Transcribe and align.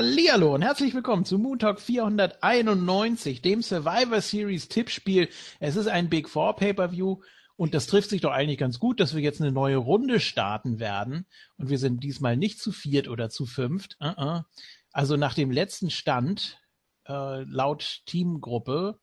Hallihallo 0.00 0.54
und 0.54 0.62
herzlich 0.62 0.94
willkommen 0.94 1.26
zu 1.26 1.38
Moon 1.38 1.58
Talk 1.58 1.78
491, 1.78 3.42
dem 3.42 3.60
Survivor 3.60 4.22
Series 4.22 4.68
Tippspiel. 4.68 5.28
Es 5.58 5.76
ist 5.76 5.88
ein 5.88 6.08
Big 6.08 6.30
Four 6.30 6.56
Pay-Per-View 6.56 7.20
und 7.56 7.74
das 7.74 7.86
trifft 7.86 8.08
sich 8.08 8.22
doch 8.22 8.30
eigentlich 8.30 8.56
ganz 8.56 8.78
gut, 8.78 8.98
dass 8.98 9.14
wir 9.14 9.20
jetzt 9.20 9.42
eine 9.42 9.52
neue 9.52 9.76
Runde 9.76 10.18
starten 10.18 10.80
werden 10.80 11.26
und 11.58 11.68
wir 11.68 11.76
sind 11.76 12.02
diesmal 12.02 12.38
nicht 12.38 12.60
zu 12.60 12.72
viert 12.72 13.08
oder 13.08 13.28
zu 13.28 13.44
fünft. 13.44 13.98
Uh 14.00 14.06
-uh. 14.06 14.44
Also 14.90 15.18
nach 15.18 15.34
dem 15.34 15.50
letzten 15.50 15.90
Stand 15.90 16.58
äh, 17.06 17.42
laut 17.42 18.00
Teamgruppe 18.06 18.98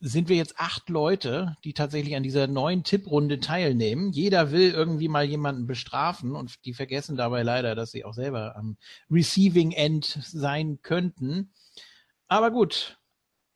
sind 0.00 0.30
wir 0.30 0.36
jetzt 0.36 0.58
acht 0.58 0.88
Leute, 0.88 1.56
die 1.62 1.74
tatsächlich 1.74 2.16
an 2.16 2.22
dieser 2.22 2.46
neuen 2.46 2.84
Tipprunde 2.84 3.38
teilnehmen. 3.38 4.12
Jeder 4.12 4.50
will 4.50 4.70
irgendwie 4.70 5.08
mal 5.08 5.24
jemanden 5.24 5.66
bestrafen 5.66 6.34
und 6.34 6.64
die 6.64 6.72
vergessen 6.72 7.16
dabei 7.16 7.42
leider, 7.42 7.74
dass 7.74 7.90
sie 7.90 8.04
auch 8.06 8.14
selber 8.14 8.56
am 8.56 8.78
Receiving 9.10 9.72
End 9.72 10.18
sein 10.22 10.80
könnten. 10.80 11.52
Aber 12.28 12.50
gut, 12.50 12.98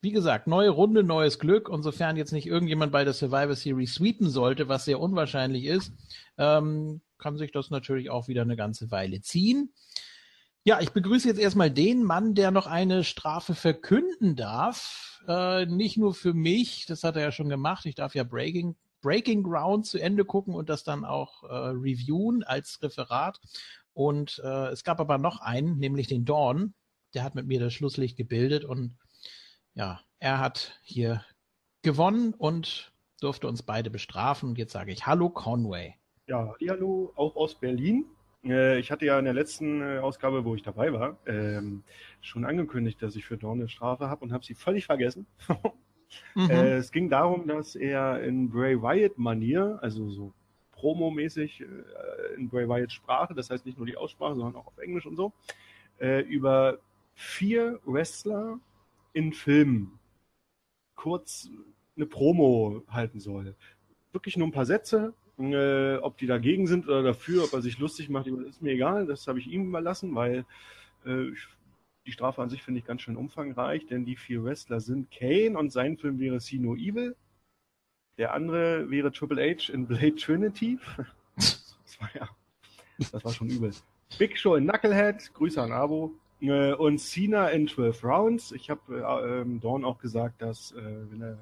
wie 0.01 0.11
gesagt, 0.11 0.45
neue 0.45 0.69
Runde, 0.69 1.03
neues 1.03 1.39
Glück. 1.39 1.67
Und 1.67 1.81
sofern 1.81 2.15
jetzt 2.15 2.31
nicht 2.31 2.45
irgendjemand 2.45 2.91
bei 2.91 3.03
der 3.03 3.13
Survivor 3.13 3.55
Series 3.55 3.95
sweepen 3.95 4.29
sollte, 4.29 4.67
was 4.67 4.85
sehr 4.85 4.99
unwahrscheinlich 4.99 5.65
ist, 5.65 5.93
ähm, 6.37 7.01
kann 7.17 7.37
sich 7.37 7.51
das 7.51 7.71
natürlich 7.71 8.11
auch 8.11 8.27
wieder 8.27 8.43
eine 8.43 8.55
ganze 8.55 8.91
Weile 8.91 9.21
ziehen. 9.21 9.73
Ja, 10.63 10.79
ich 10.79 10.91
begrüße 10.91 11.27
jetzt 11.27 11.39
erstmal 11.39 11.71
den 11.71 12.03
Mann, 12.03 12.35
der 12.35 12.51
noch 12.51 12.67
eine 12.67 13.03
Strafe 13.03 13.55
verkünden 13.55 14.35
darf. 14.35 15.14
Äh, 15.27 15.65
nicht 15.65 15.97
nur 15.97 16.13
für 16.13 16.33
mich, 16.33 16.85
das 16.85 17.03
hat 17.03 17.15
er 17.15 17.23
ja 17.23 17.31
schon 17.31 17.49
gemacht. 17.49 17.85
Ich 17.85 17.95
darf 17.95 18.15
ja 18.15 18.23
Breaking, 18.23 18.75
Breaking 19.01 19.43
Ground 19.43 19.85
zu 19.85 19.99
Ende 19.99 20.25
gucken 20.25 20.53
und 20.53 20.69
das 20.69 20.83
dann 20.83 21.05
auch 21.05 21.43
äh, 21.43 21.47
reviewen 21.47 22.43
als 22.43 22.81
Referat. 22.81 23.39
Und 23.93 24.41
äh, 24.43 24.67
es 24.67 24.83
gab 24.83 24.99
aber 24.99 25.17
noch 25.17 25.39
einen, 25.39 25.77
nämlich 25.77 26.07
den 26.07 26.25
Dawn. 26.25 26.73
Der 27.13 27.23
hat 27.23 27.35
mit 27.35 27.47
mir 27.47 27.59
das 27.59 27.73
Schlusslicht 27.73 28.17
gebildet 28.17 28.65
und 28.65 28.97
ja, 29.73 30.01
er 30.19 30.39
hat 30.39 30.79
hier 30.83 31.23
gewonnen 31.81 32.33
und 32.33 32.91
durfte 33.21 33.47
uns 33.47 33.63
beide 33.63 33.89
bestrafen. 33.89 34.49
Und 34.49 34.57
jetzt 34.57 34.73
sage 34.73 34.91
ich 34.91 35.05
Hallo 35.05 35.29
Conway. 35.29 35.95
Ja, 36.27 36.53
hallo, 36.67 37.13
auch 37.15 37.35
aus 37.35 37.55
Berlin. 37.55 38.05
Äh, 38.45 38.79
ich 38.79 38.91
hatte 38.91 39.05
ja 39.05 39.17
in 39.17 39.25
der 39.25 39.33
letzten 39.33 39.81
äh, 39.81 39.97
Ausgabe, 39.99 40.45
wo 40.45 40.55
ich 40.55 40.63
dabei 40.63 40.93
war, 40.93 41.17
ähm, 41.25 41.83
schon 42.21 42.45
angekündigt, 42.45 43.01
dass 43.01 43.15
ich 43.15 43.25
für 43.25 43.37
Dorn 43.37 43.59
eine 43.59 43.69
Strafe 43.69 44.09
habe 44.09 44.23
und 44.23 44.31
habe 44.31 44.45
sie 44.45 44.53
völlig 44.53 44.85
vergessen. 44.85 45.25
mhm. 46.35 46.49
äh, 46.49 46.75
es 46.75 46.91
ging 46.91 47.09
darum, 47.09 47.47
dass 47.47 47.75
er 47.75 48.23
in 48.23 48.49
Bray 48.49 48.81
Wyatt-Manier, 48.81 49.79
also 49.81 50.09
so 50.09 50.33
promomäßig 50.71 51.61
äh, 51.61 52.35
in 52.35 52.49
Bray 52.49 52.67
Wyatt 52.67 52.91
Sprache, 52.91 53.33
das 53.33 53.49
heißt 53.49 53.65
nicht 53.65 53.77
nur 53.77 53.87
die 53.87 53.97
Aussprache, 53.97 54.35
sondern 54.35 54.55
auch 54.55 54.67
auf 54.67 54.77
Englisch 54.77 55.05
und 55.05 55.15
so, 55.15 55.33
äh, 55.99 56.21
über 56.21 56.79
vier 57.15 57.79
Wrestler 57.85 58.59
in 59.13 59.33
Filmen 59.33 59.99
kurz 60.95 61.49
eine 61.95 62.05
Promo 62.05 62.83
halten 62.89 63.19
soll. 63.19 63.55
Wirklich 64.11 64.37
nur 64.37 64.47
ein 64.47 64.51
paar 64.51 64.65
Sätze, 64.65 65.13
äh, 65.37 65.97
ob 65.97 66.17
die 66.17 66.27
dagegen 66.27 66.67
sind 66.67 66.87
oder 66.87 67.03
dafür, 67.03 67.43
ob 67.43 67.53
er 67.53 67.61
sich 67.61 67.77
lustig 67.79 68.09
macht, 68.09 68.27
ist 68.27 68.61
mir 68.61 68.73
egal. 68.73 69.05
Das 69.05 69.27
habe 69.27 69.39
ich 69.39 69.47
ihm 69.47 69.67
überlassen, 69.67 70.15
weil 70.15 70.45
äh, 71.05 71.31
die 72.05 72.11
Strafe 72.11 72.41
an 72.41 72.49
sich 72.49 72.63
finde 72.63 72.79
ich 72.79 72.85
ganz 72.85 73.01
schön 73.01 73.17
umfangreich, 73.17 73.85
denn 73.87 74.05
die 74.05 74.15
vier 74.15 74.43
Wrestler 74.43 74.79
sind 74.79 75.11
Kane 75.11 75.57
und 75.57 75.71
sein 75.71 75.97
Film 75.97 76.19
wäre 76.19 76.39
See 76.39 76.57
No 76.57 76.75
Evil. 76.75 77.15
Der 78.17 78.33
andere 78.33 78.89
wäre 78.89 79.11
Triple 79.11 79.41
H 79.41 79.73
in 79.73 79.87
Blade 79.87 80.15
Trinity. 80.15 80.79
das 81.35 81.75
war 81.99 82.09
ja, 82.13 82.29
das 82.97 83.25
war 83.25 83.33
schon 83.33 83.49
übel. 83.49 83.71
Big 84.17 84.37
Show 84.37 84.55
in 84.55 84.67
Knucklehead, 84.67 85.33
Grüße 85.33 85.61
an 85.61 85.71
Abo. 85.71 86.13
Äh, 86.41 86.73
und 86.73 86.99
Cena 86.99 87.49
in 87.49 87.67
12 87.67 88.03
Rounds. 88.03 88.51
Ich 88.51 88.69
habe 88.69 88.81
äh, 88.95 89.41
ähm, 89.41 89.59
Dawn 89.59 89.83
auch 89.83 89.97
gesagt, 89.97 90.41
dass, 90.41 90.71
äh, 90.73 91.11
wenn 91.11 91.21
er 91.21 91.37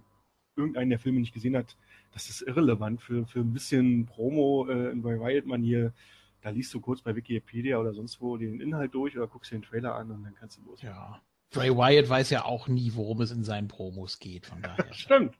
irgendeinen 0.55 0.89
der 0.89 0.99
Filme 0.99 1.19
nicht 1.19 1.33
gesehen 1.33 1.57
hat, 1.57 1.75
das 2.13 2.29
ist 2.29 2.41
irrelevant 2.41 3.01
für, 3.01 3.25
für 3.25 3.39
ein 3.39 3.53
bisschen 3.53 4.05
Promo 4.05 4.67
äh, 4.69 4.91
in 4.91 5.01
Bray 5.01 5.19
Wyatt-Manier. 5.19 5.93
Da 6.41 6.49
liest 6.49 6.73
du 6.73 6.81
kurz 6.81 7.01
bei 7.01 7.15
Wikipedia 7.15 7.77
oder 7.79 7.93
sonst 7.93 8.21
wo 8.21 8.37
den 8.37 8.59
Inhalt 8.59 8.93
durch 8.93 9.17
oder 9.17 9.27
guckst 9.27 9.51
dir 9.51 9.57
den 9.57 9.63
Trailer 9.63 9.95
an 9.95 10.11
und 10.11 10.23
dann 10.23 10.35
kannst 10.35 10.57
du 10.57 10.63
los. 10.63 10.81
Ja. 10.81 11.21
Bray 11.51 11.69
Wyatt 11.69 12.09
weiß 12.09 12.29
ja 12.31 12.45
auch 12.45 12.67
nie, 12.67 12.91
worum 12.95 13.21
es 13.21 13.31
in 13.31 13.43
seinen 13.43 13.67
Promos 13.67 14.19
geht, 14.19 14.47
von 14.47 14.61
daher. 14.61 14.85
Stimmt. 14.93 15.35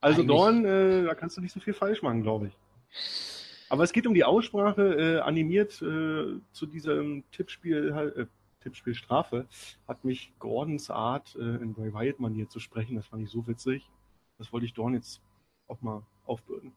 Also 0.00 0.22
Dorn, 0.22 0.64
äh, 0.64 1.04
da 1.04 1.14
kannst 1.14 1.36
du 1.36 1.40
nicht 1.40 1.52
so 1.52 1.60
viel 1.60 1.74
falsch 1.74 2.02
machen, 2.02 2.22
glaube 2.22 2.48
ich. 2.48 2.56
Aber 3.68 3.84
es 3.84 3.92
geht 3.92 4.06
um 4.06 4.14
die 4.14 4.24
Aussprache, 4.24 4.82
äh, 4.82 5.18
animiert 5.20 5.82
äh, 5.82 6.40
zu 6.52 6.66
diesem 6.66 7.24
Tippspiel, 7.32 8.14
äh, 8.16 8.26
Tippspiel 8.60 8.94
Strafe, 8.94 9.46
hat 9.86 10.04
mich 10.04 10.32
Gordons 10.38 10.90
Art, 10.90 11.36
äh, 11.36 11.56
in 11.62 11.74
Bray 11.74 11.92
Wyatt-Manier 11.92 12.48
zu 12.48 12.60
sprechen, 12.60 12.96
das 12.96 13.06
fand 13.06 13.22
ich 13.22 13.30
so 13.30 13.46
witzig. 13.46 13.88
Das 14.38 14.52
wollte 14.52 14.66
ich 14.66 14.72
Dorn 14.72 14.94
jetzt 14.94 15.20
auch 15.66 15.80
mal 15.82 16.02
aufbürden. 16.28 16.72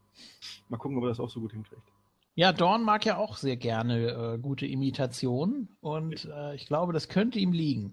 Mal 0.69 0.77
gucken, 0.77 0.97
ob 0.97 1.03
er 1.03 1.09
das 1.09 1.19
auch 1.19 1.29
so 1.29 1.41
gut 1.41 1.51
hinkriegt. 1.51 1.81
Ja, 2.35 2.53
Dorn 2.53 2.83
mag 2.83 3.05
ja 3.05 3.17
auch 3.17 3.35
sehr 3.35 3.57
gerne 3.57 4.07
äh, 4.07 4.37
gute 4.37 4.65
Imitationen 4.65 5.75
und 5.81 6.25
äh, 6.25 6.55
ich 6.55 6.65
glaube, 6.65 6.93
das 6.93 7.09
könnte 7.09 7.39
ihm 7.39 7.51
liegen. 7.51 7.91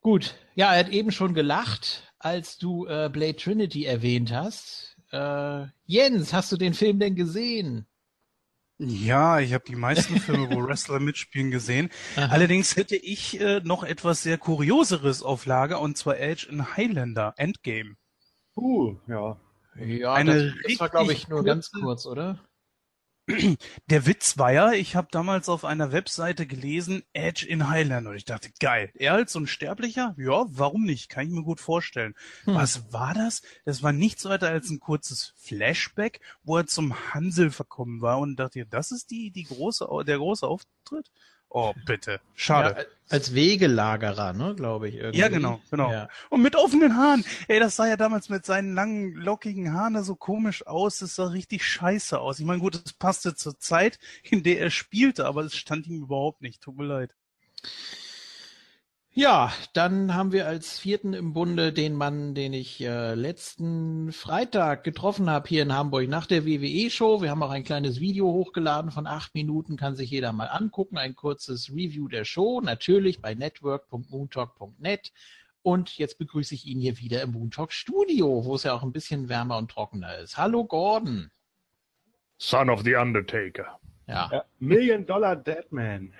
Gut, 0.00 0.36
ja, 0.54 0.72
er 0.72 0.80
hat 0.80 0.90
eben 0.90 1.10
schon 1.10 1.34
gelacht, 1.34 2.12
als 2.18 2.58
du 2.58 2.86
äh, 2.86 3.10
Blade 3.12 3.36
Trinity 3.36 3.86
erwähnt 3.86 4.32
hast. 4.32 4.96
Äh, 5.10 5.66
Jens, 5.86 6.32
hast 6.32 6.52
du 6.52 6.56
den 6.56 6.74
Film 6.74 7.00
denn 7.00 7.16
gesehen? 7.16 7.86
Ja, 8.78 9.38
ich 9.38 9.54
habe 9.54 9.64
die 9.66 9.76
meisten 9.76 10.20
Filme, 10.20 10.50
wo 10.50 10.62
Wrestler 10.66 10.98
mitspielen, 10.98 11.50
gesehen. 11.50 11.90
Aha. 12.16 12.26
Allerdings 12.26 12.76
hätte 12.76 12.96
ich 12.96 13.40
äh, 13.40 13.60
noch 13.64 13.84
etwas 13.84 14.22
sehr 14.22 14.36
Kurioseres 14.36 15.22
auf 15.22 15.46
Lager, 15.46 15.80
und 15.80 15.96
zwar 15.96 16.18
Edge 16.18 16.48
in 16.50 16.76
Highlander, 16.76 17.34
Endgame. 17.36 17.96
Uh, 18.56 18.96
ja. 19.06 19.36
Ja, 19.76 20.14
eine 20.14 20.52
das, 20.52 20.54
das 20.66 20.80
war, 20.80 20.88
glaube 20.88 21.12
ich, 21.12 21.28
nur 21.28 21.38
kurze... 21.38 21.48
ganz 21.48 21.70
kurz, 21.70 22.06
oder? 22.06 22.38
Der 23.88 24.06
Witz 24.06 24.36
war 24.36 24.52
ja, 24.52 24.72
ich 24.72 24.96
habe 24.96 25.08
damals 25.10 25.48
auf 25.48 25.64
einer 25.64 25.92
Webseite 25.92 26.46
gelesen, 26.46 27.02
Edge 27.14 27.46
in 27.46 27.68
Highlander. 27.68 28.10
Und 28.10 28.16
ich 28.16 28.26
dachte, 28.26 28.50
geil, 28.60 28.90
er 28.94 29.14
als 29.14 29.32
so 29.32 29.40
ein 29.40 29.46
Sterblicher? 29.46 30.14
Ja, 30.18 30.44
warum 30.48 30.84
nicht? 30.84 31.08
Kann 31.08 31.26
ich 31.26 31.32
mir 31.32 31.42
gut 31.42 31.60
vorstellen. 31.60 32.14
Hm. 32.44 32.54
Was 32.54 32.92
war 32.92 33.14
das? 33.14 33.42
Das 33.64 33.82
war 33.82 33.92
nichts 33.92 34.24
weiter 34.26 34.48
als 34.48 34.68
ein 34.68 34.80
kurzes 34.80 35.32
Flashback, 35.36 36.20
wo 36.42 36.58
er 36.58 36.66
zum 36.66 37.14
Hansel 37.14 37.50
verkommen 37.50 38.02
war 38.02 38.18
und 38.18 38.36
dachte, 38.36 38.66
das 38.66 38.92
ist 38.92 39.10
die, 39.10 39.30
die 39.30 39.44
große, 39.44 39.88
der 40.06 40.18
große 40.18 40.46
Auftritt? 40.46 41.10
Oh, 41.56 41.72
bitte. 41.86 42.20
Schade. 42.34 42.74
Ja, 42.76 42.84
als 43.08 43.32
Wegelagerer, 43.32 44.32
ne, 44.32 44.56
glaube 44.56 44.88
ich. 44.88 44.96
Irgendwie. 44.96 45.20
Ja, 45.20 45.28
genau, 45.28 45.60
genau. 45.70 45.92
Ja. 45.92 46.08
Und 46.28 46.42
mit 46.42 46.56
offenen 46.56 46.96
Haaren. 46.96 47.24
Ey, 47.46 47.60
das 47.60 47.76
sah 47.76 47.86
ja 47.86 47.96
damals 47.96 48.28
mit 48.28 48.44
seinen 48.44 48.74
langen, 48.74 49.12
lockigen 49.14 49.72
Haaren 49.72 50.02
so 50.02 50.16
komisch 50.16 50.66
aus. 50.66 50.98
Das 50.98 51.14
sah 51.14 51.28
richtig 51.28 51.64
scheiße 51.64 52.18
aus. 52.18 52.40
Ich 52.40 52.44
meine, 52.44 52.58
gut, 52.58 52.82
es 52.84 52.92
passte 52.92 53.36
zur 53.36 53.56
Zeit, 53.56 54.00
in 54.24 54.42
der 54.42 54.58
er 54.58 54.70
spielte, 54.70 55.26
aber 55.26 55.42
es 55.42 55.54
stand 55.54 55.86
ihm 55.86 56.02
überhaupt 56.02 56.42
nicht. 56.42 56.60
Tut 56.60 56.76
mir 56.76 56.86
leid. 56.86 57.14
Ja, 59.16 59.52
dann 59.74 60.12
haben 60.12 60.32
wir 60.32 60.48
als 60.48 60.76
vierten 60.80 61.12
im 61.14 61.34
Bunde 61.34 61.72
den 61.72 61.94
Mann, 61.94 62.34
den 62.34 62.52
ich 62.52 62.80
äh, 62.80 63.14
letzten 63.14 64.10
Freitag 64.10 64.82
getroffen 64.82 65.30
habe 65.30 65.48
hier 65.48 65.62
in 65.62 65.72
Hamburg 65.72 66.08
nach 66.08 66.26
der 66.26 66.44
WWE-Show. 66.44 67.22
Wir 67.22 67.30
haben 67.30 67.44
auch 67.44 67.52
ein 67.52 67.62
kleines 67.62 68.00
Video 68.00 68.26
hochgeladen 68.26 68.90
von 68.90 69.06
acht 69.06 69.32
Minuten, 69.36 69.76
kann 69.76 69.94
sich 69.94 70.10
jeder 70.10 70.32
mal 70.32 70.46
angucken. 70.46 70.98
Ein 70.98 71.14
kurzes 71.14 71.70
Review 71.70 72.08
der 72.08 72.24
Show, 72.24 72.60
natürlich 72.60 73.22
bei 73.22 73.34
network.moontalk.net. 73.34 75.12
Und 75.62 75.96
jetzt 75.96 76.18
begrüße 76.18 76.56
ich 76.56 76.66
ihn 76.66 76.80
hier 76.80 76.98
wieder 76.98 77.22
im 77.22 77.30
Moontalk 77.30 77.72
Studio, 77.72 78.44
wo 78.44 78.56
es 78.56 78.64
ja 78.64 78.72
auch 78.72 78.82
ein 78.82 78.92
bisschen 78.92 79.28
wärmer 79.28 79.58
und 79.58 79.70
trockener 79.70 80.18
ist. 80.18 80.38
Hallo 80.38 80.64
Gordon. 80.64 81.30
Son 82.36 82.68
of 82.68 82.82
the 82.82 82.96
Undertaker. 82.96 83.78
Ja. 84.08 84.28
ja 84.32 84.44
Million 84.58 85.06
Dollar 85.06 85.36
Deadman. 85.36 86.12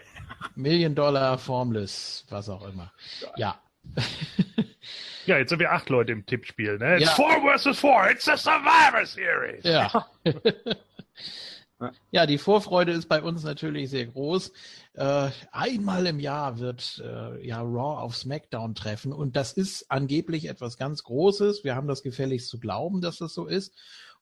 Million 0.55 0.94
Dollar 0.94 1.38
Formless, 1.38 2.25
was 2.29 2.49
auch 2.49 2.67
immer. 2.69 2.93
Ja. 3.37 3.58
ja, 5.26 5.38
jetzt 5.38 5.50
sind 5.50 5.58
wir 5.58 5.73
acht 5.73 5.88
Leute 5.88 6.12
im 6.12 6.25
Tippspiel, 6.26 6.79
ne? 6.79 6.96
It's 6.96 7.06
ja. 7.06 7.14
four 7.14 7.41
versus 7.43 7.79
four, 7.79 8.11
it's 8.11 8.29
a 8.29 8.37
Survivor 8.37 9.05
Series. 9.05 9.64
Ja. 9.64 10.06
ja, 12.11 12.26
die 12.26 12.38
Vorfreude 12.38 12.93
ist 12.93 13.08
bei 13.08 13.23
uns 13.23 13.44
natürlich 13.44 13.91
sehr 13.91 14.06
groß. 14.06 14.52
Äh, 14.94 15.31
einmal 15.52 16.06
im 16.06 16.20
Jahr 16.20 16.58
wird 16.58 17.02
äh, 17.05 17.46
ja 17.46 17.61
Raw 17.61 18.00
auf 18.00 18.17
SmackDown 18.17 18.75
treffen 18.75 19.12
und 19.12 19.37
das 19.37 19.52
ist 19.52 19.91
angeblich 19.91 20.49
etwas 20.49 20.76
ganz 20.79 21.02
Großes. 21.02 21.64
Wir 21.64 21.75
haben 21.75 21.88
das 21.88 22.02
gefälligst 22.02 22.49
zu 22.49 22.58
glauben, 22.58 23.00
dass 23.00 23.19
das 23.19 23.35
so 23.35 23.46
ist. 23.46 23.75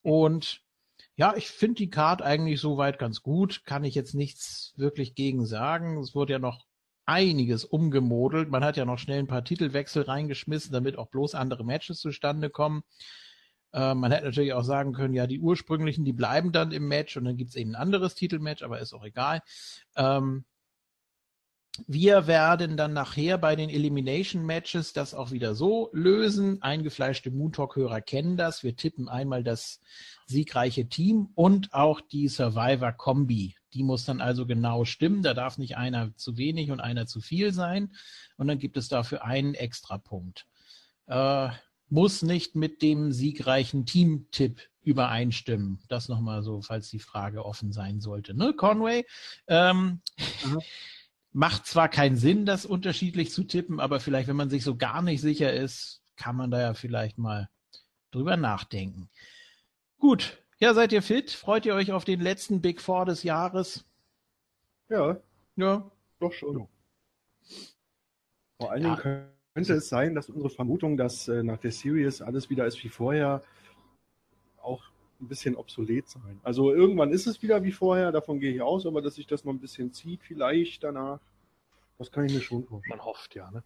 Und 0.02 0.62
ja, 1.16 1.34
ich 1.36 1.48
finde 1.48 1.76
die 1.76 1.90
Card 1.90 2.22
eigentlich 2.22 2.60
soweit 2.60 2.98
ganz 2.98 3.22
gut. 3.22 3.64
Kann 3.64 3.84
ich 3.84 3.94
jetzt 3.94 4.14
nichts 4.14 4.72
wirklich 4.76 5.14
gegen 5.14 5.46
sagen. 5.46 5.98
Es 5.98 6.14
wurde 6.14 6.32
ja 6.32 6.38
noch 6.38 6.64
einiges 7.04 7.64
umgemodelt. 7.64 8.48
Man 8.48 8.64
hat 8.64 8.76
ja 8.76 8.84
noch 8.84 8.98
schnell 8.98 9.18
ein 9.18 9.26
paar 9.26 9.44
Titelwechsel 9.44 10.04
reingeschmissen, 10.04 10.72
damit 10.72 10.96
auch 10.96 11.08
bloß 11.08 11.34
andere 11.34 11.64
Matches 11.64 12.00
zustande 12.00 12.48
kommen. 12.48 12.82
Äh, 13.72 13.94
man 13.94 14.12
hätte 14.12 14.26
natürlich 14.26 14.52
auch 14.52 14.64
sagen 14.64 14.92
können, 14.92 15.14
ja, 15.14 15.26
die 15.26 15.40
ursprünglichen, 15.40 16.04
die 16.04 16.12
bleiben 16.12 16.52
dann 16.52 16.72
im 16.72 16.88
Match 16.88 17.16
und 17.16 17.24
dann 17.24 17.36
gibt's 17.36 17.56
eben 17.56 17.72
ein 17.72 17.82
anderes 17.82 18.14
Titelmatch, 18.14 18.62
aber 18.62 18.80
ist 18.80 18.92
auch 18.92 19.04
egal. 19.04 19.40
Ähm, 19.96 20.44
wir 21.86 22.26
werden 22.26 22.76
dann 22.76 22.92
nachher 22.92 23.38
bei 23.38 23.56
den 23.56 23.70
Elimination 23.70 24.44
Matches 24.44 24.92
das 24.92 25.14
auch 25.14 25.30
wieder 25.30 25.54
so 25.54 25.88
lösen. 25.92 26.60
Eingefleischte 26.60 27.30
Moon 27.30 27.52
Talk 27.52 27.76
Hörer 27.76 28.02
kennen 28.02 28.36
das. 28.36 28.62
Wir 28.62 28.76
tippen 28.76 29.08
einmal 29.08 29.42
das 29.42 29.80
siegreiche 30.26 30.88
Team 30.88 31.30
und 31.34 31.72
auch 31.72 32.00
die 32.00 32.28
Survivor 32.28 32.92
Kombi. 32.92 33.56
Die 33.72 33.84
muss 33.84 34.04
dann 34.04 34.20
also 34.20 34.46
genau 34.46 34.84
stimmen. 34.84 35.22
Da 35.22 35.32
darf 35.32 35.56
nicht 35.56 35.78
einer 35.78 36.14
zu 36.16 36.36
wenig 36.36 36.70
und 36.70 36.80
einer 36.80 37.06
zu 37.06 37.22
viel 37.22 37.54
sein. 37.54 37.94
Und 38.36 38.48
dann 38.48 38.58
gibt 38.58 38.76
es 38.76 38.88
dafür 38.88 39.24
einen 39.24 39.54
Extrapunkt. 39.54 40.46
Äh, 41.06 41.48
muss 41.88 42.22
nicht 42.22 42.54
mit 42.54 42.82
dem 42.82 43.12
siegreichen 43.12 43.86
Team-Tipp 43.86 44.60
übereinstimmen. 44.82 45.80
Das 45.88 46.08
nochmal 46.08 46.42
so, 46.42 46.60
falls 46.60 46.90
die 46.90 46.98
Frage 46.98 47.44
offen 47.44 47.72
sein 47.72 48.00
sollte. 48.00 48.34
Ne, 48.34 48.52
Conway? 48.52 49.06
Ähm, 49.46 50.02
macht 51.32 51.66
zwar 51.66 51.88
keinen 51.88 52.16
Sinn, 52.16 52.46
das 52.46 52.66
unterschiedlich 52.66 53.30
zu 53.32 53.44
tippen, 53.44 53.80
aber 53.80 54.00
vielleicht, 54.00 54.28
wenn 54.28 54.36
man 54.36 54.50
sich 54.50 54.64
so 54.64 54.76
gar 54.76 55.02
nicht 55.02 55.20
sicher 55.20 55.52
ist, 55.52 56.02
kann 56.16 56.36
man 56.36 56.50
da 56.50 56.60
ja 56.60 56.74
vielleicht 56.74 57.18
mal 57.18 57.48
drüber 58.10 58.36
nachdenken. 58.36 59.08
Gut, 59.98 60.42
ja, 60.58 60.74
seid 60.74 60.92
ihr 60.92 61.02
fit? 61.02 61.30
Freut 61.30 61.66
ihr 61.66 61.74
euch 61.74 61.92
auf 61.92 62.04
den 62.04 62.20
letzten 62.20 62.60
Big 62.60 62.80
Four 62.80 63.06
des 63.06 63.22
Jahres? 63.22 63.84
Ja. 64.88 65.16
Ja. 65.56 65.90
Doch 66.20 66.32
schon. 66.32 66.68
Vor 68.58 68.70
allen 68.70 68.82
Dingen 68.82 68.96
ja. 69.02 69.26
könnte 69.54 69.74
es 69.74 69.88
sein, 69.88 70.14
dass 70.14 70.28
unsere 70.28 70.50
Vermutung, 70.50 70.96
dass 70.96 71.26
äh, 71.28 71.42
nach 71.42 71.58
der 71.58 71.72
Series 71.72 72.22
alles 72.22 72.50
wieder 72.50 72.66
ist 72.66 72.82
wie 72.84 72.88
vorher, 72.90 73.42
auch 74.60 74.84
ein 75.22 75.28
bisschen 75.28 75.56
obsolet 75.56 76.08
sein. 76.08 76.40
Also 76.42 76.72
irgendwann 76.72 77.12
ist 77.12 77.26
es 77.26 77.42
wieder 77.42 77.62
wie 77.62 77.72
vorher, 77.72 78.12
davon 78.12 78.40
gehe 78.40 78.52
ich 78.52 78.60
aus, 78.60 78.86
aber 78.86 79.00
dass 79.00 79.14
sich 79.14 79.26
das 79.26 79.44
noch 79.44 79.52
ein 79.52 79.60
bisschen 79.60 79.92
zieht, 79.92 80.22
vielleicht 80.22 80.82
danach, 80.82 81.20
das 81.98 82.10
kann 82.10 82.26
ich 82.26 82.34
mir 82.34 82.40
schon 82.40 82.64
vorstellen. 82.64 82.98
Man 82.98 83.04
hofft 83.04 83.34
ja, 83.34 83.50
ne? 83.50 83.62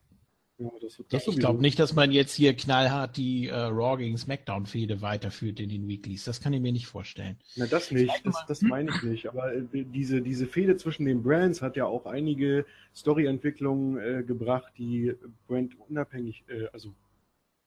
Ja, 0.58 0.70
das, 0.80 1.02
das 1.10 1.28
ich 1.28 1.38
glaube 1.38 1.60
nicht, 1.60 1.78
dass 1.78 1.94
man 1.94 2.12
jetzt 2.12 2.32
hier 2.32 2.54
knallhart 2.54 3.18
die 3.18 3.48
äh, 3.48 3.54
Raw 3.54 3.98
gegen 3.98 4.16
SmackDown-Fehde 4.16 5.02
weiterführt 5.02 5.60
in 5.60 5.68
den 5.68 5.86
Weeklies. 5.86 6.24
Das 6.24 6.40
kann 6.40 6.54
ich 6.54 6.62
mir 6.62 6.72
nicht 6.72 6.86
vorstellen. 6.86 7.36
Na, 7.56 7.66
das 7.66 7.90
nicht. 7.90 8.24
Das, 8.24 8.42
das 8.48 8.62
meine 8.62 8.90
ich 8.90 9.02
nicht. 9.02 9.28
Aber 9.28 9.52
äh, 9.52 9.64
diese, 9.72 10.22
diese 10.22 10.46
Fehde 10.46 10.78
zwischen 10.78 11.04
den 11.04 11.22
Brands 11.22 11.60
hat 11.60 11.76
ja 11.76 11.84
auch 11.84 12.06
einige 12.06 12.64
Story-Entwicklungen 12.94 13.98
äh, 13.98 14.22
gebracht, 14.22 14.72
die 14.78 15.14
brandunabhängig, 15.46 16.44
äh, 16.48 16.68
also 16.72 16.94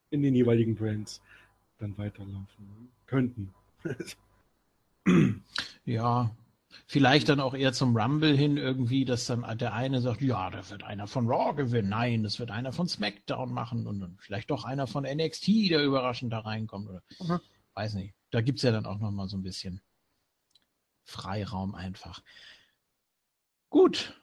in 0.10 0.24
den 0.24 0.34
jeweiligen 0.34 0.74
Brands 0.74 1.22
dann 1.78 1.96
weiterlaufen 1.96 2.90
könnten. 3.06 3.54
Ja, 5.86 6.36
vielleicht 6.88 7.30
dann 7.30 7.40
auch 7.40 7.54
eher 7.54 7.74
zum 7.74 7.96
Rumble 7.96 8.36
hin 8.36 8.58
irgendwie, 8.58 9.06
dass 9.06 9.26
dann 9.26 9.46
der 9.58 9.74
eine 9.74 10.02
sagt, 10.02 10.22
ja, 10.22 10.50
da 10.50 10.70
wird 10.70 10.84
einer 10.84 11.08
von 11.08 11.28
Raw 11.28 11.54
gewinnen. 11.54 11.90
Nein, 11.90 12.24
das 12.24 12.40
wird 12.40 12.52
einer 12.52 12.74
von 12.74 12.88
SmackDown 12.88 13.54
machen 13.54 13.88
und 13.88 14.00
dann 14.00 14.18
vielleicht 14.20 14.50
doch 14.50 14.66
einer 14.66 14.88
von 14.88 15.04
NXT, 15.04 15.48
der 15.70 15.84
überraschend 15.84 16.34
da 16.34 16.40
reinkommt. 16.40 16.90
Oder 16.90 17.04
mhm. 17.20 17.40
weiß 17.76 17.94
nicht. 17.96 18.14
Da 18.32 18.42
gibt 18.42 18.58
es 18.58 18.64
ja 18.64 18.72
dann 18.72 18.86
auch 18.86 19.00
nochmal 19.00 19.28
so 19.28 19.38
ein 19.38 19.44
bisschen 19.44 19.82
Freiraum 21.04 21.76
einfach. 21.76 22.22
Gut, 23.70 24.20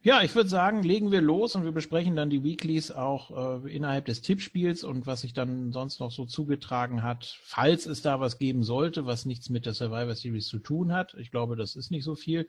ja, 0.00 0.22
ich 0.22 0.34
würde 0.34 0.48
sagen, 0.48 0.82
legen 0.82 1.10
wir 1.10 1.20
los 1.20 1.56
und 1.56 1.64
wir 1.64 1.72
besprechen 1.72 2.14
dann 2.14 2.30
die 2.30 2.44
Weeklies 2.44 2.92
auch 2.92 3.64
äh, 3.64 3.74
innerhalb 3.74 4.04
des 4.06 4.22
Tippspiels 4.22 4.84
und 4.84 5.06
was 5.06 5.22
sich 5.22 5.32
dann 5.32 5.72
sonst 5.72 5.98
noch 5.98 6.12
so 6.12 6.24
zugetragen 6.24 7.02
hat, 7.02 7.38
falls 7.42 7.86
es 7.86 8.00
da 8.00 8.20
was 8.20 8.38
geben 8.38 8.62
sollte, 8.62 9.06
was 9.06 9.26
nichts 9.26 9.50
mit 9.50 9.66
der 9.66 9.74
Survivor 9.74 10.14
Series 10.14 10.46
zu 10.46 10.60
tun 10.60 10.92
hat. 10.92 11.14
Ich 11.14 11.30
glaube, 11.32 11.56
das 11.56 11.74
ist 11.74 11.90
nicht 11.90 12.04
so 12.04 12.14
viel. 12.14 12.48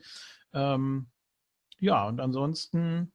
Ähm, 0.54 1.08
ja, 1.80 2.08
und 2.08 2.20
ansonsten 2.20 3.12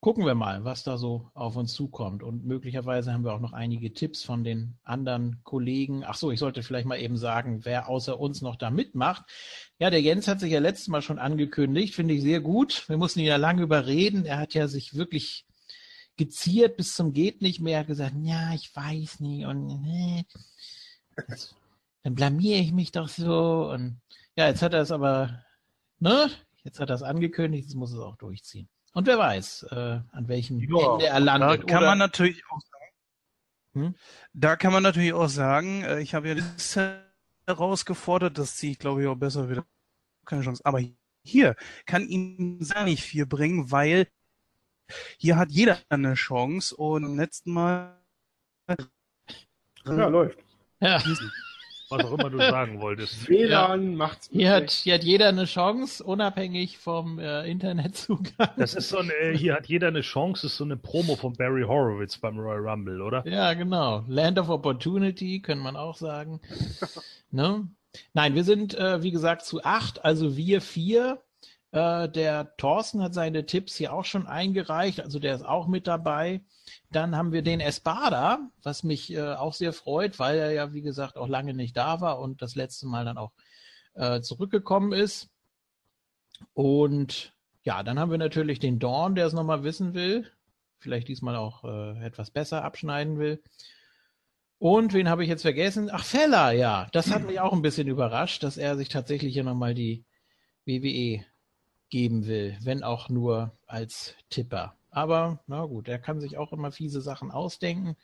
gucken 0.00 0.24
wir 0.24 0.34
mal, 0.34 0.64
was 0.64 0.84
da 0.84 0.98
so 0.98 1.30
auf 1.34 1.56
uns 1.56 1.72
zukommt. 1.72 2.22
Und 2.22 2.44
möglicherweise 2.44 3.12
haben 3.12 3.24
wir 3.24 3.32
auch 3.32 3.40
noch 3.40 3.52
einige 3.52 3.92
Tipps 3.92 4.22
von 4.22 4.44
den 4.44 4.78
anderen 4.84 5.40
Kollegen. 5.42 6.04
Ach 6.04 6.14
so, 6.14 6.30
ich 6.30 6.38
sollte 6.38 6.62
vielleicht 6.62 6.86
mal 6.86 7.00
eben 7.00 7.16
sagen, 7.16 7.64
wer 7.64 7.88
außer 7.88 8.18
uns 8.20 8.42
noch 8.42 8.56
da 8.56 8.70
mitmacht. 8.70 9.24
Ja, 9.78 9.90
der 9.90 10.00
Jens 10.00 10.28
hat 10.28 10.40
sich 10.40 10.52
ja 10.52 10.60
letztes 10.60 10.88
Mal 10.88 11.02
schon 11.02 11.18
angekündigt, 11.18 11.94
finde 11.94 12.14
ich 12.14 12.22
sehr 12.22 12.40
gut. 12.40 12.88
Wir 12.88 12.98
mussten 12.98 13.20
ihn 13.20 13.26
ja 13.26 13.36
lange 13.36 13.62
überreden. 13.62 14.26
Er 14.26 14.38
hat 14.38 14.54
ja 14.54 14.68
sich 14.68 14.94
wirklich 14.94 15.46
geziert 16.16 16.76
bis 16.76 16.94
zum 16.94 17.12
geht 17.12 17.42
nicht 17.42 17.60
mehr, 17.60 17.84
gesagt, 17.84 18.14
ja, 18.22 18.54
ich 18.54 18.74
weiß 18.74 19.20
nicht 19.20 19.44
und 19.46 19.84
äh, 19.86 20.24
dann 22.02 22.14
blamier 22.14 22.58
ich 22.58 22.72
mich 22.72 22.92
doch 22.92 23.08
so 23.08 23.70
und 23.70 24.00
ja, 24.34 24.48
jetzt 24.48 24.62
hat 24.62 24.74
er 24.74 24.80
es 24.80 24.90
aber, 24.90 25.44
ne? 25.98 26.30
Jetzt 26.64 26.80
hat 26.80 26.90
er 26.90 26.96
es 26.96 27.02
angekündigt, 27.02 27.68
jetzt 27.68 27.76
muss 27.76 27.92
es 27.92 28.00
auch 28.00 28.16
durchziehen. 28.16 28.68
Und 28.96 29.06
wer 29.06 29.18
weiß, 29.18 29.66
äh, 29.72 30.00
an 30.10 30.26
welchem 30.26 30.58
ja, 30.58 30.94
Ende 30.94 31.06
er 31.06 31.20
landet. 31.20 31.50
Da 31.50 31.56
kann 31.66 31.78
Oder, 31.82 31.86
man 31.88 31.98
natürlich 31.98 32.42
auch 32.48 32.60
sagen, 32.62 32.84
hm? 33.74 33.94
da 34.32 34.56
kann 34.56 34.72
man 34.72 34.82
natürlich 34.82 35.12
auch 35.12 35.28
sagen, 35.28 35.82
äh, 35.82 36.00
ich 36.00 36.14
habe 36.14 36.28
ja 36.28 36.34
das 36.34 36.78
herausgefordert, 37.46 38.38
das 38.38 38.56
ziehe 38.56 38.72
ich 38.72 38.78
glaube 38.78 39.02
ich 39.02 39.08
auch 39.08 39.16
besser 39.16 39.50
wieder. 39.50 39.66
Keine 40.24 40.44
Chance. 40.44 40.64
Aber 40.64 40.80
hier 41.22 41.56
kann 41.84 42.08
ihm 42.08 42.56
nicht 42.86 43.02
viel 43.02 43.26
bringen, 43.26 43.70
weil 43.70 44.08
hier 45.18 45.36
hat 45.36 45.50
jeder 45.50 45.76
eine 45.90 46.14
Chance 46.14 46.74
und 46.74 47.04
im 47.04 47.18
letzten 47.18 47.52
Mal 47.52 48.00
ja, 49.84 50.08
läuft. 50.08 50.38
Ja. 50.80 51.02
Was 51.88 52.04
auch 52.04 52.18
immer 52.18 52.30
du 52.30 52.38
sagen 52.38 52.80
wolltest. 52.80 53.28
WLAN 53.28 53.90
ja. 53.90 53.96
macht's 53.96 54.28
hier 54.32 54.50
hat, 54.50 54.70
hier 54.70 54.94
hat 54.94 55.04
jeder 55.04 55.28
eine 55.28 55.44
Chance, 55.44 56.02
unabhängig 56.02 56.78
vom 56.78 57.18
äh, 57.18 57.48
Internetzugang. 57.48 58.50
Das 58.56 58.74
ist 58.74 58.88
so 58.88 58.98
eine, 58.98 59.12
äh, 59.12 59.36
hier 59.36 59.54
hat 59.54 59.66
jeder 59.66 59.88
eine 59.88 60.00
Chance, 60.00 60.46
ist 60.46 60.56
so 60.56 60.64
eine 60.64 60.76
Promo 60.76 61.16
von 61.16 61.34
Barry 61.34 61.62
Horowitz 61.62 62.18
beim 62.18 62.38
Royal 62.38 62.68
Rumble, 62.68 63.00
oder? 63.00 63.26
Ja, 63.26 63.54
genau. 63.54 64.04
Land 64.08 64.38
of 64.38 64.48
Opportunity, 64.48 65.40
können 65.40 65.62
man 65.62 65.76
auch 65.76 65.96
sagen. 65.96 66.40
ne? 67.30 67.68
Nein, 68.12 68.34
wir 68.34 68.44
sind, 68.44 68.74
äh, 68.74 69.02
wie 69.02 69.10
gesagt, 69.10 69.44
zu 69.44 69.62
acht, 69.62 70.04
also 70.04 70.36
wir 70.36 70.60
vier. 70.60 71.22
Äh, 71.76 72.08
der 72.08 72.56
Thorsten 72.56 73.02
hat 73.02 73.12
seine 73.12 73.44
Tipps 73.44 73.76
hier 73.76 73.92
auch 73.92 74.06
schon 74.06 74.26
eingereicht, 74.26 75.00
also 75.00 75.18
der 75.18 75.34
ist 75.34 75.44
auch 75.44 75.66
mit 75.66 75.86
dabei. 75.86 76.40
Dann 76.90 77.14
haben 77.14 77.32
wir 77.32 77.42
den 77.42 77.60
Espada, 77.60 78.50
was 78.62 78.82
mich 78.82 79.12
äh, 79.12 79.34
auch 79.34 79.52
sehr 79.52 79.74
freut, 79.74 80.18
weil 80.18 80.38
er 80.38 80.52
ja, 80.52 80.72
wie 80.72 80.80
gesagt, 80.80 81.18
auch 81.18 81.28
lange 81.28 81.52
nicht 81.52 81.76
da 81.76 82.00
war 82.00 82.18
und 82.18 82.40
das 82.40 82.54
letzte 82.54 82.86
Mal 82.86 83.04
dann 83.04 83.18
auch 83.18 83.32
äh, 83.92 84.22
zurückgekommen 84.22 84.92
ist. 84.92 85.28
Und 86.54 87.34
ja, 87.62 87.82
dann 87.82 87.98
haben 87.98 88.10
wir 88.10 88.18
natürlich 88.18 88.58
den 88.58 88.78
Dawn, 88.78 89.14
der 89.14 89.26
es 89.26 89.34
nochmal 89.34 89.62
wissen 89.62 89.92
will. 89.92 90.26
Vielleicht 90.78 91.08
diesmal 91.08 91.36
auch 91.36 91.64
äh, 91.64 92.06
etwas 92.06 92.30
besser 92.30 92.64
abschneiden 92.64 93.18
will. 93.18 93.42
Und 94.58 94.94
wen 94.94 95.10
habe 95.10 95.24
ich 95.24 95.28
jetzt 95.28 95.42
vergessen? 95.42 95.90
Ach, 95.92 96.04
Feller, 96.04 96.52
ja. 96.52 96.88
Das 96.92 97.12
hat 97.12 97.26
mich 97.26 97.38
auch 97.38 97.52
ein 97.52 97.60
bisschen 97.60 97.88
überrascht, 97.88 98.42
dass 98.42 98.56
er 98.56 98.78
sich 98.78 98.88
tatsächlich 98.88 99.34
hier 99.34 99.44
nochmal 99.44 99.74
die 99.74 100.06
WWE 100.64 101.22
geben 101.88 102.26
will, 102.26 102.56
wenn 102.62 102.82
auch 102.82 103.08
nur 103.08 103.52
als 103.66 104.14
Tipper. 104.30 104.74
Aber 104.90 105.40
na 105.46 105.64
gut, 105.66 105.88
er 105.88 105.98
kann 105.98 106.20
sich 106.20 106.38
auch 106.38 106.52
immer 106.52 106.72
fiese 106.72 107.00
Sachen 107.00 107.30
ausdenken 107.30 107.96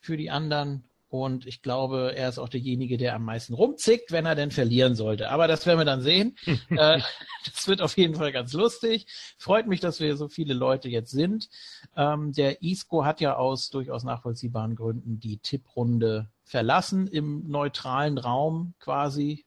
für 0.00 0.16
die 0.16 0.30
anderen. 0.30 0.84
Und 1.08 1.46
ich 1.46 1.60
glaube, 1.60 2.14
er 2.16 2.30
ist 2.30 2.38
auch 2.38 2.48
derjenige, 2.48 2.96
der 2.96 3.14
am 3.14 3.24
meisten 3.26 3.52
rumzickt, 3.52 4.12
wenn 4.12 4.24
er 4.24 4.34
denn 4.34 4.50
verlieren 4.50 4.94
sollte. 4.94 5.28
Aber 5.30 5.46
das 5.46 5.66
werden 5.66 5.78
wir 5.78 5.84
dann 5.84 6.00
sehen. 6.00 6.36
äh, 6.70 7.00
das 7.44 7.68
wird 7.68 7.82
auf 7.82 7.98
jeden 7.98 8.14
Fall 8.14 8.32
ganz 8.32 8.54
lustig. 8.54 9.06
Freut 9.36 9.66
mich, 9.66 9.80
dass 9.80 10.00
wir 10.00 10.16
so 10.16 10.28
viele 10.28 10.54
Leute 10.54 10.88
jetzt 10.88 11.10
sind. 11.10 11.50
Ähm, 11.96 12.32
der 12.32 12.62
Isco 12.62 13.04
hat 13.04 13.20
ja 13.20 13.36
aus 13.36 13.68
durchaus 13.68 14.04
nachvollziehbaren 14.04 14.74
Gründen 14.74 15.20
die 15.20 15.36
Tipprunde 15.36 16.30
verlassen 16.44 17.06
im 17.06 17.46
neutralen 17.46 18.16
Raum 18.16 18.72
quasi. 18.80 19.44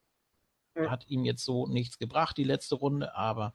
Hat 0.75 1.07
ihm 1.07 1.23
jetzt 1.23 1.45
so 1.45 1.67
nichts 1.67 1.97
gebracht, 1.97 2.37
die 2.37 2.43
letzte 2.43 2.75
Runde, 2.75 3.15
aber 3.15 3.53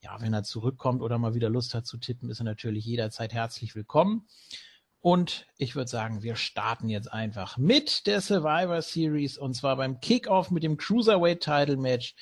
ja, 0.00 0.20
wenn 0.20 0.32
er 0.32 0.42
zurückkommt 0.42 1.02
oder 1.02 1.18
mal 1.18 1.34
wieder 1.34 1.50
Lust 1.50 1.74
hat 1.74 1.86
zu 1.86 1.98
tippen, 1.98 2.30
ist 2.30 2.40
er 2.40 2.44
natürlich 2.44 2.84
jederzeit 2.84 3.32
herzlich 3.32 3.74
willkommen. 3.74 4.26
Und 5.00 5.46
ich 5.56 5.76
würde 5.76 5.88
sagen, 5.88 6.22
wir 6.22 6.36
starten 6.36 6.88
jetzt 6.88 7.10
einfach 7.10 7.56
mit 7.56 8.06
der 8.06 8.20
Survivor 8.20 8.82
Series 8.82 9.38
und 9.38 9.54
zwar 9.54 9.76
beim 9.76 10.00
Kickoff 10.00 10.50
mit 10.50 10.62
dem 10.62 10.76
Cruiserweight 10.76 11.40
Title 11.40 11.76
Match 11.76 12.14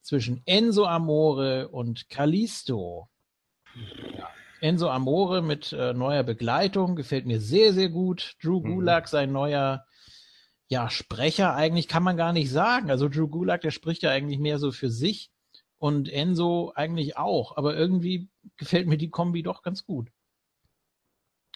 zwischen 0.00 0.42
Enzo 0.44 0.86
Amore 0.86 1.68
und 1.68 2.08
Kalisto. 2.08 3.08
Ja. 4.16 4.28
Enzo 4.60 4.88
Amore 4.88 5.42
mit 5.42 5.72
äh, 5.72 5.92
neuer 5.92 6.22
Begleitung 6.22 6.96
gefällt 6.96 7.26
mir 7.26 7.40
sehr, 7.40 7.72
sehr 7.72 7.88
gut. 7.88 8.36
Drew 8.42 8.60
mhm. 8.60 8.74
Gulak, 8.74 9.08
sein 9.08 9.30
neuer 9.30 9.84
ja, 10.74 10.90
Sprecher 10.90 11.54
eigentlich 11.54 11.86
kann 11.86 12.02
man 12.02 12.16
gar 12.16 12.32
nicht 12.32 12.50
sagen. 12.50 12.90
Also 12.90 13.08
Drew 13.08 13.28
Gulak, 13.28 13.60
der 13.60 13.70
spricht 13.70 14.02
ja 14.02 14.10
eigentlich 14.10 14.40
mehr 14.40 14.58
so 14.58 14.72
für 14.72 14.90
sich 14.90 15.30
und 15.78 16.08
Enzo 16.08 16.72
eigentlich 16.74 17.16
auch, 17.16 17.56
aber 17.56 17.76
irgendwie 17.76 18.28
gefällt 18.56 18.88
mir 18.88 18.98
die 18.98 19.08
Kombi 19.08 19.44
doch 19.44 19.62
ganz 19.62 19.84
gut. 19.84 20.10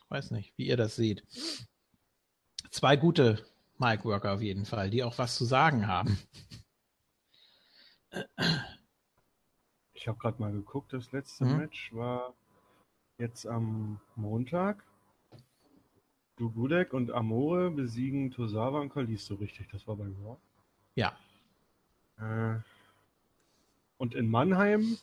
Weiß 0.08 0.30
nicht, 0.30 0.56
wie 0.56 0.68
ihr 0.68 0.76
das 0.76 0.94
seht. 0.94 1.24
Zwei 2.70 2.96
gute 2.96 3.44
Mic-Worker 3.78 4.34
auf 4.34 4.40
jeden 4.40 4.64
Fall, 4.64 4.88
die 4.88 5.02
auch 5.02 5.18
was 5.18 5.34
zu 5.34 5.44
sagen 5.44 5.88
haben. 5.88 6.16
Ich 9.94 10.06
habe 10.06 10.18
gerade 10.18 10.40
mal 10.40 10.52
geguckt, 10.52 10.92
das 10.92 11.10
letzte 11.10 11.44
mhm. 11.44 11.56
Match 11.56 11.92
war 11.92 12.34
jetzt 13.18 13.48
am 13.48 14.00
Montag. 14.14 14.84
Dugudek 16.38 16.92
und 16.92 17.10
Amore 17.10 17.70
besiegen 17.70 18.30
Tosawa 18.30 18.80
und 18.80 18.90
Kalisto, 18.90 19.34
richtig, 19.34 19.68
das 19.70 19.86
war 19.86 19.96
bei 19.96 20.04
Raw. 20.04 20.36
Ja. 20.94 21.16
Äh, 22.18 22.60
und 23.98 24.14
in 24.14 24.30
Mannheim, 24.30 24.96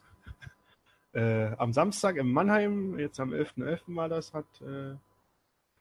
äh, 1.13 1.51
am 1.57 1.73
Samstag 1.73 2.15
in 2.15 2.31
Mannheim, 2.31 2.97
jetzt 2.97 3.19
am 3.19 3.31
11.11. 3.31 3.83
.11. 3.87 3.95
war 3.95 4.09
das, 4.09 4.33
hat, 4.33 4.45
äh, 4.61 4.95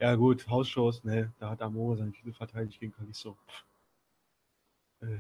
ja 0.01 0.15
gut, 0.17 0.49
Hausshows, 0.49 1.05
ne, 1.05 1.33
da 1.39 1.51
hat 1.51 1.63
Amore 1.63 1.97
seinen 1.97 2.13
Titel 2.13 2.33
verteidigt 2.33 2.81
gegen 2.81 2.93
Kalisto. 2.93 3.37
Äh, 5.01 5.19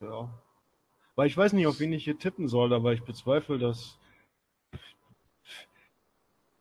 ja. 0.00 0.30
Weil 1.14 1.26
ich 1.26 1.36
weiß 1.36 1.52
nicht, 1.52 1.66
auf 1.66 1.78
wen 1.80 1.92
ich 1.92 2.04
hier 2.04 2.18
tippen 2.18 2.48
soll, 2.48 2.72
aber 2.72 2.94
ich 2.94 3.02
bezweifle, 3.02 3.58
dass 3.58 3.99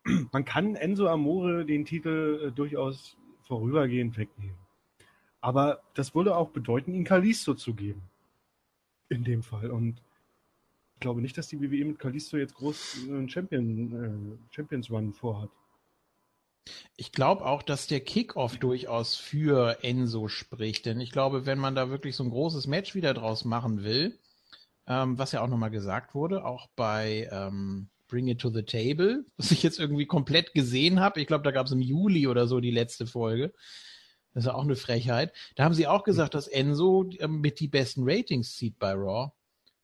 man 0.32 0.46
kann 0.46 0.76
Enzo 0.76 1.08
Amore 1.08 1.66
den 1.66 1.86
Titel 1.86 2.48
äh, 2.48 2.52
durchaus 2.52 3.18
vorübergehend 3.44 4.18
wegnehmen. 4.18 4.58
Aber 5.42 5.82
das 5.94 6.14
würde 6.16 6.36
auch 6.36 6.50
bedeuten, 6.50 6.94
ihn 6.94 7.04
Kalisto 7.04 7.54
zu 7.54 7.74
geben. 7.74 8.02
In 9.10 9.24
dem 9.24 9.42
Fall. 9.42 9.72
Und 9.72 10.02
ich 10.96 11.00
glaube 11.00 11.22
nicht, 11.22 11.38
dass 11.38 11.48
die 11.48 11.60
WWE 11.62 11.86
mit 11.86 12.00
Kalisto 12.00 12.38
jetzt 12.38 12.56
groß 12.56 13.08
einen 13.08 13.30
Champion, 13.30 14.38
äh, 14.52 14.54
Champions 14.54 14.92
Run 14.92 15.14
vorhat. 15.14 15.50
Ich 16.98 17.12
glaube 17.12 17.46
auch, 17.46 17.64
dass 17.64 17.88
der 17.88 18.02
Kickoff 18.02 18.58
durchaus 18.58 19.16
für 19.16 19.84
Enzo 19.84 20.28
spricht. 20.28 20.86
Denn 20.86 21.00
ich 21.00 21.12
glaube, 21.12 21.46
wenn 21.46 21.58
man 21.58 21.74
da 21.74 21.90
wirklich 21.90 22.16
so 22.16 22.24
ein 22.24 22.30
großes 22.30 22.68
Match 22.68 22.94
wieder 22.94 23.14
draus 23.14 23.46
machen 23.46 23.84
will, 23.84 24.20
ähm, 24.86 25.18
was 25.18 25.32
ja 25.32 25.42
auch 25.42 25.48
nochmal 25.48 25.72
gesagt 25.72 26.14
wurde, 26.14 26.46
auch 26.46 26.68
bei 26.76 27.30
ähm, 27.32 27.88
Bring 28.10 28.28
It 28.28 28.40
to 28.40 28.50
the 28.50 28.64
Table, 28.64 29.24
was 29.38 29.52
ich 29.52 29.64
jetzt 29.64 29.80
irgendwie 29.80 30.06
komplett 30.06 30.54
gesehen 30.54 31.00
habe. 31.00 31.22
Ich 31.22 31.28
glaube, 31.28 31.44
da 31.44 31.52
gab 31.52 31.68
es 31.68 31.72
im 31.72 31.82
Juli 31.82 32.28
oder 32.28 32.48
so 32.48 32.60
die 32.60 32.72
letzte 32.72 33.08
Folge. 33.08 33.54
Das 34.34 34.44
ist 34.44 34.48
ja 34.48 34.56
auch 34.56 34.64
eine 34.64 34.76
Frechheit. 34.76 35.34
Da 35.56 35.64
haben 35.64 35.74
sie 35.74 35.88
auch 35.88 36.04
gesagt, 36.04 36.36
dass 36.36 36.48
Enzo 36.48 37.10
ähm, 37.20 37.40
mit 37.40 37.60
die 37.60 37.68
besten 37.68 38.02
Ratings 38.04 38.56
zieht 38.56 38.78
bei 38.78 38.92
Raw. 38.94 39.32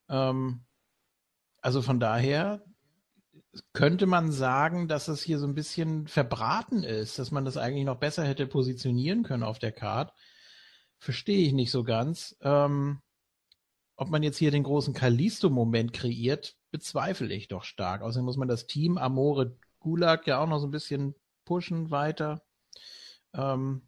Ähm, 0.10 0.66
also 1.62 1.82
von 1.82 2.00
daher 2.00 2.64
könnte 3.74 4.06
man 4.06 4.32
sagen, 4.32 4.88
dass 4.88 5.08
es 5.08 5.24
hier 5.24 5.40
so 5.40 5.48
ein 5.48 5.56
bisschen 5.56 6.08
verbraten 6.08 6.84
ist, 6.84 7.18
dass 7.20 7.32
man 7.32 7.46
das 7.46 7.58
eigentlich 7.58 7.86
noch 7.86 8.00
besser 8.00 8.26
hätte 8.26 8.48
positionieren 8.48 9.24
können 9.24 9.44
auf 9.44 9.60
der 9.60 9.72
Card. 9.72 10.14
Verstehe 11.00 11.46
ich 11.46 11.54
nicht 11.54 11.72
so 11.72 11.84
ganz. 11.84 12.36
Ähm, 12.42 13.02
ob 13.96 14.10
man 14.10 14.24
jetzt 14.24 14.38
hier 14.38 14.52
den 14.52 14.64
großen 14.64 14.94
Kalisto-Moment 14.94 15.94
kreiert, 15.94 16.56
bezweifle 16.76 17.34
ich 17.34 17.48
doch 17.48 17.64
stark. 17.64 18.02
Außerdem 18.02 18.26
muss 18.26 18.36
man 18.36 18.50
das 18.50 18.68
Team 18.68 18.98
Amore 18.98 19.58
Gulag 19.80 20.28
ja 20.28 20.40
auch 20.40 20.48
noch 20.50 20.60
so 20.60 20.68
ein 20.68 20.72
bisschen 20.72 21.16
pushen 21.46 21.90
weiter. 21.90 22.44
Ähm, 23.34 23.88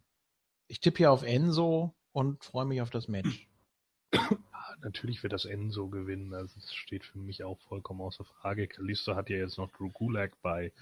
ich 0.68 0.80
tippe 0.80 0.96
hier 0.96 1.12
auf 1.12 1.22
Enzo 1.22 1.94
und 2.12 2.42
freue 2.42 2.64
mich 2.64 2.80
auf 2.80 2.88
das 2.88 3.06
Match. 3.06 3.46
natürlich 4.80 5.22
wird 5.22 5.34
das 5.34 5.44
Enzo 5.44 5.88
gewinnen. 5.88 6.32
Es 6.32 6.74
steht 6.74 7.04
für 7.04 7.18
mich 7.18 7.44
auch 7.44 7.60
vollkommen 7.60 8.00
außer 8.00 8.24
Frage. 8.24 8.68
Kalisto 8.68 9.14
hat 9.14 9.28
ja 9.28 9.36
jetzt 9.36 9.58
noch 9.58 9.70
Drew 9.72 9.90
Gulag 9.90 10.32
bei 10.40 10.72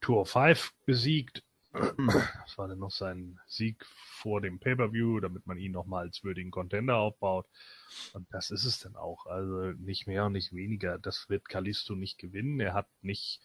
Tour 0.00 0.24
5 0.24 0.72
besiegt. 0.86 1.42
Das 1.76 2.56
war 2.56 2.68
dann 2.68 2.78
noch 2.78 2.90
sein 2.90 3.38
Sieg 3.46 3.84
vor 3.84 4.40
dem 4.40 4.58
Pay-Per-View, 4.58 5.20
damit 5.20 5.46
man 5.46 5.58
ihn 5.58 5.72
nochmal 5.72 6.06
als 6.06 6.24
würdigen 6.24 6.50
Contender 6.50 6.96
aufbaut. 6.96 7.46
Und 8.12 8.26
das 8.32 8.50
ist 8.50 8.64
es 8.64 8.78
dann 8.78 8.96
auch. 8.96 9.26
Also 9.26 9.72
nicht 9.78 10.06
mehr 10.06 10.24
und 10.26 10.32
nicht 10.32 10.54
weniger. 10.54 10.98
Das 10.98 11.28
wird 11.28 11.48
Kalisto 11.48 11.94
nicht 11.94 12.18
gewinnen. 12.18 12.60
Er 12.60 12.72
hat 12.72 12.88
nicht, 13.02 13.40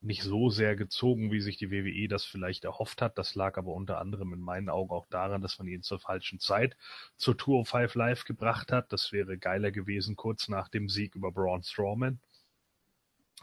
nicht 0.00 0.22
so 0.22 0.50
sehr 0.50 0.76
gezogen, 0.76 1.32
wie 1.32 1.40
sich 1.40 1.56
die 1.56 1.70
WWE 1.70 2.08
das 2.08 2.24
vielleicht 2.24 2.64
erhofft 2.64 3.00
hat. 3.00 3.16
Das 3.16 3.34
lag 3.34 3.56
aber 3.56 3.72
unter 3.72 3.98
anderem 3.98 4.34
in 4.34 4.40
meinen 4.40 4.68
Augen 4.68 4.90
auch 4.90 5.06
daran, 5.06 5.40
dass 5.40 5.58
man 5.58 5.68
ihn 5.68 5.82
zur 5.82 5.98
falschen 5.98 6.40
Zeit 6.40 6.76
zur 7.16 7.38
Tour 7.38 7.60
of 7.60 7.68
Five 7.68 7.94
Live 7.94 8.24
gebracht 8.24 8.70
hat. 8.70 8.92
Das 8.92 9.12
wäre 9.12 9.38
geiler 9.38 9.70
gewesen, 9.70 10.16
kurz 10.16 10.48
nach 10.48 10.68
dem 10.68 10.88
Sieg 10.88 11.14
über 11.14 11.32
Braun 11.32 11.62
Strowman. 11.62 12.20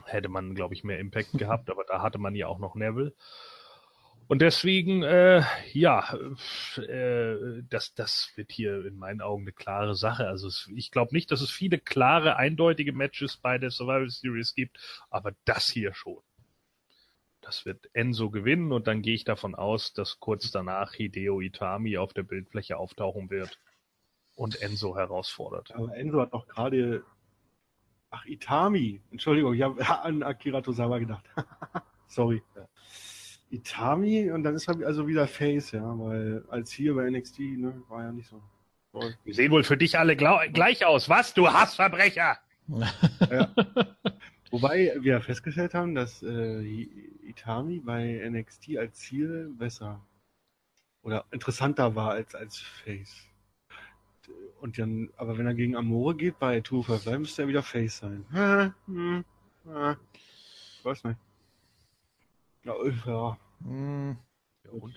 Hätte 0.04 0.28
man, 0.28 0.54
glaube 0.54 0.74
ich, 0.74 0.84
mehr 0.84 1.00
Impact 1.00 1.32
gehabt, 1.38 1.68
aber 1.68 1.84
da 1.84 2.00
hatte 2.00 2.18
man 2.18 2.36
ja 2.36 2.46
auch 2.46 2.58
noch 2.58 2.76
Neville. 2.76 3.12
Und 4.30 4.42
deswegen, 4.42 5.02
äh, 5.02 5.42
ja, 5.72 6.16
äh, 6.76 7.62
das, 7.68 7.94
das 7.94 8.30
wird 8.36 8.52
hier 8.52 8.86
in 8.86 8.96
meinen 8.96 9.22
Augen 9.22 9.42
eine 9.42 9.50
klare 9.50 9.96
Sache. 9.96 10.28
Also 10.28 10.46
es, 10.46 10.70
ich 10.72 10.92
glaube 10.92 11.12
nicht, 11.12 11.32
dass 11.32 11.40
es 11.40 11.50
viele 11.50 11.80
klare, 11.80 12.36
eindeutige 12.36 12.92
Matches 12.92 13.38
bei 13.38 13.58
der 13.58 13.72
Survival 13.72 14.08
Series 14.08 14.54
gibt, 14.54 14.78
aber 15.10 15.32
das 15.46 15.68
hier 15.68 15.94
schon. 15.94 16.22
Das 17.40 17.66
wird 17.66 17.90
Enzo 17.92 18.30
gewinnen 18.30 18.70
und 18.70 18.86
dann 18.86 19.02
gehe 19.02 19.16
ich 19.16 19.24
davon 19.24 19.56
aus, 19.56 19.94
dass 19.94 20.20
kurz 20.20 20.52
danach 20.52 20.94
Hideo 20.94 21.40
Itami 21.40 21.98
auf 21.98 22.12
der 22.12 22.22
Bildfläche 22.22 22.76
auftauchen 22.76 23.30
wird 23.30 23.58
und 24.36 24.62
Enzo 24.62 24.96
herausfordert. 24.96 25.74
Aber 25.74 25.96
Enzo 25.96 26.20
hat 26.20 26.32
doch 26.34 26.46
gerade. 26.46 27.02
Ach, 28.10 28.24
Itami. 28.26 29.02
Entschuldigung, 29.10 29.54
ich 29.54 29.62
habe 29.62 29.84
an 30.04 30.22
Akira 30.22 30.60
Tozawa 30.60 30.98
gedacht. 31.00 31.24
Sorry. 32.06 32.40
Itami 33.50 34.30
und 34.30 34.44
dann 34.44 34.54
ist 34.54 34.68
er 34.68 34.86
also 34.86 35.06
wieder 35.06 35.26
Face, 35.26 35.72
ja, 35.72 35.82
weil 35.98 36.44
als 36.48 36.70
hier 36.70 36.94
bei 36.94 37.10
NXT, 37.10 37.40
ne, 37.40 37.82
war 37.88 38.04
ja 38.04 38.12
nicht 38.12 38.28
so. 38.28 38.40
Toll. 38.92 39.14
Die 39.24 39.32
sehen 39.32 39.52
wohl 39.52 39.62
für 39.62 39.76
dich 39.76 39.98
alle 39.98 40.16
gleich 40.16 40.84
aus. 40.84 41.08
Was? 41.08 41.32
Du 41.34 41.48
Hassverbrecher! 41.48 42.38
ja. 43.30 43.54
Wobei 44.50 44.96
wir 45.00 45.20
festgestellt 45.20 45.74
haben, 45.74 45.94
dass 45.94 46.22
äh, 46.22 46.62
Itami 47.22 47.80
bei 47.80 48.20
NXT 48.28 48.78
als 48.78 48.98
Ziel 48.98 49.52
besser 49.56 50.00
oder 51.02 51.24
interessanter 51.30 51.94
war 51.94 52.10
als 52.10 52.34
als 52.34 52.58
Face. 52.58 53.26
Und 54.60 54.78
dann, 54.78 55.10
aber 55.16 55.38
wenn 55.38 55.46
er 55.46 55.54
gegen 55.54 55.76
Amore 55.76 56.14
geht 56.14 56.38
bei 56.38 56.60
255, 56.60 57.18
müsste 57.18 57.42
er 57.42 57.48
wieder 57.48 57.62
Face 57.62 57.98
sein. 57.98 58.24
Hm, 58.86 59.24
hm, 59.64 59.72
hm. 59.72 59.96
Ich 60.78 60.84
weiß 60.84 61.04
nicht. 61.04 61.18
Ja, 62.64 62.74
ja. 63.06 63.38
Hm. 63.62 64.16
Ja, 64.64 64.70
und? 64.70 64.94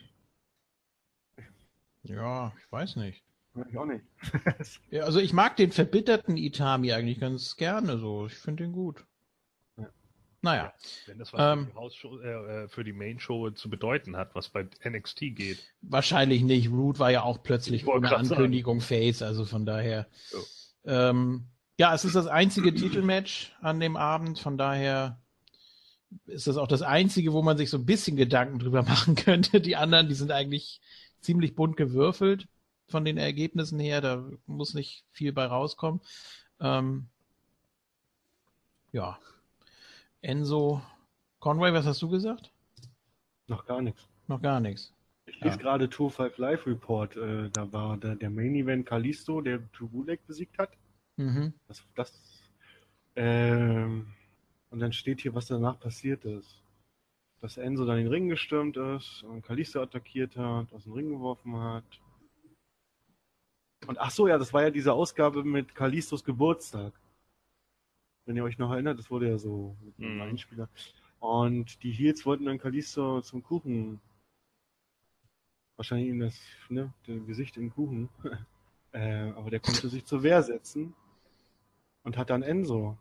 Ja, 2.03 2.53
ich 2.57 2.71
weiß 2.71 2.97
nicht. 2.97 3.23
Ich 3.69 3.77
auch 3.77 3.85
nicht. 3.85 4.03
ja, 4.89 5.03
also 5.03 5.19
ich 5.19 5.31
mag 5.31 5.55
den 5.57 5.71
verbitterten 5.71 6.37
Itami 6.37 6.91
eigentlich 6.91 7.19
ganz 7.19 7.55
gerne 7.55 7.97
so. 7.99 8.25
Ich 8.25 8.33
finde 8.33 8.63
ihn 8.63 8.71
gut. 8.71 9.05
Ja. 9.77 9.89
Naja. 10.41 10.73
Wenn 11.05 11.19
das 11.19 11.31
was 11.33 11.53
ähm, 11.53 11.71
für, 11.91 12.09
die 12.09 12.27
äh, 12.27 12.67
für 12.67 12.83
die 12.83 12.93
Main 12.93 13.19
Show 13.19 13.51
zu 13.51 13.69
bedeuten 13.69 14.17
hat, 14.17 14.33
was 14.33 14.49
bei 14.49 14.67
NXT 14.83 15.19
geht. 15.35 15.59
Wahrscheinlich 15.81 16.41
nicht. 16.41 16.71
Root 16.71 16.97
war 16.97 17.11
ja 17.11 17.21
auch 17.21 17.43
plötzlich 17.43 17.87
ohne 17.87 18.15
Ankündigung 18.15 18.79
sagen. 18.79 19.03
Face, 19.03 19.21
also 19.21 19.45
von 19.45 19.65
daher. 19.65 20.07
Ähm, 20.85 21.45
ja, 21.79 21.93
es 21.93 22.05
ist 22.05 22.15
das 22.15 22.27
einzige 22.27 22.73
Titelmatch 22.73 23.55
an 23.61 23.79
dem 23.79 23.97
Abend, 23.97 24.39
von 24.39 24.57
daher 24.57 25.22
ist 26.25 26.47
das 26.47 26.57
auch 26.57 26.67
das 26.67 26.81
Einzige, 26.81 27.33
wo 27.33 27.41
man 27.41 27.57
sich 27.57 27.69
so 27.69 27.77
ein 27.77 27.85
bisschen 27.85 28.17
Gedanken 28.17 28.59
drüber 28.59 28.83
machen 28.83 29.15
könnte. 29.15 29.61
Die 29.61 29.75
anderen, 29.75 30.07
die 30.07 30.15
sind 30.15 30.31
eigentlich 30.31 30.81
ziemlich 31.21 31.55
bunt 31.55 31.77
gewürfelt 31.77 32.47
von 32.87 33.05
den 33.05 33.17
Ergebnissen 33.17 33.79
her. 33.79 34.01
Da 34.01 34.29
muss 34.45 34.73
nicht 34.73 35.05
viel 35.11 35.33
bei 35.33 35.45
rauskommen. 35.45 36.01
Ähm, 36.59 37.07
ja. 38.91 39.17
Enzo 40.21 40.81
Conway, 41.39 41.73
was 41.73 41.85
hast 41.85 42.01
du 42.01 42.09
gesagt? 42.09 42.51
Noch 43.47 43.65
gar 43.65 43.81
nichts. 43.81 44.07
Noch 44.27 44.41
gar 44.41 44.59
nichts. 44.59 44.93
Ich 45.25 45.39
lese 45.41 45.57
ja. 45.57 45.61
gerade 45.61 45.89
Tour 45.89 46.11
5 46.11 46.37
Live 46.37 46.65
Report. 46.67 47.15
Äh, 47.17 47.49
da 47.49 47.71
war 47.71 47.97
der, 47.97 48.15
der, 48.15 48.29
Main 48.29 48.55
Event 48.55 48.85
Kalisto, 48.85 49.41
der 49.41 49.69
Tugulek 49.71 50.25
besiegt 50.27 50.57
hat. 50.57 50.71
Mhm. 51.17 51.53
Das, 51.67 51.83
das 51.95 52.41
ähm, 53.15 54.07
und 54.73 54.79
dann 54.79 54.91
steht 54.91 55.21
hier, 55.21 55.35
was 55.35 55.45
danach 55.45 55.79
passiert 55.79 56.25
ist. 56.25 56.63
Dass 57.41 57.57
Enzo 57.57 57.85
dann 57.85 57.99
in 57.99 58.05
den 58.05 58.11
Ring 58.11 58.27
gestürmt 58.27 58.75
ist 58.75 59.21
und 59.21 59.43
Kalisto 59.43 59.79
attackiert 59.79 60.35
hat, 60.35 60.73
aus 60.73 60.85
dem 60.85 60.93
Ring 60.93 61.09
geworfen 61.09 61.55
hat. 61.57 62.01
Und 63.85 63.99
ach 63.99 64.09
so, 64.09 64.27
ja, 64.27 64.39
das 64.39 64.51
war 64.51 64.63
ja 64.63 64.71
diese 64.71 64.91
Ausgabe 64.91 65.43
mit 65.43 65.75
Kalistos 65.75 66.23
Geburtstag. 66.23 66.91
Wenn 68.25 68.35
ihr 68.35 68.43
euch 68.43 68.57
noch 68.57 68.71
erinnert, 68.71 68.97
das 68.97 69.11
wurde 69.11 69.29
ja 69.29 69.37
so 69.37 69.77
mit 69.83 69.99
einem 69.99 70.15
mhm. 70.15 70.21
Einspieler. 70.21 70.69
Und 71.19 71.83
die 71.83 71.91
Heels 71.91 72.25
wollten 72.25 72.45
dann 72.45 72.57
Kalisto 72.57 73.21
zum 73.21 73.43
Kuchen. 73.43 74.01
Wahrscheinlich 75.75 76.09
in 76.09 76.19
das 76.19 76.41
ne, 76.69 76.91
Gesicht 77.05 77.57
im 77.57 77.71
Kuchen. 77.71 78.09
äh, 78.91 79.29
aber 79.33 79.51
der 79.51 79.59
konnte 79.59 79.87
sich 79.87 80.03
zur 80.03 80.23
Wehr 80.23 80.41
setzen 80.41 80.95
und 82.01 82.17
hat 82.17 82.31
dann 82.31 82.41
Enzo 82.41 82.97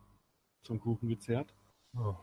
zum 0.61 0.79
Kuchen 0.79 1.09
gezerrt. 1.09 1.51
Oh. 1.97 2.15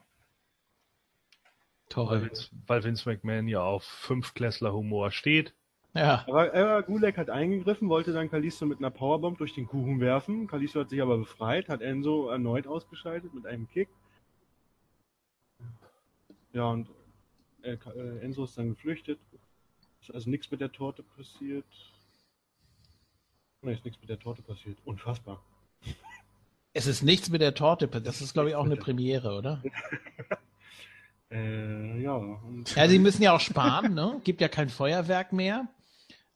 Toll. 1.88 2.08
Weil 2.08 2.22
Vince, 2.22 2.50
weil 2.66 2.84
Vince, 2.84 3.08
McMahon 3.08 3.48
ja 3.48 3.62
auf 3.62 3.84
Fünfklässler 3.84 4.72
Humor 4.72 5.10
steht. 5.10 5.54
Ja. 5.94 6.24
Aber, 6.28 6.54
aber 6.54 6.82
Gulak 6.84 7.18
hat 7.18 7.30
eingegriffen, 7.30 7.88
wollte 7.88 8.12
dann 8.12 8.30
Kalisto 8.30 8.64
mit 8.64 8.78
einer 8.78 8.90
Powerbomb 8.90 9.38
durch 9.38 9.54
den 9.54 9.66
Kuchen 9.66 9.98
werfen. 9.98 10.46
Kalisto 10.46 10.80
hat 10.80 10.90
sich 10.90 11.02
aber 11.02 11.18
befreit, 11.18 11.68
hat 11.68 11.80
Enzo 11.80 12.28
erneut 12.28 12.66
ausgeschaltet 12.68 13.34
mit 13.34 13.44
einem 13.46 13.68
Kick. 13.68 13.88
Ja, 16.52 16.70
und 16.70 16.88
äh, 17.62 17.76
Enzo 18.20 18.44
ist 18.44 18.56
dann 18.56 18.70
geflüchtet. 18.70 19.18
Ist 20.00 20.14
also 20.14 20.30
nichts 20.30 20.50
mit 20.50 20.60
der 20.60 20.72
Torte 20.72 21.02
passiert. 21.02 21.66
Nein, 23.62 23.74
ist 23.74 23.84
nichts 23.84 24.00
mit 24.00 24.08
der 24.08 24.18
Torte 24.18 24.42
passiert. 24.42 24.78
Unfassbar. 24.84 25.42
Es 26.72 26.86
ist 26.86 27.02
nichts 27.02 27.30
mit 27.30 27.40
der 27.40 27.54
Torte. 27.54 27.88
Das 27.88 28.20
ist, 28.20 28.32
glaube 28.32 28.50
ich, 28.50 28.54
auch 28.54 28.64
eine 28.64 28.76
Premiere, 28.84 29.36
oder? 29.36 29.62
äh, 31.30 32.02
ja. 32.02 32.14
Und 32.14 32.74
ja, 32.74 32.88
sie 32.88 32.98
müssen 32.98 33.22
ja 33.22 33.34
auch 33.34 33.40
sparen, 33.40 33.94
ne? 33.94 34.20
Gibt 34.24 34.40
ja 34.40 34.48
kein 34.48 34.68
Feuerwerk 34.68 35.32
mehr. 35.32 35.68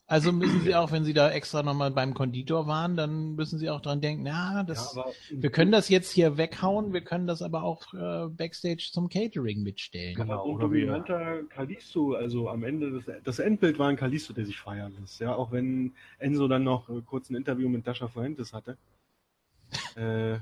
Also 0.07 0.33
müssen 0.33 0.61
Sie 0.61 0.75
auch, 0.75 0.93
wenn 0.93 1.05
Sie 1.05 1.15
da 1.15 1.31
extra 1.31 1.63
nochmal 1.63 1.91
beim 1.91 2.13
Konditor 2.13 2.67
waren, 2.67 2.95
dann 2.95 3.37
müssen 3.37 3.59
Sie 3.59 3.71
auch 3.71 3.81
dran 3.81 4.03
denken, 4.03 4.27
ja, 4.27 4.63
das, 4.63 4.95
ja, 4.95 5.05
wir 5.31 5.51
können 5.51 5.73
das 5.73 5.89
jetzt 5.89 6.11
hier 6.11 6.37
weghauen, 6.37 6.93
wir 6.93 7.01
können 7.01 7.27
das 7.27 7.41
aber 7.41 7.63
auch 7.63 7.95
äh, 7.95 8.29
Backstage 8.29 8.91
zum 8.93 9.09
Catering 9.09 9.63
mitstellen. 9.63 10.15
Genau, 10.15 10.45
oder 10.45 10.71
wie 10.71 10.83
dominanter 10.83 11.45
Kalisto, 11.45 12.13
also 12.13 12.51
am 12.51 12.65
Ende, 12.65 12.91
das, 12.91 13.17
das 13.25 13.39
Endbild 13.39 13.79
war 13.79 13.89
ein 13.89 13.97
Kalisto, 13.97 14.35
der 14.35 14.45
sich 14.45 14.59
feiern 14.59 14.93
lässt, 15.01 15.21
ja, 15.21 15.35
auch 15.35 15.53
wenn 15.53 15.95
Enzo 16.19 16.49
dann 16.49 16.65
noch 16.65 16.91
äh, 16.91 17.01
kurz 17.07 17.31
ein 17.31 17.37
Interview 17.37 17.71
mit 17.71 17.87
Dasha 17.87 18.07
Fuentes 18.07 18.53
hatte. 18.53 18.77
Äh, 19.97 20.39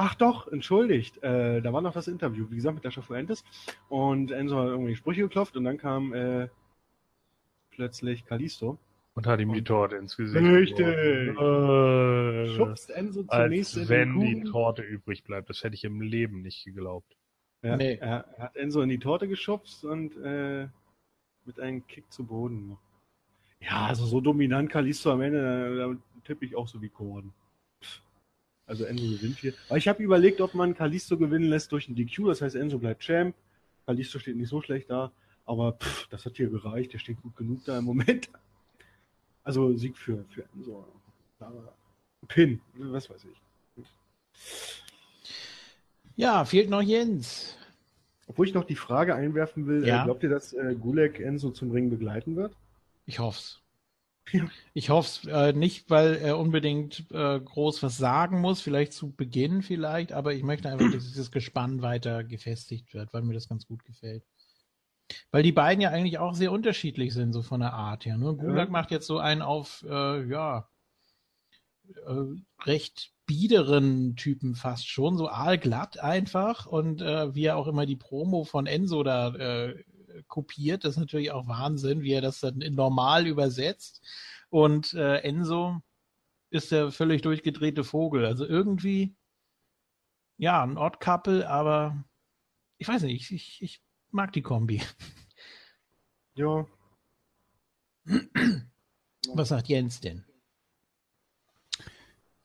Ach 0.00 0.14
doch, 0.14 0.46
entschuldigt. 0.46 1.20
Äh, 1.24 1.60
da 1.60 1.72
war 1.72 1.80
noch 1.80 1.92
das 1.92 2.06
Interview, 2.06 2.46
wie 2.50 2.54
gesagt, 2.54 2.76
mit 2.76 2.84
Dasha 2.84 3.02
Fuentes. 3.02 3.42
Und 3.88 4.30
Enzo 4.30 4.56
hat 4.56 4.68
irgendwie 4.68 4.94
Sprüche 4.94 5.22
geklopft 5.22 5.56
und 5.56 5.64
dann 5.64 5.76
kam 5.76 6.14
äh, 6.14 6.48
plötzlich 7.70 8.24
Kalisto. 8.24 8.78
Und 9.14 9.26
hat 9.26 9.40
ihm 9.40 9.52
die 9.52 9.64
Torte 9.64 9.96
ins 9.96 10.16
Gesicht. 10.16 10.40
Richtig. 10.40 10.86
Äh, 10.86 12.46
Schubst 12.54 12.90
Enzo 12.90 13.24
zunächst 13.24 13.76
als 13.76 13.88
wenn 13.88 14.20
die 14.20 14.44
Torte 14.44 14.82
übrig 14.82 15.24
bleibt. 15.24 15.50
Das 15.50 15.64
hätte 15.64 15.74
ich 15.74 15.82
im 15.82 16.00
Leben 16.00 16.42
nicht 16.42 16.64
geglaubt. 16.64 17.16
Ja, 17.62 17.76
nee. 17.76 17.96
Er 18.00 18.24
hat 18.38 18.54
Enzo 18.54 18.82
in 18.82 18.90
die 18.90 19.00
Torte 19.00 19.26
geschubst 19.26 19.84
und 19.84 20.16
äh, 20.18 20.68
mit 21.44 21.58
einem 21.58 21.84
Kick 21.88 22.12
zu 22.12 22.24
Boden. 22.24 22.78
Ja, 23.58 23.86
also 23.86 24.06
so 24.06 24.20
dominant 24.20 24.70
Kalisto 24.70 25.10
am 25.10 25.22
Ende, 25.22 25.98
tippe 26.24 26.44
ich 26.44 26.56
auch 26.56 26.68
so 26.68 26.80
wie 26.82 26.88
Gordon. 26.88 27.32
Also 28.66 28.84
Enzo 28.84 29.04
gewinnt 29.04 29.38
hier. 29.38 29.54
Aber 29.68 29.78
ich 29.78 29.88
habe 29.88 30.02
überlegt, 30.02 30.40
ob 30.40 30.54
man 30.54 30.74
Kalisto 30.74 31.16
gewinnen 31.16 31.48
lässt 31.48 31.72
durch 31.72 31.88
ein 31.88 31.94
DQ. 31.94 32.26
Das 32.26 32.42
heißt, 32.42 32.54
Enzo 32.54 32.78
bleibt 32.78 33.02
Champ. 33.02 33.34
Kalisto 33.86 34.18
steht 34.18 34.36
nicht 34.36 34.50
so 34.50 34.60
schlecht 34.60 34.90
da. 34.90 35.10
Aber 35.46 35.72
pff, 35.72 36.06
das 36.08 36.26
hat 36.26 36.36
hier 36.36 36.50
gereicht, 36.50 36.92
der 36.92 36.98
steht 36.98 37.22
gut 37.22 37.34
genug 37.36 37.64
da 37.64 37.78
im 37.78 37.84
Moment. 37.84 38.28
Also 39.42 39.74
Sieg 39.74 39.96
für, 39.96 40.24
für 40.28 40.44
Enso. 40.54 40.86
Pin, 42.28 42.60
was 42.74 43.08
weiß 43.08 43.24
ich. 43.24 43.40
Ja, 46.16 46.44
fehlt 46.44 46.68
noch 46.68 46.82
Jens. 46.82 47.56
Obwohl 48.26 48.46
ich 48.46 48.52
noch 48.52 48.64
die 48.64 48.74
Frage 48.74 49.14
einwerfen 49.14 49.66
will, 49.66 49.86
ja. 49.86 50.02
äh, 50.02 50.04
glaubt 50.04 50.22
ihr, 50.22 50.28
dass 50.28 50.52
äh, 50.52 50.74
Gulek 50.78 51.18
Enzo 51.20 51.50
zum 51.50 51.70
Ring 51.70 51.88
begleiten 51.88 52.36
wird? 52.36 52.54
Ich 53.06 53.18
hoff's. 53.18 53.62
Ja. 54.32 54.48
Ich 54.74 54.90
hoffe 54.90 55.08
es 55.08 55.32
äh, 55.32 55.52
nicht, 55.52 55.90
weil 55.90 56.16
er 56.16 56.38
unbedingt 56.38 57.06
äh, 57.10 57.40
groß 57.40 57.82
was 57.82 57.96
sagen 57.96 58.40
muss, 58.40 58.60
vielleicht 58.60 58.92
zu 58.92 59.10
Beginn 59.12 59.62
vielleicht, 59.62 60.12
aber 60.12 60.34
ich 60.34 60.42
möchte 60.42 60.68
einfach, 60.68 60.90
dass 60.92 61.04
dieses 61.04 61.30
Gespann 61.30 61.82
weiter 61.82 62.24
gefestigt 62.24 62.94
wird, 62.94 63.12
weil 63.12 63.22
mir 63.22 63.34
das 63.34 63.48
ganz 63.48 63.66
gut 63.66 63.84
gefällt. 63.84 64.24
Weil 65.30 65.42
die 65.42 65.52
beiden 65.52 65.80
ja 65.80 65.90
eigentlich 65.90 66.18
auch 66.18 66.34
sehr 66.34 66.52
unterschiedlich 66.52 67.14
sind, 67.14 67.32
so 67.32 67.42
von 67.42 67.60
der 67.60 67.72
Art 67.72 68.04
her. 68.04 68.18
Ne? 68.18 68.34
Gulag 68.34 68.68
ja. 68.68 68.72
macht 68.72 68.90
jetzt 68.90 69.06
so 69.06 69.18
einen 69.18 69.42
auf, 69.42 69.84
äh, 69.88 70.24
ja, 70.28 70.68
äh, 72.06 72.64
recht 72.64 73.12
biederen 73.26 74.16
Typen 74.16 74.54
fast 74.54 74.88
schon, 74.88 75.16
so 75.16 75.28
aalglatt 75.28 75.98
einfach. 75.98 76.66
Und 76.66 77.02
äh, 77.02 77.34
wie 77.34 77.44
er 77.44 77.56
auch 77.56 77.68
immer 77.68 77.86
die 77.86 77.96
Promo 77.96 78.44
von 78.44 78.66
Enzo 78.66 79.02
da 79.02 79.34
äh, 79.34 79.84
kopiert, 80.26 80.84
das 80.84 80.92
ist 80.94 81.00
natürlich 81.00 81.30
auch 81.30 81.46
Wahnsinn, 81.46 82.02
wie 82.02 82.12
er 82.12 82.20
das 82.20 82.40
dann 82.40 82.60
in 82.60 82.74
normal 82.74 83.26
übersetzt. 83.26 84.02
Und 84.50 84.94
äh, 84.94 85.18
Enzo 85.18 85.80
ist 86.50 86.72
der 86.72 86.90
völlig 86.90 87.22
durchgedrehte 87.22 87.84
Vogel. 87.84 88.24
Also 88.24 88.46
irgendwie, 88.46 89.14
ja, 90.36 90.62
ein 90.62 90.78
Odd 90.78 90.98
Couple, 91.00 91.48
aber 91.48 92.04
ich 92.78 92.88
weiß 92.88 93.02
nicht, 93.02 93.30
ich, 93.30 93.62
ich 93.62 93.82
mag 94.10 94.32
die 94.32 94.42
Kombi. 94.42 94.82
Ja. 96.34 96.66
Was 99.34 99.48
sagt 99.48 99.66
Jens 99.68 100.00
denn? 100.00 100.24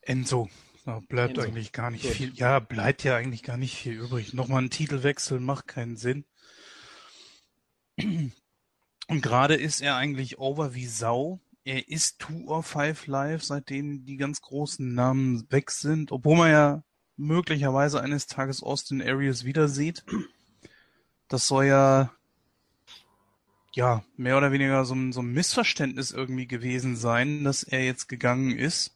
Enzo. 0.01 0.49
Da 0.83 0.99
bleibt 0.99 1.37
Enzo. 1.37 1.47
eigentlich 1.47 1.71
gar 1.71 1.91
nicht 1.91 2.03
Gut. 2.03 2.11
viel. 2.11 2.33
Ja, 2.33 2.59
bleibt 2.59 3.03
ja 3.03 3.15
eigentlich 3.15 3.43
gar 3.43 3.55
nicht 3.55 3.75
viel 3.75 3.93
übrig. 3.93 4.33
Nochmal 4.33 4.63
ein 4.63 4.71
Titelwechsel 4.71 5.39
macht 5.39 5.67
keinen 5.67 5.95
Sinn. 5.95 6.25
Und 7.97 9.21
gerade 9.21 9.55
ist 9.55 9.81
er 9.81 9.95
eigentlich 9.95 10.39
over 10.39 10.73
wie 10.73 10.87
Sau. 10.87 11.39
Er 11.65 11.87
ist 11.87 12.19
Two 12.19 12.47
or 12.47 12.63
Five 12.63 13.07
Live, 13.07 13.43
seitdem 13.43 14.05
die 14.05 14.17
ganz 14.17 14.41
großen 14.41 14.93
Namen 14.93 15.45
weg 15.49 15.71
sind, 15.71 16.11
obwohl 16.11 16.37
man 16.37 16.51
ja 16.51 16.83
möglicherweise 17.15 18.01
eines 18.01 18.27
Tages 18.27 18.63
Austin 18.63 19.01
Aries 19.01 19.45
wieder 19.45 19.67
sieht. 19.67 20.03
Das 21.29 21.47
soll 21.47 21.65
ja, 21.65 22.11
ja, 23.73 24.03
mehr 24.17 24.37
oder 24.37 24.51
weniger 24.51 24.83
so 24.85 24.93
ein, 24.93 25.13
so 25.13 25.21
ein 25.21 25.31
Missverständnis 25.31 26.11
irgendwie 26.11 26.47
gewesen 26.47 26.95
sein, 26.95 27.43
dass 27.43 27.63
er 27.63 27.83
jetzt 27.83 28.07
gegangen 28.07 28.57
ist. 28.57 28.95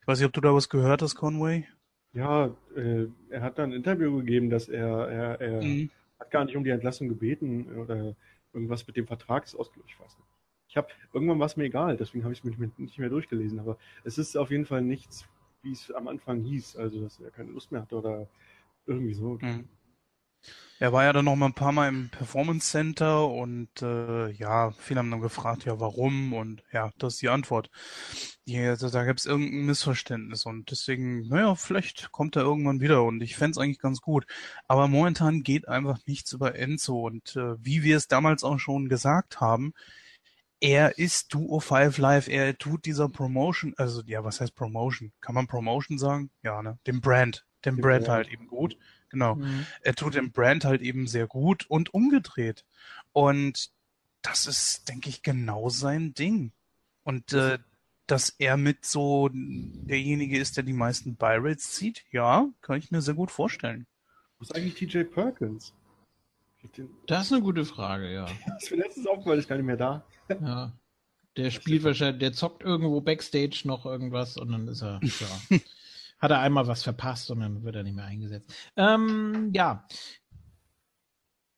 Ich 0.00 0.06
weiß 0.06 0.18
nicht, 0.18 0.26
ob 0.26 0.32
du 0.32 0.40
da 0.40 0.54
was 0.54 0.68
gehört 0.68 1.02
hast, 1.02 1.16
Conway? 1.16 1.66
Ja, 2.12 2.54
äh, 2.76 3.06
er 3.28 3.42
hat 3.42 3.58
dann 3.58 3.70
ein 3.70 3.76
Interview 3.76 4.16
gegeben, 4.18 4.50
dass 4.50 4.68
er, 4.68 5.08
er, 5.08 5.40
er 5.40 5.62
mhm. 5.62 5.90
Hat 6.18 6.30
gar 6.30 6.44
nicht 6.44 6.56
um 6.56 6.64
die 6.64 6.70
Entlassung 6.70 7.08
gebeten 7.08 7.76
oder 7.78 8.14
irgendwas 8.52 8.86
mit 8.86 8.96
dem 8.96 9.06
Vertrag 9.06 9.44
ist 9.44 9.54
ausgelöst. 9.54 9.90
Ich 9.90 10.00
weiß 10.00 10.16
nicht. 10.16 10.28
Ich 10.68 10.76
habe 10.76 10.88
irgendwann 11.12 11.38
war 11.38 11.46
es 11.46 11.56
mir 11.56 11.64
egal, 11.64 11.96
deswegen 11.96 12.24
habe 12.24 12.32
ich 12.32 12.44
es 12.44 12.58
mir 12.58 12.70
nicht 12.76 12.98
mehr 12.98 13.08
durchgelesen. 13.08 13.58
Aber 13.60 13.78
es 14.04 14.18
ist 14.18 14.36
auf 14.36 14.50
jeden 14.50 14.66
Fall 14.66 14.82
nichts, 14.82 15.26
wie 15.62 15.72
es 15.72 15.90
am 15.92 16.08
Anfang 16.08 16.42
hieß, 16.42 16.76
also 16.76 17.00
dass 17.00 17.20
er 17.20 17.30
keine 17.30 17.50
Lust 17.50 17.72
mehr 17.72 17.82
hatte 17.82 17.96
oder 17.96 18.28
irgendwie 18.86 19.14
so. 19.14 19.38
Mhm. 19.40 19.68
Er 20.78 20.92
war 20.92 21.04
ja 21.04 21.12
dann 21.14 21.24
noch 21.24 21.36
mal 21.36 21.46
ein 21.46 21.54
paar 21.54 21.72
Mal 21.72 21.88
im 21.88 22.10
Performance 22.10 22.70
Center 22.70 23.28
und 23.28 23.80
äh, 23.80 24.30
ja, 24.32 24.72
viele 24.72 24.98
haben 24.98 25.10
dann 25.10 25.22
gefragt, 25.22 25.64
ja, 25.64 25.80
warum? 25.80 26.34
Und 26.34 26.62
ja, 26.70 26.90
das 26.98 27.14
ist 27.14 27.22
die 27.22 27.30
Antwort. 27.30 27.70
Ja, 28.44 28.68
also, 28.70 28.90
da 28.90 29.04
gab 29.04 29.16
es 29.16 29.24
irgendein 29.24 29.64
Missverständnis 29.64 30.44
und 30.44 30.70
deswegen, 30.70 31.28
naja, 31.28 31.54
vielleicht 31.54 32.12
kommt 32.12 32.36
er 32.36 32.42
irgendwann 32.42 32.80
wieder 32.80 33.04
und 33.04 33.22
ich 33.22 33.36
fände 33.36 33.58
eigentlich 33.60 33.78
ganz 33.78 34.02
gut. 34.02 34.26
Aber 34.68 34.86
momentan 34.86 35.42
geht 35.42 35.66
einfach 35.66 35.98
nichts 36.06 36.32
über 36.34 36.54
Enzo 36.54 37.06
und 37.06 37.36
äh, 37.36 37.56
wie 37.64 37.82
wir 37.82 37.96
es 37.96 38.08
damals 38.08 38.44
auch 38.44 38.58
schon 38.58 38.90
gesagt 38.90 39.40
haben, 39.40 39.72
er 40.60 40.98
ist 40.98 41.32
Duo 41.32 41.60
5 41.60 41.96
Live, 41.98 42.28
er 42.28 42.56
tut 42.56 42.84
dieser 42.84 43.08
Promotion, 43.08 43.74
also 43.78 44.02
ja, 44.06 44.24
was 44.24 44.40
heißt 44.40 44.54
Promotion? 44.54 45.12
Kann 45.20 45.34
man 45.34 45.46
Promotion 45.46 45.98
sagen? 45.98 46.30
Ja, 46.42 46.62
ne? 46.62 46.78
Dem 46.86 47.00
Brand, 47.00 47.46
dem 47.64 47.78
Brand 47.78 48.08
halt 48.08 48.28
eben 48.28 48.46
gut. 48.46 48.76
Genau. 49.10 49.36
Mhm. 49.36 49.66
Er 49.82 49.94
tut 49.94 50.14
dem 50.14 50.32
Brand 50.32 50.64
halt 50.64 50.82
eben 50.82 51.06
sehr 51.06 51.26
gut 51.26 51.66
und 51.68 51.94
umgedreht. 51.94 52.64
Und 53.12 53.70
das 54.22 54.46
ist, 54.46 54.88
denke 54.88 55.08
ich, 55.08 55.22
genau 55.22 55.68
sein 55.68 56.14
Ding. 56.14 56.52
Und 57.04 57.32
äh, 57.32 57.58
dass 58.06 58.30
er 58.30 58.56
mit 58.56 58.84
so 58.84 59.30
derjenige 59.32 60.38
ist, 60.38 60.56
der 60.56 60.64
die 60.64 60.72
meisten 60.72 61.16
Buy-Rates 61.16 61.72
zieht, 61.72 62.04
ja, 62.10 62.48
kann 62.62 62.78
ich 62.78 62.90
mir 62.90 63.02
sehr 63.02 63.14
gut 63.14 63.30
vorstellen. 63.30 63.86
Was 64.38 64.50
ist 64.50 64.56
eigentlich 64.56 64.74
TJ 64.74 65.04
Perkins? 65.04 65.72
Das 67.06 67.26
ist 67.26 67.32
eine 67.32 67.42
gute 67.42 67.64
Frage, 67.64 68.12
ja. 68.12 68.26
Das 68.46 68.64
ist 68.64 68.70
mir 68.70 68.78
letztens 68.78 69.06
aufgefallen, 69.06 69.38
ist 69.38 69.48
gar 69.48 69.56
nicht 69.56 69.66
mehr 69.66 69.76
da. 69.76 70.04
Ja. 70.28 70.72
Der 71.36 71.50
spielt 71.50 71.84
wahrscheinlich, 71.84 72.18
der 72.20 72.32
zockt 72.32 72.62
irgendwo 72.62 73.00
Backstage 73.00 73.62
noch 73.64 73.84
irgendwas 73.86 74.36
und 74.36 74.50
dann 74.50 74.66
ist 74.68 74.82
er, 74.82 75.00
ja. 75.02 75.58
hat 76.18 76.30
er 76.30 76.40
einmal 76.40 76.66
was 76.66 76.82
verpasst 76.82 77.30
und 77.30 77.40
dann 77.40 77.62
wird 77.62 77.76
er 77.76 77.82
nicht 77.82 77.96
mehr 77.96 78.04
eingesetzt. 78.04 78.52
Ähm, 78.76 79.50
ja. 79.52 79.86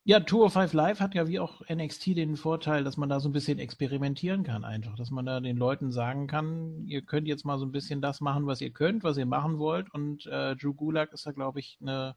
Ja, 0.05 0.21
Tour 0.21 0.47
of 0.47 0.55
Five 0.55 0.73
Live 0.73 1.01
hat 1.01 1.15
ja 1.15 1.29
wie 1.29 1.39
auch 1.39 1.61
NXT 1.69 2.17
den 2.17 2.37
Vorteil, 2.39 2.83
dass 2.83 2.97
man 2.97 3.11
da 3.11 3.21
so 3.21 3.29
ein 3.29 3.33
bisschen 3.33 3.59
experimentieren 3.59 4.43
kann 4.43 4.65
einfach, 4.65 4.97
dass 4.97 5.11
man 5.11 5.27
da 5.27 5.39
den 5.41 5.59
Leuten 5.59 5.93
sagen 5.93 6.27
kann, 6.27 6.87
ihr 6.87 7.03
könnt 7.03 7.29
jetzt 7.29 7.45
mal 7.45 7.59
so 7.59 7.67
ein 7.67 7.73
bisschen 7.73 8.01
das 8.01 8.23
machen, 8.23 8.47
was 8.47 8.63
ihr 8.63 8.71
könnt, 8.71 9.05
was 9.05 9.19
ihr 9.19 9.27
machen 9.27 9.59
wollt 9.59 9.93
und 9.93 10.25
äh, 10.27 10.57
Drew 10.57 10.73
Gulak 10.73 11.13
ist 11.13 11.27
da, 11.27 11.33
glaube 11.33 11.61
ich, 11.61 11.77
eine 11.83 12.17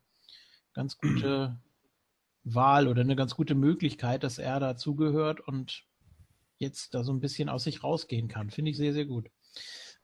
ganz 0.73 0.97
gute 0.97 1.59
Wahl 2.45 2.87
oder 2.87 3.01
eine 3.01 3.17
ganz 3.17 3.35
gute 3.35 3.55
Möglichkeit, 3.55 4.23
dass 4.23 4.37
er 4.37 4.61
dazugehört 4.61 5.41
und 5.41 5.83
jetzt 6.57 6.93
da 6.93 7.03
so 7.03 7.11
ein 7.11 7.19
bisschen 7.19 7.49
aus 7.49 7.65
sich 7.65 7.83
rausgehen 7.83 8.29
kann. 8.29 8.51
Finde 8.51 8.71
ich 8.71 8.77
sehr, 8.77 8.93
sehr 8.93 9.05
gut. 9.05 9.29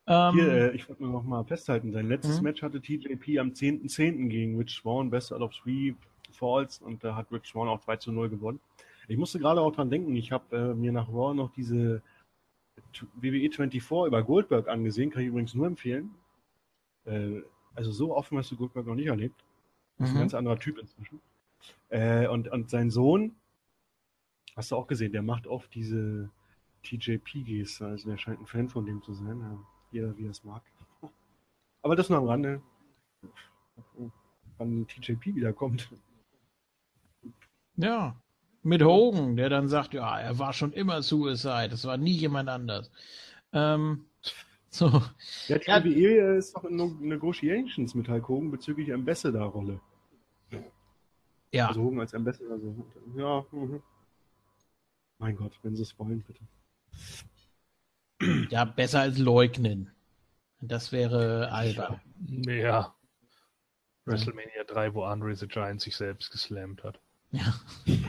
Ähm, 0.07 0.35
Hier, 0.35 0.47
äh, 0.47 0.75
ich 0.75 0.87
wollte 0.87 1.03
nur 1.03 1.11
noch 1.11 1.23
mal 1.23 1.43
festhalten, 1.43 1.91
sein 1.91 2.07
letztes 2.07 2.37
mhm. 2.37 2.43
Match 2.43 2.61
hatte 2.61 2.81
TJP 2.81 3.39
am 3.39 3.49
10.10. 3.49 3.89
.10. 3.89 4.27
gegen 4.29 4.57
Rich 4.57 4.75
Swan, 4.75 5.09
Best 5.09 5.33
out 5.33 5.41
of 5.41 5.53
Three 5.53 5.95
Falls 6.31 6.81
und 6.81 7.03
da 7.03 7.15
hat 7.15 7.31
Rich 7.31 7.47
Swan 7.49 7.67
auch 7.67 7.81
2 7.81 7.97
zu 7.97 8.11
0 8.11 8.29
gewonnen. 8.29 8.59
Ich 9.09 9.17
musste 9.17 9.39
gerade 9.39 9.61
auch 9.61 9.71
dran 9.73 9.89
denken, 9.89 10.15
ich 10.15 10.31
habe 10.31 10.55
äh, 10.55 10.73
mir 10.73 10.91
nach 10.91 11.09
Raw 11.09 11.33
noch 11.33 11.51
diese 11.51 12.01
WWE 13.15 13.49
24 13.49 13.83
über 14.07 14.23
Goldberg 14.23 14.67
angesehen, 14.67 15.09
kann 15.09 15.23
ich 15.23 15.29
übrigens 15.29 15.53
nur 15.53 15.67
empfehlen. 15.67 16.11
Äh, 17.05 17.41
also 17.75 17.91
so 17.91 18.15
offen 18.15 18.37
hast 18.37 18.51
du 18.51 18.57
Goldberg 18.57 18.85
noch 18.85 18.95
nicht 18.95 19.07
erlebt. 19.07 19.43
Das 19.97 20.09
ist 20.09 20.13
mhm. 20.13 20.17
ein 20.17 20.23
ganz 20.23 20.33
anderer 20.33 20.59
Typ 20.59 20.77
inzwischen. 20.77 21.21
Äh, 21.89 22.27
und, 22.27 22.49
und 22.49 22.69
sein 22.69 22.89
Sohn, 22.91 23.35
hast 24.55 24.71
du 24.71 24.75
auch 24.75 24.87
gesehen, 24.87 25.11
der 25.11 25.21
macht 25.21 25.47
oft 25.47 25.73
diese 25.73 26.29
TJP-Geste. 26.83 27.85
Also 27.85 28.09
der 28.09 28.17
scheint 28.17 28.39
ein 28.39 28.45
Fan 28.45 28.69
von 28.69 28.85
dem 28.85 29.01
zu 29.01 29.13
sein. 29.13 29.39
Ja, 29.39 29.57
jeder 29.97 30.17
wie 30.17 30.25
er 30.25 30.31
es 30.31 30.43
mag. 30.43 30.61
Aber 31.81 31.95
das 31.95 32.09
nur 32.09 32.19
am 32.19 32.25
Rande. 32.25 32.61
Wann 34.57 34.87
TJP 34.87 35.35
wiederkommt. 35.35 35.89
Ja, 37.75 38.15
mit 38.63 38.83
Hogan, 38.83 39.35
der 39.37 39.49
dann 39.49 39.67
sagt, 39.67 39.93
ja, 39.93 40.19
er 40.19 40.39
war 40.39 40.53
schon 40.53 40.73
immer 40.73 41.01
Suicide, 41.01 41.69
es 41.71 41.85
war 41.85 41.97
nie 41.97 42.11
jemand 42.11 42.49
anders. 42.49 42.91
Ähm, 43.53 44.05
so. 44.69 45.03
Ja, 45.47 45.57
die. 45.57 45.95
WWE 45.95 46.37
ist 46.37 46.55
doch 46.55 46.65
in 46.65 46.75
Negotiations 47.07 47.93
mit 47.95 48.09
Hulk 48.09 48.27
Hogan 48.27 48.51
bezüglich 48.51 48.93
Ambassador-Rolle. 48.93 49.79
Ja. 51.51 51.67
Also 51.67 51.81
Hogan 51.81 51.99
als 52.01 52.13
Ambassador. 52.13 52.59
So. 52.59 52.85
Ja, 53.15 53.45
mhm. 53.51 53.81
mein 55.19 55.35
Gott, 55.35 55.57
wenn 55.63 55.75
sie 55.75 55.83
es 55.83 55.97
wollen, 55.97 56.21
bitte. 56.23 56.43
Ja, 58.49 58.65
besser 58.65 59.01
als 59.01 59.17
leugnen. 59.17 59.91
Das 60.59 60.91
wäre 60.91 61.51
albern. 61.51 62.01
Ja. 62.45 62.95
WrestleMania 64.05 64.63
3, 64.65 64.93
wo 64.93 65.03
Andre 65.03 65.35
the 65.35 65.47
Giant 65.47 65.81
sich 65.81 65.95
selbst 65.95 66.31
geslammt 66.31 66.83
hat. 66.83 66.99
Ja. 67.31 67.53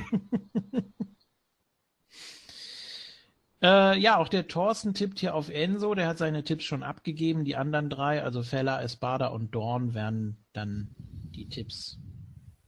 äh, 3.62 3.99
ja, 3.99 4.16
auch 4.16 4.29
der 4.29 4.47
Thorsten 4.47 4.94
tippt 4.94 5.18
hier 5.18 5.35
auf 5.35 5.51
Enzo. 5.51 5.94
Der 5.94 6.07
hat 6.07 6.18
seine 6.18 6.44
Tipps 6.44 6.64
schon 6.64 6.83
abgegeben. 6.83 7.44
Die 7.44 7.57
anderen 7.57 7.90
drei, 7.90 8.23
also 8.23 8.42
Feller, 8.42 8.81
Espada 8.83 9.27
und 9.27 9.55
Dorn, 9.55 9.92
werden 9.92 10.47
dann 10.53 10.94
die 10.97 11.49
Tipps, 11.49 11.99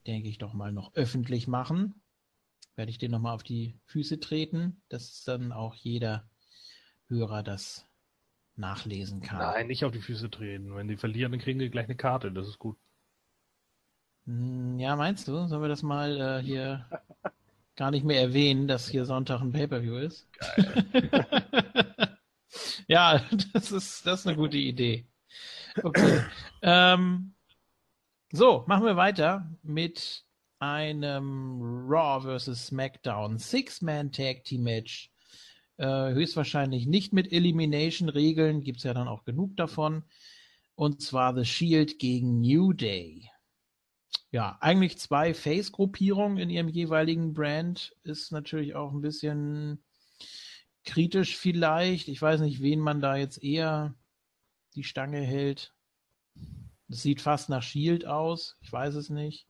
denke 0.07 0.29
ich, 0.29 0.39
doch 0.39 0.53
mal 0.53 0.73
noch 0.73 0.95
öffentlich 0.95 1.47
machen. 1.47 2.03
Werde 2.75 2.91
ich 2.91 2.99
dir 2.99 3.09
nochmal 3.09 3.35
auf 3.35 3.45
die 3.45 3.79
Füße 3.87 4.21
treten, 4.21 4.83
dass 4.89 5.23
dann 5.23 5.53
auch 5.53 5.75
jeder 5.75 6.30
Hörer 7.11 7.43
das 7.43 7.87
nachlesen 8.57 9.21
kann. 9.21 9.39
Nein, 9.39 9.67
nicht 9.67 9.85
auf 9.85 9.93
die 9.93 10.01
Füße 10.01 10.31
treten. 10.31 10.75
Wenn 10.75 10.89
die 10.89 10.97
verlieren, 10.97 11.33
dann 11.33 11.41
kriegen 11.41 11.59
die 11.59 11.71
gleich 11.71 11.87
eine 11.87 11.97
Karte. 11.97 12.31
Das 12.31 12.47
ist 12.49 12.59
gut. 12.59 12.79
Hm, 14.27 14.79
ja, 14.79 14.97
meinst 14.97 15.29
du? 15.29 15.47
Sollen 15.47 15.63
wir 15.63 15.69
das 15.69 15.83
mal 15.83 16.21
äh, 16.21 16.43
hier 16.43 16.87
gar 17.77 17.91
nicht 17.91 18.05
mehr 18.05 18.21
erwähnen, 18.21 18.69
dass 18.69 18.89
hier 18.89 19.05
Sonntag 19.05 19.41
ein 19.41 19.53
Pay-Per-View 19.53 19.97
ist? 19.97 20.29
Geil. 20.33 21.21
ja, 22.87 23.25
das 23.53 23.73
ist, 23.73 24.07
das 24.07 24.21
ist 24.21 24.27
eine 24.27 24.37
gute 24.37 24.59
Idee. 24.59 25.07
Okay. 25.83 26.25
ähm, 26.63 27.35
so, 28.33 28.65
machen 28.67 28.85
wir 28.85 28.97
weiter 28.97 29.49
mit 29.63 30.25
einem 30.61 31.87
Raw 31.89 32.21
vs. 32.39 32.67
SmackDown 32.67 33.39
Six-Man 33.39 34.13
Tag 34.13 34.45
Team 34.45 34.63
Match. 34.63 35.11
Äh, 35.81 36.13
höchstwahrscheinlich 36.13 36.87
nicht 36.87 37.13
mit 37.13 37.33
Elimination-Regeln, 37.33 38.63
gibt 38.63 38.79
es 38.79 38.85
ja 38.85 38.95
dann 38.95 39.09
auch 39.09 39.25
genug 39.25 39.57
davon. 39.57 40.05
Und 40.75 41.03
zwar 41.03 41.35
The 41.35 41.45
Shield 41.45 41.99
gegen 41.99 42.41
New 42.41 42.73
Day 42.73 43.31
ja, 44.33 44.59
eigentlich 44.61 44.99
zwei 44.99 45.35
Face-Gruppierungen 45.35 46.39
in 46.39 46.51
ihrem 46.51 46.69
jeweiligen 46.69 47.35
Brand 47.35 47.97
ist 48.03 48.31
natürlich 48.31 48.75
auch 48.75 48.93
ein 48.93 49.01
bisschen 49.01 49.83
kritisch 50.85 51.37
vielleicht. 51.37 52.09
Ich 52.09 52.23
weiß 52.23 52.41
nicht, 52.41 52.63
wen 52.63 52.79
man 52.79 53.01
da 53.01 53.17
jetzt 53.17 53.43
eher 53.43 53.95
die 54.77 54.85
Stange 54.85 55.21
hält. 55.21 55.75
Das 56.87 57.03
sieht 57.03 57.21
fast 57.21 57.49
nach 57.49 57.63
Shield 57.63 58.07
aus. 58.07 58.57
Ich 58.61 58.73
weiß 58.73 58.95
es 58.95 59.11
nicht. 59.11 59.49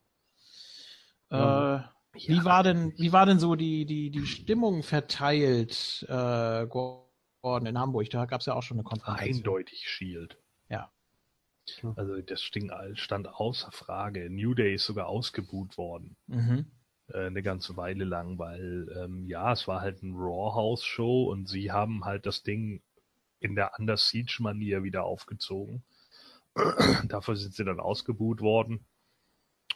Ja. 1.30 1.76
Äh, 1.76 1.82
wie 2.12 2.36
ja. 2.36 2.44
war 2.44 2.62
denn, 2.62 2.92
wie 2.96 3.12
war 3.12 3.26
denn 3.26 3.38
so 3.38 3.54
die, 3.54 3.86
die, 3.86 4.10
die 4.10 4.26
Stimmung 4.26 4.82
verteilt, 4.82 6.04
äh, 6.08 6.66
Gordon 6.66 7.66
in 7.66 7.78
Hamburg? 7.78 8.10
Da 8.10 8.26
gab 8.26 8.40
es 8.40 8.46
ja 8.46 8.54
auch 8.54 8.62
schon 8.62 8.78
eine 8.78 8.84
Konferenz. 8.84 9.36
Eindeutig 9.36 9.88
Shield. 9.88 10.36
Ja. 10.68 10.90
Also 11.96 12.20
das 12.20 12.42
stand 12.42 13.28
außer 13.28 13.70
Frage. 13.70 14.28
New 14.28 14.54
Day 14.54 14.74
ist 14.74 14.86
sogar 14.86 15.06
ausgebuht 15.06 15.78
worden. 15.78 16.16
Mhm. 16.26 16.66
Äh, 17.12 17.26
eine 17.26 17.42
ganze 17.42 17.76
Weile 17.76 18.04
lang, 18.04 18.38
weil 18.38 18.88
ähm, 18.96 19.26
ja, 19.26 19.52
es 19.52 19.68
war 19.68 19.80
halt 19.80 20.02
ein 20.02 20.14
Raw 20.14 20.54
House 20.54 20.84
Show 20.84 21.30
und 21.30 21.48
sie 21.48 21.70
haben 21.70 22.04
halt 22.04 22.26
das 22.26 22.42
Ding 22.42 22.82
in 23.38 23.54
der 23.54 23.78
Under 23.78 23.96
Siege 23.96 24.36
Manier 24.40 24.82
wieder 24.82 25.04
aufgezogen. 25.04 25.82
Dafür 27.08 27.36
sind 27.36 27.54
sie 27.54 27.64
dann 27.64 27.80
ausgebuht 27.80 28.40
worden. 28.40 28.84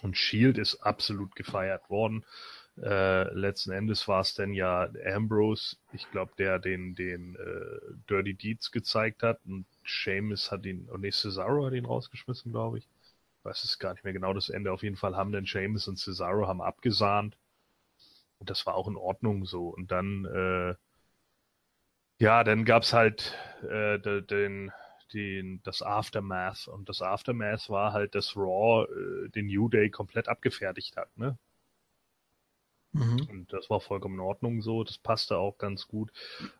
Und 0.02 0.16
Shield 0.16 0.58
ist 0.58 0.76
absolut 0.80 1.34
gefeiert 1.36 1.88
worden. 1.88 2.24
Äh, 2.82 3.32
letzten 3.32 3.70
Endes 3.70 4.08
war 4.08 4.20
es 4.20 4.34
dann 4.34 4.52
ja 4.52 4.88
Ambrose, 5.06 5.76
ich 5.92 6.10
glaube, 6.10 6.32
der 6.38 6.58
den, 6.58 6.94
den 6.96 7.36
äh, 7.36 7.94
Dirty 8.10 8.34
Deeds 8.34 8.72
gezeigt 8.72 9.22
hat 9.22 9.38
und 9.46 9.64
Seamus 9.86 10.50
hat 10.50 10.66
ihn, 10.66 10.88
und 10.90 11.02
nee, 11.02 11.12
Cesaro 11.12 11.66
hat 11.66 11.74
ihn 11.74 11.84
rausgeschmissen, 11.84 12.50
glaube 12.50 12.78
ich. 12.78 12.88
Ich 13.38 13.44
weiß 13.44 13.62
es 13.64 13.78
gar 13.78 13.92
nicht 13.92 14.02
mehr 14.04 14.12
genau 14.12 14.32
das 14.32 14.48
Ende. 14.48 14.72
Auf 14.72 14.82
jeden 14.82 14.96
Fall 14.96 15.16
haben 15.16 15.30
dann 15.30 15.46
Seamus 15.46 15.86
und 15.86 15.98
Cesaro 15.98 16.48
haben 16.48 16.60
abgesahnt. 16.62 17.36
Und 18.38 18.50
das 18.50 18.66
war 18.66 18.74
auch 18.74 18.88
in 18.88 18.96
Ordnung 18.96 19.46
so. 19.46 19.68
Und 19.68 19.92
dann, 19.92 20.24
äh, 20.24 20.74
ja, 22.18 22.42
dann 22.42 22.64
gab's 22.64 22.92
halt 22.92 23.38
äh, 23.68 23.98
den, 24.22 24.72
den, 25.12 25.60
das 25.62 25.82
Aftermath. 25.82 26.68
Und 26.68 26.88
das 26.88 27.02
Aftermath 27.02 27.68
war 27.70 27.92
halt, 27.92 28.14
dass 28.14 28.36
Raw 28.36 28.86
äh, 28.90 29.28
den 29.30 29.46
New 29.46 29.68
Day 29.68 29.90
komplett 29.90 30.28
abgefertigt 30.28 30.96
hat, 30.96 31.16
ne? 31.16 31.38
Mhm. 32.92 33.26
Und 33.28 33.52
das 33.52 33.68
war 33.70 33.80
vollkommen 33.80 34.14
in 34.14 34.20
Ordnung 34.20 34.62
so, 34.62 34.84
das 34.84 34.98
passte 34.98 35.36
auch 35.36 35.58
ganz 35.58 35.88
gut. 35.88 36.12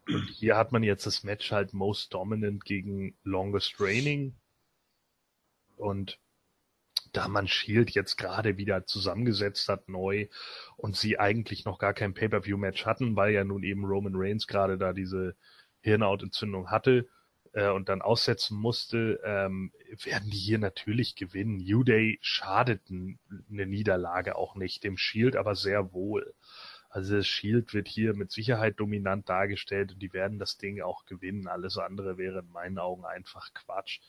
Und 0.09 0.29
hier 0.31 0.57
hat 0.57 0.73
man 0.73 0.83
jetzt 0.83 1.07
das 1.07 1.23
Match 1.23 1.53
halt 1.53 1.73
Most 1.73 2.13
Dominant 2.13 2.65
gegen 2.65 3.17
Longest 3.23 3.77
Reigning. 3.79 4.35
Und 5.77 6.19
da 7.13 7.29
man 7.29 7.47
Shield 7.47 7.91
jetzt 7.91 8.17
gerade 8.17 8.57
wieder 8.57 8.85
zusammengesetzt 8.87 9.69
hat, 9.69 9.89
neu, 9.89 10.27
und 10.77 10.97
sie 10.97 11.21
eigentlich 11.21 11.65
noch 11.65 11.79
gar 11.79 11.95
kein 11.95 12.15
Pay-Per-View-Match 12.15 12.85
hatten, 12.85 13.15
weil 13.15 13.33
ja 13.33 13.45
nun 13.45 13.63
eben 13.63 13.85
Roman 13.85 14.15
Reigns 14.17 14.49
gerade 14.49 14.77
da 14.77 14.93
diese 14.93 15.37
Hirnhautentzündung 15.83 16.71
hatte, 16.71 17.09
äh, 17.55 17.71
und 17.71 17.89
dann 17.89 18.03
aussetzen 18.03 18.59
musste, 18.59 19.21
ähm, 19.25 19.73
werden 20.03 20.31
die 20.31 20.37
hier 20.37 20.59
natürlich 20.59 21.17
gewinnen. 21.17 21.57
New 21.57 21.85
Day 21.85 22.19
schadet 22.21 22.83
eine 22.91 23.67
Niederlage 23.67 24.37
auch 24.37 24.57
nicht, 24.57 24.85
dem 24.85 24.99
Shield 24.99 25.37
aber 25.37 25.55
sehr 25.55 25.93
wohl. 25.93 26.35
Also 26.91 27.17
das 27.17 27.27
Shield 27.27 27.73
wird 27.73 27.89
hier 27.89 28.15
mit 28.15 28.31
Sicherheit 28.31 28.79
dominant 28.79 29.29
dargestellt 29.29 29.93
und 29.93 30.01
die 30.01 30.13
werden 30.13 30.39
das 30.39 30.59
Ding 30.59 30.81
auch 30.83 31.07
gewinnen. 31.07 31.49
Alles 31.49 31.79
andere 31.79 32.19
wäre 32.19 32.41
in 32.41 32.51
meinen 32.51 32.79
Augen 32.79 33.05
einfach 33.05 33.53
Quatsch. 33.55 34.01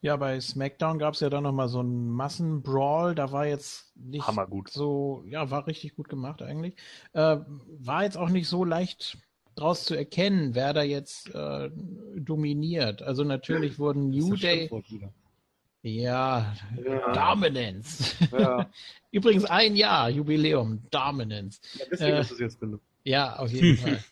Ja, 0.00 0.16
bei 0.16 0.40
SmackDown 0.40 0.98
gab 0.98 1.14
es 1.14 1.20
ja 1.20 1.30
dann 1.30 1.44
nochmal 1.44 1.68
so 1.68 1.80
einen 1.80 2.10
Massenbrawl. 2.10 3.14
Da 3.14 3.32
war 3.32 3.46
jetzt 3.46 3.96
nicht 3.96 4.26
Hammergut. 4.26 4.70
so, 4.70 5.24
ja, 5.28 5.50
war 5.50 5.66
richtig 5.66 5.94
gut 5.96 6.08
gemacht 6.08 6.42
eigentlich. 6.42 6.76
Äh, 7.12 7.38
war 7.78 8.04
jetzt 8.04 8.18
auch 8.18 8.28
nicht 8.28 8.48
so 8.48 8.64
leicht 8.64 9.18
daraus 9.56 9.84
zu 9.84 9.94
erkennen, 9.94 10.54
wer 10.54 10.72
da 10.72 10.82
jetzt 10.82 11.34
äh, 11.34 11.70
dominiert. 12.14 13.02
Also 13.02 13.24
natürlich 13.24 13.78
wurden 13.78 14.10
New 14.10 14.36
Day. 14.36 14.70
Ja, 15.82 16.54
ja, 16.84 17.12
Dominance. 17.12 18.14
Ja. 18.32 18.70
Übrigens 19.10 19.44
ein 19.44 19.76
Jahr, 19.76 20.10
Jubiläum, 20.10 20.82
Dominance. 20.90 21.60
Ja, 21.74 21.84
deswegen 21.90 22.16
äh, 22.16 22.20
ist 22.20 22.32
es 22.32 22.38
jetzt 22.38 22.60
benutzt. 22.60 22.84
Ja, 23.04 23.36
auf 23.36 23.50
jeden 23.50 23.76
Fall. 23.76 24.04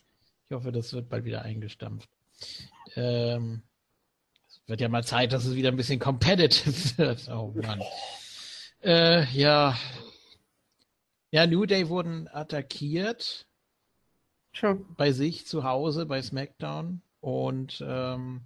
Ich 0.45 0.51
hoffe, 0.51 0.71
das 0.71 0.93
wird 0.93 1.09
bald 1.09 1.25
wieder 1.25 1.41
eingestampft. 1.41 2.09
Ähm, 2.95 3.61
es 4.47 4.61
wird 4.67 4.79
ja 4.79 4.89
mal 4.89 5.03
Zeit, 5.03 5.33
dass 5.33 5.45
es 5.45 5.55
wieder 5.55 5.69
ein 5.69 5.75
bisschen 5.75 5.99
competitive 5.99 6.97
wird. 6.97 7.27
Oh 7.29 7.53
Mann. 7.55 7.81
Äh, 8.81 9.25
ja. 9.33 9.77
Ja, 11.31 11.45
New 11.45 11.65
Day 11.65 11.89
wurden 11.89 12.29
attackiert 12.29 13.47
Schon. 14.55 14.85
bei 14.95 15.11
sich 15.11 15.45
zu 15.45 15.65
Hause 15.65 16.05
bei 16.05 16.21
SmackDown 16.21 17.01
und 17.19 17.83
ähm, 17.85 18.41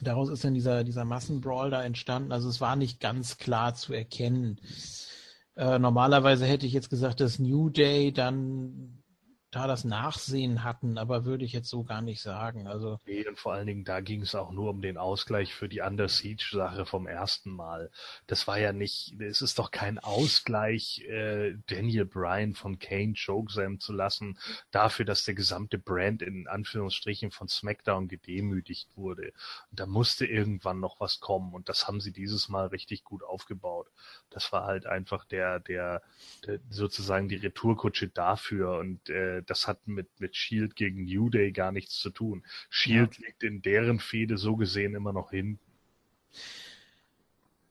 daraus 0.00 0.28
ist 0.28 0.44
dann 0.44 0.54
dieser, 0.54 0.84
dieser 0.84 1.04
Massenbrawl 1.04 1.70
da 1.70 1.82
entstanden. 1.82 2.30
Also 2.30 2.48
es 2.48 2.60
war 2.60 2.76
nicht 2.76 3.00
ganz 3.00 3.36
klar 3.36 3.74
zu 3.74 3.92
erkennen. 3.92 4.60
Äh, 5.56 5.80
normalerweise 5.80 6.46
hätte 6.46 6.66
ich 6.66 6.72
jetzt 6.72 6.88
gesagt, 6.88 7.18
dass 7.18 7.40
New 7.40 7.68
Day 7.68 8.12
dann 8.12 9.02
da 9.54 9.68
das 9.68 9.84
Nachsehen 9.84 10.64
hatten, 10.64 10.98
aber 10.98 11.24
würde 11.24 11.44
ich 11.44 11.52
jetzt 11.52 11.68
so 11.68 11.84
gar 11.84 12.02
nicht 12.02 12.20
sagen. 12.20 12.66
Also 12.66 12.98
nee, 13.06 13.26
und 13.26 13.38
vor 13.38 13.52
allen 13.52 13.66
Dingen, 13.66 13.84
da 13.84 14.00
ging 14.00 14.22
es 14.22 14.34
auch 14.34 14.50
nur 14.50 14.70
um 14.70 14.82
den 14.82 14.98
Ausgleich 14.98 15.54
für 15.54 15.68
die 15.68 15.80
Under 15.80 16.08
Siege-Sache 16.08 16.86
vom 16.86 17.06
ersten 17.06 17.50
Mal. 17.50 17.90
Das 18.26 18.48
war 18.48 18.58
ja 18.58 18.72
nicht, 18.72 19.20
es 19.20 19.42
ist 19.42 19.58
doch 19.58 19.70
kein 19.70 19.98
Ausgleich, 20.00 21.02
äh, 21.08 21.54
Daniel 21.68 22.04
Bryan 22.04 22.54
von 22.54 22.80
Kane 22.80 23.14
chokeslam 23.14 23.78
zu 23.78 23.92
lassen, 23.92 24.38
dafür, 24.72 25.04
dass 25.04 25.24
der 25.24 25.34
gesamte 25.34 25.78
Brand 25.78 26.22
in 26.22 26.48
Anführungsstrichen 26.48 27.30
von 27.30 27.46
SmackDown 27.48 28.08
gedemütigt 28.08 28.96
wurde. 28.96 29.32
Und 29.70 29.80
da 29.80 29.86
musste 29.86 30.26
irgendwann 30.26 30.80
noch 30.80 30.98
was 30.98 31.20
kommen 31.20 31.54
und 31.54 31.68
das 31.68 31.86
haben 31.86 32.00
sie 32.00 32.12
dieses 32.12 32.48
Mal 32.48 32.66
richtig 32.66 33.04
gut 33.04 33.22
aufgebaut. 33.22 33.88
Das 34.30 34.50
war 34.52 34.64
halt 34.64 34.86
einfach 34.86 35.24
der, 35.24 35.60
der, 35.60 36.02
der 36.44 36.58
sozusagen 36.70 37.28
die 37.28 37.36
Retourkutsche 37.36 38.08
dafür 38.08 38.78
und 38.78 39.08
äh, 39.10 39.43
das 39.50 39.66
hat 39.66 39.86
mit, 39.86 40.08
mit 40.20 40.36
Shield 40.36 40.76
gegen 40.76 41.04
New 41.04 41.30
Day 41.30 41.52
gar 41.52 41.72
nichts 41.72 41.98
zu 41.98 42.10
tun. 42.10 42.44
Shield 42.70 43.18
ja. 43.18 43.26
liegt 43.26 43.42
in 43.42 43.62
deren 43.62 43.98
Fehde 43.98 44.38
so 44.38 44.56
gesehen 44.56 44.94
immer 44.94 45.12
noch 45.12 45.30
hin. 45.30 45.58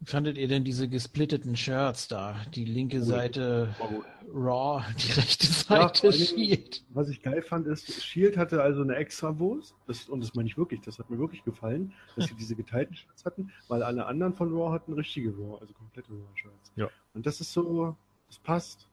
Fandet 0.05 0.37
ihr 0.37 0.47
denn 0.47 0.63
diese 0.63 0.89
gesplitteten 0.89 1.55
Shirts 1.55 2.07
da? 2.07 2.35
Die 2.53 2.65
linke 2.65 2.97
oh, 2.97 3.03
Seite 3.03 3.73
oh. 3.79 4.03
Raw, 4.33 4.83
die 4.97 5.11
rechte 5.13 5.47
Seite 5.47 6.07
ja, 6.07 6.13
Shield. 6.13 6.83
Was 6.89 7.09
ich 7.09 7.21
geil 7.21 7.41
fand, 7.41 7.67
ist, 7.67 8.03
Shield 8.03 8.35
hatte 8.35 8.61
also 8.61 8.81
eine 8.81 8.95
extra 8.95 9.37
Wurst, 9.39 9.75
das, 9.87 10.09
und 10.09 10.21
das 10.21 10.33
meine 10.33 10.47
ich 10.49 10.57
wirklich, 10.57 10.81
das 10.81 10.99
hat 10.99 11.09
mir 11.09 11.19
wirklich 11.19 11.43
gefallen, 11.43 11.93
dass 12.15 12.25
sie 12.25 12.35
diese 12.35 12.55
geteilten 12.55 12.95
Shirts 12.95 13.23
hatten, 13.23 13.51
weil 13.67 13.83
alle 13.83 14.05
anderen 14.05 14.33
von 14.33 14.51
Raw 14.53 14.73
hatten 14.73 14.93
richtige 14.93 15.31
Raw, 15.31 15.59
also 15.61 15.73
komplette 15.73 16.11
Raw-Shirts. 16.11 16.71
Ja. 16.75 16.89
Und 17.13 17.25
das 17.25 17.39
ist 17.39 17.53
so, 17.53 17.95
das 18.27 18.39
passt. 18.39 18.89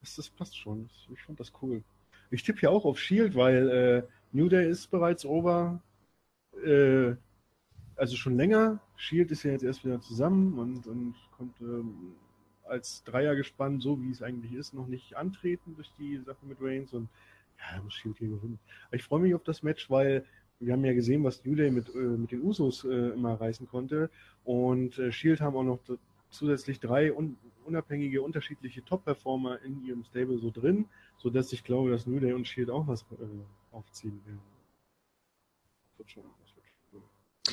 Das, 0.00 0.16
das 0.16 0.30
passt 0.30 0.56
schon. 0.56 0.88
Ich 1.12 1.22
fand 1.22 1.40
das 1.40 1.52
cool. 1.62 1.82
Ich 2.30 2.42
tippe 2.42 2.60
hier 2.60 2.70
auch 2.70 2.84
auf 2.84 2.98
Shield, 2.98 3.34
weil 3.34 3.68
äh, 3.68 4.02
New 4.32 4.48
Day 4.48 4.68
ist 4.68 4.90
bereits 4.90 5.24
over. 5.24 5.82
Äh, 6.64 7.14
also 7.96 8.16
schon 8.16 8.36
länger. 8.36 8.80
Shield 8.96 9.30
ist 9.30 9.42
ja 9.42 9.52
jetzt 9.52 9.64
erst 9.64 9.84
wieder 9.84 10.00
zusammen 10.00 10.58
und, 10.58 10.86
und 10.86 11.14
konnte 11.36 11.64
ähm, 11.64 12.14
als 12.64 13.02
Dreier 13.04 13.34
gespannt, 13.34 13.82
so 13.82 14.00
wie 14.02 14.10
es 14.10 14.22
eigentlich 14.22 14.52
ist, 14.52 14.74
noch 14.74 14.86
nicht 14.86 15.16
antreten 15.16 15.74
durch 15.74 15.90
die 15.98 16.18
Sache 16.18 16.44
mit 16.46 16.58
Reigns 16.60 16.92
und 16.92 17.08
ja, 17.58 17.82
muss 17.82 17.94
Shield 17.94 18.18
hier 18.18 18.28
gewinnen. 18.28 18.58
Ich 18.92 19.02
freue 19.02 19.20
mich 19.20 19.34
auf 19.34 19.42
das 19.42 19.62
Match, 19.62 19.90
weil 19.90 20.24
wir 20.60 20.72
haben 20.72 20.84
ja 20.84 20.92
gesehen, 20.92 21.24
was 21.24 21.44
New 21.44 21.54
Day 21.54 21.70
mit, 21.70 21.88
äh, 21.94 21.98
mit 21.98 22.30
den 22.30 22.42
Usos 22.42 22.84
äh, 22.84 23.10
immer 23.10 23.40
reißen 23.40 23.66
konnte 23.68 24.10
und 24.44 24.98
äh, 24.98 25.10
Shield 25.12 25.40
haben 25.40 25.56
auch 25.56 25.64
noch 25.64 25.80
zusätzlich 26.30 26.80
drei 26.80 27.12
un 27.12 27.36
unabhängige, 27.64 28.22
unterschiedliche 28.22 28.82
Top-Performer 28.82 29.60
in 29.60 29.84
ihrem 29.84 30.02
Stable 30.02 30.38
so 30.38 30.50
drin, 30.50 30.86
sodass 31.18 31.52
ich 31.52 31.64
glaube, 31.64 31.90
dass 31.90 32.06
New 32.06 32.18
Day 32.18 32.32
und 32.32 32.48
Shield 32.48 32.70
auch 32.70 32.86
was 32.86 33.02
äh, 33.02 33.16
aufziehen 33.72 34.24
werden. 34.24 34.40
Das 35.90 35.98
wird 35.98 36.10
schon, 36.10 36.24
das 37.44 37.52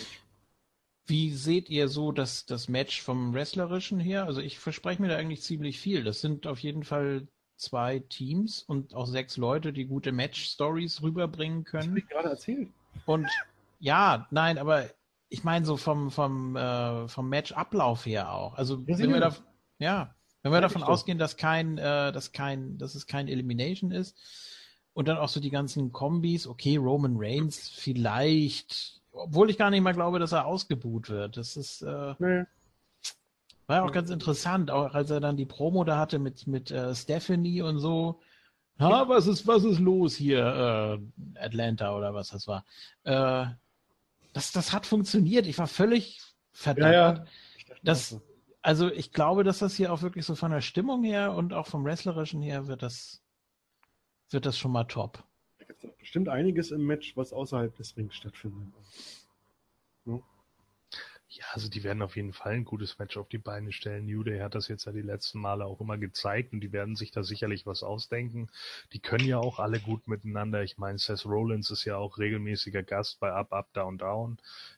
Wie 1.07 1.31
seht 1.31 1.69
ihr 1.69 1.89
so 1.89 2.13
das, 2.13 2.45
das 2.45 2.69
Match 2.69 3.01
vom 3.01 3.33
Wrestlerischen 3.33 3.99
her? 3.99 4.25
Also 4.25 4.39
ich 4.39 4.57
verspreche 4.57 5.01
mir 5.01 5.09
da 5.09 5.17
eigentlich 5.17 5.41
ziemlich 5.41 5.79
viel. 5.79 6.03
Das 6.03 6.21
sind 6.21 6.47
auf 6.47 6.59
jeden 6.59 6.83
Fall 6.83 7.27
zwei 7.57 7.99
Teams 7.99 8.63
und 8.63 8.95
auch 8.95 9.05
sechs 9.05 9.37
Leute, 9.37 9.71
die 9.73 9.85
gute 9.85 10.11
Match-Stories 10.11 11.01
rüberbringen 11.01 11.63
können. 11.63 11.81
Das 11.81 11.89
habe 11.89 11.99
ich 11.99 12.07
gerade 12.07 12.29
erzählt. 12.29 12.69
Und 13.05 13.29
ja, 13.79 14.27
nein, 14.31 14.57
aber 14.57 14.89
ich 15.29 15.43
meine 15.43 15.65
so 15.65 15.77
vom, 15.77 16.11
vom, 16.11 16.55
äh, 16.55 17.07
vom 17.07 17.29
Match-Ablauf 17.29 18.05
her 18.05 18.31
auch. 18.31 18.55
Also 18.55 18.83
ja, 18.87 18.97
wenn 18.97 19.13
wir 19.13 19.19
da, 19.19 19.35
ja, 19.79 20.15
wenn 20.43 20.51
wir 20.51 20.57
ja, 20.57 20.61
davon 20.61 20.83
ausgehen, 20.83 21.17
dass 21.17 21.37
kein, 21.37 21.77
äh, 21.77 22.11
dass 22.11 22.31
kein, 22.31 22.77
dass 22.77 22.95
es 22.95 23.07
kein 23.07 23.27
Elimination 23.27 23.91
ist 23.91 24.15
und 24.93 25.07
dann 25.07 25.17
auch 25.17 25.29
so 25.29 25.39
die 25.39 25.49
ganzen 25.49 25.91
Kombis, 25.91 26.47
okay, 26.47 26.77
Roman 26.77 27.15
Reigns 27.17 27.69
vielleicht, 27.69 29.01
obwohl 29.11 29.49
ich 29.49 29.57
gar 29.57 29.69
nicht 29.69 29.81
mal 29.81 29.93
glaube, 29.93 30.19
dass 30.19 30.31
er 30.31 30.45
ausgebuht 30.45 31.09
wird. 31.09 31.37
Das 31.37 31.57
ist 31.57 31.81
äh, 31.81 32.13
nee. 32.19 32.43
war 33.65 33.77
ja 33.77 33.83
auch 33.83 33.91
ganz 33.91 34.09
interessant, 34.09 34.69
auch 34.69 34.93
als 34.93 35.09
er 35.09 35.19
dann 35.19 35.37
die 35.37 35.45
Promo 35.45 35.83
da 35.83 35.97
hatte 35.97 36.19
mit, 36.19 36.45
mit 36.45 36.71
äh, 36.71 36.93
Stephanie 36.93 37.61
und 37.61 37.79
so. 37.79 38.21
Ha, 38.77 39.07
was 39.07 39.25
ist, 39.25 39.47
was 39.47 39.63
ist 39.63 39.79
los 39.79 40.15
hier, 40.15 40.99
äh, 41.35 41.39
Atlanta 41.39 41.95
oder 41.95 42.13
was 42.13 42.29
das 42.29 42.45
war? 42.45 42.65
Äh, 43.03 43.47
das, 44.35 44.51
das 44.51 44.73
hat 44.73 44.85
funktioniert. 44.85 45.47
Ich 45.47 45.57
war 45.57 45.67
völlig 45.67 46.19
verdammt. 46.51 46.93
Ja, 46.93 47.13
ja. 47.13 47.25
Das, 47.83 48.19
also 48.61 48.91
ich 48.91 49.13
glaube, 49.13 49.45
dass 49.45 49.59
das 49.59 49.75
hier 49.75 49.93
auch 49.93 50.01
wirklich 50.01 50.25
so 50.25 50.35
von 50.35 50.51
der 50.51 50.59
Stimmung 50.59 51.05
her 51.05 51.33
und 51.33 51.53
auch 51.53 51.67
vom 51.67 51.85
Wrestlerischen 51.85 52.41
her 52.41 52.67
wird 52.67 52.83
das, 52.83 53.23
wird 54.31 54.45
das 54.45 54.57
schon 54.57 54.73
mal 54.73 54.83
top. 54.83 55.23
Da 55.57 55.65
gibt 55.65 55.85
es 55.85 55.95
bestimmt 55.97 56.27
einiges 56.27 56.71
im 56.71 56.85
Match, 56.85 57.15
was 57.15 57.31
außerhalb 57.31 57.73
des 57.77 57.95
Rings 57.95 58.13
stattfindet. 58.13 58.73
Ja. 60.03 60.19
Ja, 61.35 61.43
also 61.51 61.67
die 61.67 61.83
werden 61.83 62.01
auf 62.01 62.15
jeden 62.15 62.31
Fall 62.31 62.53
ein 62.53 62.63
gutes 62.63 62.97
Match 62.97 63.17
auf 63.17 63.27
die 63.27 63.37
Beine 63.37 63.73
stellen. 63.73 64.05
New 64.05 64.23
Day 64.23 64.39
hat 64.39 64.55
das 64.55 64.69
jetzt 64.69 64.85
ja 64.85 64.93
die 64.93 65.01
letzten 65.01 65.39
Male 65.39 65.65
auch 65.65 65.81
immer 65.81 65.97
gezeigt 65.97 66.53
und 66.53 66.61
die 66.61 66.71
werden 66.71 66.95
sich 66.95 67.11
da 67.11 67.23
sicherlich 67.23 67.65
was 67.65 67.83
ausdenken. 67.83 68.49
Die 68.93 68.99
können 68.99 69.27
ja 69.27 69.37
auch 69.37 69.59
alle 69.59 69.81
gut 69.81 70.07
miteinander. 70.07 70.63
Ich 70.63 70.77
meine, 70.77 70.97
Seth 70.97 71.25
Rollins 71.25 71.71
ist 71.71 71.83
ja 71.83 71.97
auch 71.97 72.19
regelmäßiger 72.19 72.83
Gast 72.83 73.19
bei 73.19 73.33
Up, 73.33 73.51
Up, 73.51 73.73
Down, 73.73 73.97
Down. 73.97 74.37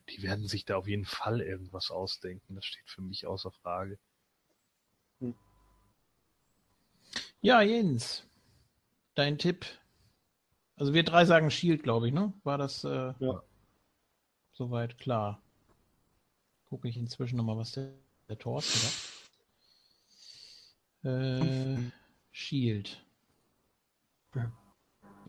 Die 0.10 0.24
werden 0.24 0.48
sich 0.48 0.66
da 0.66 0.78
auf 0.78 0.88
jeden 0.88 1.06
Fall 1.06 1.42
irgendwas 1.42 1.92
ausdenken. 1.92 2.56
Das 2.56 2.66
steht 2.66 2.90
für 2.90 3.04
mich 3.04 3.28
außer 3.28 3.52
Frage. 3.52 4.00
Hm. 5.20 5.36
Ja, 7.42 7.62
Jens, 7.62 8.26
dein 9.14 9.38
Tipp. 9.38 9.68
Also 10.76 10.96
wir 10.96 11.04
drei 11.04 11.26
sagen 11.26 11.52
Shield, 11.52 11.84
glaube 11.84 12.08
ich, 12.08 12.14
ne? 12.16 12.34
War 12.44 12.58
das 12.58 12.84
äh, 12.84 13.14
ja. 13.20 13.44
soweit 14.54 14.98
klar? 14.98 15.40
Gucke 16.70 16.88
ich 16.88 16.98
inzwischen 16.98 17.38
nochmal, 17.38 17.58
was 17.58 17.72
der, 17.72 17.94
der 18.30 18.38
Thorsten 18.38 18.80
sagt. 18.80 19.14
Äh, 21.04 21.78
Shield. 22.32 23.04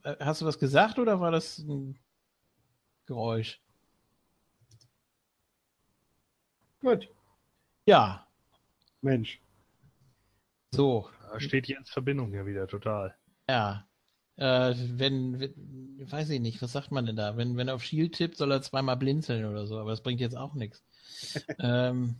Äh, 0.03 0.17
hast 0.21 0.41
du 0.41 0.47
was 0.47 0.59
gesagt 0.59 0.99
oder 0.99 1.21
war 1.21 1.31
das 1.31 1.59
ein 1.59 1.99
Geräusch? 3.07 3.61
Gut. 6.81 7.09
Ja. 7.87 8.27
Mensch. 9.01 9.41
So. 10.73 11.09
Da 11.31 11.41
steht 11.41 11.69
Jens 11.69 11.91
Verbindung 11.91 12.33
ja 12.33 12.47
wieder 12.47 12.67
total. 12.67 13.17
Ja. 13.49 13.87
Äh, 14.37 14.75
wenn, 14.77 15.41
wenn, 15.41 16.11
weiß 16.11 16.31
ich 16.31 16.41
nicht, 16.41 16.63
was 16.63 16.73
sagt 16.73 16.93
man 16.93 17.07
denn 17.07 17.17
da? 17.17 17.37
Wenn, 17.37 17.57
wenn 17.57 17.69
er 17.69 17.75
auf 17.75 17.83
Shield 17.83 18.15
tippt, 18.15 18.37
soll 18.37 18.53
er 18.53 18.63
zweimal 18.63 18.97
blinzeln 18.97 19.45
oder 19.45 19.67
so, 19.67 19.79
aber 19.79 19.91
das 19.91 20.03
bringt 20.03 20.21
jetzt 20.21 20.37
auch 20.37 20.55
nichts 20.55 20.85
ähm, 21.59 22.17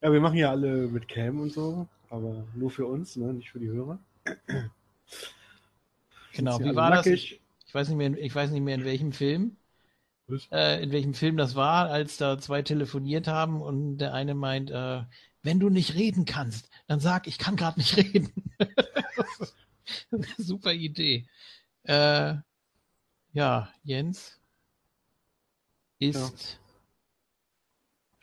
ja, 0.00 0.12
wir 0.12 0.20
machen 0.20 0.36
ja 0.36 0.50
alle 0.50 0.88
mit 0.88 1.08
Cam 1.08 1.40
und 1.40 1.52
so, 1.52 1.88
aber 2.10 2.46
nur 2.54 2.70
für 2.70 2.86
uns, 2.86 3.16
ne? 3.16 3.32
nicht 3.32 3.50
für 3.50 3.58
die 3.58 3.68
Hörer. 3.68 3.98
genau, 6.32 6.60
wie 6.60 6.76
war 6.76 6.90
nackig. 6.90 7.40
das? 7.40 7.68
Ich, 7.68 7.74
weiß 7.74 7.88
nicht 7.88 7.98
mehr, 7.98 8.18
ich 8.18 8.34
weiß 8.34 8.50
nicht 8.50 8.62
mehr 8.62 8.76
in 8.76 8.84
welchem 8.84 9.12
Film. 9.12 9.56
Äh, 10.52 10.82
in 10.82 10.92
welchem 10.92 11.14
Film 11.14 11.38
das 11.38 11.54
war, 11.54 11.88
als 11.88 12.18
da 12.18 12.38
zwei 12.38 12.60
telefoniert 12.60 13.26
haben 13.26 13.62
und 13.62 13.96
der 13.98 14.12
eine 14.12 14.34
meint, 14.34 14.70
äh, 14.70 15.02
wenn 15.42 15.58
du 15.58 15.70
nicht 15.70 15.94
reden 15.94 16.26
kannst, 16.26 16.68
dann 16.86 17.00
sag, 17.00 17.26
ich 17.26 17.38
kann 17.38 17.56
gerade 17.56 17.78
nicht 17.78 17.96
reden. 17.96 18.30
Super 20.36 20.72
Idee. 20.72 21.26
Äh, 21.84 22.34
ja, 23.32 23.72
Jens 23.84 24.38
ist 25.98 26.58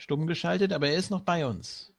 stumm 0.05 0.27
geschaltet, 0.27 0.71
aber 0.71 0.87
er 0.87 0.97
ist 0.97 1.09
noch 1.09 1.21
bei 1.21 1.47
uns. 1.47 1.91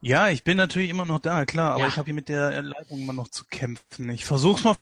Ja, 0.00 0.30
ich 0.30 0.42
bin 0.42 0.56
natürlich 0.56 0.88
immer 0.88 1.04
noch 1.04 1.20
da, 1.20 1.44
klar, 1.44 1.72
aber 1.72 1.82
ja. 1.82 1.88
ich 1.88 1.98
habe 1.98 2.06
hier 2.06 2.14
mit 2.14 2.30
der 2.30 2.62
Leitung 2.62 3.00
immer 3.00 3.12
noch 3.12 3.28
zu 3.28 3.44
kämpfen. 3.44 4.08
Ich 4.08 4.24
versuch's 4.24 4.64
mal 4.64 4.76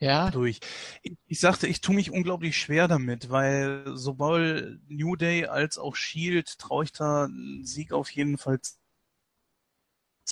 ja. 0.00 0.32
durch. 0.32 0.58
Ich, 1.02 1.16
ich 1.26 1.38
sagte, 1.38 1.68
ich 1.68 1.80
tue 1.80 1.94
mich 1.94 2.10
unglaublich 2.10 2.58
schwer 2.58 2.88
damit, 2.88 3.30
weil 3.30 3.84
sowohl 3.94 4.80
New 4.88 5.14
Day 5.14 5.46
als 5.46 5.78
auch 5.78 5.94
Shield 5.94 6.58
traue 6.58 6.82
ich 6.82 6.92
da 6.92 7.26
einen 7.26 7.64
Sieg 7.64 7.92
auf 7.92 8.10
jeden 8.10 8.36
Fall. 8.36 8.58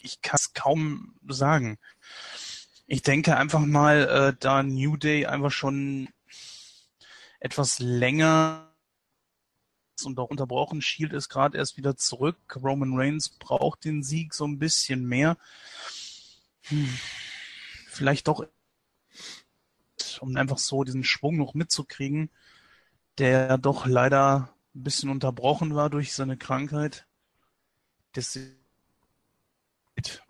Ich 0.01 0.23
kann 0.23 0.39
es 0.41 0.55
kaum 0.55 1.15
sagen. 1.29 1.79
Ich 2.89 3.03
denke 3.03 3.37
einfach 3.37 3.61
mal, 3.61 4.09
äh, 4.09 4.37
da 4.41 4.65
New 4.65 4.97
Day 4.97 5.27
einfach 5.27 5.53
schon 5.53 6.09
etwas 7.39 7.79
länger 7.79 8.72
und 10.05 10.19
auch 10.19 10.31
unterbrochen. 10.31 10.83
Shield 10.83 11.13
ist 11.13 11.29
gerade 11.29 11.59
erst 11.59 11.77
wieder 11.77 11.97
zurück. 11.97 12.37
Roman 12.57 12.95
Reigns 12.95 13.29
braucht 13.29 13.85
den 13.85 14.03
Sieg 14.03 14.35
so 14.35 14.47
ein 14.47 14.59
bisschen 14.59 15.07
mehr. 15.07 15.37
Hm. 16.63 16.89
Vielleicht 17.89 18.29
doch, 18.29 18.47
um 20.21 20.37
einfach 20.37 20.59
so 20.59 20.85
diesen 20.85 21.05
Schwung 21.05 21.37
noch 21.37 21.55
mitzukriegen, 21.55 22.31
der 23.19 23.59
doch 23.59 23.87
leider 23.87 24.55
ein 24.75 24.83
bisschen 24.83 25.11
unterbrochen 25.11 25.75
war 25.75 25.91
durch 25.91 26.15
seine 26.15 26.37
Krankheit. 26.37 27.07
Deswegen 28.15 28.63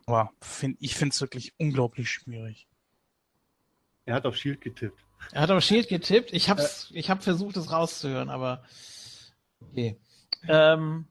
Aber 0.07 0.33
find, 0.41 0.77
ich 0.81 0.95
finde 0.95 1.13
es 1.13 1.21
wirklich 1.21 1.55
unglaublich 1.59 2.11
schwierig. 2.11 2.67
Er 4.05 4.15
hat 4.15 4.27
auf 4.27 4.37
Shield 4.37 4.61
getippt. 4.61 4.99
Er 5.31 5.43
hat 5.43 5.51
auf 5.51 5.63
Shield 5.63 5.89
getippt. 5.89 6.33
Ich 6.33 6.51
hab's, 6.51 6.91
äh. 6.91 6.99
ich 6.99 7.11
hab 7.11 7.23
versucht, 7.23 7.57
es 7.57 7.71
rauszuhören, 7.71 8.29
aber 8.29 8.65
okay. 9.71 9.99
Ähm, 10.49 11.07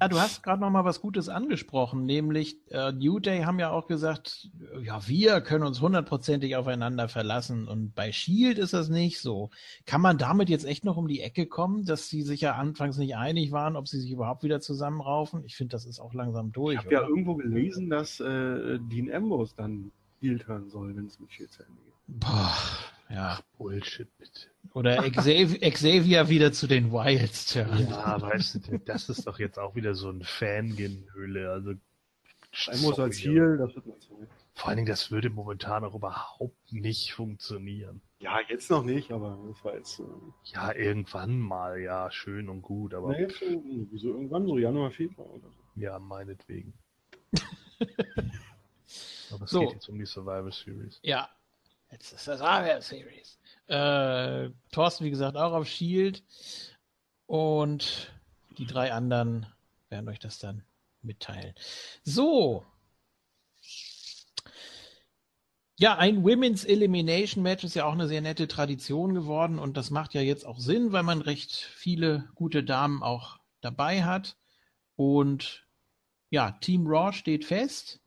ja, 0.00 0.08
du 0.08 0.20
hast 0.20 0.42
gerade 0.42 0.60
noch 0.60 0.70
mal 0.70 0.84
was 0.84 1.00
Gutes 1.00 1.30
angesprochen, 1.30 2.04
nämlich 2.04 2.58
äh, 2.70 2.92
New 2.92 3.18
Day 3.18 3.42
haben 3.42 3.58
ja 3.58 3.70
auch 3.70 3.86
gesagt, 3.86 4.50
ja, 4.82 5.08
wir 5.08 5.40
können 5.40 5.64
uns 5.64 5.80
hundertprozentig 5.80 6.54
aufeinander 6.56 7.08
verlassen 7.08 7.66
und 7.66 7.94
bei 7.94 8.12
Shield 8.12 8.58
ist 8.58 8.74
das 8.74 8.90
nicht 8.90 9.20
so. 9.20 9.50
Kann 9.86 10.02
man 10.02 10.18
damit 10.18 10.50
jetzt 10.50 10.66
echt 10.66 10.84
noch 10.84 10.98
um 10.98 11.08
die 11.08 11.20
Ecke 11.20 11.46
kommen, 11.46 11.86
dass 11.86 12.10
sie 12.10 12.22
sich 12.22 12.42
ja 12.42 12.56
anfangs 12.56 12.98
nicht 12.98 13.16
einig 13.16 13.52
waren, 13.52 13.74
ob 13.74 13.88
sie 13.88 13.98
sich 13.98 14.10
überhaupt 14.10 14.42
wieder 14.42 14.60
zusammenraufen? 14.60 15.44
Ich 15.46 15.56
finde, 15.56 15.72
das 15.72 15.86
ist 15.86 15.98
auch 15.98 16.12
langsam 16.12 16.52
durch. 16.52 16.74
Ich 16.74 16.84
habe 16.84 16.94
ja 16.94 17.08
irgendwo 17.08 17.34
gelesen, 17.34 17.88
dass 17.88 18.20
äh, 18.20 18.78
Dean 18.78 19.10
Ambrose 19.10 19.54
dann 19.56 19.92
Heel 20.20 20.38
turnen 20.38 20.68
soll, 20.68 20.94
wenn 20.94 21.06
es 21.06 21.18
mit 21.20 21.32
Shield 21.32 21.52
zu 21.52 21.62
Ende 21.62 21.80
geht. 21.82 21.94
Boah, 22.20 22.54
ja. 23.08 23.38
Ach, 23.38 23.42
Bullshit, 23.58 24.08
bitte. 24.18 24.40
Oder 24.74 24.96
Xavier, 25.10 26.28
wieder 26.28 26.52
zu 26.52 26.66
den 26.66 26.92
Wilds. 26.92 27.54
Ja, 27.54 28.20
weißt 28.20 28.68
du, 28.68 28.78
das 28.78 29.08
ist 29.08 29.26
doch 29.26 29.38
jetzt 29.38 29.58
auch 29.58 29.74
wieder 29.74 29.94
so 29.94 30.10
ein 30.10 30.22
Fangenhülle. 30.22 31.50
Also, 31.50 31.74
Einmal 32.68 33.00
als 33.00 33.16
Ziel, 33.16 33.58
das 33.58 33.74
wird 33.74 33.86
man 33.86 34.00
so. 34.00 34.26
Vor 34.54 34.68
allen 34.68 34.76
Dingen, 34.76 34.88
das 34.88 35.10
würde 35.10 35.28
momentan 35.28 35.84
auch 35.84 35.94
überhaupt 35.94 36.72
nicht 36.72 37.12
funktionieren. 37.12 38.00
Ja, 38.18 38.40
jetzt 38.48 38.70
noch 38.70 38.82
nicht, 38.82 39.12
aber 39.12 39.38
das 39.48 39.62
war 39.62 39.74
jetzt. 39.74 40.00
Äh... 40.00 40.04
Ja, 40.44 40.72
irgendwann 40.74 41.38
mal, 41.38 41.78
ja, 41.78 42.10
schön 42.10 42.48
und 42.48 42.62
gut, 42.62 42.94
aber. 42.94 43.12
Na, 43.12 43.18
jetzt, 43.18 43.42
wieso 43.42 44.08
irgendwann, 44.08 44.46
so 44.46 44.56
Januar, 44.56 44.90
Februar 44.90 45.28
oder 45.28 45.50
so. 45.50 45.80
Ja, 45.80 45.98
meinetwegen. 45.98 46.72
aber 49.30 49.44
es 49.44 49.50
So. 49.50 49.60
geht 49.60 49.72
jetzt 49.72 49.88
um 49.90 49.98
die 49.98 50.06
Survivor 50.06 50.50
Series. 50.50 50.98
Ja, 51.02 51.28
jetzt 51.90 52.12
ist 52.12 52.28
das 52.28 52.38
Survivor 52.38 52.80
Series. 52.80 53.38
Äh, 53.68 54.50
Thorsten, 54.72 55.04
wie 55.04 55.10
gesagt, 55.10 55.36
auch 55.36 55.52
auf 55.52 55.66
Shield. 55.66 56.22
Und 57.26 58.12
die 58.58 58.66
drei 58.66 58.92
anderen 58.92 59.46
werden 59.88 60.08
euch 60.08 60.18
das 60.18 60.38
dann 60.38 60.64
mitteilen. 61.02 61.54
So. 62.04 62.64
Ja, 65.78 65.98
ein 65.98 66.24
Women's 66.24 66.64
Elimination 66.64 67.42
Match 67.42 67.64
ist 67.64 67.74
ja 67.74 67.84
auch 67.84 67.92
eine 67.92 68.08
sehr 68.08 68.22
nette 68.22 68.48
Tradition 68.48 69.14
geworden 69.14 69.58
und 69.58 69.76
das 69.76 69.90
macht 69.90 70.14
ja 70.14 70.22
jetzt 70.22 70.46
auch 70.46 70.58
Sinn, 70.58 70.92
weil 70.92 71.02
man 71.02 71.20
recht 71.20 71.52
viele 71.52 72.30
gute 72.34 72.64
Damen 72.64 73.02
auch 73.02 73.38
dabei 73.60 74.02
hat. 74.04 74.38
Und 74.94 75.66
ja, 76.30 76.52
Team 76.52 76.86
Raw 76.86 77.12
steht 77.12 77.44
fest. 77.44 78.00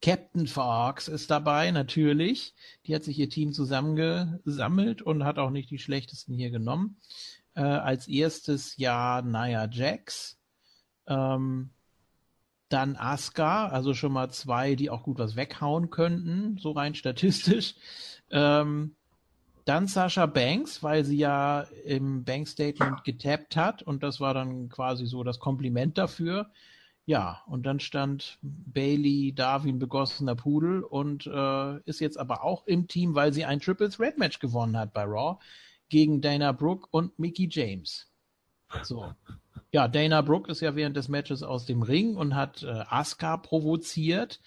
Captain 0.00 0.46
Fox 0.46 1.08
ist 1.08 1.30
dabei, 1.30 1.70
natürlich. 1.70 2.54
Die 2.86 2.94
hat 2.94 3.04
sich 3.04 3.18
ihr 3.18 3.28
Team 3.28 3.52
zusammengesammelt 3.52 5.02
und 5.02 5.24
hat 5.24 5.38
auch 5.38 5.50
nicht 5.50 5.70
die 5.70 5.78
schlechtesten 5.78 6.34
hier 6.34 6.50
genommen. 6.50 6.96
Äh, 7.54 7.62
als 7.62 8.06
erstes 8.06 8.76
ja 8.76 9.22
Nia 9.22 9.68
Jax. 9.70 10.38
Ähm, 11.06 11.70
dann 12.68 12.96
Asuka, 12.96 13.68
also 13.68 13.94
schon 13.94 14.12
mal 14.12 14.30
zwei, 14.30 14.74
die 14.74 14.90
auch 14.90 15.02
gut 15.02 15.18
was 15.18 15.36
weghauen 15.36 15.90
könnten, 15.90 16.58
so 16.58 16.72
rein 16.72 16.94
statistisch. 16.94 17.74
Ähm, 18.30 18.94
dann 19.64 19.86
Sasha 19.86 20.26
Banks, 20.26 20.82
weil 20.82 21.04
sie 21.04 21.18
ja 21.18 21.62
im 21.84 22.24
Bank-Statement 22.24 23.04
getappt 23.04 23.56
hat 23.56 23.82
und 23.82 24.02
das 24.02 24.20
war 24.20 24.32
dann 24.34 24.68
quasi 24.68 25.06
so 25.06 25.24
das 25.24 25.38
Kompliment 25.38 25.98
dafür. 25.98 26.50
Ja, 27.08 27.42
und 27.46 27.64
dann 27.64 27.80
stand 27.80 28.36
Bailey 28.42 29.32
da 29.34 29.64
wie 29.64 29.70
ein 29.70 29.78
begossener 29.78 30.34
Pudel 30.34 30.82
und 30.82 31.26
äh, 31.26 31.78
ist 31.86 32.00
jetzt 32.00 32.18
aber 32.18 32.44
auch 32.44 32.66
im 32.66 32.86
Team, 32.86 33.14
weil 33.14 33.32
sie 33.32 33.46
ein 33.46 33.60
Triple 33.60 33.88
Threat 33.88 34.18
Match 34.18 34.40
gewonnen 34.40 34.76
hat 34.76 34.92
bei 34.92 35.04
Raw 35.04 35.38
gegen 35.88 36.20
Dana 36.20 36.52
Brooke 36.52 36.86
und 36.90 37.18
Mickey 37.18 37.48
James. 37.50 38.12
So. 38.82 39.10
Ja, 39.72 39.88
Dana 39.88 40.20
Brooke 40.20 40.52
ist 40.52 40.60
ja 40.60 40.76
während 40.76 40.98
des 40.98 41.08
Matches 41.08 41.42
aus 41.42 41.64
dem 41.64 41.80
Ring 41.80 42.14
und 42.14 42.34
hat 42.34 42.62
äh, 42.62 42.84
Asuka 42.90 43.38
provoziert. 43.38 44.42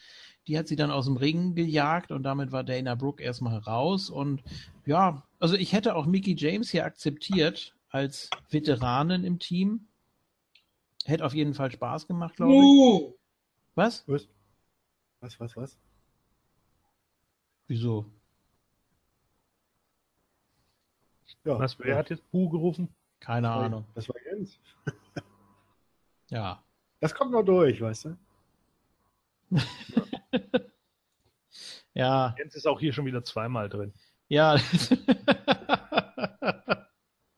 Die 0.45 0.55
hat 0.55 0.67
sie 0.67 0.75
dann 0.75 0.91
aus 0.91 1.05
dem 1.05 1.17
Ring 1.17 1.55
gejagt 1.55 2.11
und 2.11 2.21
damit 2.21 2.51
war 2.51 2.63
Dana 2.63 2.93
Brooke 2.93 3.23
erstmal 3.23 3.57
raus. 3.57 4.11
Und 4.11 4.43
ja, 4.85 5.23
also 5.39 5.55
ich 5.55 5.73
hätte 5.73 5.95
auch 5.95 6.05
Mickey 6.05 6.35
James 6.37 6.69
hier 6.69 6.85
akzeptiert 6.85 7.73
als 7.89 8.29
Veteranin 8.51 9.23
im 9.23 9.39
Team. 9.39 9.87
Hätte 11.05 11.25
auf 11.25 11.33
jeden 11.33 11.53
Fall 11.53 11.71
Spaß 11.71 12.07
gemacht, 12.07 12.35
glaube 12.35 12.53
ich. 12.53 13.13
Was? 13.75 14.03
Was? 14.07 14.27
Was, 15.19 15.39
was, 15.39 15.57
was? 15.57 15.79
Wieso? 17.67 18.05
Ja, 21.45 21.57
Was, 21.59 21.79
wer 21.79 21.97
hat 21.97 22.09
jetzt 22.09 22.29
Bu 22.31 22.49
gerufen? 22.49 22.87
Keine 23.19 23.47
das 23.47 23.55
war- 23.55 23.63
Ahnung. 23.63 23.85
Das 23.95 24.09
war 24.09 24.15
Jens. 24.25 24.59
Ja. 26.29 26.63
Das 27.01 27.13
kommt 27.13 27.31
noch 27.31 27.43
durch, 27.43 27.81
weißt 27.81 28.05
du? 28.05 28.17
Ja, 31.93 32.33
Jens 32.37 32.55
ist 32.55 32.65
auch 32.67 32.79
hier 32.79 32.93
schon 32.93 33.05
wieder 33.05 33.21
zweimal 33.23 33.67
drin. 33.67 33.93
ja. 34.29 34.57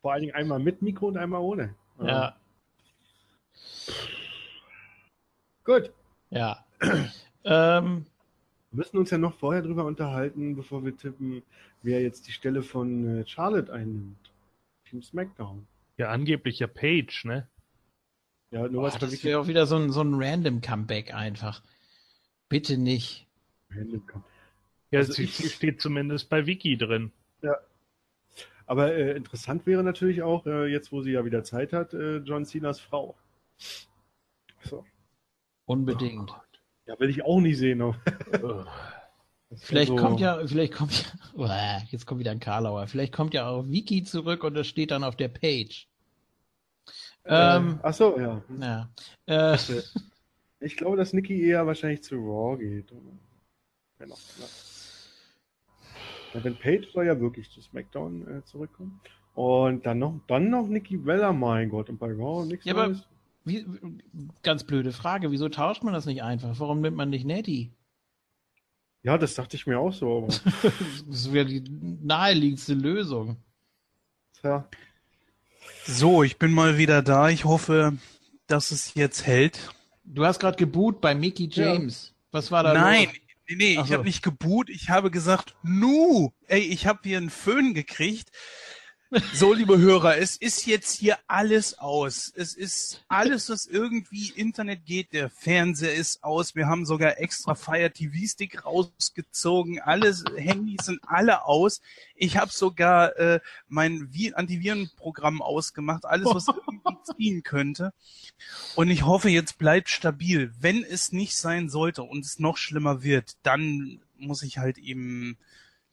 Vor 0.02 0.12
allen 0.12 0.22
Dingen 0.22 0.36
einmal 0.36 0.60
mit 0.60 0.84
Mikro 0.84 1.08
und 1.08 1.18
einmal 1.18 1.42
ohne. 1.42 1.74
ja, 2.00 2.36
Gut. 5.64 5.92
ja. 6.30 6.66
ähm, 7.46 8.06
Wir 8.72 8.78
müssen 8.78 8.98
uns 8.98 9.10
ja 9.12 9.18
noch 9.18 9.34
vorher 9.36 9.62
drüber 9.62 9.86
unterhalten, 9.86 10.56
bevor 10.56 10.84
wir 10.84 10.96
tippen, 10.98 11.42
wer 11.82 12.02
jetzt 12.02 12.28
die 12.28 12.32
Stelle 12.34 12.62
von 12.64 13.20
äh, 13.22 13.26
Charlotte 13.28 13.72
einnimmt. 13.72 14.32
Team 14.90 15.02
SmackDown. 15.02 15.66
Ja, 15.98 16.10
angeblich 16.10 16.60
ja 16.60 16.68
Page, 16.68 17.26
ne? 17.26 17.48
Ja, 18.52 18.64
nur 18.64 18.82
boah, 18.82 18.84
was 18.84 18.94
bei 18.96 19.06
das 19.08 19.24
wäre 19.24 19.40
auch 19.40 19.48
wieder 19.48 19.66
so 19.66 19.78
ein, 19.78 19.92
so 19.92 20.02
ein 20.02 20.14
random 20.16 20.62
Comeback 20.62 21.14
einfach. 21.14 21.62
Bitte 22.50 22.78
nicht. 22.78 23.26
Wikipedia 23.70 24.00
kommt. 24.12 24.26
Ja, 24.92 25.00
Also 25.00 25.14
sie 25.14 25.24
ich- 25.24 25.54
steht 25.54 25.82
zumindest 25.82 26.30
bei 26.30 26.46
Wiki 26.46 26.78
drin. 26.78 27.12
Aber 28.66 28.94
äh, 28.94 29.16
interessant 29.18 29.66
wäre 29.66 29.84
natürlich 29.84 30.22
auch, 30.22 30.46
äh, 30.46 30.68
jetzt 30.72 30.92
wo 30.92 31.02
sie 31.02 31.12
ja 31.12 31.26
wieder 31.26 31.44
Zeit 31.44 31.74
hat, 31.74 31.94
äh, 31.94 32.18
John 32.18 32.46
Cenas 32.46 32.80
Frau. 32.80 33.16
So. 34.64 34.86
Unbedingt. 35.66 36.32
Ja, 36.86 37.00
will 37.00 37.10
ich 37.10 37.24
auch 37.24 37.40
nicht 37.40 37.58
sehen. 37.58 37.82
ist 39.50 39.66
Vielleicht 39.66 39.88
so- 39.90 39.96
kommt 39.96 40.20
ja, 40.20 40.46
vielleicht 40.46 40.74
kommt 40.74 41.14
ja, 41.38 41.82
jetzt 41.90 42.06
kommt 42.06 42.20
wieder 42.20 42.32
ein 42.32 42.40
Karlauer. 42.40 42.88
Vielleicht 42.88 43.14
kommt 43.14 43.34
ja 43.34 43.48
auch 43.48 43.66
Wiki 43.68 44.04
zurück 44.04 44.44
und 44.44 44.54
das 44.56 44.68
steht 44.68 44.92
dann 44.92 45.04
auf 45.04 45.16
der 45.16 45.30
Page. 45.30 45.88
Äh, 47.26 47.56
Ähm, 47.58 47.80
ach 47.84 47.94
so, 47.94 48.20
ja. 48.20 48.44
ja. 48.60 48.90
Äh, 49.26 49.58
Ich 50.60 50.78
glaube, 50.78 50.96
dass 50.96 51.12
Nikki 51.12 51.42
eher 51.46 51.68
wahrscheinlich 51.68 52.04
zu 52.04 52.16
Raw 52.16 52.58
geht. 52.58 52.92
Wenn, 53.98 54.12
auch, 54.12 54.18
ja. 54.40 54.46
Wenn 56.42 56.56
Paige 56.58 56.88
soll 56.92 57.06
ja 57.06 57.20
wirklich 57.20 57.50
zu 57.52 57.62
SmackDown 57.62 58.40
äh, 58.40 58.44
zurückkommen. 58.46 59.02
Und 59.36 59.86
dann 59.86 60.00
noch, 60.00 60.22
dann 60.28 60.50
noch 60.50 60.68
Nikki 60.68 60.96
Bella, 60.98 61.34
mein 61.34 61.70
Gott. 61.70 61.90
Und 61.90 61.98
bei 62.00 62.08
Raw 62.14 62.46
nichts 62.46 62.66
Ja, 62.66 62.76
aber-. 62.76 62.96
Wie, 63.46 63.66
ganz 64.42 64.64
blöde 64.64 64.92
Frage. 64.92 65.32
Wieso 65.32 65.50
tauscht 65.50 65.84
man 65.84 65.94
das 65.94 66.06
nicht 66.06 66.24
einfach? 66.24 66.60
Warum 66.60 66.82
nimmt 66.82 66.98
man 66.98 67.10
nicht 67.10 67.26
Nettie? 67.26 67.72
Ja, 69.04 69.18
das 69.18 69.36
dachte 69.36 69.56
ich 69.58 69.68
mir 69.68 69.80
auch 69.80 69.94
so. 69.94 70.18
Aber, 70.18 70.28
Das 71.08 71.32
wäre 71.34 71.46
die 71.46 71.64
naheliegendste 72.02 72.74
Lösung. 72.74 73.38
tja, 74.40 74.68
So, 75.86 76.24
ich 76.24 76.38
bin 76.38 76.52
mal 76.54 76.78
wieder 76.78 77.02
da. 77.02 77.30
Ich 77.30 77.44
hoffe, 77.46 77.98
dass 78.48 78.72
es 78.72 78.94
jetzt 78.94 79.26
hält. 79.26 79.70
Du 80.06 80.26
hast 80.26 80.40
gerade 80.40 80.58
geboot 80.58 81.02
bei 81.02 81.16
Mickey 81.16 81.50
Ja. 81.52 81.74
James. 81.74 82.14
Was 82.32 82.50
war 82.52 82.64
da 82.64 82.74
Nein, 82.74 83.06
los? 83.06 83.14
nee, 83.50 83.56
nee, 83.56 83.78
Ach 83.78 83.84
ich 83.84 83.90
so. 83.90 83.94
habe 83.96 84.04
nicht 84.06 84.24
geboot, 84.24 84.70
ich 84.70 84.90
habe 84.90 85.12
gesagt, 85.12 85.56
nu, 85.64 86.32
ey, 86.48 86.62
ich 86.62 86.88
habe 86.88 87.00
hier 87.04 87.18
einen 87.18 87.30
Föhn 87.30 87.74
gekriegt. 87.74 88.32
So, 89.34 89.54
liebe 89.54 89.78
Hörer, 89.78 90.18
es 90.18 90.38
ist 90.38 90.66
jetzt 90.66 90.98
hier 90.98 91.20
alles 91.28 91.78
aus. 91.78 92.32
Es 92.36 92.56
ist 92.56 93.04
alles, 93.08 93.50
was 93.50 93.68
irgendwie 93.68 94.30
Internet 94.36 94.86
geht. 94.86 95.14
Der 95.14 95.30
Fernseher 95.30 95.94
ist 95.94 96.24
aus. 96.24 96.56
Wir 96.56 96.66
haben 96.68 96.86
sogar 96.86 97.20
extra 97.20 97.54
Fire 97.54 97.92
TV 97.92 98.26
Stick 98.26 98.66
rausgezogen. 98.66 99.80
Alles 99.80 100.24
Handys 100.36 100.86
sind 100.86 101.00
alle 101.06 101.46
aus. 101.46 101.82
Ich 102.16 102.38
habe 102.38 102.52
sogar 102.52 103.16
äh, 103.18 103.40
mein 103.68 104.10
Vi- 104.12 104.34
Antivirenprogramm 104.34 105.44
ausgemacht. 105.44 106.06
Alles, 106.06 106.26
was 106.34 106.48
irgendwie 106.48 106.98
ziehen 107.16 107.44
könnte. 107.44 107.94
Und 108.76 108.90
ich 108.90 109.06
hoffe, 109.06 109.30
jetzt 109.30 109.60
bleibt 109.60 109.90
stabil. 109.90 110.52
Wenn 110.60 110.84
es 110.84 111.12
nicht 111.12 111.36
sein 111.38 111.70
sollte 111.70 112.02
und 112.02 112.26
es 112.26 112.40
noch 112.40 112.58
schlimmer 112.58 113.04
wird, 113.04 113.34
dann 113.44 114.02
muss 114.18 114.42
ich 114.42 114.58
halt 114.58 114.78
eben 114.80 115.38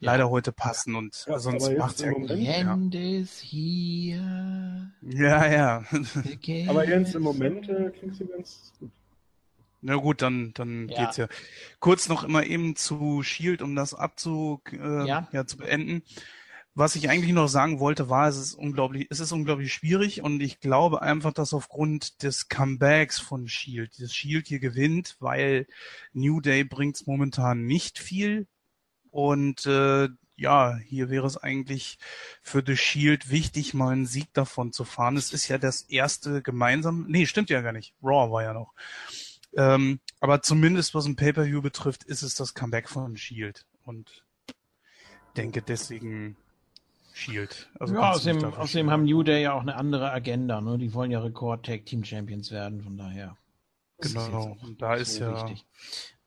Ja. 0.01 0.13
leider 0.13 0.31
heute 0.31 0.51
passen 0.51 0.95
und 0.95 1.27
Ja, 1.29 1.39
sonst 1.39 1.71
macht's 1.77 2.01
ja. 2.01 2.11
end 2.11 2.95
is 2.95 3.43
here. 3.43 4.91
Ja, 5.03 5.47
ja. 5.47 5.85
Aber 6.69 6.89
Jens, 6.89 7.15
im 7.15 7.23
Moment 7.23 7.69
äh, 7.69 7.91
klingst 7.91 8.21
du 8.21 8.27
ganz 8.27 8.73
gut. 8.81 8.91
Na 9.83 9.97
gut, 9.97 10.23
dann, 10.23 10.53
dann 10.55 10.89
ja. 10.89 11.05
geht's 11.05 11.17
ja. 11.19 11.29
Kurz 11.81 12.09
noch 12.09 12.25
immer 12.25 12.45
eben 12.45 12.77
zu 12.77 13.23
Shield, 13.23 13.61
um 13.63 13.77
das 13.77 13.95
abzu, 13.95 14.63
äh, 14.73 15.07
ja. 15.07 15.29
ja. 15.33 15.47
zu 15.47 15.59
beenden. 15.59 16.03
Was 16.75 16.95
ich 16.95 17.11
eigentlich 17.11 17.33
noch 17.33 17.49
sagen 17.49 17.81
wollte, 17.81 18.09
war, 18.09 18.29
es 18.29 18.39
ist 18.39 18.55
unglaublich, 18.55 19.07
es 19.11 19.21
ist 19.21 19.33
unglaublich 19.33 19.73
schwierig 19.73 20.23
und 20.23 20.41
ich 20.41 20.61
glaube 20.61 21.03
einfach, 21.03 21.33
dass 21.33 21.53
aufgrund 21.53 22.23
des 22.23 22.49
Comebacks 22.49 23.19
von 23.19 23.49
Shield, 23.49 23.93
das 23.99 24.15
Shield 24.15 24.47
hier 24.47 24.61
gewinnt, 24.61 25.17
weil 25.19 25.67
New 26.13 26.41
Day 26.41 26.65
bringt's 26.65 27.07
momentan 27.07 27.67
nicht 27.67 27.99
viel 27.99 28.47
und 29.11 29.67
äh, 29.67 30.09
ja, 30.37 30.77
hier 30.77 31.11
wäre 31.11 31.27
es 31.27 31.37
eigentlich 31.37 31.99
für 32.43 32.63
The 32.67 32.77
Shield 32.77 33.31
wichtig, 33.31 33.75
mal 33.75 33.93
einen 33.93 34.07
Sieg 34.07 34.33
davon 34.33 34.73
zu 34.73 34.85
fahren. 34.85 35.19
Es 35.19 35.35
ist 35.35 35.49
ja 35.49 35.59
das 35.59 35.83
erste 35.83 36.41
gemeinsam, 36.41 37.05
nee, 37.09 37.27
stimmt 37.27 37.51
ja 37.51 37.61
gar 37.61 37.73
nicht. 37.73 37.95
Raw 38.03 38.33
war 38.33 38.43
ja 38.43 38.55
noch. 38.55 38.73
Ähm, 39.55 40.01
aber 40.21 40.41
zumindest 40.43 40.95
was 40.95 41.05
ein 41.07 41.17
Pay-Per-View 41.17 41.61
betrifft, 41.61 42.05
ist 42.05 42.23
es 42.23 42.37
das 42.37 42.55
Comeback 42.55 42.89
von 42.89 43.17
Shield 43.17 43.67
und 43.85 44.25
denke 45.37 45.61
deswegen 45.61 46.37
Shield. 47.13 47.69
Also 47.79 47.95
ja, 47.95 48.11
außerdem, 48.13 48.45
außerdem 48.45 48.91
haben 48.91 49.05
New 49.05 49.23
Day 49.23 49.43
ja 49.43 49.53
auch 49.53 49.61
eine 49.61 49.75
andere 49.75 50.11
Agenda. 50.11 50.61
Ne? 50.61 50.79
Die 50.79 50.95
wollen 50.95 51.11
ja 51.11 51.21
Rekord 51.21 51.67
Tag 51.67 51.85
Team 51.85 52.03
Champions 52.05 52.51
werden, 52.51 52.81
von 52.81 52.97
daher. 52.97 53.37
Genau, 53.99 54.57
und 54.63 54.81
da 54.81 54.95
ist 54.95 55.19
ja, 55.19 55.47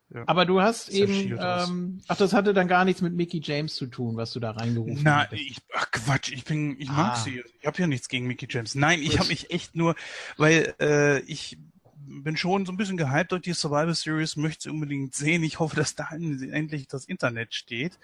ja, 0.10 0.24
Aber 0.28 0.46
du 0.46 0.62
hast 0.62 0.90
eben, 0.90 1.38
ähm, 1.40 2.02
ach, 2.08 2.18
das 2.18 2.34
hatte 2.34 2.54
dann 2.54 2.68
gar 2.68 2.86
nichts 2.86 3.02
mit 3.02 3.14
Mickey 3.14 3.42
James 3.44 3.76
zu 3.76 3.88
tun, 3.88 4.16
was 4.16 4.32
du 4.32 4.40
da 4.40 4.52
reingerufen 4.52 4.98
hast. 4.98 5.32
Na, 5.32 5.32
ich, 5.32 5.58
ach 5.74 5.90
Quatsch, 5.92 6.32
ich 6.32 6.46
bin, 6.46 6.80
ich 6.80 6.90
ah. 6.90 6.94
mag 6.94 7.18
sie. 7.18 7.44
Ich 7.60 7.66
habe 7.66 7.80
ja 7.80 7.88
nichts 7.88 8.10
gegen 8.10 8.28
Mickey 8.28 8.48
James. 8.50 8.76
Nein, 8.76 9.02
ich 9.02 9.18
habe 9.18 9.30
mich 9.30 9.50
echt 9.52 9.76
nur, 9.76 9.96
weil 10.38 10.76
äh, 10.80 11.20
ich 11.22 11.58
bin 11.96 12.38
schon 12.38 12.66
so 12.66 12.72
ein 12.72 12.78
bisschen 12.78 12.98
gehypt 12.98 13.32
durch 13.32 13.42
die 13.42 13.54
Survival 13.54 13.96
Series, 13.96 14.36
möchte 14.36 14.64
sie 14.64 14.70
unbedingt 14.70 15.16
sehen. 15.16 15.44
Ich 15.44 15.60
hoffe, 15.60 15.76
dass 15.76 15.96
da 15.96 16.10
endlich 16.12 16.88
das 16.88 17.06
Internet 17.06 17.54
steht. 17.54 17.98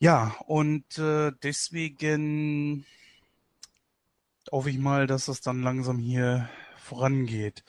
Ja, 0.00 0.34
und 0.46 0.98
äh, 0.98 1.30
deswegen 1.42 2.84
hoffe 4.50 4.70
ich 4.70 4.78
mal, 4.78 5.06
dass 5.06 5.26
das 5.26 5.40
dann 5.40 5.62
langsam 5.62 5.98
hier 5.98 6.48
vorangeht. 6.90 7.62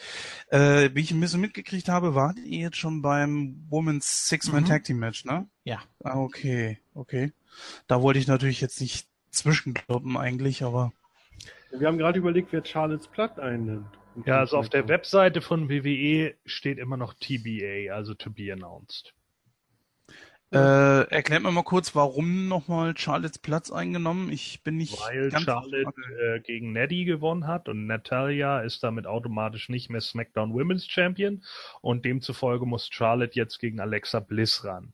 Äh, 0.49 0.89
wie 0.93 1.01
ich 1.01 1.11
ein 1.11 1.19
bisschen 1.19 1.41
mitgekriegt 1.41 1.89
habe, 1.89 2.15
wart 2.15 2.39
ihr 2.39 2.59
jetzt 2.59 2.77
schon 2.77 3.01
beim 3.01 3.65
Women's 3.69 4.27
Six-Man 4.27 4.63
mhm. 4.63 4.67
Tag 4.67 4.83
Team 4.83 4.97
Match, 4.97 5.25
ne? 5.25 5.47
Ja. 5.63 5.79
Ah, 6.03 6.17
okay, 6.17 6.79
okay. 6.95 7.31
Da 7.87 8.01
wollte 8.01 8.19
ich 8.19 8.27
natürlich 8.27 8.61
jetzt 8.61 8.81
nicht 8.81 9.07
zwischenkloppen 9.29 10.17
eigentlich, 10.17 10.63
aber. 10.63 10.91
Wir 11.71 11.87
haben 11.87 11.99
gerade 11.99 12.19
überlegt, 12.19 12.51
wer 12.51 12.65
Charlotte's 12.65 13.07
Platt 13.07 13.39
einnimmt. 13.39 13.87
Ja, 14.25 14.39
also 14.39 14.57
auf 14.57 14.69
der 14.69 14.89
Webseite 14.89 15.41
von 15.41 15.69
WWE 15.69 16.33
steht 16.45 16.79
immer 16.79 16.97
noch 16.97 17.13
TBA, 17.13 17.93
also 17.93 18.13
to 18.13 18.29
be 18.29 18.51
announced. 18.51 19.13
Äh, 20.53 21.09
erklärt 21.09 21.43
mir 21.43 21.51
mal 21.51 21.63
kurz, 21.63 21.95
warum 21.95 22.49
nochmal 22.49 22.93
Charlottes 22.97 23.39
Platz 23.39 23.71
eingenommen? 23.71 24.29
Ich 24.29 24.63
bin 24.63 24.75
nicht. 24.75 24.99
Weil 24.99 25.31
Charlotte 25.31 25.93
äh, 26.19 26.41
gegen 26.41 26.73
Neddy 26.73 27.05
gewonnen 27.05 27.47
hat 27.47 27.69
und 27.69 27.87
Natalia 27.87 28.59
ist 28.59 28.83
damit 28.83 29.07
automatisch 29.07 29.69
nicht 29.69 29.89
mehr 29.89 30.01
SmackDown 30.01 30.53
Women's 30.53 30.85
Champion 30.85 31.41
und 31.79 32.03
demzufolge 32.03 32.65
muss 32.65 32.89
Charlotte 32.91 33.35
jetzt 33.35 33.59
gegen 33.59 33.79
Alexa 33.79 34.19
Bliss 34.19 34.65
ran. 34.65 34.91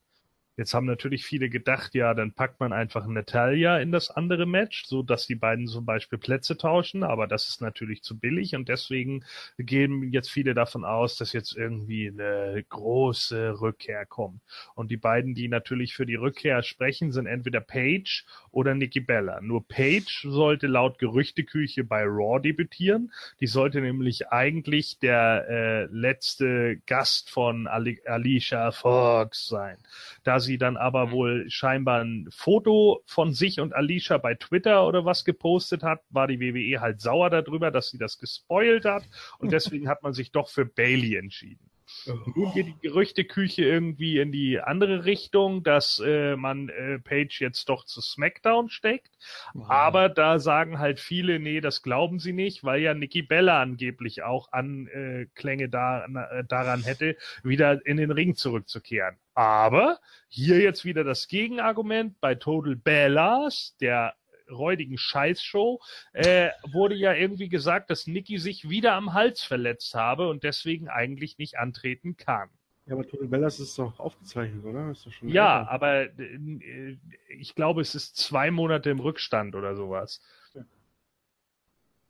Jetzt 0.58 0.74
haben 0.74 0.88
natürlich 0.88 1.24
viele 1.24 1.50
gedacht, 1.50 1.94
ja, 1.94 2.16
dann 2.16 2.34
packt 2.34 2.60
man 2.60 2.74
einfach 2.74 3.06
Natalia 3.06 3.78
in 3.78 3.92
das 3.92 4.10
andere 4.10 4.48
Match, 4.48 4.86
so 4.86 5.04
dass 5.04 5.28
die 5.28 5.36
beiden 5.36 5.68
zum 5.68 5.86
Beispiel 5.86 6.18
Plätze 6.18 6.58
tauschen, 6.58 7.04
aber 7.04 7.28
das 7.28 7.48
ist 7.48 7.62
natürlich 7.62 8.02
zu 8.02 8.20
billig 8.20 8.56
und 8.56 8.68
deswegen 8.68 9.24
gehen 9.60 10.12
jetzt 10.12 10.32
viele 10.32 10.56
davon 10.56 10.84
aus, 10.84 11.16
dass 11.18 11.32
jetzt 11.32 11.56
irgendwie 11.56 12.08
eine 12.08 12.66
große 12.68 13.62
Rückkehr 13.62 14.08
kommt. 14.08 14.42
Und 14.74 14.90
die 14.90 14.98
beiden, 14.98 15.36
die 15.36 15.48
natürlich 15.48 15.94
für 15.94 16.08
die 16.08 16.16
Rückkehr 16.16 16.64
sprechen, 16.64 17.12
sind 17.12 17.28
entweder 17.28 17.62
Paige 17.62 18.24
oder 18.50 18.74
Nikki 18.74 19.00
Bella. 19.00 19.42
Nur 19.42 19.68
Paige 19.68 20.22
sollte 20.24 20.66
laut 20.66 20.98
Gerüchteküche 20.98 21.84
bei 21.84 22.02
Raw 22.04 22.40
debütieren. 22.42 23.12
Die 23.40 23.48
sollte 23.48 23.80
nämlich 23.80 24.30
eigentlich 24.30 24.98
der 24.98 25.46
äh, 25.48 25.84
letzte 25.92 26.78
Gast 26.88 27.30
von 27.30 27.68
Ali 27.68 28.02
Alicia 28.06 28.72
Fox 28.72 29.48
sein. 29.48 29.78
Da 30.24 30.40
sie 30.48 30.58
dann 30.58 30.78
aber 30.78 31.08
mhm. 31.08 31.12
wohl 31.12 31.50
scheinbar 31.50 32.02
ein 32.02 32.28
Foto 32.32 33.04
von 33.06 33.34
sich 33.34 33.60
und 33.60 33.76
Alicia 33.76 34.18
bei 34.18 34.34
Twitter 34.34 34.88
oder 34.88 35.06
was 35.06 35.24
gepostet 35.26 35.84
hat, 35.84 36.02
war 36.10 36.26
die 36.28 36.40
WWE 36.40 36.82
halt 36.82 37.02
sauer 37.02 37.30
darüber, 37.30 37.70
dass 37.70 37.90
sie 37.90 38.00
das 38.00 38.18
gespoilt 38.18 38.86
hat 38.86 39.04
und 39.38 39.52
deswegen 39.52 39.88
hat 39.88 40.02
man 40.02 40.14
sich 40.14 40.32
doch 40.32 40.50
für 40.50 40.66
Bailey 40.66 41.16
entschieden. 41.18 41.70
Nun 42.06 42.54
geht 42.54 42.68
die 42.68 42.80
Gerüchteküche 42.82 43.64
irgendwie 43.64 44.20
in 44.20 44.32
die 44.32 44.60
andere 44.60 45.06
Richtung, 45.06 45.64
dass 45.64 46.02
äh, 46.06 46.36
man 46.36 46.70
äh, 46.70 47.00
Page 47.00 47.42
jetzt 47.42 47.70
doch 47.70 47.86
zu 47.86 48.02
SmackDown 48.02 48.70
steckt. 48.70 49.12
Wow. 49.54 49.70
Aber 49.70 50.10
da 50.10 50.40
sagen 50.40 50.80
halt 50.80 51.00
viele, 51.00 51.40
nee, 51.40 51.62
das 51.62 51.82
glauben 51.82 52.20
sie 52.20 52.34
nicht, 52.34 52.64
weil 52.64 52.82
ja 52.82 52.94
Nikki 52.94 53.22
Bella 53.22 53.62
angeblich 53.62 54.24
auch 54.24 54.52
Anklänge 54.52 55.70
da, 55.70 56.06
äh, 56.06 56.44
daran 56.46 56.84
hätte, 56.84 57.18
wieder 57.44 57.86
in 57.86 57.98
den 57.98 58.12
Ring 58.12 58.36
zurückzukehren. 58.36 59.18
Aber 59.34 60.00
hier 60.28 60.60
jetzt 60.60 60.84
wieder 60.84 61.04
das 61.04 61.28
Gegenargument 61.28 62.20
bei 62.20 62.36
Total 62.36 62.76
Bellas, 62.76 63.76
der 63.80 64.16
räudigen 64.50 64.98
Scheißshow, 64.98 65.80
äh, 66.14 66.50
wurde 66.72 66.96
ja 66.96 67.14
irgendwie 67.14 67.50
gesagt, 67.50 67.90
dass 67.90 68.08
Nikki 68.08 68.38
sich 68.38 68.70
wieder 68.70 68.94
am 68.94 69.14
Hals 69.14 69.44
verletzt 69.44 69.94
habe 69.96 70.30
und 70.30 70.44
deswegen 70.44 70.90
eigentlich 70.90 71.38
nicht 71.38 71.58
antreten 71.58 72.18
kann. 72.18 72.50
Ja, 72.86 72.94
aber 72.94 73.06
Total 73.06 73.28
Bellas 73.28 73.60
ist 73.60 73.78
doch 73.78 74.00
aufgezeichnet, 74.00 74.64
oder? 74.64 74.94
ja, 75.24 75.60
älter. 75.60 75.72
aber 75.72 76.04
äh, 76.20 76.98
ich 77.28 77.54
glaube, 77.54 77.82
es 77.82 77.96
ist 77.96 78.16
zwei 78.16 78.50
Monate 78.50 78.90
im 78.90 79.00
Rückstand 79.00 79.56
oder 79.56 79.76
sowas. 79.76 80.22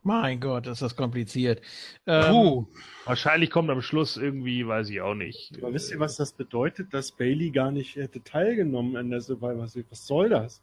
Mein 0.08 0.40
Gott, 0.40 0.68
ist 0.68 0.82
das 0.82 0.96
kompliziert. 0.96 1.62
Ähm, 2.06 2.66
wahrscheinlich 3.04 3.50
kommt 3.50 3.70
am 3.70 3.82
Schluss 3.82 4.16
irgendwie, 4.16 4.66
weiß 4.66 4.90
ich 4.90 5.02
auch 5.02 5.16
nicht. 5.16 5.58
Aber 5.58 5.74
wisst 5.74 5.92
ihr, 5.92 6.00
was 6.00 6.16
das 6.16 6.32
bedeutet, 6.32 6.94
dass 6.94 7.12
Bailey 7.12 7.52
gar 7.52 7.72
nicht 7.72 7.98
hätte 7.98 8.24
teilgenommen 8.24 8.96
an 8.96 9.10
der 9.10 9.20
Survivor 9.20 9.68
Series? 9.68 9.92
Was 9.92 10.08
soll 10.08 10.30
das? 10.30 10.62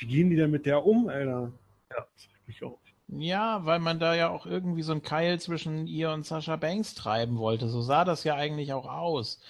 Wie 0.00 0.06
gehen 0.06 0.30
die 0.30 0.36
denn 0.36 0.50
mit 0.50 0.64
der 0.66 0.84
um, 0.84 1.08
Alter? 1.08 1.52
Ja, 1.90 2.06
das 2.14 2.28
mich 2.46 2.62
auch. 2.64 2.78
Ja, 3.08 3.64
weil 3.66 3.80
man 3.80 3.98
da 3.98 4.14
ja 4.14 4.30
auch 4.30 4.46
irgendwie 4.46 4.82
so 4.82 4.92
ein 4.92 5.02
Keil 5.02 5.40
zwischen 5.40 5.86
ihr 5.86 6.10
und 6.10 6.24
Sascha 6.24 6.56
Banks 6.56 6.94
treiben 6.94 7.38
wollte. 7.38 7.68
So 7.68 7.82
sah 7.82 8.04
das 8.04 8.24
ja 8.24 8.36
eigentlich 8.36 8.72
auch 8.72 8.86
aus. 8.86 9.40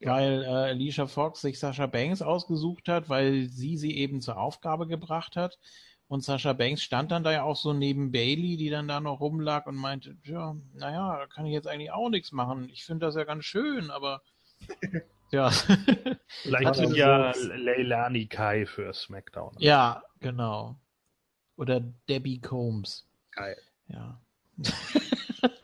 Ja. 0.00 0.12
Weil 0.14 0.44
äh, 0.44 0.46
Alicia 0.46 1.06
Fox 1.06 1.40
sich 1.42 1.58
Sascha 1.58 1.86
Banks 1.86 2.22
ausgesucht 2.22 2.88
hat, 2.88 3.08
weil 3.08 3.48
sie 3.48 3.76
sie 3.76 3.96
eben 3.96 4.20
zur 4.20 4.38
Aufgabe 4.38 4.86
gebracht 4.86 5.36
hat. 5.36 5.58
Und 6.06 6.24
Sascha 6.24 6.54
Banks 6.54 6.82
stand 6.82 7.10
dann 7.10 7.24
da 7.24 7.32
ja 7.32 7.42
auch 7.42 7.56
so 7.56 7.74
neben 7.74 8.12
Bailey, 8.12 8.56
die 8.56 8.70
dann 8.70 8.88
da 8.88 9.00
noch 9.00 9.20
rumlag 9.20 9.66
und 9.66 9.76
meinte, 9.76 10.16
ja, 10.24 10.56
naja, 10.72 11.18
da 11.18 11.26
kann 11.26 11.44
ich 11.44 11.52
jetzt 11.52 11.68
eigentlich 11.68 11.92
auch 11.92 12.08
nichts 12.08 12.32
machen. 12.32 12.70
Ich 12.70 12.84
finde 12.84 13.06
das 13.06 13.14
ja 13.14 13.24
ganz 13.24 13.44
schön, 13.44 13.90
aber 13.90 14.22
Ja. 15.30 15.50
Vielleicht 16.42 16.74
sind 16.74 16.96
ja 16.96 17.32
Leilani 17.36 18.26
Kai 18.26 18.66
für 18.66 18.92
SmackDown. 18.92 19.54
Ja, 19.58 20.02
genau. 20.20 20.76
Oder 21.56 21.80
Debbie 22.08 22.40
Combs. 22.40 23.06
Geil. 23.32 23.56
Ja. 23.88 24.20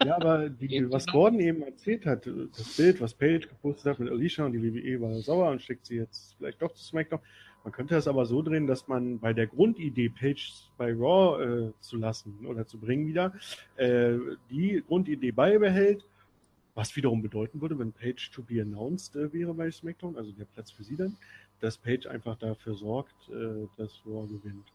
ja, 0.04 0.16
aber 0.16 0.48
die, 0.50 0.90
was 0.90 1.06
Gordon 1.06 1.40
eben 1.40 1.62
erzählt 1.62 2.04
hat, 2.06 2.26
das 2.26 2.76
Bild, 2.76 3.00
was 3.00 3.14
Paige 3.14 3.48
gepostet 3.48 3.92
hat 3.92 3.98
mit 4.00 4.10
Alicia 4.10 4.44
und 4.44 4.52
die 4.52 4.62
WWE 4.62 5.00
war 5.00 5.14
sauer 5.20 5.50
und 5.50 5.62
schickt 5.62 5.86
sie 5.86 5.96
jetzt 5.96 6.34
vielleicht 6.36 6.60
doch 6.60 6.72
zu 6.72 6.84
SmackDown. 6.84 7.20
Man 7.64 7.72
könnte 7.72 7.94
das 7.94 8.06
aber 8.06 8.26
so 8.26 8.42
drehen, 8.42 8.66
dass 8.66 8.88
man 8.88 9.18
bei 9.18 9.32
der 9.32 9.46
Grundidee, 9.46 10.10
Paige 10.10 10.52
bei 10.76 10.92
Raw 10.92 11.42
äh, 11.42 11.72
zu 11.80 11.96
lassen 11.96 12.44
oder 12.46 12.66
zu 12.66 12.78
bringen 12.78 13.06
wieder, 13.06 13.32
äh, 13.76 14.16
die 14.50 14.82
Grundidee 14.86 15.32
beibehält 15.32 16.04
was 16.74 16.96
wiederum 16.96 17.22
bedeuten 17.22 17.60
würde, 17.60 17.78
wenn 17.78 17.92
Page 17.92 18.30
to 18.32 18.42
be 18.42 18.60
announced 18.60 19.16
äh, 19.16 19.32
wäre 19.32 19.54
bei 19.54 19.70
SmackDown, 19.70 20.16
also 20.16 20.32
der 20.32 20.44
Platz 20.44 20.70
für 20.70 20.84
sie 20.84 20.96
dann, 20.96 21.16
dass 21.60 21.78
Page 21.78 22.06
einfach 22.06 22.36
dafür 22.36 22.74
sorgt, 22.74 23.28
äh, 23.30 23.66
dass 23.76 24.04
Raw 24.06 24.26
gewinnt. 24.26 24.72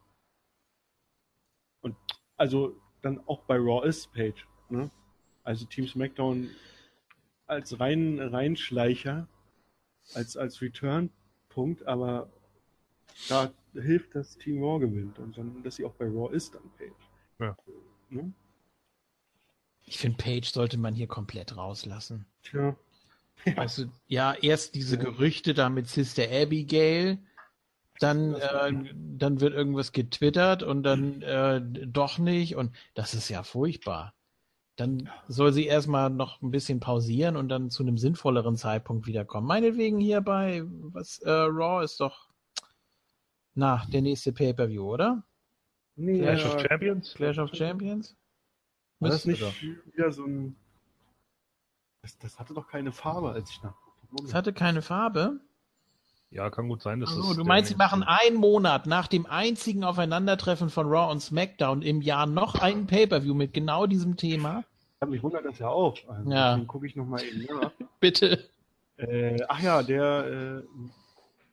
Und 1.81 1.95
also 2.37 2.75
dann 3.01 3.19
auch 3.27 3.41
bei 3.43 3.57
Raw 3.57 3.87
ist 3.87 4.11
Page. 4.13 4.47
Ne? 4.69 4.89
Also 5.43 5.65
Team 5.65 5.87
SmackDown 5.87 6.49
als 7.47 7.79
rein 7.79 8.19
Reinschleicher, 8.19 9.27
als, 10.13 10.37
als 10.37 10.61
Return-Punkt, 10.61 11.83
aber 11.85 12.29
da 13.27 13.51
hilft, 13.73 14.15
dass 14.15 14.37
Team 14.37 14.63
Raw 14.63 14.79
gewinnt 14.79 15.19
und 15.19 15.37
dann, 15.37 15.63
dass 15.63 15.75
sie 15.75 15.85
auch 15.85 15.93
bei 15.95 16.05
Raw 16.05 16.33
ist, 16.33 16.55
dann 16.55 16.69
Page. 16.77 17.09
Ja. 17.39 17.57
Ne? 18.09 18.33
Ich 19.89 19.97
finde, 19.97 20.17
Page 20.17 20.47
sollte 20.51 20.77
man 20.77 20.93
hier 20.93 21.07
komplett 21.07 21.57
rauslassen. 21.57 22.25
Tja. 22.43 22.75
Ja. 23.45 23.53
Also, 23.55 23.85
ja, 24.07 24.33
erst 24.33 24.75
diese 24.75 24.97
Gerüchte 24.97 25.53
da 25.53 25.69
mit 25.69 25.87
Sister 25.87 26.23
Abigail, 26.29 27.17
dann, 27.99 28.35
äh, 28.35 28.71
dann 28.93 29.41
wird 29.41 29.53
irgendwas 29.53 29.91
getwittert 29.91 30.61
und 30.61 30.83
dann 30.83 31.21
äh, 31.21 31.61
doch 31.87 32.17
nicht 32.19 32.55
und 32.55 32.75
das 32.93 33.13
ist 33.13 33.29
ja 33.29 33.43
furchtbar. 33.43 34.13
dann 34.79 35.09
soll 35.27 35.51
sie 35.51 35.65
erstmal 35.65 36.09
noch 36.09 36.41
ein 36.41 36.51
bisschen 36.51 36.79
pausieren 36.79 37.35
und 37.35 37.49
dann 37.49 37.69
zu 37.69 37.83
einem 37.83 37.97
sinnvolleren 37.97 38.55
Zeitpunkt 38.55 39.07
wiederkommen. 39.07 39.45
Meinetwegen 39.45 39.99
hier 39.99 40.21
bei 40.21 40.63
was 40.65 41.19
äh, 41.19 41.29
Raw 41.29 41.83
ist 41.83 41.99
doch 41.99 42.29
na, 43.55 43.85
der 43.91 44.01
nächste 44.01 44.31
Pay-Per-View, 44.31 44.81
oder? 44.81 45.23
Nee, 45.95 46.19
Clash 46.19 46.45
ja, 46.45 46.53
of 46.53 46.61
Champions? 46.61 47.13
Clash 47.13 47.37
of 47.39 47.53
Champions? 47.53 48.15
War 48.99 49.09
das 49.09 49.25
nicht 49.25 49.41
doch. 49.41 49.53
wieder 49.61 50.11
so 50.11 50.25
ein. 50.25 50.55
Das, 52.01 52.17
das 52.19 52.39
hatte 52.39 52.53
doch 52.53 52.67
keine 52.67 52.91
Farbe, 52.91 53.31
als 53.31 53.49
ich 53.49 53.61
nachguckte. 53.61 54.23
Es 54.25 54.33
hatte 54.33 54.53
keine 54.53 54.81
Farbe. 54.81 55.39
Ja, 56.31 56.49
kann 56.49 56.67
gut 56.69 56.81
sein, 56.81 56.99
dass 56.99 57.09
Also, 57.09 57.31
es 57.31 57.37
du 57.37 57.43
meinst, 57.43 57.69
sie 57.69 57.75
machen 57.75 58.03
einen 58.03 58.35
Monat 58.35 58.85
nach 58.85 59.07
dem 59.07 59.25
einzigen 59.25 59.83
Aufeinandertreffen 59.83 60.69
von 60.69 60.87
Raw 60.87 61.11
und 61.11 61.21
SmackDown 61.21 61.81
im 61.81 62.01
Jahr 62.01 62.27
noch 62.27 62.55
einen 62.55 62.85
Pay-Per-View 62.87 63.33
mit 63.33 63.53
genau 63.53 63.87
diesem 63.87 64.15
Thema? 64.15 64.63
Ich 64.95 65.01
hab 65.01 65.09
mich 65.09 65.23
wundert 65.23 65.45
das 65.45 65.57
ja 65.59 65.69
auch. 65.69 65.97
Also, 66.07 66.29
Ja. 66.29 66.51
Deswegen 66.51 66.67
gucke 66.67 66.85
ich 66.85 66.95
nochmal 66.95 67.23
eben 67.23 67.45
nach. 67.59 67.71
Bitte. 67.99 68.47
Äh, 68.97 69.41
ach 69.47 69.59
ja, 69.61 69.81
der 69.81 70.61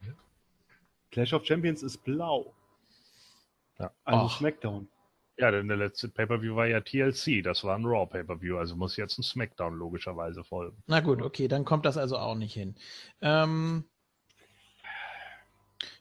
äh, 0.05 0.09
Clash 1.11 1.32
of 1.32 1.47
Champions 1.47 1.82
ist 1.82 2.05
blau. 2.05 2.53
Ja. 3.78 3.90
Also 4.05 4.26
Ach. 4.26 4.38
Smackdown. 4.38 4.88
Ja, 5.39 5.51
denn 5.51 5.68
der 5.68 5.76
letzte 5.76 6.09
Pay-Per-View 6.09 6.57
war 6.57 6.66
ja 6.66 6.80
TLC, 6.80 7.43
das 7.43 7.62
war 7.62 7.76
ein 7.76 7.84
Raw 7.84 8.07
Pay-Per-View, 8.07 8.57
also 8.57 8.74
muss 8.74 8.97
jetzt 8.97 9.18
ein 9.18 9.22
Smackdown 9.22 9.74
logischerweise 9.74 10.43
folgen. 10.45 10.82
Na 10.87 11.01
gut, 11.01 11.20
okay, 11.20 11.47
dann 11.47 11.66
kommt 11.66 11.84
das 11.84 11.99
also 11.99 12.16
auch 12.16 12.34
nicht 12.34 12.55
hin. 12.55 12.74
Ähm, 13.20 13.84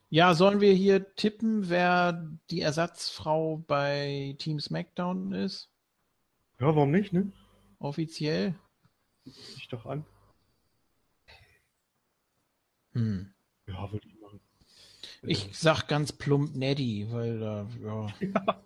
ja, 0.10 0.34
sollen 0.36 0.62
wir 0.62 0.72
hier 0.74 1.16
tippen, 1.16 1.70
wer 1.70 2.32
die 2.50 2.62
Ersatzfrau 2.62 3.58
bei 3.68 4.36
Team 4.40 4.62
SmackDown 4.62 5.34
ist? 5.34 5.70
Ja, 6.60 6.68
warum 6.68 6.92
nicht, 6.92 7.12
ne? 7.12 7.34
Offiziell? 7.80 8.56
Ich 9.26 9.68
doch 9.68 9.86
an. 9.86 10.06
Hm. 12.94 13.34
Ja, 13.68 13.92
würde 13.92 14.08
ich 14.08 14.22
machen. 14.22 14.40
Ich 15.24 15.50
sag 15.52 15.88
ganz 15.88 16.14
plump 16.14 16.56
Neddy, 16.56 17.08
weil 17.12 17.40
da, 17.40 17.68
ja. 17.84 18.08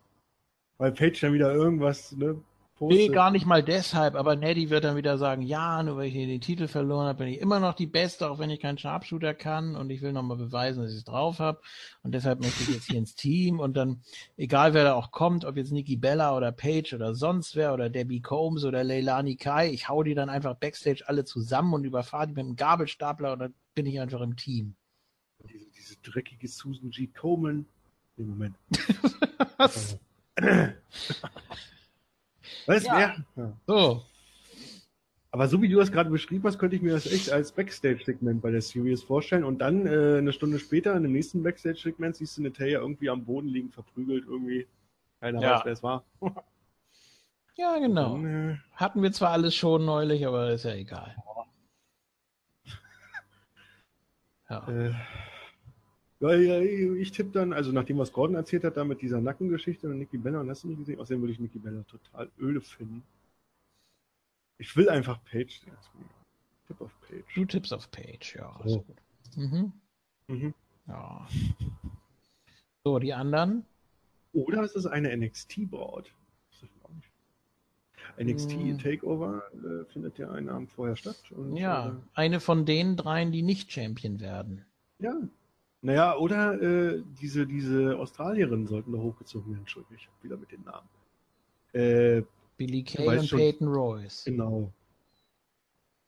Weil 0.79 0.93
Page 0.93 1.19
dann 1.19 1.33
wieder 1.33 1.53
irgendwas, 1.53 2.13
ne? 2.13 2.41
Nee, 2.81 3.09
gar 3.09 3.29
nicht 3.29 3.45
mal 3.45 3.61
deshalb, 3.61 4.15
aber 4.15 4.37
Neddy 4.37 4.69
wird 4.69 4.85
dann 4.85 4.95
wieder 4.95 5.17
sagen, 5.17 5.41
ja, 5.41 5.83
nur 5.83 5.97
weil 5.97 6.07
ich 6.07 6.13
hier 6.13 6.27
den 6.27 6.39
Titel 6.39 6.69
verloren 6.69 7.07
habe, 7.07 7.25
bin 7.25 7.27
ich 7.27 7.41
immer 7.41 7.59
noch 7.59 7.73
die 7.73 7.87
Beste, 7.87 8.29
auch 8.29 8.39
wenn 8.39 8.49
ich 8.49 8.61
keinen 8.61 8.77
Sharpshooter 8.77 9.33
kann 9.33 9.75
und 9.75 9.89
ich 9.89 10.01
will 10.01 10.13
nochmal 10.13 10.37
beweisen, 10.37 10.81
dass 10.81 10.91
ich 10.91 10.99
es 10.99 11.03
drauf 11.03 11.39
habe 11.39 11.59
und 12.03 12.13
deshalb 12.13 12.39
möchte 12.39 12.63
ich 12.63 12.69
jetzt 12.69 12.85
hier 12.85 12.97
ins 12.97 13.15
Team 13.15 13.59
und 13.59 13.75
dann, 13.75 14.01
egal 14.37 14.73
wer 14.73 14.85
da 14.85 14.93
auch 14.93 15.11
kommt, 15.11 15.43
ob 15.43 15.57
jetzt 15.57 15.73
Nikki 15.73 15.97
Bella 15.97 16.35
oder 16.37 16.53
Paige 16.53 16.95
oder 16.95 17.15
sonst 17.15 17.57
wer 17.57 17.73
oder 17.73 17.89
Debbie 17.89 18.21
Combs 18.21 18.63
oder 18.63 18.81
Leilani 18.85 19.35
Kai, 19.35 19.69
ich 19.69 19.89
hau 19.89 20.03
die 20.03 20.15
dann 20.15 20.29
einfach 20.29 20.55
Backstage 20.55 21.03
alle 21.05 21.25
zusammen 21.25 21.73
und 21.73 21.83
überfahre 21.83 22.27
die 22.27 22.33
mit 22.33 22.45
einem 22.45 22.55
Gabelstapler 22.55 23.33
und 23.33 23.39
dann 23.39 23.53
bin 23.75 23.87
ich 23.87 23.99
einfach 23.99 24.21
im 24.21 24.37
Team. 24.37 24.75
Diese, 25.51 25.69
diese 25.71 25.95
dreckige 25.97 26.47
Susan 26.47 26.91
G. 26.91 27.07
Coleman. 27.07 27.65
Nee, 28.15 28.25
Moment. 28.25 28.55
Was? 29.57 29.99
Was? 32.65 32.83
Ja. 32.83 33.15
Ja. 33.35 33.53
So, 33.67 34.03
Aber 35.31 35.47
so 35.47 35.61
wie 35.61 35.69
du 35.69 35.77
das 35.77 35.91
gerade 35.91 36.09
beschrieben 36.09 36.43
hast, 36.45 36.57
könnte 36.59 36.75
ich 36.75 36.81
mir 36.81 36.93
das 36.93 37.05
echt 37.05 37.31
als 37.31 37.51
Backstage-Segment 37.51 38.41
bei 38.41 38.51
der 38.51 38.61
Series 38.61 39.03
vorstellen. 39.03 39.43
Und 39.43 39.59
dann 39.59 39.85
äh, 39.85 40.17
eine 40.17 40.33
Stunde 40.33 40.59
später, 40.59 40.95
in 40.95 41.03
dem 41.03 41.11
nächsten 41.11 41.43
Backstage-Segment, 41.43 42.15
siehst 42.15 42.37
du 42.37 42.43
Natalia 42.43 42.79
irgendwie 42.79 43.09
am 43.09 43.23
Boden 43.25 43.47
liegen, 43.47 43.71
verprügelt 43.71 44.25
irgendwie. 44.27 44.67
Keiner 45.19 45.41
Ja. 45.41 45.55
weiß, 45.55 45.65
wer 45.65 45.73
es 45.73 45.83
war. 45.83 46.03
ja 47.55 47.77
genau. 47.79 48.13
Dann, 48.13 48.51
äh, 48.51 48.57
Hatten 48.73 49.01
wir 49.03 49.11
zwar 49.11 49.31
alles 49.31 49.55
schon 49.55 49.85
neulich, 49.85 50.25
aber 50.25 50.51
ist 50.51 50.63
ja 50.65 50.73
egal. 50.73 51.15
Ja. 54.49 54.67
Äh, 54.67 54.93
ja, 56.19 56.33
ja, 56.33 56.59
ich 56.61 57.11
tippe 57.11 57.31
dann, 57.31 57.53
also 57.53 57.71
nachdem 57.71 57.97
was 57.97 58.11
Gordon 58.11 58.35
erzählt 58.35 58.63
hat, 58.63 58.77
da 58.77 58.83
mit 58.83 59.01
dieser 59.01 59.21
Nackengeschichte 59.21 59.87
und 59.89 59.99
Nikki 59.99 60.17
Bella, 60.17 60.41
und 60.41 60.49
hast 60.49 60.63
du 60.63 60.67
nicht 60.67 60.79
gesehen? 60.79 60.99
Außerdem 60.99 61.21
würde 61.21 61.33
ich 61.33 61.39
Nikki 61.39 61.59
Bella 61.59 61.83
total 61.83 62.29
öde 62.39 62.61
finden. 62.61 63.03
Ich 64.57 64.75
will 64.75 64.89
einfach 64.89 65.23
Page. 65.23 65.61
Tipp 66.67 66.81
auf 66.81 66.91
Page. 67.01 67.33
Du 67.35 67.45
tippst 67.45 67.73
auf 67.73 67.89
Page, 67.91 68.35
ja. 68.35 68.59
So. 68.65 68.79
Ist 68.79 68.87
gut. 68.87 68.97
Mhm. 69.37 69.73
Mhm. 70.27 70.53
Ja. 70.87 71.27
So, 72.83 72.99
die 72.99 73.13
anderen? 73.13 73.65
Oder 74.33 74.63
ist 74.63 74.75
es 74.75 74.85
eine 74.85 75.15
NXT-Board? 75.15 76.13
NXT 78.19 78.51
Hm. 78.51 78.77
Takeover 78.79 79.43
äh, 79.53 79.85
findet 79.85 80.17
ja 80.17 80.29
einen 80.31 80.49
Abend 80.49 80.69
vorher 80.71 80.95
statt. 80.95 81.15
Und, 81.31 81.55
Ja, 81.55 81.95
eine 82.13 82.39
von 82.39 82.65
den 82.65 82.97
dreien, 82.97 83.31
die 83.31 83.41
nicht 83.41 83.71
Champion 83.71 84.19
werden. 84.19 84.65
Äh, 84.99 85.05
ja. 85.05 85.13
Naja, 85.81 86.17
oder 86.17 86.61
äh, 86.61 87.01
diese, 87.21 87.47
diese 87.47 87.97
Australierinnen 87.97 88.67
sollten 88.67 88.91
da 88.91 88.97
hochgezogen 88.99 89.49
werden. 89.51 89.59
Entschuldigung, 89.61 89.95
ich 89.97 90.07
habe 90.07 90.23
wieder 90.23 90.37
mit 90.37 90.51
den 90.51 90.63
Namen. 90.63 90.89
Äh, 91.73 92.23
Billy 92.57 92.83
Kay 92.83 93.07
und 93.07 93.25
schon- 93.27 93.39
Peyton 93.39 93.67
Royce. 93.69 94.25
Genau. 94.25 94.73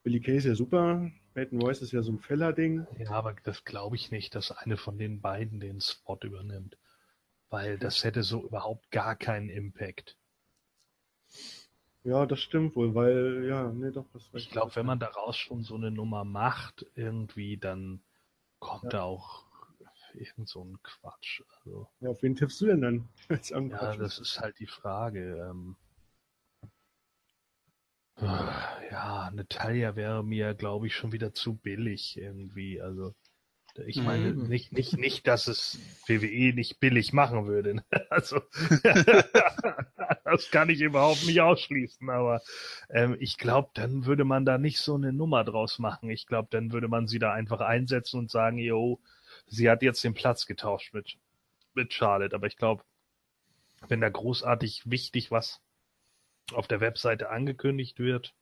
Billy 0.04 0.20
Kay 0.20 0.38
ist 0.38 0.46
ja 0.46 0.56
super. 0.56 1.10
Peyton 1.34 1.62
Royce 1.62 1.84
ist 1.84 1.94
ja 1.94 2.02
so 2.02 2.12
ein 2.12 2.20
Feller-Ding. 2.20 2.86
Ja, 3.00 3.12
aber 3.12 3.34
das 3.44 3.64
glaube 3.64 3.96
ich 3.96 4.12
nicht, 4.12 4.36
dass 4.36 4.52
eine 4.52 4.76
von 4.76 4.98
den 4.98 5.22
beiden 5.22 5.62
den 5.62 5.80
Spot 5.80 6.18
übernimmt. 6.22 6.78
Weil 7.50 7.78
das 7.78 8.04
hätte 8.04 8.24
so 8.24 8.44
überhaupt 8.44 8.92
gar 8.92 9.16
keinen 9.16 9.50
Impact. 9.50 10.18
Ja, 12.04 12.26
das 12.26 12.42
stimmt 12.42 12.76
wohl, 12.76 12.96
weil, 12.96 13.46
ja, 13.48 13.72
nee, 13.72 13.92
doch, 13.92 14.06
das 14.12 14.28
Ich 14.34 14.50
glaube, 14.50 14.76
wenn 14.76 14.86
man 14.86 15.00
daraus 15.00 15.38
schon 15.38 15.62
so 15.64 15.76
eine 15.76 15.92
Nummer 15.92 16.24
macht, 16.26 16.86
irgendwie, 16.96 17.58
dann 17.58 18.02
kommt 18.60 18.86
Ja. 18.86 18.90
da 18.90 19.04
auch 19.04 19.46
irgend 20.16 20.50
so 20.50 20.64
ein 20.64 20.78
Quatsch. 20.84 21.42
Also, 21.60 21.88
Ja, 22.02 22.10
auf 22.10 22.22
wen 22.22 22.36
tippst 22.36 22.60
du 22.62 22.66
denn 22.68 22.82
dann? 22.82 23.10
Als 23.30 23.50
ja, 23.50 23.96
das 23.96 24.20
ist 24.20 24.40
halt 24.40 24.60
die 24.60 24.68
Frage. 24.68 25.48
Ähm, 25.50 25.76
ja, 28.92 29.32
Natalia 29.34 29.96
wäre 29.96 30.24
mir, 30.24 30.54
glaube 30.54 30.88
ich, 30.88 30.96
schon 30.96 31.12
wieder 31.12 31.34
zu 31.34 31.56
billig 31.56 32.18
irgendwie. 32.18 32.82
Also, 32.82 33.14
ich 33.88 34.04
meine, 34.04 34.34
Mhm. 34.34 34.48
nicht, 34.48 34.74
nicht, 34.74 34.98
nicht, 34.98 35.28
dass 35.28 35.48
es 35.48 35.80
WWE 36.08 36.54
nicht 36.56 36.80
billig 36.80 37.14
machen 37.14 37.48
würde. 37.48 37.76
ne? 37.76 37.86
Also, 38.10 38.42
das 40.26 40.52
kann 40.52 40.70
ich 40.70 40.82
überhaupt 40.82 41.26
nicht 41.26 41.42
ausschließen, 41.42 42.10
aber 42.10 42.42
ähm, 42.90 43.16
ich 43.20 43.38
glaube, 43.38 43.70
dann 43.74 44.06
würde 44.06 44.26
man 44.26 44.46
da 44.46 44.58
nicht 44.58 44.80
so 44.80 44.96
eine 44.96 45.14
Nummer 45.14 45.44
draus 45.44 45.80
machen. 45.80 46.10
Ich 46.10 46.28
glaube, 46.28 46.50
dann 46.52 46.72
würde 46.74 46.88
man 46.90 47.08
sie 47.08 47.20
da 47.20 47.34
einfach 47.34 47.62
einsetzen 47.62 48.20
und 48.20 48.32
sagen, 48.32 48.58
jo, 48.58 49.00
sie 49.48 49.70
hat 49.70 49.82
jetzt 49.84 50.04
den 50.04 50.14
Platz 50.14 50.46
getauscht 50.46 50.94
mit, 50.94 51.18
mit 51.74 51.94
Charlotte. 51.94 52.36
Aber 52.36 52.48
ich 52.48 52.58
glaube, 52.58 52.84
wenn 53.88 54.02
da 54.02 54.10
großartig 54.10 54.90
wichtig 54.90 55.32
was 55.32 55.62
auf 56.54 56.68
der 56.68 56.82
Webseite 56.82 57.30
angekündigt 57.30 58.00
wird, 58.00 58.34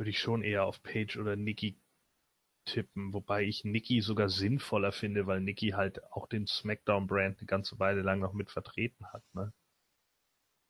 würde 0.00 0.10
ich 0.10 0.18
schon 0.18 0.42
eher 0.42 0.64
auf 0.64 0.82
Page 0.82 1.18
oder 1.18 1.36
Nikki 1.36 1.78
tippen, 2.64 3.12
wobei 3.12 3.44
ich 3.44 3.64
Nikki 3.64 4.00
sogar 4.00 4.28
sinnvoller 4.28 4.92
finde, 4.92 5.26
weil 5.26 5.40
Nikki 5.40 5.70
halt 5.70 6.02
auch 6.12 6.26
den 6.26 6.46
SmackDown-Brand 6.46 7.38
eine 7.38 7.46
ganze 7.46 7.78
Weile 7.78 8.02
lang 8.02 8.20
noch 8.20 8.32
mit 8.32 8.50
vertreten 8.50 9.06
hat. 9.12 9.22
Ne? 9.34 9.52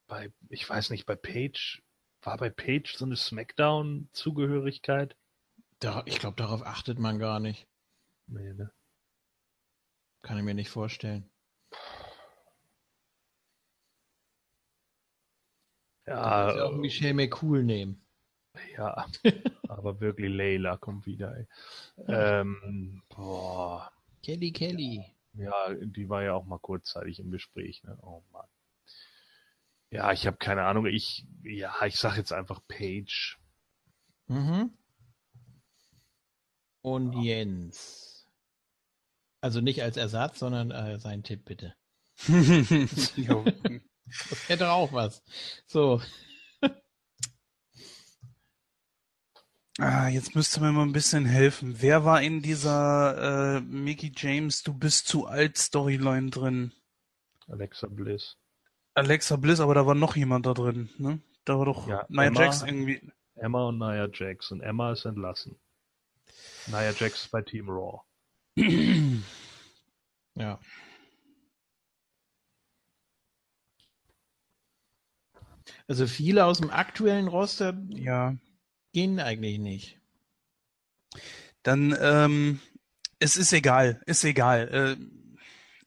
Bei, 0.08 0.32
ich 0.48 0.68
weiß 0.68 0.90
nicht, 0.90 1.06
bei 1.06 1.14
Page, 1.14 1.82
war 2.22 2.36
bei 2.36 2.50
Page 2.50 2.96
so 2.96 3.04
eine 3.04 3.16
SmackDown-Zugehörigkeit? 3.16 5.16
Da, 5.78 6.02
ich 6.06 6.18
glaube, 6.18 6.36
darauf 6.36 6.64
achtet 6.66 6.98
man 6.98 7.18
gar 7.18 7.40
nicht. 7.40 7.66
Nee, 8.26 8.52
ne? 8.52 8.70
Kann 10.22 10.36
ich 10.36 10.44
mir 10.44 10.54
nicht 10.54 10.68
vorstellen. 10.68 11.30
Ja, 16.06 16.56
Ja, 16.56 16.64
auch 16.66 16.72
Michelle 16.72 17.14
McCool 17.14 17.62
nehmen. 17.64 18.04
Ja, 18.76 19.06
aber 19.68 20.00
wirklich 20.00 20.28
Layla 20.30 20.76
kommt 20.76 21.06
wieder. 21.06 21.36
Ey. 21.36 21.46
Ähm, 22.08 23.02
boah, 23.08 23.90
Kelly 24.22 24.52
Kelly. 24.52 25.04
ja, 25.34 25.72
die 25.74 26.08
war 26.08 26.22
ja 26.24 26.34
auch 26.34 26.44
mal 26.44 26.58
kurzzeitig 26.58 27.20
im 27.20 27.30
Gespräch. 27.30 27.82
Ne? 27.84 27.96
Oh 28.02 28.22
Mann. 28.32 28.46
Ja, 29.90 30.12
ich 30.12 30.26
habe 30.26 30.36
keine 30.36 30.64
Ahnung. 30.64 30.86
Ich, 30.86 31.26
ja, 31.42 31.74
ich 31.84 31.96
sag 31.96 32.16
jetzt 32.16 32.32
einfach 32.32 32.60
Page. 32.68 33.38
Mhm. 34.28 34.76
Und 36.82 37.22
Jens. 37.22 38.26
Also 39.40 39.60
nicht 39.60 39.82
als 39.82 39.96
Ersatz, 39.96 40.38
sondern 40.38 40.70
äh, 40.70 40.98
sein 40.98 41.22
Tipp 41.22 41.44
bitte. 41.44 41.74
Das 44.28 44.48
hätte 44.48 44.72
auch 44.72 44.92
was. 44.92 45.22
So, 45.68 46.00
Ah, 49.82 50.08
jetzt 50.08 50.34
müsste 50.34 50.60
mir 50.60 50.72
mal 50.72 50.82
ein 50.82 50.92
bisschen 50.92 51.24
helfen. 51.24 51.76
Wer 51.80 52.04
war 52.04 52.20
in 52.20 52.42
dieser 52.42 53.56
äh, 53.56 53.60
Mickey 53.62 54.12
James, 54.14 54.62
du 54.62 54.74
bist 54.74 55.08
zu 55.08 55.24
alt 55.26 55.56
Storyline 55.56 56.28
drin? 56.28 56.72
Alexa 57.48 57.86
Bliss. 57.86 58.36
Alexa 58.94 59.36
Bliss, 59.36 59.60
aber 59.60 59.74
da 59.74 59.86
war 59.86 59.94
noch 59.94 60.16
jemand 60.16 60.46
da 60.46 60.54
drin, 60.54 60.90
ne? 60.98 61.20
Da 61.44 61.58
war 61.58 61.64
doch 61.66 61.88
Ja, 61.88 62.06
Nia 62.08 62.24
Emma- 62.24 62.40
Jax 62.42 62.62
irgendwie. 62.62 63.00
Emma 63.36 63.68
und 63.68 63.78
Nia 63.78 64.08
Jax. 64.12 64.50
Und 64.50 64.60
Emma 64.60 64.92
ist 64.92 65.04
entlassen. 65.04 65.56
Nia 66.66 66.90
Jax 66.90 67.22
ist 67.24 67.30
bei 67.30 67.42
Team 67.42 67.68
Raw. 67.70 68.00
Ja. 70.34 70.58
Also 75.88 76.06
viele 76.06 76.44
aus 76.44 76.58
dem 76.60 76.70
aktuellen 76.70 77.28
Roster 77.28 77.76
ja. 77.88 78.36
gehen 78.92 79.18
eigentlich 79.20 79.58
nicht. 79.58 80.00
Dann, 81.62 81.96
ähm, 82.00 82.60
es 83.18 83.36
ist 83.36 83.52
egal, 83.52 84.00
ist 84.06 84.24
egal. 84.24 84.96
Äh, 84.98 85.19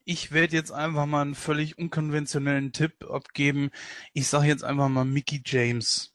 ich 0.06 0.32
werde 0.32 0.56
jetzt 0.56 0.72
einfach 0.72 1.06
mal 1.06 1.22
einen 1.22 1.36
völlig 1.36 1.78
unkonventionellen 1.78 2.72
Tipp 2.72 3.06
abgeben. 3.10 3.72
Ich 4.14 4.28
sage 4.28 4.47
jetzt 4.47 4.64
einfach 4.64 4.89
mal 4.89 5.06
Mickey 5.06 5.41
James. 5.45 6.14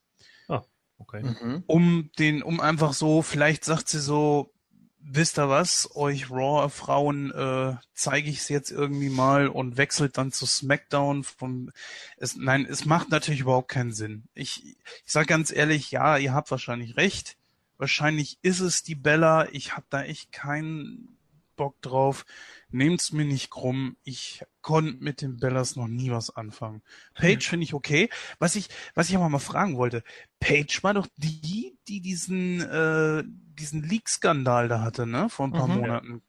Okay. 1.00 1.22
Mhm. 1.22 1.62
um 1.66 2.10
den, 2.18 2.42
um 2.42 2.60
einfach 2.60 2.92
so, 2.92 3.22
vielleicht 3.22 3.64
sagt 3.64 3.88
sie 3.88 4.00
so, 4.00 4.52
wisst 4.98 5.38
ihr 5.38 5.48
was, 5.48 5.94
euch 5.94 6.30
Raw-Frauen 6.30 7.30
äh, 7.30 7.76
zeige 7.94 8.28
ich 8.28 8.38
es 8.38 8.48
jetzt 8.48 8.70
irgendwie 8.70 9.08
mal 9.08 9.46
und 9.46 9.76
wechselt 9.76 10.18
dann 10.18 10.32
zu 10.32 10.44
SmackDown 10.44 11.22
vom 11.22 11.70
es, 12.16 12.36
nein, 12.36 12.66
es 12.68 12.84
macht 12.84 13.10
natürlich 13.10 13.40
überhaupt 13.40 13.68
keinen 13.68 13.92
Sinn. 13.92 14.24
Ich, 14.34 14.64
ich 14.66 15.12
sag 15.12 15.28
ganz 15.28 15.52
ehrlich, 15.52 15.92
ja, 15.92 16.18
ihr 16.18 16.34
habt 16.34 16.50
wahrscheinlich 16.50 16.96
recht. 16.96 17.36
Wahrscheinlich 17.78 18.38
ist 18.42 18.60
es 18.60 18.82
die 18.82 18.96
Bella. 18.96 19.48
Ich 19.52 19.76
hab 19.76 19.88
da 19.90 20.02
echt 20.02 20.32
keinen 20.32 21.16
Bock 21.56 21.80
drauf. 21.80 22.26
Nehmt's 22.70 23.12
mir 23.12 23.24
nicht 23.24 23.50
krumm. 23.50 23.96
Ich 24.04 24.44
konnte 24.60 25.02
mit 25.02 25.22
den 25.22 25.38
Bellas 25.38 25.74
noch 25.76 25.88
nie 25.88 26.10
was 26.10 26.28
anfangen. 26.34 26.82
Paige 27.14 27.44
finde 27.48 27.64
ich 27.64 27.72
okay. 27.72 28.10
Was 28.38 28.56
ich, 28.56 28.68
was 28.94 29.08
ich 29.08 29.16
aber 29.16 29.28
mal 29.30 29.38
fragen 29.38 29.76
wollte, 29.78 30.02
Paige 30.38 30.80
war 30.82 30.92
doch 30.94 31.06
die, 31.16 31.78
die 31.88 32.00
diesen, 32.00 32.60
äh, 32.60 33.24
diesen 33.26 33.82
Leak-Skandal 33.82 34.68
da 34.68 34.82
hatte, 34.82 35.06
ne? 35.06 35.28
Vor 35.30 35.46
ein 35.46 35.52
paar 35.52 35.66
Mhm. 35.68 35.74
Monaten. 35.76 36.22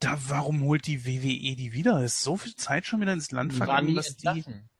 Da, 0.00 0.16
warum 0.28 0.62
holt 0.62 0.86
die 0.86 1.04
WWE 1.04 1.56
die 1.56 1.72
wieder? 1.72 2.04
Ist 2.04 2.22
so 2.22 2.36
viel 2.36 2.54
Zeit 2.54 2.86
schon 2.86 3.00
wieder 3.00 3.12
ins 3.12 3.32
Land 3.32 3.52
Die 3.52 3.58
waren 3.58 3.66
vergangen, 3.66 3.88
nie 3.88 3.94
dass 3.94 4.16
die. 4.16 4.26
entlassen. 4.28 4.70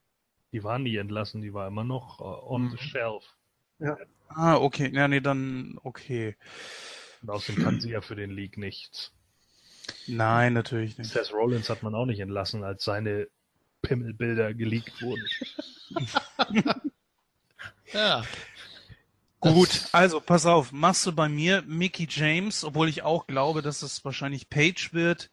Die 0.53 0.63
war 0.63 0.79
nie 0.79 0.95
entlassen, 0.95 1.41
die 1.41 1.53
war 1.53 1.67
immer 1.67 1.83
noch 1.83 2.21
äh, 2.21 2.23
on 2.23 2.63
Mhm. 2.63 2.71
the 2.71 2.77
shelf. 2.77 3.23
Ah, 4.29 4.55
okay. 4.55 4.89
Ja, 4.93 5.07
nee, 5.07 5.19
dann, 5.21 5.77
okay. 5.83 6.37
Und 7.21 7.29
außerdem 7.31 7.61
kann 7.63 7.81
sie 7.81 7.89
ja 7.91 8.01
für 8.01 8.15
den 8.15 8.29
League 8.31 8.57
nichts. 8.57 9.11
Nein, 10.07 10.53
natürlich 10.53 10.97
nicht. 10.97 11.11
Seth 11.11 11.31
Rollins 11.33 11.69
hat 11.69 11.83
man 11.83 11.95
auch 11.95 12.05
nicht 12.05 12.19
entlassen, 12.19 12.63
als 12.63 12.83
seine 12.83 13.27
Pimmelbilder 13.81 14.53
geleakt 14.53 15.01
wurden. 15.01 15.25
Ja. 17.91 18.23
Gut, 19.39 19.87
also 19.93 20.19
pass 20.19 20.45
auf, 20.45 20.71
machst 20.71 21.05
du 21.05 21.13
bei 21.13 21.29
mir 21.29 21.63
Mickey 21.65 22.07
James, 22.09 22.63
obwohl 22.63 22.89
ich 22.89 23.03
auch 23.03 23.25
glaube, 23.25 23.61
dass 23.61 23.81
es 23.81 24.03
wahrscheinlich 24.03 24.49
Page 24.49 24.93
wird, 24.93 25.31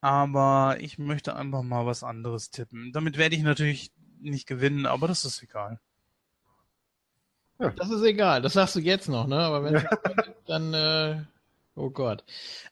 aber 0.00 0.76
ich 0.80 0.98
möchte 0.98 1.34
einfach 1.34 1.62
mal 1.62 1.84
was 1.84 2.04
anderes 2.04 2.50
tippen. 2.50 2.92
Damit 2.92 3.18
werde 3.18 3.34
ich 3.34 3.42
natürlich 3.42 3.92
nicht 4.20 4.46
gewinnen, 4.46 4.86
aber 4.86 5.08
das 5.08 5.24
ist 5.24 5.42
egal. 5.42 5.80
Das 7.58 7.90
ist 7.90 8.02
egal, 8.02 8.40
das 8.40 8.54
sagst 8.54 8.76
du 8.76 8.80
jetzt 8.80 9.08
noch, 9.08 9.26
ne? 9.26 9.38
Aber 9.38 9.64
wenn 9.64 9.74
dann, 10.46 10.72
äh, 10.72 11.22
oh 11.74 11.90
Gott. 11.90 12.24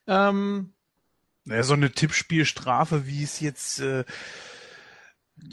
Ähm, 0.07 0.73
Naja, 1.45 1.63
so 1.63 1.73
eine 1.73 1.91
Tippspielstrafe, 1.91 3.07
wie 3.07 3.23
es 3.23 3.39
jetzt 3.39 3.79
äh, 3.79 4.03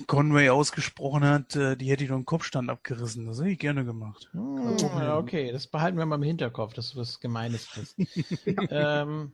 Conway 0.06 0.50
ausgesprochen 0.50 1.24
hat, 1.24 1.56
äh, 1.56 1.76
die 1.76 1.90
hätte 1.90 2.04
ich 2.04 2.08
doch 2.08 2.16
einen 2.16 2.24
Kopfstand 2.24 2.70
abgerissen. 2.70 3.26
Das 3.26 3.38
hätte 3.38 3.50
ich 3.50 3.58
gerne 3.58 3.84
gemacht. 3.84 4.28
hm, 4.32 4.76
ja, 4.78 5.16
okay, 5.16 5.52
das 5.52 5.66
behalten 5.66 5.98
wir 5.98 6.06
mal 6.06 6.16
im 6.16 6.22
Hinterkopf, 6.22 6.74
dass 6.74 6.90
du 6.90 6.98
was 6.98 7.20
Gemeines 7.20 7.68
bist. 7.74 7.96
ähm, 8.70 9.32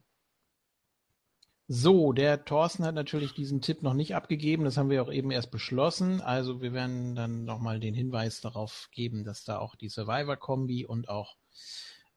so, 1.69 2.13
der 2.13 2.45
Thorsten 2.45 2.85
hat 2.85 2.95
natürlich 2.95 3.33
diesen 3.33 3.61
Tipp 3.61 3.83
noch 3.83 3.95
nicht 3.95 4.15
abgegeben. 4.15 4.65
Das 4.65 4.77
haben 4.77 4.91
wir 4.91 5.03
auch 5.03 5.13
eben 5.13 5.31
erst 5.31 5.51
beschlossen. 5.51 6.21
Also 6.21 6.61
wir 6.61 6.73
werden 6.73 7.15
dann 7.15 7.45
nochmal 7.45 7.81
den 7.81 7.95
Hinweis 7.95 8.41
darauf 8.41 8.89
geben, 8.93 9.25
dass 9.25 9.45
da 9.45 9.59
auch 9.59 9.75
die 9.75 9.89
Survivor-Kombi 9.89 10.85
und 10.85 11.09
auch 11.09 11.37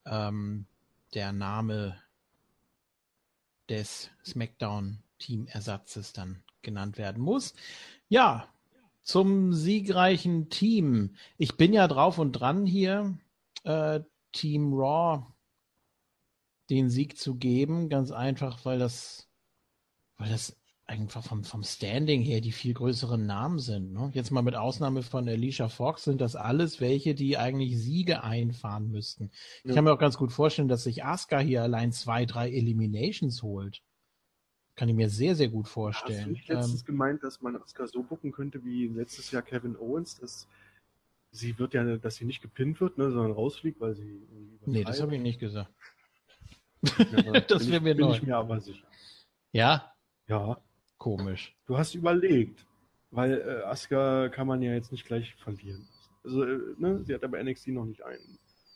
ähm, 0.05 0.67
der 1.13 1.31
Name 1.31 1.97
des 3.69 4.09
SmackDown-Teamersatzes 4.25 6.13
dann 6.13 6.43
genannt 6.61 6.97
werden 6.97 7.21
muss. 7.21 7.53
Ja, 8.09 8.47
zum 9.03 9.53
siegreichen 9.53 10.49
Team. 10.49 11.15
Ich 11.37 11.57
bin 11.57 11.73
ja 11.73 11.87
drauf 11.87 12.17
und 12.17 12.33
dran 12.33 12.65
hier, 12.65 13.17
äh, 13.63 14.01
Team 14.31 14.73
Raw 14.73 15.27
den 16.69 16.89
Sieg 16.89 17.17
zu 17.17 17.35
geben, 17.35 17.89
ganz 17.89 18.11
einfach, 18.11 18.65
weil 18.65 18.79
das, 18.79 19.29
weil 20.17 20.29
das 20.29 20.57
einfach 20.87 21.23
vom, 21.23 21.43
vom 21.43 21.63
Standing 21.63 22.21
her 22.21 22.41
die 22.41 22.51
viel 22.51 22.73
größeren 22.75 23.25
Namen 23.25 23.57
sind. 23.59 23.91
Ne? 23.91 24.11
Jetzt 24.13 24.29
mal 24.31 24.43
mit 24.43 24.55
Ausnahme 24.55 25.01
von 25.01 25.27
Alicia 25.27 25.67
Fox 25.67 26.03
sind 26.03 26.21
das 26.21 26.35
alles 26.35 26.79
welche, 26.79 27.15
die 27.15 27.37
eigentlich 27.37 27.77
Siege 27.77 28.23
einfahren 28.23 28.91
müssten. 28.91 29.31
Ich 29.63 29.69
Ja. 29.69 29.73
kann 29.75 29.83
mir 29.85 29.93
auch 29.93 29.97
ganz 29.99 30.15
gut 30.17 30.31
vorstellen, 30.31 30.67
dass 30.67 30.83
sich 30.83 31.03
Asuka 31.03 31.39
hier 31.39 31.63
allein 31.63 31.91
zwei, 31.91 32.25
drei 32.25 32.51
Eliminations 32.51 33.41
holt. 33.41 33.81
Kann 34.75 34.89
ich 34.89 34.95
mir 34.95 35.09
sehr, 35.09 35.35
sehr 35.35 35.47
gut 35.47 35.65
Hast 35.65 35.71
du 35.71 35.73
vorstellen. 35.73 36.31
nicht 36.33 36.47
letztens 36.49 36.85
gemeint, 36.85 37.23
dass 37.23 37.41
man 37.41 37.55
Asuka 37.55 37.87
so 37.87 38.03
bucken 38.03 38.31
könnte 38.31 38.63
wie 38.63 38.87
letztes 38.87 39.31
Jahr 39.31 39.41
Kevin 39.41 39.75
Owens, 39.77 40.19
dass 40.19 40.47
sie 41.31 41.57
wird 41.57 41.73
ja, 41.73 41.97
dass 41.97 42.17
sie 42.17 42.25
nicht 42.25 42.41
gepinnt 42.43 42.79
wird, 42.79 42.97
ne, 42.99 43.11
sondern 43.11 43.31
rausfliegt, 43.31 43.79
weil 43.81 43.95
sie 43.95 44.03
ähm, 44.03 44.59
nee, 44.65 44.83
das 44.83 45.01
habe 45.01 45.15
ich 45.15 45.21
nicht 45.21 45.39
gesagt. 45.39 45.71
Ja, 46.83 47.39
das 47.47 47.63
bin 47.65 47.71
wäre 47.71 47.77
ich- 47.77 47.81
mir 47.81 47.95
bin 47.95 48.05
neu. 48.05 48.15
ich 48.15 48.21
mir 48.21 48.37
aber 48.37 48.61
sicher. 48.61 48.85
Ja, 49.51 49.91
Ja, 50.27 50.57
komisch. 51.05 51.55
du 51.67 51.77
hast 51.77 51.93
überlegt, 51.93 52.65
weil 53.11 53.39
äh, 53.39 53.63
Asuka 53.65 54.29
kann 54.29 54.47
man 54.47 54.63
ja 54.63 54.73
jetzt 54.73 54.91
nicht 54.91 55.05
gleich 55.05 55.35
verlieren. 55.35 55.87
Also, 56.23 56.43
äh, 56.43 56.59
ne, 56.79 57.03
sie 57.05 57.13
hat 57.13 57.23
aber 57.23 57.43
NXT 57.43 57.67
noch 57.67 57.85
nicht 57.85 58.03
eine 58.03 58.17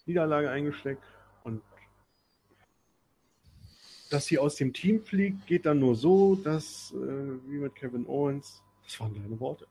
Niederlage 0.06 0.52
eingesteckt 0.52 1.02
und 1.44 1.64
dass 4.12 4.28
sie 4.28 4.38
aus 4.38 4.56
dem 4.58 4.74
Team 4.74 5.04
fliegt, 5.04 5.48
geht 5.48 5.66
dann 5.66 5.80
nur 5.80 5.96
so, 5.96 6.36
dass, 6.36 6.94
äh, 6.94 6.98
wie 7.48 7.58
mit 7.58 7.74
Kevin 7.74 8.06
Owens, 8.06 8.62
das 8.84 9.00
waren 9.00 9.16
deine 9.16 9.40
Worte. 9.40 9.66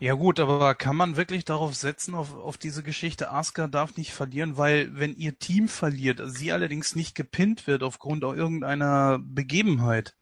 Ja 0.00 0.14
gut, 0.14 0.38
aber 0.38 0.74
kann 0.74 0.96
man 0.96 1.16
wirklich 1.16 1.46
darauf 1.46 1.74
setzen, 1.74 2.14
auf, 2.14 2.36
auf 2.36 2.58
diese 2.58 2.82
Geschichte, 2.82 3.30
Asuka 3.30 3.68
darf 3.68 3.96
nicht 3.96 4.12
verlieren, 4.12 4.58
weil 4.58 4.98
wenn 4.98 5.14
ihr 5.14 5.38
Team 5.38 5.68
verliert, 5.68 6.20
sie 6.26 6.52
allerdings 6.52 6.94
nicht 6.94 7.14
gepinnt 7.14 7.66
wird 7.66 7.82
aufgrund 7.82 8.22
auch 8.22 8.34
irgendeiner 8.34 9.18
Begebenheit, 9.18 10.14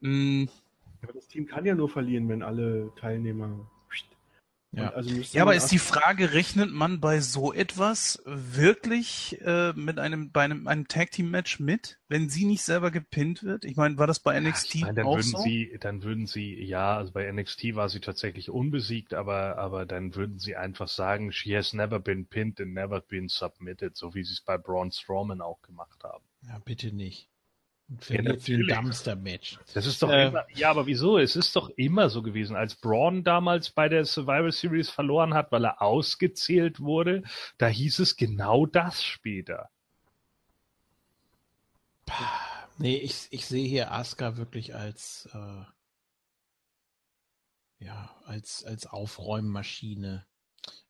mh, 0.00 0.48
Aber 1.02 1.12
das 1.12 1.28
Team 1.28 1.46
kann 1.46 1.64
ja 1.64 1.74
nur 1.74 1.88
verlieren, 1.88 2.28
wenn 2.28 2.42
alle 2.42 2.92
Teilnehmer. 2.96 3.68
Ja. 4.72 4.90
Also 4.90 5.10
Ja, 5.32 5.42
aber 5.42 5.54
ist 5.54 5.72
die 5.72 5.78
Frage, 5.78 6.34
rechnet 6.34 6.70
man 6.70 7.00
bei 7.00 7.20
so 7.20 7.54
etwas 7.54 8.22
wirklich 8.26 9.40
äh, 9.40 9.72
mit 9.72 9.98
einem 9.98 10.30
bei 10.30 10.42
einem, 10.42 10.66
einem 10.68 10.88
Tag 10.88 11.10
Team 11.10 11.30
Match 11.30 11.58
mit, 11.58 11.98
wenn 12.08 12.28
sie 12.28 12.44
nicht 12.44 12.62
selber 12.62 12.90
gepinnt 12.90 13.42
wird? 13.42 13.64
Ich 13.64 13.76
meine, 13.76 13.96
war 13.96 14.06
das 14.06 14.20
bei 14.20 14.38
NXT 14.38 14.74
Ich 14.74 14.80
meine, 14.82 14.94
dann 14.94 15.06
auch 15.06 15.16
würden 15.16 15.30
so? 15.30 15.38
sie, 15.38 15.74
dann 15.80 16.02
würden 16.02 16.26
sie, 16.26 16.62
ja, 16.62 16.98
also 16.98 17.12
bei 17.12 17.30
NXT 17.32 17.76
war 17.76 17.88
sie 17.88 18.00
tatsächlich 18.00 18.50
unbesiegt, 18.50 19.14
aber, 19.14 19.56
aber 19.56 19.86
dann 19.86 20.14
würden 20.14 20.38
sie 20.38 20.56
einfach 20.56 20.88
sagen, 20.88 21.32
she 21.32 21.56
has 21.56 21.72
never 21.72 21.98
been 21.98 22.26
pinned 22.26 22.60
and 22.60 22.74
never 22.74 23.00
been 23.00 23.28
submitted, 23.28 23.96
so 23.96 24.14
wie 24.14 24.22
sie 24.22 24.34
es 24.34 24.42
bei 24.42 24.58
Braun 24.58 24.92
Strowman 24.92 25.40
auch 25.40 25.62
gemacht 25.62 26.04
haben. 26.04 26.24
Ja, 26.42 26.58
bitte 26.62 26.94
nicht. 26.94 27.30
Und 27.88 28.04
verliert 28.04 28.42
sie 28.42 28.54
ein. 28.54 28.66
Dumpster-Match. 28.66 29.58
Das 29.72 29.86
ist 29.86 30.02
doch 30.02 30.10
Äh, 30.10 30.28
immer, 30.28 30.44
ja, 30.54 30.70
aber 30.70 30.86
wieso? 30.86 31.18
Es 31.18 31.36
ist 31.36 31.56
doch 31.56 31.70
immer 31.70 32.10
so 32.10 32.22
gewesen, 32.22 32.54
als 32.56 32.76
Braun 32.76 33.24
damals 33.24 33.70
bei 33.70 33.88
der 33.88 34.04
Survivor 34.04 34.52
Series 34.52 34.90
verloren 34.90 35.34
hat, 35.34 35.52
weil 35.52 35.64
er 35.64 35.80
ausgezählt 35.82 36.80
wurde, 36.80 37.22
da 37.56 37.66
hieß 37.68 37.98
es 38.00 38.16
genau 38.16 38.66
das 38.66 39.02
später. 39.04 39.70
Nee, 42.78 42.96
ich, 42.96 43.26
ich 43.30 43.46
sehe 43.46 43.66
hier 43.66 43.92
Asuka 43.92 44.36
wirklich 44.36 44.74
als, 44.74 45.28
äh, 45.32 45.64
ja, 47.84 48.14
als, 48.24 48.64
als 48.64 48.86
Aufräummaschine. 48.86 50.26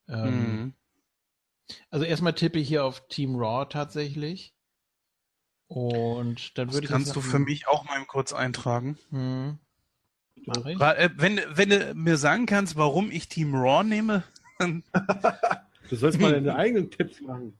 Ähm, 0.08 0.64
Mhm. 0.66 0.74
Also 1.90 2.06
erstmal 2.06 2.32
tippe 2.34 2.58
ich 2.58 2.68
hier 2.68 2.84
auf 2.84 3.08
Team 3.08 3.36
Raw 3.36 3.66
tatsächlich. 3.68 4.54
Und 5.68 6.56
dann 6.58 6.72
würde 6.72 6.86
ich 6.86 6.90
kannst 6.90 7.14
du 7.14 7.20
für 7.20 7.38
mich 7.38 7.68
auch 7.68 7.84
mal 7.84 8.02
kurz 8.06 8.32
eintragen. 8.32 8.98
Hm, 9.10 9.58
mach 10.46 10.64
ich? 10.66 10.80
Ra- 10.80 10.94
äh, 10.94 11.10
Wenn, 11.16 11.40
wenn 11.50 11.68
du 11.68 11.94
mir 11.94 12.16
sagen 12.16 12.46
kannst, 12.46 12.76
warum 12.76 13.10
ich 13.10 13.28
Team 13.28 13.54
Raw 13.54 13.84
nehme, 13.84 14.22
dann 14.58 14.82
Du 15.90 15.96
sollst 15.96 16.18
mal 16.20 16.32
deine 16.32 16.54
eigenen 16.56 16.90
Tipps 16.90 17.20
machen. 17.20 17.58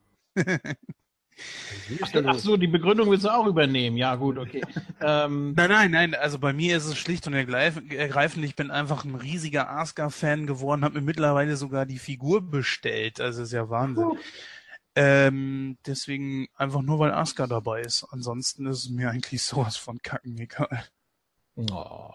Ach 2.27 2.39
so, 2.39 2.57
die 2.57 2.67
Begründung 2.67 3.11
willst 3.11 3.25
du 3.25 3.29
auch 3.33 3.47
übernehmen. 3.47 3.97
Ja, 3.97 4.17
gut, 4.17 4.39
okay. 4.39 4.63
ähm, 5.01 5.53
nein, 5.55 5.71
nein, 5.71 5.91
nein. 5.91 6.15
Also 6.15 6.39
bei 6.39 6.53
mir 6.53 6.77
ist 6.77 6.87
es 6.87 6.99
schlicht 6.99 7.27
und 7.27 7.35
ergreifend. 7.35 8.45
Ich 8.45 8.57
bin 8.57 8.71
einfach 8.71 9.05
ein 9.05 9.15
riesiger 9.15 9.71
Asuka-Fan 9.71 10.47
geworden, 10.47 10.85
habe 10.85 10.97
mir 11.01 11.07
mittlerweile 11.07 11.57
sogar 11.57 11.87
die 11.87 11.99
Figur 11.99 12.41
bestellt. 12.43 13.21
Also 13.21 13.43
ist 13.43 13.53
ja 13.53 13.69
Wahnsinn. 13.71 14.19
Ähm, 15.01 15.79
deswegen 15.87 16.49
einfach 16.57 16.83
nur, 16.83 16.99
weil 16.99 17.13
Asuka 17.13 17.47
dabei 17.47 17.83
ist. 17.83 18.05
Ansonsten 18.11 18.67
ist 18.67 18.85
es 18.85 18.91
mir 18.91 19.11
eigentlich 19.11 19.43
sowas 19.43 19.77
von 19.77 19.99
kacken 20.03 20.37
egal. 20.39 20.85
Oh. 21.57 22.11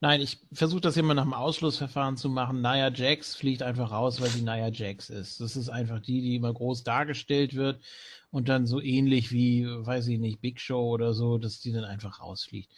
Nein, 0.00 0.22
ich 0.22 0.40
versuche 0.50 0.80
das 0.80 0.96
immer 0.96 1.12
nach 1.12 1.24
dem 1.24 1.34
Ausschlussverfahren 1.34 2.16
zu 2.16 2.30
machen. 2.30 2.62
Naya 2.62 2.90
Jax 2.90 3.34
fliegt 3.34 3.62
einfach 3.62 3.90
raus, 3.90 4.18
weil 4.22 4.30
sie 4.30 4.40
Naya 4.40 4.68
Jax 4.68 5.10
ist. 5.10 5.40
Das 5.40 5.56
ist 5.56 5.68
einfach 5.68 6.00
die, 6.00 6.22
die 6.22 6.36
immer 6.36 6.54
groß 6.54 6.84
dargestellt 6.84 7.54
wird 7.54 7.82
und 8.30 8.48
dann 8.48 8.66
so 8.66 8.80
ähnlich 8.80 9.30
wie, 9.30 9.66
weiß 9.66 10.08
ich 10.08 10.18
nicht, 10.18 10.40
Big 10.40 10.58
Show 10.58 10.88
oder 10.88 11.12
so, 11.12 11.36
dass 11.36 11.60
die 11.60 11.72
dann 11.72 11.84
einfach 11.84 12.20
rausfliegt. 12.20 12.72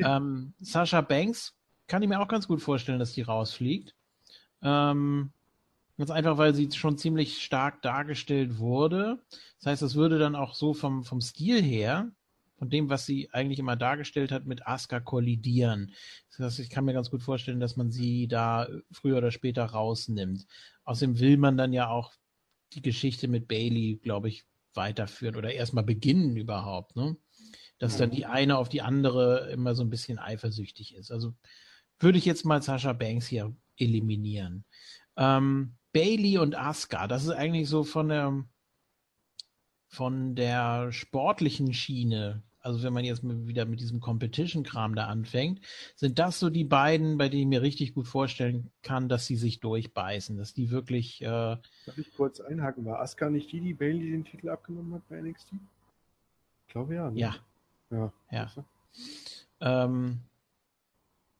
ähm, 0.00 0.52
Sasha 0.60 1.00
Banks 1.00 1.54
kann 1.86 2.02
ich 2.02 2.10
mir 2.10 2.20
auch 2.20 2.28
ganz 2.28 2.46
gut 2.46 2.60
vorstellen, 2.60 2.98
dass 2.98 3.14
die 3.14 3.22
rausfliegt. 3.22 3.94
Ähm, 4.60 5.32
ganz 5.98 6.10
einfach, 6.10 6.38
weil 6.38 6.54
sie 6.54 6.70
schon 6.72 6.98
ziemlich 6.98 7.42
stark 7.42 7.82
dargestellt 7.82 8.58
wurde. 8.58 9.22
Das 9.58 9.66
heißt, 9.66 9.82
das 9.82 9.94
würde 9.94 10.18
dann 10.18 10.34
auch 10.34 10.54
so 10.54 10.74
vom, 10.74 11.04
vom 11.04 11.20
Stil 11.20 11.62
her 11.62 12.10
von 12.62 12.70
dem, 12.70 12.88
was 12.88 13.06
sie 13.06 13.28
eigentlich 13.32 13.58
immer 13.58 13.74
dargestellt 13.74 14.30
hat, 14.30 14.46
mit 14.46 14.68
Asuka 14.68 15.00
kollidieren. 15.00 15.92
Das 16.30 16.38
heißt, 16.38 16.58
ich 16.60 16.70
kann 16.70 16.84
mir 16.84 16.92
ganz 16.92 17.10
gut 17.10 17.20
vorstellen, 17.20 17.58
dass 17.58 17.76
man 17.76 17.90
sie 17.90 18.28
da 18.28 18.68
früher 18.92 19.18
oder 19.18 19.32
später 19.32 19.64
rausnimmt. 19.64 20.46
Außerdem 20.84 21.18
will 21.18 21.38
man 21.38 21.56
dann 21.56 21.72
ja 21.72 21.88
auch 21.88 22.12
die 22.72 22.80
Geschichte 22.80 23.26
mit 23.26 23.48
Bailey, 23.48 23.98
glaube 24.00 24.28
ich, 24.28 24.44
weiterführen 24.74 25.34
oder 25.34 25.52
erstmal 25.52 25.82
beginnen 25.82 26.36
überhaupt, 26.36 26.94
ne? 26.94 27.16
Dass 27.80 27.96
dann 27.96 28.12
die 28.12 28.26
eine 28.26 28.58
auf 28.58 28.68
die 28.68 28.80
andere 28.82 29.50
immer 29.50 29.74
so 29.74 29.82
ein 29.82 29.90
bisschen 29.90 30.20
eifersüchtig 30.20 30.94
ist. 30.94 31.10
Also 31.10 31.34
würde 31.98 32.18
ich 32.18 32.24
jetzt 32.24 32.44
mal 32.44 32.62
Sascha 32.62 32.92
Banks 32.92 33.26
hier 33.26 33.56
eliminieren. 33.76 34.64
Ähm, 35.16 35.74
Bailey 35.92 36.38
und 36.38 36.56
Asuka, 36.56 37.06
das 37.06 37.24
ist 37.24 37.30
eigentlich 37.30 37.68
so 37.68 37.84
von 37.84 38.08
der 38.08 38.44
von 39.88 40.34
der 40.34 40.90
sportlichen 40.90 41.74
Schiene 41.74 42.42
also 42.62 42.82
wenn 42.82 42.92
man 42.92 43.04
jetzt 43.04 43.22
wieder 43.24 43.64
mit 43.64 43.80
diesem 43.80 44.00
Competition-Kram 44.00 44.94
da 44.94 45.06
anfängt, 45.06 45.60
sind 45.96 46.18
das 46.18 46.38
so 46.38 46.48
die 46.48 46.64
beiden, 46.64 47.18
bei 47.18 47.28
denen 47.28 47.42
ich 47.42 47.48
mir 47.48 47.62
richtig 47.62 47.92
gut 47.92 48.06
vorstellen 48.06 48.70
kann, 48.82 49.08
dass 49.08 49.26
sie 49.26 49.36
sich 49.36 49.60
durchbeißen, 49.60 50.36
dass 50.36 50.54
die 50.54 50.70
wirklich. 50.70 51.20
Äh, 51.22 51.26
Darf 51.26 51.98
ich 51.98 52.14
kurz 52.14 52.40
einhaken? 52.40 52.84
War 52.84 53.00
Asuka 53.00 53.30
nicht 53.30 53.50
die, 53.52 53.60
die 53.60 53.74
Bailey 53.74 54.12
den 54.12 54.24
Titel 54.24 54.48
abgenommen 54.48 54.94
hat 54.94 55.08
bei 55.08 55.20
NXT? 55.20 55.52
Ich 56.66 56.72
glaube 56.72 56.94
ja. 56.94 57.10
Ne? 57.10 57.18
Ja. 57.18 57.36
Ja. 57.90 58.12
ja. 58.30 58.50
Ähm, 59.60 60.20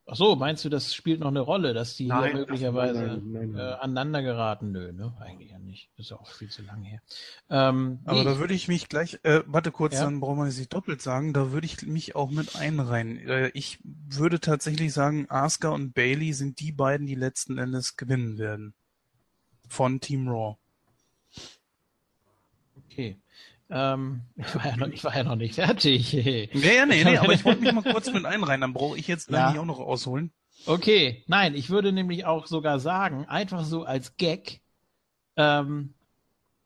Ach 0.04 0.16
so, 0.16 0.34
meinst 0.34 0.64
du, 0.64 0.68
das 0.68 0.94
spielt 0.94 1.20
noch 1.20 1.28
eine 1.28 1.40
Rolle, 1.40 1.74
dass 1.74 1.94
die 1.94 2.06
nein, 2.06 2.24
hier 2.24 2.34
möglicherweise 2.40 3.20
nein, 3.22 3.52
nein, 3.52 3.54
äh, 3.56 3.74
aneinander 3.74 4.22
geraten? 4.22 4.72
Nö, 4.72 4.92
ne? 4.92 5.14
Eigentlich 5.20 5.52
ja 5.52 5.58
nicht. 5.60 5.90
Das 5.96 6.06
ist 6.06 6.10
ja 6.10 6.16
auch 6.18 6.28
viel 6.28 6.50
zu 6.50 6.62
lange 6.62 6.88
her. 6.88 7.02
Ähm, 7.48 8.00
Aber 8.04 8.18
nee, 8.18 8.24
da 8.24 8.38
würde 8.38 8.52
ich 8.52 8.66
mich 8.66 8.88
gleich, 8.88 9.20
äh, 9.22 9.42
warte 9.46 9.70
kurz, 9.70 9.94
ja? 9.94 10.04
dann 10.04 10.18
brauchen 10.18 10.38
wir 10.38 10.44
nicht 10.46 10.72
doppelt 10.72 11.00
sagen, 11.00 11.32
da 11.32 11.52
würde 11.52 11.66
ich 11.66 11.82
mich 11.82 12.16
auch 12.16 12.30
mit 12.30 12.56
einreihen. 12.56 13.18
Äh, 13.28 13.48
ich 13.54 13.78
würde 13.84 14.40
tatsächlich 14.40 14.92
sagen, 14.92 15.26
Asuka 15.28 15.68
und 15.68 15.92
Bailey 15.92 16.32
sind 16.32 16.58
die 16.58 16.72
beiden, 16.72 17.06
die 17.06 17.14
letzten 17.14 17.58
Endes 17.58 17.96
gewinnen 17.96 18.38
werden. 18.38 18.74
Von 19.68 20.00
Team 20.00 20.28
Raw. 20.28 20.56
Okay. 22.86 23.18
Ähm, 23.74 24.22
ich, 24.36 24.54
war 24.54 24.66
ja 24.66 24.76
noch, 24.76 24.88
ich 24.88 25.04
war 25.04 25.16
ja 25.16 25.24
noch 25.24 25.36
nicht 25.36 25.54
fertig. 25.54 26.12
nee, 26.12 26.48
nee, 26.52 26.84
nee, 26.86 27.16
aber 27.16 27.32
ich 27.32 27.44
wollte 27.44 27.62
mich 27.62 27.72
mal 27.72 27.82
kurz 27.82 28.12
mit 28.12 28.24
einreihen, 28.26 28.60
dann 28.60 28.74
brauche 28.74 28.98
ich 28.98 29.08
jetzt 29.08 29.30
ja. 29.30 29.58
auch 29.58 29.64
noch 29.64 29.80
ausholen. 29.80 30.32
Okay, 30.66 31.24
nein, 31.26 31.54
ich 31.54 31.70
würde 31.70 31.90
nämlich 31.90 32.26
auch 32.26 32.46
sogar 32.46 32.78
sagen, 32.78 33.24
einfach 33.26 33.64
so 33.64 33.84
als 33.84 34.16
Gag, 34.16 34.60
ähm, 35.36 35.94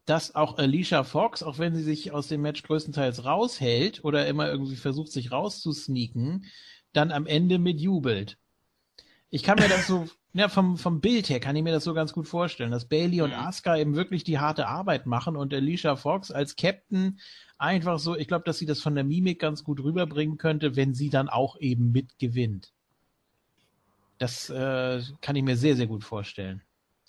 dass 0.05 0.35
auch 0.35 0.59
Alicia 0.59 1.05
Fox, 1.05 1.43
auch 1.43 1.59
wenn 1.59 1.75
sie 1.75 1.83
sich 1.83 2.13
aus 2.13 2.29
dem 2.29 2.43
Match 2.43 2.63
größtenteils 2.63 3.25
raushält 3.25 4.05
oder 4.05 4.27
immer 4.27 4.49
irgendwie 4.49 4.77
versucht, 4.77 5.13
sich 5.13 5.33
rauszusneaken, 5.33 6.47
dann 6.93 7.13
am 7.13 7.27
Ende 7.27 7.59
mitjubelt. 7.59 8.37
Ich 9.31 9.43
kann 9.43 9.59
mir 9.59 9.69
das 9.69 9.87
so 9.87 10.09
ja, 10.37 10.49
vom, 10.49 10.77
vom 10.77 11.01
Bild 11.01 11.29
her 11.31 11.41
kann 11.41 11.57
ich 11.57 11.63
mir 11.63 11.73
das 11.73 11.85
so 11.85 11.95
ganz 11.95 12.13
gut 12.13 12.29
vorstellen, 12.29 12.71
dass 12.71 12.89
Bailey 12.89 13.23
und 13.23 13.31
mhm. 13.31 13.37
Asuka 13.37 13.77
eben 13.77 13.97
wirklich 13.97 14.23
die 14.23 14.39
harte 14.39 14.67
Arbeit 14.67 15.07
machen 15.07 15.35
und 15.35 15.55
Alicia 15.55 15.97
Fox 15.97 16.31
als 16.31 16.57
Captain 16.57 17.19
einfach 17.59 17.99
so, 17.99 18.15
ich 18.15 18.29
glaube, 18.29 18.45
dass 18.45 18.59
sie 18.59 18.67
das 18.67 18.81
von 18.81 18.95
der 18.95 19.05
Mimik 19.05 19.41
ganz 19.41 19.65
gut 19.65 19.83
rüberbringen 19.83 20.37
könnte, 20.37 20.77
wenn 20.77 20.93
sie 20.93 21.09
dann 21.09 21.31
auch 21.31 21.59
eben 21.59 21.91
mitgewinnt. 21.91 22.73
Das 24.19 24.51
äh, 24.51 25.03
kann 25.23 25.37
ich 25.37 25.43
mir 25.43 25.57
sehr, 25.57 25.77
sehr 25.77 25.87
gut 25.87 26.05
vorstellen. 26.05 26.63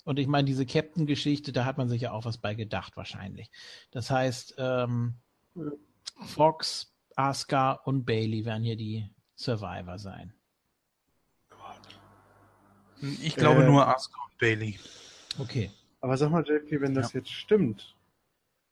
Und 0.04 0.18
ich 0.18 0.26
meine, 0.26 0.46
diese 0.46 0.64
Captain-Geschichte, 0.64 1.52
da 1.52 1.66
hat 1.66 1.76
man 1.76 1.90
sich 1.90 2.00
ja 2.00 2.12
auch 2.12 2.24
was 2.24 2.38
bei 2.38 2.54
gedacht, 2.54 2.96
wahrscheinlich. 2.96 3.50
Das 3.90 4.10
heißt, 4.10 4.54
ähm, 4.56 5.16
Fox, 6.24 6.94
Asuka 7.14 7.72
und 7.72 8.06
Bailey 8.06 8.46
werden 8.46 8.62
hier 8.62 8.76
die 8.76 9.10
Survivor 9.36 9.98
sein. 9.98 10.32
Ich 13.22 13.36
glaube 13.36 13.62
äh, 13.62 13.66
nur 13.66 13.86
Asuka 13.86 14.20
und 14.24 14.38
Bailey. 14.38 14.78
Okay. 15.38 15.70
Aber 16.00 16.16
sag 16.16 16.30
mal, 16.30 16.44
JP, 16.46 16.80
wenn 16.80 16.94
das 16.94 17.12
ja. 17.12 17.20
jetzt 17.20 17.30
stimmt, 17.30 17.94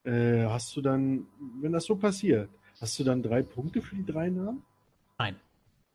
äh, 0.04 0.44
hast 0.46 0.76
du 0.76 0.80
dann, 0.80 1.26
wenn 1.60 1.72
das 1.72 1.84
so 1.84 1.96
passiert, 1.96 2.48
hast 2.80 2.98
du 2.98 3.04
dann 3.04 3.22
drei 3.22 3.42
Punkte 3.42 3.82
für 3.82 3.96
die 3.96 4.06
drei 4.06 4.30
Namen? 4.30 4.62
Nein. 5.18 5.36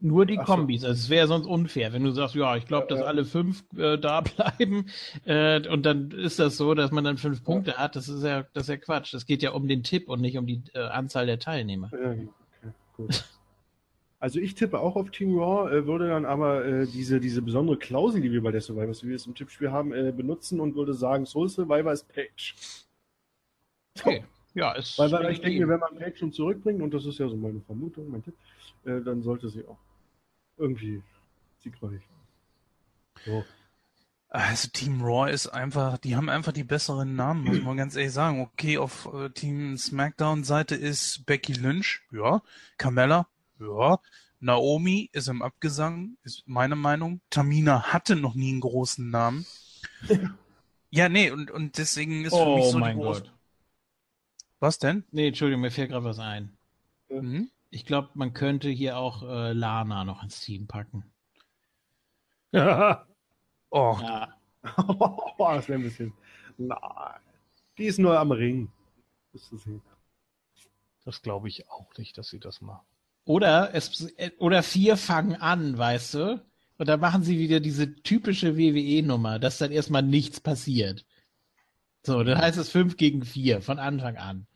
Nur 0.04 0.26
die 0.26 0.40
Ach 0.40 0.46
Kombis. 0.46 0.82
So. 0.82 0.88
Also 0.88 1.00
es 1.00 1.10
wäre 1.10 1.28
sonst 1.28 1.46
unfair, 1.46 1.94
wenn 1.94 2.04
du 2.04 2.12
sagst, 2.12 2.34
ja, 2.34 2.56
ich 2.56 2.66
glaube, 2.66 2.88
dass 2.88 3.02
äh, 3.02 3.04
alle 3.04 3.24
fünf 3.24 3.64
äh, 3.78 3.98
da 3.98 4.22
bleiben 4.22 4.88
äh, 5.26 5.66
und 5.68 5.86
dann 5.86 6.10
ist 6.12 6.40
das 6.40 6.58
so, 6.58 6.74
dass 6.74 6.92
man 6.92 7.04
dann 7.04 7.18
fünf 7.18 7.44
Punkte 7.44 7.78
hat. 7.78 7.96
Das 7.96 8.10
ist 8.10 8.24
ja, 8.24 8.44
das 8.54 8.64
ist 8.64 8.70
ja 8.70 8.78
Quatsch. 8.78 9.14
Das 9.14 9.28
geht 9.28 9.44
ja 9.44 9.52
um 9.52 9.68
den 9.68 9.84
Tipp 9.84 10.10
und 10.10 10.22
nicht 10.22 10.38
um 10.38 10.48
die 10.48 10.64
äh, 10.74 10.80
Anzahl 10.80 11.28
der 11.28 11.38
Teilnehmer. 11.38 11.92
Ja, 11.94 12.12
okay, 12.12 12.30
gut. 12.98 13.26
Also 14.22 14.40
ich 14.40 14.54
tippe 14.54 14.80
auch 14.80 14.96
auf 14.96 15.10
Team 15.10 15.36
Raw, 15.36 15.76
äh, 15.76 15.88
würde 15.88 16.08
dann 16.10 16.26
aber 16.26 16.64
äh, 16.64 16.86
diese, 16.86 17.20
diese 17.20 17.42
besondere 17.42 17.78
Klausel, 17.78 18.22
die 18.22 18.32
wir 18.32 18.44
bei 18.44 18.52
der 18.52 18.62
Survivor 18.62 18.94
Series 18.94 19.26
im 19.26 19.34
Tippspiel 19.34 19.72
haben, 19.72 19.92
äh, 19.94 20.14
benutzen 20.16 20.60
und 20.60 20.76
würde 20.76 20.94
sagen, 20.94 21.26
Soul 21.26 21.50
Survivor 21.50 21.92
ist 21.92 22.08
Page. 22.08 22.56
Okay. 23.98 24.24
Ja, 24.54 24.74
ist 24.74 25.00
weil, 25.00 25.12
weil 25.12 25.32
ich 25.32 25.42
denke, 25.42 25.68
wenn 25.68 25.80
man 25.80 25.98
Page 25.98 26.20
schon 26.20 26.32
zurückbringt, 26.32 26.84
und 26.84 26.94
das 26.94 27.06
ist 27.06 27.18
ja 27.18 27.28
so 27.28 27.36
meine 27.36 27.62
Vermutung, 27.62 28.12
mein 28.12 28.24
Tipp, 28.24 28.36
äh, 28.86 29.02
dann 29.02 29.24
sollte 29.24 29.50
sie 29.50 29.66
auch 29.66 29.80
irgendwie 30.56 31.02
siegreich. 31.64 32.02
So. 33.26 33.44
Also 34.30 34.70
Team 34.72 35.02
Raw 35.02 35.32
ist 35.32 35.48
einfach, 35.48 35.98
die 35.98 36.16
haben 36.16 36.30
einfach 36.30 36.52
die 36.52 36.64
besseren 36.64 37.16
Namen, 37.16 37.44
muss 37.44 37.64
man 37.64 37.76
ganz 37.76 37.96
ehrlich 37.96 38.14
sagen. 38.14 38.42
Okay, 38.42 38.78
auf 38.78 39.10
äh, 39.12 39.32
Team 39.32 39.78
SmackDown 39.78 40.44
Seite 40.44 40.76
ist 40.76 41.26
Becky 41.26 41.54
Lynch, 41.54 42.02
ja, 42.12 42.44
Carmella, 42.78 43.28
ja, 43.62 44.00
Naomi 44.40 45.10
ist 45.14 45.28
im 45.28 45.42
Abgesang, 45.42 46.18
ist 46.24 46.44
meine 46.48 46.76
Meinung. 46.76 47.22
Tamina 47.30 47.94
hatte 47.94 48.16
noch 48.16 48.34
nie 48.34 48.52
einen 48.52 48.62
großen 48.62 49.10
Namen. 49.10 49.46
ja, 50.90 51.10
nee, 51.10 51.32
und, 51.32 51.52
und 51.52 51.78
deswegen 51.78 52.26
ist 52.26 52.36
für 52.36 52.46
oh, 52.46 52.56
mich 52.58 52.66
so 52.66 52.80
mein 52.80 52.98
die 52.98 53.04
große... 53.04 53.22
Gott. 53.22 53.34
Was 54.60 54.78
denn? 54.78 55.04
Nee, 55.12 55.30
Entschuldigung, 55.30 55.62
mir 55.62 55.72
fällt 55.72 55.90
gerade 55.90 56.06
was 56.06 56.20
ein. 56.20 56.56
Mhm. 57.10 57.50
Ich 57.70 57.86
glaube, 57.86 58.10
man 58.14 58.34
könnte 58.34 58.70
hier 58.70 58.98
auch 58.98 59.24
äh, 59.24 59.54
Lana 59.54 60.04
noch 60.04 60.24
ins 60.24 60.42
Team 60.42 60.68
packen. 60.68 61.06
Ja. 62.52 63.08
oh. 63.70 63.98
Ja. 64.02 64.36
das 64.64 65.68
wäre 65.68 65.80
ein 65.80 65.84
bisschen. 65.84 66.14
Nein. 66.58 67.20
Die 67.78 67.86
ist 67.86 67.98
nur 67.98 68.20
am 68.20 68.32
Ring. 68.32 68.72
Das 71.06 71.22
glaube 71.22 71.48
ich 71.48 71.70
auch 71.70 71.98
nicht, 71.98 72.18
dass 72.18 72.30
sie 72.30 72.40
das 72.40 72.62
macht. 72.62 72.86
Oder 73.26 73.74
es 73.74 74.08
oder 74.40 74.64
vier 74.64 74.98
fangen 74.98 75.36
an, 75.36 75.78
weißt 75.78 76.14
du? 76.16 76.46
Und 76.78 76.90
dann 76.90 77.00
machen 77.00 77.24
sie 77.24 77.38
wieder 77.38 77.60
diese 77.60 77.94
typische 78.02 78.58
WWE-Nummer, 78.58 79.38
dass 79.38 79.60
dann 79.60 79.72
erstmal 79.72 80.02
nichts 80.02 80.40
passiert. 80.40 81.06
So, 82.04 82.24
dann 82.24 82.40
heißt 82.40 82.58
es 82.58 82.70
fünf 82.70 82.98
gegen 82.98 83.24
vier 83.24 83.62
von 83.62 83.78
Anfang 83.78 84.18
an. 84.18 84.48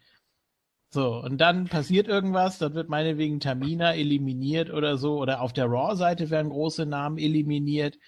So, 0.89 1.18
und 1.18 1.38
dann 1.39 1.66
passiert 1.66 2.07
irgendwas, 2.07 2.57
dann 2.57 2.74
wird 2.74 2.89
meinetwegen 2.89 3.39
Tamina 3.39 3.93
eliminiert 3.93 4.72
oder 4.72 4.97
so, 4.97 5.20
oder 5.20 5.41
auf 5.41 5.53
der 5.53 5.66
Raw-Seite 5.66 6.30
werden 6.32 6.49
große 6.49 6.86
Namen 6.86 7.18
eliminiert. 7.20 7.99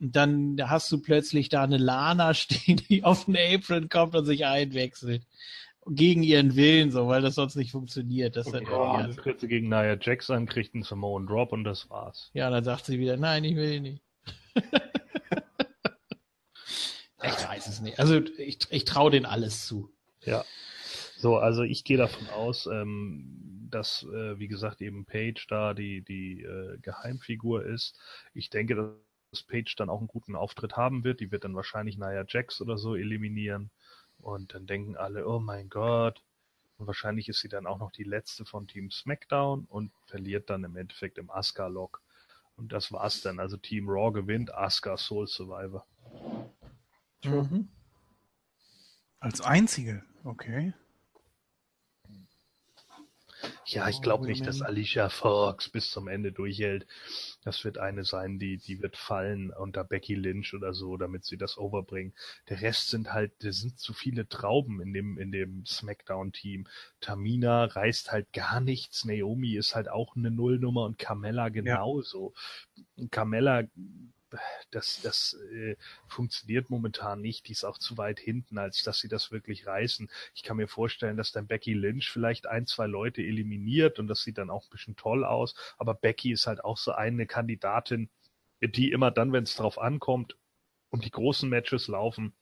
Und 0.00 0.16
dann 0.16 0.56
hast 0.62 0.90
du 0.90 1.02
plötzlich 1.02 1.50
da 1.50 1.64
eine 1.64 1.78
Lana 1.78 2.32
stehen, 2.34 2.80
die 2.88 3.04
auf 3.04 3.26
den 3.26 3.36
Apron 3.36 3.88
kommt 3.90 4.14
und 4.14 4.24
sich 4.24 4.46
einwechselt 4.46 5.26
gegen 5.90 6.22
ihren 6.22 6.56
Willen, 6.56 6.90
so, 6.90 7.08
weil 7.08 7.22
das 7.22 7.34
sonst 7.34 7.56
nicht 7.56 7.72
funktioniert. 7.72 8.36
Das 8.36 8.46
okay, 8.46 8.64
dann, 8.68 9.16
tritt 9.16 9.40
sie 9.40 9.48
gegen 9.48 9.68
Nia 9.68 9.96
Jax 10.00 10.30
an, 10.30 10.46
kriegt 10.46 10.74
einen 10.74 10.84
Samoan 10.84 11.26
Drop 11.26 11.52
und 11.52 11.64
das 11.64 11.88
war's. 11.90 12.30
Ja, 12.34 12.50
dann 12.50 12.64
sagt 12.64 12.86
sie 12.86 12.98
wieder, 12.98 13.16
nein, 13.16 13.44
ich 13.44 13.56
will 13.56 13.80
nicht. 13.80 14.02
ich 17.22 17.48
weiß 17.48 17.66
es 17.68 17.80
nicht. 17.80 17.98
Also 17.98 18.20
ich, 18.38 18.58
ich 18.70 18.84
traue 18.84 19.10
denen 19.10 19.26
alles 19.26 19.66
zu. 19.66 19.90
Ja. 20.24 20.44
So, 21.16 21.38
also 21.38 21.62
ich 21.62 21.84
gehe 21.84 21.96
davon 21.96 22.28
aus, 22.28 22.66
ähm, 22.66 23.68
dass, 23.70 24.04
äh, 24.04 24.38
wie 24.38 24.48
gesagt, 24.48 24.80
eben 24.80 25.04
Paige 25.04 25.46
da 25.48 25.74
die, 25.74 26.02
die 26.02 26.42
äh, 26.42 26.78
Geheimfigur 26.80 27.64
ist. 27.64 27.98
Ich 28.34 28.50
denke, 28.50 28.74
dass 29.32 29.42
Paige 29.42 29.74
dann 29.76 29.90
auch 29.90 29.98
einen 29.98 30.08
guten 30.08 30.36
Auftritt 30.36 30.76
haben 30.76 31.04
wird. 31.04 31.20
Die 31.20 31.30
wird 31.30 31.44
dann 31.44 31.54
wahrscheinlich 31.54 31.98
Nia 31.98 32.24
Jax 32.26 32.60
oder 32.60 32.78
so 32.78 32.94
eliminieren. 32.94 33.70
Und 34.18 34.54
dann 34.54 34.66
denken 34.66 34.96
alle, 34.96 35.26
oh 35.26 35.38
mein 35.38 35.68
Gott. 35.68 36.22
Und 36.78 36.86
wahrscheinlich 36.86 37.28
ist 37.28 37.40
sie 37.40 37.48
dann 37.48 37.66
auch 37.66 37.78
noch 37.78 37.90
die 37.90 38.04
letzte 38.04 38.44
von 38.44 38.68
Team 38.68 38.90
SmackDown 38.90 39.66
und 39.68 39.92
verliert 40.06 40.48
dann 40.50 40.64
im 40.64 40.76
Endeffekt 40.76 41.18
im 41.18 41.30
Asuka-Lock. 41.30 42.00
Und 42.56 42.72
das 42.72 42.92
war's 42.92 43.20
dann. 43.20 43.40
Also 43.40 43.56
Team 43.56 43.88
Raw 43.88 44.12
gewinnt, 44.12 44.54
Asuka 44.54 44.96
Soul 44.96 45.26
Survivor. 45.26 45.86
Mhm. 47.24 47.68
Als 49.20 49.40
einzige, 49.40 50.04
okay. 50.24 50.72
Ja, 53.66 53.88
ich 53.88 54.00
glaube 54.00 54.26
nicht, 54.26 54.46
dass 54.46 54.62
Alicia 54.62 55.08
Fox 55.08 55.68
bis 55.68 55.90
zum 55.90 56.08
Ende 56.08 56.32
durchhält. 56.32 56.86
Das 57.44 57.64
wird 57.64 57.78
eine 57.78 58.04
sein, 58.04 58.38
die, 58.38 58.58
die 58.58 58.82
wird 58.82 58.96
fallen 58.96 59.50
unter 59.50 59.84
Becky 59.84 60.14
Lynch 60.14 60.54
oder 60.54 60.74
so, 60.74 60.96
damit 60.96 61.24
sie 61.24 61.36
das 61.36 61.58
overbringen. 61.58 62.14
Der 62.48 62.60
Rest 62.62 62.88
sind 62.88 63.12
halt, 63.12 63.32
da 63.40 63.52
sind 63.52 63.78
zu 63.78 63.92
viele 63.92 64.28
Trauben 64.28 64.80
in 64.80 64.92
dem, 64.92 65.18
in 65.18 65.32
dem 65.32 65.64
Smackdown-Team. 65.66 66.66
Tamina 67.00 67.64
reißt 67.64 68.10
halt 68.10 68.32
gar 68.32 68.60
nichts. 68.60 69.04
Naomi 69.04 69.54
ist 69.54 69.74
halt 69.74 69.88
auch 69.88 70.16
eine 70.16 70.30
Nullnummer 70.30 70.84
und 70.84 70.98
Carmella 70.98 71.48
genauso. 71.48 72.32
Ja. 72.96 73.06
Carmella 73.10 73.64
das, 74.70 75.00
das 75.02 75.36
äh, 75.52 75.76
funktioniert 76.06 76.70
momentan 76.70 77.20
nicht. 77.20 77.48
Die 77.48 77.52
ist 77.52 77.64
auch 77.64 77.78
zu 77.78 77.96
weit 77.96 78.18
hinten, 78.18 78.58
als 78.58 78.82
dass 78.82 78.98
sie 78.98 79.08
das 79.08 79.30
wirklich 79.30 79.66
reißen. 79.66 80.10
Ich 80.34 80.42
kann 80.42 80.56
mir 80.56 80.68
vorstellen, 80.68 81.16
dass 81.16 81.32
dann 81.32 81.46
Becky 81.46 81.72
Lynch 81.72 82.10
vielleicht 82.10 82.46
ein, 82.46 82.66
zwei 82.66 82.86
Leute 82.86 83.22
eliminiert 83.22 83.98
und 83.98 84.08
das 84.08 84.22
sieht 84.22 84.38
dann 84.38 84.50
auch 84.50 84.64
ein 84.64 84.70
bisschen 84.70 84.96
toll 84.96 85.24
aus. 85.24 85.54
Aber 85.78 85.94
Becky 85.94 86.32
ist 86.32 86.46
halt 86.46 86.64
auch 86.64 86.76
so 86.76 86.92
eine 86.92 87.26
Kandidatin, 87.26 88.10
die 88.60 88.90
immer 88.90 89.10
dann, 89.10 89.32
wenn 89.32 89.44
es 89.44 89.54
drauf 89.54 89.78
ankommt 89.78 90.36
und 90.90 91.04
die 91.04 91.10
großen 91.10 91.48
Matches 91.48 91.88
laufen, 91.88 92.34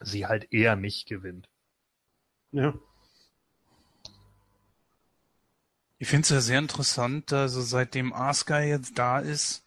sie 0.00 0.26
halt 0.26 0.52
eher 0.52 0.76
nicht 0.76 1.06
gewinnt. 1.06 1.48
Ja. 2.52 2.74
Ich 5.98 6.08
finde 6.08 6.22
es 6.22 6.28
ja 6.30 6.40
sehr 6.40 6.60
interessant, 6.60 7.32
also 7.32 7.60
seitdem 7.60 8.12
Asuka 8.12 8.60
jetzt 8.60 8.96
da 8.98 9.18
ist, 9.18 9.64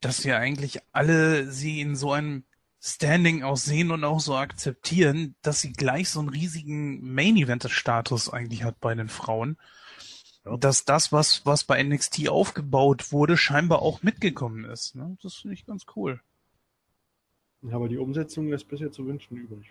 dass 0.00 0.24
wir 0.24 0.38
eigentlich 0.38 0.80
alle 0.92 1.50
sie 1.50 1.80
in 1.80 1.96
so 1.96 2.12
einem 2.12 2.44
Standing 2.80 3.42
auch 3.42 3.56
sehen 3.56 3.90
und 3.90 4.04
auch 4.04 4.20
so 4.20 4.36
akzeptieren, 4.36 5.34
dass 5.42 5.60
sie 5.60 5.72
gleich 5.72 6.10
so 6.10 6.20
einen 6.20 6.28
riesigen 6.28 7.12
Main-Event-Status 7.14 8.30
eigentlich 8.30 8.62
hat 8.64 8.78
bei 8.80 8.94
den 8.94 9.08
Frauen. 9.08 9.56
Ja. 10.44 10.56
Dass 10.56 10.84
das, 10.84 11.10
was, 11.10 11.44
was 11.44 11.64
bei 11.64 11.82
NXT 11.82 12.28
aufgebaut 12.28 13.10
wurde, 13.10 13.36
scheinbar 13.36 13.82
auch 13.82 14.02
mitgekommen 14.02 14.64
ist. 14.64 14.94
Ne? 14.94 15.16
Das 15.22 15.34
finde 15.34 15.54
ich 15.54 15.66
ganz 15.66 15.86
cool. 15.96 16.20
Ja, 17.62 17.74
aber 17.74 17.88
die 17.88 17.98
Umsetzung 17.98 18.48
lässt 18.48 18.68
bisher 18.68 18.92
zu 18.92 19.06
wünschen 19.06 19.36
übrig. 19.36 19.66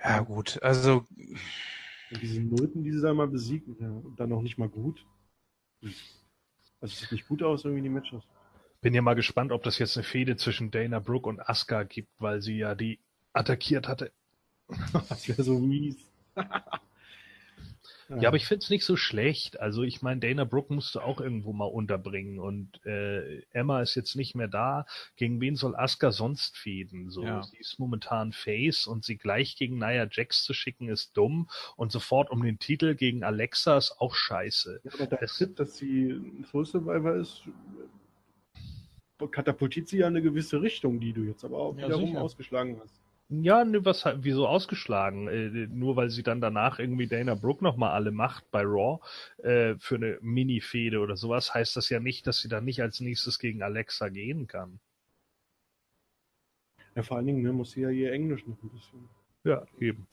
Ja, 0.00 0.20
gut, 0.20 0.62
also. 0.62 1.04
Und 2.10 2.22
diese 2.22 2.40
Noten, 2.40 2.84
die 2.84 2.92
sie 2.92 3.00
da 3.00 3.12
mal 3.12 3.26
besiegt, 3.26 3.68
ja, 3.80 3.90
und 3.90 4.20
dann 4.20 4.28
noch 4.28 4.42
nicht 4.42 4.58
mal 4.58 4.68
gut. 4.68 5.04
Also 5.82 5.96
es 6.80 6.98
sieht 7.00 7.12
nicht 7.12 7.26
gut 7.26 7.42
aus, 7.42 7.64
irgendwie 7.64 7.82
die 7.82 7.88
Matches. 7.88 8.22
Bin 8.80 8.94
ja 8.94 9.02
mal 9.02 9.14
gespannt, 9.14 9.52
ob 9.52 9.62
das 9.62 9.78
jetzt 9.78 9.96
eine 9.96 10.04
Fehde 10.04 10.36
zwischen 10.36 10.70
Dana 10.70 11.00
Brooke 11.00 11.28
und 11.28 11.40
Asuka 11.40 11.82
gibt, 11.82 12.10
weil 12.18 12.42
sie 12.42 12.58
ja 12.58 12.74
die 12.74 13.00
attackiert 13.32 13.88
hatte. 13.88 14.12
das 15.08 15.28
wäre 15.28 15.42
so 15.42 15.58
mies. 15.58 15.96
Ja, 18.08 18.28
aber 18.28 18.38
ich 18.38 18.46
find's 18.46 18.70
nicht 18.70 18.84
so 18.84 18.96
schlecht. 18.96 19.60
Also 19.60 19.82
ich 19.82 20.00
meine, 20.00 20.20
Dana 20.20 20.44
Brooke 20.44 20.72
musst 20.72 20.94
du 20.94 21.00
auch 21.00 21.20
irgendwo 21.20 21.52
mal 21.52 21.66
unterbringen 21.66 22.38
und 22.38 22.84
äh, 22.86 23.42
Emma 23.50 23.82
ist 23.82 23.94
jetzt 23.96 24.16
nicht 24.16 24.34
mehr 24.34 24.48
da. 24.48 24.86
Gegen 25.16 25.40
wen 25.40 25.56
soll 25.56 25.76
Asuka 25.76 26.10
sonst 26.10 26.56
fehden? 26.56 27.10
So, 27.10 27.24
ja. 27.24 27.42
sie 27.42 27.58
ist 27.58 27.78
momentan 27.78 28.32
Face 28.32 28.86
und 28.86 29.04
sie 29.04 29.18
gleich 29.18 29.56
gegen 29.56 29.78
Nia 29.78 30.08
Jax 30.10 30.42
zu 30.42 30.54
schicken 30.54 30.88
ist 30.88 31.16
dumm 31.16 31.50
und 31.76 31.92
sofort 31.92 32.30
um 32.30 32.42
den 32.42 32.58
Titel 32.58 32.94
gegen 32.94 33.24
Alexa 33.24 33.76
ist 33.76 33.96
auch 33.98 34.14
scheiße. 34.14 34.80
Ja, 34.84 34.90
aber 34.94 35.06
der 35.06 35.28
Tipp, 35.28 35.56
dass 35.56 35.76
sie 35.76 36.10
ein 36.10 36.44
Full 36.44 36.64
Survivor 36.64 37.14
ist, 37.14 37.42
katapultiert 39.26 39.88
sie 39.88 39.98
ja 39.98 40.08
in 40.08 40.14
eine 40.14 40.22
gewisse 40.22 40.62
Richtung, 40.62 41.00
die 41.00 41.12
du 41.12 41.22
jetzt 41.22 41.44
aber 41.44 41.58
auch 41.58 41.76
ja, 41.76 41.86
wiederum 41.86 42.06
sicher. 42.06 42.22
ausgeschlagen 42.22 42.80
hast. 42.82 43.00
Ja, 43.30 43.62
ne, 43.62 43.84
was, 43.84 44.06
wieso 44.16 44.46
ausgeschlagen? 44.46 45.28
Äh, 45.28 45.66
nur 45.66 45.96
weil 45.96 46.08
sie 46.08 46.22
dann 46.22 46.40
danach 46.40 46.78
irgendwie 46.78 47.06
Dana 47.06 47.34
Brooke 47.34 47.62
nochmal 47.62 47.90
alle 47.90 48.10
macht 48.10 48.50
bei 48.50 48.62
Raw 48.62 49.00
äh, 49.42 49.74
für 49.78 49.96
eine 49.96 50.18
Mini-Fehde 50.22 50.98
oder 51.00 51.16
sowas, 51.16 51.52
heißt 51.52 51.76
das 51.76 51.90
ja 51.90 52.00
nicht, 52.00 52.26
dass 52.26 52.38
sie 52.38 52.48
dann 52.48 52.64
nicht 52.64 52.80
als 52.80 53.00
nächstes 53.00 53.38
gegen 53.38 53.62
Alexa 53.62 54.08
gehen 54.08 54.46
kann. 54.46 54.80
Ja, 56.94 57.02
vor 57.02 57.18
allen 57.18 57.26
Dingen 57.26 57.42
ne, 57.42 57.52
muss 57.52 57.72
sie 57.72 57.82
ja 57.82 57.90
ihr 57.90 58.12
Englisch 58.12 58.46
noch 58.46 58.62
ein 58.62 58.70
bisschen. 58.70 59.08
Ja, 59.44 59.62
eben. 59.78 60.06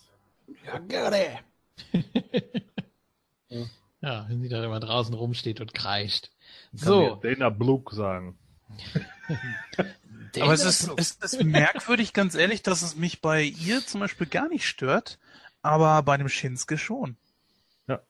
Ja, 0.66 0.78
gerne. 0.80 1.40
ja. 3.50 3.66
ja, 4.02 4.26
wenn 4.28 4.42
sie 4.42 4.50
da 4.50 4.64
immer 4.64 4.82
draußen 4.82 5.16
rumsteht 5.16 5.62
und 5.62 5.74
kreischt. 5.74 6.32
So. 6.74 7.16
Dana 7.24 7.50
Brooke 7.50 7.96
sagen. 7.96 8.38
Aber 10.40 10.54
es 10.54 10.66
ist, 10.66 10.92
es 10.98 11.12
ist 11.12 11.44
merkwürdig, 11.44 12.14
ganz 12.14 12.36
ehrlich, 12.36 12.62
dass 12.62 12.82
es 12.82 12.96
mich 12.96 13.22
bei 13.22 13.44
ihr 13.44 13.86
zum 13.86 14.02
Beispiel 14.02 14.28
gar 14.28 14.50
nicht 14.50 14.68
stört, 14.68 15.18
aber 15.62 16.02
bei 16.04 16.18
dem 16.18 16.30
Shinsuke 16.30 16.78
schon. 16.78 17.18
Ja, 17.88 18.02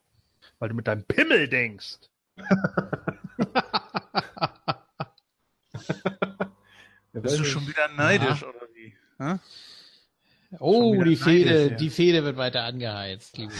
weil 0.59 0.69
du 0.69 0.75
mit 0.75 0.87
deinem 0.87 1.03
Pimmel 1.03 1.47
denkst. 1.47 1.99
Bist 7.13 7.39
du 7.39 7.45
schon 7.45 7.67
wieder 7.67 7.87
neidisch 7.89 8.41
ja. 8.41 8.47
oder 8.47 8.67
wie? 8.73 8.93
Ha? 9.19 9.39
Oh, 10.59 11.03
die 11.03 11.15
Fehde, 11.15 11.69
ja. 11.69 11.75
die 11.75 11.89
Fehde 11.89 12.23
wird 12.23 12.37
weiter 12.37 12.63
angeheizt, 12.63 13.37
liebe 13.37 13.53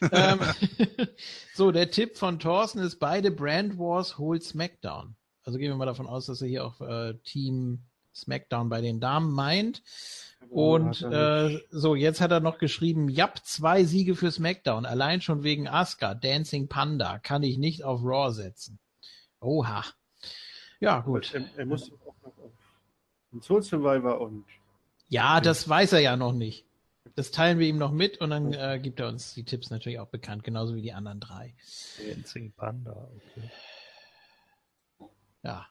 ähm, 0.12 0.40
So, 1.54 1.72
der 1.72 1.90
Tipp 1.90 2.16
von 2.16 2.38
Thorsten 2.38 2.80
ist, 2.80 2.96
beide 2.96 3.30
Brand 3.30 3.78
Wars 3.78 4.18
holt 4.18 4.44
SmackDown. 4.44 5.16
Also 5.48 5.58
gehen 5.58 5.70
wir 5.70 5.76
mal 5.76 5.86
davon 5.86 6.06
aus, 6.06 6.26
dass 6.26 6.42
er 6.42 6.48
hier 6.48 6.66
auch 6.66 6.78
äh, 6.82 7.14
Team 7.24 7.78
SmackDown 8.14 8.68
bei 8.68 8.82
den 8.82 9.00
Damen 9.00 9.32
meint. 9.32 9.82
Und 10.50 11.00
äh, 11.00 11.58
so, 11.70 11.94
jetzt 11.94 12.20
hat 12.20 12.32
er 12.32 12.40
noch 12.40 12.58
geschrieben, 12.58 13.08
Jap, 13.08 13.38
zwei 13.46 13.84
Siege 13.84 14.14
für 14.14 14.30
SmackDown, 14.30 14.84
allein 14.84 15.22
schon 15.22 15.44
wegen 15.44 15.66
Asuka, 15.66 16.14
Dancing 16.14 16.68
Panda, 16.68 17.18
kann 17.18 17.42
ich 17.42 17.56
nicht 17.56 17.82
auf 17.82 18.02
Raw 18.04 18.30
setzen. 18.30 18.78
Oha. 19.40 19.86
Ja, 20.80 21.00
gut. 21.00 21.32
Er, 21.32 21.46
er 21.56 21.64
muss 21.64 21.90
auch 21.92 22.14
noch 22.22 22.38
auf 22.44 22.52
den 23.32 23.40
Soul 23.40 23.62
Survivor 23.62 24.20
und. 24.20 24.44
Ja, 25.08 25.40
das 25.40 25.66
weiß 25.66 25.94
er 25.94 26.00
ja 26.00 26.18
noch 26.18 26.34
nicht. 26.34 26.66
Das 27.14 27.30
teilen 27.30 27.58
wir 27.58 27.68
ihm 27.68 27.78
noch 27.78 27.92
mit 27.92 28.20
und 28.20 28.28
dann 28.28 28.52
äh, 28.52 28.78
gibt 28.82 29.00
er 29.00 29.08
uns 29.08 29.32
die 29.32 29.44
Tipps 29.44 29.70
natürlich 29.70 29.98
auch 29.98 30.08
bekannt, 30.08 30.44
genauso 30.44 30.74
wie 30.74 30.82
die 30.82 30.92
anderen 30.92 31.20
drei. 31.20 31.54
Dancing 32.06 32.52
Panda, 32.52 33.08
okay. 33.16 33.50
Ja. 35.42 35.66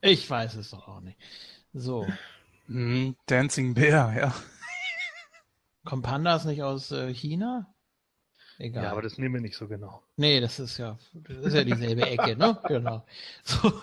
Ich 0.00 0.28
weiß 0.28 0.54
es 0.54 0.70
doch 0.70 0.88
auch 0.88 1.00
nicht. 1.00 1.18
So. 1.72 2.06
Mm, 2.68 3.12
Dancing 3.26 3.74
Bear, 3.74 4.16
ja. 4.16 4.34
Kommt 5.84 6.04
Pandas 6.04 6.44
nicht 6.44 6.62
aus 6.62 6.90
äh, 6.90 7.12
China? 7.14 7.72
Egal. 8.58 8.84
Ja, 8.84 8.92
aber 8.92 9.02
das 9.02 9.18
nehmen 9.18 9.34
wir 9.34 9.40
nicht 9.40 9.56
so 9.56 9.68
genau. 9.68 10.02
Nee, 10.16 10.40
das 10.40 10.58
ist 10.58 10.78
ja, 10.78 10.98
das 11.12 11.36
ist 11.38 11.54
ja 11.54 11.64
dieselbe 11.64 12.06
Ecke, 12.06 12.36
ne? 12.36 12.58
Genau. 12.68 13.06
So. 13.44 13.80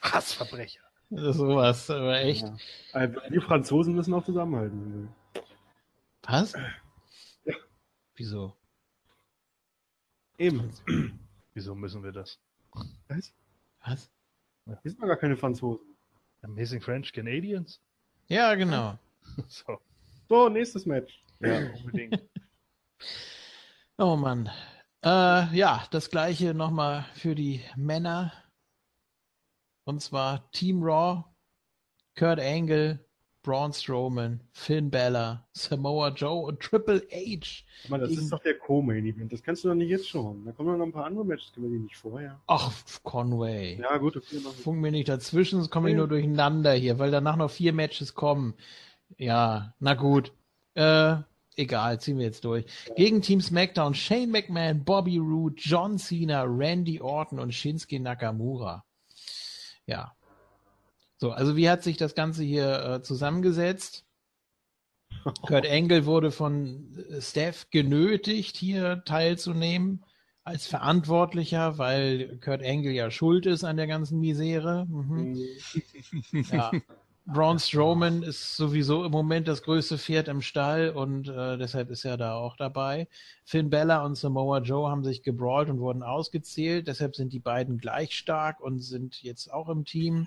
Hassverbrecher. 0.00 0.82
Sowas, 1.10 1.90
aber 1.90 2.20
echt. 2.20 2.46
Ja. 2.92 3.06
Die 3.06 3.40
Franzosen 3.40 3.94
müssen 3.94 4.14
auch 4.14 4.24
zusammenhalten. 4.24 5.08
Was? 6.22 6.52
Ja. 7.44 7.54
Wieso? 8.14 8.54
Eben. 10.38 10.70
Wieso 11.54 11.74
müssen 11.74 12.04
wir 12.04 12.12
das? 12.12 12.38
Was? 13.08 13.32
Was? 13.84 14.10
Wir 14.64 14.90
sind 14.90 15.00
gar 15.00 15.16
keine 15.16 15.36
Franzosen. 15.36 15.96
Amazing 16.42 16.80
French 16.80 17.12
Canadians? 17.12 17.80
Ja, 18.28 18.54
genau. 18.54 18.98
so. 19.48 19.78
so, 20.28 20.48
nächstes 20.48 20.86
Match. 20.86 21.22
Ja, 21.40 21.72
unbedingt. 21.74 22.22
oh 23.98 24.16
Mann. 24.16 24.50
Äh, 25.02 25.56
ja, 25.56 25.86
das 25.90 26.10
gleiche 26.10 26.54
nochmal 26.54 27.06
für 27.14 27.34
die 27.34 27.62
Männer. 27.76 28.32
Und 29.84 30.00
zwar 30.00 30.50
Team 30.52 30.82
Raw, 30.82 31.24
Kurt 32.16 32.38
Angle 32.38 33.04
Braun 33.42 33.72
Strowman, 33.72 34.40
Finn 34.52 34.90
Balor, 34.90 35.46
Samoa 35.52 36.10
Joe 36.10 36.46
und 36.46 36.60
Triple 36.60 37.02
H. 37.10 37.64
Mann, 37.88 38.00
das 38.00 38.10
ist 38.10 38.30
doch 38.30 38.42
der 38.42 38.58
Co-Main-Event. 38.58 39.32
Das 39.32 39.42
kannst 39.42 39.64
du 39.64 39.68
doch 39.68 39.74
nicht 39.74 39.88
jetzt 39.88 40.08
schon. 40.08 40.44
Da 40.44 40.52
kommen 40.52 40.76
noch 40.76 40.84
ein 40.84 40.92
paar 40.92 41.06
andere 41.06 41.24
Matches, 41.24 41.52
können 41.54 41.70
wir 41.70 41.78
die 41.78 41.84
nicht 41.84 41.96
vorher. 41.96 42.38
Ach, 42.46 42.70
Conway. 43.02 43.78
Ja, 43.80 43.96
gut, 43.96 44.18
okay. 44.18 44.40
Funk 44.62 44.80
mir 44.80 44.90
nicht 44.90 45.08
dazwischen, 45.08 45.58
sonst 45.58 45.70
komme 45.70 45.90
ich 45.90 45.96
nur 45.96 46.08
durcheinander 46.08 46.72
hier, 46.74 46.98
weil 46.98 47.10
danach 47.10 47.36
noch 47.36 47.50
vier 47.50 47.72
Matches 47.72 48.14
kommen. 48.14 48.54
Ja, 49.16 49.74
na 49.80 49.94
gut. 49.94 50.32
Äh, 50.74 51.16
egal, 51.56 51.98
ziehen 51.98 52.18
wir 52.18 52.26
jetzt 52.26 52.44
durch. 52.44 52.66
Gegen 52.96 53.22
Team 53.22 53.40
SmackDown 53.40 53.94
Shane 53.94 54.30
McMahon, 54.30 54.84
Bobby 54.84 55.16
Roode, 55.16 55.56
John 55.56 55.98
Cena, 55.98 56.42
Randy 56.42 57.00
Orton 57.00 57.38
und 57.38 57.54
Shinsuke 57.54 58.00
Nakamura. 58.00 58.84
Ja. 59.86 60.14
So, 61.20 61.32
also 61.32 61.54
wie 61.54 61.68
hat 61.68 61.82
sich 61.82 61.98
das 61.98 62.14
Ganze 62.14 62.42
hier 62.42 62.82
äh, 62.82 63.02
zusammengesetzt? 63.02 64.06
Kurt 65.46 65.66
Angle 65.68 66.06
wurde 66.06 66.30
von 66.30 66.88
Steph 67.20 67.68
genötigt, 67.70 68.56
hier 68.56 69.02
teilzunehmen 69.04 70.02
als 70.44 70.66
Verantwortlicher, 70.66 71.76
weil 71.76 72.38
Kurt 72.38 72.64
Angle 72.64 72.92
ja 72.92 73.10
schuld 73.10 73.44
ist 73.44 73.64
an 73.64 73.76
der 73.76 73.86
ganzen 73.86 74.18
Misere. 74.18 74.86
Mhm. 74.88 75.46
ja. 76.50 76.70
Braun 77.26 77.58
Strowman 77.58 78.22
ist 78.22 78.56
sowieso 78.56 79.04
im 79.04 79.12
Moment 79.12 79.46
das 79.46 79.62
größte 79.62 79.98
Pferd 79.98 80.26
im 80.26 80.40
Stall 80.40 80.90
und 80.90 81.28
äh, 81.28 81.58
deshalb 81.58 81.90
ist 81.90 82.04
er 82.04 82.16
da 82.16 82.34
auch 82.34 82.56
dabei. 82.56 83.06
Finn 83.44 83.70
Bella 83.70 84.04
und 84.04 84.16
Samoa 84.16 84.58
Joe 84.58 84.90
haben 84.90 85.04
sich 85.04 85.22
gebrawlt 85.22 85.68
und 85.68 85.78
wurden 85.78 86.02
ausgezählt. 86.02 86.88
Deshalb 86.88 87.14
sind 87.14 87.32
die 87.32 87.38
beiden 87.38 87.78
gleich 87.78 88.16
stark 88.16 88.60
und 88.60 88.80
sind 88.80 89.22
jetzt 89.22 89.52
auch 89.52 89.68
im 89.68 89.84
Team. 89.84 90.26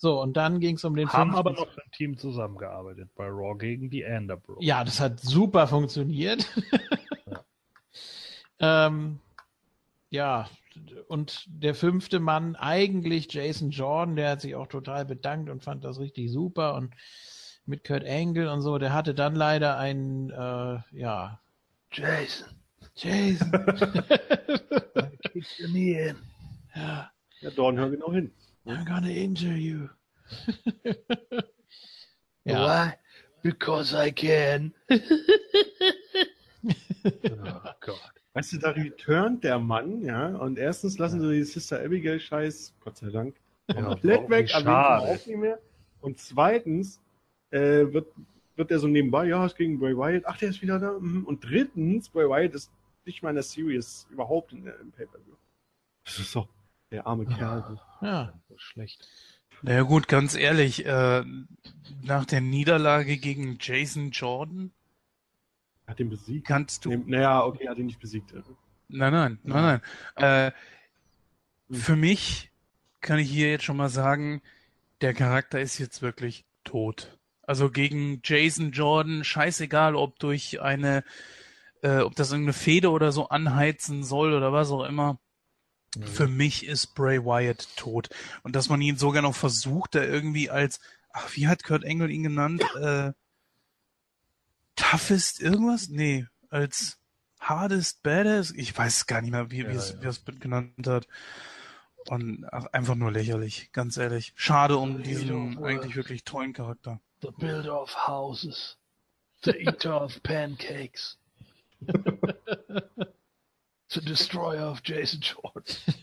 So, 0.00 0.22
und 0.22 0.36
dann 0.36 0.60
ging 0.60 0.76
es 0.76 0.84
um 0.84 0.94
den 0.94 1.12
Haben 1.12 1.34
aber 1.34 1.52
noch 1.52 1.66
im 1.66 1.90
Team 1.92 2.16
zusammengearbeitet 2.16 3.10
bei 3.16 3.26
Raw 3.26 3.58
gegen 3.58 3.90
die 3.90 4.04
Underbro. 4.04 4.56
Ja, 4.60 4.84
das 4.84 5.00
hat 5.00 5.18
super 5.18 5.66
funktioniert. 5.66 6.46
ja. 7.26 8.86
ähm, 8.86 9.18
ja, 10.08 10.48
und 11.08 11.44
der 11.48 11.74
fünfte 11.74 12.20
Mann, 12.20 12.54
eigentlich 12.54 13.32
Jason 13.32 13.70
Jordan, 13.70 14.14
der 14.14 14.30
hat 14.30 14.40
sich 14.40 14.54
auch 14.54 14.68
total 14.68 15.04
bedankt 15.04 15.50
und 15.50 15.64
fand 15.64 15.84
das 15.84 15.98
richtig 15.98 16.30
super 16.30 16.76
und 16.76 16.94
mit 17.66 17.84
Kurt 17.84 18.04
Angle 18.04 18.50
und 18.50 18.62
so, 18.62 18.78
der 18.78 18.92
hatte 18.92 19.14
dann 19.14 19.34
leider 19.34 19.78
einen, 19.78 20.30
äh, 20.30 20.78
ja. 20.92 21.40
Jason. 21.92 22.48
Jason. 22.94 23.50
Kick 25.32 25.46
your 25.60 25.68
knee 25.68 26.08
in. 26.08 26.16
Ja. 26.74 27.10
Ja, 27.40 27.50
Dorn, 27.50 27.78
hör 27.78 27.90
genau 27.90 28.12
hin. 28.12 28.32
I'm 28.68 28.84
gonna 28.84 29.08
injure 29.08 29.56
you. 29.56 29.88
ja. 32.44 32.66
Why? 32.66 32.94
Because 33.42 33.94
I 33.94 34.10
can. 34.10 34.74
oh 34.90 35.00
Gott. 37.80 38.12
Weißt 38.34 38.52
du, 38.52 38.58
da 38.58 38.70
returnt 38.70 39.42
der 39.42 39.58
Mann, 39.58 40.02
ja, 40.02 40.28
und 40.36 40.58
erstens 40.58 40.98
lassen 40.98 41.20
sie 41.20 41.32
die 41.32 41.44
Sister 41.44 41.82
Abigail-Scheiß, 41.82 42.74
Gott 42.80 42.98
sei 42.98 43.10
Dank, 43.10 43.34
komplett 43.72 44.22
ja, 44.22 44.30
weg, 44.30 44.54
aber 44.54 45.00
auch 45.00 45.12
nicht 45.12 45.26
mehr. 45.26 45.58
Und 46.00 46.18
zweitens 46.18 47.00
äh, 47.50 47.92
wird, 47.92 48.06
wird 48.54 48.70
er 48.70 48.78
so 48.78 48.86
nebenbei, 48.86 49.26
ja, 49.26 49.44
es 49.44 49.56
gegen 49.56 49.78
Bray 49.78 49.96
Wyatt, 49.96 50.24
ach, 50.26 50.36
der 50.38 50.50
ist 50.50 50.62
wieder 50.62 50.78
da. 50.78 50.92
Mhm. 51.00 51.24
Und 51.24 51.42
drittens, 51.42 52.10
Bray 52.10 52.28
Wyatt 52.28 52.54
ist 52.54 52.70
nicht 53.06 53.22
mal 53.22 53.30
in 53.30 53.36
der 53.36 53.42
Series 53.42 54.06
überhaupt 54.10 54.52
in 54.52 54.64
der, 54.64 54.78
im 54.78 54.92
Pay-Per-View. 54.92 55.34
Das 56.04 56.18
ist 56.18 56.30
so, 56.30 56.48
der 56.90 57.06
arme 57.06 57.24
ja. 57.24 57.36
Kerl. 57.36 57.80
Ja, 58.00 58.32
schlecht. 58.56 59.08
Naja 59.62 59.82
gut, 59.82 60.08
ganz 60.08 60.36
ehrlich, 60.36 60.86
äh, 60.86 61.24
nach 62.02 62.24
der 62.24 62.40
Niederlage 62.40 63.16
gegen 63.16 63.58
Jason 63.60 64.10
Jordan 64.10 64.72
hat 65.88 66.00
ihn 66.00 66.10
besiegt. 66.10 66.46
Kannst 66.46 66.84
du. 66.84 66.90
naja, 67.06 67.42
okay, 67.44 67.68
hat 67.68 67.78
ihn 67.78 67.86
nicht 67.86 67.98
besiegt. 67.98 68.32
Nein, 68.88 69.12
nein, 69.12 69.38
nein, 69.42 69.80
nein. 70.16 70.50
Äh, 70.50 70.52
für 71.70 71.96
mich 71.96 72.50
kann 73.00 73.18
ich 73.18 73.30
hier 73.30 73.50
jetzt 73.50 73.64
schon 73.64 73.78
mal 73.78 73.88
sagen, 73.88 74.42
der 75.00 75.14
Charakter 75.14 75.60
ist 75.60 75.78
jetzt 75.78 76.02
wirklich 76.02 76.44
tot. 76.64 77.18
Also 77.42 77.70
gegen 77.70 78.20
Jason 78.22 78.72
Jordan, 78.72 79.24
scheißegal, 79.24 79.96
ob 79.96 80.18
durch 80.18 80.60
eine, 80.60 81.04
äh, 81.82 82.00
ob 82.00 82.14
das 82.14 82.30
irgendeine 82.32 82.52
Fehde 82.52 82.90
oder 82.90 83.10
so 83.10 83.30
anheizen 83.30 84.04
soll 84.04 84.34
oder 84.34 84.52
was 84.52 84.70
auch 84.70 84.84
immer. 84.84 85.18
Mhm. 85.96 86.02
Für 86.04 86.28
mich 86.28 86.66
ist 86.66 86.94
Bray 86.94 87.24
Wyatt 87.24 87.68
tot. 87.76 88.08
Und 88.42 88.56
dass 88.56 88.68
man 88.68 88.80
ihn 88.80 88.96
sogar 88.96 89.22
noch 89.22 89.34
versucht, 89.34 89.94
da 89.94 90.02
irgendwie 90.02 90.50
als, 90.50 90.80
ach, 91.12 91.34
wie 91.34 91.48
hat 91.48 91.64
Kurt 91.64 91.84
Engel 91.84 92.10
ihn 92.10 92.22
genannt? 92.22 92.62
Äh, 92.80 93.12
toughest 94.76 95.40
irgendwas? 95.40 95.88
Nee, 95.88 96.26
als 96.50 96.98
hardest 97.40 98.02
badass? 98.02 98.52
Ich 98.52 98.76
weiß 98.76 99.06
gar 99.06 99.22
nicht 99.22 99.30
mehr, 99.30 99.50
wie, 99.50 99.62
ja, 99.62 99.70
wie, 99.70 99.76
es, 99.76 99.96
ja. 100.02 100.32
genannt 100.38 100.86
hat. 100.86 101.06
Und 102.08 102.46
ach, 102.50 102.66
einfach 102.72 102.94
nur 102.94 103.12
lächerlich, 103.12 103.70
ganz 103.72 103.96
ehrlich. 103.96 104.32
Schade 104.34 104.76
um 104.78 105.02
diesen 105.02 105.62
eigentlich 105.62 105.96
wirklich 105.96 106.24
tollen 106.24 106.52
Charakter. 106.52 107.00
The 107.20 107.30
builder 107.36 107.82
of 107.82 107.94
houses. 108.06 108.78
The 109.42 109.52
eater 109.52 110.02
of 110.02 110.22
pancakes. 110.22 111.18
the 113.90 114.00
destroyer 114.00 114.62
of 114.62 114.82
Jason 114.82 115.20
Jordan. 115.20 115.64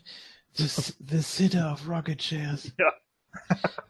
The, 0.57 0.95
the 1.01 1.21
sitter 1.21 1.59
of 1.59 1.87
rocket 1.89 2.19
chairs. 2.19 2.71
Ja. 2.79 2.93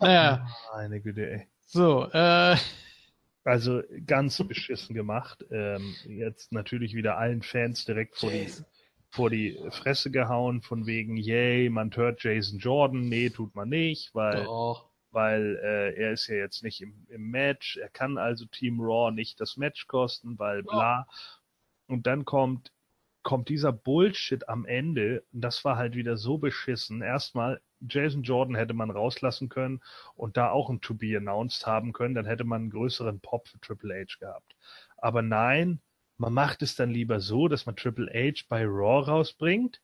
Naja. 0.01 0.47
Eine 0.73 0.99
gute, 0.99 1.31
ey. 1.31 1.47
So, 1.67 2.09
äh, 2.11 2.57
also 3.43 3.83
ganz 4.07 4.37
beschissen 4.47 4.95
gemacht. 4.95 5.45
Ähm, 5.51 5.95
jetzt 6.07 6.51
natürlich 6.51 6.95
wieder 6.95 7.19
allen 7.19 7.43
Fans 7.43 7.85
direkt 7.85 8.17
vor 8.17 8.31
die, 8.31 8.51
vor 9.11 9.29
die 9.29 9.59
Fresse 9.69 10.09
gehauen, 10.09 10.63
von 10.63 10.87
wegen, 10.87 11.15
yay, 11.17 11.69
man 11.69 11.95
hört 11.95 12.23
Jason 12.23 12.57
Jordan. 12.57 13.01
Nee, 13.07 13.29
tut 13.29 13.53
man 13.53 13.69
nicht, 13.69 14.15
weil, 14.15 14.45
Doch. 14.45 14.89
weil 15.11 15.59
äh, 15.63 15.93
er 15.93 16.13
ist 16.13 16.25
ja 16.25 16.37
jetzt 16.37 16.63
nicht 16.63 16.81
im, 16.81 17.05
im 17.09 17.29
Match. 17.29 17.77
Er 17.77 17.89
kann 17.89 18.17
also 18.17 18.45
Team 18.45 18.81
Raw 18.81 19.11
nicht 19.11 19.39
das 19.39 19.57
Match 19.57 19.85
kosten, 19.85 20.39
weil 20.39 20.63
bla. 20.63 21.07
Und 21.87 22.07
dann 22.07 22.25
kommt 22.25 22.71
kommt 23.25 23.49
dieser 23.49 23.73
Bullshit 23.73 24.47
am 24.47 24.65
Ende, 24.65 25.25
das 25.31 25.65
war 25.65 25.77
halt 25.77 25.95
wieder 25.95 26.15
so 26.15 26.37
beschissen. 26.37 27.01
Erstmal, 27.01 27.59
Jason 27.81 28.21
Jordan 28.21 28.55
hätte 28.55 28.75
man 28.75 28.91
rauslassen 28.91 29.49
können 29.49 29.81
und 30.13 30.37
da 30.37 30.51
auch 30.51 30.69
ein 30.69 30.79
To 30.79 30.93
Be 30.93 31.17
announced 31.17 31.65
haben 31.65 31.91
können, 31.91 32.13
dann 32.13 32.27
hätte 32.27 32.43
man 32.43 32.61
einen 32.61 32.69
größeren 32.69 33.19
Pop 33.19 33.47
für 33.47 33.59
Triple 33.59 33.95
H 33.95 34.19
gehabt. 34.19 34.55
Aber 34.97 35.23
nein, 35.23 35.81
man 36.17 36.33
macht 36.33 36.61
es 36.61 36.75
dann 36.75 36.91
lieber 36.91 37.19
so, 37.19 37.47
dass 37.47 37.65
man 37.65 37.75
Triple 37.75 38.11
H 38.13 38.43
bei 38.47 38.63
Raw 38.63 39.03
rausbringt 39.09 39.81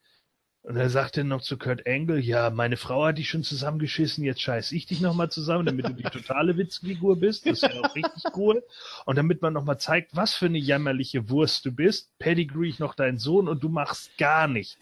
und 0.63 0.77
er 0.77 0.89
sagte 0.89 1.23
noch 1.23 1.41
zu 1.41 1.57
Kurt 1.57 1.87
Angle, 1.87 2.19
ja, 2.19 2.51
meine 2.51 2.77
Frau 2.77 3.05
hat 3.05 3.17
dich 3.17 3.29
schon 3.29 3.43
zusammengeschissen, 3.43 4.23
jetzt 4.23 4.41
scheiß 4.41 4.71
ich 4.73 4.85
dich 4.85 5.01
nochmal 5.01 5.31
zusammen, 5.31 5.65
damit 5.65 5.87
du 5.87 5.93
die 5.93 6.03
totale 6.03 6.55
Witzfigur 6.55 7.19
bist. 7.19 7.47
Das 7.47 7.63
ist 7.63 7.73
ja 7.73 7.81
auch 7.81 7.95
richtig 7.95 8.23
cool. 8.35 8.63
Und 9.05 9.17
damit 9.17 9.41
man 9.41 9.53
nochmal 9.53 9.79
zeigt, 9.79 10.15
was 10.15 10.35
für 10.35 10.45
eine 10.45 10.59
jämmerliche 10.59 11.29
Wurst 11.29 11.65
du 11.65 11.71
bist, 11.71 12.15
pedigree 12.19 12.69
ich 12.69 12.79
noch 12.79 12.93
deinen 12.93 13.17
Sohn 13.17 13.47
und 13.47 13.63
du 13.63 13.69
machst 13.69 14.15
gar 14.19 14.47
nichts. 14.47 14.77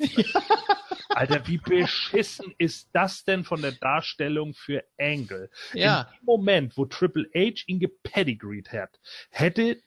Alter, 1.09 1.47
wie 1.47 1.57
beschissen 1.57 2.53
ist 2.57 2.89
das 2.91 3.23
denn 3.23 3.45
von 3.45 3.61
der 3.61 3.71
Darstellung 3.71 4.53
für 4.53 4.84
Angle? 4.99 5.49
Ja. 5.73 6.01
In 6.01 6.07
dem 6.19 6.25
Moment, 6.25 6.77
wo 6.77 6.86
Triple 6.86 7.30
H 7.34 7.63
ihn 7.67 7.80
gepedigreed 7.80 8.73
hat, 8.73 8.99
hätte 9.30 9.82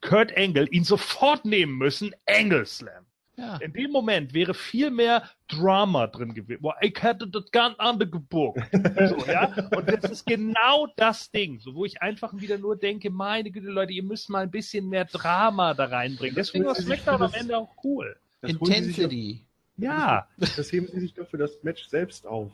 Kurt 0.00 0.34
Angle 0.36 0.66
ihn 0.70 0.84
sofort 0.84 1.44
nehmen 1.44 1.76
müssen, 1.76 2.14
Angle 2.26 2.64
Slam. 2.64 3.04
Ja. 3.36 3.56
In 3.56 3.72
dem 3.72 3.90
Moment 3.90 4.34
wäre 4.34 4.52
viel 4.54 4.90
mehr 4.90 5.28
Drama 5.48 6.06
drin 6.08 6.34
gewesen. 6.34 6.60
Boah, 6.60 6.76
ich 6.80 7.00
hätte 7.00 7.26
das 7.26 7.50
ganz 7.50 7.74
andere 7.78 8.10
gebuckt. 8.10 8.60
so, 8.72 9.24
ja? 9.26 9.52
Und 9.74 9.88
das 9.88 10.10
ist 10.10 10.26
genau 10.26 10.88
das 10.96 11.30
Ding, 11.30 11.58
so, 11.58 11.74
wo 11.74 11.84
ich 11.84 12.02
einfach 12.02 12.34
wieder 12.34 12.58
nur 12.58 12.76
denke, 12.76 13.10
meine 13.10 13.50
Güte, 13.50 13.68
Leute, 13.68 13.92
ihr 13.92 14.02
müsst 14.02 14.28
mal 14.28 14.42
ein 14.42 14.50
bisschen 14.50 14.88
mehr 14.88 15.06
Drama 15.06 15.74
da 15.74 15.86
reinbringen. 15.86 16.34
Deswegen 16.34 16.66
war 16.66 16.74
SmackDown 16.74 17.22
am 17.22 17.32
Ende 17.32 17.56
auch 17.56 17.74
cool. 17.82 18.16
Intensity. 18.42 19.46
Ja. 19.76 20.28
Das, 20.36 20.56
das 20.56 20.72
heben 20.72 20.88
sie 20.88 21.00
sich 21.00 21.14
doch 21.14 21.28
für 21.28 21.38
das 21.38 21.62
Match 21.62 21.88
selbst 21.88 22.26
auf. 22.26 22.52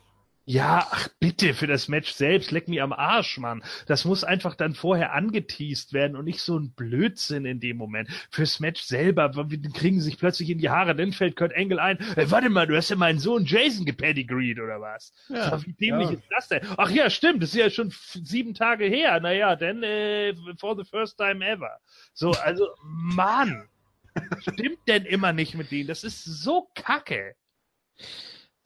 Ja, 0.49 0.87
ach 0.91 1.09
bitte, 1.19 1.53
für 1.53 1.67
das 1.67 1.89
Match 1.89 2.09
selbst, 2.13 2.51
leck 2.51 2.69
mir 2.69 2.81
am 2.81 2.93
Arsch, 2.93 3.37
Mann. 3.37 3.61
Das 3.85 4.05
muss 4.05 4.23
einfach 4.23 4.55
dann 4.55 4.75
vorher 4.75 5.11
angeteased 5.11 5.91
werden 5.91 6.15
und 6.15 6.23
nicht 6.23 6.39
so 6.39 6.57
ein 6.57 6.71
Blödsinn 6.71 7.43
in 7.43 7.59
dem 7.59 7.75
Moment. 7.75 8.09
Fürs 8.31 8.61
Match 8.61 8.81
selber 8.83 9.29
kriegen 9.73 9.99
sich 9.99 10.17
plötzlich 10.17 10.49
in 10.49 10.57
die 10.57 10.69
Haare, 10.69 10.95
dann 10.95 11.11
fällt 11.11 11.35
Kurt 11.35 11.51
Engel 11.51 11.79
ein, 11.79 11.97
hey, 12.15 12.31
warte 12.31 12.49
mal, 12.49 12.65
du 12.65 12.77
hast 12.77 12.87
ja 12.87 12.95
meinen 12.95 13.19
Sohn 13.19 13.43
Jason 13.43 13.85
gepedigreed 13.85 14.61
oder 14.61 14.79
was? 14.79 15.11
Ja, 15.27 15.61
wie 15.65 15.73
dämlich 15.73 16.11
ja. 16.11 16.15
ist 16.15 16.27
das 16.29 16.47
denn? 16.47 16.61
Ach 16.77 16.91
ja, 16.91 17.09
stimmt, 17.09 17.43
das 17.43 17.49
ist 17.49 17.59
ja 17.59 17.69
schon 17.69 17.93
sieben 18.13 18.53
Tage 18.53 18.85
her. 18.85 19.19
Naja, 19.19 19.57
dann 19.57 19.83
äh, 19.83 20.33
for 20.57 20.77
the 20.77 20.89
first 20.89 21.17
time 21.17 21.45
ever. 21.45 21.77
So, 22.13 22.31
also, 22.31 22.69
Mann. 22.85 23.67
Stimmt 24.39 24.79
denn 24.87 25.03
immer 25.03 25.33
nicht 25.33 25.55
mit 25.55 25.71
denen? 25.71 25.89
Das 25.89 26.05
ist 26.05 26.23
so 26.23 26.69
kacke. 26.73 27.35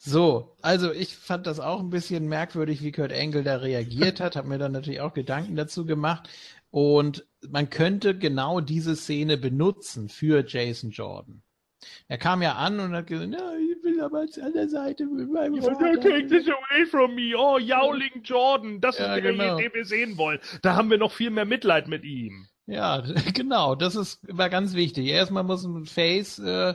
So, 0.03 0.57
also 0.63 0.91
ich 0.91 1.15
fand 1.15 1.45
das 1.45 1.59
auch 1.59 1.79
ein 1.79 1.91
bisschen 1.91 2.27
merkwürdig, 2.27 2.81
wie 2.81 2.91
Kurt 2.91 3.13
Angle 3.13 3.43
da 3.43 3.57
reagiert 3.57 4.19
hat, 4.19 4.35
habe 4.35 4.47
mir 4.47 4.57
dann 4.57 4.71
natürlich 4.71 4.99
auch 4.99 5.13
Gedanken 5.13 5.55
dazu 5.55 5.85
gemacht. 5.85 6.27
Und 6.71 7.27
man 7.47 7.69
könnte 7.69 8.17
genau 8.17 8.61
diese 8.61 8.95
Szene 8.95 9.37
benutzen 9.37 10.09
für 10.09 10.43
Jason 10.43 10.89
Jordan. 10.89 11.43
Er 12.07 12.17
kam 12.17 12.41
ja 12.41 12.55
an 12.55 12.79
und 12.79 12.95
hat 12.95 13.07
gesagt, 13.07 13.31
ja, 13.31 13.53
ich 13.53 13.83
will 13.83 14.01
aber 14.01 14.21
an 14.21 14.53
der 14.53 14.69
Seite 14.69 15.05
mit 15.05 15.31
meinem 15.31 15.63
oh, 15.63 15.69
Take 15.69 16.25
this 16.27 16.47
away 16.47 16.85
from 16.89 17.13
me. 17.13 17.35
Oh, 17.37 17.59
Yowling 17.59 18.23
Jordan. 18.23 18.81
Das 18.81 18.97
ja, 18.97 19.05
ist 19.05 19.23
der, 19.23 19.31
genau. 19.33 19.57
den 19.57 19.71
wir 19.71 19.85
sehen 19.85 20.17
wollen. 20.17 20.39
Da 20.63 20.75
haben 20.75 20.89
wir 20.89 20.97
noch 20.97 21.11
viel 21.11 21.29
mehr 21.29 21.45
Mitleid 21.45 21.87
mit 21.87 22.03
ihm. 22.03 22.47
Ja, 22.65 23.03
genau, 23.35 23.75
das 23.75 23.95
ist 23.95 24.19
war 24.23 24.49
ganz 24.49 24.73
wichtig. 24.73 25.05
Erstmal 25.07 25.43
muss 25.43 25.63
ein 25.63 25.85
Face 25.85 26.39
äh, 26.39 26.73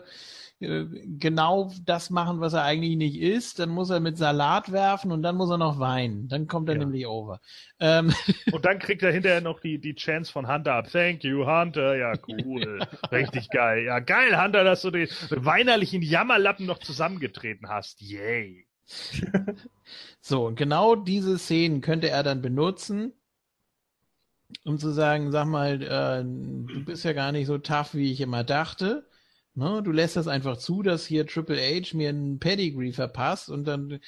genau 0.58 1.70
das 1.84 2.08
machen, 2.08 2.40
was 2.40 2.54
er 2.54 2.62
eigentlich 2.62 2.96
nicht 2.96 3.20
ist. 3.20 3.58
Dann 3.58 3.68
muss 3.68 3.90
er 3.90 4.00
mit 4.00 4.16
Salat 4.16 4.72
werfen 4.72 5.12
und 5.12 5.22
dann 5.22 5.36
muss 5.36 5.50
er 5.50 5.58
noch 5.58 5.78
weinen. 5.78 6.28
Dann 6.28 6.46
kommt 6.46 6.68
er 6.68 6.76
ja. 6.76 6.80
nämlich 6.80 7.06
over. 7.06 7.40
Ähm. 7.78 8.14
Und 8.52 8.64
dann 8.64 8.78
kriegt 8.78 9.02
er 9.02 9.12
hinterher 9.12 9.42
noch 9.42 9.60
die, 9.60 9.78
die 9.78 9.94
Chance 9.94 10.32
von 10.32 10.48
Hunter 10.48 10.74
ab. 10.74 10.88
Thank 10.90 11.24
you, 11.24 11.46
Hunter. 11.46 11.96
Ja, 11.96 12.14
cool. 12.26 12.78
Richtig 13.12 13.50
geil. 13.50 13.84
Ja, 13.84 13.98
geil, 13.98 14.42
Hunter, 14.42 14.64
dass 14.64 14.80
du 14.80 14.90
den 14.90 15.08
weinerlichen 15.30 16.00
Jammerlappen 16.00 16.64
noch 16.64 16.78
zusammengetreten 16.78 17.68
hast. 17.68 18.00
Yay. 18.00 18.66
so, 20.20 20.46
und 20.46 20.56
genau 20.56 20.96
diese 20.96 21.38
Szenen 21.38 21.82
könnte 21.82 22.08
er 22.08 22.22
dann 22.22 22.40
benutzen, 22.40 23.12
um 24.64 24.78
zu 24.78 24.90
sagen, 24.90 25.32
sag 25.32 25.46
mal, 25.46 25.82
äh, 25.82 26.24
du 26.24 26.84
bist 26.84 27.04
ja 27.04 27.12
gar 27.12 27.32
nicht 27.32 27.46
so 27.46 27.58
tough, 27.58 27.94
wie 27.94 28.12
ich 28.12 28.20
immer 28.20 28.44
dachte. 28.44 29.06
Ne? 29.56 29.82
Du 29.82 29.90
lässt 29.90 30.16
das 30.16 30.28
einfach 30.28 30.58
zu, 30.58 30.82
dass 30.82 31.06
hier 31.06 31.26
Triple 31.26 31.58
H 31.58 31.96
mir 31.96 32.10
ein 32.10 32.38
Pedigree 32.38 32.92
verpasst 32.92 33.48
und 33.48 33.64
dann 33.64 34.00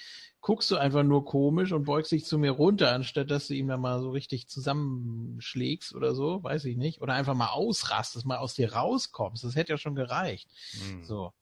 guckst 0.43 0.71
du 0.71 0.77
einfach 0.77 1.03
nur 1.05 1.25
komisch 1.25 1.73
und 1.73 1.85
beugst 1.85 2.13
dich 2.13 2.27
zu 2.27 2.39
mir 2.39 2.51
runter, 2.51 2.93
anstatt 2.93 3.31
dass 3.31 3.49
du 3.49 3.55
ihm 3.55 3.67
dann 3.67 3.81
mal 3.81 3.99
so 4.01 4.11
richtig 4.11 4.47
zusammenschlägst 4.49 5.95
oder 5.95 6.15
so, 6.15 6.43
weiß 6.43 6.67
ich 6.67 6.77
nicht. 6.77 7.01
Oder 7.01 7.15
einfach 7.15 7.35
mal 7.35 7.49
ausrastest, 7.49 8.27
mal 8.27 8.37
aus 8.37 8.55
dir 8.55 8.75
rauskommst. 8.75 9.43
Das 9.43 9.57
hätte 9.57 9.73
ja 9.73 9.79
schon 9.79 9.95
gereicht. 9.95 10.51
Mhm. 10.75 11.05
So. 11.05 11.33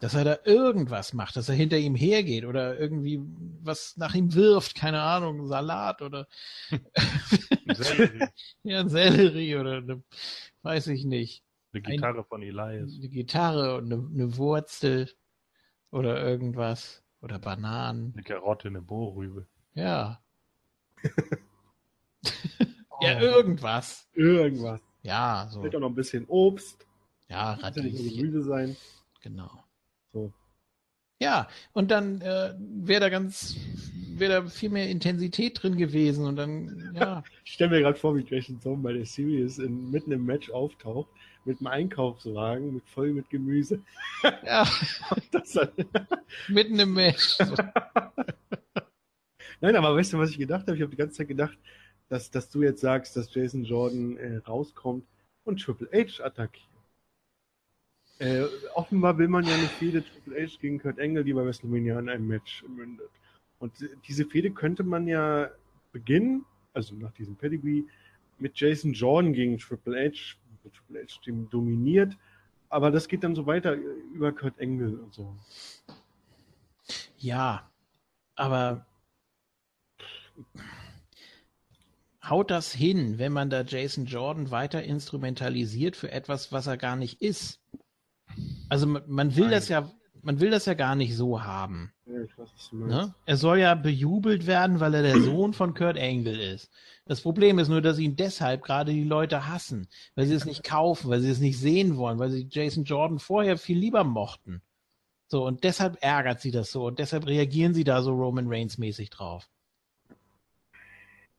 Dass 0.00 0.14
er 0.14 0.24
da 0.24 0.38
irgendwas 0.44 1.12
macht, 1.12 1.36
dass 1.36 1.50
er 1.50 1.54
hinter 1.54 1.76
ihm 1.76 1.94
hergeht 1.94 2.46
oder 2.46 2.80
irgendwie 2.80 3.20
was 3.62 3.94
nach 3.98 4.14
ihm 4.14 4.32
wirft, 4.34 4.74
keine 4.74 5.02
Ahnung, 5.02 5.46
Salat 5.46 6.00
oder 6.00 6.26
Sellerie. 7.74 8.26
ja, 8.62 8.88
Sellerie 8.88 9.56
oder 9.56 10.00
weiß 10.62 10.86
ich 10.86 11.04
nicht. 11.04 11.42
Eine 11.72 11.82
Gitarre 11.82 12.18
ein, 12.18 12.24
von 12.24 12.42
Elias. 12.42 12.96
Eine 12.98 13.08
Gitarre 13.08 13.76
und 13.76 13.92
eine, 13.92 14.08
eine, 14.12 14.36
Wurzel 14.36 15.08
oder 15.90 16.22
irgendwas. 16.26 17.02
Oder 17.22 17.38
Bananen. 17.38 18.12
Eine 18.14 18.22
Karotte, 18.22 18.68
eine 18.68 18.80
Bohrrübe. 18.80 19.46
Ja. 19.74 20.22
ja, 23.02 23.18
oh. 23.18 23.20
irgendwas. 23.20 24.08
Irgendwas. 24.14 24.80
Ja, 25.02 25.48
so. 25.50 25.60
Vielleicht 25.60 25.76
auch 25.76 25.80
noch 25.80 25.90
ein 25.90 25.94
bisschen 25.94 26.24
Obst. 26.28 26.86
Ja, 27.28 27.52
Radieschen. 27.54 28.16
Gemüse 28.16 28.42
sein. 28.42 28.76
Genau. 29.22 29.50
So. 30.12 30.32
Ja, 31.20 31.48
und 31.72 31.90
dann 31.90 32.22
äh, 32.22 32.54
wäre 32.58 33.00
da 33.00 33.08
ganz, 33.10 33.56
wäre 34.14 34.42
da 34.42 34.48
viel 34.48 34.70
mehr 34.70 34.88
Intensität 34.88 35.62
drin 35.62 35.76
gewesen 35.76 36.26
und 36.26 36.36
dann, 36.36 36.94
ja. 36.94 37.22
ich 37.44 37.52
stelle 37.52 37.70
mir 37.70 37.80
gerade 37.80 37.98
vor, 37.98 38.16
wie 38.16 38.24
Jason 38.26 38.58
Thorne 38.60 38.82
bei 38.82 38.92
der 38.94 39.04
Series 39.04 39.58
in, 39.58 39.90
mitten 39.90 40.12
im 40.12 40.24
Match 40.24 40.50
auftaucht 40.50 41.10
mit 41.44 41.58
einem 41.58 41.68
Einkaufswagen 41.68 42.74
mit 42.74 42.88
voll 42.88 43.12
mit 43.12 43.30
Gemüse. 43.30 43.80
Ja. 44.44 44.66
Mitten 46.48 46.78
im 46.78 46.94
Match. 46.94 47.38
Nein, 49.60 49.76
aber 49.76 49.94
weißt 49.94 50.12
du, 50.12 50.18
was 50.18 50.30
ich 50.30 50.38
gedacht 50.38 50.66
habe? 50.66 50.76
Ich 50.76 50.82
habe 50.82 50.90
die 50.90 50.96
ganze 50.96 51.18
Zeit 51.18 51.28
gedacht, 51.28 51.58
dass, 52.08 52.30
dass 52.30 52.50
du 52.50 52.62
jetzt 52.62 52.80
sagst, 52.80 53.16
dass 53.16 53.34
Jason 53.34 53.64
Jordan 53.64 54.16
äh, 54.16 54.36
rauskommt 54.38 55.04
und 55.44 55.60
Triple 55.60 55.88
H 55.92 56.24
attackiert. 56.24 56.66
Äh, 58.18 58.44
offenbar 58.74 59.16
will 59.16 59.28
man 59.28 59.44
ja 59.44 59.54
eine 59.54 59.66
Fehde 59.66 60.04
Triple 60.04 60.42
H 60.42 60.58
gegen 60.60 60.78
Kurt 60.78 61.00
Angle, 61.00 61.24
die 61.24 61.32
bei 61.32 61.44
WrestleMania 61.44 61.98
in 61.98 62.08
einem 62.08 62.26
Match 62.26 62.64
mündet. 62.68 63.10
Und 63.58 63.72
diese 64.08 64.26
Fehde 64.26 64.50
könnte 64.50 64.82
man 64.82 65.06
ja 65.06 65.50
beginnen, 65.92 66.44
also 66.72 66.94
nach 66.96 67.12
diesem 67.12 67.36
Pedigree, 67.36 67.84
mit 68.38 68.58
Jason 68.58 68.92
Jordan 68.92 69.32
gegen 69.32 69.58
Triple 69.58 70.10
H, 70.10 70.36
Triple 70.68 71.02
H 71.02 71.20
dominiert. 71.50 72.16
Aber 72.68 72.90
das 72.90 73.08
geht 73.08 73.24
dann 73.24 73.34
so 73.34 73.46
weiter 73.46 73.74
über 73.74 74.32
Kurt 74.32 74.58
Engel 74.58 74.98
und 74.98 75.14
so. 75.14 75.34
Ja, 77.18 77.68
aber 78.36 78.86
haut 82.24 82.50
das 82.50 82.72
hin, 82.72 83.18
wenn 83.18 83.32
man 83.32 83.50
da 83.50 83.62
Jason 83.62 84.06
Jordan 84.06 84.50
weiter 84.50 84.82
instrumentalisiert 84.82 85.96
für 85.96 86.10
etwas, 86.10 86.52
was 86.52 86.66
er 86.66 86.76
gar 86.76 86.96
nicht 86.96 87.20
ist? 87.20 87.60
Also 88.68 88.86
man, 88.86 89.02
man 89.06 89.36
will 89.36 89.44
Nein. 89.44 89.52
das 89.52 89.68
ja, 89.68 89.90
man 90.22 90.40
will 90.40 90.50
das 90.50 90.66
ja 90.66 90.74
gar 90.74 90.94
nicht 90.94 91.16
so 91.16 91.42
haben. 91.42 91.92
Ja, 92.20 92.26
ich 92.26 92.38
weiß, 92.38 92.48
was 92.54 92.70
du 92.70 92.76
meinst. 92.76 92.94
Ne? 92.94 93.14
Er 93.26 93.36
soll 93.36 93.58
ja 93.58 93.74
bejubelt 93.74 94.46
werden, 94.46 94.80
weil 94.80 94.94
er 94.94 95.02
der 95.02 95.20
Sohn 95.20 95.52
von 95.52 95.74
Kurt 95.74 95.98
Angle 95.98 96.40
ist. 96.40 96.70
Das 97.06 97.20
Problem 97.20 97.58
ist 97.58 97.68
nur, 97.68 97.80
dass 97.80 97.98
ihn 97.98 98.16
deshalb 98.16 98.62
gerade 98.62 98.92
die 98.92 99.04
Leute 99.04 99.48
hassen, 99.48 99.88
weil 100.14 100.26
sie 100.26 100.34
es 100.34 100.44
nicht 100.44 100.62
kaufen, 100.62 101.10
weil 101.10 101.20
sie 101.20 101.30
es 101.30 101.40
nicht 101.40 101.58
sehen 101.58 101.96
wollen, 101.96 102.18
weil 102.18 102.30
sie 102.30 102.46
Jason 102.48 102.84
Jordan 102.84 103.18
vorher 103.18 103.56
viel 103.56 103.78
lieber 103.78 104.04
mochten. 104.04 104.62
So, 105.26 105.46
und 105.46 105.64
deshalb 105.64 105.98
ärgert 106.02 106.40
sie 106.40 106.50
das 106.50 106.70
so 106.72 106.86
und 106.86 106.98
deshalb 106.98 107.26
reagieren 107.26 107.74
sie 107.74 107.84
da 107.84 108.02
so 108.02 108.12
Roman 108.12 108.46
Reigns 108.48 108.78
mäßig 108.78 109.10
drauf. 109.10 109.48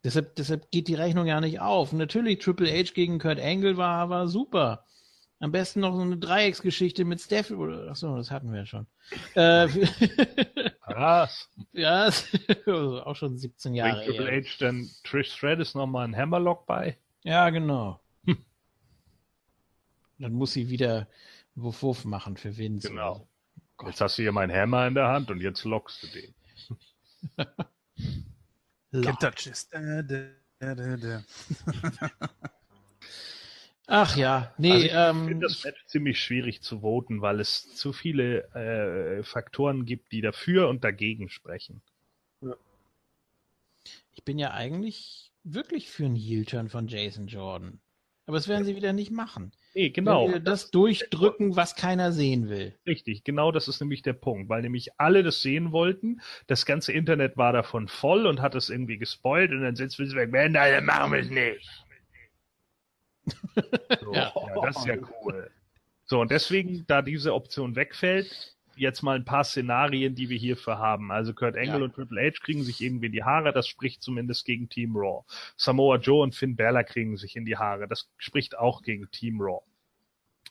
Deshalb, 0.04 0.36
deshalb 0.36 0.72
geht 0.72 0.88
die 0.88 0.96
Rechnung 0.96 1.28
ja 1.28 1.40
nicht 1.40 1.60
auf. 1.60 1.94
Natürlich, 1.94 2.40
Triple 2.40 2.72
H 2.72 2.94
gegen 2.94 3.20
Kurt 3.20 3.40
Angle 3.40 3.78
war, 3.78 4.10
war 4.10 4.28
super. 4.28 4.86
Am 5.42 5.52
besten 5.52 5.80
noch 5.80 5.96
so 5.96 6.02
eine 6.02 6.18
Dreiecksgeschichte 6.18 7.04
mit 7.04 7.20
Steph. 7.20 7.52
Achso, 7.52 8.16
das 8.16 8.30
hatten 8.30 8.52
wir 8.52 8.60
ja 8.60 8.66
schon. 8.68 8.86
Äh, 9.34 9.68
Was? 10.86 11.50
ja, 11.74 12.12
auch 12.68 13.16
schon 13.16 13.40
17 13.40 13.74
Jahre. 13.74 14.04
Bringt 14.06 14.18
Triple 14.18 14.42
H 14.44 14.58
dann 14.60 14.90
Trish 15.04 15.34
Stratus 15.34 15.74
nochmal 15.74 16.04
einen 16.04 16.16
Hammerlock 16.16 16.68
bei? 16.68 16.96
Ja, 17.24 17.50
genau. 17.50 18.00
Hm. 18.26 18.38
Dann 20.20 20.34
muss 20.34 20.54
sie 20.54 20.70
wieder 20.70 21.08
Wuff 21.56 21.82
Wuff 21.82 22.06
machen 22.06 22.38
für 22.38 22.56
Vince. 22.56 22.90
Genau. 22.90 23.28
Oh 23.80 23.88
jetzt 23.88 24.00
hast 24.00 24.20
du 24.20 24.22
hier 24.22 24.32
meinen 24.32 24.56
Hammer 24.56 24.86
in 24.86 24.94
der 24.94 25.08
Hand 25.08 25.32
und 25.32 25.42
jetzt 25.42 25.64
lockst 25.64 26.04
du 26.04 26.08
den. 26.08 26.36
Lock. 28.92 29.20
Touches. 29.20 29.68
Da, 29.70 30.04
da, 30.04 30.76
da, 30.76 30.98
da. 30.98 31.24
Ach 33.88 34.16
ja, 34.16 34.54
nee. 34.58 34.72
Also 34.72 34.86
ich 34.86 34.92
ähm, 34.94 35.28
finde 35.28 35.48
das 35.48 35.64
Match 35.64 35.86
ziemlich 35.86 36.22
schwierig 36.22 36.62
zu 36.62 36.82
voten, 36.82 37.22
weil 37.22 37.40
es 37.40 37.76
zu 37.76 37.94
viele 37.94 38.44
äh, 38.54 39.24
Faktoren 39.24 39.86
gibt, 39.86 40.12
die 40.12 40.22
dafür 40.22 40.70
und 40.70 40.84
dagegen 40.84 41.30
sprechen. 41.30 41.82
Ja. 42.42 42.56
Ich 44.14 44.24
bin 44.24 44.40
ja 44.40 44.52
eigentlich 44.52 45.32
wirklich 45.44 45.90
für 45.90 46.06
einen 46.06 46.16
Heel-Turn 46.16 46.70
von 46.70 46.88
Jason 46.88 47.28
Jordan. 47.28 47.80
Aber 48.28 48.38
das 48.38 48.48
werden 48.48 48.64
sie 48.64 48.76
wieder 48.76 48.94
nicht 48.94 49.12
machen. 49.12 49.52
Nee, 49.74 49.90
genau. 49.90 50.32
Das, 50.32 50.44
das 50.44 50.72
durchdrücken, 50.72 51.56
was 51.56 51.76
keiner 51.76 52.12
sehen 52.12 52.50
will. 52.50 52.74
Richtig, 52.86 53.24
genau 53.24 53.52
das 53.52 53.68
ist 53.68 53.82
nämlich 53.82 54.04
der 54.04 54.14
Punkt, 54.14 54.48
weil 54.48 54.62
nämlich 54.62 55.00
alle 55.00 55.24
das 55.24 55.42
sehen 55.42 55.72
wollten. 55.72 56.22
Das 56.48 56.66
ganze 56.66 56.94
Internet 56.94 57.36
war 57.36 57.52
davon 57.52 57.88
voll 57.88 58.26
und 58.28 58.42
hat 58.42 58.56
es 58.56 58.70
irgendwie 58.70 58.98
gespoilt 58.98 59.52
und 59.52 59.64
dann 59.64 59.76
sitzt 59.76 59.98
wir 59.98 60.16
weg, 60.16 60.32
nein, 60.32 60.54
dann 60.54 60.86
machen 60.86 61.12
wir 61.12 61.20
es 61.20 61.30
nicht. 61.30 61.68
So, 64.02 64.14
ja. 64.14 64.32
ja, 64.36 64.62
das 64.62 64.78
ist 64.78 64.86
ja 64.86 64.96
cool. 65.24 65.52
So, 66.06 66.22
und 66.22 66.32
deswegen, 66.32 66.86
da 66.88 67.02
diese 67.02 67.34
Option 67.34 67.76
wegfällt, 67.76 68.56
jetzt 68.76 69.02
mal 69.02 69.16
ein 69.16 69.26
paar 69.26 69.44
Szenarien, 69.44 70.16
die 70.16 70.30
wir 70.30 70.38
hierfür 70.38 70.80
haben. 70.80 71.12
Also 71.12 71.34
Kurt 71.34 71.56
Angle 71.56 71.80
ja. 71.80 71.84
und 71.86 71.94
Triple 71.94 72.22
H 72.22 72.44
kriegen 72.44 72.64
sich 72.64 72.82
irgendwie 72.82 73.08
in 73.08 73.12
die 73.12 73.24
Haare, 73.24 73.54
das 73.54 73.68
spricht 73.68 74.02
zumindest 74.02 74.46
gegen 74.46 74.70
Team 74.70 74.96
Raw. 74.96 75.24
Samoa 75.56 75.98
Joe 75.98 76.24
und 76.24 76.36
Finn 76.36 76.56
Balor 76.56 76.84
kriegen 76.84 77.16
sich 77.18 77.36
in 77.36 77.46
die 77.46 77.58
Haare, 77.58 77.88
das 77.88 78.10
spricht 78.18 78.58
auch 78.58 78.82
gegen 78.82 79.10
Team 79.12 79.40
Raw 79.40 79.62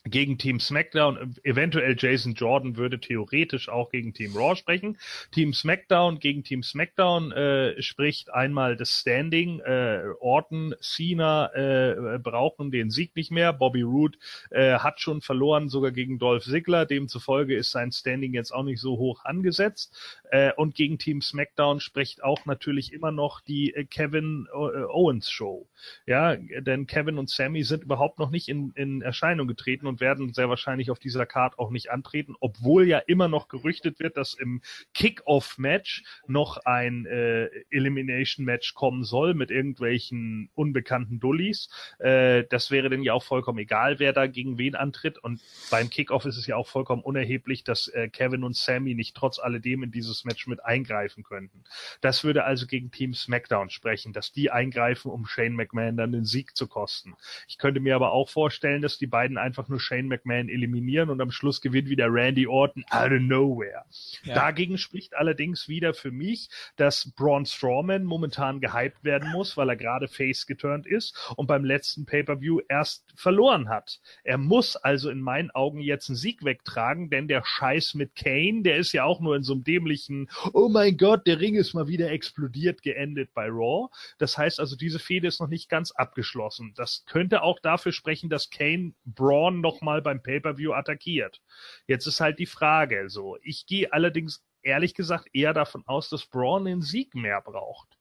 gegen 0.04 0.38
Team 0.38 0.60
SmackDown, 0.60 1.36
eventuell 1.42 1.94
Jason 1.98 2.34
Jordan 2.34 2.76
würde 2.76 3.00
theoretisch 3.00 3.68
auch 3.68 3.90
gegen 3.90 4.14
Team 4.14 4.34
Raw 4.34 4.56
sprechen. 4.56 4.96
Team 5.30 5.52
SmackDown 5.52 6.18
gegen 6.18 6.42
Team 6.42 6.62
SmackDown 6.62 7.32
äh, 7.32 7.80
spricht 7.82 8.32
einmal 8.32 8.76
das 8.76 8.90
Standing. 8.90 9.60
Äh, 9.60 10.02
Orton, 10.20 10.74
Cena 10.80 11.52
äh, 11.54 12.18
brauchen 12.18 12.70
den 12.70 12.90
Sieg 12.90 13.14
nicht 13.14 13.30
mehr. 13.30 13.52
Bobby 13.52 13.82
Roode 13.82 14.18
äh, 14.50 14.78
hat 14.78 15.00
schon 15.00 15.20
verloren, 15.20 15.68
sogar 15.68 15.90
gegen 15.90 16.18
Dolph 16.18 16.44
Ziggler. 16.44 16.86
Demzufolge 16.86 17.54
ist 17.54 17.70
sein 17.70 17.92
Standing 17.92 18.32
jetzt 18.32 18.52
auch 18.52 18.64
nicht 18.64 18.80
so 18.80 18.96
hoch 18.96 19.24
angesetzt. 19.24 19.94
Äh, 20.30 20.52
und 20.54 20.74
gegen 20.74 20.98
Team 20.98 21.20
SmackDown 21.20 21.80
spricht 21.80 22.24
auch 22.24 22.46
natürlich 22.46 22.92
immer 22.92 23.12
noch 23.12 23.40
die 23.42 23.74
äh, 23.74 23.84
Kevin 23.84 24.46
äh, 24.50 24.56
Owens 24.56 25.30
Show. 25.30 25.68
Ja, 26.06 26.36
denn 26.36 26.86
Kevin 26.86 27.18
und 27.18 27.28
Sammy 27.28 27.64
sind 27.64 27.84
überhaupt 27.84 28.18
noch 28.18 28.30
nicht 28.30 28.48
in, 28.48 28.72
in 28.74 29.02
Erscheinung 29.02 29.46
getreten 29.46 29.86
und 29.90 30.00
werden 30.00 30.32
sehr 30.32 30.48
wahrscheinlich 30.48 30.90
auf 30.90 30.98
dieser 30.98 31.26
Card 31.26 31.58
auch 31.58 31.70
nicht 31.70 31.90
antreten, 31.90 32.34
obwohl 32.40 32.86
ja 32.86 32.98
immer 32.98 33.28
noch 33.28 33.48
gerüchtet 33.48 34.00
wird, 34.00 34.16
dass 34.16 34.32
im 34.34 34.62
Kick-Off-Match 34.94 36.04
noch 36.26 36.56
ein 36.64 37.04
äh, 37.06 37.46
Elimination-Match 37.70 38.74
kommen 38.74 39.04
soll 39.04 39.34
mit 39.34 39.50
irgendwelchen 39.50 40.50
unbekannten 40.54 41.20
Dullis. 41.20 41.68
Äh, 41.98 42.44
das 42.48 42.70
wäre 42.70 42.88
denn 42.88 43.02
ja 43.02 43.12
auch 43.12 43.24
vollkommen 43.24 43.58
egal, 43.58 43.98
wer 43.98 44.12
da 44.12 44.26
gegen 44.26 44.56
wen 44.56 44.74
antritt. 44.74 45.18
Und 45.18 45.42
beim 45.70 45.90
Kickoff 45.90 46.24
ist 46.24 46.36
es 46.36 46.46
ja 46.46 46.56
auch 46.56 46.68
vollkommen 46.68 47.02
unerheblich, 47.02 47.64
dass 47.64 47.88
äh, 47.88 48.08
Kevin 48.08 48.44
und 48.44 48.56
Sammy 48.56 48.94
nicht 48.94 49.16
trotz 49.16 49.38
alledem 49.38 49.82
in 49.82 49.90
dieses 49.90 50.24
Match 50.24 50.46
mit 50.46 50.64
eingreifen 50.64 51.24
könnten. 51.24 51.64
Das 52.00 52.24
würde 52.24 52.44
also 52.44 52.66
gegen 52.66 52.90
Team 52.90 53.14
SmackDown 53.14 53.70
sprechen, 53.70 54.12
dass 54.12 54.32
die 54.32 54.50
eingreifen, 54.50 55.10
um 55.10 55.26
Shane 55.26 55.54
McMahon 55.54 55.96
dann 55.96 56.12
den 56.12 56.24
Sieg 56.24 56.56
zu 56.56 56.68
kosten. 56.68 57.14
Ich 57.48 57.58
könnte 57.58 57.80
mir 57.80 57.96
aber 57.96 58.12
auch 58.12 58.28
vorstellen, 58.28 58.82
dass 58.82 58.98
die 58.98 59.06
beiden 59.06 59.38
einfach 59.38 59.68
nur 59.68 59.79
Shane 59.80 60.06
McMahon 60.06 60.48
eliminieren 60.48 61.10
und 61.10 61.20
am 61.20 61.30
Schluss 61.30 61.60
gewinnt 61.60 61.88
wieder 61.88 62.06
Randy 62.08 62.46
Orton 62.46 62.84
out 62.90 63.12
of 63.12 63.20
nowhere. 63.20 63.84
Ja. 64.22 64.34
Dagegen 64.34 64.78
spricht 64.78 65.14
allerdings 65.14 65.68
wieder 65.68 65.94
für 65.94 66.10
mich, 66.10 66.48
dass 66.76 67.12
Braun 67.16 67.46
Strowman 67.46 68.04
momentan 68.04 68.60
gehypt 68.60 69.02
werden 69.02 69.32
muss, 69.32 69.56
weil 69.56 69.68
er 69.68 69.76
gerade 69.76 70.08
face 70.08 70.46
geturnt 70.46 70.86
ist 70.86 71.16
und 71.36 71.46
beim 71.46 71.64
letzten 71.64 72.06
Pay-per-View 72.06 72.60
erst 72.68 73.12
verloren 73.16 73.68
hat. 73.68 74.00
Er 74.24 74.38
muss 74.38 74.76
also 74.76 75.10
in 75.10 75.20
meinen 75.20 75.50
Augen 75.50 75.80
jetzt 75.80 76.08
einen 76.08 76.16
Sieg 76.16 76.44
wegtragen, 76.44 77.10
denn 77.10 77.28
der 77.28 77.44
Scheiß 77.44 77.94
mit 77.94 78.14
Kane, 78.14 78.62
der 78.62 78.76
ist 78.76 78.92
ja 78.92 79.04
auch 79.04 79.20
nur 79.20 79.36
in 79.36 79.42
so 79.42 79.54
einem 79.54 79.64
dämlichen, 79.64 80.28
oh 80.52 80.68
mein 80.68 80.96
Gott, 80.96 81.26
der 81.26 81.40
Ring 81.40 81.54
ist 81.54 81.74
mal 81.74 81.88
wieder 81.88 82.10
explodiert 82.10 82.82
geendet 82.82 83.30
bei 83.34 83.46
Raw. 83.46 83.88
Das 84.18 84.36
heißt 84.36 84.60
also, 84.60 84.76
diese 84.76 84.98
Fehde 84.98 85.28
ist 85.28 85.40
noch 85.40 85.48
nicht 85.48 85.68
ganz 85.68 85.92
abgeschlossen. 85.92 86.72
Das 86.76 87.04
könnte 87.06 87.42
auch 87.42 87.58
dafür 87.60 87.92
sprechen, 87.92 88.30
dass 88.30 88.50
Kane 88.50 88.92
Braun 89.04 89.60
nochmal 89.70 90.02
beim 90.02 90.22
Pay-Per-View 90.22 90.72
attackiert. 90.72 91.40
Jetzt 91.86 92.06
ist 92.06 92.20
halt 92.20 92.38
die 92.38 92.46
Frage, 92.46 93.08
so. 93.08 93.36
Ich 93.42 93.66
gehe 93.66 93.92
allerdings 93.92 94.42
ehrlich 94.62 94.94
gesagt 94.94 95.28
eher 95.32 95.54
davon 95.54 95.84
aus, 95.86 96.08
dass 96.08 96.26
Braun 96.26 96.64
den 96.64 96.82
Sieg 96.82 97.14
mehr 97.14 97.40
braucht. 97.40 97.96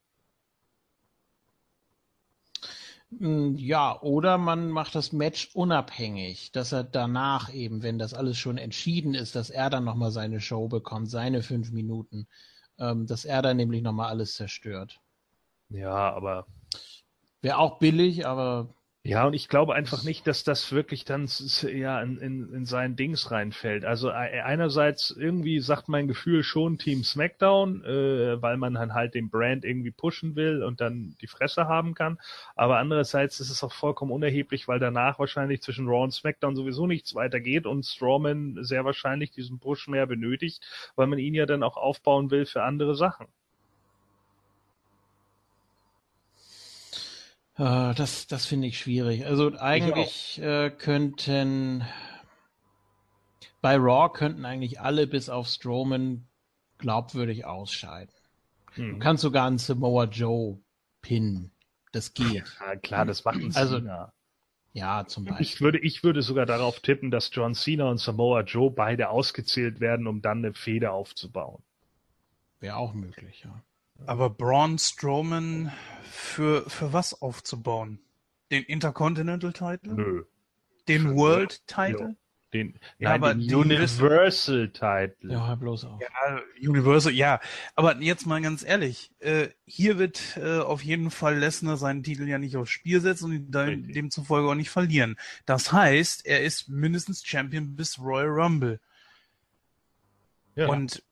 Hm, 3.18 3.56
ja, 3.56 4.00
oder 4.02 4.38
man 4.38 4.70
macht 4.70 4.94
das 4.94 5.12
Match 5.12 5.50
unabhängig, 5.54 6.52
dass 6.52 6.72
er 6.72 6.84
danach 6.84 7.52
eben, 7.52 7.82
wenn 7.82 7.98
das 7.98 8.14
alles 8.14 8.38
schon 8.38 8.58
entschieden 8.58 9.14
ist, 9.14 9.34
dass 9.36 9.50
er 9.50 9.70
dann 9.70 9.84
nochmal 9.84 10.10
seine 10.10 10.40
Show 10.40 10.68
bekommt, 10.68 11.10
seine 11.10 11.42
fünf 11.42 11.72
Minuten, 11.72 12.26
ähm, 12.78 13.06
dass 13.06 13.24
er 13.24 13.42
dann 13.42 13.56
nämlich 13.56 13.82
nochmal 13.82 14.10
alles 14.10 14.34
zerstört. 14.34 15.00
Ja, 15.68 16.12
aber. 16.12 16.46
Wäre 17.42 17.58
auch 17.58 17.78
billig, 17.78 18.26
aber 18.26 18.74
ja, 19.02 19.26
und 19.26 19.32
ich 19.32 19.48
glaube 19.48 19.74
einfach 19.74 20.04
nicht, 20.04 20.26
dass 20.26 20.44
das 20.44 20.72
wirklich 20.72 21.06
dann 21.06 21.26
ja 21.62 22.02
in, 22.02 22.18
in, 22.18 22.52
in 22.52 22.66
seinen 22.66 22.96
Dings 22.96 23.30
reinfällt. 23.30 23.82
Also 23.86 24.10
einerseits 24.10 25.10
irgendwie 25.10 25.60
sagt 25.60 25.88
mein 25.88 26.06
Gefühl 26.06 26.42
schon 26.42 26.76
Team 26.76 27.02
SmackDown, 27.02 27.82
äh, 27.82 28.42
weil 28.42 28.58
man 28.58 28.74
dann 28.74 28.92
halt 28.92 29.14
den 29.14 29.30
Brand 29.30 29.64
irgendwie 29.64 29.90
pushen 29.90 30.36
will 30.36 30.62
und 30.62 30.82
dann 30.82 31.16
die 31.22 31.28
Fresse 31.28 31.66
haben 31.66 31.94
kann. 31.94 32.18
Aber 32.56 32.76
andererseits 32.78 33.40
ist 33.40 33.48
es 33.48 33.64
auch 33.64 33.72
vollkommen 33.72 34.12
unerheblich, 34.12 34.68
weil 34.68 34.78
danach 34.78 35.18
wahrscheinlich 35.18 35.62
zwischen 35.62 35.88
Raw 35.88 36.04
und 36.04 36.12
SmackDown 36.12 36.54
sowieso 36.54 36.86
nichts 36.86 37.14
weitergeht 37.14 37.64
und 37.64 37.86
Strowman 37.86 38.58
sehr 38.62 38.84
wahrscheinlich 38.84 39.30
diesen 39.30 39.60
Push 39.60 39.88
mehr 39.88 40.06
benötigt, 40.06 40.62
weil 40.96 41.06
man 41.06 41.18
ihn 41.18 41.34
ja 41.34 41.46
dann 41.46 41.62
auch 41.62 41.78
aufbauen 41.78 42.30
will 42.30 42.44
für 42.44 42.64
andere 42.64 42.94
Sachen. 42.94 43.28
Uh, 47.60 47.92
das 47.92 48.26
das 48.26 48.46
finde 48.46 48.68
ich 48.68 48.78
schwierig. 48.78 49.26
Also 49.26 49.54
eigentlich 49.58 50.40
äh, 50.40 50.70
könnten 50.70 51.84
bei 53.60 53.76
Raw 53.76 54.10
könnten 54.10 54.46
eigentlich 54.46 54.80
alle 54.80 55.06
bis 55.06 55.28
auf 55.28 55.46
Strowman 55.46 56.26
glaubwürdig 56.78 57.44
ausscheiden. 57.44 58.14
Hm. 58.76 58.94
Du 58.94 58.98
kannst 58.98 59.20
sogar 59.20 59.46
einen 59.46 59.58
Samoa 59.58 60.04
Joe 60.04 60.58
pinnen. 61.02 61.50
Das 61.92 62.14
geht. 62.14 62.44
Ja, 62.60 62.76
klar, 62.76 63.04
das 63.04 63.26
macht 63.26 63.40
ein 63.40 63.54
also, 63.54 63.76
Cena. 63.76 64.14
Ja, 64.72 65.04
zum 65.06 65.26
Beispiel. 65.26 65.44
Ich 65.44 65.60
würde, 65.60 65.78
ich 65.80 66.02
würde 66.02 66.22
sogar 66.22 66.46
darauf 66.46 66.80
tippen, 66.80 67.10
dass 67.10 67.28
John 67.30 67.54
Cena 67.54 67.90
und 67.90 67.98
Samoa 67.98 68.40
Joe 68.40 68.70
beide 68.70 69.10
ausgezählt 69.10 69.80
werden, 69.80 70.06
um 70.06 70.22
dann 70.22 70.38
eine 70.38 70.54
Feder 70.54 70.94
aufzubauen. 70.94 71.62
Wäre 72.60 72.76
auch 72.76 72.94
möglich, 72.94 73.42
ja. 73.44 73.62
Aber 74.06 74.30
Braun 74.30 74.78
Strowman 74.78 75.72
für, 76.10 76.68
für 76.68 76.92
was 76.92 77.20
aufzubauen? 77.20 78.00
Den 78.50 78.64
Intercontinental 78.64 79.52
Title? 79.52 79.94
Nö. 79.94 80.24
Den 80.88 81.16
World 81.16 81.66
Title? 81.66 82.16
Den, 82.52 82.80
ja, 82.98 83.14
aber 83.14 83.34
den 83.34 83.54
Universal 83.54 84.70
Title. 84.70 85.30
Ja, 85.32 85.54
bloß 85.54 85.84
auch. 85.84 86.00
Ja, 86.00 86.40
Universal, 86.68 87.12
ja. 87.12 87.38
Aber 87.76 87.96
jetzt 88.00 88.26
mal 88.26 88.42
ganz 88.42 88.64
ehrlich, 88.64 89.12
äh, 89.20 89.48
hier 89.66 89.98
wird 89.98 90.36
äh, 90.36 90.58
auf 90.58 90.82
jeden 90.82 91.12
Fall 91.12 91.38
Lesnar 91.38 91.76
seinen 91.76 92.02
Titel 92.02 92.26
ja 92.26 92.38
nicht 92.38 92.56
aufs 92.56 92.70
Spiel 92.70 93.00
setzen 93.00 93.26
und 93.26 93.52
dem, 93.52 93.92
demzufolge 93.92 94.48
auch 94.48 94.56
nicht 94.56 94.70
verlieren. 94.70 95.16
Das 95.46 95.72
heißt, 95.72 96.26
er 96.26 96.42
ist 96.42 96.68
mindestens 96.68 97.24
Champion 97.24 97.76
bis 97.76 98.00
Royal 98.00 98.28
Rumble. 98.28 98.80
Ja. 100.56 100.66
Und 100.66 101.04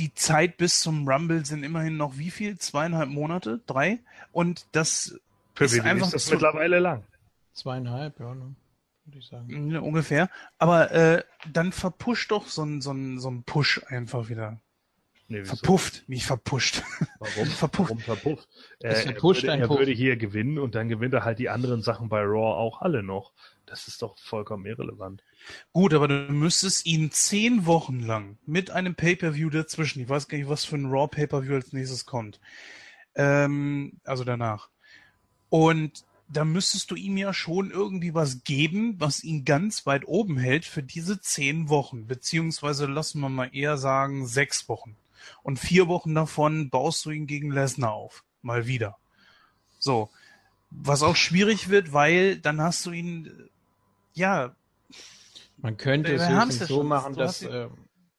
die 0.00 0.14
Zeit 0.14 0.56
bis 0.56 0.80
zum 0.80 1.06
Rumble 1.06 1.44
sind 1.44 1.62
immerhin 1.62 1.98
noch 1.98 2.16
wie 2.16 2.30
viel? 2.30 2.58
Zweieinhalb 2.58 3.10
Monate? 3.10 3.60
Drei? 3.66 4.00
Und 4.32 4.66
das 4.72 5.20
Für 5.54 5.64
ist 5.66 5.78
einfach 5.80 6.06
ist 6.06 6.14
das 6.14 6.30
mittlerweile 6.30 6.78
lang. 6.78 7.04
Zweieinhalb, 7.52 8.18
ja, 8.18 8.34
ne? 8.34 8.54
würde 9.04 9.18
ich 9.18 9.26
sagen. 9.26 9.70
Ja, 9.70 9.80
ungefähr. 9.80 10.30
Aber 10.58 10.90
äh, 10.90 11.22
dann 11.52 11.72
verpusht 11.72 12.30
doch 12.30 12.46
so 12.46 12.62
ein, 12.64 12.80
so 12.80 12.92
ein, 12.92 13.18
so 13.18 13.30
ein 13.30 13.42
Push 13.42 13.82
einfach 13.88 14.30
wieder. 14.30 14.58
Nee, 15.28 15.44
verpufft, 15.44 16.08
nicht 16.08 16.24
verpusht. 16.26 16.82
Warum? 17.18 17.46
verpufft. 17.50 17.90
Warum 17.90 18.02
verpufft? 18.02 18.48
Äh, 18.80 18.88
er, 18.88 19.22
würde, 19.22 19.46
er 19.46 19.68
würde 19.68 19.92
hier 19.92 20.16
gewinnen 20.16 20.58
und 20.58 20.74
dann 20.74 20.88
gewinnt 20.88 21.14
er 21.14 21.24
halt 21.24 21.38
die 21.38 21.50
anderen 21.50 21.82
Sachen 21.82 22.08
bei 22.08 22.22
Raw 22.22 22.56
auch 22.58 22.80
alle 22.80 23.02
noch. 23.02 23.32
Das 23.66 23.86
ist 23.86 24.02
doch 24.02 24.18
vollkommen 24.18 24.66
irrelevant. 24.66 25.22
Gut, 25.72 25.94
aber 25.94 26.08
du 26.08 26.32
müsstest 26.32 26.86
ihn 26.86 27.10
zehn 27.10 27.66
Wochen 27.66 28.00
lang 28.00 28.38
mit 28.46 28.70
einem 28.70 28.94
Pay-Per-View 28.94 29.50
dazwischen, 29.50 30.00
ich 30.00 30.08
weiß 30.08 30.28
gar 30.28 30.38
nicht, 30.38 30.48
was 30.48 30.64
für 30.64 30.76
ein 30.76 30.86
Raw 30.86 31.08
Pay-Per-View 31.08 31.54
als 31.54 31.72
nächstes 31.72 32.06
kommt, 32.06 32.40
ähm, 33.14 34.00
also 34.04 34.24
danach. 34.24 34.68
Und 35.48 36.04
da 36.28 36.44
müsstest 36.44 36.90
du 36.90 36.94
ihm 36.94 37.16
ja 37.16 37.34
schon 37.34 37.70
irgendwie 37.70 38.14
was 38.14 38.44
geben, 38.44 38.94
was 38.98 39.24
ihn 39.24 39.44
ganz 39.44 39.84
weit 39.86 40.06
oben 40.06 40.38
hält 40.38 40.64
für 40.64 40.82
diese 40.82 41.20
zehn 41.20 41.68
Wochen, 41.68 42.06
beziehungsweise 42.06 42.86
lassen 42.86 43.20
wir 43.20 43.28
mal 43.28 43.50
eher 43.52 43.76
sagen 43.76 44.26
sechs 44.26 44.68
Wochen. 44.68 44.96
Und 45.42 45.58
vier 45.58 45.88
Wochen 45.88 46.14
davon 46.14 46.70
baust 46.70 47.04
du 47.04 47.10
ihn 47.10 47.26
gegen 47.26 47.50
Lesnar 47.50 47.92
auf. 47.92 48.24
Mal 48.42 48.66
wieder. 48.66 48.96
So. 49.78 50.10
Was 50.70 51.02
auch 51.02 51.16
schwierig 51.16 51.68
wird, 51.68 51.92
weil 51.92 52.38
dann 52.38 52.60
hast 52.60 52.86
du 52.86 52.92
ihn, 52.92 53.50
ja. 54.14 54.54
Man 55.62 55.76
könnte 55.76 56.14
es 56.14 56.28
höchstens 56.28 56.68
so 56.68 56.82
machen, 56.82 57.14
dass, 57.14 57.42
äh, 57.42 57.68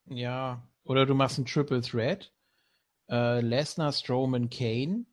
ja, 0.06 0.68
oder 0.84 1.06
du 1.06 1.16
machst 1.16 1.38
ein 1.38 1.46
Triple 1.46 1.82
Threat. 1.82 2.34
Äh, 3.10 3.42
Lesnar, 3.42 3.92
Strowman, 3.92 4.50
Kane. 4.50 5.06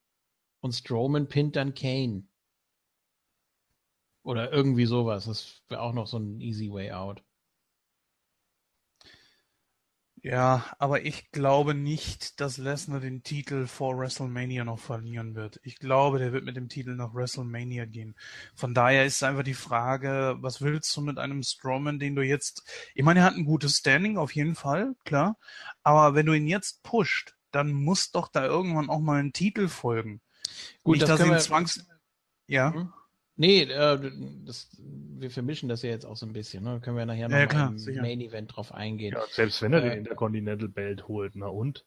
Und 0.61 0.73
Strowman 0.73 1.29
pinnt 1.29 1.57
dann 1.57 1.75
Kane. 1.75 2.25
Oder 4.23 4.53
irgendwie 4.53 4.87
sowas. 4.87 5.27
Das 5.27 5.63
wäre 5.69 5.81
auch 5.81 5.93
noch 5.93 6.07
so 6.07 6.19
ein 6.19 6.41
easy 6.41 6.71
way 6.71 6.91
out. 6.93 7.23
Ja, 10.23 10.67
aber 10.79 11.05
ich 11.05 11.31
glaube 11.31 11.75
nicht, 11.75 12.41
dass 12.41 12.59
Lesnar 12.59 12.99
den 12.99 13.23
Titel 13.23 13.67
vor 13.67 13.97
WrestleMania 13.97 14.65
noch 14.65 14.79
verlieren 14.79 15.35
wird. 15.37 15.61
Ich 15.63 15.79
glaube, 15.79 16.19
der 16.19 16.33
wird 16.33 16.45
mit 16.45 16.57
dem 16.57 16.69
Titel 16.69 16.97
nach 16.97 17.15
WrestleMania 17.15 17.85
gehen. 17.85 18.17
Von 18.57 18.75
daher 18.75 19.05
ist 19.05 19.23
einfach 19.23 19.45
die 19.45 19.55
Frage, 19.55 20.37
was 20.41 20.61
willst 20.61 20.97
du 20.97 21.03
mit 21.03 21.19
einem 21.19 21.43
Strowman, 21.43 22.01
den 22.01 22.17
du 22.17 22.23
jetzt, 22.23 22.65
ich 22.95 23.05
meine, 23.05 23.21
er 23.21 23.27
hat 23.27 23.35
ein 23.35 23.45
gutes 23.45 23.77
Standing, 23.77 24.19
auf 24.19 24.35
jeden 24.35 24.57
Fall, 24.57 24.97
klar. 25.05 25.39
Aber 25.85 26.15
wenn 26.17 26.27
du 26.27 26.33
ihn 26.33 26.49
jetzt 26.49 26.83
pusht, 26.83 27.37
dann 27.53 27.73
muss 27.73 28.11
doch 28.11 28.29
da 28.29 28.45
irgendwann 28.45 28.91
auch 28.91 29.01
mal 29.01 29.21
ein 29.21 29.33
Titel 29.33 29.69
folgen. 29.69 30.21
Gut, 30.83 30.97
nicht, 30.97 31.09
das 31.09 31.21
dass 31.21 31.29
ihn 31.29 31.39
zwangs, 31.39 31.87
ja. 32.49 32.71
Mhm. 32.71 32.93
Nee, 33.39 33.63
äh, 33.63 34.11
das, 34.45 34.69
wir 34.81 35.31
vermischen 35.31 35.69
das 35.69 35.83
ja 35.83 35.91
jetzt 35.91 36.05
auch 36.05 36.17
so 36.17 36.27
ein 36.27 36.33
bisschen. 36.33 36.65
Ne? 36.65 36.81
können 36.81 36.97
wir 36.97 37.07
nachher 37.07 37.29
noch 37.29 37.39
ja, 37.39 37.47
klar, 37.47 37.71
im 37.71 37.79
sicher. 37.79 38.03
Main 38.03 38.21
Event 38.21 38.55
drauf 38.55 38.75
eingehen. 38.75 39.15
Ja, 39.15 39.23
selbst 39.31 39.63
wenn 39.63 39.73
er 39.73 39.79
äh, 39.79 39.91
den 39.91 39.99
Intercontinental 39.99 40.69
Belt 40.69 41.07
holt, 41.07 41.37
na 41.37 41.47
und? 41.47 41.87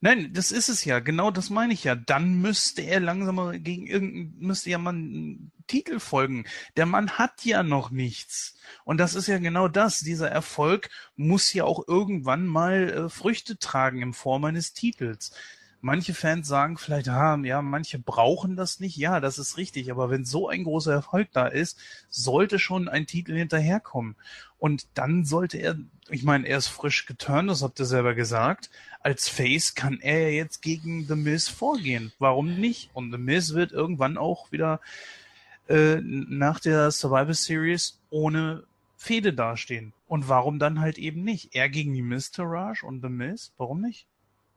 Nein, 0.00 0.32
das 0.32 0.52
ist 0.52 0.68
es 0.68 0.84
ja. 0.84 1.00
Genau 1.00 1.32
das 1.32 1.50
meine 1.50 1.72
ich 1.72 1.82
ja. 1.82 1.96
Dann 1.96 2.40
müsste 2.40 2.82
er 2.82 3.00
langsam 3.00 3.34
mal 3.34 3.58
gegen 3.58 3.88
irgendein, 3.88 4.34
müsste 4.38 4.70
ja 4.70 4.78
mal 4.78 4.94
einen 4.94 5.50
Titel 5.66 5.98
folgen. 5.98 6.44
Der 6.76 6.86
Mann 6.86 7.18
hat 7.18 7.44
ja 7.44 7.64
noch 7.64 7.90
nichts. 7.90 8.56
Und 8.84 8.98
das 8.98 9.16
ist 9.16 9.26
ja 9.26 9.38
genau 9.38 9.66
das. 9.66 10.00
Dieser 10.00 10.30
Erfolg 10.30 10.88
muss 11.16 11.52
ja 11.52 11.64
auch 11.64 11.86
irgendwann 11.88 12.46
mal 12.46 12.90
äh, 12.90 13.08
Früchte 13.08 13.58
tragen 13.58 14.02
in 14.02 14.12
Form 14.12 14.44
eines 14.44 14.72
Titels. 14.72 15.32
Manche 15.80 16.12
Fans 16.12 16.48
sagen 16.48 16.76
vielleicht, 16.76 17.08
ah, 17.08 17.38
ja, 17.44 17.62
manche 17.62 18.00
brauchen 18.00 18.56
das 18.56 18.80
nicht. 18.80 18.96
Ja, 18.96 19.20
das 19.20 19.38
ist 19.38 19.56
richtig. 19.56 19.90
Aber 19.92 20.10
wenn 20.10 20.24
so 20.24 20.48
ein 20.48 20.64
großer 20.64 20.92
Erfolg 20.92 21.28
da 21.32 21.46
ist, 21.46 21.78
sollte 22.10 22.58
schon 22.58 22.88
ein 22.88 23.06
Titel 23.06 23.36
hinterherkommen. 23.36 24.16
Und 24.58 24.88
dann 24.94 25.24
sollte 25.24 25.58
er, 25.58 25.76
ich 26.10 26.24
meine, 26.24 26.48
er 26.48 26.58
ist 26.58 26.66
frisch 26.66 27.06
geturnt, 27.06 27.48
das 27.48 27.62
habt 27.62 27.78
ihr 27.78 27.84
selber 27.84 28.14
gesagt. 28.14 28.70
Als 29.00 29.28
Face 29.28 29.76
kann 29.76 30.00
er 30.00 30.32
jetzt 30.32 30.62
gegen 30.62 31.06
The 31.06 31.14
Miz 31.14 31.48
vorgehen. 31.48 32.12
Warum 32.18 32.56
nicht? 32.56 32.90
Und 32.92 33.12
The 33.12 33.18
Miz 33.18 33.54
wird 33.54 33.70
irgendwann 33.70 34.18
auch 34.18 34.50
wieder 34.50 34.80
äh, 35.68 36.00
nach 36.02 36.58
der 36.58 36.90
Survivor 36.90 37.34
Series 37.34 38.00
ohne 38.10 38.64
Fehde 38.96 39.32
dastehen. 39.32 39.92
Und 40.08 40.28
warum 40.28 40.58
dann 40.58 40.80
halt 40.80 40.98
eben 40.98 41.22
nicht? 41.22 41.54
Er 41.54 41.68
gegen 41.68 41.94
die 41.94 42.02
Mr. 42.02 42.40
Raj 42.40 42.82
und 42.82 43.00
The 43.00 43.08
Miz? 43.08 43.52
Warum 43.58 43.80
nicht? 43.80 44.06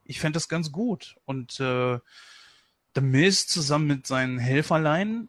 Ich 0.04 0.20
fände 0.20 0.36
das 0.36 0.48
ganz 0.48 0.72
gut. 0.72 1.16
Und 1.24 1.60
äh, 1.60 1.98
The 2.94 3.00
Miz 3.00 3.46
zusammen 3.46 3.86
mit 3.86 4.06
seinen 4.06 4.38
Helferlein, 4.38 5.26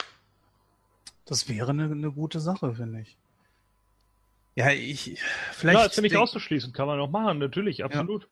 das 1.26 1.48
wäre 1.48 1.72
eine, 1.72 1.86
eine 1.86 2.12
gute 2.12 2.40
Sache, 2.40 2.76
finde 2.76 3.02
ich. 3.02 3.18
Ja, 4.56 4.72
ich 4.72 5.20
vielleicht. 5.52 5.80
Ja, 5.80 5.86
ist 5.86 5.96
ja 5.96 6.02
nicht 6.02 6.18
auszuschließen, 6.18 6.74
kann 6.74 6.88
man 6.88 7.00
auch 7.00 7.10
machen, 7.10 7.40
natürlich, 7.40 7.84
absolut. 7.84 8.24
Ja. 8.24 8.28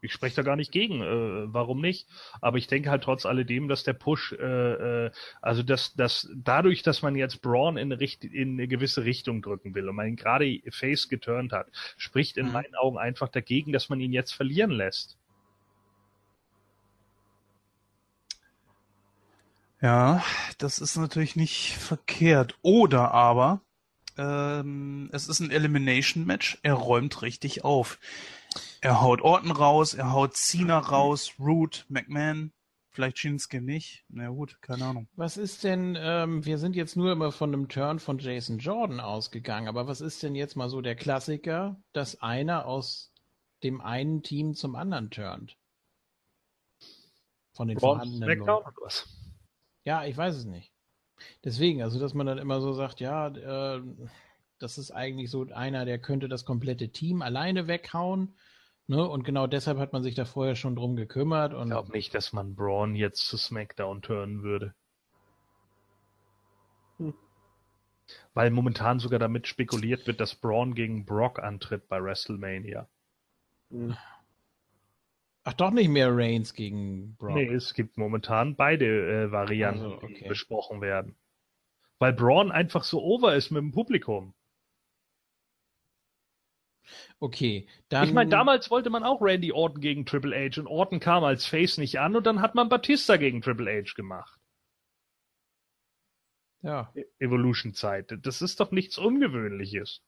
Ich 0.00 0.12
spreche 0.12 0.36
da 0.36 0.42
gar 0.42 0.54
nicht 0.54 0.70
gegen, 0.70 1.02
äh, 1.02 1.52
warum 1.52 1.80
nicht? 1.80 2.06
Aber 2.40 2.56
ich 2.56 2.68
denke 2.68 2.88
halt 2.88 3.02
trotz 3.02 3.26
alledem, 3.26 3.66
dass 3.66 3.82
der 3.82 3.94
Push, 3.94 4.32
äh, 4.32 5.06
äh, 5.06 5.10
also 5.42 5.64
dass, 5.64 5.94
dass 5.94 6.30
dadurch, 6.36 6.84
dass 6.84 7.02
man 7.02 7.16
jetzt 7.16 7.42
Braun 7.42 7.76
in 7.76 7.92
eine, 7.92 8.00
Richt 8.00 8.24
in 8.24 8.52
eine 8.52 8.68
gewisse 8.68 9.04
Richtung 9.04 9.42
drücken 9.42 9.74
will 9.74 9.88
und 9.88 9.96
man 9.96 10.06
ihn 10.06 10.16
gerade 10.16 10.60
Face 10.70 11.08
geturnt 11.08 11.52
hat, 11.52 11.68
spricht 11.96 12.36
in 12.36 12.46
mhm. 12.46 12.52
meinen 12.52 12.74
Augen 12.76 12.96
einfach 12.96 13.28
dagegen, 13.28 13.72
dass 13.72 13.88
man 13.88 14.00
ihn 14.00 14.12
jetzt 14.12 14.32
verlieren 14.32 14.70
lässt. 14.70 15.17
Ja, 19.80 20.24
das 20.58 20.78
ist 20.78 20.96
natürlich 20.96 21.36
nicht 21.36 21.76
verkehrt. 21.76 22.56
Oder 22.62 23.12
aber 23.12 23.60
ähm, 24.16 25.08
es 25.12 25.28
ist 25.28 25.40
ein 25.40 25.50
Elimination-Match. 25.50 26.58
Er 26.62 26.74
räumt 26.74 27.22
richtig 27.22 27.64
auf. 27.64 27.98
Er 28.80 29.00
haut 29.00 29.22
Orton 29.22 29.52
raus, 29.52 29.94
er 29.94 30.12
haut 30.12 30.36
Cena 30.36 30.78
raus, 30.78 31.34
Root, 31.38 31.84
McMahon, 31.88 32.52
vielleicht 32.90 33.18
Shinsuke 33.18 33.60
nicht. 33.60 34.04
Na 34.08 34.28
gut, 34.28 34.60
keine 34.60 34.84
Ahnung. 34.84 35.08
Was 35.14 35.36
ist 35.36 35.62
denn, 35.62 35.96
ähm, 36.00 36.44
wir 36.44 36.58
sind 36.58 36.74
jetzt 36.74 36.96
nur 36.96 37.12
immer 37.12 37.30
von 37.30 37.52
einem 37.52 37.68
Turn 37.68 38.00
von 38.00 38.18
Jason 38.18 38.58
Jordan 38.58 39.00
ausgegangen, 39.00 39.68
aber 39.68 39.86
was 39.86 40.00
ist 40.00 40.22
denn 40.22 40.34
jetzt 40.34 40.56
mal 40.56 40.68
so 40.68 40.80
der 40.80 40.96
Klassiker, 40.96 41.80
dass 41.92 42.20
einer 42.20 42.66
aus 42.66 43.12
dem 43.62 43.80
einen 43.80 44.22
Team 44.22 44.54
zum 44.54 44.74
anderen 44.74 45.10
turnt? 45.10 45.56
Von 47.52 47.68
den 47.68 47.78
Braun 47.78 47.98
vorhandenen 47.98 48.38
Leuten. 48.38 48.70
Ja, 49.88 50.04
ich 50.04 50.18
weiß 50.18 50.36
es 50.36 50.44
nicht. 50.44 50.70
Deswegen, 51.44 51.80
also 51.82 51.98
dass 51.98 52.12
man 52.12 52.26
dann 52.26 52.36
immer 52.36 52.60
so 52.60 52.74
sagt, 52.74 53.00
ja, 53.00 53.28
äh, 53.28 53.82
das 54.58 54.76
ist 54.76 54.90
eigentlich 54.90 55.30
so 55.30 55.46
einer, 55.50 55.86
der 55.86 55.98
könnte 55.98 56.28
das 56.28 56.44
komplette 56.44 56.90
Team 56.90 57.22
alleine 57.22 57.68
weghauen. 57.68 58.36
Ne? 58.86 59.08
Und 59.08 59.24
genau 59.24 59.46
deshalb 59.46 59.78
hat 59.78 59.94
man 59.94 60.02
sich 60.02 60.14
da 60.14 60.26
vorher 60.26 60.56
schon 60.56 60.76
drum 60.76 60.94
gekümmert. 60.94 61.54
Und 61.54 61.68
ich 61.68 61.70
glaube 61.70 61.92
nicht, 61.92 62.14
dass 62.14 62.34
man 62.34 62.54
Braun 62.54 62.96
jetzt 62.96 63.26
zu 63.28 63.38
SmackDown 63.38 64.02
turnen 64.02 64.42
würde. 64.42 64.74
Hm. 66.98 67.14
Weil 68.34 68.50
momentan 68.50 68.98
sogar 68.98 69.18
damit 69.18 69.46
spekuliert 69.46 70.06
wird, 70.06 70.20
dass 70.20 70.34
Braun 70.34 70.74
gegen 70.74 71.06
Brock 71.06 71.38
antritt 71.38 71.88
bei 71.88 72.02
WrestleMania. 72.02 72.90
Hm. 73.70 73.96
Ach, 75.48 75.54
doch 75.54 75.70
nicht 75.70 75.88
mehr 75.88 76.14
Reigns 76.14 76.52
gegen 76.52 77.16
Brock. 77.16 77.34
Nee, 77.34 77.46
es 77.46 77.72
gibt 77.72 77.96
momentan 77.96 78.54
beide 78.54 78.84
äh, 78.84 79.32
Varianten, 79.32 79.84
also, 79.84 79.96
okay. 79.96 80.18
die 80.20 80.28
besprochen 80.28 80.82
werden. 80.82 81.16
Weil 81.98 82.12
Braun 82.12 82.52
einfach 82.52 82.84
so 82.84 83.02
over 83.02 83.34
ist 83.34 83.50
mit 83.50 83.62
dem 83.62 83.72
Publikum. 83.72 84.34
Okay, 87.18 87.66
dann. 87.88 88.06
Ich 88.06 88.12
meine, 88.12 88.28
damals 88.28 88.70
wollte 88.70 88.90
man 88.90 89.04
auch 89.04 89.22
Randy 89.22 89.50
Orton 89.50 89.80
gegen 89.80 90.04
Triple 90.04 90.36
H 90.36 90.60
und 90.60 90.66
Orton 90.66 91.00
kam 91.00 91.24
als 91.24 91.46
Face 91.46 91.78
nicht 91.78 91.98
an 91.98 92.14
und 92.14 92.26
dann 92.26 92.42
hat 92.42 92.54
man 92.54 92.68
Batista 92.68 93.16
gegen 93.16 93.40
Triple 93.40 93.70
H 93.70 93.94
gemacht. 93.94 94.38
Ja. 96.60 96.92
E-, 96.94 97.06
Evolution-Zeit. 97.20 98.18
Das 98.20 98.42
ist 98.42 98.60
doch 98.60 98.70
nichts 98.70 98.98
Ungewöhnliches. 98.98 100.02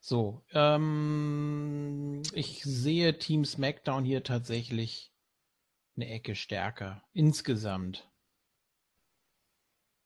So, 0.00 0.42
ähm, 0.52 2.22
ich 2.32 2.62
sehe 2.64 3.18
Team 3.18 3.44
SmackDown 3.44 4.04
hier 4.04 4.22
tatsächlich 4.22 5.12
eine 5.96 6.08
Ecke 6.08 6.34
stärker. 6.34 7.02
Insgesamt. 7.12 8.08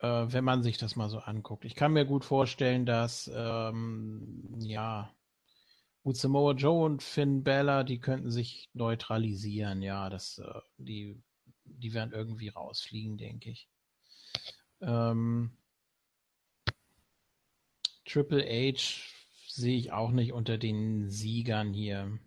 Äh, 0.01 0.27
wenn 0.29 0.45
man 0.45 0.63
sich 0.63 0.79
das 0.79 0.97
mal 0.97 1.09
so 1.09 1.19
anguckt. 1.19 1.65
Ich 1.65 1.75
kann 1.75 1.93
mir 1.93 2.05
gut 2.05 2.25
vorstellen, 2.25 2.87
dass, 2.87 3.31
ähm, 3.35 4.55
ja, 4.59 5.13
Samoa 6.05 6.53
Joe 6.53 6.85
und 6.85 7.03
Finn 7.03 7.43
Bella, 7.43 7.83
die 7.83 7.99
könnten 7.99 8.31
sich 8.31 8.71
neutralisieren. 8.75 9.83
Ja, 9.83 10.09
das, 10.09 10.39
äh, 10.39 10.61
die, 10.79 11.21
die 11.65 11.95
werden 11.95 12.13
irgendwie 12.13 12.49
rausfliegen, 12.49 13.19
denke 13.19 13.51
ich. 13.51 13.69
Ähm, 14.81 15.57
Triple 18.05 18.45
H 18.45 19.16
sehe 19.57 19.77
ich 19.77 19.93
auch 19.93 20.11
nicht 20.11 20.33
unter 20.33 20.59
den 20.59 21.09
Siegern 21.09 21.73
hier. 21.73 22.19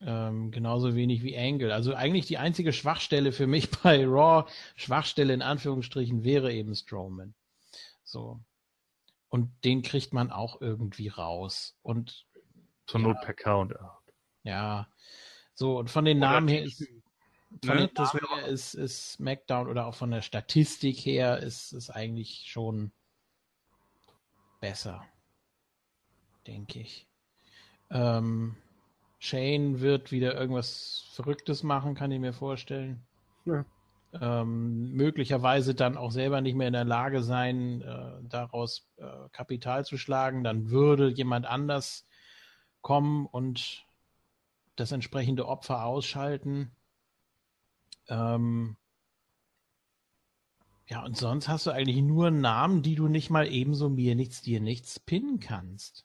Ähm, 0.00 0.50
genauso 0.50 0.94
wenig 0.94 1.22
wie 1.22 1.38
Angle. 1.38 1.72
Also 1.72 1.94
eigentlich 1.94 2.26
die 2.26 2.38
einzige 2.38 2.72
Schwachstelle 2.72 3.32
für 3.32 3.46
mich 3.46 3.70
bei 3.82 4.04
Raw, 4.04 4.50
Schwachstelle 4.76 5.32
in 5.32 5.42
Anführungsstrichen, 5.42 6.24
wäre 6.24 6.52
eben 6.52 6.74
Strowman. 6.74 7.34
So. 8.02 8.40
Und 9.28 9.50
den 9.64 9.82
kriegt 9.82 10.12
man 10.12 10.30
auch 10.30 10.60
irgendwie 10.60 11.08
raus. 11.08 11.76
Und 11.82 12.26
zur 12.86 13.00
ja, 13.00 13.08
Not 13.08 13.20
per 13.22 13.34
Count. 13.34 13.74
Ja. 14.42 14.88
So, 15.54 15.78
und 15.78 15.90
von 15.90 16.04
den 16.04 16.18
oder 16.18 16.32
Namen 16.32 16.48
her 16.48 16.64
ist, 16.64 16.84
von 17.64 17.76
ne? 17.76 17.88
den 17.88 17.94
Namen 17.94 18.20
her 18.34 18.46
ist, 18.46 18.74
ist 18.74 19.12
SmackDown 19.12 19.68
oder 19.68 19.86
auch 19.86 19.94
von 19.94 20.10
der 20.10 20.22
Statistik 20.22 20.98
her 20.98 21.38
ist 21.38 21.72
es 21.72 21.90
eigentlich 21.90 22.44
schon 22.46 22.92
besser 24.60 25.06
denke 26.46 26.80
ich. 26.80 27.06
Ähm, 27.90 28.56
Shane 29.18 29.80
wird 29.80 30.12
wieder 30.12 30.34
irgendwas 30.34 31.08
Verrücktes 31.12 31.62
machen, 31.62 31.94
kann 31.94 32.10
ich 32.10 32.20
mir 32.20 32.32
vorstellen. 32.32 33.06
Ja. 33.44 33.64
Ähm, 34.20 34.92
möglicherweise 34.92 35.74
dann 35.74 35.96
auch 35.96 36.10
selber 36.10 36.40
nicht 36.40 36.54
mehr 36.54 36.68
in 36.68 36.72
der 36.74 36.84
Lage 36.84 37.22
sein, 37.22 37.80
äh, 37.82 38.22
daraus 38.28 38.86
äh, 38.96 39.28
Kapital 39.32 39.84
zu 39.84 39.96
schlagen. 39.96 40.44
Dann 40.44 40.70
würde 40.70 41.08
jemand 41.08 41.46
anders 41.46 42.06
kommen 42.80 43.26
und 43.26 43.84
das 44.76 44.92
entsprechende 44.92 45.48
Opfer 45.48 45.84
ausschalten. 45.84 46.70
Ähm, 48.08 48.76
ja, 50.86 51.02
und 51.02 51.16
sonst 51.16 51.48
hast 51.48 51.66
du 51.66 51.70
eigentlich 51.70 52.02
nur 52.02 52.30
Namen, 52.30 52.82
die 52.82 52.94
du 52.94 53.08
nicht 53.08 53.30
mal 53.30 53.50
ebenso 53.50 53.88
mir 53.88 54.14
nichts, 54.14 54.42
dir 54.42 54.60
nichts 54.60 55.00
pinnen 55.00 55.40
kannst. 55.40 56.04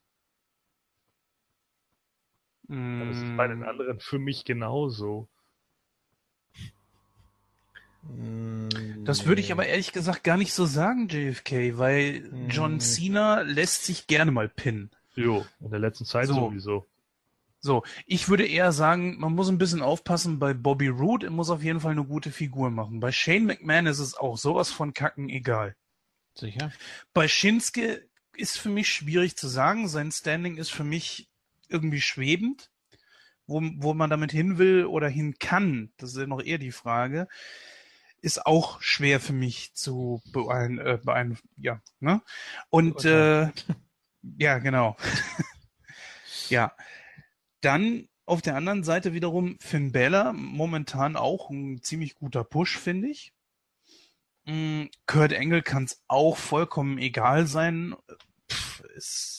Das 2.69 3.17
ist 3.17 3.35
bei 3.35 3.47
den 3.47 3.61
mm. 3.61 3.63
anderen 3.63 3.99
für 3.99 4.19
mich 4.19 4.45
genauso. 4.45 5.27
Mm, 8.03 8.69
das 9.05 9.25
würde 9.25 9.41
ich 9.41 9.51
aber 9.51 9.65
ehrlich 9.65 9.91
gesagt 9.91 10.23
gar 10.23 10.37
nicht 10.37 10.53
so 10.53 10.65
sagen, 10.65 11.07
JFK, 11.07 11.79
weil 11.79 12.29
John 12.47 12.75
mm. 12.75 12.79
Cena 12.79 13.41
lässt 13.41 13.85
sich 13.85 14.05
gerne 14.05 14.31
mal 14.31 14.47
pinnen. 14.47 14.91
Jo, 15.15 15.47
in 15.59 15.71
der 15.71 15.79
letzten 15.79 16.05
Zeit 16.05 16.27
so. 16.27 16.35
sowieso. 16.35 16.85
So, 17.59 17.83
ich 18.05 18.29
würde 18.29 18.45
eher 18.45 18.71
sagen, 18.71 19.17
man 19.19 19.33
muss 19.33 19.49
ein 19.49 19.57
bisschen 19.57 19.81
aufpassen 19.81 20.37
bei 20.37 20.53
Bobby 20.53 20.89
Roode, 20.89 21.25
er 21.25 21.31
muss 21.31 21.49
auf 21.49 21.63
jeden 21.63 21.79
Fall 21.79 21.93
eine 21.93 22.05
gute 22.05 22.31
Figur 22.31 22.69
machen. 22.69 22.99
Bei 22.99 23.11
Shane 23.11 23.45
McMahon 23.45 23.87
ist 23.87 23.99
es 23.99 24.15
auch 24.15 24.37
sowas 24.37 24.71
von 24.71 24.93
kacken 24.93 25.27
egal. 25.27 25.75
Sicher. 26.35 26.71
Bei 27.13 27.27
Shinsuke 27.27 28.07
ist 28.37 28.59
für 28.59 28.69
mich 28.69 28.89
schwierig 28.89 29.35
zu 29.35 29.47
sagen, 29.47 29.87
sein 29.87 30.11
Standing 30.11 30.57
ist 30.57 30.69
für 30.69 30.83
mich 30.83 31.28
irgendwie 31.69 32.01
schwebend. 32.01 32.71
Wo, 33.47 33.61
wo 33.77 33.95
man 33.95 34.11
damit 34.11 34.31
hin 34.31 34.59
will 34.59 34.85
oder 34.85 35.09
hin 35.09 35.39
kann, 35.39 35.91
das 35.97 36.11
ist 36.11 36.17
ja 36.17 36.27
noch 36.27 36.43
eher 36.43 36.59
die 36.59 36.71
Frage, 36.71 37.27
ist 38.21 38.45
auch 38.45 38.79
schwer 38.81 39.19
für 39.19 39.33
mich 39.33 39.73
zu 39.73 40.21
beein, 40.31 40.77
äh, 40.77 40.99
beein 41.03 41.37
ja, 41.57 41.81
ne? 41.99 42.21
Und 42.69 43.05
äh, 43.05 43.49
ja, 44.37 44.59
genau. 44.59 44.97
ja. 46.49 46.73
Dann 47.61 48.07
auf 48.25 48.41
der 48.41 48.55
anderen 48.55 48.83
Seite 48.83 49.13
wiederum 49.13 49.57
Finn 49.59 49.91
Bella, 49.91 50.33
momentan 50.33 51.15
auch 51.15 51.49
ein 51.49 51.81
ziemlich 51.81 52.15
guter 52.15 52.43
Push, 52.43 52.77
finde 52.77 53.09
ich. 53.09 53.33
Mm, 54.45 54.85
Kurt 55.07 55.31
Engel 55.31 55.61
kann 55.61 55.85
es 55.85 56.01
auch 56.07 56.37
vollkommen 56.37 56.97
egal 56.99 57.47
sein. 57.47 57.95
Pff, 58.49 58.81
ist 58.95 59.38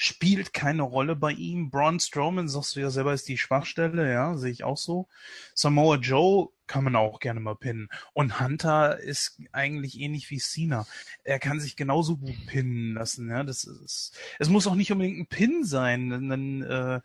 spielt 0.00 0.52
keine 0.52 0.82
Rolle 0.82 1.16
bei 1.16 1.32
ihm. 1.32 1.70
Braun 1.70 1.98
Strowman, 1.98 2.48
sagst 2.48 2.76
du 2.76 2.80
ja 2.80 2.88
selber, 2.88 3.12
ist 3.12 3.26
die 3.26 3.36
Schwachstelle, 3.36 4.10
ja, 4.12 4.36
sehe 4.36 4.52
ich 4.52 4.62
auch 4.62 4.76
so. 4.76 5.08
Samoa 5.54 5.96
Joe 5.96 6.50
kann 6.68 6.84
man 6.84 6.94
auch 6.94 7.18
gerne 7.18 7.40
mal 7.40 7.56
pinnen. 7.56 7.88
Und 8.12 8.38
Hunter 8.38 9.00
ist 9.00 9.40
eigentlich 9.50 9.98
ähnlich 9.98 10.30
wie 10.30 10.38
Cena. 10.38 10.86
Er 11.24 11.40
kann 11.40 11.58
sich 11.58 11.74
genauso 11.74 12.16
gut 12.16 12.46
pinnen 12.46 12.94
lassen, 12.94 13.28
ja. 13.28 13.42
Das 13.42 13.64
ist, 13.64 14.16
es 14.38 14.48
muss 14.48 14.68
auch 14.68 14.76
nicht 14.76 14.92
unbedingt 14.92 15.18
ein 15.18 15.26
Pin 15.26 15.64
sein, 15.64 16.10
denn, 16.10 16.62
äh, 16.62 17.00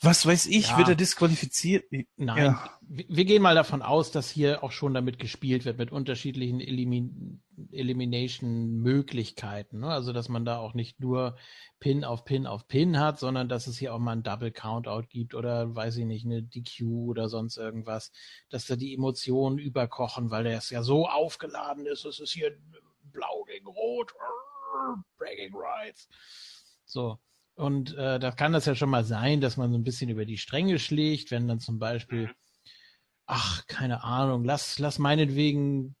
was 0.00 0.26
weiß 0.26 0.46
ich, 0.46 0.68
ja. 0.68 0.78
wird 0.78 0.90
er 0.90 0.94
disqualifiziert? 0.94 1.86
Nein, 2.16 2.44
ja. 2.44 2.70
wir 2.80 3.24
gehen 3.24 3.42
mal 3.42 3.56
davon 3.56 3.82
aus, 3.82 4.12
dass 4.12 4.30
hier 4.30 4.62
auch 4.62 4.70
schon 4.70 4.94
damit 4.94 5.18
gespielt 5.18 5.64
wird, 5.64 5.78
mit 5.78 5.90
unterschiedlichen 5.90 6.60
Elimin 6.60 7.42
Elimination-Möglichkeiten. 7.72 9.80
Ne? 9.80 9.88
Also, 9.88 10.12
dass 10.12 10.28
man 10.28 10.44
da 10.44 10.58
auch 10.58 10.74
nicht 10.74 11.00
nur 11.00 11.36
Pin 11.80 12.04
auf 12.04 12.24
Pin 12.24 12.46
auf 12.46 12.68
Pin 12.68 13.00
hat, 13.00 13.18
sondern 13.18 13.48
dass 13.48 13.66
es 13.66 13.76
hier 13.76 13.92
auch 13.92 13.98
mal 13.98 14.12
ein 14.12 14.22
Double 14.22 14.52
Countout 14.52 15.08
gibt 15.08 15.34
oder, 15.34 15.74
weiß 15.74 15.96
ich 15.96 16.04
nicht, 16.04 16.24
eine 16.24 16.44
DQ 16.44 17.08
oder 17.08 17.28
sonst 17.28 17.56
irgendwas, 17.56 18.12
dass 18.48 18.66
da 18.66 18.76
die 18.76 18.94
Emotionen 18.94 19.58
überkochen, 19.58 20.30
weil 20.30 20.44
der 20.44 20.58
es 20.58 20.70
ja 20.70 20.84
so 20.84 21.08
aufgeladen 21.08 21.86
ist. 21.86 22.04
Es 22.04 22.20
ist 22.20 22.32
hier 22.32 22.56
blau 23.02 23.42
gegen 23.48 23.66
rot, 23.66 24.12
Breaking 25.18 25.56
Rights. 25.56 26.08
So. 26.84 27.18
Und 27.58 27.96
äh, 27.96 28.20
da 28.20 28.30
kann 28.30 28.52
das 28.52 28.66
ja 28.66 28.76
schon 28.76 28.88
mal 28.88 29.02
sein, 29.02 29.40
dass 29.40 29.56
man 29.56 29.72
so 29.72 29.78
ein 29.78 29.82
bisschen 29.82 30.08
über 30.10 30.24
die 30.24 30.38
Stränge 30.38 30.78
schlägt, 30.78 31.32
wenn 31.32 31.48
dann 31.48 31.58
zum 31.58 31.80
Beispiel, 31.80 32.26
mhm. 32.26 32.34
ach, 33.26 33.66
keine 33.66 34.04
Ahnung, 34.04 34.44
lass, 34.44 34.78
lass 34.78 35.00
meinetwegen 35.00 35.96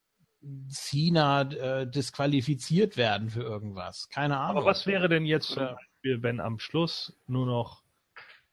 Cena 0.68 1.42
äh, 1.42 1.90
disqualifiziert 1.90 2.96
werden 2.96 3.28
für 3.28 3.42
irgendwas. 3.42 4.08
Keine 4.08 4.38
Ahnung. 4.38 4.58
Aber 4.58 4.66
was 4.66 4.86
wäre 4.86 5.08
denn 5.08 5.26
jetzt 5.26 5.56
Beispiel, 5.56 6.22
wenn 6.22 6.38
am 6.38 6.60
Schluss 6.60 7.18
nur 7.26 7.46
noch 7.46 7.82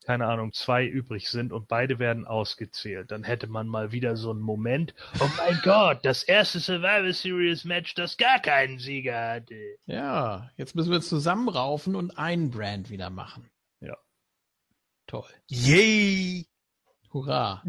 keine 0.06 0.27
Ahnung, 0.27 0.53
zwei 0.53 0.86
übrig 0.86 1.30
sind 1.30 1.52
und 1.52 1.68
beide 1.68 1.98
werden 1.98 2.26
ausgezählt. 2.26 3.11
Dann 3.11 3.23
hätte 3.23 3.48
man 3.48 3.68
mal 3.68 3.91
wieder 3.91 4.15
so 4.15 4.30
einen 4.30 4.41
Moment, 4.41 4.94
oh 5.19 5.30
mein 5.38 5.60
Gott, 5.64 6.06
das 6.06 6.23
erste 6.23 6.60
Survivor 6.60 7.11
Series 7.11 7.65
Match, 7.65 7.95
das 7.95 8.18
gar 8.18 8.40
keinen 8.40 8.77
Sieger 8.77 9.34
hatte. 9.34 9.77
Ja, 9.88 10.52
jetzt 10.57 10.76
müssen 10.76 10.91
wir 10.91 11.02
zusammenraufen 11.02 11.95
und 11.95 12.18
einen 12.19 12.52
Brand 12.52 12.91
wieder 12.91 13.10
machen. 13.10 13.49
Ja. 13.80 13.98
Toll. 15.07 15.30
Yay! 15.48 16.48
Hurra! 17.11 17.64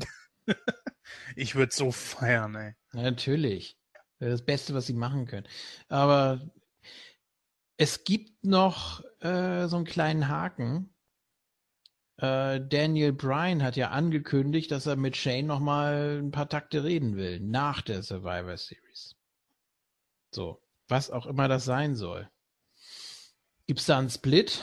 ich 1.37 1.55
würde 1.55 1.75
so 1.75 1.91
feiern, 1.91 2.55
ey. 2.55 2.75
natürlich. 2.93 3.79
Wäre 4.19 4.31
das 4.31 4.45
Beste, 4.45 4.75
was 4.75 4.87
sie 4.87 4.95
machen 4.95 5.27
können. 5.27 5.47
Aber 5.89 6.41
es 7.79 8.05
gibt 8.05 8.45
noch 8.45 9.03
äh, 9.21 9.69
so 9.69 9.77
einen 9.77 9.85
kleinen 9.85 10.29
Haken 10.29 10.95
äh, 12.19 12.61
Daniel 12.61 13.13
Bryan 13.13 13.63
hat 13.63 13.77
ja 13.77 13.91
angekündigt, 13.91 14.71
dass 14.71 14.87
er 14.87 14.97
mit 14.97 15.17
Shane 15.17 15.47
noch 15.47 15.61
mal 15.61 16.19
ein 16.23 16.31
paar 16.31 16.49
Takte 16.49 16.85
reden 16.85 17.17
will 17.17 17.41
nach 17.41 17.83
der 17.83 18.03
Survivor 18.03 18.57
Series. 18.57 19.17
So, 20.35 20.63
was 20.89 21.11
auch 21.11 21.27
immer 21.27 21.49
das 21.49 21.65
sein 21.65 21.95
soll. 21.95 22.29
Gibt 23.67 23.81
es 23.81 23.87
da 23.87 23.99
einen 23.99 24.11
Split? 24.11 24.63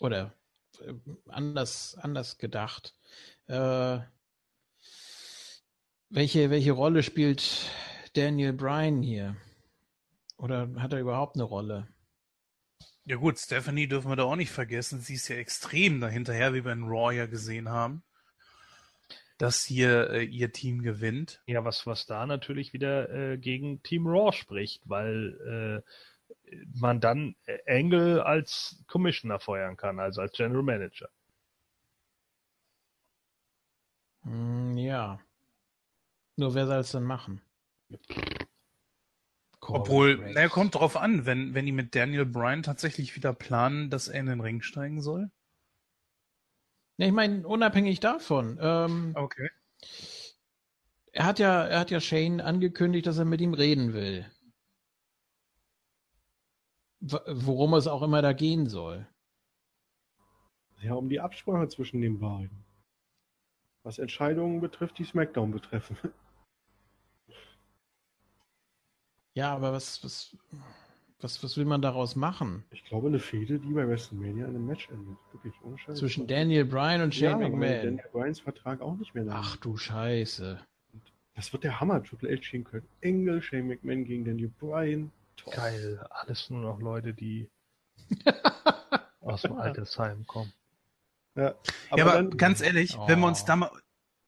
Oder 0.00 0.34
äh, 0.80 0.94
anders, 1.28 1.96
anders 1.96 2.38
gedacht. 2.38 2.94
Äh, 3.46 4.00
welche, 6.10 6.50
welche 6.50 6.72
Rolle 6.72 7.02
spielt 7.02 7.70
Daniel 8.14 8.52
Bryan 8.52 9.02
hier? 9.02 9.36
Oder 10.36 10.68
hat 10.76 10.92
er 10.92 11.00
überhaupt 11.00 11.36
eine 11.36 11.44
Rolle? 11.44 11.88
Ja 13.08 13.16
gut, 13.16 13.38
Stephanie 13.38 13.88
dürfen 13.88 14.10
wir 14.10 14.16
da 14.16 14.24
auch 14.24 14.36
nicht 14.36 14.50
vergessen. 14.50 15.00
Sie 15.00 15.14
ist 15.14 15.28
ja 15.28 15.36
extrem 15.36 15.98
dahinterher, 15.98 16.52
wie 16.52 16.62
wir 16.62 16.72
in 16.72 16.84
Raw 16.84 17.10
ja 17.10 17.24
gesehen 17.24 17.70
haben, 17.70 18.02
dass 19.38 19.64
hier 19.64 20.10
äh, 20.10 20.24
ihr 20.24 20.52
Team 20.52 20.82
gewinnt. 20.82 21.40
Ja, 21.46 21.64
was, 21.64 21.86
was 21.86 22.04
da 22.04 22.26
natürlich 22.26 22.74
wieder 22.74 23.08
äh, 23.08 23.38
gegen 23.38 23.82
Team 23.82 24.06
Raw 24.06 24.30
spricht, 24.30 24.82
weil 24.84 25.82
äh, 26.52 26.60
man 26.78 27.00
dann 27.00 27.34
Angle 27.66 28.26
als 28.26 28.84
Commissioner 28.86 29.40
feuern 29.40 29.78
kann, 29.78 30.00
also 30.00 30.20
als 30.20 30.36
General 30.36 30.62
Manager. 30.62 31.08
Hm, 34.24 34.76
ja. 34.76 35.18
Nur 36.36 36.52
wer 36.52 36.66
soll 36.66 36.80
es 36.80 36.92
denn 36.92 37.04
machen? 37.04 37.40
Obwohl, 39.68 40.16
naja, 40.16 40.48
kommt 40.48 40.74
drauf 40.74 40.96
an, 40.96 41.26
wenn, 41.26 41.54
wenn 41.54 41.66
die 41.66 41.72
mit 41.72 41.94
Daniel 41.94 42.24
Bryan 42.24 42.62
tatsächlich 42.62 43.14
wieder 43.16 43.32
planen, 43.32 43.90
dass 43.90 44.08
er 44.08 44.20
in 44.20 44.26
den 44.26 44.40
Ring 44.40 44.62
steigen 44.62 45.02
soll. 45.02 45.30
Ja, 46.96 47.06
ich 47.06 47.12
meine, 47.12 47.46
unabhängig 47.46 48.00
davon. 48.00 48.58
Ähm, 48.60 49.12
okay. 49.14 49.50
Er 51.12 51.24
hat 51.24 51.38
ja, 51.38 51.64
er 51.64 51.80
hat 51.80 51.90
ja 51.90 52.00
Shane 52.00 52.40
angekündigt, 52.40 53.06
dass 53.06 53.18
er 53.18 53.24
mit 53.24 53.40
ihm 53.40 53.54
reden 53.54 53.92
will. 53.92 54.26
W 57.00 57.16
worum 57.28 57.74
es 57.74 57.86
auch 57.86 58.02
immer 58.02 58.22
da 58.22 58.32
gehen 58.32 58.68
soll. 58.68 59.06
Ja, 60.80 60.94
um 60.94 61.08
die 61.08 61.20
Absprache 61.20 61.68
zwischen 61.68 62.00
den 62.00 62.18
beiden. 62.18 62.64
Was 63.82 63.98
Entscheidungen 63.98 64.60
betrifft, 64.60 64.98
die 64.98 65.04
SmackDown 65.04 65.50
betreffen. 65.50 65.96
Ja, 69.38 69.54
aber 69.54 69.72
was, 69.72 70.02
was, 70.02 70.36
was, 71.20 71.40
was 71.44 71.56
will 71.56 71.64
man 71.64 71.80
daraus 71.80 72.16
machen? 72.16 72.64
Ich 72.72 72.84
glaube, 72.84 73.06
eine 73.06 73.20
Fehde, 73.20 73.60
die 73.60 73.72
bei 73.72 73.86
WrestleMania 73.86 74.46
in 74.46 74.56
einem 74.56 74.66
Match 74.66 74.88
endet. 74.90 75.16
Wirklich, 75.30 75.54
ohne 75.62 75.78
Scheiße. 75.78 76.00
Zwischen 76.00 76.26
Daniel 76.26 76.64
Bryan 76.64 77.02
und 77.02 77.14
Shane 77.14 77.40
ja, 77.42 77.48
McMahon. 77.48 77.84
Daniel 77.84 78.04
Bryans 78.10 78.40
Vertrag 78.40 78.80
auch 78.80 78.96
nicht 78.96 79.14
mehr 79.14 79.22
da. 79.22 79.34
Ach 79.36 79.56
du 79.58 79.76
Scheiße. 79.76 80.58
Das 81.36 81.52
wird 81.52 81.62
der 81.62 81.78
Hammer. 81.78 82.02
Triple 82.02 82.36
H 82.36 82.50
gegen 82.50 82.64
Kurt 82.64 82.82
Engel, 83.00 83.40
Shane 83.40 83.68
McMahon 83.68 84.04
gegen 84.04 84.24
Daniel 84.24 84.50
Bryan. 84.58 85.12
Toll. 85.36 85.54
Geil. 85.54 86.06
Alles 86.10 86.50
nur 86.50 86.60
noch 86.60 86.80
Leute, 86.80 87.14
die 87.14 87.48
aus 89.20 89.42
dem 89.42 89.52
Altersheim 89.52 90.26
kommen. 90.26 90.52
Ja, 91.36 91.54
aber, 91.90 91.98
ja, 91.98 92.04
aber 92.06 92.14
dann, 92.14 92.36
ganz 92.36 92.60
ehrlich, 92.60 92.98
oh. 92.98 93.06
wenn 93.06 93.20
wir 93.20 93.28
uns 93.28 93.44
da 93.44 93.54
mal, 93.54 93.70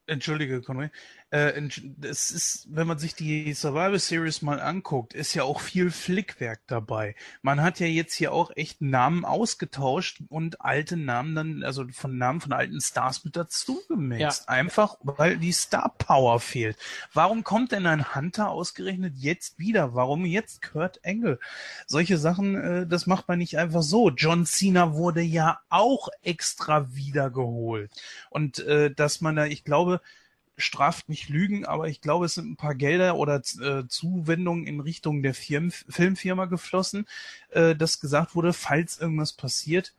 entschuldige, 0.06 0.62
Conway, 0.62 0.88
äh, 1.30 1.68
es 2.02 2.30
ist, 2.30 2.66
wenn 2.70 2.86
man 2.86 2.98
sich 2.98 3.14
die 3.14 3.52
Survival 3.54 3.98
Series 3.98 4.42
mal 4.42 4.60
anguckt, 4.60 5.14
ist 5.14 5.34
ja 5.34 5.44
auch 5.44 5.60
viel 5.60 5.90
Flickwerk 5.90 6.60
dabei. 6.66 7.14
Man 7.42 7.62
hat 7.62 7.78
ja 7.78 7.86
jetzt 7.86 8.14
hier 8.14 8.32
auch 8.32 8.50
echt 8.56 8.80
Namen 8.80 9.24
ausgetauscht 9.24 10.22
und 10.28 10.60
alte 10.60 10.96
Namen 10.96 11.34
dann, 11.34 11.62
also 11.62 11.86
von 11.92 12.18
Namen 12.18 12.40
von 12.40 12.52
alten 12.52 12.80
Stars 12.80 13.24
mit 13.24 13.36
dazu 13.36 13.80
gemixt. 13.88 14.44
Ja. 14.46 14.52
Einfach, 14.52 14.96
weil 15.02 15.38
die 15.38 15.52
Star 15.52 15.94
Power 15.98 16.40
fehlt. 16.40 16.76
Warum 17.12 17.44
kommt 17.44 17.72
denn 17.72 17.86
ein 17.86 18.14
Hunter 18.14 18.50
ausgerechnet 18.50 19.14
jetzt 19.16 19.58
wieder? 19.58 19.94
Warum 19.94 20.24
jetzt 20.24 20.62
Kurt 20.62 21.04
Engel? 21.04 21.38
Solche 21.86 22.18
Sachen, 22.18 22.56
äh, 22.56 22.86
das 22.86 23.06
macht 23.06 23.28
man 23.28 23.38
nicht 23.38 23.56
einfach 23.56 23.82
so. 23.82 24.10
John 24.10 24.46
Cena 24.46 24.94
wurde 24.94 25.22
ja 25.22 25.60
auch 25.68 26.08
extra 26.22 26.92
wiedergeholt. 26.94 27.92
Und 28.30 28.58
äh, 28.60 28.92
dass 28.92 29.20
man 29.20 29.36
da, 29.36 29.46
ich 29.46 29.64
glaube, 29.64 30.00
straft 30.60 31.08
mich 31.08 31.28
Lügen, 31.28 31.64
aber 31.64 31.88
ich 31.88 32.00
glaube, 32.00 32.26
es 32.26 32.34
sind 32.34 32.50
ein 32.50 32.56
paar 32.56 32.74
Gelder 32.74 33.16
oder 33.16 33.42
äh, 33.60 33.86
Zuwendungen 33.88 34.66
in 34.66 34.80
Richtung 34.80 35.22
der 35.22 35.34
Firmen, 35.34 35.70
Filmfirma 35.70 36.46
geflossen, 36.46 37.06
äh, 37.50 37.74
dass 37.74 38.00
gesagt 38.00 38.34
wurde, 38.34 38.52
falls 38.52 38.98
irgendwas 38.98 39.32
passiert, 39.32 39.94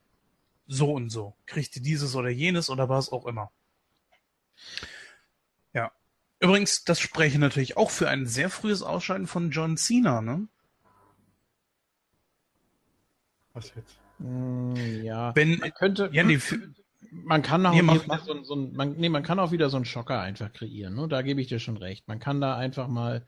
so 0.67 0.93
und 0.93 1.09
so, 1.09 1.35
kriegt 1.45 1.75
ihr 1.75 1.81
dieses 1.81 2.15
oder 2.15 2.29
jenes 2.29 2.69
oder 2.69 2.87
was 2.89 3.11
auch 3.11 3.25
immer. 3.25 3.51
Ja. 5.73 5.91
Übrigens, 6.39 6.83
das 6.83 6.99
spreche 6.99 7.39
natürlich 7.39 7.77
auch 7.77 7.91
für 7.91 8.09
ein 8.09 8.25
sehr 8.25 8.49
frühes 8.49 8.81
Ausscheiden 8.81 9.27
von 9.27 9.51
John 9.51 9.77
Cena, 9.77 10.21
ne? 10.21 10.47
Was 13.53 13.73
jetzt? 13.75 13.99
Mm, 14.19 15.03
ja. 15.03 15.35
Wenn, 15.35 15.59
man 15.59 15.73
könnte, 15.73 16.09
ja, 16.13 16.23
nee, 16.23 16.39
man 17.11 17.41
kann 17.41 17.65
auch 17.65 17.73
nee, 17.73 17.81
wieder 17.81 18.19
so, 18.25 18.41
so 18.43 18.55
ein, 18.55 18.73
man, 18.73 18.93
nee, 18.93 19.09
man 19.09 19.23
kann 19.23 19.39
auch 19.39 19.51
wieder 19.51 19.69
so 19.69 19.75
einen 19.75 19.85
Schocker 19.85 20.19
einfach 20.19 20.51
kreieren. 20.53 20.95
Ne? 20.95 21.07
Da 21.09 21.21
gebe 21.21 21.41
ich 21.41 21.47
dir 21.47 21.59
schon 21.59 21.77
recht. 21.77 22.07
Man 22.07 22.19
kann 22.19 22.39
da 22.39 22.55
einfach 22.55 22.87
mal, 22.87 23.25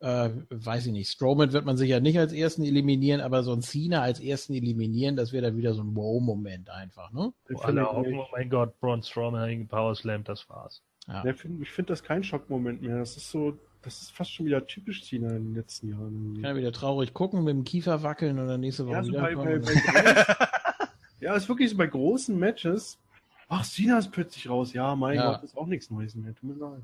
äh, 0.00 0.28
weiß 0.50 0.86
ich 0.86 0.92
nicht, 0.92 1.10
Strowman 1.10 1.52
wird 1.52 1.64
man 1.64 1.78
sicher 1.78 2.00
nicht 2.00 2.18
als 2.18 2.34
ersten 2.34 2.64
eliminieren, 2.64 3.22
aber 3.22 3.42
so 3.42 3.52
ein 3.52 3.62
Cena 3.62 4.02
als 4.02 4.20
ersten 4.20 4.52
eliminieren, 4.52 5.16
das 5.16 5.32
wäre 5.32 5.46
dann 5.46 5.56
wieder 5.56 5.72
so 5.72 5.82
ein 5.82 5.96
Wow-Moment 5.96 6.68
einfach. 6.68 7.12
Ne? 7.12 7.32
Wo 7.48 7.58
alle 7.60 7.88
Augen, 7.88 8.18
oh 8.18 8.26
mein 8.30 8.50
Gott, 8.50 8.78
Braun 8.78 9.02
Strowman 9.02 9.66
Power 9.68 9.94
Slam, 9.94 10.22
das 10.24 10.48
war's. 10.50 10.82
Ja. 11.08 11.24
Ja, 11.24 11.32
find, 11.32 11.62
ich 11.62 11.70
finde 11.70 11.92
das 11.92 12.02
kein 12.02 12.24
Schockmoment 12.24 12.82
mehr. 12.82 12.98
Das 12.98 13.16
ist 13.16 13.30
so, 13.30 13.58
das 13.80 14.02
ist 14.02 14.12
fast 14.12 14.32
schon 14.32 14.44
wieder 14.44 14.66
typisch 14.66 15.02
Cena 15.02 15.28
in 15.28 15.44
den 15.44 15.54
letzten 15.54 15.88
Jahren. 15.88 16.34
Kann 16.42 16.56
ja 16.56 16.56
wieder 16.56 16.72
traurig 16.72 17.14
gucken, 17.14 17.42
mit 17.44 17.54
dem 17.54 17.64
Kiefer 17.64 18.02
wackeln 18.02 18.38
und 18.38 18.48
dann 18.48 18.60
nächste 18.60 18.86
Woche 18.86 18.96
ja, 18.96 19.02
so 19.04 19.12
wieder 19.12 19.22
bei, 19.22 19.34
bei, 19.34 19.58
bei 19.58 20.36
Ja, 21.20 21.34
ist 21.34 21.48
wirklich 21.48 21.70
so 21.70 21.78
bei 21.78 21.86
großen 21.86 22.38
Matches 22.38 22.98
Ach, 23.48 23.64
Sina 23.64 23.98
ist 23.98 24.10
plötzlich 24.10 24.48
raus. 24.48 24.72
Ja, 24.72 24.94
mein 24.96 25.16
ja. 25.16 25.32
Gott, 25.32 25.42
ist 25.44 25.56
auch 25.56 25.66
nichts 25.66 25.90
Neues 25.90 26.14
mehr. 26.14 26.34
Tut 26.34 26.56
mir 26.56 26.64
leid. 26.64 26.82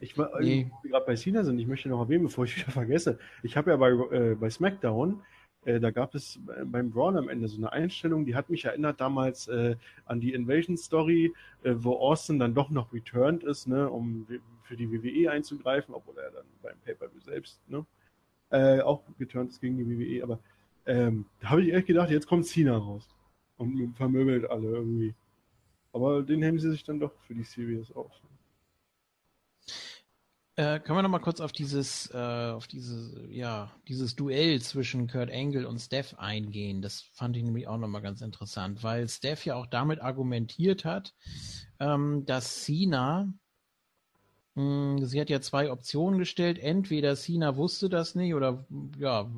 Ich 0.00 0.18
war, 0.18 0.38
nee. 0.40 0.70
gerade 0.82 1.06
bei 1.06 1.16
Cena 1.16 1.44
sind, 1.44 1.58
ich 1.58 1.66
möchte 1.66 1.88
noch 1.88 2.00
erwähnen, 2.00 2.24
bevor 2.24 2.44
ich 2.44 2.56
wieder 2.56 2.70
vergesse. 2.70 3.18
Ich 3.42 3.56
habe 3.56 3.70
ja 3.70 3.76
bei, 3.76 3.90
äh, 3.90 4.34
bei 4.34 4.50
SmackDown, 4.50 5.22
äh, 5.64 5.80
da 5.80 5.90
gab 5.90 6.14
es 6.14 6.38
beim 6.64 6.90
Braun 6.90 7.16
am 7.16 7.28
Ende 7.28 7.48
so 7.48 7.56
eine 7.56 7.72
Einstellung, 7.72 8.26
die 8.26 8.34
hat 8.34 8.50
mich 8.50 8.64
erinnert 8.66 9.00
damals 9.00 9.48
äh, 9.48 9.76
an 10.04 10.20
die 10.20 10.34
Invasion 10.34 10.76
Story, 10.76 11.32
äh, 11.62 11.74
wo 11.76 11.94
Austin 11.94 12.38
dann 12.38 12.54
doch 12.54 12.70
noch 12.70 12.92
returned 12.92 13.44
ist, 13.44 13.66
ne, 13.66 13.88
um 13.88 14.26
für 14.62 14.76
die 14.76 14.90
WWE 14.90 15.30
einzugreifen, 15.30 15.94
obwohl 15.94 16.18
er 16.18 16.30
dann 16.30 16.46
beim 16.62 16.76
Pay-Per-View 16.84 17.20
selbst, 17.20 17.60
ne, 17.68 17.86
äh, 18.50 18.80
auch 18.80 19.02
geturnt 19.18 19.52
ist 19.52 19.60
gegen 19.60 19.78
die 19.78 19.88
WWE, 19.88 20.22
aber 20.22 20.38
ähm, 20.86 21.26
da 21.40 21.50
habe 21.50 21.62
ich 21.62 21.72
echt 21.72 21.86
gedacht, 21.86 22.10
jetzt 22.10 22.26
kommt 22.26 22.46
Cena 22.46 22.76
raus 22.76 23.08
und 23.56 23.94
vermöbelt 23.96 24.48
alle 24.50 24.68
irgendwie. 24.68 25.14
Aber 25.92 26.22
den 26.22 26.44
haben 26.44 26.58
sie 26.58 26.70
sich 26.70 26.82
dann 26.82 26.98
doch 26.98 27.12
für 27.26 27.34
die 27.34 27.44
Series 27.44 27.92
auf. 27.92 28.10
Äh, 30.56 30.78
können 30.78 30.98
wir 30.98 31.02
noch 31.02 31.10
mal 31.10 31.18
kurz 31.18 31.40
auf 31.40 31.50
dieses, 31.50 32.08
äh, 32.14 32.16
auf 32.52 32.68
dieses, 32.68 33.16
ja, 33.28 33.72
dieses 33.88 34.14
Duell 34.14 34.60
zwischen 34.60 35.08
Kurt 35.08 35.32
Angle 35.32 35.66
und 35.66 35.80
Steph 35.80 36.14
eingehen? 36.16 36.80
Das 36.80 37.02
fand 37.12 37.36
ich 37.36 37.42
nämlich 37.42 37.66
auch 37.66 37.78
noch 37.78 37.88
mal 37.88 38.00
ganz 38.00 38.20
interessant, 38.20 38.84
weil 38.84 39.08
Steph 39.08 39.44
ja 39.44 39.56
auch 39.56 39.66
damit 39.66 40.00
argumentiert 40.00 40.84
hat, 40.84 41.12
ähm, 41.80 42.24
dass 42.24 42.62
Cena, 42.62 43.32
mh, 44.54 44.98
hm, 44.98 45.06
sie 45.06 45.20
hat 45.20 45.28
ja 45.28 45.40
zwei 45.40 45.72
Optionen 45.72 46.20
gestellt. 46.20 46.60
Entweder 46.60 47.16
Cena 47.16 47.56
wusste 47.56 47.88
das 47.88 48.14
nicht 48.14 48.34
oder 48.34 48.64
ja, 48.96 49.28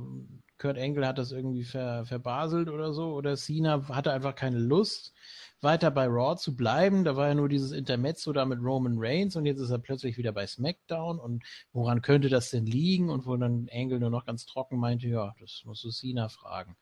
Kurt 0.58 0.78
Angle 0.78 1.06
hat 1.06 1.18
das 1.18 1.32
irgendwie 1.32 1.64
ver, 1.64 2.04
verbaselt 2.06 2.68
oder 2.68 2.92
so, 2.92 3.14
oder 3.14 3.36
Cena 3.36 3.88
hatte 3.88 4.12
einfach 4.12 4.34
keine 4.34 4.58
Lust 4.58 5.12
weiter 5.60 5.90
bei 5.90 6.06
Raw 6.06 6.36
zu 6.36 6.54
bleiben. 6.56 7.04
Da 7.04 7.16
war 7.16 7.28
ja 7.28 7.34
nur 7.34 7.48
dieses 7.48 7.72
Intermezzo 7.72 8.32
da 8.32 8.44
mit 8.44 8.60
Roman 8.60 8.94
Reigns 8.96 9.36
und 9.36 9.46
jetzt 9.46 9.60
ist 9.60 9.70
er 9.70 9.78
plötzlich 9.78 10.16
wieder 10.18 10.32
bei 10.32 10.46
SmackDown 10.46 11.18
und 11.18 11.44
woran 11.72 12.02
könnte 12.02 12.28
das 12.28 12.50
denn 12.50 12.66
liegen? 12.66 13.10
Und 13.10 13.26
wo 13.26 13.36
dann 13.36 13.68
Angle 13.72 14.00
nur 14.00 14.10
noch 14.10 14.26
ganz 14.26 14.46
trocken 14.46 14.78
meinte, 14.78 15.08
ja, 15.08 15.34
das 15.40 15.62
musst 15.64 15.84
du 15.84 15.90
Cena 15.90 16.28
fragen. 16.28 16.76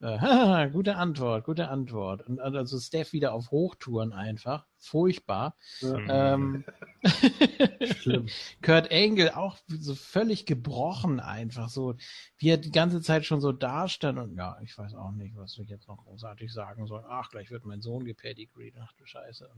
Äh, 0.00 0.70
gute 0.72 0.96
Antwort, 0.96 1.44
gute 1.44 1.68
Antwort. 1.68 2.26
Und 2.26 2.40
also 2.40 2.78
Steph 2.78 3.12
wieder 3.12 3.32
auf 3.32 3.50
Hochtouren 3.50 4.12
einfach. 4.12 4.66
Furchtbar. 4.78 5.56
Ja. 5.80 6.34
Ähm, 6.34 6.64
Schlimm. 7.98 8.26
Kurt 8.62 8.90
Angle 8.90 9.36
auch 9.36 9.58
so 9.68 9.94
völlig 9.94 10.46
gebrochen 10.46 11.20
einfach 11.20 11.68
so, 11.68 11.96
wie 12.38 12.48
er 12.48 12.56
die 12.56 12.72
ganze 12.72 13.02
Zeit 13.02 13.26
schon 13.26 13.42
so 13.42 13.52
dastand 13.52 14.18
und 14.18 14.36
ja, 14.36 14.58
ich 14.62 14.76
weiß 14.76 14.94
auch 14.94 15.12
nicht, 15.12 15.36
was 15.36 15.58
ich 15.58 15.68
jetzt 15.68 15.86
noch 15.86 15.98
großartig 15.98 16.50
sagen 16.50 16.86
soll. 16.86 17.04
Ach, 17.06 17.28
gleich 17.28 17.50
wird 17.50 17.66
mein 17.66 17.82
Sohn 17.82 18.04
gepedigreed. 18.04 18.74
Ach 18.80 18.92
du 18.94 19.04
Scheiße. 19.04 19.50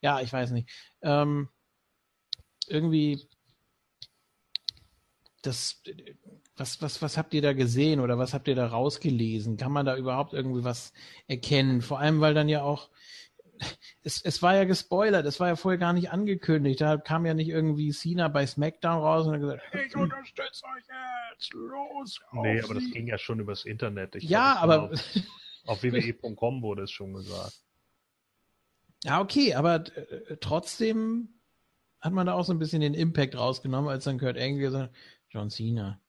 Ja, 0.00 0.20
ich 0.20 0.32
weiß 0.32 0.52
nicht. 0.52 0.70
Ähm, 1.02 1.48
irgendwie 2.68 3.28
das 5.42 5.82
was, 6.56 6.82
was, 6.82 7.02
was 7.02 7.16
habt 7.16 7.34
ihr 7.34 7.42
da 7.42 7.52
gesehen 7.52 8.00
oder 8.00 8.18
was 8.18 8.34
habt 8.34 8.46
ihr 8.48 8.54
da 8.54 8.66
rausgelesen? 8.66 9.56
Kann 9.56 9.72
man 9.72 9.86
da 9.86 9.96
überhaupt 9.96 10.32
irgendwie 10.32 10.64
was 10.64 10.92
erkennen? 11.26 11.82
Vor 11.82 11.98
allem, 11.98 12.20
weil 12.20 12.34
dann 12.34 12.48
ja 12.48 12.62
auch, 12.62 12.90
es, 14.02 14.22
es 14.22 14.42
war 14.42 14.54
ja 14.54 14.64
gespoilert, 14.64 15.24
es 15.24 15.40
war 15.40 15.48
ja 15.48 15.56
vorher 15.56 15.78
gar 15.78 15.92
nicht 15.92 16.10
angekündigt. 16.10 16.80
Da 16.80 16.98
kam 16.98 17.24
ja 17.24 17.34
nicht 17.34 17.48
irgendwie 17.48 17.90
Cena 17.90 18.28
bei 18.28 18.46
SmackDown 18.46 18.98
raus 18.98 19.26
und 19.26 19.34
hat 19.34 19.40
gesagt, 19.40 19.62
ich 19.86 19.96
unterstütze 19.96 20.64
euch 20.66 20.84
jetzt, 21.32 21.52
los! 21.54 22.20
Nee, 22.32 22.60
aber 22.60 22.74
das 22.74 22.90
ging 22.92 23.06
ja 23.06 23.18
schon 23.18 23.40
übers 23.40 23.64
Internet. 23.64 24.14
Ich 24.16 24.24
ja, 24.24 24.52
glaub, 24.54 24.62
aber. 24.62 24.82
Auf, 24.92 25.00
auf 25.66 25.82
wwe.com 25.82 26.62
wurde 26.62 26.82
es 26.82 26.90
schon 26.90 27.14
gesagt. 27.14 27.60
Ja, 29.04 29.20
okay, 29.20 29.54
aber 29.54 29.84
äh, 29.96 30.36
trotzdem 30.40 31.28
hat 32.00 32.12
man 32.12 32.26
da 32.26 32.34
auch 32.34 32.44
so 32.44 32.52
ein 32.52 32.58
bisschen 32.58 32.80
den 32.80 32.94
Impact 32.94 33.36
rausgenommen, 33.36 33.88
als 33.90 34.04
dann 34.04 34.18
Kurt 34.18 34.36
Angle 34.36 34.60
gesagt 34.60 34.90
hat, 34.90 34.96
John 35.32 35.50
Cena, 35.50 36.00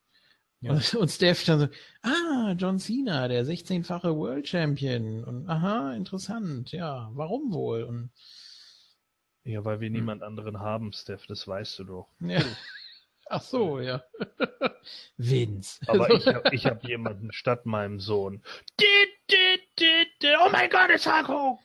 ja. 0.64 0.72
Und, 0.72 0.96
und 0.96 1.10
Steph 1.10 1.44
dann 1.44 1.60
so, 1.60 1.68
ah, 2.04 2.54
John 2.58 2.80
Cena, 2.80 3.28
der 3.28 3.46
16-fache 3.46 4.16
World 4.16 4.48
Champion. 4.48 5.22
Und 5.26 5.50
aha, 5.50 5.94
interessant, 5.94 6.72
ja, 6.72 7.10
warum 7.14 7.52
wohl? 7.52 7.84
Und, 7.84 8.12
ja, 9.44 9.66
weil 9.66 9.82
wir 9.82 9.90
hm. 9.90 9.94
niemand 9.94 10.24
anderen 10.24 10.62
haben, 10.62 10.94
Steph, 10.94 11.28
das 11.28 11.46
weißt 11.46 11.80
du 11.80 11.84
doch. 11.84 12.08
Ja. 12.22 12.42
Ach 13.26 13.42
so, 13.42 13.82
ja. 13.82 14.04
Vince. 15.18 15.82
Aber 15.88 16.10
ich 16.12 16.28
habe 16.28 16.44
ich 16.56 16.66
hab 16.66 16.88
jemanden 16.88 17.34
statt 17.34 17.66
meinem 17.66 18.00
Sohn. 18.00 18.42
Oh 18.80 20.50
mein 20.50 20.70
Gott, 20.70 20.90
es 20.94 21.06
war 21.06 21.28
Hogan! 21.28 21.60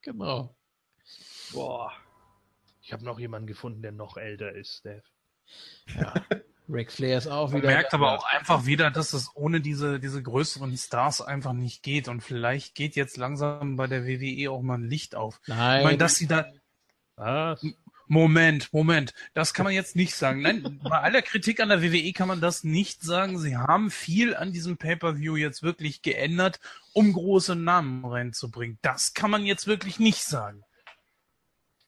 genau. 0.00 0.56
Boah. 1.52 1.92
Ich 2.90 2.92
habe 2.92 3.04
noch 3.04 3.20
jemanden 3.20 3.46
gefunden, 3.46 3.82
der 3.82 3.92
noch 3.92 4.16
älter 4.16 4.50
ist, 4.50 4.78
Steph. 4.78 5.04
Ja. 5.94 6.12
Ric 6.68 6.90
Flair 6.90 7.18
ist 7.18 7.28
auch 7.28 7.52
wieder. 7.52 7.66
Man 7.66 7.74
merkt 7.74 7.94
aber 7.94 8.18
auch 8.18 8.24
einfach 8.24 8.66
wieder, 8.66 8.90
dass 8.90 9.12
es 9.12 9.30
ohne 9.36 9.60
diese, 9.60 10.00
diese 10.00 10.20
größeren 10.20 10.76
Stars 10.76 11.20
einfach 11.20 11.52
nicht 11.52 11.84
geht. 11.84 12.08
Und 12.08 12.20
vielleicht 12.20 12.74
geht 12.74 12.96
jetzt 12.96 13.16
langsam 13.16 13.76
bei 13.76 13.86
der 13.86 14.08
WWE 14.08 14.50
auch 14.50 14.60
mal 14.60 14.74
ein 14.74 14.88
Licht 14.90 15.14
auf. 15.14 15.40
Nein. 15.46 15.78
Ich 15.78 15.84
meine, 15.84 15.98
dass 15.98 16.16
sie 16.16 16.26
da. 16.26 16.46
Was? 17.14 17.64
Moment, 18.08 18.72
Moment. 18.72 19.14
Das 19.34 19.54
kann 19.54 19.62
man 19.62 19.72
jetzt 19.72 19.94
nicht 19.94 20.16
sagen. 20.16 20.42
Nein, 20.42 20.80
bei 20.82 20.98
aller 20.98 21.22
Kritik 21.22 21.60
an 21.60 21.68
der 21.68 21.84
WWE 21.84 22.12
kann 22.12 22.26
man 22.26 22.40
das 22.40 22.64
nicht 22.64 23.04
sagen. 23.04 23.38
Sie 23.38 23.56
haben 23.56 23.92
viel 23.92 24.34
an 24.34 24.50
diesem 24.50 24.78
Pay-Per-View 24.78 25.36
jetzt 25.36 25.62
wirklich 25.62 26.02
geändert, 26.02 26.58
um 26.92 27.12
große 27.12 27.54
Namen 27.54 28.04
reinzubringen. 28.04 28.80
Das 28.82 29.14
kann 29.14 29.30
man 29.30 29.44
jetzt 29.44 29.68
wirklich 29.68 30.00
nicht 30.00 30.24
sagen. 30.24 30.64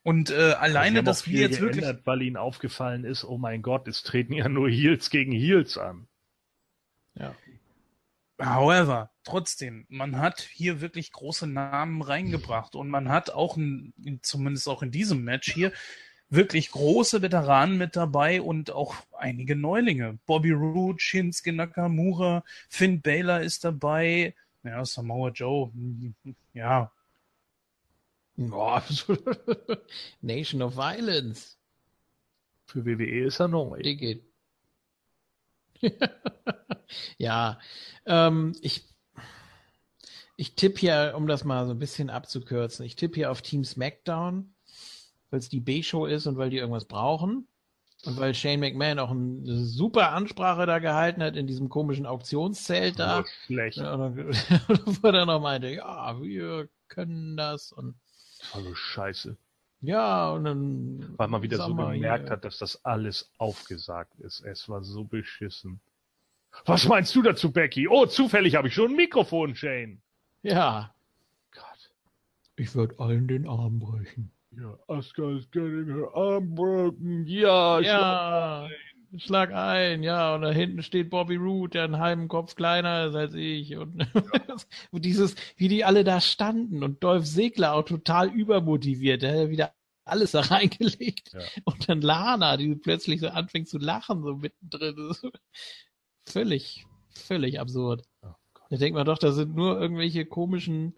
Und 0.03 0.31
äh, 0.31 0.53
alleine, 0.59 1.01
dass 1.01 1.27
wir 1.27 1.39
jetzt 1.39 1.61
wirklich. 1.61 1.85
Weil 2.03 2.21
ihnen 2.21 2.35
aufgefallen 2.35 3.05
ist, 3.05 3.23
oh 3.23 3.37
mein 3.37 3.61
Gott, 3.61 3.87
es 3.87 4.03
treten 4.03 4.33
ja 4.33 4.49
nur 4.49 4.69
Heels 4.69 5.09
gegen 5.09 5.31
Heels 5.31 5.77
an. 5.77 6.07
Ja. 7.15 7.33
However, 8.37 9.11
trotzdem, 9.23 9.85
man 9.87 10.17
hat 10.17 10.41
hier 10.41 10.81
wirklich 10.81 11.13
große 11.13 11.47
Namen 11.47 12.01
reingebracht 12.01 12.75
und 12.75 12.89
man 12.89 13.07
hat 13.07 13.29
auch, 13.29 13.55
ein, 13.55 13.93
zumindest 14.21 14.67
auch 14.67 14.83
in 14.83 14.91
diesem 14.91 15.23
Match 15.23 15.51
hier, 15.51 15.71
wirklich 16.29 16.71
große 16.71 17.21
Veteranen 17.21 17.77
mit 17.77 17.95
dabei 17.95 18.41
und 18.41 18.71
auch 18.71 18.95
einige 19.17 19.55
Neulinge. 19.55 20.17
Bobby 20.25 20.51
Roode, 20.51 20.99
Shinsuke 20.99 21.53
Nakamura, 21.53 22.43
Finn 22.67 23.01
Baylor 23.01 23.41
ist 23.41 23.63
dabei, 23.63 24.35
ja, 24.63 24.83
Samoa 24.83 25.29
Joe, 25.29 25.71
ja, 26.53 26.91
Oh, 27.02 27.02
Nation 30.21 30.61
of 30.61 30.75
Violence. 30.75 31.57
Für 32.65 32.85
WWE 32.85 33.25
ist 33.25 33.39
er 33.39 33.47
neu. 33.47 33.81
Digit. 33.81 34.23
ja, 37.17 37.59
ähm, 38.05 38.55
ich, 38.61 38.87
ich 40.37 40.55
tippe 40.55 40.79
hier, 40.79 41.13
um 41.15 41.27
das 41.27 41.43
mal 41.43 41.65
so 41.65 41.71
ein 41.71 41.79
bisschen 41.79 42.09
abzukürzen, 42.09 42.85
ich 42.85 42.95
tippe 42.95 43.15
hier 43.15 43.31
auf 43.31 43.41
Team 43.41 43.63
SmackDown, 43.63 44.53
weil 45.29 45.39
es 45.39 45.49
die 45.49 45.59
B-Show 45.59 46.05
ist 46.05 46.25
und 46.25 46.37
weil 46.37 46.49
die 46.49 46.57
irgendwas 46.57 46.85
brauchen. 46.85 47.47
Und 48.05 48.17
weil 48.17 48.33
Shane 48.33 48.59
McMahon 48.59 48.99
auch 48.99 49.11
eine 49.11 49.63
super 49.63 50.11
Ansprache 50.11 50.65
da 50.65 50.79
gehalten 50.79 51.23
hat 51.23 51.37
in 51.37 51.47
diesem 51.47 51.69
komischen 51.69 52.05
Auktionszelt 52.05 52.99
da. 52.99 53.23
Schlecht. 53.45 53.77
Wo 53.77 55.07
er 55.07 55.11
dann 55.13 55.27
noch 55.27 55.39
meinte, 55.39 55.69
ja, 55.69 56.21
wir 56.21 56.67
können 56.89 57.37
das 57.37 57.71
und 57.71 57.95
Voll 58.51 58.75
Scheiße. 58.75 59.37
Ja, 59.81 60.31
und 60.31 60.45
dann. 60.45 61.13
Weil 61.17 61.27
man 61.27 61.41
wieder 61.41 61.57
so 61.57 61.75
gemerkt 61.75 62.29
hat, 62.29 62.45
dass 62.45 62.57
das 62.57 62.83
alles 62.85 63.31
aufgesagt 63.37 64.19
ist. 64.19 64.41
Es 64.41 64.69
war 64.69 64.81
so 64.83 65.03
beschissen. 65.03 65.81
Was 66.65 66.87
meinst 66.87 67.13
du 67.15 67.21
dazu, 67.21 67.51
Becky? 67.51 67.87
Oh, 67.87 68.05
zufällig 68.05 68.55
habe 68.55 68.67
ich 68.67 68.73
schon 68.73 68.91
ein 68.91 68.95
Mikrofon, 68.95 69.55
Shane. 69.55 70.01
Ja. 70.41 70.93
Gott. 71.51 71.91
Ich 72.55 72.73
würde 72.75 72.97
allen 72.99 73.27
den 73.27 73.47
Arm 73.47 73.79
brechen. 73.79 74.31
Ja, 74.51 74.77
Asuka 74.87 75.31
is 75.31 75.49
getting 75.49 75.87
her 75.87 76.09
arm 76.13 76.53
broken. 76.53 77.25
Ja, 77.25 77.79
ja. 77.79 78.67
Schlag 79.19 79.53
ein, 79.53 80.03
ja, 80.03 80.33
und 80.35 80.41
da 80.41 80.51
hinten 80.51 80.83
steht 80.83 81.09
Bobby 81.09 81.35
Roode, 81.35 81.71
der 81.71 81.83
einen 81.83 81.99
halben 81.99 82.27
Kopf 82.27 82.55
kleiner 82.55 83.07
ist 83.07 83.15
als 83.15 83.33
ich. 83.33 83.75
Und, 83.75 83.99
ja. 83.99 84.07
und 84.91 85.05
dieses, 85.05 85.35
wie 85.57 85.67
die 85.67 85.85
alle 85.85 86.03
da 86.03 86.21
standen 86.21 86.83
und 86.83 87.03
Dolph 87.03 87.25
Segler 87.25 87.73
auch 87.73 87.83
total 87.83 88.29
übermotiviert, 88.29 89.21
der 89.21 89.43
hat 89.43 89.49
wieder 89.49 89.73
alles 90.05 90.31
da 90.31 90.41
reingelegt. 90.41 91.33
Ja. 91.33 91.41
Und 91.65 91.89
dann 91.89 92.01
Lana, 92.01 92.57
die 92.57 92.75
plötzlich 92.75 93.21
so 93.21 93.27
anfängt 93.27 93.69
zu 93.69 93.77
lachen, 93.77 94.23
so 94.23 94.35
mittendrin. 94.35 95.15
Völlig, 96.27 96.85
völlig 97.09 97.59
absurd. 97.59 98.03
Oh 98.21 98.33
da 98.69 98.77
denkt 98.77 98.95
man 98.95 99.05
doch, 99.05 99.17
da 99.17 99.31
sind 99.31 99.55
nur 99.55 99.79
irgendwelche 99.79 100.25
komischen 100.25 100.95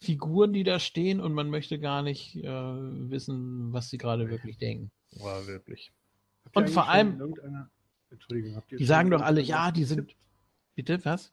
Figuren, 0.00 0.52
die 0.52 0.64
da 0.64 0.80
stehen 0.80 1.20
und 1.20 1.32
man 1.32 1.50
möchte 1.50 1.78
gar 1.78 2.02
nicht 2.02 2.36
äh, 2.36 2.42
wissen, 2.42 3.72
was 3.72 3.90
sie 3.90 3.98
gerade 3.98 4.28
wirklich 4.28 4.58
denken. 4.58 4.90
War 5.12 5.46
wirklich. 5.46 5.92
Und 6.54 6.70
vor 6.70 6.88
allem, 6.88 7.34
die 8.70 8.84
sagen 8.84 9.10
doch 9.10 9.22
alle, 9.22 9.40
ja, 9.40 9.70
die 9.70 9.84
sind. 9.84 10.08
Tipps? 10.08 10.14
Bitte, 10.74 11.04
was? 11.04 11.32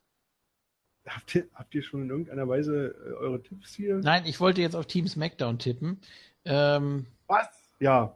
Habt 1.08 1.34
ihr, 1.36 1.48
habt 1.54 1.74
ihr 1.74 1.82
schon 1.82 2.04
in 2.04 2.10
irgendeiner 2.10 2.48
Weise 2.48 2.88
äh, 3.06 3.14
eure 3.14 3.42
Tipps 3.42 3.74
hier? 3.74 3.98
Nein, 3.98 4.26
ich 4.26 4.40
wollte 4.40 4.62
jetzt 4.62 4.76
auf 4.76 4.86
Team 4.86 5.08
SmackDown 5.08 5.58
tippen. 5.58 6.00
Ähm, 6.46 7.06
was? 7.28 7.48
Ja, 7.80 8.16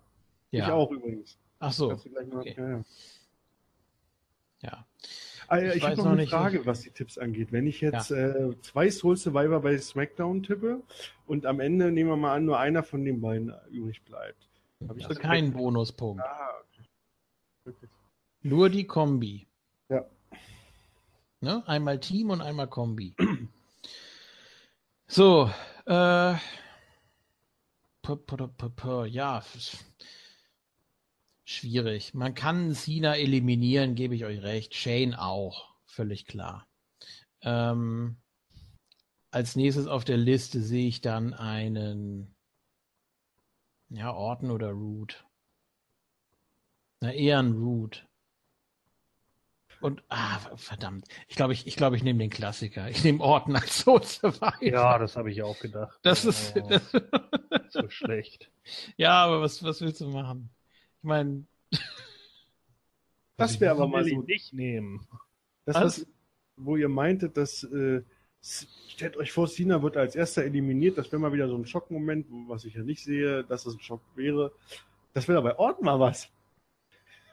Ja. 0.52 0.65
ich 0.65 0.72
auch 0.72 0.91
übrigens. 0.91 1.38
Ach 1.60 1.72
so. 1.74 1.91
Okay. 1.91 2.53
ja, 2.57 2.70
ja. 2.70 2.84
Ja. 4.61 4.86
Ah, 5.48 5.57
Ich 5.57 5.64
ja, 5.64 5.74
ich 5.74 5.82
weiß 5.84 5.90
habe 5.91 5.98
noch 5.98 6.03
noch 6.06 6.11
eine 6.11 6.22
nicht, 6.22 6.30
Frage, 6.30 6.65
was 6.65 6.82
die 6.82 6.91
Tipps 6.91 7.18
angeht. 7.18 7.52
Wenn 7.52 7.68
ich 7.68 7.82
jetzt 7.82 8.11
äh, 8.11 8.52
zwei 8.61 8.90
Soul 8.90 9.18
Survivor 9.18 9.61
bei 9.61 9.78
SmackDown 9.78 10.44
tippe 10.44 10.82
und 11.26 11.45
am 11.45 11.60
Ende 11.60 11.91
nehmen 11.91 12.10
wir 12.10 12.18
mal 12.18 12.36
an, 12.36 12.45
nur 12.45 12.60
einer 12.60 12.84
von 12.84 13.03
den 13.03 13.20
beiden 13.22 13.53
übrig 13.72 14.03
bleibt. 14.03 14.48
Hab 14.88 14.98
ich 14.98 15.03
Also 15.06 15.15
das 15.15 15.20
keinen? 15.20 15.52
Bonuspunkt. 15.53 16.22
Ah, 16.24 16.53
okay. 17.65 17.88
Nur 18.41 18.69
die 18.69 18.85
Kombi. 18.85 19.48
Ja. 19.90 20.06
Ne? 21.40 21.64
Einmal 21.68 21.99
Team 21.99 22.30
und 22.30 22.41
einmal 22.41 22.68
Kombi. 22.68 23.15
so, 25.07 25.49
äh, 25.85 26.35
ja, 29.06 29.44
schwierig. 31.45 32.14
Man 32.14 32.35
kann 32.35 32.73
Cena 32.73 33.15
eliminieren, 33.15 33.95
gebe 33.95 34.15
ich 34.15 34.26
euch 34.26 34.41
recht. 34.41 34.76
Shane 34.76 35.15
auch, 35.15 35.73
völlig 35.85 36.26
klar. 36.26 36.68
Ähm, 37.41 38.18
als 39.31 39.56
nächstes 39.56 39.88
auf 39.88 40.06
der 40.06 40.18
Liste 40.18 40.61
sehe 40.61 40.88
ich 40.88 41.02
dann 41.02 41.34
einen, 41.34 42.35
ja, 43.90 44.14
Orton 44.14 44.52
oder 44.52 44.72
Root. 44.72 45.26
Na, 47.03 47.11
eher 47.11 47.39
ein 47.39 47.51
Root. 47.51 48.07
Und, 49.81 50.01
ah, 50.07 50.39
verdammt. 50.55 51.05
Ich 51.27 51.35
glaube, 51.35 51.51
ich, 51.51 51.67
ich, 51.67 51.75
glaube, 51.75 51.97
ich 51.97 52.03
nehme 52.03 52.19
den 52.19 52.30
Klassiker. 52.30 52.89
Ich 52.89 53.03
nehme 53.03 53.19
Orton 53.21 53.57
als 53.57 53.77
Soul 53.84 54.01
Survivor. 54.03 54.63
Ja, 54.63 54.97
das 54.97 55.17
habe 55.17 55.30
ich 55.30 55.43
auch 55.43 55.59
gedacht. 55.59 55.99
Das 56.03 56.23
ist, 56.23 56.55
Oh, 56.55 56.69
das, 56.69 57.73
so 57.73 57.89
schlecht. 57.89 58.49
ja, 58.95 59.25
aber 59.25 59.41
was, 59.41 59.61
was 59.65 59.81
willst 59.81 59.99
du 59.99 60.07
machen? 60.07 60.49
Ich 60.99 61.03
meine, 61.03 61.43
Das 63.35 63.59
wäre 63.59 63.71
aber 63.73 63.89
mal 63.89 64.05
so. 64.05 64.21
ich 64.21 64.25
nicht 64.25 64.53
nehmen. 64.53 65.05
Das, 65.65 65.75
Was? 65.75 65.84
was, 65.84 66.07
wo 66.55 66.77
ihr 66.77 66.88
meintet, 66.88 67.35
dass 67.35 67.63
äh, 67.65 68.01
stellt 68.88 69.17
euch 69.17 69.34
vor, 69.34 69.49
Cena 69.49 69.84
wird 69.84 69.97
als 69.97 70.15
erster 70.15 70.45
eliminiert. 70.45 70.97
Das 70.97 71.11
wäre 71.11 71.19
mal 71.21 71.34
wieder 71.34 71.49
so 71.49 71.57
ein 71.57 71.65
Schockmoment, 71.65 72.27
was 72.47 72.63
ich 72.63 72.75
ja 72.75 72.84
nicht 72.84 73.03
sehe, 73.03 73.43
dass 73.43 73.65
das 73.65 73.73
ein 73.73 73.81
Schock 73.81 73.99
wäre. 74.15 74.53
Das 75.13 75.27
wäre 75.27 75.41
bei 75.41 75.59
Orton 75.59 75.84
mal 75.84 75.99
was. 75.99 76.30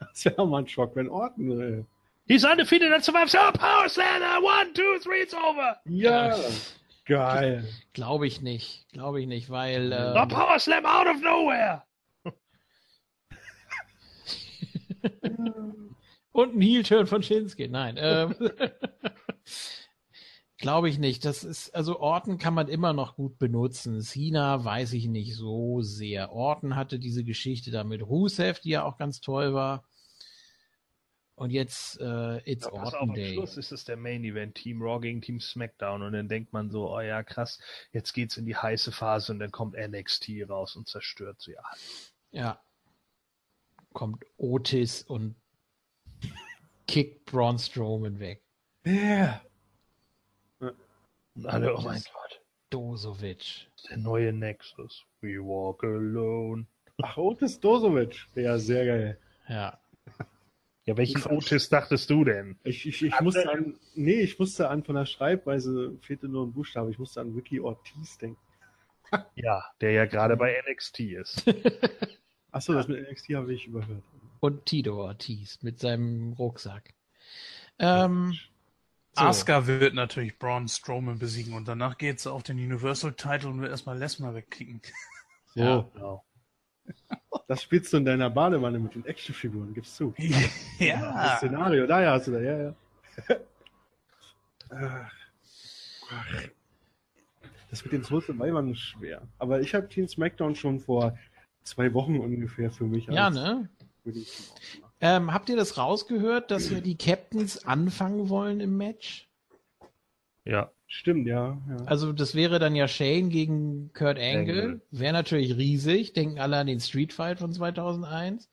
Das 0.01 0.25
wäre 0.25 0.47
mal 0.47 0.63
ein 0.63 0.69
Schock, 0.69 0.97
wenn 0.97 1.09
Orton. 1.09 1.61
Äh, 1.61 1.85
He's 2.27 2.45
undefeated 2.45 2.93
at 2.93 3.05
Survivor. 3.05 3.49
Oh, 3.49 3.53
Power 3.53 3.89
Slammer! 3.89 4.41
One, 4.43 4.73
two, 4.73 4.99
three, 5.03 5.23
it's 5.23 5.35
over! 5.35 5.77
ja, 5.85 6.37
geil. 7.05 7.65
glaube 7.93 8.27
ich 8.27 8.41
nicht. 8.41 8.87
Glaube 8.93 9.21
ich 9.21 9.27
nicht, 9.27 9.51
weil, 9.51 9.93
Oh, 9.93 10.17
äh, 10.19 10.27
Power 10.27 10.59
Slam 10.59 10.87
out 10.87 11.07
of 11.09 11.21
nowhere! 11.23 11.83
und 16.33 16.57
ein 16.57 16.61
Heel-Turn 16.61 17.07
von 17.07 17.23
Shinsuke. 17.23 17.69
Nein, 17.69 17.97
ähm, 17.99 18.35
glaube 20.59 20.89
ich 20.89 20.99
nicht. 20.99 21.25
Das 21.25 21.45
ist, 21.45 21.75
also 21.75 22.01
Orton 22.01 22.39
kann 22.39 22.55
man 22.55 22.69
immer 22.69 22.93
noch 22.93 23.17
gut 23.17 23.39
benutzen. 23.39 24.01
Cena 24.03 24.65
weiß 24.65 24.93
ich 24.93 25.09
nicht 25.09 25.35
so 25.35 25.81
sehr. 25.83 26.33
Orton 26.33 26.77
hatte 26.77 26.99
diese 26.99 27.25
Geschichte 27.25 27.71
da 27.71 27.85
mit 27.85 28.03
Rusev, 28.07 28.61
die 28.61 28.71
ja 28.71 28.85
auch 28.85 28.99
ganz 28.99 29.21
toll 29.21 29.55
war. 29.55 29.85
Und 31.41 31.53
jetzt, 31.53 31.99
äh, 32.03 32.37
It's 32.45 32.67
Ja, 32.67 32.71
pass 32.71 32.93
auf, 32.93 33.01
Orton 33.01 33.09
am 33.09 33.15
Day. 33.15 33.33
Schluss 33.33 33.57
ist 33.57 33.73
es 33.73 33.87
der 33.87 33.97
Main 33.97 34.25
Event, 34.25 34.57
Team 34.57 34.83
Raw 34.83 35.01
gegen 35.01 35.23
Team 35.23 35.41
SmackDown 35.41 36.03
und 36.03 36.13
dann 36.13 36.29
denkt 36.29 36.53
man 36.53 36.69
so, 36.71 36.95
oh 36.95 37.01
ja, 37.01 37.23
krass, 37.23 37.59
jetzt 37.93 38.13
geht's 38.13 38.37
in 38.37 38.45
die 38.45 38.57
heiße 38.57 38.93
Phase 38.93 39.33
und 39.33 39.39
dann 39.39 39.51
kommt 39.51 39.75
NXT 39.75 40.33
raus 40.51 40.77
und 40.77 40.87
zerstört 40.87 41.41
sie 41.41 41.57
alle. 41.57 41.79
Ja. 42.31 42.63
Kommt 43.95 44.23
Otis 44.37 45.03
und 45.03 45.35
kickt 46.87 47.25
Braun 47.25 47.59
Strowman 47.59 48.19
weg. 48.19 48.43
Ja. 48.85 49.41
Und 50.59 51.47
alle, 51.47 51.75
oh 51.75 51.81
mein 51.81 52.03
Gott, 52.03 52.43
Dosovic. 52.69 53.71
der 53.89 53.97
neue 53.97 54.35
Nexus. 54.35 55.07
We 55.23 55.39
walk 55.39 55.85
alone. 55.85 56.67
Ach, 57.03 57.17
Otis 57.17 57.59
Dosovic. 57.59 58.27
Ja, 58.35 58.59
sehr 58.59 58.85
geil. 58.85 59.19
Ja. 59.49 59.81
Ja, 60.91 60.97
welchen 60.97 61.25
Otis 61.27 61.69
dachtest 61.69 62.11
du 62.11 62.25
denn? 62.25 62.59
Ich, 62.65 62.85
ich, 62.85 63.01
ich 63.05 63.21
musste 63.21 63.49
an, 63.49 63.79
nee, 63.95 64.23
ich 64.23 64.41
musste 64.41 64.69
an 64.69 64.83
von 64.83 64.97
der 64.97 65.07
Schreibweise, 65.07 65.97
fehlte 66.01 66.27
nur 66.27 66.45
ein 66.45 66.53
Buchstabe, 66.53 66.91
ich 66.91 66.99
musste 66.99 67.21
an 67.21 67.33
Ricky 67.33 67.61
Ortiz 67.61 68.19
denken. 68.19 68.41
Ja, 69.37 69.65
der 69.81 69.93
ja 69.93 70.07
gerade 70.07 70.37
bei 70.37 70.61
NXT 70.69 71.01
ist. 71.01 71.45
Achso, 72.53 72.75
das 72.75 72.87
mit 72.89 73.09
NXT 73.09 73.31
habe 73.35 73.53
ich 73.53 73.67
überhört. 73.67 74.03
Und 74.41 74.67
Tito 74.67 75.01
Ortiz 75.01 75.63
mit 75.63 75.79
seinem 75.79 76.33
Rucksack. 76.33 76.95
Ähm, 77.79 78.37
so. 79.13 79.23
Asuka 79.23 79.67
wird 79.69 79.95
natürlich 79.95 80.39
Braun 80.39 80.67
Strowman 80.67 81.21
besiegen 81.21 81.55
und 81.55 81.69
danach 81.69 81.99
geht's 81.99 82.27
auf 82.27 82.43
den 82.43 82.59
Universal 82.59 83.13
Title 83.15 83.49
und 83.51 83.61
wird 83.61 83.71
erstmal 83.71 83.99
Lesnar 83.99 84.35
wegkicken. 84.35 84.81
So, 85.55 85.61
Ja. 85.61 85.91
Genau. 85.93 86.25
Das 87.49 87.63
spielst 87.63 87.93
du 87.93 87.99
in 87.99 88.05
deiner 88.05 88.31
Badewanne 88.31 88.79
mit 88.79 88.95
den 88.95 89.05
Actionfiguren, 89.05 89.75
gibst 89.75 89.99
du. 90.01 90.15
Das 90.79 90.89
ja. 90.89 91.37
Szenario, 91.37 91.87
daher 91.87 92.13
hast 92.13 92.27
du 92.27 92.33
da, 92.33 92.41
ja, 92.41 92.63
ja. 92.63 92.75
Ach. 94.71 95.13
Ach. 96.11 96.43
Das 97.71 97.85
mit 97.85 97.93
den 97.93 98.03
Soul 98.03 98.21
Survivor 98.21 98.69
ist 98.69 98.81
schwer. 98.81 99.23
Aber 99.39 99.61
ich 99.61 99.75
habe 99.75 99.89
Team 99.89 100.09
SmackDown 100.09 100.57
schon 100.57 100.81
vor 100.81 101.17
zwei 101.63 101.93
Wochen 101.95 102.19
ungefähr 102.19 102.71
für 102.71 102.85
mich 102.85 103.07
Ja, 103.07 103.31
ne? 103.31 103.69
Ähm, 105.01 105.33
habt 105.33 105.49
ihr 105.49 105.57
das 105.57 105.79
rausgehört, 105.79 106.51
dass 106.51 106.69
ja 106.71 106.81
die 106.81 106.97
Captains 106.97 107.65
anfangen 107.65 108.29
wollen 108.29 108.61
im 108.61 108.77
Match? 108.77 109.30
Ja, 110.51 110.71
Stimmt, 110.93 111.29
ja. 111.29 111.57
ja. 111.69 111.77
Also 111.87 112.13
das 112.13 112.35
wäre 112.35 112.59
dann 112.59 112.75
ja 112.75 112.89
Shane 112.89 113.29
gegen 113.29 113.93
Kurt 113.93 114.19
Angle. 114.19 114.63
Angle. 114.63 114.81
Wäre 114.91 115.13
natürlich 115.13 115.57
riesig. 115.57 116.15
Denken 116.15 116.41
alle 116.41 116.57
an 116.57 116.67
den 116.67 116.81
Street 116.81 117.13
Fight 117.13 117.39
von 117.39 117.53
2001. 117.53 118.51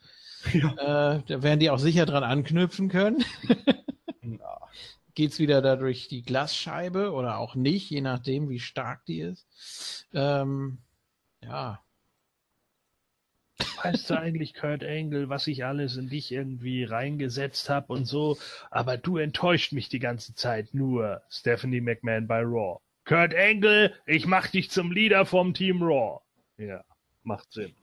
ja. 0.53 1.15
Äh, 1.15 1.24
da 1.26 1.41
werden 1.41 1.60
die 1.60 1.72
auch 1.72 1.80
sicher 1.80 2.06
dran 2.06 2.24
anknüpfen 2.24 2.90
können. 2.90 3.26
ja. 4.22 4.60
Geht's 5.15 5.40
wieder 5.40 5.64
da 5.64 5.78
durch 5.78 6.10
die 6.10 6.22
Glasscheibe 6.22 7.11
oder 7.11 7.40
auch 7.40 7.56
nicht, 7.56 7.90
je 7.90 8.02
nachdem, 8.02 8.49
wie 8.49 8.60
stark 8.60 9.03
die 9.06 9.22
ist. 9.22 10.06
Ähm, 10.14 10.78
ja, 11.41 11.82
weißt 13.84 14.10
du 14.10 14.20
eigentlich, 14.20 14.54
Kurt 14.54 14.84
Angle, 14.84 15.30
was 15.30 15.48
ich 15.48 15.66
alles 15.66 15.98
in 15.98 16.10
dich 16.10 16.32
irgendwie 16.32 16.84
reingesetzt 16.84 17.70
habe 17.70 17.94
und 17.94 18.06
so, 18.06 18.38
aber 18.72 18.98
du 18.98 19.18
enttäuscht 19.18 19.72
mich 19.74 19.90
die 19.90 20.00
ganze 20.00 20.36
Zeit 20.36 20.74
nur, 20.74 21.22
Stephanie 21.30 21.82
McMahon 21.82 22.28
bei 22.28 22.42
Raw. 22.42 22.80
Kurt 23.06 23.34
Angle, 23.36 23.94
ich 24.06 24.26
mach 24.26 24.48
dich 24.48 24.70
zum 24.70 24.92
Leader 24.92 25.26
vom 25.26 25.54
Team 25.54 25.82
Raw. 25.82 26.20
Ja, 26.58 26.84
macht 27.24 27.52
Sinn. 27.54 27.74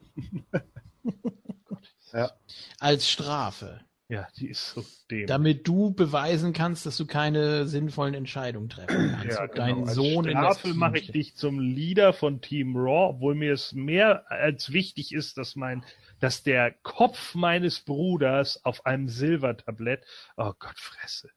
Gott, 1.65 1.83
Ja. 2.13 2.31
als 2.79 3.09
Strafe. 3.09 3.81
Ja, 4.15 4.29
die 4.39 4.49
ist 4.49 4.71
so 4.71 4.85
dämlich. 5.11 5.27
Damit 5.27 5.67
du 5.67 5.93
beweisen 5.93 6.53
kannst, 6.53 6.87
dass 6.87 6.97
du 6.97 7.05
keine 7.05 7.67
sinnvollen 7.67 8.15
Entscheidungen 8.15 8.69
treffen 8.69 9.11
kannst. 9.17 9.37
Ja, 9.37 9.43
und 9.43 9.59
deinen 9.59 9.75
genau. 9.75 9.87
Als 9.89 9.95
Sohn 9.97 10.25
in 10.27 10.35
das 10.35 10.59
Strafe 10.59 10.69
Team 10.69 10.77
mache 10.79 10.99
ich 10.99 11.11
dich 11.11 11.35
zum 11.37 11.59
Leader 11.59 12.13
von 12.13 12.41
Team 12.41 12.77
Raw, 12.77 13.15
obwohl 13.15 13.35
mir 13.35 13.53
es 13.53 13.73
mehr 13.73 14.31
als 14.31 14.73
wichtig 14.73 15.13
ist, 15.13 15.37
dass 15.37 15.57
mein, 15.57 15.85
dass 16.21 16.45
der 16.45 16.71
Kopf 16.71 17.35
meines 17.35 17.81
Bruders 17.81 18.65
auf 18.65 18.87
einem 18.87 19.09
Silbertablett, 19.09 20.05
oh 20.37 20.53
Gott, 20.59 20.79
Fresse. 20.79 21.31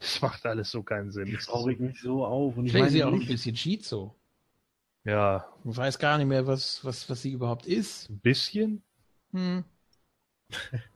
Das 0.00 0.20
macht 0.20 0.44
alles 0.44 0.70
so 0.70 0.82
keinen 0.82 1.12
Sinn. 1.12 1.32
Das 1.32 1.48
regt 1.64 1.80
mich 1.80 2.00
so 2.00 2.26
auf. 2.26 2.56
Und 2.56 2.66
ich 2.66 2.74
ist 2.74 2.90
sie 2.90 2.98
meine 2.98 3.08
auch 3.08 3.20
ein 3.20 3.26
bisschen 3.26 3.56
Schizo. 3.56 4.14
Ja, 5.04 5.46
Du 5.62 5.76
weißt 5.76 5.98
gar 6.00 6.18
nicht 6.18 6.26
mehr, 6.26 6.46
was, 6.46 6.84
was, 6.84 7.08
was 7.08 7.22
sie 7.22 7.30
überhaupt 7.30 7.66
ist. 7.66 8.10
ein 8.10 8.18
bisschen. 8.18 8.82
Hm. 9.32 9.64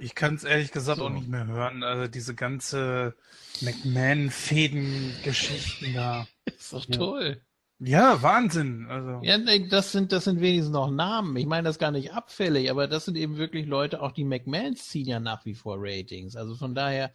Ich 0.00 0.14
kann 0.14 0.34
es 0.36 0.44
ehrlich 0.44 0.70
gesagt 0.72 0.98
So. 0.98 1.06
auch 1.06 1.10
nicht 1.10 1.28
mehr 1.28 1.46
hören. 1.46 1.82
Also 1.82 2.08
diese 2.08 2.34
ganze 2.34 3.14
McMahon-Fäden-Geschichten 3.60 5.92
da. 5.94 6.26
Ist 6.44 6.72
doch 6.72 6.86
Ja. 6.88 6.96
toll. 6.96 7.40
Ja, 7.78 8.22
Wahnsinn. 8.22 8.86
Also. 8.88 9.20
Ja, 9.24 9.38
das 9.68 9.90
sind, 9.90 10.12
das 10.12 10.22
sind 10.24 10.40
wenigstens 10.40 10.72
noch 10.72 10.88
Namen. 10.90 11.36
Ich 11.36 11.46
meine 11.46 11.66
das 11.66 11.80
gar 11.80 11.90
nicht 11.90 12.12
abfällig, 12.12 12.70
aber 12.70 12.86
das 12.86 13.06
sind 13.06 13.16
eben 13.16 13.38
wirklich 13.38 13.66
Leute, 13.66 14.00
auch 14.02 14.12
die 14.12 14.24
McMahons 14.24 14.86
ziehen 14.88 15.08
ja 15.08 15.18
nach 15.18 15.44
wie 15.44 15.54
vor 15.54 15.76
Ratings. 15.80 16.36
Also 16.36 16.54
von 16.54 16.76
daher, 16.76 17.12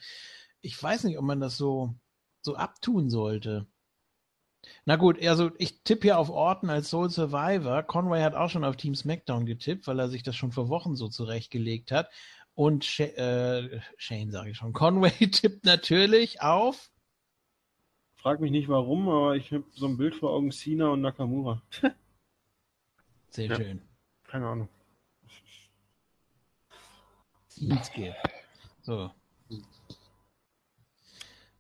ich 0.61 0.81
weiß 0.81 1.05
nicht, 1.05 1.17
ob 1.17 1.23
man 1.23 1.39
das 1.39 1.55
so, 1.55 1.95
so 2.41 2.55
abtun 2.55 3.09
sollte. 3.09 3.65
Na 4.83 4.97
gut, 4.97 5.25
also 5.25 5.51
ich 5.57 5.83
tippe 5.83 6.07
ja 6.07 6.17
auf 6.17 6.29
Orton 6.29 6.69
als 6.69 6.89
Soul 6.89 7.09
Survivor. 7.09 7.83
Conway 7.83 8.21
hat 8.21 8.35
auch 8.35 8.49
schon 8.49 8.65
auf 8.65 8.75
Team 8.75 8.93
SmackDown 8.95 9.45
getippt, 9.45 9.87
weil 9.87 9.99
er 9.99 10.09
sich 10.09 10.23
das 10.23 10.35
schon 10.35 10.51
vor 10.51 10.67
Wochen 10.67 10.97
so 10.97 11.07
zurechtgelegt 11.07 11.91
hat. 11.91 12.09
Und 12.57 12.85
Sha 12.85 13.03
äh, 13.03 13.79
Shane 13.97 14.31
sage 14.31 14.49
ich 14.49 14.57
schon. 14.57 14.73
Conway 14.73 15.11
tippt 15.31 15.63
natürlich 15.63 16.41
auf. 16.41 16.89
frag 18.15 18.39
mich 18.39 18.49
nicht 18.49 18.67
warum, 18.67 19.07
aber 19.07 19.35
ich 19.35 19.51
habe 19.53 19.63
so 19.73 19.85
ein 19.85 19.95
Bild 19.95 20.15
vor 20.15 20.31
Augen 20.31 20.51
Cena 20.51 20.87
und 20.89 21.01
Nakamura. 21.01 21.61
Sehr 23.29 23.45
Ja. 23.45 23.55
schön. 23.57 23.87
Keine 24.23 24.47
Ahnung. 24.47 24.69
So. 28.81 29.11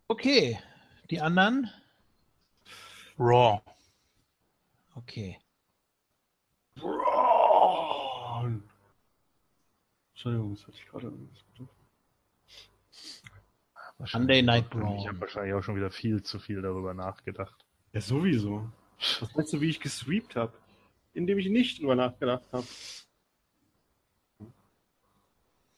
Okay. 0.07 0.59
Die 1.11 1.21
anderen? 1.21 1.69
Raw. 3.19 3.61
Okay. 4.95 5.39
Braun. 6.73 7.06
Entschuldigung, 10.17 10.55
das 10.55 10.63
hatte 10.65 10.77
ich 10.77 10.85
gerade. 10.87 11.13
Monday 14.13 14.41
Night 14.41 14.63
Ich 14.63 14.69
Brawl. 14.71 15.07
habe 15.07 15.21
wahrscheinlich 15.21 15.53
auch 15.53 15.61
schon 15.61 15.75
wieder 15.75 15.91
viel 15.91 16.23
zu 16.23 16.39
viel 16.39 16.59
darüber 16.63 16.95
nachgedacht. 16.95 17.63
Ja, 17.93 18.01
sowieso. 18.01 18.67
Was 19.19 19.35
meinst 19.35 19.53
du, 19.53 19.61
wie 19.61 19.69
ich 19.69 19.79
gesweept 19.79 20.35
habe? 20.35 20.53
Indem 21.13 21.37
ich 21.37 21.49
nicht 21.49 21.79
drüber 21.79 21.93
nachgedacht 21.95 22.51
habe. 22.51 22.65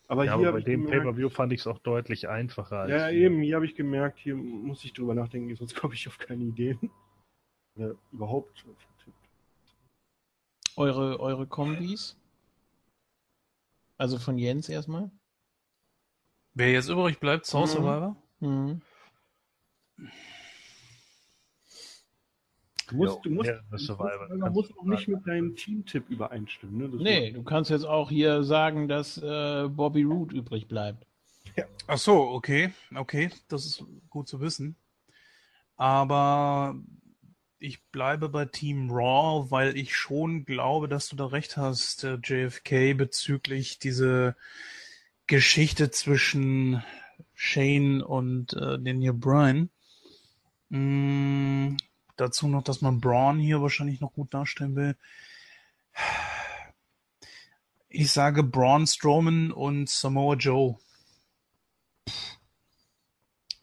Aber 0.07 0.23
Ja, 0.23 0.37
hier 0.37 0.47
aber 0.47 0.53
bei 0.53 0.59
ich 0.59 0.65
dem 0.65 0.85
Pay-Per-View 0.85 1.29
fand 1.29 1.51
ich 1.51 1.59
es 1.59 1.67
auch 1.67 1.79
deutlich 1.79 2.29
einfacher. 2.29 2.79
als 2.79 2.91
ja 2.91 3.07
hier. 3.09 3.25
eben, 3.27 3.41
hier 3.41 3.55
habe 3.57 3.65
ich 3.65 3.75
gemerkt, 3.75 4.19
hier 4.19 4.37
muss 4.37 4.85
ich 4.85 4.93
drüber 4.93 5.15
nachdenken, 5.15 5.53
sonst 5.57 5.75
komme 5.75 5.95
ich 5.95 6.07
auf 6.07 6.17
keine 6.17 6.45
Ideen. 6.45 6.89
Oder 7.75 7.95
überhaupt. 8.13 8.65
Eure, 10.77 11.19
eure 11.19 11.45
Kombis? 11.45 12.15
Also 13.99 14.17
von 14.17 14.37
Jens 14.37 14.69
erstmal? 14.69 15.11
Wer 16.53 16.71
jetzt 16.71 16.89
übrig 16.89 17.19
bleibt, 17.19 17.45
Soul 17.45 17.63
Mhm. 17.63 17.67
Survivor? 17.67 18.15
Mhm. 18.39 18.81
Du 22.87 22.95
musst, 22.95 23.15
Ja, 23.17 23.21
du 23.23 23.29
musst, 23.29 23.49
ja, 23.49 23.55
du 23.55 23.61
das 23.63 23.71
musst, 23.71 23.85
Survivor 23.85 24.37
man 24.37 24.53
muss 24.53 24.77
auch 24.77 24.83
nicht 24.85 25.07
mit 25.09 25.27
deinem 25.27 25.55
Teamtipp 25.55 26.09
übereinstimmen. 26.09 26.77
Ne? 26.77 26.89
Das 26.89 27.01
Nee, 27.01 27.31
du 27.31 27.43
kannst 27.43 27.69
jetzt 27.69 27.83
auch 27.85 28.09
hier 28.09 28.43
sagen, 28.43 28.87
dass 28.87 29.17
äh, 29.17 29.67
Bobby 29.67 30.03
Roode 30.03 30.35
übrig 30.35 30.67
bleibt. 30.67 31.05
Ach 31.87 31.97
so, 31.97 32.21
okay, 32.21 32.71
okay, 32.95 33.31
das 33.49 33.65
ist 33.65 33.83
gut 34.09 34.27
zu 34.29 34.39
wissen. 34.39 34.77
Aber 35.75 36.75
ich 37.59 37.83
bleibe 37.91 38.29
bei 38.29 38.45
Team 38.45 38.89
Raw, 38.89 39.51
weil 39.51 39.77
ich 39.77 39.95
schon 39.95 40.45
glaube, 40.45 40.87
dass 40.87 41.09
du 41.09 41.15
da 41.15 41.27
recht 41.27 41.57
hast, 41.57 42.03
äh, 42.03 42.17
JFK, 42.23 42.93
bezüglich 42.93 43.79
diese 43.79 44.35
Geschichte 45.27 45.91
zwischen 45.91 46.83
Shane 47.35 48.01
und 48.01 48.53
äh, 48.53 48.79
Daniel 48.79 49.13
Bryan. 49.13 49.69
Mm, 50.69 51.75
dazu 52.15 52.47
noch, 52.47 52.63
dass 52.63 52.81
man 52.81 53.01
Braun 53.01 53.39
hier 53.39 53.61
wahrscheinlich 53.61 53.99
noch 53.99 54.13
gut 54.13 54.33
darstellen 54.33 54.75
will. 54.75 54.95
Ich 57.89 58.11
sage 58.11 58.43
Braun 58.43 58.87
Strowman 58.87 59.51
und 59.51 59.89
Samoa 59.89 60.35
Joe. 60.35 60.77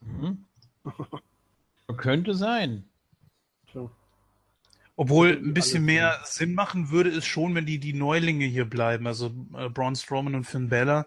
Mhm. 0.01 0.44
Könnte 1.97 2.35
sein. 2.35 2.89
Obwohl 4.97 5.36
ein 5.36 5.52
bisschen 5.52 5.85
mehr 5.85 6.20
Sinn 6.24 6.55
machen 6.55 6.90
würde 6.90 7.10
es 7.10 7.27
schon, 7.27 7.55
wenn 7.55 7.66
die, 7.66 7.78
die 7.78 7.93
Neulinge 7.93 8.47
hier 8.47 8.64
bleiben. 8.64 9.06
Also 9.06 9.27
äh, 9.55 9.68
Braun 9.68 9.94
Strowman 9.94 10.35
und 10.35 10.44
Finn 10.44 10.70
Balor 10.70 11.06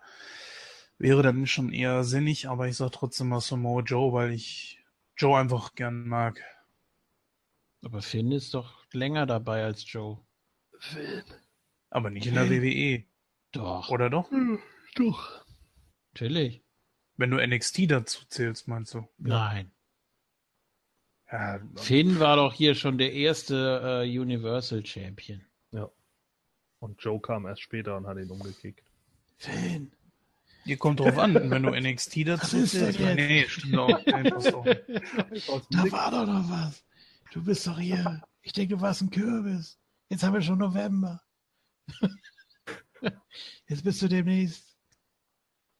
wäre 0.99 1.23
dann 1.23 1.47
schon 1.47 1.73
eher 1.73 2.03
sinnig, 2.03 2.47
aber 2.47 2.67
ich 2.67 2.77
sag 2.77 2.91
trotzdem 2.91 3.29
mal 3.29 3.41
Samoa 3.41 3.81
Joe, 3.81 4.13
weil 4.13 4.31
ich 4.31 4.83
Joe 5.17 5.39
einfach 5.39 5.73
gern 5.73 6.07
mag. 6.07 6.39
Aber 7.83 8.01
Finn 8.01 8.31
ist 8.31 8.53
doch 8.53 8.85
länger 8.93 9.25
dabei 9.25 9.63
als 9.63 9.91
Joe. 9.91 10.19
Aber 11.89 12.11
nicht 12.11 12.27
in 12.27 12.35
der 12.35 12.49
WWE. 12.49 13.05
Doch, 13.51 13.89
Oder 13.89 14.09
doch? 14.11 14.29
Hm, 14.29 14.59
Doch. 14.95 15.43
natürlich. 16.13 16.63
Wenn 17.17 17.31
du 17.31 17.45
NXT 17.45 17.89
dazu 17.91 18.25
zählst, 18.27 18.67
meinst 18.67 18.93
du? 18.93 19.09
Nein. 19.17 19.71
Ja, 21.31 21.59
Finn 21.75 22.19
war 22.19 22.37
doch 22.37 22.53
hier 22.53 22.73
schon 22.75 22.97
der 22.97 23.13
erste 23.13 24.03
äh, 24.03 24.19
Universal 24.19 24.85
Champion. 24.85 25.41
Und 26.79 27.01
Joe 27.03 27.19
kam 27.19 27.45
erst 27.45 27.61
später 27.61 27.97
und 27.97 28.07
hat 28.07 28.17
ihn 28.17 28.29
umgekickt. 28.29 28.83
Finn. 29.37 29.91
Ihr 30.65 30.77
kommt 30.77 30.99
drauf 30.99 31.17
an, 31.17 31.33
wenn 31.49 31.63
du 31.63 31.71
NXT 31.71 32.27
dazu 32.27 32.41
Was 32.41 32.53
ist 32.53 32.73
denn 32.75 32.93
zählst. 32.93 32.99
jetzt? 32.99 33.15
Nee, 33.15 33.45
stimmt 33.47 33.77
auch. 33.77 34.05
Nee, 34.05 34.31
auch. 35.47 35.61
Da 35.69 35.91
war 35.91 36.11
doch 36.11 36.25
noch 36.25 36.49
was. 36.49 36.83
Du 37.31 37.43
bist 37.43 37.65
doch 37.65 37.79
hier. 37.79 38.21
Ich 38.41 38.53
denke, 38.53 38.75
du 38.75 38.81
warst 38.81 39.01
ein 39.01 39.09
Kürbis. 39.09 39.77
Jetzt 40.09 40.23
haben 40.23 40.33
wir 40.33 40.41
schon 40.41 40.59
November. 40.59 41.21
Jetzt 43.67 43.83
bist 43.83 44.01
du 44.01 44.07
demnächst 44.07 44.68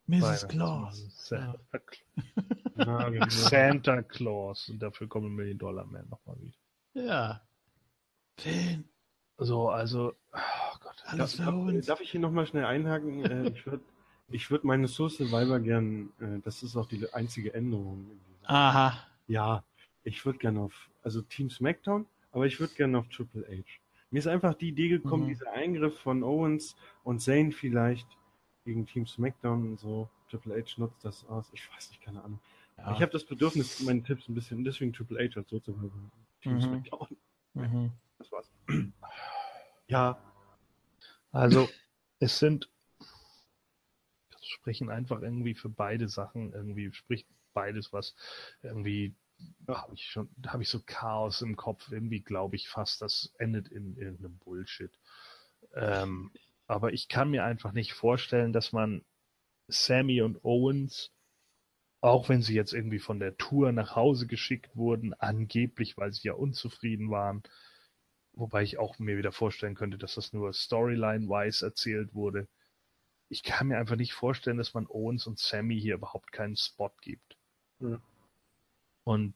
Mrs. 0.10 0.48
Claus. 0.48 1.06
Santa, 1.28 1.60
Ja, 2.78 3.10
genau. 3.10 3.26
Santa 3.30 4.02
Claus. 4.02 4.70
Und 4.70 4.80
dafür 4.82 5.08
kommen 5.08 5.36
Million 5.36 5.58
Dollar 5.58 5.86
Man 5.86 6.08
nochmal 6.10 6.38
wieder. 6.42 6.58
Ja. 6.94 7.42
Finn, 8.38 8.86
So, 9.38 9.70
also, 9.70 10.14
oh 10.34 10.78
Gott. 10.80 11.04
alles 11.06 11.36
für 11.36 11.44
Darf, 11.44 11.56
uns. 11.56 11.86
darf 11.86 12.02
ich 12.02 12.12
hier 12.12 12.20
nochmal 12.22 12.46
schnell 12.48 12.66
einhaken? 12.66 13.24
Äh, 13.26 13.50
ich 13.50 13.66
würde 13.66 13.84
ich 14.32 14.52
würd 14.52 14.64
meine 14.64 14.88
Soul 14.88 15.10
Survivor 15.10 15.60
gern, 15.60 16.12
äh, 16.20 16.40
das 16.44 16.62
ist 16.62 16.76
auch 16.76 16.88
die 16.88 17.12
einzige 17.14 17.54
Änderung. 17.54 18.20
Aha. 18.44 18.96
Ja, 19.28 19.64
ich 20.04 20.24
würde 20.26 20.38
gerne 20.40 20.60
auf, 20.62 20.90
also 21.02 21.22
Team 21.24 21.50
SmackDown, 21.50 22.06
aber 22.32 22.46
ich 22.46 22.60
würde 22.60 22.74
gerne 22.76 23.00
auf 23.00 23.08
Triple 23.10 23.44
H. 23.48 23.64
Mir 24.12 24.20
ist 24.20 24.28
einfach 24.28 24.54
die 24.56 24.70
Idee 24.70 24.90
gekommen, 24.90 25.24
Mhm. 25.24 25.30
dieser 25.30 25.52
Eingriff 25.52 26.00
von 26.00 26.24
Owens 26.24 26.76
und 27.04 27.20
Zayn 27.22 27.52
vielleicht 27.52 28.08
gegen 28.70 28.86
Team 28.86 29.08
SmackDown 29.08 29.72
und 29.72 29.80
so. 29.80 30.08
Triple 30.30 30.56
H 30.56 30.76
nutzt 30.78 31.04
das 31.04 31.26
aus. 31.28 31.50
Ich 31.54 31.68
weiß 31.74 31.90
nicht, 31.90 32.02
keine 32.02 32.24
Ahnung. 32.24 32.40
Ja. 32.78 32.94
Ich 32.94 33.02
habe 33.02 33.12
das 33.12 33.24
Bedürfnis, 33.26 33.80
meine 33.82 34.04
Tipps 34.04 34.28
ein 34.30 34.36
bisschen, 34.36 34.64
deswegen 34.64 34.94
Triple 34.94 35.18
H 35.28 35.40
als 35.40 35.50
so 35.50 35.60
zu 35.60 35.76
haben. 35.76 36.12
Team 36.42 36.54
Mhm. 36.56 36.62
SmackDown. 36.62 37.18
mhm. 37.56 37.92
Das 38.20 38.32
war's. 38.32 38.50
Ja, 39.88 40.22
Also, 41.32 41.68
es 42.20 42.38
sind, 42.38 42.70
das 44.30 44.46
sprechen 44.46 44.92
einfach 44.92 45.20
irgendwie 45.24 45.56
für 45.56 45.70
beide 45.70 46.08
Sachen, 46.10 46.54
irgendwie 46.54 46.92
spricht 46.94 47.28
beides 47.56 47.92
was, 47.92 48.16
irgendwie 48.62 49.16
habe 49.68 49.96
ich 49.96 50.06
schon, 50.12 50.30
habe 50.46 50.62
ich 50.62 50.70
so 50.70 50.80
Chaos 50.86 51.42
im 51.42 51.56
Kopf, 51.56 51.92
irgendwie 51.92 52.20
glaube 52.20 52.56
ich 52.56 52.70
fast, 52.70 53.02
das 53.02 53.34
endet 53.40 53.70
in 53.70 53.98
irgendeinem 53.98 54.38
Bullshit. 54.38 54.92
Ähm, 55.74 56.32
aber 56.70 56.94
ich 56.94 57.08
kann 57.08 57.32
mir 57.32 57.44
einfach 57.44 57.72
nicht 57.72 57.94
vorstellen, 57.94 58.54
dass 58.54 58.72
man 58.72 59.04
Sammy 59.68 60.22
und 60.22 60.46
Owens, 60.46 61.12
auch 62.00 62.30
wenn 62.30 62.44
sie 62.44 62.54
jetzt 62.54 62.74
irgendwie 62.74 63.00
von 63.00 63.20
der 63.20 63.38
Tour 63.38 63.72
nach 63.72 63.96
Hause 63.96 64.28
geschickt 64.28 64.76
wurden, 64.76 65.16
angeblich, 65.16 65.98
weil 65.98 66.14
sie 66.14 66.28
ja 66.28 66.34
unzufrieden 66.34 67.10
waren, 67.10 67.42
wobei 68.34 68.62
ich 68.62 68.78
auch 68.78 69.00
mir 69.00 69.18
wieder 69.18 69.32
vorstellen 69.32 69.74
könnte, 69.74 69.98
dass 69.98 70.14
das 70.14 70.32
nur 70.32 70.54
Storyline-wise 70.54 71.66
erzählt 71.66 72.14
wurde. 72.14 72.48
Ich 73.30 73.42
kann 73.42 73.68
mir 73.68 73.80
einfach 73.80 73.96
nicht 73.96 74.14
vorstellen, 74.14 74.58
dass 74.58 74.76
man 74.76 74.86
Owens 74.88 75.26
und 75.26 75.40
Sammy 75.40 75.82
hier 75.82 75.96
überhaupt 75.96 76.32
keinen 76.32 76.56
Spot 76.56 76.92
gibt. 77.02 77.36
Ja. 77.80 78.00
Und 79.06 79.34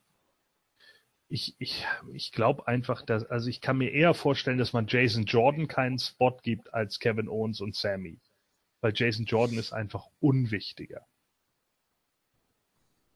ich, 1.33 1.55
ich, 1.57 1.83
ich 2.13 2.31
glaube 2.31 2.67
einfach, 2.67 3.01
dass, 3.01 3.25
also 3.25 3.49
ich 3.49 3.59
kann 3.59 3.79
mir 3.79 3.91
eher 3.91 4.13
vorstellen, 4.13 4.59
dass 4.59 4.71
man 4.71 4.85
Jason 4.87 5.25
Jordan 5.25 5.67
keinen 5.67 5.97
Spot 5.97 6.37
gibt 6.43 6.71
als 6.75 6.99
Kevin 6.99 7.27
Owens 7.27 7.59
und 7.59 7.75
Sammy. 7.75 8.19
Weil 8.81 8.93
Jason 8.95 9.25
Jordan 9.25 9.57
ist 9.57 9.73
einfach 9.73 10.05
unwichtiger. 10.19 11.01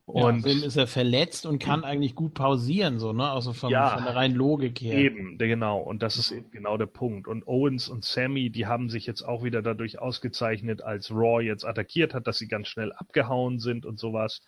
Ja, 0.08 0.24
Und 0.24 0.38
außerdem 0.38 0.62
ist 0.64 0.76
er 0.76 0.86
verletzt 0.88 1.46
und 1.46 1.60
kann 1.60 1.84
eigentlich 1.84 2.16
gut 2.16 2.34
pausieren, 2.34 2.98
so, 2.98 3.12
ne? 3.12 3.30
Also 3.30 3.52
vom, 3.52 3.70
Ja. 3.70 3.90
von 3.94 4.04
der 4.04 4.16
reinen 4.16 4.34
Logik 4.34 4.80
her. 4.80 4.98
Eben, 4.98 5.38
genau. 5.38 5.78
Und 5.78 6.02
das 6.02 6.16
ist 6.16 6.32
eben 6.32 6.50
genau 6.50 6.76
der 6.76 6.86
Punkt. 6.86 7.28
Und 7.28 7.46
Owens 7.46 7.88
und 7.88 8.04
Sammy, 8.04 8.50
die 8.50 8.66
haben 8.66 8.90
sich 8.90 9.06
jetzt 9.06 9.22
auch 9.22 9.44
wieder 9.44 9.62
dadurch 9.62 10.00
ausgezeichnet, 10.00 10.82
als 10.82 11.12
Raw 11.12 11.40
jetzt 11.40 11.64
attackiert 11.64 12.14
hat, 12.14 12.26
dass 12.26 12.38
sie 12.38 12.48
ganz 12.48 12.66
schnell 12.66 12.92
abgehauen 12.92 13.60
sind 13.60 13.86
und 13.86 14.00
sowas. 14.00 14.40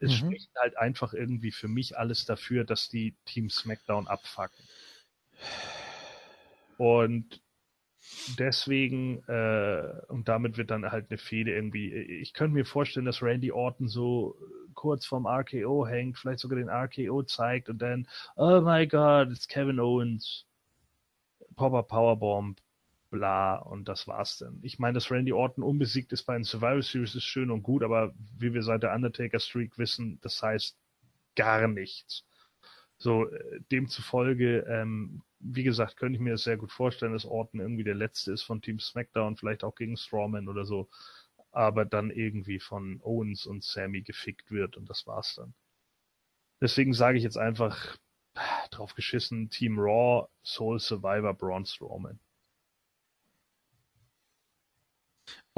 Es 0.00 0.12
Mhm. 0.12 0.14
spricht 0.14 0.50
halt 0.56 0.76
einfach 0.78 1.12
irgendwie 1.14 1.52
für 1.52 1.68
mich 1.68 1.98
alles 1.98 2.24
dafür, 2.24 2.64
dass 2.64 2.88
die 2.88 3.16
Team 3.24 3.50
SmackDown 3.50 4.06
abfacken. 4.08 4.68
Und 6.76 7.42
deswegen, 8.26 9.22
äh, 9.28 10.02
und 10.08 10.28
damit 10.28 10.56
wird 10.58 10.70
dann 10.70 10.90
halt 10.92 11.10
eine 11.10 11.18
Fehde 11.18 11.52
irgendwie, 11.54 11.92
ich 11.94 12.34
könnte 12.34 12.54
mir 12.54 12.64
vorstellen, 12.66 13.06
dass 13.06 13.22
Randy 13.22 13.52
Orton 13.52 13.88
so 13.88 14.36
kurz 14.74 15.06
vorm 15.06 15.26
RKO 15.26 15.86
hängt, 15.86 16.18
vielleicht 16.18 16.40
sogar 16.40 16.58
den 16.58 16.68
RKO 16.70 17.22
zeigt 17.24 17.68
und 17.68 17.80
dann, 17.82 18.08
oh 18.36 18.60
my 18.62 18.86
god, 18.86 19.30
it's 19.32 19.48
Kevin 19.48 19.80
Owens, 19.80 20.46
Popper 21.56 21.82
Powerbomb, 21.82 22.58
bla, 23.10 23.56
und 23.56 23.88
das 23.88 24.06
war's 24.06 24.38
dann. 24.38 24.58
Ich 24.62 24.78
meine, 24.78 24.94
dass 24.94 25.10
Randy 25.10 25.32
Orton 25.32 25.64
unbesiegt 25.64 26.12
ist 26.12 26.24
bei 26.24 26.34
den 26.34 26.44
Survivor 26.44 26.82
Series 26.82 27.14
ist 27.14 27.24
schön 27.24 27.50
und 27.50 27.62
gut, 27.62 27.82
aber 27.82 28.12
wie 28.38 28.54
wir 28.54 28.62
seit 28.62 28.82
der 28.82 28.94
Undertaker 28.94 29.40
Streak 29.40 29.78
wissen, 29.78 30.18
das 30.22 30.42
heißt 30.42 30.76
gar 31.36 31.68
nichts. 31.68 32.24
So, 32.98 33.28
äh, 33.28 33.60
demzufolge 33.70 34.60
ähm, 34.68 35.22
wie 35.40 35.62
gesagt, 35.62 35.96
könnte 35.96 36.16
ich 36.16 36.22
mir 36.22 36.32
das 36.32 36.42
sehr 36.42 36.56
gut 36.56 36.72
vorstellen, 36.72 37.12
dass 37.12 37.24
Orton 37.24 37.60
irgendwie 37.60 37.84
der 37.84 37.94
Letzte 37.94 38.32
ist 38.32 38.42
von 38.42 38.60
Team 38.60 38.78
SmackDown, 38.80 39.36
vielleicht 39.36 39.64
auch 39.64 39.74
gegen 39.74 39.96
Strawman 39.96 40.48
oder 40.48 40.64
so, 40.64 40.88
aber 41.52 41.84
dann 41.84 42.10
irgendwie 42.10 42.60
von 42.60 43.00
Owens 43.02 43.46
und 43.46 43.62
Sammy 43.64 44.02
gefickt 44.02 44.50
wird 44.50 44.76
und 44.76 44.88
das 44.90 45.06
war's 45.06 45.34
dann. 45.36 45.54
Deswegen 46.60 46.92
sage 46.92 47.18
ich 47.18 47.24
jetzt 47.24 47.38
einfach 47.38 47.96
drauf 48.70 48.94
geschissen, 48.94 49.48
Team 49.50 49.78
Raw, 49.78 50.28
Soul 50.42 50.80
Survivor, 50.80 51.34
Braun 51.34 51.64
Strowman. 51.64 52.18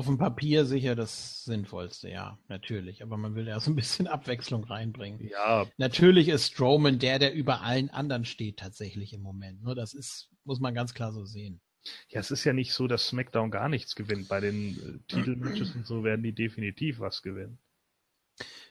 Auf 0.00 0.06
dem 0.06 0.16
Papier 0.16 0.64
sicher 0.64 0.96
das 0.96 1.44
Sinnvollste, 1.44 2.08
ja, 2.08 2.38
natürlich. 2.48 3.02
Aber 3.02 3.18
man 3.18 3.34
will 3.34 3.46
ja 3.46 3.60
so 3.60 3.70
ein 3.70 3.76
bisschen 3.76 4.06
Abwechslung 4.06 4.64
reinbringen. 4.64 5.28
Ja. 5.28 5.66
Natürlich 5.76 6.28
ist 6.28 6.46
Strowman 6.46 6.98
der, 6.98 7.18
der 7.18 7.34
über 7.34 7.60
allen 7.60 7.90
anderen 7.90 8.24
steht, 8.24 8.60
tatsächlich 8.60 9.12
im 9.12 9.20
Moment. 9.20 9.62
Nur 9.62 9.74
das 9.74 9.92
ist, 9.92 10.30
muss 10.44 10.58
man 10.58 10.72
ganz 10.72 10.94
klar 10.94 11.12
so 11.12 11.26
sehen. 11.26 11.60
Ja, 12.08 12.18
es 12.18 12.30
ist 12.30 12.44
ja 12.44 12.54
nicht 12.54 12.72
so, 12.72 12.86
dass 12.86 13.08
SmackDown 13.08 13.50
gar 13.50 13.68
nichts 13.68 13.94
gewinnt. 13.94 14.28
Bei 14.28 14.40
den 14.40 14.70
äh, 14.70 15.12
Titelmatches 15.14 15.74
und 15.74 15.86
so 15.86 16.02
werden 16.02 16.22
die 16.22 16.34
definitiv 16.34 17.00
was 17.00 17.20
gewinnen. 17.20 17.58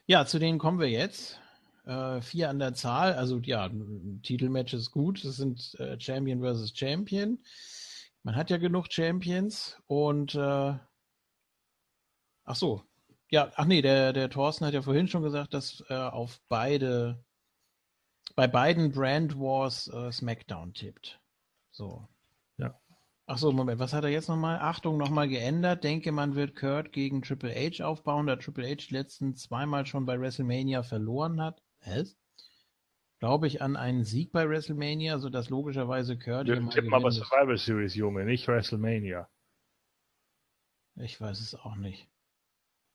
Ja, 0.08 0.26
zu 0.26 0.40
denen 0.40 0.58
kommen 0.58 0.80
wir 0.80 0.90
jetzt. 0.90 1.40
Äh, 1.86 2.22
vier 2.22 2.50
an 2.50 2.58
der 2.58 2.74
Zahl. 2.74 3.14
Also 3.14 3.38
ja, 3.38 3.70
Titelmatch 4.24 4.74
ist 4.74 4.90
gut. 4.90 5.24
Das 5.24 5.36
sind 5.36 5.76
äh, 5.80 6.00
Champion 6.00 6.40
versus 6.40 6.76
Champion. 6.76 7.38
Man 8.24 8.36
hat 8.36 8.50
ja 8.50 8.58
genug 8.58 8.92
Champions 8.92 9.78
und 9.86 10.34
äh, 10.34 10.74
Ach 12.50 12.56
so. 12.56 12.82
Ja, 13.30 13.52
ach 13.58 13.66
nee, 13.66 13.84
der, 13.84 14.12
der 14.12 14.32
Thorsten 14.32 14.66
hat 14.66 14.74
ja 14.74 14.82
vorhin 14.82 15.08
schon 15.08 15.22
gesagt, 15.22 15.54
dass 15.54 15.84
äh, 15.90 15.94
auf 15.94 16.42
beide, 16.50 17.24
bei 18.36 18.48
beiden 18.48 18.92
Brand 18.92 19.38
Wars 19.40 19.88
äh, 19.88 20.12
SmackDown 20.12 20.74
tippt. 20.74 21.22
So. 21.70 22.08
Ja. 22.58 22.76
Ach 23.28 23.38
so, 23.38 23.52
Moment, 23.52 23.80
was 23.80 23.94
hat 23.94 24.04
er 24.04 24.10
jetzt 24.10 24.30
nochmal? 24.30 24.58
Achtung, 24.58 24.98
nochmal 24.98 25.28
geändert. 25.28 25.84
Denke, 25.84 26.12
man 26.12 26.34
wird 26.34 26.56
Kurt 26.56 26.92
gegen 26.92 27.22
Triple 27.22 27.54
H 27.54 27.86
aufbauen, 27.86 28.26
da 28.26 28.36
Triple 28.36 28.68
H 28.68 28.88
letzten 28.90 29.36
zweimal 29.36 29.86
schon 29.86 30.08
bei 30.08 30.20
WrestleMania 30.20 30.82
verloren 30.82 31.40
hat. 31.40 31.62
Was? 31.86 32.18
Glaube 33.20 33.46
ich 33.46 33.62
an 33.62 33.76
einen 33.76 34.04
Sieg 34.04 34.32
bei 34.32 34.50
WrestleMania, 34.50 35.20
sodass 35.20 35.52
logischerweise 35.52 36.18
Kurt. 36.18 36.48
Wir 36.48 36.68
tippen 36.72 36.96
aber 36.96 37.12
Survivor 37.12 37.58
Series, 37.58 37.94
Junge, 37.94 38.26
nicht 38.26 38.48
WrestleMania. 38.48 39.30
Ich 40.96 41.22
weiß 41.22 41.42
es 41.42 41.54
auch 41.54 41.76
nicht. 41.76 42.10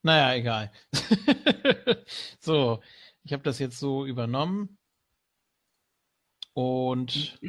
Naja, 0.05 0.35
egal. 0.35 0.71
so, 2.39 2.83
ich 3.23 3.33
habe 3.33 3.43
das 3.43 3.59
jetzt 3.59 3.79
so 3.79 4.05
übernommen. 4.05 4.77
Und 6.53 7.41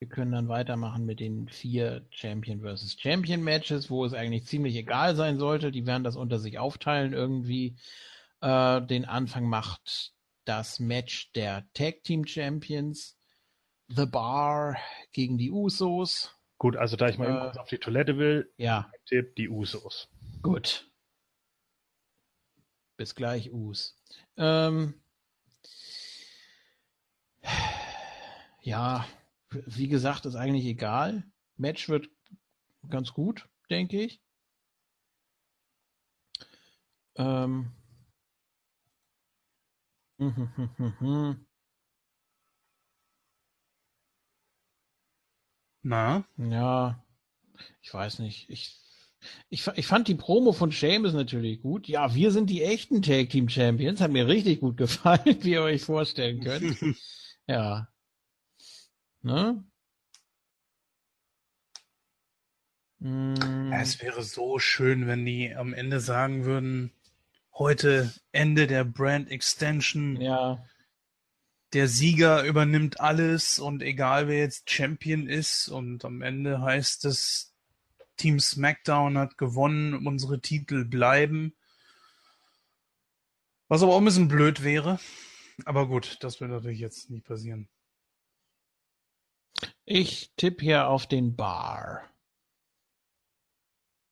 wir 0.00 0.08
können 0.08 0.32
dann 0.32 0.48
weitermachen 0.48 1.06
mit 1.06 1.20
den 1.20 1.48
vier 1.48 2.06
Champion 2.10 2.60
versus 2.60 2.96
Champion 3.00 3.40
Matches, 3.40 3.88
wo 3.88 4.04
es 4.04 4.14
eigentlich 4.14 4.46
ziemlich 4.46 4.74
egal 4.74 5.14
sein 5.14 5.38
sollte. 5.38 5.70
Die 5.70 5.86
werden 5.86 6.02
das 6.02 6.16
unter 6.16 6.40
sich 6.40 6.58
aufteilen 6.58 7.12
irgendwie. 7.12 7.76
Äh, 8.40 8.82
den 8.82 9.04
Anfang 9.04 9.48
macht 9.48 10.12
das 10.44 10.80
Match 10.80 11.30
der 11.34 11.68
Tag 11.72 12.02
Team 12.02 12.26
Champions. 12.26 13.16
The 13.86 14.06
Bar 14.06 14.76
gegen 15.12 15.38
die 15.38 15.52
Usos. 15.52 16.37
Gut, 16.58 16.76
also 16.76 16.96
da 16.96 17.08
ich 17.08 17.18
mal 17.18 17.28
äh, 17.30 17.40
kurz 17.40 17.56
auf 17.56 17.68
die 17.68 17.78
Toilette 17.78 18.18
will, 18.18 18.52
ja. 18.56 18.90
Tipp 19.06 19.36
die 19.36 19.48
Usos. 19.48 20.08
Gut. 20.42 20.90
Bis 22.96 23.14
gleich, 23.14 23.52
Us. 23.52 23.96
Ähm, 24.36 24.94
ja, 28.62 29.06
wie 29.50 29.86
gesagt, 29.88 30.26
ist 30.26 30.34
eigentlich 30.34 30.66
egal. 30.66 31.22
Match 31.56 31.88
wird 31.88 32.10
ganz 32.90 33.12
gut, 33.12 33.48
denke 33.70 34.00
ich. 34.02 34.20
Ähm. 37.14 37.70
Hm, 40.18 40.34
hm, 40.56 40.94
hm, 40.98 41.46
Na? 45.88 46.22
Ja, 46.36 47.02
ich 47.80 47.94
weiß 47.94 48.18
nicht. 48.18 48.50
Ich, 48.50 48.76
ich, 49.48 49.66
ich 49.68 49.86
fand 49.86 50.06
die 50.06 50.16
Promo 50.16 50.52
von 50.52 50.70
Seamus 50.70 51.14
natürlich 51.14 51.62
gut. 51.62 51.88
Ja, 51.88 52.14
wir 52.14 52.30
sind 52.30 52.50
die 52.50 52.62
echten 52.62 53.00
Tag 53.00 53.30
Team 53.30 53.48
Champions. 53.48 54.02
Hat 54.02 54.10
mir 54.10 54.26
richtig 54.28 54.60
gut 54.60 54.76
gefallen, 54.76 55.22
wie 55.42 55.52
ihr 55.52 55.62
euch 55.62 55.82
vorstellen 55.82 56.44
könnt. 56.44 56.76
ja. 57.46 57.88
Ne? 59.22 59.64
Mm. 62.98 63.72
Es 63.72 64.02
wäre 64.02 64.22
so 64.22 64.58
schön, 64.58 65.06
wenn 65.06 65.24
die 65.24 65.54
am 65.54 65.72
Ende 65.72 66.00
sagen 66.00 66.44
würden, 66.44 66.92
heute 67.54 68.12
Ende 68.32 68.66
der 68.66 68.84
Brand 68.84 69.30
Extension. 69.30 70.20
Ja 70.20 70.62
der 71.72 71.88
Sieger 71.88 72.44
übernimmt 72.44 73.00
alles 73.00 73.58
und 73.58 73.82
egal 73.82 74.28
wer 74.28 74.38
jetzt 74.38 74.70
Champion 74.70 75.26
ist 75.26 75.68
und 75.68 76.04
am 76.04 76.22
Ende 76.22 76.60
heißt 76.60 77.04
es, 77.04 77.54
Team 78.16 78.40
SmackDown 78.40 79.18
hat 79.18 79.38
gewonnen, 79.38 80.06
unsere 80.06 80.40
Titel 80.40 80.84
bleiben. 80.84 81.54
Was 83.68 83.82
aber 83.82 83.94
auch 83.94 83.98
ein 83.98 84.04
bisschen 84.04 84.28
blöd 84.28 84.64
wäre. 84.64 84.98
Aber 85.64 85.86
gut, 85.86 86.16
das 86.20 86.40
wird 86.40 86.50
natürlich 86.50 86.80
jetzt 86.80 87.10
nicht 87.10 87.26
passieren. 87.26 87.68
Ich 89.84 90.32
tippe 90.36 90.64
hier 90.64 90.88
auf 90.88 91.06
den 91.06 91.36
Bar. 91.36 92.08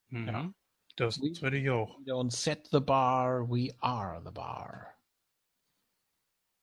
Mhm. 0.09 0.27
Ja. 0.27 0.53
Das 0.95 1.21
werde 1.21 1.57
ich 1.57 1.69
auch. 1.69 1.99
Und 1.99 2.33
set 2.33 2.69
the 2.71 2.79
bar, 2.79 3.47
we 3.49 3.75
are 3.79 4.21
the 4.25 4.31
bar. 4.31 4.96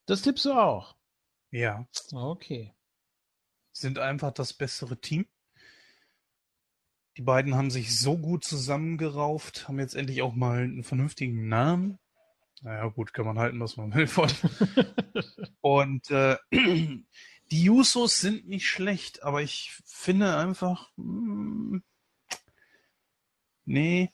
Das 0.07 0.23
tippst 0.23 0.45
du 0.45 0.53
auch? 0.53 0.97
Ja. 1.51 1.87
Okay. 2.13 2.75
Sind 3.73 3.99
einfach 3.99 4.33
das 4.33 4.53
bessere 4.53 5.01
Team. 5.01 5.27
Die 7.17 7.23
beiden 7.23 7.55
haben 7.55 7.71
sich 7.71 7.99
so 7.99 8.19
gut 8.19 8.45
zusammengerauft, 8.45 9.69
haben 9.69 9.79
jetzt 9.79 9.95
endlich 9.95 10.23
auch 10.23 10.35
mal 10.35 10.65
einen 10.65 10.83
vernünftigen 10.83 11.49
Namen. 11.49 11.99
Naja, 12.61 12.87
gut, 12.89 13.15
kann 13.15 13.27
man 13.27 13.39
halten, 13.39 13.61
was 13.61 13.77
man 13.77 13.95
will 13.95 14.07
von. 14.07 14.31
Und 15.61 16.11
äh, 16.11 16.37
die 17.51 17.71
Usos 17.71 18.21
sind 18.21 18.49
nicht 18.49 18.67
schlecht, 18.69 19.23
aber 19.23 19.43
ich 19.43 19.79
finde 19.85 20.37
einfach, 20.37 20.91
mh, 20.97 21.81
hm, 21.81 21.85
nee, 23.65 24.11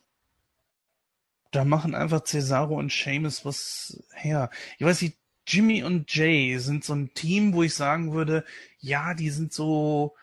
da 1.53 1.65
machen 1.65 1.95
einfach 1.95 2.25
Cesaro 2.25 2.79
und 2.79 2.93
Seamus 2.93 3.45
was 3.45 4.03
her. 4.12 4.51
Ich 4.79 4.87
weiß 4.87 5.03
nicht, 5.03 5.20
Jimmy 5.52 5.82
und 5.82 6.14
Jay 6.14 6.59
sind 6.59 6.85
so 6.85 6.94
ein 6.94 7.12
Team, 7.12 7.55
wo 7.55 7.64
ich 7.64 7.74
sagen 7.74 8.12
würde, 8.12 8.44
ja, 8.78 9.14
die 9.14 9.31
sind 9.31 9.52
so, 9.52 10.14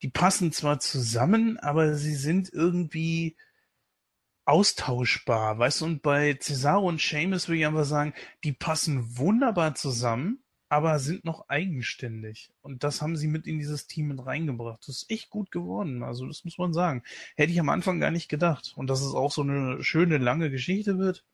die 0.00 0.10
passen 0.10 0.52
zwar 0.52 0.78
zusammen, 0.78 1.58
aber 1.58 1.94
sie 1.94 2.14
sind 2.14 2.52
irgendwie 2.52 3.36
austauschbar, 4.44 5.58
weißt 5.58 5.80
du, 5.80 5.84
und 5.86 6.02
bei 6.02 6.36
Cesaro 6.40 6.88
und 6.88 7.00
Seamus 7.00 7.48
würde 7.48 7.58
ich 7.58 7.66
einfach 7.66 7.84
sagen, 7.84 8.14
die 8.44 8.52
passen 8.52 9.18
wunderbar 9.18 9.74
zusammen, 9.74 10.38
aber 10.68 11.00
sind 11.00 11.24
noch 11.24 11.48
eigenständig. 11.48 12.50
Und 12.62 12.84
das 12.84 13.02
haben 13.02 13.16
sie 13.16 13.26
mit 13.26 13.46
in 13.46 13.58
dieses 13.58 13.88
Team 13.88 14.08
mit 14.08 14.24
reingebracht. 14.24 14.80
Das 14.86 15.02
ist 15.02 15.10
echt 15.10 15.30
gut 15.30 15.50
geworden. 15.50 16.02
Also, 16.02 16.26
das 16.26 16.44
muss 16.44 16.56
man 16.56 16.72
sagen. 16.72 17.02
Hätte 17.36 17.52
ich 17.52 17.60
am 17.60 17.68
Anfang 17.68 18.00
gar 18.00 18.10
nicht 18.10 18.30
gedacht. 18.30 18.72
Und 18.74 18.88
dass 18.88 19.02
es 19.02 19.12
auch 19.14 19.32
so 19.32 19.42
eine 19.42 19.82
schöne, 19.82 20.16
lange 20.16 20.50
Geschichte 20.50 20.96
wird, 20.98 21.24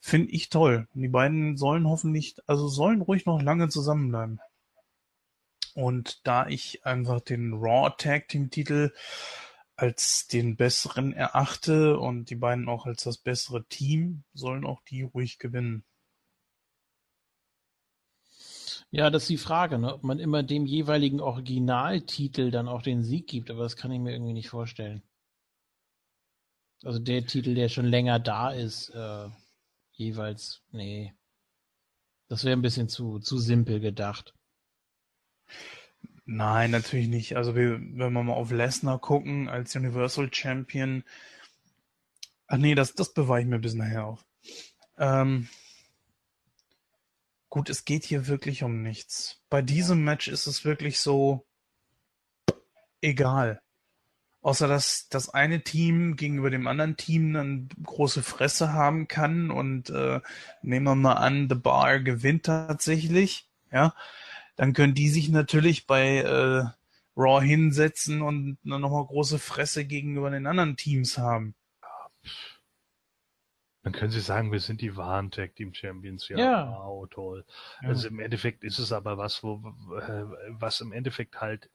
Finde 0.00 0.30
ich 0.30 0.48
toll. 0.48 0.88
Die 0.94 1.08
beiden 1.08 1.56
sollen 1.56 1.86
hoffentlich, 1.88 2.36
also 2.46 2.68
sollen 2.68 3.02
ruhig 3.02 3.26
noch 3.26 3.42
lange 3.42 3.68
zusammenbleiben. 3.68 4.40
Und 5.74 6.26
da 6.26 6.46
ich 6.46 6.86
einfach 6.86 7.20
den 7.20 7.52
Raw 7.54 7.92
Tag 7.98 8.28
Team 8.28 8.50
Titel 8.50 8.92
als 9.76 10.26
den 10.26 10.56
besseren 10.56 11.12
erachte 11.12 11.98
und 11.98 12.30
die 12.30 12.36
beiden 12.36 12.68
auch 12.68 12.86
als 12.86 13.04
das 13.04 13.18
bessere 13.18 13.66
Team, 13.66 14.24
sollen 14.32 14.64
auch 14.64 14.80
die 14.82 15.02
ruhig 15.02 15.38
gewinnen. 15.38 15.84
Ja, 18.90 19.10
das 19.10 19.24
ist 19.24 19.28
die 19.28 19.36
Frage, 19.36 19.78
ne? 19.78 19.92
ob 19.92 20.04
man 20.04 20.18
immer 20.18 20.42
dem 20.42 20.64
jeweiligen 20.64 21.20
Originaltitel 21.20 22.50
dann 22.50 22.68
auch 22.68 22.80
den 22.82 23.02
Sieg 23.02 23.26
gibt, 23.26 23.50
aber 23.50 23.64
das 23.64 23.76
kann 23.76 23.90
ich 23.90 24.00
mir 24.00 24.12
irgendwie 24.12 24.32
nicht 24.32 24.48
vorstellen. 24.48 25.02
Also 26.82 26.98
der 26.98 27.26
Titel, 27.26 27.54
der 27.54 27.68
schon 27.68 27.86
länger 27.86 28.18
da 28.18 28.50
ist, 28.50 28.90
äh, 28.90 29.28
jeweils, 29.96 30.62
nee. 30.70 31.14
Das 32.28 32.44
wäre 32.44 32.56
ein 32.56 32.62
bisschen 32.62 32.88
zu, 32.88 33.18
zu 33.18 33.38
simpel 33.38 33.80
gedacht. 33.80 34.34
Nein, 36.24 36.72
natürlich 36.72 37.08
nicht. 37.08 37.36
Also 37.36 37.54
wir, 37.54 37.72
wenn 37.80 38.12
wir 38.12 38.22
mal 38.22 38.32
auf 38.32 38.50
Lesnar 38.50 38.98
gucken 38.98 39.48
als 39.48 39.76
Universal 39.76 40.32
Champion. 40.32 41.04
Ach 42.48 42.58
nee, 42.58 42.74
das, 42.74 42.94
das 42.94 43.12
bewahre 43.12 43.40
ich 43.40 43.46
mir 43.46 43.60
bis 43.60 43.74
nachher 43.74 44.06
auf. 44.06 44.24
Ähm, 44.98 45.48
gut, 47.48 47.70
es 47.70 47.84
geht 47.84 48.04
hier 48.04 48.26
wirklich 48.26 48.64
um 48.64 48.82
nichts. 48.82 49.40
Bei 49.48 49.62
diesem 49.62 50.02
Match 50.02 50.26
ist 50.26 50.46
es 50.46 50.64
wirklich 50.64 50.98
so 50.98 51.46
egal. 53.00 53.62
Außer 54.46 54.68
dass 54.68 55.08
das 55.08 55.28
eine 55.28 55.62
Team 55.64 56.14
gegenüber 56.14 56.50
dem 56.50 56.68
anderen 56.68 56.96
Team 56.96 57.32
dann 57.32 57.68
große 57.82 58.22
Fresse 58.22 58.72
haben 58.72 59.08
kann 59.08 59.50
und 59.50 59.90
äh, 59.90 60.20
nehmen 60.62 60.86
wir 60.86 60.94
mal 60.94 61.14
an, 61.14 61.48
The 61.48 61.56
Bar 61.56 61.98
gewinnt 61.98 62.44
tatsächlich, 62.44 63.48
ja, 63.72 63.92
dann 64.54 64.72
können 64.72 64.94
die 64.94 65.08
sich 65.08 65.30
natürlich 65.30 65.88
bei 65.88 66.18
äh, 66.18 66.62
Raw 67.16 67.44
hinsetzen 67.44 68.22
und 68.22 68.58
dann 68.62 68.82
nochmal 68.82 69.04
große 69.06 69.40
Fresse 69.40 69.84
gegenüber 69.84 70.30
den 70.30 70.46
anderen 70.46 70.76
Teams 70.76 71.18
haben. 71.18 71.56
Dann 73.82 73.92
können 73.92 74.12
sie 74.12 74.20
sagen, 74.20 74.52
wir 74.52 74.60
sind 74.60 74.80
die 74.80 74.96
wahren 74.96 75.32
Tag 75.32 75.56
Team 75.56 75.74
Champions. 75.74 76.28
Ja, 76.28 76.38
Ja. 76.38 76.70
wow, 76.70 77.08
toll. 77.10 77.44
Ja. 77.82 77.88
Also 77.88 78.06
im 78.06 78.20
Endeffekt 78.20 78.62
ist 78.62 78.78
es 78.78 78.92
aber 78.92 79.18
was, 79.18 79.42
wo, 79.42 79.56
äh, 79.98 80.24
was 80.50 80.80
im 80.80 80.92
Endeffekt 80.92 81.40
halt 81.40 81.66
äh, 81.66 81.68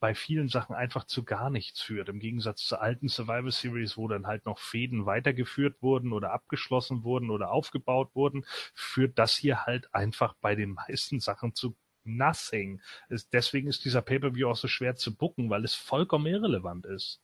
bei 0.00 0.14
vielen 0.14 0.48
Sachen 0.48 0.74
einfach 0.74 1.04
zu 1.04 1.24
gar 1.24 1.50
nichts 1.50 1.80
führt. 1.80 2.08
Im 2.08 2.20
Gegensatz 2.20 2.64
zur 2.64 2.80
alten 2.82 3.08
Survivor 3.08 3.50
Series, 3.50 3.96
wo 3.96 4.08
dann 4.08 4.26
halt 4.26 4.44
noch 4.46 4.58
Fäden 4.58 5.06
weitergeführt 5.06 5.80
wurden 5.82 6.12
oder 6.12 6.32
abgeschlossen 6.32 7.04
wurden 7.04 7.30
oder 7.30 7.50
aufgebaut 7.50 8.10
wurden, 8.14 8.44
führt 8.74 9.18
das 9.18 9.36
hier 9.36 9.64
halt 9.66 9.94
einfach 9.94 10.34
bei 10.40 10.54
den 10.54 10.70
meisten 10.72 11.20
Sachen 11.20 11.54
zu 11.54 11.76
nothing. 12.04 12.80
Es, 13.08 13.28
deswegen 13.28 13.68
ist 13.68 13.84
dieser 13.84 14.02
Pay-Per-View 14.02 14.48
auch 14.48 14.56
so 14.56 14.68
schwer 14.68 14.96
zu 14.96 15.14
bucken, 15.14 15.50
weil 15.50 15.64
es 15.64 15.74
vollkommen 15.74 16.26
irrelevant 16.26 16.86
ist. 16.86 17.20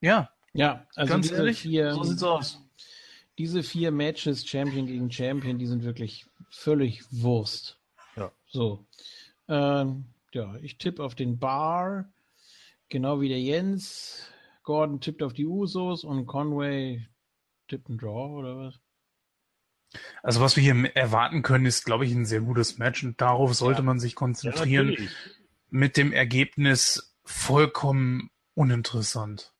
Ja, 0.00 0.30
Ja, 0.52 0.86
also 0.94 1.12
ganz 1.12 1.30
ehrlich, 1.30 1.60
vier, 1.60 1.92
so 1.92 2.04
sieht's 2.04 2.22
aus. 2.22 2.60
diese 3.38 3.62
vier 3.62 3.90
Matches, 3.90 4.46
Champion 4.46 4.86
gegen 4.86 5.10
Champion, 5.10 5.58
die 5.58 5.66
sind 5.66 5.82
wirklich 5.82 6.26
völlig 6.50 7.02
Wurst. 7.10 7.78
Ja. 8.16 8.30
So. 8.46 8.86
Ähm, 9.48 10.06
ja, 10.32 10.56
ich 10.62 10.78
tippe 10.78 11.02
auf 11.02 11.14
den 11.14 11.38
Bar, 11.38 12.12
genau 12.88 13.20
wie 13.20 13.28
der 13.28 13.40
Jens. 13.40 14.30
Gordon 14.62 15.00
tippt 15.00 15.22
auf 15.22 15.32
die 15.34 15.46
Usos 15.46 16.04
und 16.04 16.26
Conway 16.26 17.06
tippt 17.68 17.88
einen 17.88 17.98
Draw 17.98 18.38
oder 18.38 18.56
was? 18.56 18.80
Also 20.22 20.40
was 20.40 20.56
wir 20.56 20.62
hier 20.62 20.96
erwarten 20.96 21.42
können, 21.42 21.66
ist, 21.66 21.84
glaube 21.84 22.04
ich, 22.06 22.12
ein 22.12 22.24
sehr 22.26 22.40
gutes 22.40 22.78
Match 22.78 23.04
und 23.04 23.20
darauf 23.20 23.54
sollte 23.54 23.80
Ja. 23.80 23.84
man 23.84 24.00
sich 24.00 24.14
konzentrieren. 24.14 24.88
natürlich. 24.88 25.10
Mit 25.70 25.96
dem 25.96 26.12
Ergebnis 26.12 27.14
vollkommen 27.24 28.30
uninteressant. 28.54 29.52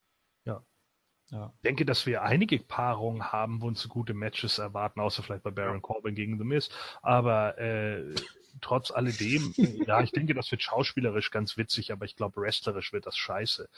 Ja. 1.31 1.53
Ich 1.57 1.63
denke, 1.63 1.85
dass 1.85 2.07
wir 2.07 2.23
einige 2.23 2.61
Paarungen 2.61 3.33
haben, 3.33 3.61
wo 3.61 3.67
uns 3.67 3.81
so 3.81 3.89
gute 3.89 4.15
Matches 4.15 4.59
erwarten, 4.59 5.01
außer 5.01 5.23
vielleicht 5.23 5.43
bei 5.43 5.51
Baron 5.51 5.83
Corbin 5.83 6.15
gegen 6.15 6.39
The 6.39 6.45
Miz. 6.45 6.69
Aber 7.03 7.59
äh, 7.59 8.15
trotz 8.61 8.91
alledem, 8.91 9.53
ja, 9.87 10.03
ich 10.03 10.13
denke, 10.13 10.35
das 10.35 10.51
wird 10.51 10.63
schauspielerisch 10.63 11.31
ganz 11.31 11.57
witzig, 11.57 11.93
aber 11.93 12.05
ich 12.05 12.17
glaube, 12.17 12.41
wrestlerisch 12.41 12.93
wird 12.93 13.07
das 13.07 13.17
scheiße. 13.17 13.69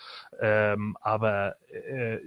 Ähm, 0.41 0.97
aber 1.01 1.57
äh, 1.71 2.21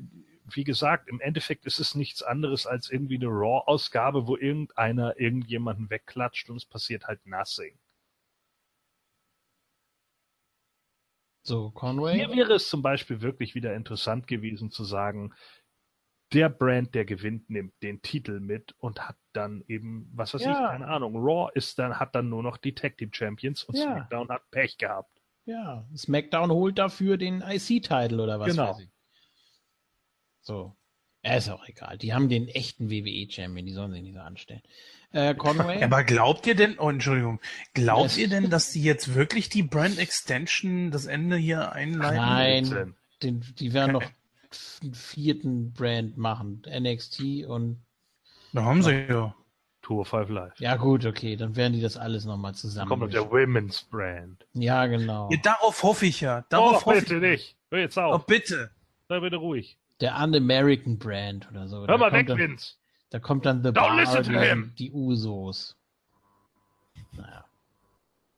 wie 0.55 0.63
gesagt, 0.63 1.07
im 1.09 1.19
Endeffekt 1.19 1.65
ist 1.65 1.80
es 1.80 1.95
nichts 1.95 2.23
anderes 2.23 2.65
als 2.65 2.89
irgendwie 2.89 3.15
eine 3.15 3.27
Raw-Ausgabe, 3.27 4.27
wo 4.27 4.35
irgendeiner 4.35 5.19
irgendjemanden 5.19 5.89
wegklatscht 5.89 6.49
und 6.49 6.57
es 6.57 6.65
passiert 6.65 7.05
halt 7.05 7.26
nothing. 7.26 7.77
So, 11.43 11.71
Conway. 11.71 12.15
Hier 12.15 12.30
wäre 12.30 12.53
es 12.53 12.69
zum 12.69 12.81
Beispiel 12.81 13.21
wirklich 13.21 13.55
wieder 13.55 13.76
interessant 13.76 14.27
gewesen 14.27 14.71
zu 14.71 14.84
sagen, 14.84 15.34
der 16.34 16.49
Brand, 16.49 16.93
der 16.95 17.06
gewinnt, 17.06 17.49
nimmt 17.49 17.73
den 17.81 18.01
Titel 18.01 18.39
mit 18.39 18.73
und 18.80 19.07
hat 19.07 19.15
dann 19.34 19.64
eben, 19.68 20.10
was 20.14 20.34
weiß 20.34 20.41
ich, 20.41 20.47
Ja. 20.47 20.68
keine 20.69 20.88
Ahnung, 20.88 21.15
Raw 21.15 21.49
ist 21.56 21.80
dann, 21.80 21.99
hat 21.99 22.14
dann 22.15 22.30
nur 22.30 22.43
noch 22.43 22.57
die 22.57 22.76
Tag 22.76 22.97
Team 22.97 23.11
Champions 23.14 23.64
und 23.64 23.76
Ja. 23.77 23.84
SmackDown 23.85 24.30
hat 24.30 24.49
Pech 24.51 24.77
gehabt. 24.77 25.10
Ja, 25.45 25.88
SmackDown 25.95 26.51
holt 26.51 26.77
dafür 26.77 27.18
den 27.18 27.41
IC-Title 27.41 28.22
oder 28.22 28.39
was 28.39 28.49
Genau. 28.49 28.69
weiß 28.69 28.80
ich. 28.81 28.89
So. 30.41 30.76
Ja, 31.23 31.35
ist 31.35 31.49
auch 31.49 31.68
egal. 31.68 31.97
Die 31.97 32.14
haben 32.14 32.30
den 32.30 32.47
echten 32.47 32.89
WWE-Champion, 32.89 33.65
die 33.65 33.73
sollen 33.73 33.91
sich 33.91 34.01
nicht 34.03 34.14
so 34.14 34.22
anstellen. 34.22 34.61
Äh, 35.11 35.35
Conway? 35.35 35.84
Aber 35.84 36.03
glaubt 36.06 36.47
ihr 36.47 36.56
denn, 36.56 36.77
oh 36.80 36.89
Entschuldigung, 36.89 37.41
glaubt 37.73 38.06
Das- 38.06 38.18
ihr 38.18 38.30
denn, 38.30 38.49
dass 38.49 38.72
die 38.72 38.81
jetzt 38.84 39.15
wirklich 39.15 39.49
die 39.49 39.64
Brand 39.64 39.97
Extension 39.97 40.91
das 40.91 41.07
Ende 41.07 41.35
hier 41.35 41.73
einleiten? 41.73 42.69
Nein, 42.69 42.95
den, 43.22 43.41
die 43.60 43.73
werden 43.73 43.91
noch 43.93 44.03
einen 44.81 44.93
vierten 44.93 45.73
Brand 45.73 46.17
machen. 46.17 46.61
NXT 46.67 47.45
und 47.47 47.81
Da 48.53 48.63
haben 48.63 48.81
sie 48.84 49.05
ja. 49.07 49.35
Tour 49.81 50.05
5 50.05 50.30
Live. 50.30 50.59
ja 50.59 50.76
gut, 50.76 51.05
okay, 51.05 51.35
dann 51.35 51.55
werden 51.55 51.73
die 51.73 51.81
das 51.81 51.97
alles 51.97 52.26
nochmal 52.26 52.51
Dann 52.51 52.57
zusammen. 52.59 52.89
kommt 52.89 53.13
der 53.13 53.31
Women's 53.31 53.84
Brand. 53.84 54.45
Ja, 54.53 54.85
genau. 54.88 55.30
ja. 55.31 55.38
Darauf 55.41 55.81
hoffe 55.84 56.05
ich 56.05 56.21
ja. 56.21 56.45
Darauf 56.49 56.84
Oh, 56.84 56.85
hoffe 56.91 56.99
bitte 57.01 57.15
ich. 57.15 57.21
nicht. 57.21 57.57
Hör 57.71 57.80
jetzt 57.80 57.97
Oh, 57.97 58.01
auf. 58.01 58.26
bitte. 58.26 58.69
Sei 59.07 59.19
bitte 59.19 59.38
ruhig. 59.38 59.77
Der 60.01 60.15
Un-American 60.21 60.97
Brand 60.99 61.49
oder 61.49 61.67
so. 61.67 61.80
Hör 61.80 61.88
Da 61.88 61.97
mal 61.97 62.11
weg, 62.11 62.27
dann, 62.27 62.38
Vince. 62.38 62.76
Da 63.09 63.19
kommt 63.19 63.45
dann 63.45 63.63
The 63.63 63.69
Don't 63.69 63.73
Bar, 63.73 63.95
listen 63.95 64.23
to 64.23 64.31
die, 64.31 64.38
him. 64.39 64.73
die 64.77 64.91
Usos. 64.91 65.76
Naja, 67.13 67.45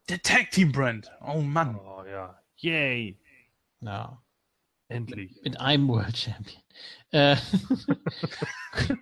Der 0.09 0.21
Tag 0.21 0.51
Team 0.51 0.71
Brand. 0.71 1.11
Oh 1.25 1.41
Mann. 1.41 1.77
Oh 1.77 2.03
ja. 2.09 2.39
Yay. 2.57 3.17
ja. 3.81 4.21
Endlich. 4.91 5.41
Mit 5.43 5.59
einem 5.59 5.87
World 5.87 6.17
Champion. 6.17 6.61
Äh, 7.11 7.37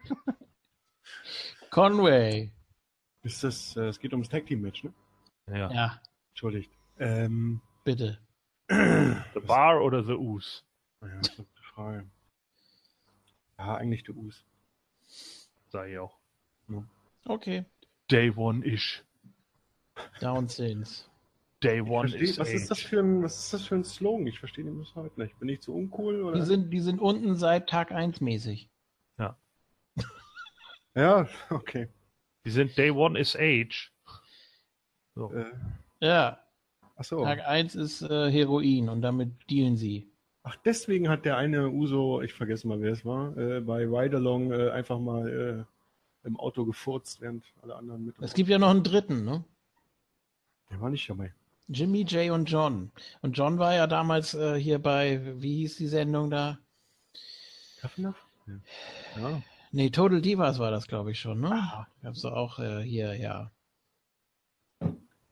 Conway. 1.72 2.52
Ist 3.24 3.44
das, 3.44 3.76
äh, 3.76 3.88
es 3.88 3.99
geht 3.99 4.11
ums 4.14 4.30
Tag 4.30 4.45
Team 4.45 4.61
Match, 4.61 4.84
ne? 4.84 4.94
Ja. 5.48 5.72
Ja, 5.72 6.02
Entschuldigt. 6.30 6.72
Ähm, 6.99 7.61
bitte. 7.84 8.20
The 8.70 9.40
Bar 9.45 9.82
oder 9.82 10.03
The 10.03 10.14
Us? 10.14 10.64
ja, 11.02 11.07
das 11.18 11.30
ist 11.30 11.40
eine 11.40 11.48
gute 11.48 11.64
Frage. 11.64 12.10
Ja, 13.57 13.76
eigentlich 13.76 14.03
der 14.03 14.16
Us. 14.16 14.45
Sag 15.70 15.90
ich 15.90 15.98
auch. 15.98 16.18
Okay. 17.26 17.66
Day 18.11 18.32
One 18.36 18.64
ish. 18.66 19.03
Down 20.22 20.48
sind's. 20.48 21.09
Day 21.64 21.80
Ich 21.81 21.88
One 21.90 22.07
versteh, 22.10 22.23
is 22.26 22.40
was, 22.40 22.49
ist 22.53 22.72
das 22.72 22.80
age. 22.80 22.88
für 22.88 22.99
ein, 22.99 23.23
was 23.23 23.38
ist 23.40 23.53
das 23.53 23.65
für 23.65 23.76
ein 23.76 23.84
Slogan? 23.84 24.27
Ich 24.27 24.40
verstehe 24.40 24.64
den 24.64 24.77
bis 24.80 24.95
heute 24.95 25.19
nicht. 25.22 25.38
Bin 25.40 25.49
ich 25.49 25.61
zu 25.61 25.73
uncool? 25.76 26.23
Oder? 26.23 26.40
Die 26.40 26.45
sind, 26.45 26.72
die 26.72 26.80
sind 26.80 26.99
unten 26.99 27.36
seit 27.36 27.68
Tag 27.69 27.91
1 27.91 28.22
mäßig. 28.22 28.69
ja, 30.95 31.27
okay. 31.49 31.90
Die 32.45 32.52
sind 32.52 32.77
Day 32.77 32.91
One 32.91 33.19
is 33.19 33.36
Age. 33.36 33.91
So. 35.15 35.34
Äh, 35.34 35.52
Ja, 35.99 36.40
achso. 36.95 37.23
Tag 37.23 37.45
1 37.45 37.76
ist 37.76 38.02
äh, 38.02 38.31
Heroin 38.31 38.88
und 38.90 39.02
damit 39.02 39.31
dealen 39.49 39.76
sie. 39.77 40.10
Ach, 40.44 40.56
deswegen 40.64 41.10
hat 41.10 41.26
der 41.26 41.36
eine 41.38 41.69
Uso, 41.69 42.22
ich 42.22 42.34
vergesse 42.34 42.68
mal, 42.68 42.80
wer 42.81 42.94
es 42.94 43.03
war, 43.03 43.36
äh, 43.38 43.60
bei 43.60 43.86
Ride 43.86 44.18
Along 44.18 44.52
äh, 44.53 44.69
einfach 44.72 44.99
mal 44.99 45.65
äh, 46.23 46.27
im 46.27 46.38
Auto 46.40 46.65
gefurzt, 46.65 47.19
während 47.22 47.44
alle 47.61 47.76
anderen 47.76 48.06
mit. 48.06 48.15
Es 48.19 48.34
gibt 48.34 48.49
ja 48.49 48.57
noch 48.57 48.69
einen 48.69 48.84
dritten, 48.84 49.26
ne? 49.26 49.44
Der 50.72 50.80
war 50.80 50.90
nicht 50.90 51.10
dabei. 51.10 51.34
Jimmy, 51.70 52.04
Jay 52.08 52.32
und 52.32 52.46
John. 52.46 52.91
Und 53.22 53.38
John 53.38 53.60
war 53.60 53.76
ja 53.76 53.86
damals 53.88 54.34
äh, 54.34 54.56
hier 54.60 54.80
bei, 54.80 55.22
wie 55.41 55.58
hieß 55.58 55.78
die 55.78 55.88
Sendung 55.88 56.30
da? 56.32 56.58
Tough 57.80 57.98
enough? 57.98 58.28
Ja. 58.48 59.22
ja. 59.22 59.41
Nee, 59.72 59.91
Total 59.91 60.20
Divas 60.22 60.58
war 60.58 60.72
das, 60.72 60.88
glaube 60.88 61.12
ich, 61.12 61.20
schon, 61.20 61.41
ne? 61.41 61.52
Ah. 61.52 61.88
Gab's 62.02 62.26
auch 62.26 62.58
äh, 62.58 62.82
hier, 62.82 63.16
ja. 63.16 63.52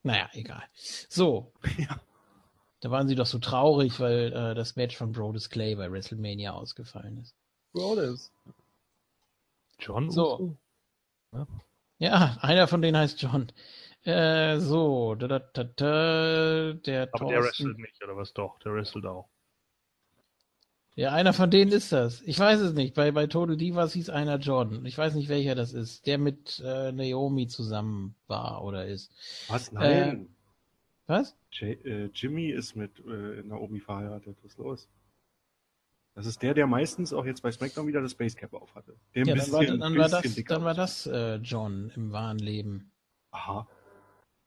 Naja, 0.04 0.30
egal. 0.34 0.64
So. 1.10 1.52
Ja. 1.78 2.00
Da 2.82 2.92
waren 2.92 3.08
sie 3.08 3.16
doch 3.16 3.26
so 3.26 3.40
traurig, 3.40 4.00
weil 4.00 4.32
äh, 4.32 4.54
das 4.54 4.76
Match 4.76 4.96
von 4.96 5.12
Brodus 5.12 5.50
Clay 5.50 5.76
bei 5.76 5.92
WrestleMania 5.92 6.52
ausgefallen 6.52 7.18
ist. 7.18 7.36
Broders. 7.74 8.32
John 9.80 10.12
So. 10.12 10.58
Uso? 11.32 11.48
Ja, 11.98 12.38
einer 12.42 12.68
von 12.68 12.84
denen 12.84 12.98
heißt 12.98 13.20
John. 13.20 13.52
Äh, 14.04 14.60
so, 14.60 15.16
da, 15.16 15.28
da, 15.28 15.40
da, 15.40 15.64
da, 15.64 16.74
der 16.74 17.10
Aber 17.12 17.26
der 17.26 17.42
Thorsten. 17.42 17.42
wrestelt 17.42 17.78
nicht, 17.80 18.04
oder 18.04 18.16
was 18.16 18.34
doch? 18.34 18.60
Der 18.60 18.74
wrestelt 18.74 19.06
auch. 19.06 19.28
Ja, 20.96 21.12
einer 21.12 21.34
von 21.34 21.52
denen 21.52 21.72
ist 21.72 21.92
das. 21.92 22.22
Ich 22.24 22.40
weiß 22.40 22.60
es 22.60 22.74
nicht. 22.74 22.96
Bei, 22.96 23.12
bei 23.12 23.28
Total 23.28 23.56
Divas 23.56 23.94
hieß 23.94 24.10
einer 24.10 24.38
John. 24.40 24.84
Ich 24.86 24.98
weiß 24.98 25.14
nicht, 25.14 25.30
welcher 25.30 25.54
das 25.54 25.72
ist. 25.72 26.08
Der 26.08 26.18
mit 26.18 26.60
äh, 26.66 26.92
Naomi 26.92 27.48
zusammen 27.48 28.16
war 28.26 28.64
oder 28.64 28.88
ist. 28.88 29.12
Was? 29.48 29.72
Nein. 29.72 30.30
Was? 31.06 31.38
J 31.52 31.86
äh, 31.86 32.06
Jimmy 32.08 32.50
ist 32.50 32.76
mit 32.76 33.00
äh, 33.06 33.44
Naomi 33.44 33.80
verheiratet. 33.80 34.38
Was 34.42 34.54
ist 34.54 34.58
los? 34.58 34.90
Das 36.16 36.26
ist 36.26 36.42
der, 36.42 36.56
der 36.56 36.66
meistens 36.66 37.14
auch 37.14 37.26
jetzt 37.26 37.44
bei 37.44 37.52
SmackDown 37.52 37.86
wieder 37.86 38.02
das 38.02 38.16
Basecap 38.16 38.56
auf 38.56 38.74
hatte. 38.74 38.96
Der 39.14 39.22
ein 39.22 39.28
Ja, 39.28 39.36
dann 39.36 39.52
war, 39.52 39.66
dann 39.66 39.98
war 39.98 40.10
das, 40.10 40.44
dann 40.48 40.64
war 40.64 40.74
das 40.74 41.06
äh, 41.06 41.36
John 41.36 41.92
im 41.96 42.12
wahren 42.12 42.40
Leben. 42.40 42.92
Aha. 43.30 43.68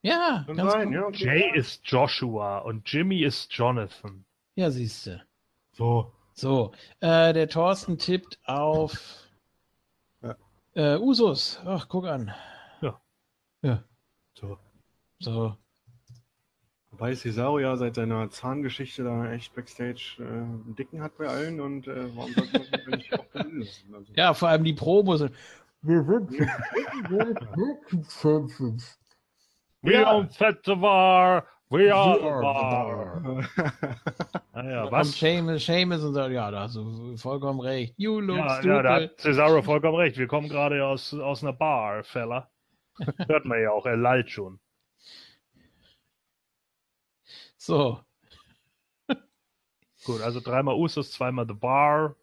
Ja, 0.03 0.45
Kann 0.47 0.57
ganz 0.57 0.73
sein, 0.73 0.87
gut. 0.89 0.95
ja. 0.95 1.07
Okay. 1.07 1.25
Jay 1.25 1.59
ist 1.59 1.83
Joshua 1.85 2.59
und 2.59 2.91
Jimmy 2.91 3.23
ist 3.23 3.53
Jonathan. 3.53 4.25
Ja, 4.55 4.71
siehste. 4.71 5.23
So. 5.73 6.13
So, 6.33 6.73
äh, 7.01 7.33
der 7.35 7.49
Thorsten 7.49 7.99
tippt 7.99 8.39
auf 8.47 9.29
Ja. 10.23 10.37
Äh, 10.75 10.97
Usos. 10.97 11.61
Ach, 11.67 11.87
guck 11.89 12.07
an. 12.07 12.33
Ja. 12.81 13.01
Ja. 13.63 13.83
So. 14.35 14.57
So. 15.19 15.57
Wobei 16.93 17.15
Cesaro 17.15 17.59
ja 17.59 17.77
seit 17.77 17.95
seiner 17.97 18.31
Zahngeschichte 18.31 19.05
da 19.05 19.31
echt 19.33 19.55
Backstage 19.55 20.17
äh, 20.19 20.23
einen 20.23 20.75
Dicken 20.77 21.03
hat 21.03 21.17
bei 21.19 21.27
allen 21.29 21.61
und 21.61 21.87
äh, 21.89 22.15
warum 22.17 22.33
sollte 22.33 22.71
man 22.89 22.99
nicht 22.99 23.13
auch? 23.19 23.25
Also, 23.35 24.13
Ja, 24.15 24.33
vor 24.35 24.49
allem 24.49 24.65
die 24.65 24.73
Promos. 24.73 25.21
Wir 25.83 26.05
sind 28.07 28.99
We 29.83 29.93
Ja. 29.95 30.05
don't 30.13 30.31
set 30.33 30.63
the 30.65 30.75
bar, 30.75 31.47
we 31.71 31.91
are 31.91 32.19
the 32.19 32.43
bar. 32.43 33.23
Naja, 34.55 34.85
Und 34.85 34.93
was? 34.93 35.19
Seamus, 35.19 35.65
Seamus 35.65 36.05
und 36.05 36.15
so, 36.15 36.27
ja, 36.27 36.51
da 36.51 36.61
hast 36.63 36.77
du 36.77 37.17
vollkommen 37.17 37.61
recht. 37.61 37.95
You 37.97 38.21
look 38.21 38.37
Ja, 38.39 38.49
stupid. 38.57 38.67
ja, 38.71 38.83
da 38.83 38.95
hat 38.95 39.21
Cesaro 39.21 39.63
vollkommen 39.63 39.97
recht. 39.97 40.19
Wir 40.19 40.27
kommen 40.27 40.49
gerade 40.49 40.85
aus, 40.85 41.15
aus 41.15 41.43
einer 41.43 41.55
Bar, 41.55 42.05
Fella. 42.05 42.51
Hört 43.29 43.47
man 43.47 43.63
ja 43.63 43.71
auch, 43.71 43.87
er 43.87 43.97
lallt 43.97 44.31
schon. 44.31 44.61
So, 47.57 48.01
Gut, 50.05 50.23
also 50.23 50.41
dreimal 50.41 50.77
Usos, 50.77 51.13
zweimal 51.13 51.47
The 51.47 51.55
Bar. 51.55 52.17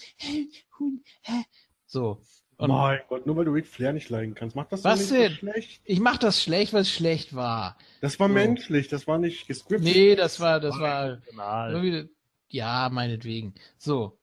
so. 1.85 2.21
Und 2.57 2.71
mein 2.71 2.99
Gott, 3.07 3.25
nur 3.25 3.37
weil 3.37 3.45
du 3.45 3.51
Ric 3.51 3.65
Flair 3.67 3.93
nicht 3.93 4.09
leiden 4.09 4.35
kannst, 4.35 4.57
macht 4.57 4.73
das 4.73 4.83
Was 4.83 4.99
nicht 4.99 5.11
denn? 5.13 5.29
so 5.31 5.35
schlecht. 5.37 5.81
ich 5.85 6.01
mach 6.01 6.17
das 6.17 6.43
schlecht, 6.43 6.73
weil 6.73 6.81
es 6.81 6.91
schlecht 6.91 7.33
war. 7.33 7.77
Das 8.01 8.19
war 8.19 8.27
So. 8.27 8.33
menschlich, 8.33 8.89
das 8.89 9.07
war 9.07 9.17
nicht 9.17 9.47
gescriptet. 9.47 9.85
Nee, 9.95 10.15
das 10.17 10.41
war, 10.41 10.59
das 10.59 10.77
war 10.77 11.05
emotional. 11.13 11.71
irgendwie, 11.73 12.09
ja, 12.49 12.89
meinetwegen. 12.91 13.55
So, 13.77 14.18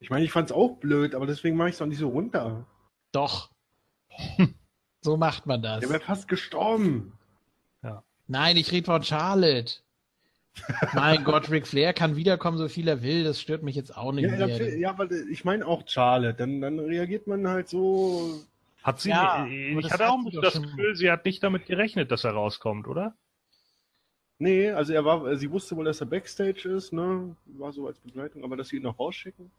Ich 0.00 0.10
meine, 0.10 0.24
ich 0.24 0.32
fand's 0.32 0.50
auch 0.52 0.76
blöd, 0.78 1.14
aber 1.14 1.26
deswegen 1.26 1.56
mache 1.56 1.68
ich 1.68 1.74
es 1.74 1.78
doch 1.78 1.86
nicht 1.86 1.98
so 1.98 2.08
runter. 2.08 2.66
doch. 3.12 3.50
So 5.02 5.16
macht 5.16 5.46
man 5.46 5.62
das. 5.62 5.80
Der 5.80 5.88
wäre 5.88 6.00
fast 6.00 6.28
gestorben. 6.28 7.14
Nein, 8.26 8.56
ich 8.58 8.70
rede 8.70 8.84
von 8.84 9.02
Charlotte. 9.02 9.76
mein 10.92 11.24
Gott, 11.24 11.50
Ric 11.50 11.66
Flair 11.66 11.92
kann 11.94 12.16
wiederkommen, 12.16 12.58
so 12.58 12.68
viel 12.68 12.86
er 12.86 13.02
will. 13.02 13.24
Das 13.24 13.40
stört 13.40 13.62
mich 13.62 13.74
jetzt 13.74 13.96
auch 13.96 14.12
nicht 14.12 14.30
Ja, 14.30 14.46
mehr. 14.46 14.78
ja, 14.78 14.98
weil 14.98 15.10
äh, 15.10 15.24
ich 15.30 15.44
meine 15.44 15.66
auch 15.66 15.82
Charlotte. 15.88 16.34
Dann, 16.36 16.60
dann 16.60 16.78
reagiert 16.78 17.26
man 17.26 17.48
halt 17.48 17.68
so. 17.68 18.42
Hat 18.82 19.00
sie, 19.00 19.08
Ja, 19.08 19.36
aber 19.42 19.48
ich 19.48 19.90
hatte 19.90 20.04
hat 20.04 20.10
auch 20.12 20.40
das 20.42 20.60
Gefühl, 20.62 20.94
sie 20.94 21.10
hat 21.10 21.24
nicht 21.24 21.42
damit 21.42 21.64
gerechnet, 21.66 22.10
dass 22.10 22.22
er 22.24 22.32
rauskommt, 22.32 22.86
oder? 22.86 23.14
Nee, 24.38 24.70
also 24.70 24.92
er 24.92 25.04
war, 25.04 25.34
sie 25.38 25.50
wusste 25.50 25.76
wohl, 25.76 25.86
dass 25.86 26.00
er 26.00 26.06
Backstage 26.06 26.68
ist, 26.68 26.92
ne? 26.92 27.34
War 27.46 27.72
so 27.72 27.86
als 27.86 27.98
Begleitung, 27.98 28.44
aber 28.44 28.56
dass 28.56 28.68
sie 28.68 28.76
ihn 28.76 28.82
noch 28.82 28.98
rausschicken. 28.98 29.50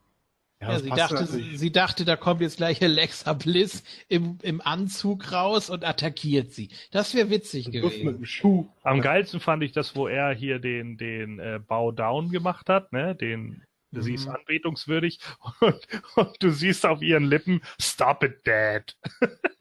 Ja, 0.61 0.67
das 0.73 0.83
sie, 0.83 0.89
dachte, 0.89 1.13
natürlich. 1.15 1.59
sie 1.59 1.71
dachte, 1.71 2.05
da 2.05 2.15
kommt 2.15 2.41
jetzt 2.41 2.57
gleich 2.57 2.81
Alexa 2.83 3.33
Bliss 3.33 3.83
im, 4.09 4.37
im 4.43 4.61
Anzug 4.61 5.31
raus 5.31 5.69
und 5.71 5.83
attackiert 5.83 6.51
sie. 6.51 6.69
Das 6.91 7.15
wäre 7.15 7.29
witzig 7.31 7.65
mit 7.67 7.73
gewesen. 7.81 8.05
dem 8.17 8.25
Schuh. 8.25 8.69
Am 8.83 9.01
geilsten 9.01 9.39
fand 9.39 9.63
ich 9.63 9.71
das, 9.71 9.95
wo 9.95 10.07
er 10.07 10.33
hier 10.35 10.59
den, 10.59 10.97
den 10.97 11.39
äh, 11.39 11.59
Bow 11.65 11.91
Down 11.91 12.29
gemacht 12.29 12.69
hat, 12.69 12.93
ne? 12.93 13.15
Den, 13.15 13.63
Mhm. 13.93 14.01
sie 14.03 14.13
ist 14.13 14.27
anbetungswürdig 14.27 15.19
und, 15.59 15.87
und 16.15 16.35
du 16.41 16.49
siehst 16.51 16.85
auf 16.85 17.01
ihren 17.01 17.25
Lippen, 17.25 17.61
Stop 17.79 18.23
it, 18.23 18.45
Dad. 18.45 18.95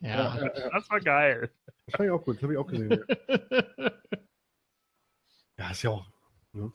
Ja. 0.00 0.36
Das 0.72 0.88
war 0.88 1.00
geil. 1.00 1.50
Das 1.86 1.96
fand 1.96 2.06
ich 2.06 2.10
auch 2.12 2.22
gut, 2.24 2.36
das 2.36 2.42
habe 2.44 2.52
ich 2.52 2.58
auch 2.58 2.66
gesehen. 2.66 2.90
Ja. 2.90 3.92
ja, 5.58 5.70
ist 5.70 5.82
ja 5.82 5.90
auch. 5.90 6.06
Ne? 6.52 6.72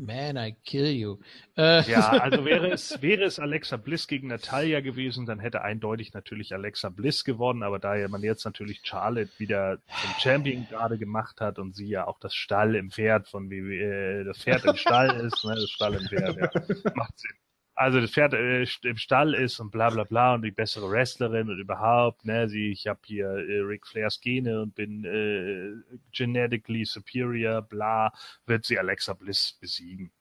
Man, 0.00 0.36
I 0.36 0.56
kill 0.64 0.86
you. 0.86 1.18
Äh, 1.56 1.82
Ja, 1.90 2.08
also 2.08 2.44
wäre 2.44 2.70
es, 2.70 3.02
wäre 3.02 3.24
es 3.24 3.38
Alexa 3.38 3.76
Bliss 3.76 4.06
gegen 4.06 4.28
Natalia 4.28 4.80
gewesen, 4.80 5.26
dann 5.26 5.40
hätte 5.40 5.62
eindeutig 5.62 6.14
natürlich 6.14 6.54
Alexa 6.54 6.88
Bliss 6.88 7.24
gewonnen, 7.24 7.62
aber 7.62 7.78
da 7.78 8.08
man 8.08 8.22
jetzt 8.22 8.44
natürlich 8.44 8.80
Charlotte 8.82 9.30
wieder 9.38 9.78
zum 10.00 10.10
Champion 10.18 10.66
gerade 10.68 10.98
gemacht 10.98 11.40
hat 11.40 11.58
und 11.58 11.74
sie 11.76 11.88
ja 11.88 12.06
auch 12.06 12.18
das 12.18 12.34
Stall 12.34 12.74
im 12.76 12.90
Pferd 12.90 13.28
von 13.28 13.50
WWE, 13.50 14.20
äh, 14.20 14.24
das 14.24 14.38
Pferd 14.38 14.64
im 14.64 14.76
Stall 14.76 15.20
ist, 15.20 15.44
ne, 15.44 15.54
das 15.54 15.70
Stall 15.70 15.94
im 15.94 16.08
Pferd, 16.08 16.36
ja, 16.36 16.50
macht 16.94 17.18
Sinn. 17.18 17.36
Also 17.80 17.98
das 17.98 18.10
Pferd 18.10 18.34
äh, 18.34 18.66
im 18.82 18.98
Stall 18.98 19.32
ist 19.32 19.58
und 19.58 19.70
bla 19.70 19.88
bla 19.88 20.04
bla 20.04 20.34
und 20.34 20.42
die 20.42 20.50
bessere 20.50 20.90
Wrestlerin 20.90 21.48
und 21.48 21.58
überhaupt, 21.58 22.26
ne, 22.26 22.46
sie, 22.46 22.72
ich 22.72 22.86
habe 22.86 23.00
hier 23.06 23.26
äh, 23.26 23.60
Ric 23.60 23.86
Flairs 23.86 24.20
Gene 24.20 24.60
und 24.60 24.74
bin 24.74 25.02
äh, 25.06 25.96
genetically 26.12 26.84
superior, 26.84 27.62
bla, 27.62 28.12
wird 28.44 28.66
sie 28.66 28.78
Alexa 28.78 29.14
Bliss 29.14 29.56
besiegen. 29.58 30.12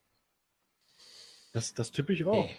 Das, 1.51 1.73
das 1.73 1.91
tippe 1.91 2.13
ich 2.13 2.23
auch. 2.23 2.49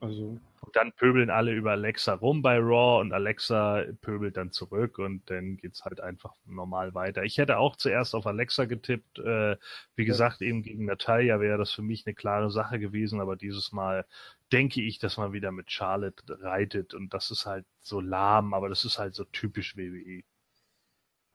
Also, 0.00 0.40
Und 0.66 0.74
dann 0.74 0.92
pöbeln 0.92 1.30
alle 1.30 1.52
über 1.54 1.72
Alexa 1.72 2.14
rum 2.14 2.42
bei 2.42 2.58
Raw 2.58 3.00
und 3.00 3.12
Alexa 3.12 3.84
pöbelt 4.00 4.36
dann 4.36 4.50
zurück 4.50 4.98
und 4.98 5.30
dann 5.30 5.56
geht's 5.58 5.84
halt 5.84 6.00
einfach 6.00 6.34
normal 6.44 6.92
weiter. 6.92 7.22
Ich 7.22 7.38
hätte 7.38 7.58
auch 7.58 7.76
zuerst 7.76 8.16
auf 8.16 8.26
Alexa 8.26 8.64
getippt. 8.64 9.20
Äh, 9.20 9.56
wie 9.94 10.04
gesagt, 10.04 10.42
eben 10.42 10.62
gegen 10.62 10.86
Natalia 10.86 11.38
wäre 11.40 11.56
das 11.56 11.70
für 11.72 11.82
mich 11.82 12.04
eine 12.04 12.14
klare 12.16 12.50
Sache 12.50 12.80
gewesen, 12.80 13.20
aber 13.20 13.36
dieses 13.36 13.70
Mal 13.70 14.06
denke 14.52 14.82
ich, 14.82 14.98
dass 14.98 15.16
man 15.18 15.32
wieder 15.32 15.52
mit 15.52 15.70
Charlotte 15.70 16.24
reitet 16.42 16.94
und 16.94 17.14
das 17.14 17.30
ist 17.30 17.46
halt 17.46 17.64
so 17.80 18.00
lahm, 18.00 18.52
aber 18.52 18.68
das 18.68 18.84
ist 18.84 18.98
halt 18.98 19.14
so 19.14 19.24
typisch 19.24 19.76
WWE. 19.76 20.24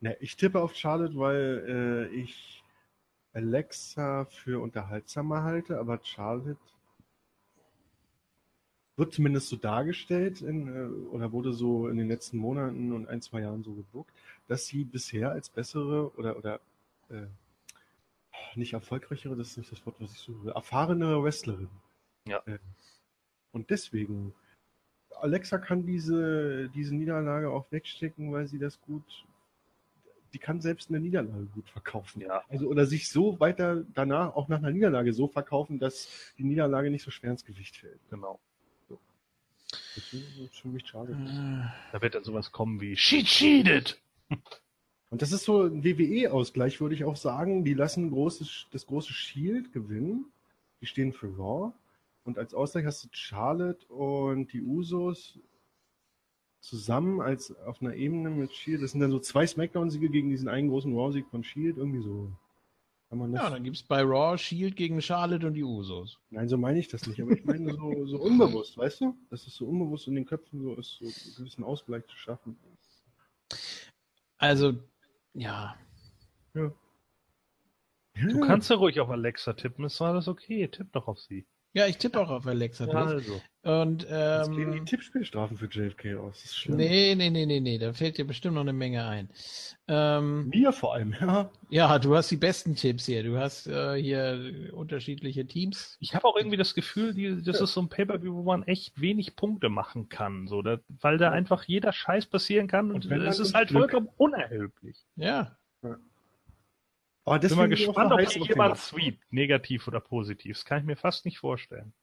ne, 0.02 0.18
ich 0.20 0.36
tippe 0.36 0.60
auf 0.62 0.76
Charlotte, 0.76 1.16
weil 1.18 2.10
äh, 2.12 2.16
ich 2.16 2.64
Alexa 3.34 4.26
für 4.26 4.62
unterhaltsamer 4.62 5.44
halte, 5.44 5.80
aber 5.80 6.00
Charlotte 6.04 6.60
wird 9.02 9.14
zumindest 9.14 9.50
so 9.50 9.56
dargestellt 9.56 10.42
in, 10.42 10.68
äh, 10.68 11.10
oder 11.10 11.32
wurde 11.32 11.54
so 11.54 11.90
in 11.90 11.98
den 11.98 12.08
letzten 12.08 12.38
Monaten 12.38 12.94
und 12.94 13.08
ein, 13.08 13.20
zwei 13.22 13.42
Jahren 13.42 13.64
so 13.64 13.74
gebuckt, 13.74 14.14
dass 14.48 14.68
sie 14.68 14.86
bisher 14.86 15.32
als 15.32 15.50
bessere 15.50 16.16
oder, 16.18 16.38
oder 16.38 16.62
äh, 17.10 17.26
nicht 18.56 18.74
erfolgreichere, 18.74 19.36
das 19.36 19.50
ist 19.50 19.58
nicht 19.58 19.72
das 19.72 19.84
Wort, 19.88 19.96
was 20.00 20.14
ich 20.14 20.20
suche, 20.20 20.52
erfahrene 20.52 21.22
Wrestlerin. 21.24 21.70
Ja. 22.28 22.44
Äh, 22.46 22.60
und 23.52 23.72
deswegen, 23.72 24.36
Alexa 25.20 25.58
kann 25.58 25.84
diese, 25.84 26.70
diese 26.70 26.96
Niederlage 26.96 27.50
auch 27.50 27.72
wegstecken, 27.72 28.32
weil 28.32 28.48
sie 28.48 28.60
das 28.60 28.80
gut, 28.82 29.26
die 30.32 30.40
kann 30.40 30.62
selbst 30.62 30.90
eine 30.90 31.00
Niederlage 31.00 31.46
gut 31.48 31.70
verkaufen. 31.70 32.22
Ja. 32.22 32.44
Also, 32.50 32.68
oder 32.68 32.86
sich 32.86 33.10
so 33.10 33.40
weiter 33.40 33.84
danach, 33.96 34.36
auch 34.36 34.48
nach 34.48 34.60
einer 34.60 34.70
Niederlage 34.70 35.12
so 35.12 35.28
verkaufen, 35.28 35.80
dass 35.80 36.08
die 36.38 36.44
Niederlage 36.44 36.92
nicht 36.92 37.04
so 37.04 37.10
schwer 37.10 37.32
ins 37.32 37.44
Gewicht 37.44 37.78
fällt. 37.78 38.00
Genau. 38.12 38.40
Deswegen 39.96 40.46
ist 40.46 40.60
für 40.60 40.68
mich 40.70 40.88
schade. 40.88 41.18
Da 41.92 42.02
wird 42.02 42.16
dann 42.16 42.24
sowas 42.24 42.52
kommen 42.52 42.80
wie 42.80 42.96
She 42.96 43.24
cheated! 43.24 44.00
Und 45.10 45.22
das 45.22 45.34
ist 45.34 45.44
so 45.44 45.64
ein 45.64 45.84
WWE-Ausgleich, 45.84 46.80
würde 46.80 46.96
ich 46.96 47.04
auch 47.04 47.18
sagen. 47.18 47.66
Die 47.66 47.74
lassen 47.74 48.12
großes, 48.12 48.68
das 48.72 48.86
große 48.86 49.12
Shield 49.12 49.74
gewinnen. 49.74 50.32
Die 50.80 50.86
stehen 50.86 51.12
für 51.12 51.28
Raw. 51.38 51.74
Und 52.24 52.38
als 52.38 52.54
Ausgleich 52.54 52.86
hast 52.86 53.04
du 53.04 53.10
Charlotte 53.12 53.86
und 53.88 54.54
die 54.54 54.62
Usos 54.62 55.38
zusammen 56.62 57.20
als 57.20 57.54
auf 57.66 57.82
einer 57.82 57.96
Ebene 57.96 58.30
mit 58.30 58.54
Shield. 58.54 58.82
Das 58.82 58.92
sind 58.92 59.02
dann 59.02 59.12
so 59.12 59.20
zwei 59.20 59.46
Smackdown-Siege 59.46 60.10
gegen 60.10 60.30
diesen 60.30 60.48
einen 60.48 60.70
großen 60.70 60.96
Raw-Sieg 60.96 61.28
von 61.28 61.44
Shield. 61.44 61.76
Irgendwie 61.78 62.02
so. 62.02 62.32
Kann 63.12 63.20
man 63.20 63.34
das? 63.34 63.44
Ja, 63.44 63.50
dann 63.50 63.66
gibt's 63.66 63.84
bei 63.84 64.02
Raw 64.04 64.38
Shield 64.38 64.78
gegen 64.78 65.02
Charlotte 65.02 65.46
und 65.46 65.54
die 65.54 65.66
Usos. 65.66 66.18
Nein, 66.30 66.48
so 66.48 66.58
meine 66.58 66.80
ich 66.80 66.88
das 66.88 67.06
nicht. 67.08 67.22
Aber 67.22 67.32
ich 67.32 67.44
meine 67.44 67.74
so, 67.74 68.06
so 68.06 68.18
unbewusst, 68.22 68.78
weißt 68.78 69.02
du? 69.02 69.18
Dass 69.30 69.46
es 69.46 69.54
so 69.54 69.66
unbewusst 69.66 70.08
in 70.08 70.16
den 70.16 70.26
Köpfen 70.26 70.62
so 70.62 70.76
ist, 70.76 70.98
so 70.98 71.04
einen 71.04 71.36
gewissen 71.36 71.66
Ausgleich 71.66 72.08
zu 72.08 72.16
schaffen. 72.16 72.58
Also, 74.38 74.76
ja. 75.34 75.76
Du 76.54 78.40
kannst 78.48 78.70
ja 78.70 78.78
ruhig 78.78 79.02
auf 79.02 79.10
Alexa 79.10 79.52
tippen, 79.54 79.84
ist 79.84 80.00
war 80.00 80.14
das 80.14 80.30
okay, 80.30 80.70
tipp 80.70 80.94
doch 80.94 81.10
auf 81.10 81.20
sie. 81.20 81.46
Ja, 81.74 81.88
ich 81.88 81.98
tippe 81.98 82.20
auch 82.20 82.30
auf 82.30 82.46
Alexa 82.48 82.86
Ja, 82.86 83.04
Bliss. 83.06 83.14
also. 83.14 83.42
Und 83.64 84.04
Jetzt 84.04 84.52
gehen 84.52 84.72
die 84.72 84.80
ähm, 84.80 84.86
Tippspielstrafen 84.88 85.56
für 85.56 85.68
JFK 85.68 86.16
aus. 86.16 86.42
Das 86.42 86.46
ist 86.46 86.58
schlimm. 86.58 86.78
nee, 86.78 87.14
nee, 87.14 87.30
nee, 87.30 87.46
nee, 87.46 87.60
nee, 87.60 87.78
da 87.78 87.94
fällt 87.94 88.18
dir 88.18 88.26
bestimmt 88.26 88.56
noch 88.56 88.62
eine 88.62 88.74
Menge 88.74 89.06
ein. 89.06 89.30
Ähm, 89.88 90.50
Mir 90.50 90.74
vor 90.74 90.96
allem, 90.96 91.14
ja. 91.22 91.52
ja, 91.70 92.00
du 92.00 92.16
hast 92.16 92.32
die 92.32 92.38
besten 92.38 92.76
Tipps 92.76 93.06
hier. 93.06 93.22
Du 93.24 93.38
hast 93.38 93.68
äh, 93.68 94.02
hier 94.02 94.72
unterschiedliche 94.74 95.46
Teams. 95.46 95.98
Ich 96.00 96.16
habe 96.16 96.26
auch 96.26 96.36
irgendwie 96.36 96.58
das 96.58 96.74
Gefühl, 96.74 97.14
die, 97.14 97.44
das 97.44 97.62
ist 97.62 97.74
so 97.74 97.82
ein 97.82 97.90
Pay-Per-View, 97.90 98.34
wo 98.34 98.44
man 98.44 98.64
echt 98.64 99.00
wenig 99.00 99.36
Punkte 99.36 99.70
machen 99.70 100.10
kann, 100.10 100.48
so, 100.48 100.64
da, 100.64 100.80
weil 101.00 101.20
da 101.20 101.30
einfach 101.30 101.64
jeder 101.66 101.94
Scheiß 101.94 102.26
passieren 102.26 102.68
kann 102.68 102.92
und, 102.92 103.06
es 103.12 103.40
ist 103.40 103.54
halt 103.54 103.70
Glück. 103.70 103.92
vollkommen 103.92 104.10
unerheblich. 104.18 104.98
Ja, 105.16 105.56
Aber 107.24 107.40
Bin 107.40 107.56
mal 107.56 107.70
gespannt, 107.70 108.12
ob 108.12 108.20
hier 108.20 108.46
jemand 108.48 108.78
sweep, 108.78 109.20
negativ 109.30 109.88
oder 109.88 110.00
positiv. 110.00 110.58
Das 110.58 110.66
kann 110.66 110.80
ich 110.80 110.86
mir 110.86 110.96
fast 110.96 111.26
nicht 111.26 111.38
vorstellen. 111.38 111.94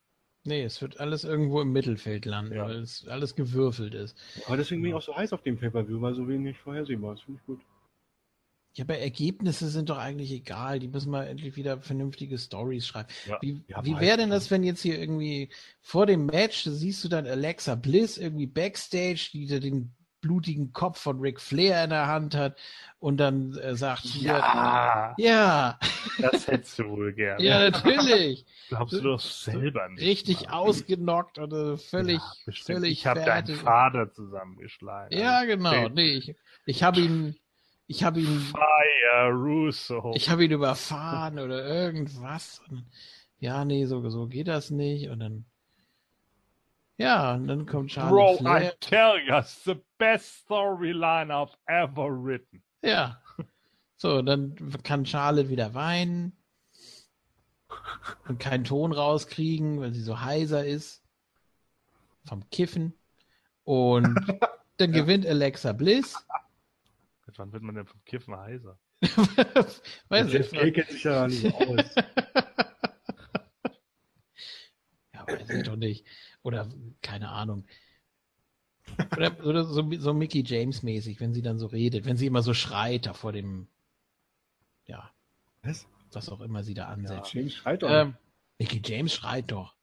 nee, 0.44 0.62
es 0.62 0.80
wird 0.80 0.98
alles 1.00 1.24
irgendwo 1.24 1.60
im 1.60 1.72
Mittelfeld 1.72 2.24
landen, 2.24 2.54
Ja. 2.54 2.64
weil 2.66 2.76
es 2.76 3.06
alles 3.08 3.34
gewürfelt 3.34 3.94
ist. 3.94 4.16
Aber 4.46 4.56
deswegen 4.56 4.80
bin 4.80 4.90
ich 4.90 4.94
auch 4.94 5.02
so 5.02 5.14
heiß 5.16 5.32
auf 5.32 5.42
den 5.42 5.58
Pay-Per-View, 5.58 6.00
weil 6.00 6.14
so 6.14 6.26
wenig 6.28 6.56
vorhersehbar 6.58 7.14
ist. 7.14 7.22
Finde 7.22 7.40
ich 7.40 7.46
gut. 7.46 7.60
Ja, 8.74 8.84
aber 8.84 8.98
Ergebnisse 8.98 9.68
sind 9.68 9.90
doch 9.90 9.98
eigentlich 9.98 10.30
egal. 10.30 10.78
Die 10.78 10.86
müssen 10.88 11.10
mal 11.10 11.24
endlich 11.26 11.56
wieder 11.56 11.80
vernünftige 11.82 12.38
Stories 12.38 12.86
schreiben. 12.86 13.08
Ja. 13.26 13.38
Wie, 13.42 13.60
Ja, 13.66 13.84
wie 13.84 13.98
wäre 13.98 14.16
denn 14.18 14.30
das, 14.30 14.50
wenn 14.52 14.62
jetzt 14.62 14.82
hier 14.82 14.98
irgendwie 14.98 15.50
vor 15.80 16.06
dem 16.06 16.26
Match 16.26 16.62
siehst 16.62 17.02
du 17.02 17.08
dann 17.08 17.26
Alexa 17.26 17.74
Bliss 17.74 18.16
irgendwie 18.18 18.46
backstage, 18.46 19.30
die 19.32 19.46
da 19.48 19.58
den 19.58 19.92
blutigen 20.28 20.72
Kopf 20.72 21.00
von 21.00 21.20
Ric 21.20 21.40
Flair 21.40 21.84
in 21.84 21.90
der 21.90 22.06
Hand 22.06 22.34
hat 22.36 22.58
und 23.00 23.16
dann 23.16 23.56
äh, 23.56 23.74
sagt 23.74 24.02
hier, 24.02 24.32
Ja, 24.32 25.14
ja, 25.16 25.78
das 26.20 26.46
hättest 26.46 26.78
du 26.78 26.88
wohl 26.90 27.12
gerne. 27.14 27.42
ja, 27.42 27.70
natürlich, 27.70 28.44
Glaubst 28.68 28.92
du 28.94 29.00
doch 29.00 29.20
selber 29.20 29.88
nicht. 29.88 30.02
richtig 30.02 30.42
Mann. 30.42 30.50
ausgenockt 30.54 31.38
und 31.38 31.52
äh, 31.52 31.76
völlig, 31.78 32.20
Ja, 32.46 32.52
völlig 32.52 32.92
ich 32.92 33.06
habe 33.06 33.24
deinen. 33.24 33.56
Vater 33.56 34.12
zusammengeschlagen. 34.12 35.18
Ja, 35.18 35.44
genau. 35.44 35.88
Nee, 35.88 36.16
ich, 36.18 36.36
ich 36.66 36.82
habe 36.82 37.00
ihn, 37.00 37.36
ich 37.86 38.04
habe 38.04 38.20
ihn, 38.20 38.40
Fire 38.40 39.32
Russo. 39.32 40.12
ich 40.14 40.28
habe 40.28 40.44
ihn 40.44 40.50
überfahren 40.52 41.38
oder 41.38 41.64
irgendwas. 41.64 42.60
Und, 42.68 42.84
ja, 43.38 43.64
nee, 43.64 43.86
so, 43.86 44.06
so 44.10 44.26
geht 44.26 44.48
das 44.48 44.70
nicht. 44.70 45.08
Und 45.08 45.20
dann, 45.20 45.44
ja, 46.98 47.34
und 47.34 47.46
dann 47.48 47.64
kommt 47.66 47.92
Charlotte 47.92 48.14
Bro, 48.14 48.34
I 48.34 48.58
Flair. 48.58 48.80
tell 48.80 49.18
you, 49.26 49.36
it's 49.36 49.64
the 49.64 49.76
best 49.98 50.44
storyline 50.44 51.30
I've 51.30 51.54
ever 51.66 52.08
written. 52.10 52.62
Ja. 52.82 53.20
So, 53.96 54.22
dann 54.22 54.54
kann 54.84 55.06
Charlotte 55.06 55.48
wieder 55.48 55.74
weinen 55.74 56.32
und 58.28 58.38
keinen 58.38 58.64
Ton 58.64 58.92
rauskriegen, 58.92 59.80
weil 59.80 59.92
sie 59.92 60.02
so 60.02 60.20
heiser 60.20 60.64
ist 60.64 61.02
vom 62.24 62.48
Kiffen. 62.50 62.92
Und 63.64 64.14
dann 64.76 64.92
gewinnt 64.92 65.26
Alexa 65.26 65.72
Bliss. 65.72 66.14
Wann 67.36 67.52
wird 67.52 67.62
man 67.62 67.74
denn 67.74 67.86
vom 67.86 68.02
Kiffen 68.04 68.36
heiser? 68.36 68.78
Weiß 70.08 70.26
ich 70.26 70.32
JFK 70.32 70.72
kennt 70.74 70.88
sich 70.90 71.04
ja 71.04 71.26
nicht 71.28 71.42
so 71.42 71.54
aus. 71.54 71.94
Ja, 75.14 75.24
weiß 75.48 75.56
ich 75.56 75.62
doch 75.64 75.76
nicht. 75.76 76.04
Oder 76.42 76.68
keine 77.02 77.30
Ahnung. 77.30 77.64
Oder, 79.16 79.44
oder 79.44 79.64
so, 79.64 79.88
so 79.98 80.14
Mickey 80.14 80.42
James 80.46 80.82
mäßig, 80.82 81.20
wenn 81.20 81.34
sie 81.34 81.42
dann 81.42 81.58
so 81.58 81.66
redet, 81.66 82.06
wenn 82.06 82.16
sie 82.16 82.26
immer 82.26 82.42
so 82.42 82.54
schreit 82.54 83.04
da 83.06 83.12
vor 83.12 83.32
dem, 83.32 83.68
ja, 84.86 85.10
Was? 85.62 85.86
was 86.12 86.28
auch 86.30 86.40
immer 86.40 86.62
sie 86.64 86.72
da 86.74 86.84
Ja, 86.84 86.88
ansetzt. 86.88 87.34
James 87.34 87.54
schreit 87.54 87.82
doch. 87.82 87.90
ähm, 87.90 88.14
Mickey 88.58 88.80
James 88.84 89.12
schreit 89.12 89.50
doch. 89.50 89.74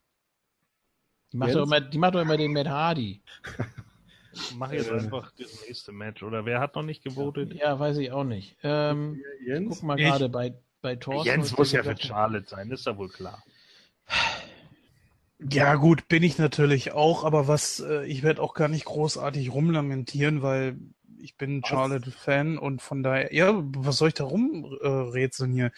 Die 1.32 1.38
macht, 1.38 1.54
doch 1.54 1.64
immer, 1.66 1.82
die 1.82 1.98
macht 1.98 2.16
doch 2.16 2.22
immer 2.22 2.38
den 2.38 2.52
Matt 2.54 2.68
Hardy. 2.68 3.22
Mach 4.56 4.72
jetzt 4.72 4.90
einfach 4.92 5.32
das 5.38 5.62
nächste 5.68 5.92
Match. 5.92 6.22
Oder 6.24 6.46
wer 6.46 6.60
hat 6.60 6.76
noch 6.76 6.84
nicht 6.84 7.04
gewotet? 7.04 7.54
Ja, 7.54 7.80
weiß 7.80 7.98
ich 7.98 8.12
auch 8.12 8.24
nicht. 8.26 8.58
Ähm, 8.64 9.22
Jens? 9.46 9.70
guck 9.80 9.84
mal 9.84 10.00
Ich- 10.00 10.06
gerade 10.06 10.30
bei, 10.30 10.54
bei 10.82 10.96
Thorsten. 10.96 11.28
Jens 11.28 11.56
muss 11.58 11.72
ja 11.72 11.84
für. 11.84 11.96
Charlotte 11.96 12.48
sein, 12.50 12.70
ist 12.72 12.86
ja 12.86 12.98
wohl 12.98 13.10
klar. 13.10 13.44
Ja, 15.40 15.76
gut, 15.76 16.08
bin 16.08 16.24
ich 16.24 16.38
natürlich 16.38 16.94
auch, 16.94 17.24
aber 17.24 17.48
was, 17.48 17.82
äh, 17.82 18.06
ich 18.06 18.24
werde 18.24 18.42
auch 18.42 18.54
gar 18.54 18.70
nicht 18.70 18.86
großartig 18.86 19.52
rumlamentieren, 19.52 20.42
weil 20.42 20.78
ich 21.20 21.36
bin? 21.36 21.64
Charlotte-Fan 21.66 22.58
und 22.58 22.82
von 22.82 23.04
daher, 23.04 23.34
ja, 23.34 23.52
was 23.54 23.98
soll 23.98 24.10
ich 24.10 24.14
da 24.14 24.24
rumrätseln 24.24 25.52
hier? 25.52 25.72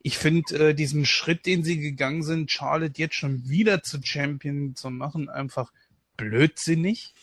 Ich 0.00 0.18
finde 0.18 0.70
äh, 0.70 0.74
diesen 0.74 1.04
Schritt, 1.04 1.46
den 1.46 1.62
sie 1.62 1.78
gegangen 1.78 2.22
sind, 2.22 2.50
Charlotte 2.50 3.00
jetzt 3.00 3.14
schon 3.14 3.48
wieder 3.48 3.82
zu 3.82 4.02
Champion 4.02 4.74
zu 4.74 4.90
machen, 4.90 5.28
einfach 5.28 5.72
blödsinnig. 6.16 7.14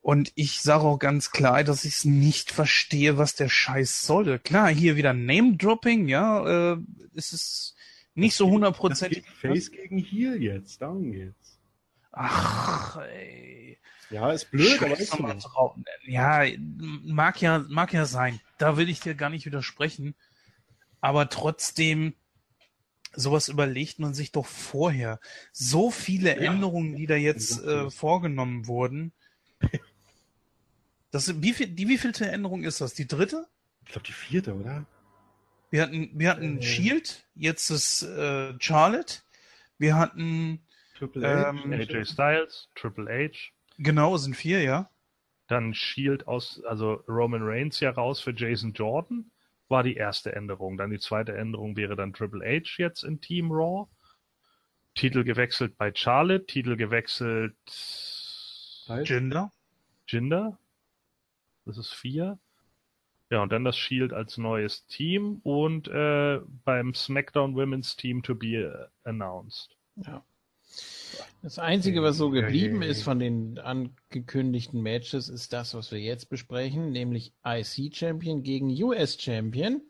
Und 0.00 0.32
ich 0.34 0.60
sage 0.60 0.82
auch 0.82 0.98
ganz 0.98 1.30
klar, 1.30 1.62
dass 1.62 1.84
ich 1.84 1.94
es 1.94 2.04
nicht 2.04 2.50
verstehe, 2.50 3.18
was 3.18 3.36
der 3.36 3.48
Scheiß 3.48 4.02
soll. 4.02 4.40
Klar, 4.40 4.68
hier 4.68 4.96
wieder 4.96 5.12
Name-Dropping, 5.12 6.08
ja, 6.08 6.72
äh, 6.72 6.76
es 7.14 7.32
ist 7.32 7.76
nicht 8.14 8.34
so 8.36 8.44
Das 8.46 8.52
hundertprozentig. 8.52 9.24
geht 9.24 9.34
Face 9.34 9.70
gegen 9.70 9.98
Heel 9.98 10.42
jetzt, 10.42 10.80
darum 10.82 11.12
geht's. 11.12 11.58
Ach, 12.12 12.98
ey. 12.98 13.78
Ja, 14.10 14.30
ist 14.32 14.50
blöd, 14.50 14.76
aber 14.82 14.90
Scheiß 14.90 15.00
ist 15.00 15.12
so. 15.12 15.74
Ja, 16.04 16.44
mag 17.02 17.40
ja, 17.40 17.64
mag 17.68 17.92
ja 17.94 18.04
sein. 18.04 18.40
Da 18.58 18.76
will 18.76 18.90
ich 18.90 19.00
dir 19.00 19.14
gar 19.14 19.30
nicht 19.30 19.46
widersprechen. 19.46 20.14
Aber 21.00 21.30
trotzdem, 21.30 22.14
sowas 23.14 23.48
überlegt 23.48 23.98
man 23.98 24.12
sich 24.12 24.30
doch 24.30 24.44
vorher. 24.46 25.18
So 25.52 25.90
viele 25.90 26.30
Ja. 26.36 26.52
Änderungen, 26.52 26.94
die 26.96 27.06
da 27.06 27.16
jetzt 27.16 27.62
äh, 27.64 27.90
vorgenommen 27.90 28.66
wurden. 28.66 29.12
Das, 31.10 31.42
wie 31.42 31.52
viel, 31.52 31.68
die 31.68 31.88
wievielte 31.88 32.26
Änderung 32.30 32.64
ist 32.64 32.80
das? 32.80 32.94
Die 32.94 33.06
dritte? 33.06 33.46
Ich 33.86 33.92
glaube, 33.92 34.06
die 34.06 34.12
vierte, 34.12 34.54
oder? 34.54 34.86
Wir 35.72 35.82
hatten, 35.84 36.10
wir 36.12 36.28
hatten 36.28 36.58
Äh. 36.58 36.62
Shield, 36.62 37.26
jetzt 37.34 37.70
ist 37.70 38.02
äh, 38.02 38.52
Charlotte. 38.60 39.22
Wir 39.78 39.96
hatten, 39.96 40.60
Triple 40.98 41.26
H. 41.26 41.48
Ähm, 41.48 41.72
AJ 41.72 42.04
Styles, 42.04 42.68
Triple 42.74 43.06
H, 43.08 43.50
genau, 43.78 44.18
sind 44.18 44.36
vier, 44.36 44.60
ja. 44.62 44.90
dann 45.48 45.72
Shield 45.72 46.28
aus, 46.28 46.62
also 46.66 47.02
Roman 47.08 47.40
Reigns 47.42 47.80
ja 47.80 47.90
raus 47.90 48.20
für 48.20 48.34
Jason 48.36 48.74
Jordan, 48.74 49.30
war 49.68 49.82
die 49.82 49.96
erste 49.96 50.34
Änderung. 50.36 50.76
Dann 50.76 50.90
die 50.90 50.98
zweite 50.98 51.34
Änderung 51.34 51.74
wäre 51.74 51.96
dann 51.96 52.12
Triple 52.12 52.44
H 52.44 52.74
jetzt 52.76 53.02
in 53.02 53.22
Team 53.22 53.50
Raw. 53.50 53.88
Titel 54.94 55.24
gewechselt 55.24 55.78
bei 55.78 55.90
Charlotte, 55.94 56.44
Titel 56.44 56.76
gewechselt. 56.76 57.56
Jinder. 59.04 59.50
Jinder. 60.06 60.58
Das 61.64 61.78
ist 61.78 61.94
vier. 61.94 62.38
Ja, 63.32 63.42
und 63.42 63.50
dann 63.50 63.64
das 63.64 63.78
Shield 63.78 64.12
als 64.12 64.36
neues 64.36 64.86
Team 64.88 65.40
und 65.42 65.88
äh, 65.88 66.38
beim 66.66 66.92
SmackDown 66.92 67.56
Women's 67.56 67.96
Team 67.96 68.22
to 68.22 68.34
be 68.34 68.56
äh, 68.56 69.08
announced. 69.08 69.70
Ja. 69.96 70.22
Das 71.40 71.58
Einzige, 71.58 72.02
was 72.02 72.18
so 72.18 72.34
Ja, 72.34 72.42
geblieben 72.42 72.82
ja, 72.82 72.84
ja. 72.84 72.90
ist 72.90 73.02
von 73.02 73.18
den 73.18 73.58
angekündigten 73.58 74.82
Matches, 74.82 75.30
ist 75.30 75.54
das, 75.54 75.72
was 75.72 75.90
wir 75.92 75.98
jetzt 75.98 76.28
besprechen, 76.28 76.92
nämlich 76.92 77.32
IC 77.42 77.96
Champion 77.96 78.42
gegen 78.42 78.68
US 78.82 79.18
Champion. 79.18 79.80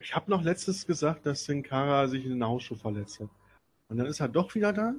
Ich 0.00 0.12
habe 0.12 0.32
noch 0.32 0.42
letztes 0.42 0.88
gesagt, 0.88 1.26
dass 1.26 1.44
Sin 1.44 1.62
Cara 1.62 2.08
sich 2.08 2.24
in 2.24 2.30
den 2.30 2.44
Hausschuh 2.44 2.74
verletzt 2.74 3.20
hat. 3.20 3.28
Und 3.88 3.98
dann 3.98 4.08
ist 4.08 4.18
er 4.18 4.26
doch 4.26 4.52
wieder 4.56 4.72
da. 4.72 4.94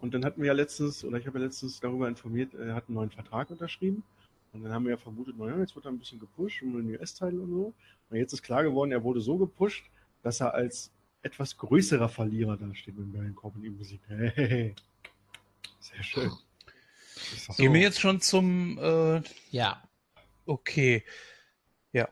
Und 0.00 0.14
dann 0.14 0.24
hatten 0.24 0.40
wir 0.40 0.48
ja 0.48 0.52
letztens, 0.52 1.04
oder 1.04 1.18
ich 1.18 1.28
habe 1.28 1.38
ja 1.38 1.44
letztens 1.44 1.78
darüber 1.78 2.08
informiert, 2.08 2.54
er 2.54 2.74
hat 2.74 2.88
einen 2.88 2.96
neuen 2.96 3.10
Vertrag 3.10 3.50
unterschrieben. 3.50 4.02
Und 4.56 4.64
dann 4.64 4.72
haben 4.72 4.84
wir 4.84 4.92
ja 4.92 4.96
vermutet, 4.96 5.36
naja, 5.38 5.58
jetzt 5.58 5.74
wird 5.74 5.84
er 5.84 5.92
ein 5.92 5.98
bisschen 5.98 6.18
gepusht 6.18 6.62
um 6.62 6.76
den 6.76 6.90
US-Teil 6.96 7.38
und 7.38 7.50
so. 7.50 7.74
Und 8.10 8.16
jetzt 8.16 8.32
ist 8.32 8.42
klar 8.42 8.62
geworden, 8.62 8.92
er 8.92 9.02
wurde 9.02 9.20
so 9.20 9.36
gepusht, 9.36 9.84
dass 10.22 10.40
er 10.40 10.54
als 10.54 10.90
etwas 11.22 11.56
größerer 11.56 12.08
Verlierer 12.08 12.56
da 12.56 12.74
steht, 12.74 12.96
wenn 12.96 13.12
Baron 13.12 13.34
Corbin 13.34 13.64
ihn 13.64 13.78
besiegt. 13.78 14.04
Hey, 14.08 14.32
hey, 14.34 14.48
hey. 14.48 14.74
Sehr 15.80 16.02
schön. 16.02 16.30
Doch 17.48 17.56
Gehen 17.56 17.72
wir 17.72 17.80
jetzt 17.80 18.00
schon 18.00 18.20
zum 18.20 18.78
äh, 18.78 19.22
Ja, 19.50 19.82
Okay. 20.46 21.04
Ja. 21.92 22.08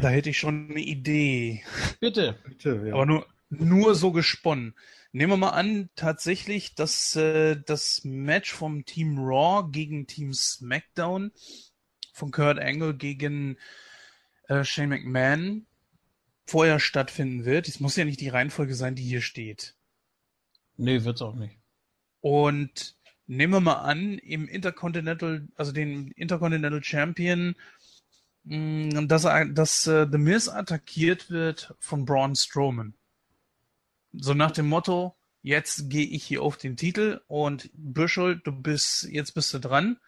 Da 0.00 0.08
hätte 0.08 0.30
ich 0.30 0.38
schon 0.38 0.70
eine 0.70 0.80
Idee. 0.80 1.62
bitte. 2.00 2.38
bitte, 2.44 2.82
ja. 2.86 2.94
Aber 2.94 3.06
nur, 3.06 3.26
nur 3.50 3.94
so 3.94 4.10
gesponnen. 4.12 4.74
Nehmen 5.12 5.32
wir 5.32 5.36
mal 5.36 5.50
an, 5.50 5.90
tatsächlich, 5.96 6.74
dass 6.76 7.16
äh, 7.16 7.60
das 7.66 8.04
Match 8.04 8.52
vom 8.52 8.84
Team 8.84 9.18
Raw 9.18 9.68
gegen 9.70 10.06
Team 10.06 10.32
SmackDown 10.32 11.32
von 12.12 12.30
Kurt 12.30 12.60
Angle 12.60 12.94
gegen 12.94 13.56
äh, 14.46 14.62
Shane 14.62 14.90
McMahon 14.90 15.66
vorher 16.46 16.78
stattfinden 16.78 17.44
wird. 17.44 17.66
Es 17.66 17.80
muss 17.80 17.96
ja 17.96 18.04
nicht 18.04 18.20
die 18.20 18.28
Reihenfolge 18.28 18.74
sein, 18.74 18.94
die 18.94 19.02
hier 19.02 19.22
steht. 19.22 19.74
Nö, 20.76 21.04
wird's 21.04 21.22
auch 21.22 21.34
nicht. 21.34 21.58
Und 22.20 22.96
nehmen 23.26 23.52
wir 23.52 23.60
mal 23.60 23.80
an, 23.80 24.18
im 24.18 24.46
Intercontinental, 24.46 25.48
also 25.56 25.72
den 25.72 26.12
Intercontinental 26.12 26.82
Champion, 26.84 27.56
mh, 28.44 29.06
dass, 29.06 29.24
er, 29.24 29.46
dass 29.46 29.86
äh, 29.86 30.06
The 30.10 30.18
Miz 30.18 30.48
attackiert 30.48 31.30
wird 31.30 31.74
von 31.80 32.04
Braun 32.04 32.36
Strowman. 32.36 32.94
So 34.12 34.34
nach 34.34 34.50
dem 34.50 34.68
Motto, 34.68 35.14
jetzt 35.42 35.88
gehe 35.88 36.06
ich 36.06 36.24
hier 36.24 36.42
auf 36.42 36.56
den 36.56 36.76
Titel 36.76 37.20
und 37.26 37.70
Büschel, 37.74 38.40
du 38.40 38.52
bist, 38.52 39.04
jetzt 39.04 39.32
bist 39.32 39.54
du 39.54 39.58
dran 39.58 39.98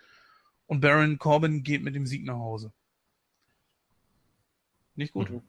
und 0.67 0.81
Baron 0.81 1.19
Corbin 1.19 1.63
geht 1.63 1.83
mit 1.83 1.95
dem 1.95 2.07
Sieg 2.07 2.25
nach 2.25 2.37
Hause. 2.39 2.73
Nicht 4.95 5.13
gut? 5.13 5.31
Mhm. 5.31 5.43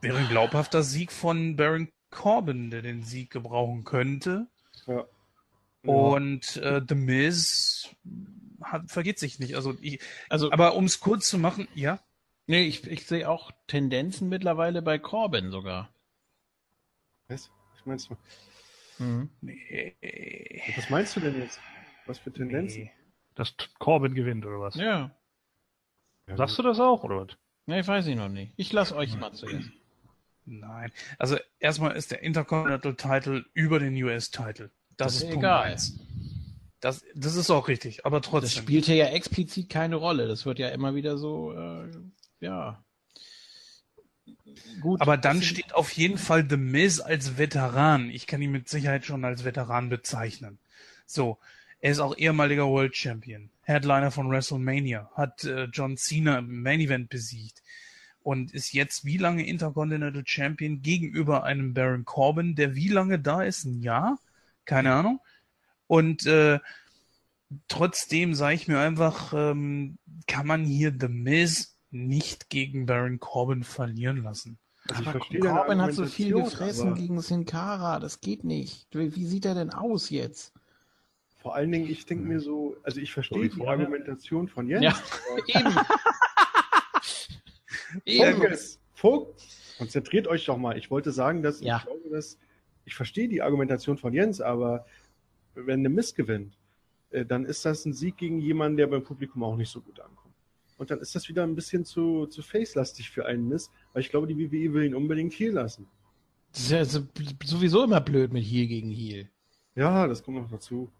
Wäre 0.00 0.18
ein 0.18 0.28
glaubhafter 0.28 0.82
Sieg 0.82 1.12
von 1.12 1.56
Baron 1.56 1.92
Corbin, 2.10 2.70
der 2.70 2.82
den 2.82 3.02
Sieg 3.02 3.30
gebrauchen 3.30 3.84
könnte. 3.84 4.46
Ja. 4.86 5.04
Und 5.82 6.56
äh, 6.56 6.80
The 6.88 6.94
Miz 6.94 7.90
hat, 8.62 8.90
vergeht 8.90 9.18
sich 9.18 9.38
nicht. 9.38 9.56
Also, 9.56 9.76
ich, 9.82 10.00
also 10.30 10.50
aber 10.50 10.74
um 10.76 10.84
es 10.84 11.00
kurz 11.00 11.28
zu 11.28 11.38
machen, 11.38 11.68
ja. 11.74 12.00
Nee, 12.46 12.62
ich, 12.62 12.86
ich 12.86 13.06
sehe 13.06 13.28
auch 13.28 13.52
Tendenzen 13.66 14.28
mittlerweile 14.28 14.82
bei 14.82 14.98
Corbin 14.98 15.50
sogar. 15.50 15.90
Was? 17.28 17.50
Was 17.74 17.86
meinst 17.86 18.10
du? 18.10 18.16
Mhm. 19.02 19.30
Nee. 19.40 19.94
Was 20.76 20.90
meinst 20.90 21.16
du 21.16 21.20
denn 21.20 21.40
jetzt? 21.40 21.58
Was 22.06 22.18
für 22.18 22.32
Tendenzen? 22.32 22.84
Nee. 22.84 22.92
Dass 23.34 23.54
Corbin 23.78 24.14
gewinnt, 24.14 24.44
oder 24.46 24.60
was? 24.60 24.74
Ja. 24.74 25.10
Sagst 26.36 26.58
du 26.58 26.62
das 26.62 26.80
auch, 26.80 27.02
oder 27.04 27.26
was? 27.26 27.36
Nee, 27.66 27.86
weiß 27.86 28.06
ich 28.06 28.16
noch 28.16 28.28
nicht. 28.28 28.52
Ich 28.56 28.72
lasse 28.72 28.94
euch 28.94 29.16
mal 29.16 29.32
zuerst. 29.32 29.70
Nein. 30.46 30.92
Also 31.18 31.38
erstmal 31.58 31.96
ist 31.96 32.10
der 32.10 32.22
Intercontinental 32.22 32.94
Title 32.94 33.44
über 33.54 33.78
den 33.78 33.94
US 34.02 34.30
Title. 34.30 34.70
Das, 34.96 35.18
das 35.18 35.22
ist 35.22 35.34
egal. 35.34 35.76
Das, 36.80 37.02
das 37.14 37.36
ist 37.36 37.50
auch 37.50 37.68
richtig, 37.68 38.04
aber 38.04 38.20
trotzdem. 38.20 38.42
Das 38.42 38.54
spielt 38.54 38.84
hier 38.84 38.96
ja 38.96 39.06
explizit 39.06 39.70
keine 39.70 39.96
Rolle. 39.96 40.28
Das 40.28 40.44
wird 40.44 40.58
ja 40.58 40.68
immer 40.68 40.94
wieder 40.94 41.16
so, 41.16 41.52
äh, 41.52 41.88
ja. 42.44 42.84
Gut. 44.80 45.00
Aber 45.00 45.16
dann 45.16 45.42
steht 45.42 45.74
auf 45.74 45.90
jeden 45.92 46.18
Fall 46.18 46.46
The 46.48 46.56
Miz 46.56 47.00
als 47.00 47.38
Veteran. 47.38 48.10
Ich 48.10 48.26
kann 48.26 48.42
ihn 48.42 48.52
mit 48.52 48.68
Sicherheit 48.68 49.04
schon 49.04 49.24
als 49.24 49.44
Veteran 49.44 49.88
bezeichnen. 49.88 50.58
So. 51.06 51.38
Er 51.80 51.90
ist 51.90 52.00
auch 52.00 52.16
ehemaliger 52.16 52.66
World 52.66 52.96
Champion. 52.96 53.50
Headliner 53.62 54.10
von 54.10 54.30
WrestleMania. 54.30 55.10
Hat 55.14 55.44
äh, 55.44 55.64
John 55.64 55.96
Cena 55.98 56.38
im 56.38 56.62
Main 56.62 56.80
Event 56.80 57.10
besiegt. 57.10 57.62
Und 58.22 58.52
ist 58.54 58.72
jetzt 58.72 59.04
wie 59.04 59.18
lange 59.18 59.46
Intercontinental 59.46 60.22
Champion 60.24 60.80
gegenüber 60.80 61.44
einem 61.44 61.74
Baron 61.74 62.06
Corbin, 62.06 62.54
der 62.54 62.74
wie 62.74 62.88
lange 62.88 63.18
da 63.18 63.42
ist? 63.42 63.64
Ein 63.64 63.82
Jahr? 63.82 64.18
Keine 64.64 64.94
Ahnung. 64.94 65.20
Und 65.86 66.24
äh, 66.24 66.58
trotzdem 67.68 68.34
sage 68.34 68.54
ich 68.54 68.66
mir 68.66 68.78
einfach, 68.78 69.34
ähm, 69.34 69.98
kann 70.26 70.46
man 70.46 70.64
hier 70.64 70.94
The 70.98 71.08
Miz 71.08 71.73
nicht 71.94 72.50
gegen 72.50 72.86
Baron 72.86 73.20
Corbin 73.20 73.62
verlieren 73.62 74.22
lassen. 74.22 74.58
Also 74.90 75.10
aber 75.10 75.20
Corbin 75.20 75.80
hat 75.80 75.94
so 75.94 76.04
viel 76.04 76.34
gefressen 76.34 76.88
aber... 76.88 76.98
gegen 76.98 77.20
Sin 77.22 77.46
Cara, 77.46 78.00
das 78.00 78.20
geht 78.20 78.44
nicht. 78.44 78.86
Wie 78.92 79.24
sieht 79.24 79.46
er 79.46 79.54
denn 79.54 79.70
aus 79.70 80.10
jetzt? 80.10 80.52
Vor 81.40 81.54
allen 81.54 81.72
Dingen, 81.72 81.88
ich 81.88 82.04
denke 82.04 82.24
mir 82.24 82.40
so, 82.40 82.76
also 82.82 83.00
ich 83.00 83.12
verstehe 83.12 83.48
die 83.48 83.66
Argumentation 83.66 84.48
von 84.48 84.66
Jens. 84.66 84.84
Ja, 84.84 84.94
eben. 88.06 88.34
Fokus, 88.40 88.78
Fokus, 88.94 89.76
konzentriert 89.78 90.26
euch 90.26 90.44
doch 90.46 90.56
mal. 90.56 90.76
Ich 90.76 90.90
wollte 90.90 91.12
sagen, 91.12 91.42
dass 91.42 91.60
ja. 91.60 91.78
ich 91.78 91.84
glaube, 91.84 92.10
dass 92.10 92.38
ich 92.84 92.94
verstehe 92.94 93.28
die 93.28 93.42
Argumentation 93.42 93.96
von 93.96 94.12
Jens, 94.12 94.40
aber 94.40 94.86
wenn 95.54 95.80
eine 95.80 95.88
Miss 95.88 96.14
gewinnt, 96.14 96.56
äh, 97.10 97.24
dann 97.24 97.44
ist 97.44 97.64
das 97.64 97.84
ein 97.84 97.92
Sieg 97.92 98.16
gegen 98.16 98.40
jemanden, 98.40 98.76
der 98.76 98.86
beim 98.86 99.04
Publikum 99.04 99.42
auch 99.42 99.56
nicht 99.56 99.70
so 99.70 99.80
gut 99.80 100.00
ankommt. 100.00 100.23
Und 100.76 100.90
dann 100.90 101.00
ist 101.00 101.14
das 101.14 101.28
wieder 101.28 101.44
ein 101.44 101.54
bisschen 101.54 101.84
zu, 101.84 102.26
zu 102.26 102.42
face-lastig 102.42 103.10
für 103.10 103.26
einen 103.26 103.48
Miss, 103.48 103.70
weil 103.92 104.02
ich 104.02 104.10
glaube, 104.10 104.26
die 104.26 104.36
WWE 104.36 104.72
will 104.72 104.84
ihn 104.84 104.94
unbedingt 104.94 105.32
hier 105.32 105.52
lassen. 105.52 105.86
Das 106.52 106.62
ist 106.62 106.70
ja 106.70 106.84
sowieso 106.84 107.84
immer 107.84 108.00
blöd 108.00 108.32
mit 108.32 108.44
Heel 108.44 108.66
gegen 108.66 108.90
Heel. 108.90 109.28
Ja, 109.74 110.06
das 110.06 110.22
kommt 110.22 110.36
noch 110.36 110.50
dazu. 110.50 110.90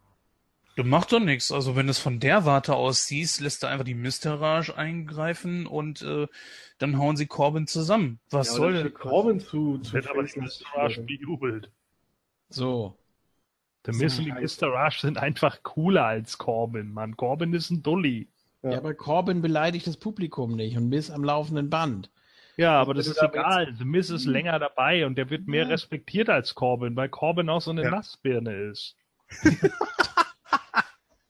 Du 0.76 0.82
machst 0.82 1.12
doch 1.12 1.20
nichts. 1.20 1.52
Also 1.52 1.76
wenn 1.76 1.86
du 1.86 1.92
es 1.92 1.98
von 1.98 2.18
der 2.18 2.44
Warte 2.44 2.74
aus 2.74 3.06
siehst, 3.06 3.40
lässt 3.40 3.62
er 3.62 3.68
einfach 3.68 3.84
die 3.84 3.94
Mysterage 3.94 4.76
eingreifen 4.76 5.66
und 5.66 6.02
äh, 6.02 6.26
dann 6.78 6.98
hauen 6.98 7.16
sie 7.16 7.26
Corbin 7.26 7.68
zusammen. 7.68 8.18
Was 8.30 8.48
ja, 8.48 8.54
soll 8.54 8.72
denn? 8.72 8.94
Corbin 8.94 9.38
zu, 9.38 9.78
zu 9.78 9.92
Wird 9.92 10.08
aber 10.08 10.24
die 10.24 10.40
Mysterage 10.40 11.02
bejubelt. 11.02 11.70
So. 12.48 12.96
Der 13.86 13.94
Miz 13.94 14.18
und 14.18 14.24
die 14.24 14.32
Mysterage 14.32 14.98
sind 15.00 15.18
einfach 15.18 15.62
cooler 15.62 16.06
als 16.06 16.38
Corbin, 16.38 16.92
Mann. 16.92 17.16
Corbin 17.16 17.52
ist 17.52 17.70
ein 17.70 17.82
Dulli. 17.82 18.28
Ja. 18.64 18.72
ja, 18.72 18.78
aber 18.78 18.94
Corbin 18.94 19.42
beleidigt 19.42 19.86
das 19.86 19.98
Publikum 19.98 20.56
nicht 20.56 20.76
und 20.76 20.88
Miz 20.88 21.10
am 21.10 21.22
laufenden 21.22 21.68
Band. 21.68 22.10
Ja, 22.56 22.80
aber 22.80 22.94
das 22.94 23.08
ist 23.08 23.22
egal. 23.22 23.74
The 23.76 23.84
Miz 23.84 24.08
ist 24.10 24.24
länger 24.24 24.58
dabei 24.58 25.04
und 25.04 25.16
der 25.16 25.28
wird 25.28 25.46
mehr 25.46 25.64
ja. 25.64 25.68
respektiert 25.68 26.30
als 26.30 26.54
Corbin, 26.54 26.96
weil 26.96 27.10
Corbin 27.10 27.50
auch 27.50 27.60
so 27.60 27.72
eine 27.72 27.82
ja. 27.82 27.90
Nassbirne 27.90 28.70
ist. 28.70 28.96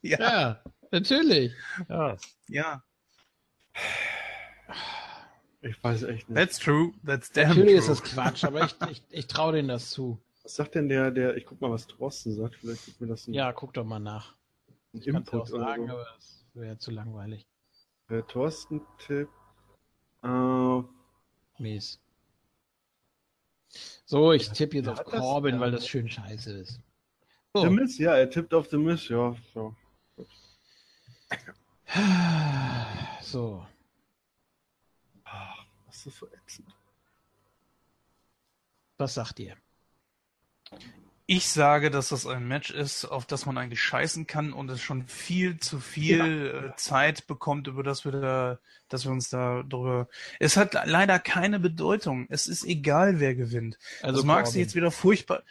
ja. 0.02 0.18
ja, 0.20 0.62
natürlich. 0.92 1.52
Ja. 1.88 2.16
ja. 2.48 2.82
Ich 5.62 5.82
weiß 5.82 6.04
echt 6.04 6.28
nicht. 6.28 6.38
That's 6.38 6.58
true. 6.58 6.92
That's 7.04 7.32
damn 7.32 7.48
Natürlich 7.48 7.70
true. 7.70 7.78
ist 7.78 7.88
das 7.88 8.02
Quatsch, 8.02 8.44
aber 8.44 8.64
ich, 8.66 8.76
ich, 8.90 9.02
ich 9.10 9.26
traue 9.26 9.54
denen 9.54 9.68
das 9.68 9.90
zu. 9.90 10.22
Was 10.42 10.54
sagt 10.56 10.74
denn 10.74 10.88
der, 10.88 11.10
der, 11.10 11.36
ich 11.36 11.46
guck 11.46 11.60
mal, 11.60 11.70
was 11.70 11.86
Thorsten 11.86 12.32
sagt, 12.34 12.56
vielleicht 12.56 12.84
gibt 12.84 13.00
mir 13.00 13.06
das 13.08 13.26
ein 13.26 13.32
Ja, 13.32 13.52
guck 13.52 13.72
doch 13.72 13.84
mal 13.84 13.98
nach. 13.98 14.34
Ich 14.92 15.06
kann 15.06 15.22
es 15.22 15.32
auch 15.32 15.46
sagen, 15.46 15.86
so. 15.86 15.94
aber 15.94 16.06
das 16.14 16.33
wäre 16.54 16.78
zu 16.78 16.90
langweilig. 16.90 17.46
Der 18.08 18.26
Thorsten 18.26 18.80
Tipp. 18.98 19.28
Äh, 20.22 20.82
Mies. 21.58 22.00
So, 24.04 24.32
ich 24.32 24.50
tippe 24.50 24.76
jetzt 24.76 24.88
auf 24.88 25.04
Corbin, 25.04 25.52
das, 25.52 25.60
weil 25.60 25.70
das 25.72 25.88
schön 25.88 26.08
scheiße 26.08 26.52
ist. 26.58 26.80
So. 27.54 27.62
The 27.62 27.70
Miss, 27.70 27.98
ja, 27.98 28.14
er 28.16 28.30
tippt 28.30 28.52
auf 28.54 28.68
The 28.68 28.76
Miss, 28.76 29.08
ja. 29.08 29.34
So. 29.52 29.74
so. 33.22 33.66
Ach, 35.24 35.66
was 35.86 36.06
ist 36.06 36.18
so 36.18 36.28
ätzend. 36.28 36.74
Was 38.98 39.14
sagt 39.14 39.40
ihr? 39.40 39.56
Ich 41.26 41.48
sage, 41.48 41.90
dass 41.90 42.10
das 42.10 42.26
ein 42.26 42.46
Match 42.46 42.70
ist, 42.70 43.06
auf 43.06 43.24
das 43.24 43.46
man 43.46 43.56
eigentlich 43.56 43.82
scheißen 43.82 44.26
kann 44.26 44.52
und 44.52 44.70
es 44.70 44.82
schon 44.82 45.06
viel 45.06 45.58
zu 45.58 45.80
viel 45.80 46.18
ja. 46.52 46.66
Äh, 46.66 46.76
Zeit 46.76 47.26
bekommt, 47.26 47.66
über 47.66 47.82
das 47.82 48.04
wir 48.04 48.12
da, 48.12 48.58
dass 48.88 49.06
wir 49.06 49.12
uns 49.12 49.30
da 49.30 49.62
drüber. 49.62 50.08
Es 50.38 50.58
hat 50.58 50.74
leider 50.84 51.18
keine 51.18 51.58
Bedeutung. 51.60 52.26
Es 52.28 52.46
ist 52.46 52.64
egal, 52.64 53.20
wer 53.20 53.34
gewinnt. 53.34 53.78
Also 54.02 54.18
das 54.18 54.26
magst 54.26 54.54
du 54.54 54.58
jetzt 54.58 54.74
wieder 54.74 54.90
furchtbar. 54.90 55.42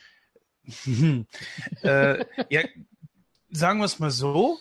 äh, 1.82 2.26
ja, 2.50 2.62
sagen 3.50 3.80
wir 3.80 3.86
es 3.86 4.00
mal 4.00 4.12
so. 4.12 4.60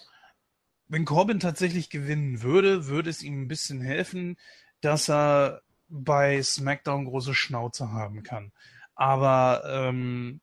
Wenn 0.89 1.05
Corbin 1.05 1.41
tatsächlich 1.41 1.91
gewinnen 1.91 2.43
würde, 2.43 2.87
würde 2.87 3.11
es 3.11 3.23
ihm 3.23 3.43
ein 3.43 3.49
bisschen 3.49 3.83
helfen, 3.83 4.39
dass 4.81 5.11
er 5.11 5.63
bei 5.89 6.43
SmackDown 6.43 7.05
große 7.05 7.35
Schnauze 7.35 7.93
haben 7.93 8.23
kann. 8.23 8.53
Aber 8.95 9.63
ähm, 9.67 10.41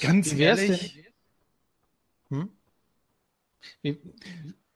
ganz 0.00 0.34
wie 0.36 0.42
ehrlich. 0.42 1.04
Hm? 2.30 2.50
Wie, 3.82 3.98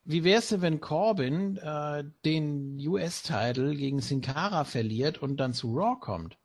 wie 0.05 0.25
wär's 0.25 0.49
denn, 0.49 0.63
wenn 0.63 0.81
Corbin 0.81 1.57
äh, 1.59 2.05
den 2.25 2.79
US-Title 2.87 3.75
gegen 3.77 4.01
Sin 4.01 4.21
Cara 4.21 4.65
verliert 4.65 5.23
und 5.23 5.37
dann 5.37 5.53
zu 5.53 5.75
Raw 5.75 5.97
kommt? 6.01 6.39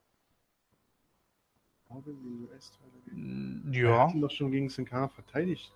Corbin 1.88 2.18
den 2.22 2.48
US-Title? 2.48 2.88
Ja. 3.72 3.90
Er 3.90 4.08
hat 4.08 4.14
ihn 4.14 4.22
doch 4.22 4.32
schon 4.32 4.52
gegen 4.52 4.70
Sin 4.70 4.86
Cara 4.86 5.08
verteidigt. 5.08 5.72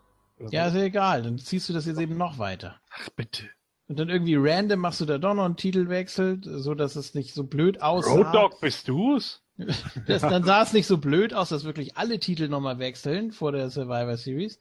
Ja, 0.50 0.68
ist 0.68 0.76
ja 0.76 0.84
egal. 0.84 1.24
Dann 1.24 1.38
ziehst 1.38 1.70
du 1.70 1.74
das 1.74 1.86
jetzt 1.86 2.00
eben 2.00 2.18
noch 2.18 2.38
weiter. 2.38 2.80
Ach, 2.92 3.10
bitte. 3.10 3.50
Und 3.88 4.00
dann 4.00 4.10
irgendwie 4.10 4.36
random 4.38 4.80
machst 4.80 5.02
du 5.02 5.06
da 5.06 5.18
doch 5.18 5.34
noch 5.34 5.46
einen 5.46 5.58
Titelwechsel, 5.58 6.40
so 6.44 6.74
dass 6.76 6.96
es 6.96 7.14
nicht 7.14 7.34
so 7.34 7.44
blöd 7.44 7.82
aussieht. 7.82 8.26
Road 8.26 8.34
Dog, 8.34 8.62
bist 8.62 8.88
du's? 8.88 9.41
Das, 10.08 10.22
dann 10.22 10.44
sah 10.44 10.62
es 10.62 10.74
nicht 10.74 10.88
so 10.88 10.98
blöd 10.98 11.34
aus, 11.34 11.50
dass 11.50 11.64
wirklich 11.64 11.98
alle 11.98 12.20
Titel 12.20 12.48
nochmal 12.48 12.80
wechseln 12.80 13.32
vor 13.32 13.52
der 13.52 13.70
Survivor 13.70 14.18
Series. 14.18 14.60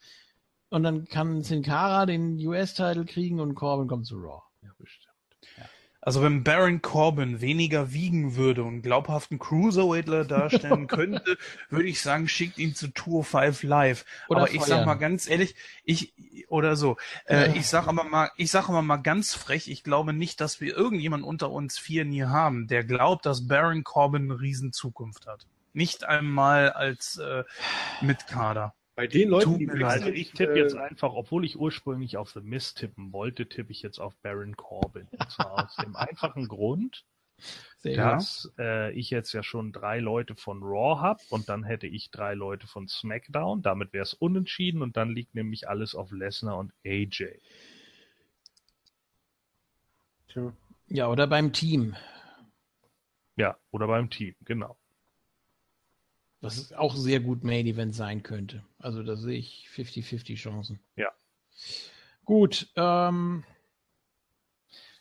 Und 0.69 0.83
dann 0.85 1.05
kann 1.07 1.43
Sin 1.43 1.63
Cara 1.63 2.07
den 2.07 2.37
US-Titel 2.47 3.05
kriegen 3.05 3.41
und 3.41 3.55
Corbin 3.55 3.89
kommt 3.89 4.07
zu 4.07 4.17
Raw. 4.17 4.43
Ja, 4.63 4.71
bestimmt. 4.79 5.00
Also 6.03 6.23
wenn 6.23 6.43
Baron 6.43 6.81
Corbin 6.81 7.43
weniger 7.43 7.93
wiegen 7.93 8.35
würde 8.35 8.65
und 8.65 8.81
glaubhaften 8.81 9.39
Cruiserweightler 9.39 10.25
darstellen 10.25 10.87
könnte, 10.87 11.37
würde 11.69 11.89
ich 11.89 12.01
sagen, 12.01 12.27
schickt 12.27 12.59
ihn 12.59 12.75
zu 12.75 12.89
Tour 12.89 13.23
5 13.23 13.63
Live. 13.65 14.07
Oder 14.29 14.41
aber 14.41 14.47
feuern. 14.49 14.61
ich 14.61 14.67
sag 14.67 14.87
mal 14.87 14.95
ganz 14.95 15.29
ehrlich, 15.29 15.55
ich 15.85 16.15
oder 16.49 16.75
so. 16.77 16.97
Äh, 17.27 17.57
ich 17.57 17.67
sag 17.67 17.87
aber 17.87 18.05
mal, 18.05 18.31
ich 18.37 18.51
sag 18.51 18.69
aber 18.69 18.83
mal 18.83 18.97
ganz 18.97 19.35
frech, 19.35 19.69
ich 19.69 19.85
glaube 19.85 20.13
nicht, 20.15 20.41
dass 20.41 20.61
wir 20.61 20.75
irgendjemand 20.75 21.25
unter 21.25 21.51
uns 21.51 21.79
vier 21.79 22.05
nie 22.07 22.25
haben, 22.25 22.67
der 22.67 22.85
glaubt, 22.85 23.27
dass 23.27 23.47
Baron 23.47 23.85
Corbin 23.85 24.31
eine 24.31 24.41
riesen 24.41 24.73
Zukunft 24.73 25.27
hat. 25.27 25.47
Nicht 25.73 26.05
einmal 26.05 26.71
als 26.71 27.19
äh, 27.19 27.45
Mitkader. 28.01 28.75
Bei 29.01 29.07
den 29.07 29.31
Leuten, 29.31 29.57
die 29.57 29.67
mir 29.67 29.87
also 29.87 30.09
ich 30.11 30.33
tippe 30.33 30.59
jetzt 30.59 30.75
äh, 30.75 30.81
einfach, 30.81 31.15
obwohl 31.15 31.47
ich 31.47 31.59
ursprünglich 31.59 32.19
auf 32.19 32.33
The 32.33 32.43
Mist 32.43 32.77
tippen 32.77 33.15
wollte, 33.15 33.49
tippe 33.49 33.73
ich 33.73 33.81
jetzt 33.81 33.99
auf 33.99 34.15
Baron 34.17 34.57
Corbin. 34.57 35.09
Und 35.19 35.31
zwar 35.31 35.65
aus 35.65 35.75
dem 35.77 35.97
einfachen 35.97 36.49
Grund, 36.49 37.07
Sehr 37.79 37.97
dass 37.97 38.53
äh, 38.59 38.93
ich 38.93 39.09
jetzt 39.09 39.33
ja 39.33 39.43
schon 39.43 39.73
drei 39.73 40.01
Leute 40.01 40.37
von 40.37 40.63
Raw 40.63 41.01
habe 41.01 41.23
und 41.31 41.49
dann 41.49 41.65
hätte 41.65 41.87
ich 41.87 42.11
drei 42.11 42.35
Leute 42.35 42.67
von 42.67 42.89
SmackDown. 42.89 43.63
Damit 43.63 43.95
wäre 43.95 44.03
es 44.03 44.13
unentschieden 44.13 44.83
und 44.83 44.99
dann 44.99 45.09
liegt 45.09 45.35
nämlich 45.35 45.67
alles 45.67 45.95
auf 45.95 46.13
Lesnar 46.13 46.59
und 46.59 46.75
AJ. 46.85 47.39
Tja. 50.29 50.53
Ja, 50.89 51.09
oder 51.09 51.27
beim 51.27 51.55
Team. 51.55 51.97
Ja, 53.37 53.57
oder 53.71 53.87
beim 53.87 54.11
Team, 54.11 54.35
genau. 54.45 54.77
Was 56.41 56.73
auch 56.73 56.97
sehr 56.97 57.21
gut 57.21 57.45
Main 57.45 57.67
Event 57.67 57.95
sein 57.95 58.23
könnte. 58.23 58.65
Also 58.79 59.03
da 59.03 59.17
sehe 59.17 59.39
ich 59.39 59.69
50-50 59.75 60.37
Chancen. 60.37 60.81
Ja. 60.97 61.11
Gut, 62.25 62.71
ähm, 62.77 63.45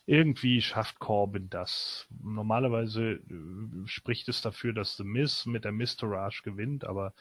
irgendwie 0.05 0.61
schafft 0.61 0.99
Corbin 0.99 1.49
das. 1.49 2.07
Normalerweise 2.21 3.11
äh, 3.11 3.85
spricht 3.85 4.27
es 4.27 4.41
dafür, 4.41 4.73
dass 4.73 4.97
The 4.97 5.03
Miz 5.03 5.45
mit 5.45 5.65
der 5.65 5.71
Mistourage 5.71 6.41
gewinnt, 6.43 6.83
aber 6.83 7.13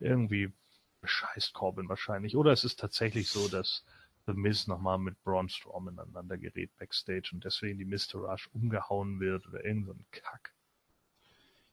irgendwie 0.00 0.52
bescheißt 1.00 1.54
Corbin 1.54 1.88
wahrscheinlich. 1.88 2.36
Oder 2.36 2.50
es 2.50 2.64
ist 2.64 2.80
tatsächlich 2.80 3.28
so, 3.28 3.46
dass 3.46 3.84
The 4.26 4.32
Miz 4.32 4.66
nochmal 4.66 4.98
mit 4.98 5.22
Braun 5.22 5.48
Strowman 5.48 5.98
aneinander 5.98 6.36
gerät 6.36 6.76
backstage 6.76 7.30
und 7.32 7.44
deswegen 7.44 7.78
die 7.78 7.84
Mistourage 7.84 8.48
umgehauen 8.52 9.20
wird 9.20 9.46
oder 9.46 9.64
irgend 9.64 9.86
so 9.86 9.92
ein 9.92 10.04
Kack. 10.10 10.54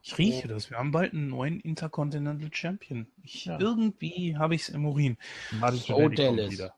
Ich 0.03 0.17
rieche 0.17 0.47
das. 0.47 0.69
Wir 0.69 0.77
haben 0.77 0.91
bald 0.91 1.13
einen 1.13 1.27
neuen 1.27 1.59
Intercontinental 1.59 2.49
Champion. 2.51 3.07
Ich, 3.23 3.45
ja. 3.45 3.59
Irgendwie 3.59 4.35
habe 4.35 4.55
ich 4.55 4.63
es 4.63 4.69
im 4.69 4.85
Urin. 4.85 5.17
Oh, 5.89 6.09
Dallas. 6.09 6.51
Wieder. 6.51 6.73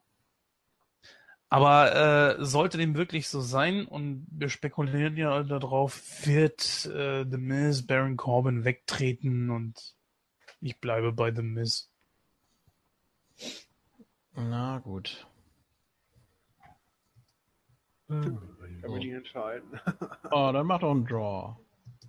Aber 1.49 2.39
äh, 2.39 2.43
sollte 2.43 2.79
dem 2.79 2.95
wirklich 2.95 3.27
so 3.27 3.39
sein, 3.39 3.85
und 3.85 4.25
wir 4.31 4.49
spekulieren 4.49 5.15
ja 5.15 5.43
darauf, 5.43 6.25
wird 6.25 6.85
äh, 6.87 7.25
The 7.29 7.37
Miz 7.37 7.85
Baron 7.85 8.17
Corbin 8.17 8.65
wegtreten 8.65 9.51
und 9.51 9.93
ich 10.61 10.79
bleibe 10.79 11.13
bei 11.13 11.31
The 11.33 11.43
Miz. 11.43 11.91
Na 14.33 14.79
gut. 14.79 15.27
Kann 18.07 18.39
man 18.81 18.97
nicht 18.97 19.13
entscheiden. 19.13 19.79
oh, 20.31 20.49
dann 20.53 20.65
mach 20.65 20.79
doch 20.79 20.91
einen 20.91 21.05
Draw. 21.05 21.55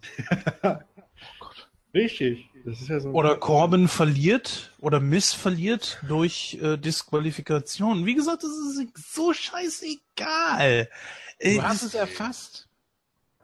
oh. 1.41 1.47
Richtig. 1.95 2.51
Das 2.65 2.81
ist 2.81 2.89
ja 2.89 2.99
so 2.99 3.11
oder 3.11 3.37
Corbin 3.37 3.87
verliert 3.89 4.73
oder 4.81 4.99
Miss 4.99 5.33
verliert 5.33 6.01
durch 6.09 6.59
äh, 6.61 6.77
Disqualifikation. 6.77 8.05
Wie 8.05 8.15
gesagt, 8.15 8.43
das 8.43 8.51
ist 8.51 9.13
so 9.15 9.33
scheißegal. 9.33 10.89
Du 11.41 11.63
hast 11.63 11.83
es 11.83 11.95
erfasst. 11.95 12.69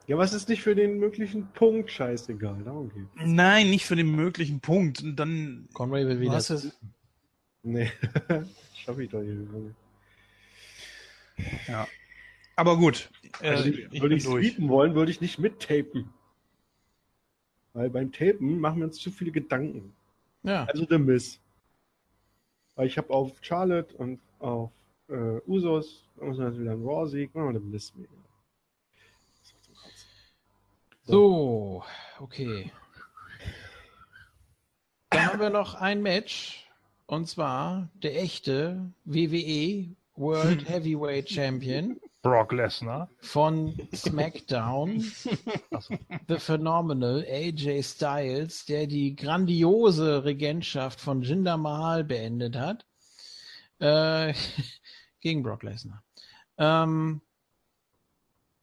Ja, 0.06 0.18
was 0.18 0.32
ist 0.32 0.48
nicht 0.48 0.62
für 0.62 0.74
den 0.74 0.98
möglichen 0.98 1.52
Punkt 1.52 1.92
scheißegal? 1.92 2.64
Darum 2.64 2.88
geht's. 2.88 3.10
Nein, 3.14 3.70
nicht 3.70 3.84
für 3.84 3.94
den 3.94 4.10
möglichen 4.10 4.58
Punkt. 4.58 5.02
Und 5.02 5.14
dann. 5.14 5.68
Conway 5.72 6.04
will 6.06 6.18
wieder. 6.18 6.32
Was 6.32 6.50
ist... 6.50 6.76
Nee, 7.62 7.92
schaffe 8.74 9.04
ich 9.04 9.10
doch 9.10 9.20
nicht. 9.20 9.76
Ja. 11.68 11.86
Aber 12.56 12.76
gut. 12.76 13.10
Also, 13.40 13.68
äh, 13.68 13.86
ich 13.92 14.02
würde 14.02 14.16
ich 14.16 14.24
es 14.24 14.68
wollen, 14.68 14.94
würde 14.96 15.12
ich 15.12 15.20
nicht 15.20 15.38
mittapen. 15.38 16.12
Weil 17.72 17.90
beim 17.90 18.10
Tapen 18.12 18.58
machen 18.58 18.78
wir 18.78 18.86
uns 18.86 18.98
zu 18.98 19.10
viele 19.10 19.30
Gedanken. 19.30 19.94
Ja. 20.42 20.64
Also 20.64 20.86
The 20.88 20.98
Miss. 20.98 21.38
Weil 22.74 22.86
ich 22.86 22.98
habe 22.98 23.10
auf 23.10 23.32
Charlotte 23.42 23.94
und 23.96 24.20
auf 24.38 24.70
äh, 25.08 25.40
Usos, 25.46 26.04
da 26.16 26.24
muss 26.24 26.38
man 26.38 26.58
wieder 26.58 26.72
einen 26.72 26.86
Raw-Sieg, 26.86 27.34
machen 27.34 27.54
wir 27.54 27.60
The 27.60 27.66
Miss 27.66 27.94
mega. 27.94 28.08
So, 31.04 31.82
okay. 32.20 32.70
Dann 35.10 35.26
haben 35.26 35.40
wir 35.40 35.50
noch 35.50 35.74
ein 35.74 36.02
Match. 36.02 36.68
Und 37.06 37.26
zwar 37.26 37.88
der 37.94 38.22
echte 38.22 38.92
WWE 39.04 39.88
World 40.14 40.68
Heavyweight 40.68 41.28
Champion. 41.28 42.00
Brock 42.22 42.52
Lesnar. 42.52 43.08
Von 43.20 43.88
SmackDown. 43.94 45.00
The 46.28 46.38
Phenomenal 46.38 47.24
AJ 47.26 47.82
Styles, 47.82 48.66
der 48.66 48.86
die 48.86 49.16
grandiose 49.16 50.24
Regentschaft 50.24 51.00
von 51.00 51.22
Jinder 51.22 51.56
Mahal 51.56 52.04
beendet 52.04 52.56
hat. 52.56 52.84
Äh, 53.78 54.34
gegen 55.20 55.42
Brock 55.42 55.62
Lesnar. 55.62 56.02
Ähm, 56.58 57.22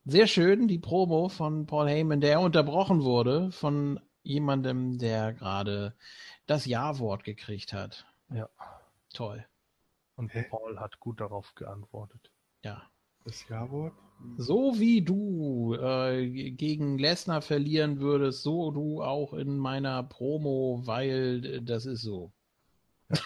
sehr 0.05 0.27
schön, 0.27 0.67
die 0.67 0.79
Promo 0.79 1.27
von 1.27 1.65
Paul 1.65 1.89
Heyman, 1.89 2.21
der 2.21 2.39
unterbrochen 2.39 3.03
wurde 3.03 3.51
von 3.51 3.99
jemandem, 4.21 4.99
der 4.99 5.34
gerade 5.34 5.95
das 6.45 6.65
Ja-Wort 6.65 7.23
gekriegt 7.23 7.73
hat. 7.73 8.05
Ja. 8.29 8.47
Toll. 9.13 9.45
Und 10.15 10.31
Paul 10.49 10.79
hat 10.79 10.99
gut 10.99 11.19
darauf 11.21 11.55
geantwortet. 11.55 12.31
Ja. 12.63 12.84
Das 13.28 13.45
Ja-Wort? 13.49 13.94
So 14.38 14.80
wie 14.80 15.02
du 15.02 15.74
äh, 15.74 16.52
gegen 16.52 16.98
Lesnar 16.98 17.41
verlieren 17.41 17.99
würdest, 17.99 18.41
so 18.41 18.72
du 18.72 19.04
auch 19.04 19.34
in 19.34 19.58
meiner 19.58 20.02
Promo, 20.02 20.82
weil 20.86 21.62
das 21.62 21.86
ist 21.86 22.04
so. 22.04 22.32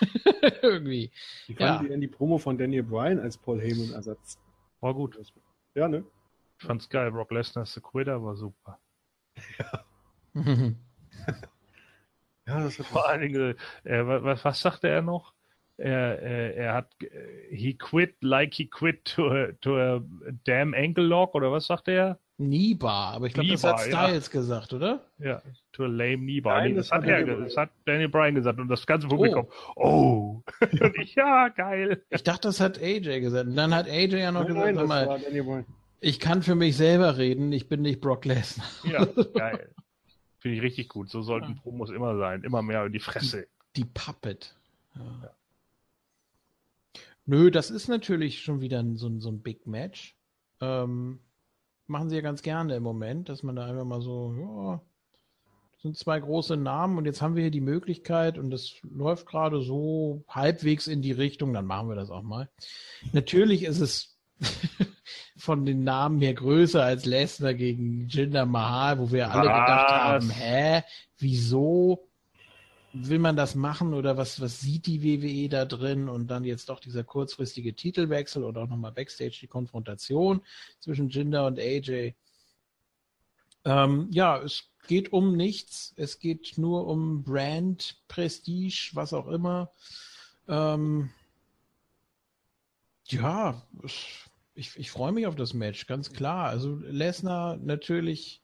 Irgendwie. 0.64 1.12
Wie 1.46 1.54
fanden 1.54 1.84
ja. 1.84 1.90
denn 1.92 2.02
die 2.02 2.08
Promo 2.08 2.40
von 2.40 2.58
Daniel 2.58 2.82
Bryan 2.82 3.20
als 3.20 3.38
Paul 3.38 3.62
Heyman-Ersatz? 3.62 4.40
War 4.80 4.96
gut. 4.96 5.20
Ja, 5.76 5.88
ne? 5.88 6.04
Ich 6.58 6.66
fand's 6.66 6.90
geil. 6.90 7.12
Brock 7.12 7.30
Lesnar 7.30 7.62
ist 7.62 7.76
The 7.76 7.82
Quitter, 7.82 8.24
war 8.24 8.36
super. 8.36 8.80
Ja. 9.60 9.86
ja, 12.48 12.64
das 12.64 12.80
hat 12.80 12.88
Vor 12.88 13.08
allen 13.08 13.22
Dingen, 13.22 13.56
äh, 13.84 14.08
was, 14.08 14.44
was 14.44 14.62
sagte 14.62 14.88
er 14.88 15.04
noch? 15.04 15.36
Er, 15.82 16.20
er, 16.20 16.56
er 16.56 16.74
hat 16.74 16.88
he 17.50 17.74
quit 17.74 18.16
like 18.22 18.54
he 18.54 18.66
quit 18.66 19.04
to 19.06 19.30
a, 19.30 19.48
to 19.62 19.78
a 19.78 20.02
damn 20.46 20.74
ankle 20.74 21.04
lock 21.04 21.36
oder 21.36 21.52
was 21.52 21.68
sagt 21.68 21.88
er? 21.88 22.20
Kniebar, 22.38 23.14
aber 23.14 23.28
ich 23.28 23.34
glaube, 23.34 23.50
das 23.50 23.64
hat 23.64 23.80
Styles 23.82 24.28
ja. 24.28 24.32
gesagt, 24.32 24.74
oder? 24.74 25.06
Ja, 25.20 25.42
to 25.74 25.84
a 25.84 25.88
lame 25.88 26.18
Kniebar. 26.18 26.58
Nein, 26.58 26.72
nee, 26.72 26.78
das, 26.78 26.90
das, 26.90 26.98
hat 26.98 27.06
er, 27.06 27.26
das 27.26 27.58
hat 27.58 27.70
Daniel 27.86 28.10
Bryan 28.10 28.36
gesagt 28.36 28.60
und 28.60 28.68
das 28.68 28.86
ganze 28.86 29.08
Publikum, 29.08 29.48
oh. 29.76 29.84
oh. 29.84 30.44
und 30.62 30.98
ich, 30.98 31.16
ja, 31.16 31.50
geil. 31.50 32.04
Ich 32.10 32.24
dachte, 32.24 32.48
das 32.48 32.60
hat 32.60 32.80
AJ 32.82 33.22
gesagt. 33.22 33.48
Und 33.48 33.56
dann 33.56 33.76
hat 33.76 33.88
AJ 33.88 34.18
ja 34.18 34.32
noch 34.32 34.48
nein, 34.48 34.76
gesagt, 34.76 34.76
nein, 34.76 35.46
mal, 35.46 35.66
ich 36.00 36.20
kann 36.20 36.42
für 36.42 36.56
mich 36.56 36.78
selber 36.78 37.18
reden, 37.18 37.52
ich 37.52 37.68
bin 37.68 37.84
nicht 37.84 38.02
Brock 38.02 38.26
Lesnar. 38.26 38.68
Ja, 38.84 39.06
geil. 39.06 39.70
Finde 40.40 40.58
ich 40.58 40.64
richtig 40.64 40.90
gut. 40.90 41.10
So 41.10 41.22
sollten 41.22 41.56
Promos 41.56 41.92
immer 41.92 42.18
sein. 42.18 42.44
Immer 42.44 42.64
mehr 42.64 42.86
in 42.86 42.94
die 42.94 43.00
Fresse. 43.00 43.48
Die, 43.76 43.84
die 43.84 43.90
Puppet. 43.94 44.56
Ja. 44.96 45.30
Nö, 47.32 47.50
das 47.50 47.72
ist 47.72 47.88
natürlich 47.88 48.42
schon 48.42 48.60
wieder 48.60 48.84
so, 48.96 49.08
ein, 49.08 49.22
so 49.22 49.30
ein 49.30 49.42
Big 49.42 49.66
Match. 49.66 50.18
Ähm, 50.60 51.22
machen 51.88 52.10
sie 52.10 52.18
ja 52.18 52.22
ganz 52.22 52.42
gerne 52.42 52.76
im 52.76 52.84
Moment, 52.84 53.30
dass 53.30 53.42
man 53.42 53.56
da 53.56 53.68
einfach 53.68 53.86
mal 53.86 54.02
so, 54.02 54.36
ja, 54.38 54.82
das 55.72 55.82
sind 55.82 55.98
zwei 55.98 56.20
große 56.20 56.58
Namen 56.58 56.98
und 56.98 57.06
jetzt 57.06 57.22
haben 57.22 57.38
wir 57.38 57.44
hier 57.44 57.50
die 57.50 57.62
Möglichkeit 57.62 58.38
und 58.38 58.52
das 58.52 58.74
läuft 58.84 59.28
gerade 59.28 59.62
so 59.62 60.26
halbwegs 60.28 60.88
in 60.88 61.02
die 61.02 61.14
Richtung, 61.14 61.54
dann 61.54 61.66
machen 61.66 61.88
wir 61.88 61.96
das 61.96 62.10
auch 62.10 62.22
mal. 62.22 62.50
Natürlich 63.14 63.64
ist 63.64 63.80
es 63.80 64.18
von 65.38 65.66
den 65.66 65.86
Namen 65.86 66.20
her 66.20 66.34
größer 66.34 66.84
als 66.84 67.06
Lesnar 67.06 67.54
gegen 67.54 68.10
Jinder 68.10 68.46
Mahal, 68.46 69.00
wo 69.00 69.10
wir 69.10 69.32
alle 69.32 69.44
gedacht 69.44 69.90
haben, 69.90 70.30
hä, 70.32 70.84
wieso? 71.18 72.11
Will 72.94 73.20
man 73.20 73.36
das 73.36 73.56
machen 73.56 73.94
oder 73.94 74.18
was, 74.18 74.42
was 74.42 74.60
sieht 74.60 74.86
die 74.86 75.04
WWE 75.04 75.50
da 75.50 75.66
drin 75.66 76.10
und 76.10 76.28
dann 76.28 76.44
jetzt 76.44 76.70
doch 76.70 76.80
dieser 76.80 77.04
kurzfristige 77.04 77.76
Titelwechsel 77.76 78.44
oder 78.44 78.64
auch 78.64 78.68
nochmal 78.68 78.92
Backstage 78.92 79.38
die 79.42 79.48
Konfrontation 79.48 80.42
zwischen 80.80 81.10
Jinder 81.10 81.46
und 81.46 81.60
AJ. 81.60 82.14
Ähm, 83.64 84.08
ja, 84.12 84.42
es 84.42 84.72
geht 84.88 85.14
um 85.14 85.36
nichts. 85.36 85.94
Es 85.96 86.20
geht 86.20 86.58
nur 86.58 86.88
um 86.88 87.24
Brand, 87.24 88.02
Prestige, 88.08 88.92
was 88.94 89.14
auch 89.14 89.28
immer. 89.28 89.72
Ähm, 90.48 91.12
ja, 93.08 93.62
ich, 94.54 94.78
ich 94.78 94.92
freue 94.92 95.12
mich 95.12 95.28
auf 95.28 95.36
das 95.36 95.54
Match, 95.54 95.88
ganz 95.88 96.12
klar. 96.12 96.50
Also 96.50 96.76
Lesnar 96.76 97.58
natürlich 97.58 98.42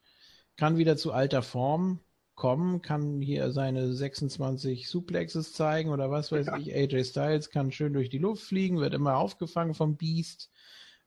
kann 0.55 0.77
wieder 0.77 0.97
zu 0.97 1.11
alter 1.11 1.41
Form 1.43 1.99
kommen, 2.37 2.81
kann 2.81 3.19
hier 3.19 3.51
seine 3.51 3.93
26 3.93 4.87
Suplexes 4.87 5.53
zeigen 5.53 5.89
oder 5.89 6.09
was 6.09 6.31
weiß 6.31 6.45
ja. 6.45 6.57
ich. 6.57 6.73
AJ 6.73 7.03
Styles 7.05 7.49
kann 7.49 7.71
schön 7.71 7.93
durch 7.93 8.09
die 8.09 8.19
Luft 8.19 8.43
fliegen, 8.43 8.79
wird 8.79 8.93
immer 8.93 9.17
aufgefangen 9.17 9.73
vom 9.73 9.97
Beast. 9.97 10.49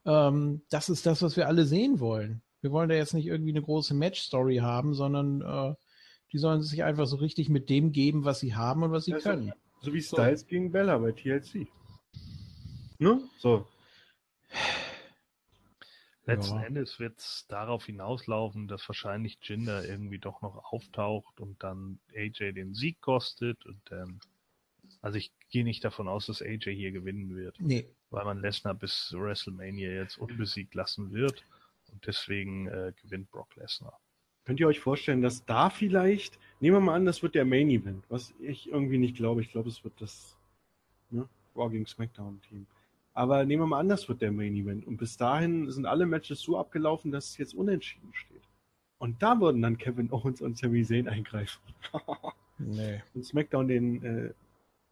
Ähm, 0.05 0.63
das 0.71 0.91
ist 0.91 1.07
das, 1.07 1.23
was 1.23 1.37
wir 1.37 1.47
alle 1.47 1.65
sehen 1.65 2.01
wollen. 2.01 2.43
Wir 2.61 2.73
wollen 2.73 2.89
da 2.91 2.97
jetzt 2.97 3.15
nicht 3.15 3.27
irgendwie 3.27 3.53
eine 3.53 3.63
große 3.63 3.95
Match-Story 3.95 4.57
haben, 4.57 4.93
sondern 4.93 5.41
äh, 5.41 5.75
die 6.33 6.39
sollen 6.39 6.63
sich 6.63 6.83
einfach 6.83 7.07
so 7.07 7.17
richtig 7.17 7.49
mit 7.49 7.71
dem 7.71 7.93
geben, 7.93 8.25
was 8.25 8.41
sie 8.41 8.55
haben 8.55 8.83
und 8.83 8.91
was 8.91 9.05
sie 9.05 9.15
also, 9.15 9.31
können. 9.31 9.53
So 9.83 9.93
wie 9.95 10.03
Styles 10.03 10.41
so. 10.41 10.47
gegen 10.47 10.73
Bella 10.73 10.99
bei 10.99 11.13
TLC. 11.13 11.69
Ne? 12.99 13.23
So. 13.39 13.67
Letzten 16.31 16.57
Ja. 16.61 16.65
Endes 16.65 16.99
wird 16.99 17.19
es 17.19 17.47
darauf 17.49 17.85
hinauslaufen, 17.87 18.69
dass 18.69 18.89
wahrscheinlich 18.89 19.39
Jinder 19.43 19.85
irgendwie 19.87 20.19
doch 20.19 20.43
noch 20.43 20.73
auftaucht 20.73 21.41
und 21.41 21.63
dann 21.63 21.99
AJ 22.15 22.53
den 22.53 22.75
Sieg 22.75 23.01
kostet. 23.01 23.65
Und 23.67 23.81
ähm, 23.93 24.21
also 25.03 25.19
ich 25.19 25.33
gehe 25.51 25.65
nicht 25.65 25.85
davon 25.85 26.09
aus, 26.09 26.27
dass 26.27 26.43
AJ 26.43 26.75
hier 26.75 26.93
gewinnen 26.93 27.37
wird, 27.37 27.57
Nee. 27.61 27.87
weil 28.11 28.25
man 28.25 28.41
Lesnar 28.41 28.75
bis 28.75 29.13
WrestleMania 29.17 29.91
jetzt 29.91 30.19
unbesiegt 30.19 30.75
lassen 30.75 31.13
wird. 31.13 31.45
Und 31.93 32.07
deswegen 32.07 32.69
äh, 32.69 32.93
gewinnt 33.03 33.31
Brock 33.31 33.57
Lesnar. 33.57 33.99
Könnt 34.45 34.61
ihr 34.61 34.69
euch 34.69 34.81
vorstellen, 34.81 35.23
dass 35.23 35.45
da 35.45 35.71
vielleicht, 35.71 36.39
nehmen 36.61 36.77
wir 36.77 36.81
mal 36.81 36.95
an, 36.95 37.05
das 37.05 37.23
wird 37.23 37.35
der 37.35 37.45
Main 37.45 37.69
Event, 37.71 38.05
was 38.09 38.33
ich 38.41 38.69
irgendwie 38.69 38.99
nicht 38.99 39.17
glaube. 39.17 39.43
Ich 39.43 39.51
glaube, 39.51 39.69
es 39.69 39.85
wird 39.85 40.01
das 40.01 40.37
ne, 41.11 41.29
Raw 41.55 41.71
gegen 41.71 41.87
SmackDown 41.87 42.41
Team. 42.43 42.67
Aber 43.13 43.45
nehmen 43.45 43.63
wir 43.63 43.67
mal 43.67 43.81
an, 43.81 43.89
das 43.89 44.09
wird 44.09 44.23
der 44.23 44.33
Main 44.33 44.55
Event. 44.55 44.87
Und 44.87 44.97
bis 44.97 45.17
dahin 45.17 45.71
sind 45.71 45.87
alle 45.87 46.07
Matches 46.07 46.41
so 46.41 46.59
abgelaufen, 46.59 47.11
dass 47.11 47.31
es 47.31 47.39
jetzt 47.39 47.55
unentschieden 47.55 48.13
steht. 48.15 48.43
Und 48.99 49.23
da 49.23 49.41
würden 49.41 49.63
dann 49.63 49.79
Kevin 49.79 50.09
Owens 50.13 50.41
und 50.41 50.57
Sami 50.59 50.85
Zayn 50.85 51.09
eingreifen. 51.09 51.61
Nee. 52.63 53.03
und 53.15 53.25
SmackDown 53.25 53.69
den 53.69 54.05
äh, 54.05 54.35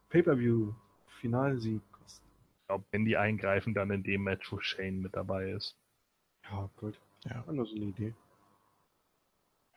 Pay-Per-View 0.08 0.72
Finalsieg 1.20 1.82
kosten. 1.92 2.26
Ich 2.62 2.66
glaube, 2.66 2.84
wenn 2.92 3.04
die 3.04 3.18
eingreifen, 3.18 3.74
dann 3.74 3.90
in 3.90 4.02
dem 4.02 4.22
Match, 4.22 4.50
wo 4.50 4.58
Shane 4.58 5.02
mit 5.02 5.14
dabei 5.14 5.50
ist. 5.50 5.76
Ja, 6.50 6.70
gut. 6.76 6.98
Ja. 7.26 7.46
War 7.46 7.52
nur 7.52 7.66
so 7.66 7.76
eine 7.76 7.84
Idee. 7.84 8.14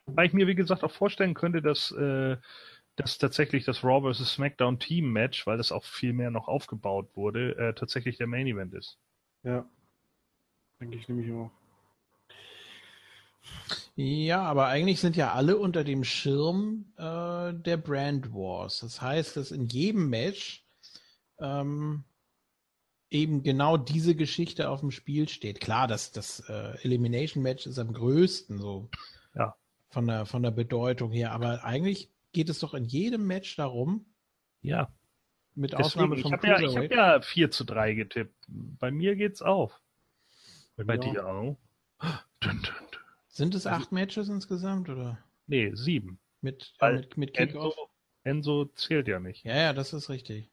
Weil 0.06 0.26
ich 0.26 0.32
mir, 0.32 0.46
wie 0.46 0.54
gesagt, 0.54 0.84
auch 0.84 0.90
vorstellen 0.90 1.34
könnte, 1.34 1.60
dass, 1.60 1.92
äh, 1.92 2.38
dass 2.96 3.18
tatsächlich 3.18 3.64
das 3.64 3.82
Raw 3.82 4.12
vs. 4.12 4.34
SmackDown 4.34 4.78
Team 4.78 5.12
Match, 5.12 5.46
weil 5.46 5.56
das 5.56 5.72
auch 5.72 5.84
viel 5.84 6.12
mehr 6.12 6.30
noch 6.30 6.48
aufgebaut 6.48 7.10
wurde, 7.14 7.56
äh, 7.56 7.74
tatsächlich 7.74 8.18
der 8.18 8.26
Main 8.26 8.46
Event 8.46 8.74
ist. 8.74 8.98
Ja. 9.42 9.64
Denke 10.80 10.96
ich 10.96 11.08
nämlich 11.08 11.32
auch. 11.32 11.50
Ja, 13.96 14.42
aber 14.42 14.66
eigentlich 14.66 15.00
sind 15.00 15.16
ja 15.16 15.32
alle 15.32 15.56
unter 15.58 15.84
dem 15.84 16.04
Schirm 16.04 16.86
äh, 16.96 17.52
der 17.52 17.76
Brand 17.76 18.32
Wars. 18.32 18.80
Das 18.80 19.00
heißt, 19.02 19.36
dass 19.36 19.50
in 19.50 19.66
jedem 19.66 20.08
Match 20.08 20.64
ähm, 21.38 22.04
eben 23.10 23.42
genau 23.42 23.76
diese 23.76 24.14
Geschichte 24.14 24.70
auf 24.70 24.80
dem 24.80 24.90
Spiel 24.90 25.28
steht. 25.28 25.60
Klar, 25.60 25.86
das, 25.88 26.12
das 26.12 26.40
äh, 26.48 26.78
Elimination 26.82 27.42
Match 27.42 27.66
ist 27.66 27.78
am 27.78 27.92
größten 27.92 28.58
so 28.58 28.88
Ja. 29.34 29.54
von 29.90 30.06
der, 30.06 30.24
von 30.24 30.42
der 30.42 30.52
Bedeutung 30.52 31.10
her. 31.10 31.32
Aber 31.32 31.64
eigentlich 31.64 32.10
geht 32.32 32.48
es 32.48 32.58
doch 32.60 32.74
in 32.74 32.84
jedem 32.84 33.26
Match 33.26 33.56
darum, 33.56 34.06
Ja. 34.62 34.90
mit 35.54 35.72
Deswegen, 35.72 35.84
Ausnahme 35.84 36.16
ich 36.16 36.22
vom 36.22 36.32
habe 36.32 36.46
ja, 36.46 36.60
ich 36.60 36.76
hab 36.76 36.90
ja 36.90 37.20
4 37.20 37.50
zu 37.50 37.64
3 37.64 37.94
getippt. 37.94 38.34
Bei 38.48 38.90
mir 38.90 39.16
geht's 39.16 39.42
auf. 39.42 39.80
Bei 40.76 40.84
mir 40.84 40.98
dir 40.98 41.26
auch. 41.26 41.56
Sind 43.28 43.54
es 43.54 43.66
acht 43.66 43.92
Matches 43.92 44.28
insgesamt 44.28 44.88
oder 44.88 45.18
Nee, 45.46 45.72
sieben. 45.74 46.18
mit, 46.40 46.72
äh, 46.80 46.92
mit, 46.94 47.16
mit 47.16 47.34
Kickoff? 47.34 47.74
Enzo, 48.24 48.64
Enzo 48.64 48.64
zählt 48.74 49.08
ja 49.08 49.20
nicht. 49.20 49.44
Ja, 49.44 49.56
ja, 49.56 49.72
das 49.72 49.92
ist 49.92 50.08
richtig. 50.08 50.50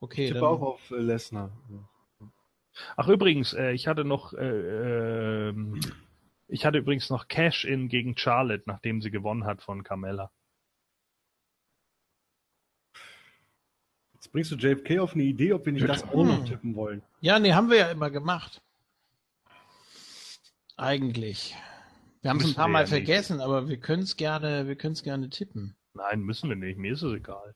Okay, 0.00 0.24
Ich 0.24 0.28
tippe 0.28 0.40
dann, 0.40 0.48
auch 0.48 0.60
auf 0.62 0.90
äh, 0.90 0.96
Lesnar. 0.96 1.50
Ach 2.96 3.08
übrigens, 3.08 3.54
äh, 3.54 3.72
ich 3.72 3.86
hatte 3.86 4.04
noch, 4.04 4.34
äh, 4.34 5.48
ähm, 5.48 5.80
ich 6.48 6.66
hatte 6.66 6.78
übrigens 6.78 7.08
noch 7.08 7.28
Cash-In 7.28 7.88
gegen 7.88 8.16
Charlotte, 8.16 8.64
nachdem 8.66 9.00
sie 9.00 9.10
gewonnen 9.10 9.44
hat 9.44 9.62
von 9.62 9.82
Carmella. 9.82 10.30
Jetzt 14.26 14.32
bringst 14.32 14.50
du 14.50 14.56
JFK 14.56 14.98
auf 14.98 15.14
eine 15.14 15.22
Idee, 15.22 15.52
ob 15.52 15.66
wir 15.66 15.72
nicht 15.72 15.88
das 15.88 16.02
auch 16.02 16.24
noch 16.24 16.38
Hm. 16.38 16.46
tippen 16.46 16.74
wollen. 16.74 17.00
Ja, 17.20 17.38
nee, 17.38 17.52
haben 17.52 17.70
wir 17.70 17.76
ja 17.76 17.90
immer 17.92 18.10
gemacht. 18.10 18.60
Eigentlich. 20.76 21.54
Wir 22.22 22.30
haben 22.30 22.40
es 22.40 22.46
ein 22.48 22.54
paar 22.54 22.66
Mal 22.66 22.78
ja 22.80 22.82
nicht. 22.82 22.90
vergessen, 22.90 23.40
aber 23.40 23.68
wir 23.68 23.76
können 23.78 24.02
es 24.02 24.16
gerne, 24.16 24.66
wir 24.66 24.74
können 24.74 24.94
es 24.94 25.04
gerne 25.04 25.30
tippen. 25.30 25.76
Nein, 25.94 26.22
müssen 26.22 26.48
wir 26.48 26.56
nicht. 26.56 26.76
Mir 26.76 26.94
ist 26.94 27.02
es 27.02 27.12
egal. 27.14 27.54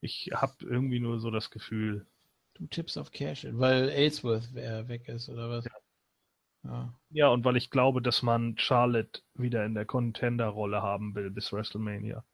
Ich 0.00 0.30
habe 0.32 0.54
irgendwie 0.60 1.00
nur 1.00 1.18
so 1.18 1.32
das 1.32 1.50
Gefühl, 1.50 2.06
Du 2.54 2.66
tippst 2.68 2.96
auf 2.96 3.10
Cash, 3.10 3.46
weil 3.50 3.88
Ellsworth 3.88 4.54
äh, 4.56 4.86
weg 4.86 5.08
ist, 5.08 5.28
oder 5.28 5.50
was? 5.50 5.64
Ja. 6.64 6.94
ja, 7.10 7.28
und 7.28 7.44
weil 7.44 7.56
ich 7.56 7.70
glaube, 7.70 8.02
dass 8.02 8.22
man 8.22 8.56
Charlotte 8.56 9.22
wieder 9.34 9.64
in 9.66 9.74
der 9.74 9.84
Contender-Rolle 9.84 10.80
haben 10.80 11.14
will 11.16 11.30
bis 11.30 11.52
WrestleMania. 11.52 12.24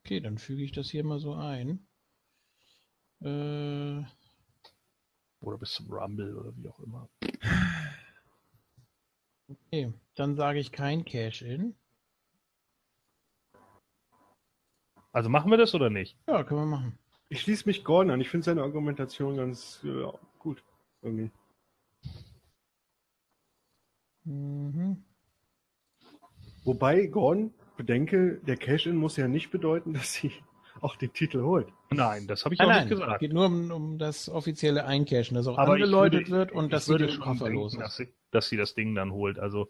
Okay, 0.00 0.20
dann 0.20 0.38
füge 0.38 0.62
ich 0.64 0.72
das 0.72 0.90
hier 0.90 1.04
mal 1.04 1.20
so 1.20 1.34
ein. 1.34 1.86
Äh, 3.22 4.04
Oder 5.40 5.58
bis 5.58 5.72
zum 5.72 5.90
Rumble 5.92 6.36
oder 6.36 6.52
wie 6.56 6.68
auch 6.68 6.80
immer. 6.80 7.08
okay, 9.48 9.92
dann 10.14 10.36
sage 10.36 10.58
ich 10.58 10.72
kein 10.72 11.04
Cash-In. 11.04 11.74
Also 15.12 15.28
machen 15.28 15.50
wir 15.50 15.58
das 15.58 15.74
oder 15.74 15.90
nicht? 15.90 16.16
Ja, 16.26 16.44
können 16.44 16.60
wir 16.60 16.66
machen. 16.66 16.98
Ich 17.28 17.40
schließe 17.42 17.68
mich 17.68 17.84
Gordon 17.84 18.12
an. 18.12 18.20
Ich 18.20 18.28
finde 18.28 18.44
seine 18.44 18.62
Argumentation 18.62 19.36
ganz 19.36 19.84
äh, 19.84 20.04
gut. 20.38 20.62
Irgendwie. 21.02 21.30
Mhm. 24.24 25.04
Wobei, 26.64 27.06
Gordon, 27.06 27.52
bedenke, 27.76 28.40
der 28.46 28.56
Cash-In 28.56 28.96
muss 28.96 29.16
ja 29.16 29.28
nicht 29.28 29.50
bedeuten, 29.50 29.92
dass 29.94 30.12
sie 30.12 30.32
auch 30.82 30.96
den 30.96 31.12
Titel 31.12 31.42
holt. 31.42 31.68
Nein, 31.90 32.26
das 32.26 32.44
habe 32.44 32.54
ich 32.54 32.58
Nein, 32.60 32.68
auch 32.68 32.72
nein, 32.72 32.88
nicht 32.88 32.98
gesagt. 32.98 33.20
geht 33.20 33.32
nur 33.32 33.46
um, 33.46 33.70
um 33.70 33.98
das 33.98 34.28
offizielle 34.28 34.84
Eincashen, 34.84 35.34
dass 35.36 35.46
auch 35.46 35.58
Aber 35.58 35.72
angeläutet 35.74 36.28
würde- 36.28 36.50
wird 36.50 36.52
und 36.52 36.72
dass 36.72 36.84
sie 36.86 36.90
würde 36.92 37.06
den 37.06 37.14
schon 37.14 37.24
Koffer 37.24 37.50
los 37.50 37.74
ist. 37.74 37.80
Dass 37.80 37.96
sie, 37.96 38.08
dass 38.30 38.48
sie 38.48 38.56
das 38.56 38.74
Ding 38.74 38.94
dann 38.94 39.12
holt. 39.12 39.38
Also 39.38 39.68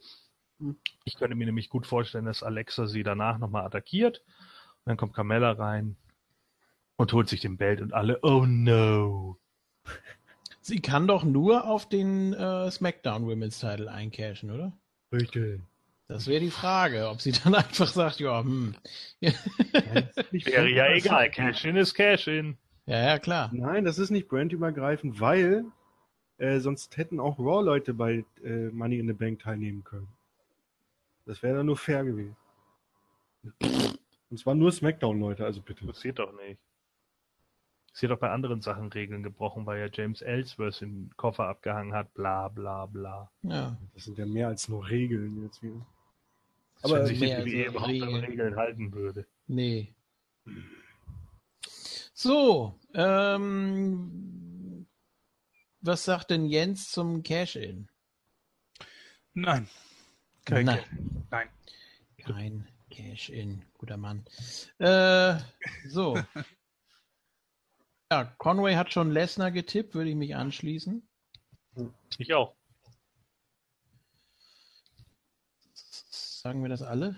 Hm. 0.60 0.76
ich 1.04 1.16
könnte 1.16 1.34
mir 1.36 1.46
nämlich 1.46 1.70
gut 1.70 1.86
vorstellen, 1.86 2.26
dass 2.26 2.42
Alexa 2.42 2.86
sie 2.86 3.02
danach 3.02 3.38
nochmal 3.38 3.64
attackiert. 3.64 4.22
Und 4.26 4.90
dann 4.90 4.96
kommt 4.96 5.14
Carmella 5.14 5.52
rein 5.52 5.96
und 6.96 7.12
holt 7.12 7.28
sich 7.28 7.40
den 7.40 7.56
Belt 7.56 7.80
und 7.80 7.94
alle, 7.94 8.18
oh 8.22 8.44
no. 8.46 9.38
Sie 10.60 10.80
kann 10.80 11.06
doch 11.08 11.24
nur 11.24 11.66
auf 11.66 11.88
den 11.88 12.34
äh, 12.34 12.70
SmackDown 12.70 13.24
Women's 13.26 13.58
Title 13.60 13.90
eincashen, 13.90 14.50
oder? 14.50 14.72
Richtig. 15.12 15.62
Das 16.10 16.26
wäre 16.26 16.40
die 16.40 16.50
Frage, 16.50 17.08
ob 17.08 17.20
sie 17.20 17.30
dann 17.30 17.54
einfach 17.54 17.86
sagt, 17.86 18.18
ja, 18.18 18.42
hm. 18.42 18.74
ja, 19.20 19.32
Wäre 20.32 20.68
ja 20.68 20.92
egal. 20.92 21.30
Cash-In 21.30 21.76
ist 21.76 21.94
Cash-In. 21.94 22.58
ja, 22.86 23.18
klar. 23.20 23.48
Nein, 23.52 23.84
das 23.84 23.98
ist 23.98 24.10
nicht 24.10 24.28
brandübergreifend, 24.28 25.20
weil 25.20 25.66
äh, 26.38 26.58
sonst 26.58 26.96
hätten 26.96 27.20
auch 27.20 27.38
Raw-Leute 27.38 27.94
bei 27.94 28.24
äh, 28.42 28.70
Money 28.70 28.98
in 28.98 29.06
the 29.06 29.12
Bank 29.12 29.38
teilnehmen 29.38 29.84
können. 29.84 30.08
Das 31.26 31.44
wäre 31.44 31.58
dann 31.58 31.66
nur 31.66 31.76
fair 31.76 32.04
gewesen. 32.04 32.36
Und 34.30 34.38
zwar 34.38 34.56
nur 34.56 34.72
Smackdown-Leute, 34.72 35.44
also 35.44 35.62
bitte. 35.62 35.86
Passiert 35.86 36.18
doch 36.18 36.32
nicht. 36.32 36.58
Sie 37.92 38.06
hat 38.06 38.10
doch 38.10 38.18
bei 38.18 38.30
anderen 38.30 38.62
Sachen 38.62 38.88
Regeln 38.88 39.22
gebrochen, 39.22 39.64
weil 39.64 39.78
ja 39.78 39.88
James 39.92 40.22
Ellsworth 40.22 40.80
den 40.80 41.10
Koffer 41.16 41.46
abgehangen 41.46 41.92
hat, 41.92 42.12
bla 42.14 42.48
bla 42.48 42.86
bla. 42.86 43.30
Ja. 43.42 43.76
Das 43.94 44.04
sind 44.04 44.18
ja 44.18 44.26
mehr 44.26 44.48
als 44.48 44.68
nur 44.68 44.88
Regeln 44.88 45.42
jetzt 45.42 45.60
hier. 45.60 45.86
Aber 46.82 46.98
wenn 47.00 47.06
sich 47.06 47.18
die 47.18 47.26
WWE 47.26 47.64
so 47.64 47.70
überhaupt 47.70 47.88
an 47.88 47.90
Regeln. 47.90 48.24
Regeln 48.24 48.56
halten 48.56 48.92
würde. 48.92 49.26
Nee. 49.46 49.94
So, 52.12 52.78
ähm, 52.94 54.86
was 55.80 56.04
sagt 56.04 56.30
denn 56.30 56.46
Jens 56.46 56.90
zum 56.90 57.22
Cash-In? 57.22 57.88
Nein. 59.34 59.68
Kein 60.44 60.66
Nein. 60.66 60.78
Cash. 60.78 60.88
Nein. 61.30 61.48
Kein 62.18 62.68
Cash-In, 62.90 63.64
guter 63.78 63.96
Mann. 63.96 64.24
Äh, 64.78 65.38
so. 65.88 66.18
Ja, 68.12 68.24
Conway 68.38 68.74
hat 68.74 68.92
schon 68.92 69.12
Lesnar 69.12 69.52
getippt, 69.52 69.94
würde 69.94 70.10
ich 70.10 70.16
mich 70.16 70.34
anschließen. 70.34 71.08
Ich 72.18 72.34
auch. 72.34 72.56
Sagen 76.40 76.62
wir 76.62 76.70
das 76.70 76.80
alle? 76.80 77.16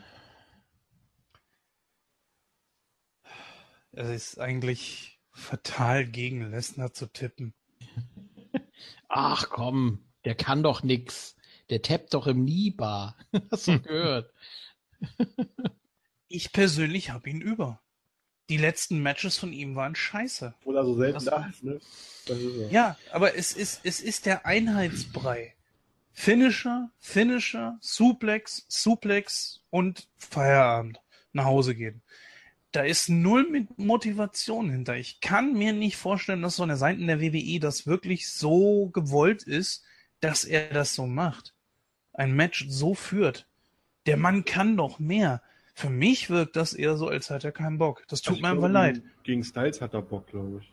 Es 3.93 4.09
ist 4.09 4.41
eigentlich 4.41 5.21
fatal 5.31 6.07
gegen 6.07 6.51
Lesnar 6.51 6.93
zu 6.93 7.07
tippen. 7.07 7.55
Ach 9.09 9.49
komm, 9.49 10.05
der 10.25 10.35
kann 10.35 10.65
doch 10.65 10.83
nix. 10.83 11.37
Der 11.71 11.83
tappt 11.83 12.15
doch 12.15 12.27
im 12.27 12.43
Nibar. 12.43 13.17
Hast 13.53 13.69
du 13.69 13.81
gehört? 13.81 14.35
Ich 16.27 16.51
persönlich 16.53 17.11
habe 17.11 17.31
ihn 17.31 17.41
über. 17.41 17.81
Die 18.49 18.57
letzten 18.57 19.03
Matches 19.03 19.39
von 19.39 19.53
ihm 19.53 19.77
waren 19.77 19.95
scheiße. 19.95 20.53
Obwohl 20.59 20.77
er 20.79 20.85
so 20.85 20.97
selten 20.97 21.15
Das- 21.15 21.25
da 21.27 21.47
ist, 21.47 21.63
ne? 21.63 21.81
Das 22.27 22.39
ist 22.39 22.57
er. 22.57 22.71
Ja, 22.73 22.99
aber 23.13 23.37
es 23.37 23.53
ist, 23.53 23.83
es 23.85 24.01
ist 24.01 24.27
der 24.27 24.47
Einheitsbrei. 24.47 25.55
Finisher, 26.13 26.91
Finisher, 27.01 27.79
Suplex, 27.81 28.65
Suplex 28.69 29.61
und 29.71 30.09
Feierabend. 30.19 31.01
Nach 31.33 31.45
Hause 31.47 31.75
gehen. 31.75 32.03
Da 32.73 32.83
ist 32.83 33.09
null 33.09 33.49
mit 33.51 33.79
Motivation 33.79 34.71
hinter. 34.71 34.97
Ich 34.97 35.21
kann 35.21 35.55
mir 35.55 35.73
nicht 35.73 35.97
vorstellen, 35.97 36.43
dass 36.43 36.57
von 36.57 36.69
der 36.69 36.77
Seiten 36.77 37.07
der 37.07 37.21
WWE 37.21 37.59
das 37.61 37.87
wirklich 37.87 38.29
so 38.31 38.89
gewollt 38.93 39.43
ist, 39.43 39.85
dass 40.21 40.45
er 40.45 40.71
das 40.71 40.95
so 40.95 41.07
macht. 41.07 41.55
ein 42.15 42.33
Match 42.35 42.67
so 42.69 42.95
führt. 42.95 43.47
Der 44.07 44.17
Mann 44.17 44.45
kann 44.45 44.77
doch 44.77 44.99
mehr. 44.99 45.43
Für 45.75 45.89
mich 45.91 46.29
wirkt 46.29 46.57
das 46.57 46.75
eher 46.75 46.97
so, 46.97 47.09
als 47.09 47.31
hätte 47.31 47.49
er 47.49 47.53
keinen 47.53 47.79
Bock. 47.79 48.05
Das 48.09 48.21
tut 48.21 48.35
Also 48.35 48.43
mir 48.43 48.49
einfach 48.51 48.69
leid. 48.71 49.03
Gegen 49.23 49.43
Styles 49.43 49.81
hat 49.81 49.95
er 49.95 50.03
Bock, 50.03 50.27
glaube 50.27 50.61
ich. 50.63 50.71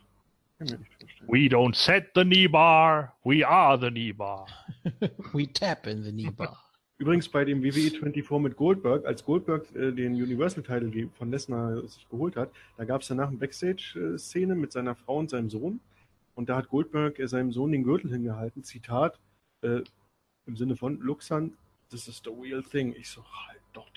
We 1.27 1.47
don't 1.47 1.75
set 1.75 2.11
the 2.15 2.23
knee 2.23 2.47
bar, 2.47 3.13
we 3.23 3.45
are 3.45 3.77
the 3.77 3.89
knee 3.89 4.11
bar. 4.11 4.45
We 5.33 5.47
tap 5.47 5.87
in 5.87 6.03
the 6.03 6.11
knee 6.11 6.31
bar. 6.31 6.57
Übrigens 6.97 7.29
bei 7.29 7.45
dem 7.45 7.63
WWE 7.63 7.91
24 7.91 8.29
mit 8.41 8.57
Goldberg, 8.57 9.05
als 9.05 9.23
Goldberg 9.23 9.73
äh, 9.73 9.93
den 9.93 10.15
Universal-Title 10.15 11.09
von 11.17 11.31
Lesnar 11.31 11.87
sich 11.87 12.09
geholt 12.09 12.35
hat, 12.35 12.51
da 12.75 12.83
gab 12.83 13.01
es 13.01 13.07
danach 13.07 13.29
eine 13.29 13.37
Backstage-Szene 13.37 14.53
mit 14.53 14.73
seiner 14.73 14.95
Frau 14.95 15.17
und 15.17 15.29
seinem 15.29 15.49
Sohn. 15.49 15.79
Und 16.35 16.49
da 16.49 16.57
hat 16.57 16.67
Goldberg 16.67 17.17
äh, 17.19 17.27
seinem 17.27 17.53
Sohn 17.53 17.71
den 17.71 17.83
Gürtel 17.83 18.11
hingehalten. 18.11 18.65
Zitat 18.65 19.17
äh, 19.61 19.81
im 20.45 20.57
Sinne 20.57 20.75
von 20.75 20.99
Luxan, 20.99 21.53
this 21.89 22.09
is 22.09 22.21
the 22.21 22.31
real 22.31 22.61
thing. 22.61 22.93
Ich 22.97 23.09
so, 23.09 23.23
halt 23.47 23.61
doch, 23.71 23.87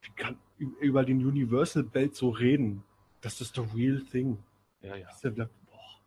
wie 0.00 0.12
kann 0.16 0.38
über 0.80 1.04
den 1.04 1.24
Universal-Belt 1.26 2.16
so 2.16 2.30
reden? 2.30 2.82
Das 3.20 3.42
ist 3.42 3.56
the 3.56 3.62
real 3.74 4.00
thing. 4.10 4.38
Ja, 4.80 4.96
ja. 4.96 5.06
Das 5.06 5.22
ist, 5.22 5.36
der, 5.36 5.50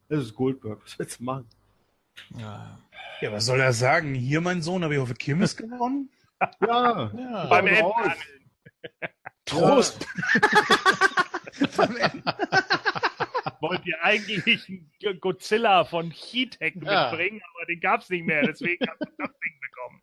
das 0.10 0.23
ist 0.23 0.36
Goldberg, 0.36 0.84
was 0.84 0.98
willst 0.99 1.19
du 1.19 1.23
machen? 1.23 1.48
Ja. 2.38 2.80
Ja, 3.22 3.32
was 3.32 3.45
soll 3.45 3.60
er 3.60 3.73
sagen? 3.73 4.14
Hier, 4.14 4.41
mein 4.41 4.61
Sohn, 4.61 4.84
habe 4.84 4.94
ich 4.95 4.99
auf 4.99 5.07
der 5.10 5.18
Kirmes 5.18 5.56
gewonnen? 5.57 6.10
Ja, 6.61 7.11
Ja. 7.18 7.45
Beim 7.48 7.68
Hau 7.77 7.90
raus. 7.91 8.06
Endangeln. 8.06 8.23
Trost! 9.45 10.07
Wollt 13.61 13.86
ihr 13.86 14.03
eigentlich 14.03 14.68
einen 14.69 15.19
Godzilla 15.19 15.86
von 15.86 16.11
Heatek 16.11 16.76
Ja. 16.84 17.10
mitbringen, 17.11 17.41
aber 17.56 17.65
den 17.68 17.80
gab's 17.80 18.10
nicht 18.10 18.26
mehr, 18.26 18.41
deswegen 18.44 18.86
habt 18.88 19.02
ihr 19.02 19.14
das 19.18 19.32
Ding 19.40 19.60
bekommen. 19.61 20.02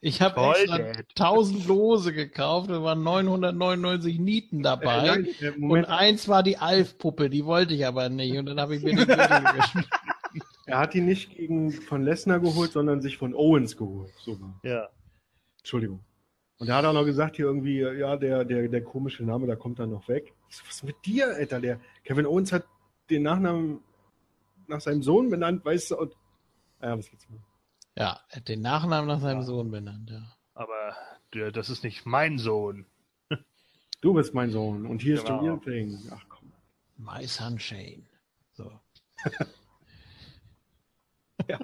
Ich 0.00 0.20
habe 0.20 0.40
extra 0.40 0.78
Dad. 0.78 1.04
1000 1.18 1.66
Lose 1.66 2.12
gekauft, 2.12 2.70
da 2.70 2.82
waren 2.82 3.02
999 3.02 4.18
Nieten 4.18 4.62
dabei. 4.62 5.24
äh, 5.40 5.50
und 5.58 5.84
eins 5.86 6.28
war 6.28 6.42
die 6.42 6.58
Alf-Puppe, 6.58 7.30
die 7.30 7.44
wollte 7.44 7.74
ich 7.74 7.86
aber 7.86 8.08
nicht. 8.08 8.36
Und 8.36 8.46
dann 8.46 8.60
habe 8.60 8.76
ich 8.76 8.82
mir 8.82 8.94
den 8.94 9.06
Gürtel 9.06 9.44
geschmiert. 9.56 9.88
er 10.66 10.78
hat 10.78 10.94
ihn 10.94 11.06
nicht 11.06 11.34
gegen 11.34 11.72
von 11.72 12.02
Lesnar 12.02 12.40
geholt, 12.40 12.72
sondern 12.72 13.00
sich 13.00 13.16
von 13.16 13.34
Owens 13.34 13.76
geholt. 13.76 14.12
So 14.18 14.40
war. 14.40 14.60
Ja. 14.62 14.88
Entschuldigung. 15.58 16.04
Und 16.58 16.68
er 16.68 16.76
hat 16.76 16.84
auch 16.84 16.92
noch 16.92 17.04
gesagt, 17.04 17.36
hier 17.36 17.46
irgendwie, 17.46 17.80
ja, 17.80 18.16
der, 18.16 18.44
der, 18.44 18.68
der 18.68 18.82
komische 18.82 19.24
Name, 19.24 19.46
da 19.46 19.56
kommt 19.56 19.78
dann 19.78 19.90
noch 19.90 20.08
weg. 20.08 20.32
Ich 20.48 20.56
so, 20.56 20.64
was 20.66 20.76
ist 20.76 20.84
mit 20.84 20.96
dir, 21.04 21.34
Alter? 21.34 21.60
Der 21.60 21.80
Kevin 22.04 22.26
Owens 22.26 22.52
hat 22.52 22.64
den 23.10 23.22
Nachnamen 23.22 23.80
nach 24.66 24.80
seinem 24.80 25.02
Sohn 25.02 25.30
benannt, 25.30 25.64
weißt 25.64 25.92
du, 25.92 25.98
und. 25.98 26.16
Ja, 26.82 26.96
was 26.96 27.10
geht's 27.10 27.28
mal? 27.28 27.38
Ja, 27.96 28.20
er 28.28 28.36
hat 28.36 28.48
den 28.48 28.60
Nachnamen 28.62 29.08
nach 29.08 29.20
seinem 29.20 29.42
Sohn 29.42 29.70
benannt, 29.70 30.10
ja. 30.10 30.36
Aber 30.54 30.96
der, 31.34 31.50
das 31.52 31.70
ist 31.70 31.82
nicht 31.84 32.06
mein 32.06 32.38
Sohn. 32.38 32.86
Du 34.02 34.12
bist 34.12 34.34
mein 34.34 34.50
Sohn 34.50 34.84
und 34.86 35.00
hier 35.00 35.14
ist 35.14 35.24
Genau. 35.24 35.40
the 35.40 35.46
real 35.48 35.58
thing. 35.60 35.98
Ach 36.12 36.24
komm. 36.28 36.52
My 36.98 37.26
Sunshane. 37.26 38.04
So. 38.52 38.70
Ja. 41.48 41.58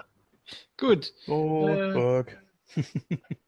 Gut. 0.77 1.13
Goldberg. 1.25 2.41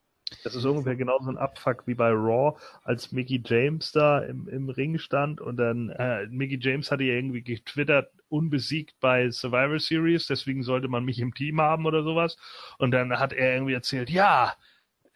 Das 0.46 0.54
ist 0.54 0.64
ungefähr 0.64 0.94
genauso 0.94 1.28
ein 1.28 1.38
Abfuck 1.38 1.88
wie 1.88 1.94
bei 1.94 2.10
Raw, 2.10 2.56
als 2.84 3.10
Mickey 3.10 3.42
James 3.44 3.90
da 3.90 4.20
im, 4.20 4.46
im 4.46 4.68
Ring 4.68 4.96
stand 4.96 5.40
und 5.40 5.56
dann 5.56 5.90
äh, 5.90 6.26
Mickey 6.28 6.56
James 6.60 6.92
hatte 6.92 7.02
ja 7.02 7.14
irgendwie 7.14 7.42
getwittert, 7.42 8.12
unbesiegt 8.28 8.94
bei 9.00 9.28
Survivor 9.28 9.80
Series, 9.80 10.28
deswegen 10.28 10.62
sollte 10.62 10.86
man 10.86 11.04
mich 11.04 11.18
im 11.18 11.34
Team 11.34 11.60
haben 11.60 11.84
oder 11.84 12.04
sowas. 12.04 12.36
Und 12.78 12.92
dann 12.92 13.18
hat 13.18 13.32
er 13.32 13.54
irgendwie 13.54 13.72
erzählt, 13.72 14.08
ja, 14.08 14.54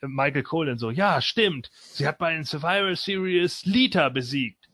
Michael 0.03 0.43
Cole 0.43 0.77
so, 0.79 0.91
ja, 0.91 1.21
stimmt, 1.21 1.71
sie 1.73 2.09
hat 2.09 2.19
bei 2.19 2.33
den 2.33 2.43
Survivor 2.43 2.97
Series 2.97 3.65
Lita 3.65 4.09
besiegt. 4.09 4.69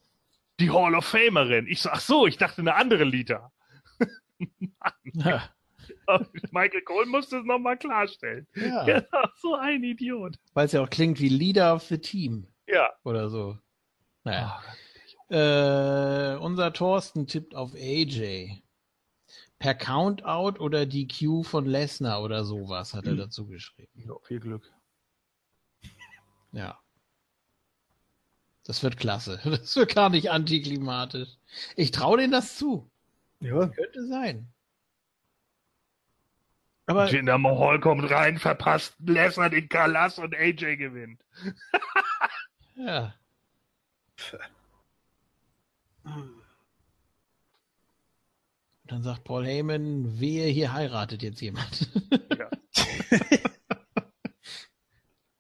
Die 0.59 0.71
Hall 0.71 0.95
of 0.95 1.05
Famerin. 1.05 1.67
Ich 1.67 1.83
so, 1.83 1.91
ach 1.91 2.01
so, 2.01 2.27
ich 2.27 2.39
dachte 2.39 2.63
eine 2.63 2.77
andere 2.77 3.05
Lita. 3.05 3.53
Ja. 5.15 5.51
Michael 6.53 6.83
Cole 6.83 7.07
musste 7.07 7.39
es 7.39 7.45
nochmal 7.45 7.77
klarstellen. 7.79 8.47
ja. 8.55 8.85
Genau, 8.85 9.29
so 9.37 9.55
ein 9.55 9.83
Idiot. 9.83 10.37
Weil 10.55 10.67
es 10.67 10.73
ja 10.73 10.83
auch 10.83 10.91
klingt 10.91 11.21
wie 11.21 11.29
Leader 11.29 11.75
of 11.75 11.83
the 11.85 11.99
Team 11.99 12.47
Ja. 12.67 12.91
oder 13.05 13.29
so. 13.29 13.59
Naja. 14.25 14.61
Äh, 15.29 16.37
unser 16.39 16.73
Thorsten 16.73 17.27
tippt 17.27 17.55
auf 17.55 17.75
AJ. 17.75 18.63
Per 19.59 19.75
Countout 19.75 20.61
oder 20.61 20.85
DQ 20.87 21.43
von 21.45 21.65
Lesnar 21.67 22.23
oder 22.23 22.45
sowas 22.45 22.93
hat 22.95 23.07
er 23.07 23.17
dazu 23.17 23.47
geschrieben. 23.47 23.91
ja 24.07 24.15
viel 24.23 24.39
Glück. 24.41 24.71
Ja. 26.53 26.79
Das 28.65 28.83
wird 28.83 28.97
klasse. 28.97 29.41
Das 29.45 29.75
wird 29.77 29.95
gar 29.95 30.11
nicht 30.11 30.31
antiklimatisch. 30.31 31.29
Ich 31.77 31.91
traue 31.91 32.19
denen 32.19 32.33
das 32.33 32.57
zu. 32.57 32.91
Ja, 33.41 33.67
Könnte 33.69 34.07
sein. 34.07 34.49
Aber 36.87 37.11
Jinder 37.11 37.39
Mahal 37.39 37.81
kommt 37.81 38.09
rein, 38.11 38.39
verpasst 38.39 38.95
Lesnar 39.01 39.51
den 39.51 39.69
Kalas 39.69 40.19
und 40.19 40.35
AJ 40.35 40.77
gewinnt. 40.77 41.21
ja. 42.77 43.15
Dann 48.85 49.03
sagt 49.03 49.25
Paul 49.25 49.45
Heyman, 49.45 50.21
wehe, 50.21 50.47
hier 50.47 50.73
heiratet 50.73 51.23
jetzt 51.23 51.41
jemand. 51.41 51.91
Ja. 52.39 52.49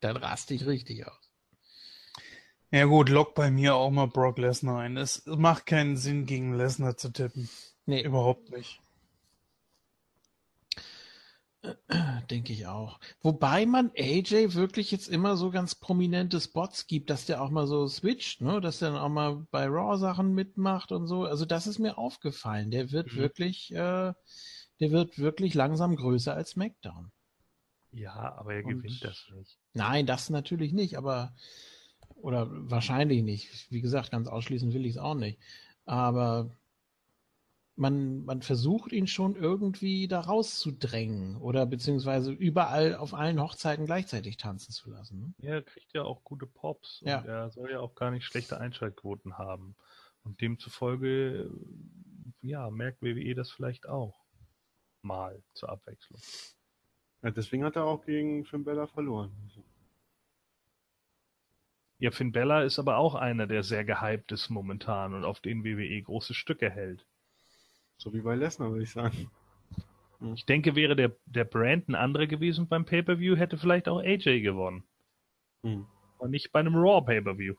dann 0.00 0.16
raste 0.16 0.54
ich 0.54 0.66
richtig 0.66 1.06
aus. 1.06 1.30
Ja 2.72 2.86
gut, 2.86 3.08
lock 3.08 3.36
bei 3.36 3.52
mir 3.52 3.76
auch 3.76 3.90
mal 3.90 4.08
Brock 4.08 4.38
Lesnar 4.38 4.80
ein. 4.80 4.96
Es 4.96 5.24
macht 5.26 5.66
keinen 5.66 5.96
Sinn, 5.96 6.26
gegen 6.26 6.54
Lesnar 6.54 6.96
zu 6.96 7.10
tippen. 7.10 7.48
Nee, 7.86 8.02
Überhaupt 8.02 8.50
nicht. 8.50 8.82
Denke 12.30 12.52
ich 12.52 12.66
auch. 12.66 12.98
Wobei 13.20 13.66
man 13.66 13.90
AJ 13.96 14.54
wirklich 14.54 14.90
jetzt 14.90 15.08
immer 15.08 15.36
so 15.36 15.50
ganz 15.50 15.74
prominente 15.74 16.40
Spots 16.40 16.86
gibt, 16.86 17.10
dass 17.10 17.26
der 17.26 17.42
auch 17.42 17.50
mal 17.50 17.66
so 17.66 17.86
switcht, 17.88 18.40
ne? 18.40 18.60
dass 18.60 18.78
der 18.80 18.90
dann 18.90 18.98
auch 19.00 19.08
mal 19.08 19.46
bei 19.50 19.66
Raw 19.66 19.96
Sachen 19.98 20.34
mitmacht 20.34 20.92
und 20.92 21.06
so. 21.06 21.24
Also 21.24 21.44
das 21.44 21.66
ist 21.66 21.78
mir 21.78 21.98
aufgefallen. 21.98 22.70
Der 22.70 22.90
wird 22.92 23.12
Mhm. 23.12 23.16
wirklich, 23.16 23.72
äh, 23.72 24.12
der 24.80 24.90
wird 24.90 25.18
wirklich 25.18 25.54
langsam 25.54 25.96
größer 25.96 26.34
als 26.34 26.50
SmackDown. 26.50 27.10
Ja, 27.92 28.34
aber 28.36 28.54
er 28.54 28.64
Und- 28.64 28.82
gewinnt 28.82 29.02
das 29.04 29.26
nicht. 29.34 29.58
Nein, 29.72 30.06
das 30.06 30.28
natürlich 30.30 30.72
nicht, 30.72 30.96
aber 30.98 31.34
oder 32.16 32.48
wahrscheinlich 32.50 33.22
nicht. 33.22 33.70
Wie 33.70 33.80
gesagt, 33.80 34.10
ganz 34.10 34.28
ausschließen 34.28 34.72
will 34.72 34.84
ich 34.86 34.92
es 34.92 34.98
auch 34.98 35.14
nicht. 35.14 35.38
Aber 35.84 36.50
man, 37.76 38.24
man 38.24 38.40
versucht 38.42 38.92
ihn 38.92 39.06
schon 39.06 39.36
irgendwie 39.36 40.08
da 40.08 40.20
rauszudrängen 40.20 41.36
oder 41.36 41.66
beziehungsweise 41.66 42.32
überall 42.32 42.96
auf 42.96 43.12
allen 43.12 43.40
Hochzeiten 43.40 43.84
gleichzeitig 43.84 44.38
tanzen 44.38 44.72
zu 44.72 44.90
lassen. 44.90 45.20
Ne? 45.20 45.34
Ja, 45.38 45.54
er 45.54 45.62
kriegt 45.62 45.92
ja 45.92 46.02
auch 46.02 46.24
gute 46.24 46.46
Pops 46.46 47.02
Ja. 47.04 47.18
und 47.20 47.26
er 47.26 47.50
soll 47.50 47.70
ja 47.70 47.80
auch 47.80 47.94
gar 47.94 48.10
nicht 48.10 48.24
schlechte 48.24 48.58
Einschaltquoten 48.58 49.36
haben. 49.38 49.76
Und 50.24 50.40
demzufolge, 50.40 51.50
ja, 52.40 52.68
merkt 52.70 53.02
WWE 53.02 53.34
das 53.34 53.50
vielleicht 53.50 53.88
auch. 53.88 54.24
Mal 55.02 55.40
zur 55.54 55.68
Abwechslung. 55.68 56.20
ja, 57.22 57.30
deswegen 57.30 57.62
hat 57.64 57.76
er 57.76 57.84
auch 57.84 58.04
gegen 58.04 58.44
Finn 58.44 58.64
Bella 58.64 58.88
verloren. 58.88 59.30
Ja, 61.98 62.10
Finn 62.10 62.32
Bella 62.32 62.62
ist 62.62 62.78
aber 62.78 62.96
auch 62.96 63.14
einer, 63.14 63.46
der 63.46 63.62
sehr 63.62 63.84
gehypt 63.84 64.32
ist 64.32 64.50
momentan 64.50 65.14
und 65.14 65.24
auf 65.24 65.40
den 65.40 65.64
WWE 65.64 66.02
große 66.02 66.34
Stücke 66.34 66.70
hält. 66.70 67.06
So 67.98 68.12
wie 68.12 68.20
bei 68.20 68.34
Lesnar, 68.34 68.70
würde 68.70 68.84
ich 68.84 68.92
sagen. 68.92 69.30
Ich 70.34 70.46
denke, 70.46 70.74
wäre 70.74 70.96
der, 70.96 71.12
der 71.26 71.44
Brand 71.44 71.88
ein 71.88 71.94
anderer 71.94 72.26
gewesen 72.26 72.68
beim 72.68 72.84
Pay-Per-View, 72.86 73.36
hätte 73.36 73.58
vielleicht 73.58 73.88
auch 73.88 73.98
AJ 74.00 74.40
gewonnen. 74.40 74.84
Hm. 75.62 75.86
Und 76.18 76.30
nicht 76.30 76.52
bei 76.52 76.60
einem 76.60 76.74
Raw 76.74 77.04
Pay-Per-View. 77.04 77.54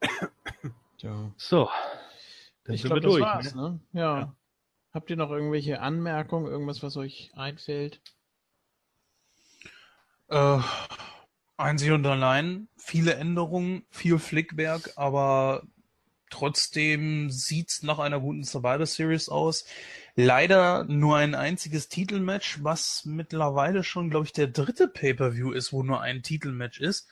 Tja. 0.98 1.32
So. 1.36 1.68
Dann 2.64 2.74
Ich 2.74 2.82
sind 2.82 2.90
glaube, 2.90 3.02
wir 3.02 3.08
das 3.08 3.12
durch. 3.12 3.22
war's, 3.22 3.54
ne? 3.54 3.80
ne? 3.92 4.00
Ja. 4.00 4.18
Ja. 4.18 4.36
Habt 4.92 5.10
ihr 5.10 5.16
noch 5.16 5.30
irgendwelche 5.30 5.80
Anmerkungen, 5.80 6.46
irgendwas, 6.46 6.82
was 6.82 6.96
euch 6.96 7.30
einfällt? 7.34 8.00
Äh, 10.28 10.60
einzig 11.56 11.90
und 11.92 12.06
allein 12.06 12.68
viele 12.76 13.14
Änderungen, 13.14 13.84
viel 13.90 14.18
Flickwerk, 14.18 14.92
aber 14.96 15.62
trotzdem 16.30 17.30
sieht's 17.30 17.82
nach 17.82 17.98
einer 17.98 18.20
guten 18.20 18.44
Survivor 18.44 18.86
Series 18.86 19.28
aus. 19.28 19.64
Leider 20.16 20.84
nur 20.84 21.16
ein 21.16 21.34
einziges 21.34 21.88
Titelmatch, 21.88 22.62
was 22.62 23.04
mittlerweile 23.04 23.84
schon, 23.84 24.10
glaube 24.10 24.26
ich, 24.26 24.32
der 24.32 24.48
dritte 24.48 24.88
Pay-per-View 24.88 25.52
ist, 25.52 25.72
wo 25.72 25.82
nur 25.82 26.00
ein 26.00 26.22
Titelmatch 26.22 26.80
ist. 26.80 27.08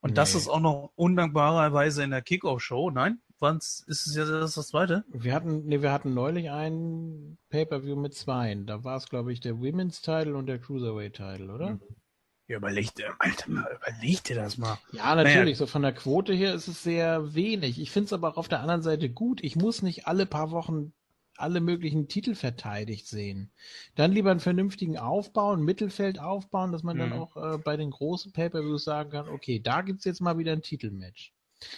Und 0.00 0.18
das 0.18 0.32
Nee. 0.34 0.40
ist 0.40 0.48
auch 0.48 0.60
noch 0.60 0.92
undankbarerweise 0.96 2.02
in 2.02 2.10
der 2.10 2.22
Kickoff-Show. 2.22 2.90
Nein, 2.90 3.20
Waren's, 3.38 3.84
ist 3.86 4.06
es 4.06 4.16
jetzt 4.16 4.30
das, 4.30 4.54
das 4.54 4.68
zweite? 4.68 5.04
Wir 5.08 5.34
hatten, 5.34 5.64
nee, 5.66 5.82
wir 5.82 5.92
hatten 5.92 6.14
neulich 6.14 6.50
ein 6.50 7.38
Pay-Per-View 7.50 7.96
mit 7.96 8.14
zweien. 8.14 8.66
Da 8.66 8.84
war 8.84 8.96
es, 8.96 9.08
glaube 9.08 9.32
ich, 9.32 9.40
der 9.40 9.58
Women's 9.58 10.00
Title 10.00 10.36
und 10.36 10.46
der 10.46 10.58
Cruiserweight 10.58 11.14
Title, 11.14 11.52
oder? 11.52 11.78
Ja, 12.48 12.56
überleg 12.56 12.94
dir, 12.94 13.14
Alter, 13.18 13.46
überleg 13.48 14.24
dir 14.24 14.36
das 14.36 14.58
mal. 14.58 14.78
Ja, 14.92 15.14
natürlich. 15.14 15.56
So 15.58 15.66
von 15.66 15.82
der 15.82 15.92
Quote 15.92 16.34
her 16.34 16.54
ist 16.54 16.68
es 16.68 16.82
sehr 16.82 17.34
wenig. 17.34 17.80
Ich 17.80 17.90
finde 17.90 18.06
es 18.06 18.12
aber 18.12 18.28
auch 18.28 18.36
auf 18.36 18.48
der 18.48 18.60
anderen 18.60 18.82
Seite 18.82 19.08
gut. 19.08 19.42
Ich 19.42 19.56
muss 19.56 19.82
nicht 19.82 20.06
alle 20.06 20.26
paar 20.26 20.50
Wochen 20.50 20.92
alle 21.36 21.60
möglichen 21.60 22.08
Titel 22.08 22.34
verteidigt 22.34 23.08
sehen. 23.08 23.50
Dann 23.94 24.12
lieber 24.12 24.30
einen 24.30 24.38
vernünftigen 24.40 24.98
Aufbau, 24.98 25.52
ein 25.52 25.62
Mittelfeld 25.62 26.20
aufbauen, 26.20 26.72
dass 26.72 26.82
man 26.82 26.98
dann 26.98 27.08
Mhm. 27.10 27.14
auch 27.14 27.36
äh, 27.36 27.58
bei 27.58 27.76
den 27.76 27.90
großen 27.90 28.32
Pay-Per-Views 28.32 28.84
sagen 28.84 29.10
kann, 29.10 29.28
okay, 29.28 29.58
da 29.58 29.80
gibt's 29.80 30.04
jetzt 30.04 30.20
mal 30.20 30.36
wieder 30.38 30.52
ein 30.52 30.62
Titelmatch. 30.62 31.32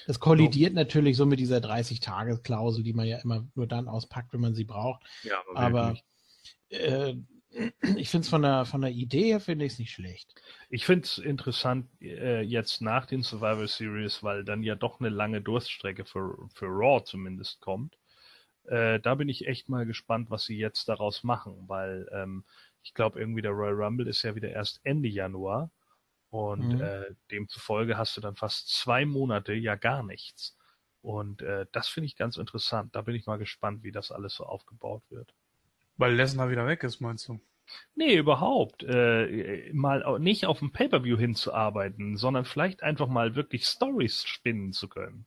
Das 0.07 0.19
kollidiert 0.19 0.75
natürlich 0.75 1.17
so 1.17 1.25
mit 1.25 1.39
dieser 1.39 1.59
30-Tage-Klausel, 1.59 2.83
die 2.83 2.95
man 2.95 3.07
ja 3.07 3.19
immer 3.19 3.47
nur 3.55 3.67
dann 3.67 3.87
auspackt, 3.87 4.33
wenn 4.33 4.41
man 4.41 4.55
sie 4.55 4.65
braucht. 4.65 5.03
Ja, 5.23 5.37
Aber 5.55 5.97
äh, 6.71 7.15
ich 7.95 8.11
finde 8.11 8.25
es 8.25 8.31
von 8.31 8.43
der, 8.43 8.65
von 8.65 8.81
der 8.81 8.91
Idee 8.91 9.25
her 9.27 9.41
finde 9.41 9.65
ich 9.65 9.75
es 9.75 9.79
nicht 9.79 9.93
schlecht. 9.93 10.35
Ich 10.69 10.85
finde 10.87 11.05
es 11.05 11.19
interessant 11.19 11.89
äh, 12.01 12.41
jetzt 12.43 12.81
nach 12.83 13.07
den 13.07 13.23
Survivor 13.23 13.69
Series, 13.69 14.23
weil 14.23 14.45
dann 14.45 14.63
ja 14.63 14.75
doch 14.75 15.01
eine 15.01 15.09
lange 15.11 15.41
Durststrecke 15.41 16.05
für, 16.05 16.37
für 16.53 16.67
Raw 16.67 17.05
zumindest 17.05 17.61
kommt. 17.61 17.97
Äh, 18.65 19.01
da 19.01 19.15
bin 19.15 19.29
ich 19.29 19.47
echt 19.47 19.69
mal 19.69 19.87
gespannt, 19.87 20.31
was 20.31 20.45
sie 20.45 20.59
jetzt 20.59 20.89
daraus 20.89 21.23
machen, 21.25 21.65
weil 21.69 22.09
ähm, 22.13 22.45
ich 22.83 22.95
glaube 22.95 23.21
irgendwie 23.21 23.43
der 23.43 23.53
Royal 23.53 23.75
Rumble 23.75 24.09
ist 24.09 24.23
ja 24.23 24.35
wieder 24.35 24.51
erst 24.51 24.81
Ende 24.85 25.09
Januar 25.09 25.71
und 26.31 26.75
Mhm. 26.75 26.81
äh, 26.81 27.15
demzufolge 27.31 27.99
hast 27.99 28.17
du 28.17 28.21
dann 28.23 28.37
fast 28.37 28.69
zwei 28.71 29.05
Monate 29.07 29.55
ja 29.55 29.77
gar 29.77 30.03
nichts. 30.03 30.57
Und 31.03 31.43
äh, 31.43 31.67
das 31.73 31.89
finde 31.89 32.07
ich 32.07 32.17
ganz 32.17 32.37
interessant. 32.39 32.95
Da 32.97 33.03
bin 33.03 33.15
ich 33.15 33.27
mal 33.27 33.39
gespannt, 33.39 33.83
wie 33.85 33.93
das 33.93 34.11
alles 34.13 34.35
so 34.37 34.45
aufgebaut 34.45 35.05
wird. 35.11 35.35
Weil 35.97 36.15
Lesnar 36.15 36.51
wieder 36.51 36.67
weg 36.67 36.83
ist, 36.83 37.01
meinst 37.01 37.29
du? 37.29 37.41
Nee, 37.95 38.17
überhaupt. 38.17 38.83
Äh, 38.83 39.71
mal 39.73 40.19
nicht 40.19 40.47
auf 40.47 40.61
ein 40.61 40.73
Pay-Per-View 40.73 41.17
hinzuarbeiten, 41.17 42.17
sondern 42.17 42.45
vielleicht 42.45 42.83
einfach 42.83 43.09
mal 43.09 43.35
wirklich 43.37 43.65
Stories 43.67 44.25
spinnen 44.25 44.73
zu 44.73 44.89
können. 44.89 45.27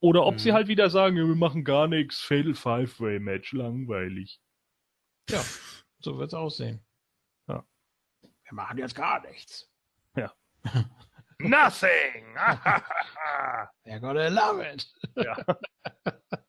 Oder 0.00 0.24
ob 0.26 0.34
Mhm. 0.34 0.38
sie 0.38 0.52
halt 0.52 0.68
wieder 0.68 0.88
sagen, 0.90 1.16
ja, 1.16 1.26
wir 1.26 1.34
machen 1.34 1.64
gar 1.64 1.88
nichts, 1.88 2.20
Fatal 2.20 2.54
Five-Way-Match, 2.54 3.52
langweilig. 3.52 4.40
Ja, 5.28 5.42
so 5.98 6.18
wird's 6.18 6.34
aussehen. 6.34 6.80
Ja. 7.48 7.64
Wir 8.22 8.52
machen 8.54 8.78
jetzt 8.78 8.94
gar 8.94 9.20
nichts. 9.26 9.68
Nothing! 11.40 12.34
They're 13.84 14.00
gonna 14.00 14.28
love 14.28 14.60
it. 14.72 14.86
ja. 15.16 15.36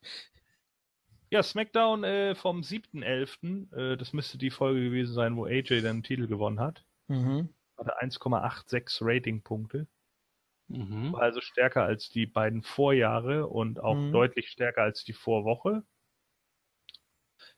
ja, 1.32 1.43
SmackDown 1.43 2.03
äh, 2.03 2.35
vom 2.35 2.64
7.11., 2.64 3.72
äh, 3.74 3.98
das 3.98 4.14
müsste 4.14 4.38
die 4.38 4.49
Folge 4.51 4.82
gewesen 4.83 5.14
sein, 5.14 5.35
wo 5.38 5.45
AJ 5.45 5.82
dann 5.82 5.98
den 5.98 6.03
Titel 6.03 6.27
gewonnen 6.27 6.59
hat. 6.59 6.85
Mhm. 7.08 7.49
Hatte 7.77 7.99
1,86 8.01 8.99
Ratingpunkte. 9.01 9.88
Mhm. 10.67 11.14
War 11.14 11.22
also 11.24 11.41
stärker 11.41 11.83
als 11.85 12.09
die 12.09 12.25
beiden 12.27 12.64
Vorjahre 12.64 13.48
und 13.48 13.80
auch 13.80 13.95
Mhm. 13.95 14.11
deutlich 14.11 14.49
stärker 14.49 14.83
als 14.83 15.03
die 15.03 15.14
Vorwoche. 15.14 15.83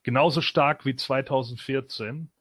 Genauso 0.03 0.41
stark 0.41 0.85
wie 0.85 0.95
2014 0.95 2.31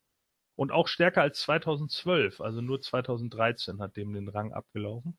und 0.56 0.72
auch 0.72 0.88
stärker 0.88 1.22
als 1.22 1.40
2012, 1.40 2.40
also 2.40 2.60
nur 2.62 2.80
2013 2.80 3.80
hat 3.80 3.96
dem 3.96 4.12
den 4.14 4.28
Rang 4.28 4.52
abgelaufen. 4.52 5.18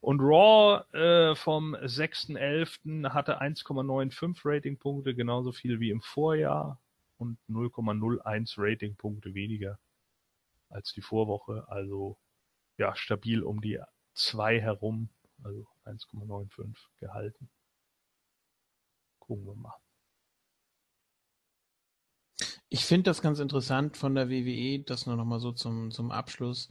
Und 0.00 0.20
Raw 0.20 0.84
äh, 0.96 1.34
vom 1.34 1.74
6.11. 1.74 3.10
hatte 3.10 3.40
1,95 3.40 4.40
Ratingpunkte, 4.44 5.14
genauso 5.14 5.52
viel 5.52 5.80
wie 5.80 5.90
im 5.90 6.00
Vorjahr 6.00 6.80
und 7.16 7.38
0,01 7.48 8.54
Ratingpunkte 8.56 9.34
weniger 9.34 9.78
als 10.70 10.92
die 10.92 11.02
Vorwoche. 11.02 11.66
Also 11.68 12.16
ja, 12.76 12.94
stabil 12.94 13.42
um 13.42 13.60
die 13.60 13.80
2 14.14 14.60
herum, 14.60 15.08
also 15.42 15.66
1,95 15.84 16.76
gehalten. 17.00 17.50
Gucken 19.18 19.46
wir 19.46 19.54
mal. 19.54 19.74
Ich 22.70 22.84
finde 22.84 23.04
das 23.04 23.22
ganz 23.22 23.38
interessant 23.38 23.96
von 23.96 24.14
der 24.14 24.28
WWE, 24.28 24.84
das 24.84 25.06
nur 25.06 25.16
noch 25.16 25.24
mal 25.24 25.40
so 25.40 25.52
zum, 25.52 25.90
zum 25.90 26.10
Abschluss, 26.10 26.68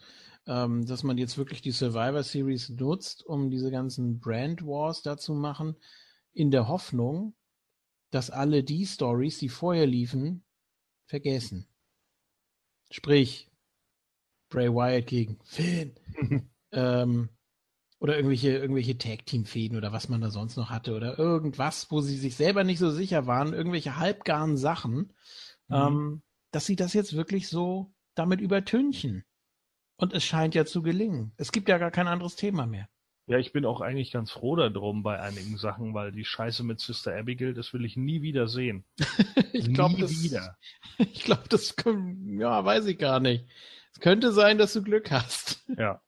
ähm, 0.47 0.85
dass 0.85 1.03
man 1.03 1.17
jetzt 1.17 1.37
wirklich 1.37 1.61
die 1.61 1.71
Survivor 1.71 2.23
Series 2.23 2.69
nutzt, 2.69 3.25
um 3.25 3.49
diese 3.49 3.69
ganzen 3.69 4.19
Brand 4.19 4.65
Wars 4.65 5.01
da 5.01 5.17
zu 5.17 5.33
machen, 5.33 5.75
in 6.33 6.51
der 6.51 6.67
Hoffnung, 6.67 7.35
dass 8.11 8.29
alle 8.29 8.63
die 8.63 8.85
Stories, 8.85 9.39
die 9.39 9.49
vorher 9.49 9.85
liefen, 9.85 10.43
vergessen. 11.05 11.67
Sprich, 12.89 13.51
Bray 14.49 14.69
Wyatt 14.73 15.07
gegen 15.07 15.39
Finn. 15.43 15.95
ähm, 16.71 17.29
oder 17.99 18.15
irgendwelche, 18.15 18.51
irgendwelche 18.51 18.97
Tag-Team-Fäden 18.97 19.77
oder 19.77 19.91
was 19.91 20.07
man 20.07 20.21
da 20.21 20.29
sonst 20.29 20.55
noch 20.55 20.69
hatte 20.69 20.95
oder 20.95 21.17
irgendwas, 21.17 21.89
wo 21.89 21.99
sie 22.01 22.15
sich 22.15 22.35
selber 22.35 22.63
nicht 22.63 22.79
so 22.79 22.91
sicher 22.91 23.25
waren, 23.25 23.53
irgendwelche 23.53 23.97
halbgaren 23.97 24.55
Sachen, 24.55 25.13
ähm, 25.69 26.21
dass 26.51 26.65
sie 26.65 26.75
das 26.75 26.93
jetzt 26.93 27.15
wirklich 27.15 27.49
so 27.49 27.91
damit 28.15 28.39
übertünchen. 28.39 29.25
Und 29.97 30.13
es 30.13 30.23
scheint 30.23 30.55
ja 30.55 30.65
zu 30.65 30.81
gelingen. 30.81 31.33
Es 31.37 31.51
gibt 31.51 31.67
ja 31.69 31.77
gar 31.77 31.91
kein 31.91 32.07
anderes 32.07 32.35
Thema 32.35 32.65
mehr. 32.65 32.87
Ja, 33.25 33.37
ich 33.37 33.51
bin 33.51 33.65
auch 33.65 33.81
eigentlich 33.81 34.11
ganz 34.11 34.31
froh 34.31 34.55
darum 34.55 35.03
bei 35.03 35.19
einigen 35.19 35.57
Sachen, 35.57 35.93
weil 35.93 36.13
die 36.13 36.23
Scheiße 36.23 36.63
mit 36.63 36.79
Sister 36.79 37.13
Abigail, 37.13 37.53
das 37.53 37.73
will 37.73 37.83
ich 37.83 37.97
nie 37.97 38.21
wieder 38.21 38.47
sehen. 38.47 38.85
ich 39.51 39.73
glaube, 39.73 39.95
nie 39.95 40.01
das, 40.01 40.23
wieder. 40.23 40.57
ich 40.97 41.23
glaube, 41.23 41.43
das, 41.49 41.75
ja, 42.25 42.63
weiß 42.63 42.85
ich 42.85 42.97
gar 42.97 43.19
nicht. 43.19 43.45
Es 43.93 43.99
könnte 43.99 44.31
sein, 44.31 44.57
dass 44.57 44.73
du 44.73 44.81
Glück 44.81 45.11
hast. 45.11 45.65
Ja. 45.77 46.01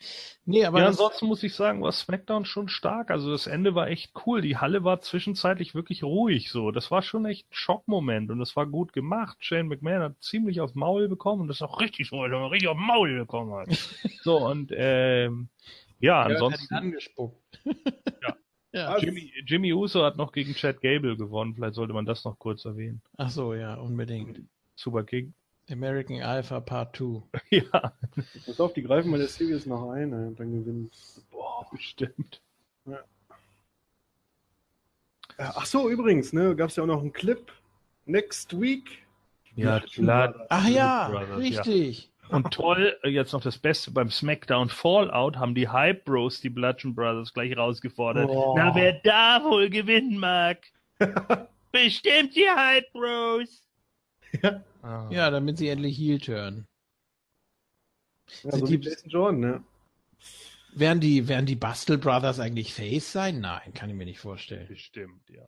Nee, 0.48 0.64
aber 0.64 0.78
ja, 0.78 0.86
ansonsten 0.86 1.26
muss 1.26 1.42
ich 1.42 1.54
sagen, 1.54 1.82
war 1.82 1.90
SmackDown 1.90 2.44
schon 2.44 2.68
stark. 2.68 3.10
Also 3.10 3.32
das 3.32 3.48
Ende 3.48 3.74
war 3.74 3.88
echt 3.88 4.12
cool. 4.24 4.40
Die 4.40 4.56
Halle 4.56 4.84
war 4.84 5.00
zwischenzeitlich 5.00 5.74
wirklich 5.74 6.04
ruhig 6.04 6.50
so. 6.50 6.70
Das 6.70 6.92
war 6.92 7.02
schon 7.02 7.26
echt 7.26 7.50
ein 7.50 7.54
Schockmoment 7.54 8.30
und 8.30 8.38
das 8.38 8.54
war 8.54 8.64
gut 8.64 8.92
gemacht. 8.92 9.38
Shane 9.40 9.66
McMahon 9.66 10.02
hat 10.02 10.22
ziemlich 10.22 10.60
aufs 10.60 10.76
Maul 10.76 11.08
bekommen 11.08 11.42
und 11.42 11.48
das 11.48 11.56
ist 11.56 11.62
auch 11.62 11.80
richtig 11.80 12.08
so, 12.08 12.18
weil 12.18 12.32
er 12.32 12.50
richtig 12.52 12.68
aufs 12.68 12.80
Maul 12.80 13.18
bekommen 13.18 13.54
hat. 13.54 13.68
so 14.22 14.46
und 14.46 14.72
ähm, 14.72 15.48
ja, 15.98 16.12
Ja, 16.12 16.22
hat 16.22 16.30
ihn 16.30 16.34
ansonsten 16.36 16.74
angespuckt. 16.74 17.60
Ja. 18.22 18.36
ja. 18.72 18.98
Jimmy, 18.98 19.32
Jimmy 19.46 19.72
Uso 19.72 20.04
hat 20.04 20.18
noch 20.18 20.32
gegen 20.32 20.54
Chad 20.54 20.82
Gable 20.82 21.16
gewonnen. 21.16 21.54
Vielleicht 21.54 21.74
sollte 21.74 21.94
man 21.94 22.04
das 22.04 22.24
noch 22.24 22.38
kurz 22.38 22.64
erwähnen. 22.66 23.00
Ach 23.16 23.30
so, 23.30 23.54
ja, 23.54 23.74
unbedingt. 23.74 24.42
Super 24.74 25.04
King. 25.04 25.32
American 25.70 26.22
Alpha 26.22 26.60
Part 26.60 26.96
2. 26.96 27.22
ja, 27.50 27.92
Pass 28.46 28.60
auf, 28.60 28.72
die 28.72 28.82
greifen 28.82 29.10
mal 29.10 29.18
der 29.18 29.28
Series 29.28 29.66
noch 29.66 29.90
ein 29.90 30.10
dann 30.10 30.36
gewinnen. 30.36 30.90
boah, 31.30 31.66
bestimmt. 31.70 32.40
Äh, 32.86 32.94
Ach 35.38 35.66
so, 35.66 35.90
übrigens, 35.90 36.32
ne, 36.32 36.56
gab 36.56 36.70
es 36.70 36.76
ja 36.76 36.82
auch 36.82 36.88
noch 36.88 37.00
einen 37.00 37.12
Clip. 37.12 37.52
Next 38.06 38.58
week. 38.58 39.06
Ja, 39.56 39.80
klar. 39.80 40.46
Ach 40.48 40.68
ja, 40.68 41.08
Brothers, 41.08 41.28
ja. 41.28 41.36
richtig. 41.36 42.10
Und 42.28 42.52
toll, 42.52 42.96
äh, 43.02 43.08
jetzt 43.08 43.32
noch 43.32 43.42
das 43.42 43.58
Beste, 43.58 43.90
beim 43.90 44.10
SmackDown 44.10 44.68
Fallout 44.68 45.36
haben 45.36 45.54
die 45.54 45.68
Hype 45.68 46.04
Bros 46.04 46.40
die 46.40 46.50
Bludgeon 46.50 46.94
Brothers 46.94 47.32
gleich 47.32 47.56
rausgefordert. 47.56 48.28
Oh. 48.28 48.54
Na, 48.56 48.74
wer 48.74 48.94
da 49.04 49.42
wohl 49.44 49.70
gewinnen 49.70 50.18
mag? 50.18 50.58
Bestimmt 51.72 52.34
die 52.34 52.48
Hype 52.48 52.92
Bros. 52.92 53.65
Ja. 54.42 54.64
Ah. 54.82 55.08
Ja, 55.10 55.30
damit 55.30 55.58
sie 55.58 55.68
endlich 55.68 55.96
Heel 55.96 56.18
turn. 56.20 56.66
Ja, 58.42 58.52
so 58.52 58.66
die- 58.66 58.76
Jason 58.76 59.10
Jordan, 59.10 59.40
ne? 59.40 59.64
Werden 60.74 61.00
die, 61.00 61.26
werden 61.26 61.46
die 61.46 61.56
Bastel 61.56 61.96
Brothers 61.96 62.38
eigentlich 62.38 62.74
Face 62.74 63.12
sein? 63.12 63.40
Nein, 63.40 63.72
kann 63.72 63.88
ich 63.88 63.96
mir 63.96 64.04
nicht 64.04 64.20
vorstellen. 64.20 64.68
Bestimmt, 64.68 65.28
ja. 65.30 65.46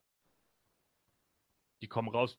Die 1.80 1.86
kommen 1.86 2.08
raus. 2.08 2.36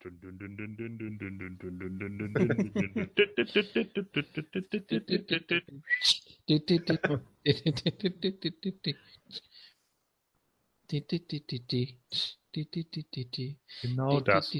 Genau 13.82 14.20
das. 14.20 14.50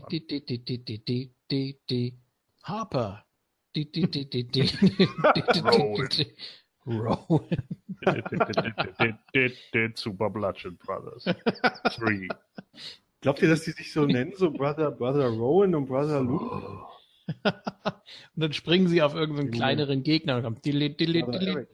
Harper. 2.62 3.24
Rowan. 6.86 7.46
Super 9.98 10.30
Bludgeon 10.30 10.76
Brothers. 10.78 11.24
Three. 11.94 12.28
Glaubt 13.20 13.42
ihr, 13.42 13.48
dass 13.48 13.64
die 13.64 13.72
sich 13.72 13.92
so 13.92 14.06
nennen? 14.06 14.32
So 14.36 14.50
Brother, 14.50 14.90
Brother 14.90 15.28
Rowan 15.28 15.74
und 15.74 15.86
Brother 15.86 16.22
Luke? 16.22 16.86
und 17.44 18.40
dann 18.40 18.52
springen 18.52 18.88
sie 18.88 19.02
auf 19.02 19.14
irgendeinen 19.14 19.50
kleineren 19.50 20.02
Gegner 20.02 20.36
und 20.36 20.44
kommen. 21.42 21.66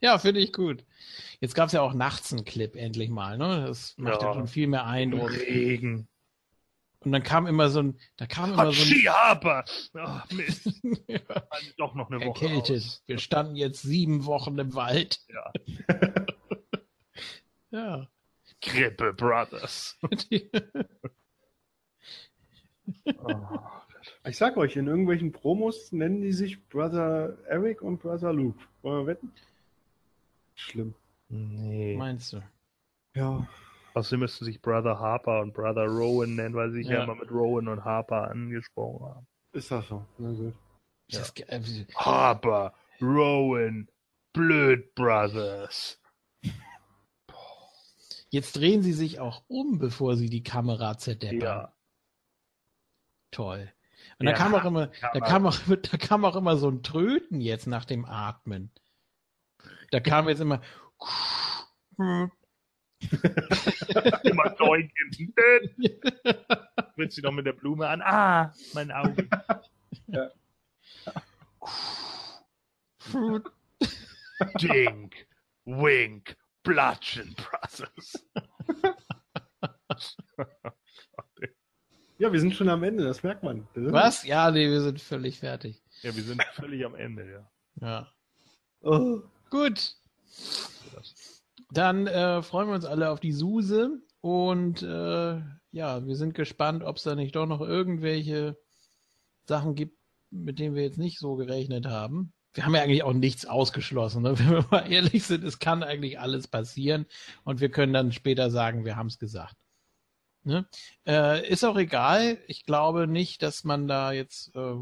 Ja, 0.00 0.18
finde 0.18 0.40
ich 0.40 0.52
gut. 0.52 0.84
Jetzt 1.40 1.54
gab 1.54 1.66
es 1.66 1.72
ja 1.72 1.80
auch 1.82 1.94
nachts 1.94 2.32
einen 2.32 2.44
Clip 2.44 2.74
endlich 2.76 3.10
mal, 3.10 3.36
ne? 3.38 3.64
Das 3.66 3.94
macht 3.98 4.22
ja, 4.22 4.28
Ja. 4.28 4.34
schon 4.34 4.46
viel 4.46 4.66
mehr 4.66 4.86
Eindruck. 4.86 5.30
Regen. 5.30 6.08
Und 7.00 7.10
dann 7.10 7.24
kam 7.24 7.46
immer 7.48 7.68
so 7.68 7.82
ein, 7.82 7.98
da 8.16 8.26
kam 8.26 8.52
immer 8.52 8.72
so 8.72 8.82
ein, 8.94 9.06
Harper! 9.12 9.64
Ach, 9.94 10.30
Mist. 10.30 10.70
ja, 11.08 11.18
Also 11.50 11.70
doch 11.76 11.94
noch 11.94 12.10
eine 12.10 12.24
Woche 12.24 12.44
erkältet. 12.46 12.76
aus. 12.76 13.02
Wir 13.06 13.18
standen 13.18 13.56
jetzt 13.56 13.82
sieben 13.82 14.24
Wochen 14.24 14.56
im 14.58 14.74
Wald. 14.74 15.20
Ja. 15.28 15.52
Ja. 17.70 18.06
Grippe 18.60 19.14
Brothers. 19.14 19.96
Ich 24.26 24.36
sag 24.36 24.56
euch, 24.56 24.76
in 24.76 24.86
irgendwelchen 24.88 25.32
Promos 25.32 25.92
nennen 25.92 26.20
die 26.20 26.32
sich 26.32 26.62
Brother 26.68 27.36
Eric 27.46 27.82
und 27.82 27.98
Brother 27.98 28.32
Luke. 28.32 28.58
Wollen 28.82 29.02
wir 29.02 29.14
wetten? 29.14 29.32
Schlimm. 30.54 30.94
Nee. 31.28 31.96
Meinst 31.96 32.32
du? 32.34 32.42
Ja. 33.14 33.46
Außerdem 33.94 34.20
müssten 34.20 34.44
sich 34.44 34.60
Brother 34.62 34.98
Harper 34.98 35.40
und 35.42 35.52
Brother 35.52 35.86
Rowan 35.86 36.34
nennen, 36.34 36.54
weil 36.54 36.70
sie 36.70 36.78
sich 36.78 36.88
ja, 36.88 36.98
Ja. 36.98 37.04
immer 37.04 37.14
mit 37.14 37.30
Rowan 37.30 37.68
und 37.68 37.84
Harper 37.84 38.30
angesprochen 38.30 39.04
haben. 39.06 39.26
Ist 39.52 39.70
das 39.70 39.86
so? 39.88 40.04
Na 40.18 40.30
gut. 40.32 40.54
Ist 41.08 41.20
Das, 41.20 41.34
ge- 41.34 41.46
äh, 41.48 41.60
Harper, 41.96 42.74
Rowan, 43.02 43.88
Blöd 44.32 44.94
Brothers. 44.94 46.00
jetzt 48.30 48.56
drehen 48.56 48.82
sie 48.82 48.94
sich 48.94 49.20
auch 49.20 49.42
um, 49.48 49.78
bevor 49.78 50.16
sie 50.16 50.30
die 50.30 50.42
Kamera 50.42 50.96
zerdeppern. 50.96 51.40
Ja. 51.40 51.72
Toll. 53.30 53.70
Und 54.18 54.26
Ja, 54.26 54.32
da 54.32 54.38
kam 54.38 54.54
auch 54.54 54.64
immer, 54.64 54.86
da 55.12 55.20
kam 55.20 55.46
auch, 55.46 55.56
da 55.90 55.96
kam 55.98 56.24
auch 56.24 56.36
immer 56.36 56.56
so 56.56 56.70
ein 56.70 56.82
Tröten 56.82 57.40
jetzt 57.42 57.66
nach 57.66 57.84
dem 57.84 58.04
Atmen. 58.06 58.70
Da 59.92 60.00
kam 60.00 60.26
jetzt 60.28 60.40
immer, 60.40 60.62
Immer 64.22 64.50
Däumchen. 64.58 65.34
Wird 66.96 67.12
sie 67.12 67.20
noch 67.20 67.32
mit 67.32 67.44
der 67.44 67.52
Blume 67.52 67.86
an. 67.88 68.00
Ah, 68.00 68.54
mein 68.72 68.90
Auge. 68.90 69.28
Dink, 74.60 75.26
Wink, 75.66 76.36
Bludgeon 76.62 77.34
Brothers. 77.34 78.26
Ja, 82.16 82.32
wir 82.32 82.40
sind 82.40 82.54
schon 82.54 82.70
am 82.70 82.82
Ende, 82.82 83.04
das 83.04 83.22
merkt 83.22 83.42
man. 83.42 83.68
Was? 83.74 84.24
Ja, 84.24 84.50
nee, 84.50 84.70
wir 84.70 84.80
sind 84.80 85.02
völlig 85.02 85.38
fertig. 85.40 85.82
Ja, 86.00 86.16
wir 86.16 86.22
sind 86.22 86.42
völlig 86.54 86.86
am 86.86 86.94
Ende, 86.94 87.30
ja. 87.30 87.50
Ja. 87.86 88.12
Oh. 88.80 89.22
Gut. 89.52 89.96
Dann 91.70 92.06
äh, 92.06 92.42
freuen 92.42 92.68
wir 92.68 92.74
uns 92.74 92.86
alle 92.86 93.10
auf 93.10 93.20
die 93.20 93.32
Suse 93.32 94.00
und 94.22 94.82
äh, 94.82 95.42
ja, 95.72 96.06
wir 96.06 96.16
sind 96.16 96.32
gespannt, 96.32 96.82
ob 96.82 96.96
es 96.96 97.02
da 97.02 97.14
nicht 97.14 97.36
doch 97.36 97.44
noch 97.44 97.60
irgendwelche 97.60 98.56
Sachen 99.46 99.74
gibt, 99.74 99.98
mit 100.30 100.58
denen 100.58 100.74
wir 100.74 100.82
jetzt 100.82 100.96
nicht 100.96 101.18
so 101.18 101.36
gerechnet 101.36 101.84
haben. 101.84 102.32
Wir 102.54 102.64
haben 102.64 102.74
ja 102.74 102.80
eigentlich 102.80 103.02
auch 103.02 103.12
nichts 103.12 103.44
ausgeschlossen, 103.44 104.22
ne? 104.22 104.38
wenn 104.38 104.50
wir 104.50 104.66
mal 104.70 104.90
ehrlich 104.90 105.24
sind. 105.24 105.44
Es 105.44 105.58
kann 105.58 105.82
eigentlich 105.82 106.18
alles 106.18 106.48
passieren 106.48 107.04
und 107.44 107.60
wir 107.60 107.70
können 107.70 107.92
dann 107.92 108.10
später 108.12 108.50
sagen, 108.50 108.86
wir 108.86 108.96
haben 108.96 109.08
es 109.08 109.18
gesagt. 109.18 109.58
Ne? 110.44 110.66
Äh, 111.06 111.46
ist 111.46 111.62
auch 111.62 111.76
egal. 111.76 112.38
Ich 112.46 112.64
glaube 112.64 113.06
nicht, 113.06 113.42
dass 113.42 113.64
man 113.64 113.86
da 113.86 114.12
jetzt 114.12 114.56
äh, 114.56 114.74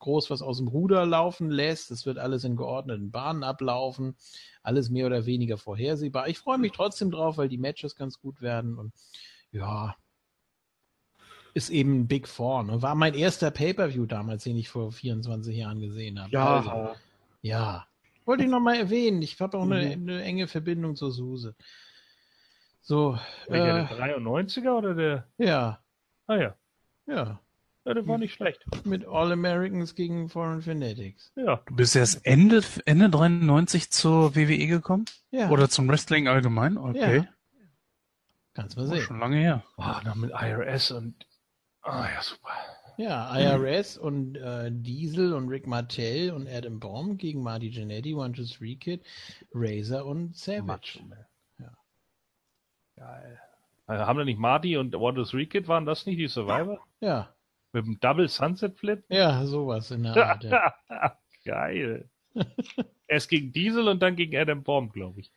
groß 0.00 0.30
was 0.30 0.42
aus 0.42 0.58
dem 0.58 0.68
Ruder 0.68 1.06
laufen 1.06 1.50
lässt. 1.50 1.90
Es 1.92 2.04
wird 2.06 2.18
alles 2.18 2.42
in 2.44 2.56
geordneten 2.56 3.10
Bahnen 3.10 3.44
ablaufen. 3.44 4.16
Alles 4.62 4.90
mehr 4.90 5.06
oder 5.06 5.24
weniger 5.26 5.56
vorhersehbar. 5.56 6.28
Ich 6.28 6.38
freue 6.38 6.58
mich 6.58 6.72
trotzdem 6.72 7.10
drauf, 7.10 7.38
weil 7.38 7.48
die 7.48 7.58
Matches 7.58 7.94
ganz 7.96 8.18
gut 8.18 8.42
werden 8.42 8.76
und 8.78 8.92
ja, 9.52 9.96
ist 11.54 11.70
eben 11.70 12.00
ein 12.00 12.08
Big 12.08 12.28
Four. 12.28 12.62
Ne? 12.64 12.82
War 12.82 12.94
mein 12.94 13.14
erster 13.14 13.50
Pay-Per-View 13.50 14.06
damals, 14.06 14.44
den 14.44 14.56
ich 14.56 14.68
vor 14.68 14.92
24 14.92 15.56
Jahren 15.56 15.80
gesehen 15.80 16.20
habe. 16.20 16.30
Ja. 16.30 16.56
Also, 16.58 16.96
ja. 17.42 17.86
Wollte 18.24 18.44
ich 18.44 18.50
nochmal 18.50 18.76
erwähnen. 18.76 19.22
Ich 19.22 19.40
habe 19.40 19.58
auch 19.58 19.62
eine, 19.62 19.96
Mhm. 19.96 20.08
eine 20.08 20.22
enge 20.22 20.46
Verbindung 20.46 20.94
zur 20.94 21.10
Suse. 21.10 21.54
So, 22.82 23.18
Welcher, 23.48 23.84
äh, 23.84 23.88
der 23.88 23.98
93er 23.98 24.78
oder 24.78 24.94
der? 24.94 25.26
ja, 25.38 25.82
Ah 26.26 26.36
ja. 26.36 26.54
ja. 27.06 27.40
Ja, 27.84 27.94
der 27.94 28.06
war 28.06 28.18
nicht 28.18 28.34
schlecht. 28.34 28.62
Mit 28.84 29.06
All 29.06 29.32
Americans 29.32 29.94
gegen 29.94 30.28
Foreign 30.28 30.60
Fanatics. 30.60 31.32
Ja. 31.34 31.62
Du 31.66 31.76
bist 31.76 31.96
erst 31.96 32.24
Ende, 32.26 32.62
Ende 32.84 33.08
93 33.08 33.90
zur 33.90 34.36
WWE 34.36 34.66
gekommen? 34.66 35.06
Ja, 35.30 35.48
Oder 35.48 35.68
zum 35.70 35.88
Wrestling 35.88 36.28
allgemein? 36.28 36.76
Okay. 36.76 37.16
Ja. 37.18 37.24
kannst 38.52 38.76
mal 38.76 38.86
Oh, 38.86 38.90
sehen. 38.90 39.00
schon 39.00 39.18
lange 39.18 39.38
her. 39.38 39.64
Oh, 39.78 39.94
noch 40.04 40.14
mit 40.14 40.30
IRS 40.30 40.90
und. 40.90 41.14
Ah 41.82 42.06
ja, 42.14 42.20
super. 42.22 42.50
Ja, 42.98 43.34
IRS 43.38 43.96
und 43.96 44.36
äh, 44.36 44.70
Diesel 44.70 45.32
und 45.32 45.48
Rick 45.48 45.66
Martell 45.66 46.32
und 46.32 46.46
Adam 46.46 46.78
Bomb 46.80 47.18
gegen 47.18 47.42
Marty 47.42 47.68
Jannetty, 47.68 48.12
One 48.12 48.34
Two 48.34 48.44
Three 48.44 48.76
Kid, 48.76 49.02
Razor 49.54 50.04
und 50.04 50.36
Savage. 50.36 51.00
Ja. 51.58 51.72
Geil. 52.96 53.40
Also 53.86 54.04
haben 54.06 54.18
da 54.18 54.24
nicht 54.26 54.38
Marty 54.38 54.76
und 54.76 54.94
One 54.94 55.24
Three 55.24 55.46
Kid, 55.46 55.66
waren 55.66 55.86
das 55.86 56.04
nicht 56.04 56.18
die 56.18 56.28
Survivor? 56.28 56.78
Ja, 57.00 57.34
Mit 57.72 57.86
dem 57.86 58.00
Double 58.00 58.28
Sunset 58.28 58.76
Flip? 58.78 59.04
ja, 59.08 59.44
sowas 59.46 59.90
in 59.90 60.02
der 60.02 60.16
Art. 60.16 60.44
Ja. 60.44 60.74
Geil. 61.44 62.08
Erst 63.06 63.28
gegen 63.28 63.52
Diesel 63.52 63.88
und 63.88 64.00
dann 64.00 64.16
gegen 64.16 64.36
Adam 64.36 64.62
Bomb, 64.62 64.92
glaube 64.92 65.20
ich. 65.20 65.32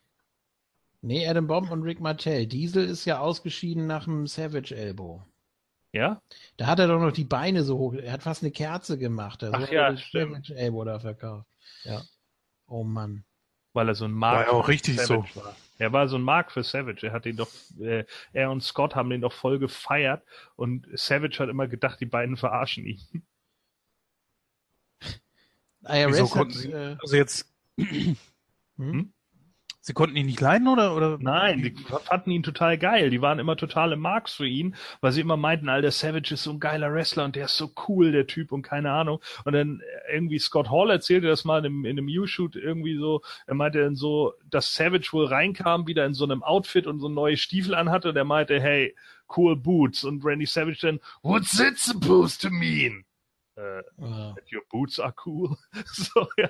Nee, 1.02 1.28
Adam 1.28 1.48
Bomb 1.48 1.70
und 1.72 1.84
Rick 1.84 2.00
Martell. 2.00 2.48
Diesel 2.48 2.86
ist 2.86 3.06
ja 3.06 3.20
ausgeschieden 3.20 3.88
nach 3.88 4.06
dem 4.06 4.26
Savage 4.28 4.76
Elbow. 4.76 5.22
Ja? 5.92 6.22
Da 6.58 6.68
hat 6.68 6.80
er 6.80 6.88
doch 6.88 7.00
noch 7.00 7.12
die 7.12 7.24
Beine 7.24 7.64
so 7.64 7.78
hoch. 7.78 7.94
Er 7.94 8.14
hat 8.14 8.24
fast 8.24 8.42
eine 8.42 8.52
Kerze 8.52 8.98
gemacht. 8.98 9.44
Also 9.44 9.56
Ach 9.56 9.62
hat 9.62 9.72
ja, 9.72 9.84
er 9.84 9.92
das 9.92 10.02
stimmt. 10.02 10.48
Savage 10.48 10.56
Elbow 10.56 10.84
da 10.86 11.00
verkauft. 11.00 11.48
Ja. 11.84 12.02
Oh 12.68 12.84
Mann. 12.84 13.26
Weil 13.74 13.90
er 13.90 13.96
so 13.96 14.06
ein 14.06 14.12
War 14.14 14.34
Mark 14.36 14.48
ja 14.48 14.54
auch 14.54 14.68
richtig 14.68 14.96
für 14.96 15.06
so. 15.06 15.14
Savage 15.16 15.36
war. 15.36 15.56
Er 15.78 15.92
war 15.92 16.08
so 16.08 16.18
ein 16.18 16.22
Mark 16.22 16.52
für 16.52 16.64
Savage. 16.64 17.08
Er 17.08 17.14
hat 17.14 17.26
den 17.26 17.36
doch, 17.36 17.50
äh, 17.80 18.06
er 18.32 18.52
und 18.52 18.62
Scott 18.62 18.96
haben 18.96 19.10
den 19.10 19.22
doch 19.22 19.34
voll 19.34 19.60
gefeiert 19.60 20.24
und 20.56 20.88
Savage 20.94 21.40
hat 21.40 21.50
immer 21.50 21.68
gedacht, 21.68 22.00
die 22.00 22.06
beiden 22.06 22.38
verarschen 22.38 22.86
ihn. 22.86 23.02
IRS 25.86 26.14
Wieso 26.14 26.26
hat, 26.26 26.32
konnten 26.32 26.54
sie, 26.54 26.72
äh, 26.72 26.96
also 27.00 27.16
jetzt, 27.16 27.54
hm? 28.78 29.14
Sie 29.84 29.94
konnten 29.94 30.16
ihn 30.16 30.28
nicht 30.28 30.40
leiden 30.40 30.70
oder, 30.70 30.96
oder? 30.96 31.18
Nein, 31.20 31.62
die 31.62 31.76
fanden 32.06 32.32
ihn 32.32 32.42
total 32.42 32.78
geil. 32.78 33.10
Die 33.10 33.22
waren 33.22 33.38
immer 33.38 33.58
totale 33.58 33.98
Marks 33.98 34.34
für 34.34 34.48
ihn, 34.48 34.76
weil 35.02 35.12
sie 35.12 35.20
immer 35.20 35.36
meinten, 35.36 35.68
Alter, 35.68 35.92
Savage 35.92 36.34
ist 36.34 36.44
so 36.44 36.52
ein 36.52 36.62
geiler 36.62 36.92
Wrestler 36.94 37.26
und 37.26 37.36
der 37.36 37.46
ist 37.46 37.58
so 37.58 37.70
cool, 37.88 38.14
der 38.14 38.26
Typ 38.26 38.54
und 38.54 38.62
keine 38.62 38.92
Ahnung. 38.92 39.20
Und 39.44 39.52
dann 39.52 39.82
irgendwie 40.10 40.40
Scott 40.40 40.72
Hall 40.72 40.90
erzählte 40.90 41.28
das 41.28 41.44
mal 41.44 41.60
in 41.60 41.66
einem, 41.66 41.86
in 41.86 41.98
einem 41.98 42.08
U-Shoot 42.08 42.56
irgendwie 42.56 42.96
so, 42.98 43.22
er 43.46 43.56
meinte 43.56 43.84
dann 43.84 43.98
so, 43.98 44.34
dass 44.50 44.74
Savage 44.74 45.10
wohl 45.12 45.26
reinkam, 45.26 45.86
wieder 45.86 46.06
in 46.06 46.14
so 46.14 46.24
einem 46.24 46.44
Outfit 46.44 46.88
und 46.88 47.00
so 47.00 47.10
neue 47.10 47.36
Stiefel 47.36 47.76
anhatte 47.76 48.10
und 48.10 48.16
er 48.16 48.24
meinte, 48.24 48.62
hey, 48.62 48.96
cool 49.36 49.58
boots. 49.58 50.06
Und 50.06 50.24
Randy 50.24 50.46
Savage 50.46 50.80
dann, 50.82 51.02
what's 51.24 51.60
it 51.60 51.78
supposed 51.78 52.42
to 52.42 52.50
mean? 52.50 53.04
Äh, 53.56 53.84
Ja. 54.00 54.34
that 54.34 54.52
your 54.52 54.64
boots 54.72 55.00
are 55.00 55.14
cool. 55.26 55.56
So, 55.86 56.28
ja. 56.38 56.50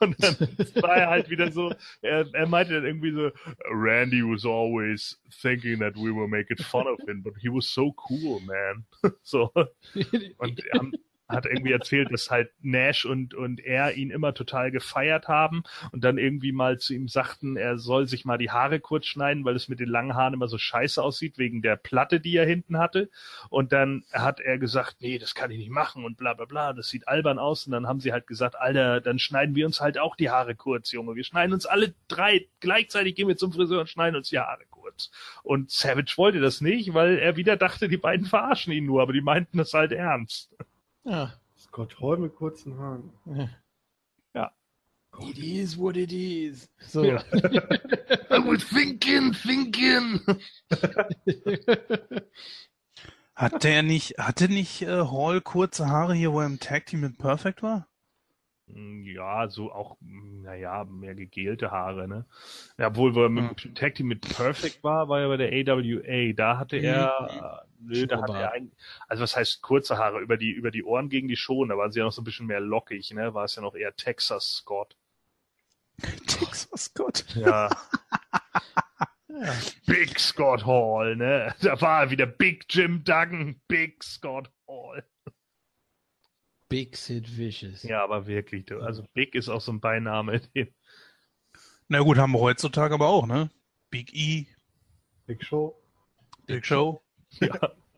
Und 0.00 0.14
dann 0.22 0.36
war 0.82 0.96
er 0.96 1.10
halt 1.10 1.28
wieder 1.28 1.50
so, 1.50 1.72
er, 2.02 2.26
er 2.34 2.46
meinte 2.46 2.74
dann 2.74 2.84
irgendwie 2.86 3.12
so, 3.12 3.30
Randy 3.70 4.22
was 4.22 4.44
always 4.46 5.20
thinking 5.42 5.78
that 5.80 5.94
we 5.96 6.14
were 6.14 6.28
making 6.28 6.58
fun 6.58 6.86
of 6.86 6.98
him, 7.08 7.22
but 7.22 7.34
he 7.40 7.48
was 7.48 7.66
so 7.66 7.92
cool, 8.08 8.40
man. 8.42 8.84
So. 9.22 9.50
Und 10.38 10.62
haben- 10.74 10.92
hat 11.28 11.46
irgendwie 11.46 11.72
erzählt, 11.72 12.12
dass 12.12 12.30
halt 12.30 12.50
Nash 12.60 13.04
und, 13.04 13.34
und 13.34 13.60
er 13.60 13.94
ihn 13.94 14.10
immer 14.10 14.32
total 14.34 14.70
gefeiert 14.70 15.26
haben 15.28 15.64
und 15.92 16.04
dann 16.04 16.18
irgendwie 16.18 16.52
mal 16.52 16.78
zu 16.78 16.94
ihm 16.94 17.08
sagten, 17.08 17.56
er 17.56 17.78
soll 17.78 18.06
sich 18.06 18.24
mal 18.24 18.38
die 18.38 18.50
Haare 18.50 18.78
kurz 18.78 19.06
schneiden, 19.06 19.44
weil 19.44 19.56
es 19.56 19.68
mit 19.68 19.80
den 19.80 19.88
langen 19.88 20.14
Haaren 20.14 20.34
immer 20.34 20.48
so 20.48 20.58
scheiße 20.58 21.02
aussieht, 21.02 21.36
wegen 21.38 21.62
der 21.62 21.76
Platte, 21.76 22.20
die 22.20 22.36
er 22.36 22.46
hinten 22.46 22.78
hatte. 22.78 23.10
Und 23.48 23.72
dann 23.72 24.04
hat 24.12 24.40
er 24.40 24.58
gesagt, 24.58 24.96
nee, 25.00 25.18
das 25.18 25.34
kann 25.34 25.50
ich 25.50 25.58
nicht 25.58 25.70
machen 25.70 26.04
und 26.04 26.16
bla 26.16 26.34
bla 26.34 26.44
bla, 26.44 26.72
das 26.72 26.88
sieht 26.88 27.08
albern 27.08 27.38
aus. 27.38 27.66
Und 27.66 27.72
dann 27.72 27.88
haben 27.88 28.00
sie 28.00 28.12
halt 28.12 28.26
gesagt, 28.26 28.56
Alter, 28.56 29.00
dann 29.00 29.18
schneiden 29.18 29.56
wir 29.56 29.66
uns 29.66 29.80
halt 29.80 29.98
auch 29.98 30.14
die 30.16 30.30
Haare 30.30 30.54
kurz, 30.54 30.92
Junge. 30.92 31.16
Wir 31.16 31.24
schneiden 31.24 31.52
uns 31.52 31.66
alle 31.66 31.94
drei 32.08 32.46
gleichzeitig, 32.60 33.16
gehen 33.16 33.28
wir 33.28 33.36
zum 33.36 33.52
Friseur 33.52 33.80
und 33.80 33.88
schneiden 33.88 34.16
uns 34.16 34.28
die 34.28 34.38
Haare 34.38 34.64
kurz. 34.70 35.10
Und 35.42 35.70
Savage 35.70 36.14
wollte 36.16 36.40
das 36.40 36.60
nicht, 36.60 36.94
weil 36.94 37.18
er 37.18 37.36
wieder 37.36 37.56
dachte, 37.56 37.88
die 37.88 37.96
beiden 37.96 38.26
verarschen 38.26 38.72
ihn 38.72 38.86
nur, 38.86 39.02
aber 39.02 39.12
die 39.12 39.20
meinten 39.20 39.58
das 39.58 39.72
halt 39.72 39.92
ernst. 39.92 40.54
Ja. 41.06 41.32
Scott 41.56 42.00
Hall 42.00 42.18
mit 42.18 42.34
kurzen 42.34 42.76
Haaren. 42.78 43.12
Ja. 44.34 44.52
It 45.20 45.38
is 45.38 45.78
what 45.78 45.96
it 45.96 46.12
is. 46.12 46.68
So. 46.80 47.04
Ja. 47.04 47.16
I 48.30 48.38
was 48.38 48.64
thinking, 48.64 49.32
thinking. 49.32 50.20
Hat 53.34 53.64
der 53.64 53.82
nicht, 53.82 54.18
hatte 54.18 54.48
nicht 54.48 54.82
äh, 54.82 55.06
Hall 55.06 55.40
kurze 55.40 55.88
Haare 55.88 56.14
hier, 56.14 56.32
wo 56.32 56.40
er 56.40 56.46
im 56.46 56.60
Tag 56.60 56.86
Team 56.86 57.00
mit 57.00 57.18
Perfect 57.18 57.62
war? 57.62 57.88
Hm, 58.68 59.04
ja, 59.04 59.48
so 59.48 59.70
auch, 59.72 59.96
hm, 60.00 60.42
naja, 60.42 60.84
mehr 60.84 61.14
gegelte 61.14 61.70
Haare, 61.70 62.08
ne? 62.08 62.26
Ja, 62.78 62.88
obwohl, 62.88 63.14
wo 63.14 63.22
er 63.22 63.28
mit 63.28 63.60
Hm. 63.60 63.74
Tag 63.74 63.94
Team 63.94 64.08
mit 64.08 64.22
Perfect 64.22 64.82
war, 64.82 65.08
war 65.08 65.20
er 65.20 65.28
bei 65.28 65.36
der 65.36 65.52
AWA. 65.52 66.32
Da 66.34 66.58
hatte 66.58 66.76
er, 66.76 67.62
äh, 67.62 67.68
nö, 67.80 68.06
da 68.06 68.22
hatte 68.22 68.32
er 68.34 68.52
ein, 68.52 68.72
also 69.08 69.22
was 69.22 69.36
heißt 69.36 69.62
kurze 69.62 69.98
Haare? 69.98 70.20
Über 70.20 70.36
die, 70.36 70.50
über 70.50 70.70
die 70.72 70.82
Ohren 70.84 71.08
gegen 71.08 71.28
die 71.28 71.36
schon, 71.36 71.68
da 71.68 71.76
waren 71.76 71.92
sie 71.92 72.00
ja 72.00 72.04
noch 72.04 72.12
so 72.12 72.22
ein 72.22 72.24
bisschen 72.24 72.46
mehr 72.46 72.60
lockig, 72.60 73.12
ne? 73.14 73.34
War 73.34 73.44
es 73.44 73.54
ja 73.54 73.62
noch 73.62 73.74
eher 73.76 73.94
Texas 73.94 74.56
Scott. 74.56 74.96
Texas 76.26 76.92
Gott. 76.94 77.24
Ja. 77.36 77.68
Big 79.86 80.18
Scott 80.18 80.64
Hall, 80.64 81.16
ne? 81.16 81.54
Da 81.60 81.78
war 81.80 82.02
er 82.04 82.10
wieder 82.10 82.26
Big 82.26 82.64
Jim 82.70 83.04
Duggan, 83.04 83.60
Big 83.68 84.02
Scott 84.02 84.50
Hall. 84.66 85.04
Big 86.68 86.96
Sid 86.96 87.36
Vicious. 87.36 87.82
Ja, 87.82 88.02
aber 88.02 88.26
wirklich, 88.26 88.66
du. 88.66 88.80
Also 88.80 89.04
Big 89.14 89.34
ist 89.34 89.48
auch 89.48 89.60
so 89.60 89.72
ein 89.72 89.80
Beiname. 89.80 90.40
Na 91.88 92.00
gut, 92.00 92.18
haben 92.18 92.32
wir 92.32 92.40
heutzutage 92.40 92.94
aber 92.94 93.08
auch, 93.08 93.26
ne? 93.26 93.50
Big 93.90 94.12
E, 94.14 94.46
Big 95.26 95.44
Show. 95.44 95.76
Big 96.46 96.64
Show. 96.64 97.02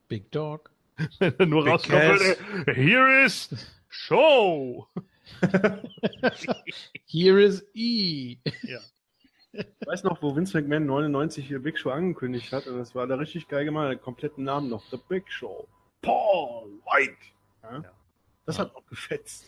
Big 0.08 0.30
Dog. 0.30 0.70
Wenn 1.18 1.34
er 1.38 1.46
nur 1.46 1.64
Big 1.64 1.72
rauskommt, 1.72 2.20
here 2.74 3.24
is 3.24 3.50
Show. 3.88 4.88
Here 7.06 7.42
is 7.42 7.66
E. 7.74 8.38
Ich 9.52 9.86
weiß 9.86 10.04
noch, 10.04 10.22
wo 10.22 10.34
Vince 10.34 10.58
McMahon 10.58 10.86
99 10.86 11.46
hier 11.46 11.58
Big 11.58 11.78
Show 11.78 11.90
angekündigt 11.90 12.52
hat, 12.52 12.66
und 12.66 12.78
das 12.78 12.94
war 12.94 13.06
da 13.06 13.16
richtig 13.16 13.48
geil 13.48 13.66
gemacht, 13.66 13.90
den 13.90 14.00
kompletten 14.00 14.44
Namen 14.44 14.70
noch, 14.70 14.82
The 14.90 14.98
Big 15.08 15.30
Show. 15.30 15.68
Paul 16.00 16.70
White. 16.84 17.16
Ja? 17.62 17.80
Ja. 17.80 17.92
Das 18.48 18.58
hat 18.58 18.74
auch 18.74 18.86
gefetzt. 18.86 19.44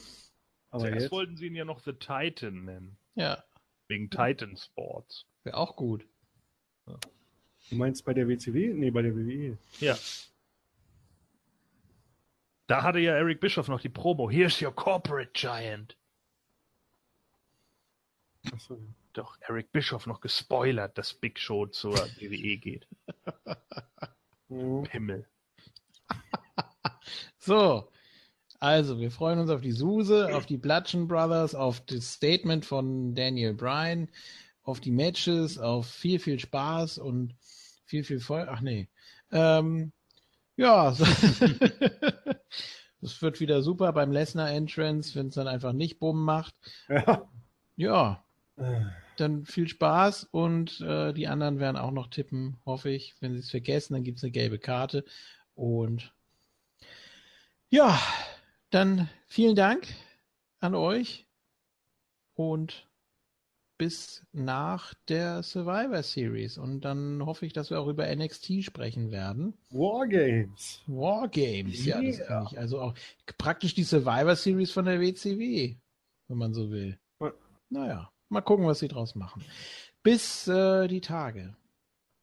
Aber 0.71 0.83
Zuerst 0.83 1.01
jetzt, 1.01 1.11
wollten 1.11 1.37
sie 1.37 1.47
ihn 1.47 1.57
ja 1.57 1.65
noch 1.65 1.81
The 1.81 1.95
Titan 1.95 2.67
nennen. 2.67 2.97
Ja, 3.15 3.43
Wegen 3.89 4.11
Titan 4.11 4.57
Sports. 4.57 5.25
wäre 5.43 5.57
auch 5.57 5.75
gut. 5.75 6.07
du 6.87 7.77
meinst 7.77 8.05
bei 8.05 8.13
der 8.15 8.29
WCW? 8.29 8.75
Nee, 8.75 8.91
bei 8.91 9.01
der 9.03 9.17
WWE. 9.17 9.57
Ja. 9.81 9.97
Da 12.67 12.83
hatte 12.83 12.99
ja 13.01 13.15
Eric 13.17 13.41
Bischoff 13.41 13.69
noch 13.69 13.81
die 13.81 13.89
Promo. 13.89 14.31
Here's 14.31 14.61
your 14.63 14.73
corporate 14.75 15.31
giant. 15.33 15.97
Achso. 18.53 18.79
Doch 19.15 19.37
Eric 19.41 19.73
Bischoff 19.73 20.07
noch 20.07 20.21
gespoilert, 20.21 20.97
dass 20.99 21.15
Big 21.15 21.39
Show 21.39 21.67
zur 21.67 21.95
WWE 22.21 22.57
geht. 22.59 22.87
Mhm. 24.53 24.85
Himmel. 24.87 25.29
So. 27.39 27.89
Also, 28.61 29.01
wir 29.01 29.11
freuen 29.11 29.39
uns 29.39 29.51
auf 29.51 29.63
die 29.63 29.73
Suse, 29.73 30.35
auf 30.35 30.45
die 30.45 30.59
Bludgeon 30.59 31.09
Brothers, 31.09 31.55
auf 31.55 31.81
das 31.87 32.13
Statement 32.13 32.67
von 32.67 33.15
Daniel 33.15 33.55
Bryan, 33.55 34.09
auf 34.63 34.81
die 34.81 34.91
Matches, 34.91 35.59
auf 35.59 35.87
viel, 35.87 36.19
viel 36.19 36.39
Spaß 36.39 36.99
und 36.99 37.35
viel, 37.87 38.05
viel 38.05 38.21
Feuer. 38.21 38.49
Ach 38.51 38.61
nee. 38.61 38.89
Ähm, 39.33 39.93
ja, 40.57 40.91
das 43.01 43.23
wird 43.23 43.41
wieder 43.41 43.63
super 43.63 43.95
beim 43.95 44.13
Lesnar 44.13 44.51
Entrance, 44.51 45.15
wenn 45.15 45.29
es 45.29 45.35
dann 45.35 45.49
einfach 45.49 45.73
nicht 45.73 45.99
Bumm 45.99 46.23
macht. 46.23 46.55
Ja. 46.89 47.29
Ja, 47.77 48.23
dann 49.17 49.47
viel 49.47 49.69
Spaß 49.69 50.25
und 50.25 50.83
äh, 50.83 51.15
die 51.15 51.29
anderen 51.29 51.61
werden 51.61 51.79
auch 51.79 51.93
noch 51.93 52.09
tippen, 52.09 52.59
hoffe 52.67 52.91
ich. 52.91 53.15
Wenn 53.21 53.33
sie 53.33 53.39
es 53.41 53.51
vergessen, 53.51 53.95
dann 53.95 54.05
gibt 54.05 54.19
es 54.19 54.25
eine 54.25 54.33
gelbe 54.33 54.59
Karte. 54.59 55.05
Und 55.55 56.13
ja, 57.71 57.99
dann 58.71 59.09
vielen 59.27 59.57
Dank 59.57 59.87
an 60.61 60.75
euch 60.75 61.27
und 62.35 62.89
bis 63.81 64.27
nach 64.33 64.93
der 65.09 65.43
Survivor 65.43 66.03
Series. 66.03 66.59
Und 66.59 66.83
dann 66.83 67.25
hoffe 67.25 67.47
ich, 67.47 67.55
dass 67.55 67.71
wir 67.71 67.81
auch 67.81 67.87
über 67.87 68.15
NXT 68.15 68.63
sprechen 68.63 69.11
werden. 69.11 69.55
Wargames. 69.71 70.83
Wargames, 70.87 71.87
ja, 71.87 72.03
das 72.03 72.19
kann 72.27 72.47
ich. 72.51 72.59
Also 72.59 72.81
auch 72.81 72.95
praktisch 73.39 73.75
die 73.75 73.85
Survivor 73.85 74.37
Series 74.37 74.71
von 74.71 74.85
der 74.85 75.01
WCW, 75.01 75.77
wenn 76.29 76.39
man 76.39 76.53
so 76.53 76.71
will. 76.71 76.99
Ja. 77.21 77.33
Naja, 77.71 78.13
mal 78.29 78.43
gucken, 78.43 78.67
was 78.67 78.81
sie 78.81 78.89
draus 78.89 79.15
machen. 79.15 79.43
Bis 80.03 80.47
äh, 80.47 80.87
die 80.87 81.01
Tage. 81.01 81.57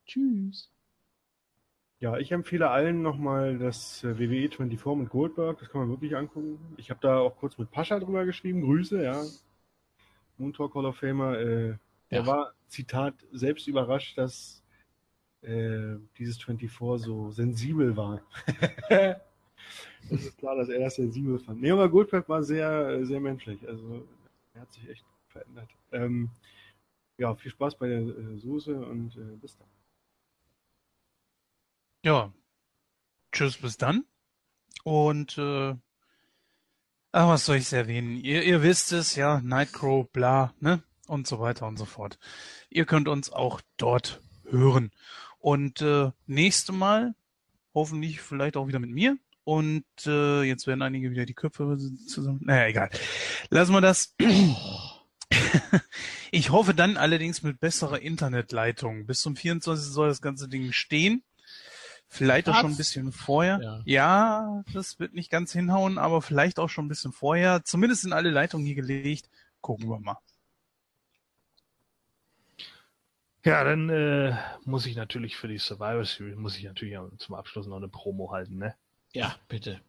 Tschüss. 0.05 0.69
Ja, 1.99 2.17
ich 2.17 2.31
empfehle 2.31 2.69
allen 2.69 3.01
nochmal 3.01 3.57
das 3.57 4.03
äh, 4.03 4.19
WWE 4.19 4.49
24 4.49 4.85
mit 4.97 5.09
Goldberg. 5.09 5.57
Das 5.59 5.69
kann 5.69 5.81
man 5.81 5.89
wirklich 5.89 6.15
angucken. 6.15 6.59
Ich 6.77 6.91
habe 6.91 6.99
da 7.01 7.17
auch 7.17 7.35
kurz 7.37 7.57
mit 7.57 7.71
Pascha 7.71 7.99
drüber 7.99 8.23
geschrieben. 8.25 8.61
Grüße, 8.61 9.03
ja. 9.03 9.23
Moon 10.37 10.53
Talk 10.53 10.75
Hall 10.75 10.85
of 10.85 10.97
Famer. 10.97 11.39
Äh, 11.39 11.77
der 12.11 12.21
Ja. 12.21 12.27
war, 12.27 12.53
Zitat, 12.67 13.15
selbst 13.31 13.67
überrascht, 13.67 14.17
dass 14.17 14.63
äh, 15.41 15.95
dieses 16.19 16.37
24 16.37 16.71
so 17.03 17.31
sensibel 17.31 17.97
war. 17.97 18.21
das 18.89 19.19
ist 20.09 20.37
klar, 20.37 20.55
dass 20.55 20.69
er 20.69 20.79
das 20.79 20.95
sensibel 20.95 21.39
fand. 21.39 21.61
Nee, 21.61 21.71
aber 21.71 21.89
Goldberg 21.89 22.29
war 22.29 22.43
sehr, 22.43 23.05
sehr 23.05 23.19
menschlich. 23.19 23.67
Also, 23.67 24.05
er 24.53 24.61
hat 24.61 24.71
sich 24.71 24.87
echt 24.89 25.05
verändert. 25.29 25.69
Ähm, 25.91 26.29
ja, 27.17 27.33
viel 27.35 27.51
Spaß 27.51 27.75
bei 27.75 27.87
der 27.87 28.01
äh, 28.01 28.37
Soße 28.37 28.75
und 28.75 29.15
äh, 29.17 29.35
bis 29.41 29.57
dann. 29.57 29.67
Ja. 32.07 32.31
Tschüss, 33.33 33.57
bis 33.57 33.75
dann. 33.75 34.05
Und 34.85 35.37
äh, 35.37 35.75
ah, 37.11 37.27
was 37.27 37.45
soll 37.45 37.57
ich 37.57 37.73
erwähnen? 37.73 38.15
Ihr, 38.15 38.43
ihr 38.43 38.63
wisst 38.63 38.93
es, 38.93 39.17
ja, 39.17 39.41
Nightcrow, 39.41 40.09
bla, 40.09 40.53
ne? 40.61 40.81
Und 41.07 41.27
so 41.27 41.41
weiter 41.41 41.67
und 41.67 41.75
so 41.75 41.83
fort. 41.83 42.17
Ihr 42.69 42.85
könnt 42.85 43.09
uns 43.09 43.29
auch 43.29 43.59
dort 43.75 44.21
hören. 44.45 44.91
Und 45.39 45.81
äh, 45.81 46.11
nächste 46.27 46.71
Mal 46.71 47.13
hoffentlich 47.73 48.21
vielleicht 48.21 48.55
auch 48.55 48.69
wieder 48.69 48.79
mit 48.79 48.91
mir. 48.91 49.17
Und 49.43 49.83
äh, 50.05 50.43
jetzt 50.43 50.65
werden 50.65 50.83
einige 50.83 51.11
wieder 51.11 51.25
die 51.25 51.33
Köpfe 51.33 51.77
zusammen. 52.07 52.39
Naja, 52.41 52.67
egal. 52.67 52.89
Lassen 53.49 53.73
wir 53.73 53.81
das. 53.81 54.15
Ich 56.31 56.51
hoffe 56.51 56.73
dann 56.73 56.97
allerdings 56.97 57.41
mit 57.41 57.59
besserer 57.59 58.01
Internetleitung. 58.01 59.05
Bis 59.05 59.21
zum 59.21 59.35
24. 59.35 59.85
soll 59.87 60.09
das 60.09 60.21
ganze 60.21 60.47
Ding 60.47 60.71
stehen. 60.71 61.23
Vielleicht 62.09 62.47
auch 62.49 62.55
schon 62.55 62.71
ein 62.71 62.77
bisschen 62.77 63.11
vorher. 63.11 63.59
Ja. 63.61 63.81
Ja. 63.85 64.63
das 64.73 64.99
wird 64.99 65.13
nicht 65.13 65.29
ganz 65.29 65.51
hinhauen, 65.51 65.97
aber 65.97 66.21
vielleicht 66.21 66.57
auch 66.57 66.69
schon 66.69 66.85
ein 66.85 66.89
bisschen 66.89 67.11
vorher. 67.11 67.63
Zumindest 67.63 68.03
sind 68.03 68.13
alle 68.13 68.29
Leitungen 68.29 68.65
hier 68.65 68.75
gelegt. 68.75 69.29
Gucken 69.61 69.89
wir 69.89 69.99
mal. 69.99 70.17
Ja, 73.43 73.63
dann 73.63 73.89
äh, 73.89 74.35
muss 74.65 74.85
ich 74.85 74.95
natürlich 74.95 75.37
für 75.37 75.47
die 75.47 75.57
Survivor 75.57 76.03
Series, 76.03 76.35
muss 76.35 76.57
ich 76.57 76.65
natürlich 76.65 76.97
zum 77.17 77.35
Abschluss 77.35 77.67
noch 77.67 77.77
eine 77.77 77.87
Promo 77.87 78.31
halten, 78.31 78.57
ne? 78.57 78.75
Ja, 79.13 79.35
bitte. 79.47 79.79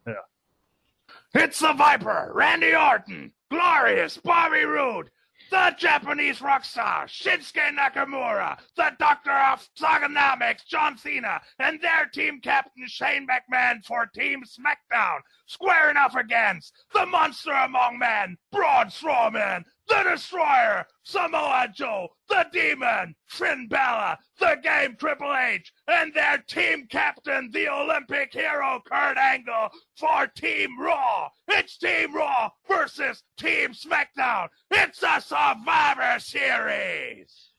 It's 1.33 1.59
the 1.59 1.65
Viper, 1.65 2.31
Randy 2.33 2.73
Orton, 2.73 3.33
Glorious, 3.49 4.17
Bobby 4.19 4.63
Roode, 4.63 5.11
the 5.49 5.75
Japanese 5.77 6.41
rock 6.41 6.63
star, 6.63 7.05
Shinsuke 7.07 7.75
Nakamura, 7.75 8.57
the 8.75 8.91
Doctor 8.99 9.31
of 9.31 9.67
Thugonomics, 9.79 10.65
John 10.65 10.97
Cena, 10.97 11.41
and 11.59 11.81
their 11.81 12.05
team 12.05 12.39
captain, 12.41 12.87
Shane 12.87 13.27
McMahon 13.27 13.83
for 13.85 14.05
Team 14.05 14.43
SmackDown, 14.43 15.19
squaring 15.47 15.97
off 15.97 16.15
against 16.15 16.73
the 16.93 17.05
Monster 17.05 17.51
Among 17.51 17.97
Men, 17.99 18.37
Braun 18.51 18.87
Strowman, 18.87 19.63
the 19.89 20.03
Destroyer, 20.11 20.85
Samoa 21.03 21.67
Joe, 21.73 22.07
the 22.29 22.45
Demon, 22.53 23.15
Finn 23.27 23.67
Balor, 23.67 24.17
the 24.39 24.57
Game 24.63 24.95
Triple 24.97 25.35
H, 25.35 25.73
and 25.87 26.13
their 26.13 26.37
team 26.47 26.87
captain, 26.89 27.49
the 27.51 27.67
Olympic 27.67 28.31
hero, 28.31 28.81
Kurt 28.85 29.17
Angle, 29.17 29.69
for 29.97 30.27
Team 30.27 30.79
Raw. 30.79 31.29
It's 31.47 31.77
Team 31.77 32.15
Raw 32.15 32.49
versus 32.67 33.23
Team 33.37 33.71
SmackDown. 33.71 34.47
It's 34.71 35.03
a 35.03 35.19
Survivor 35.19 36.19
Series. 36.19 37.49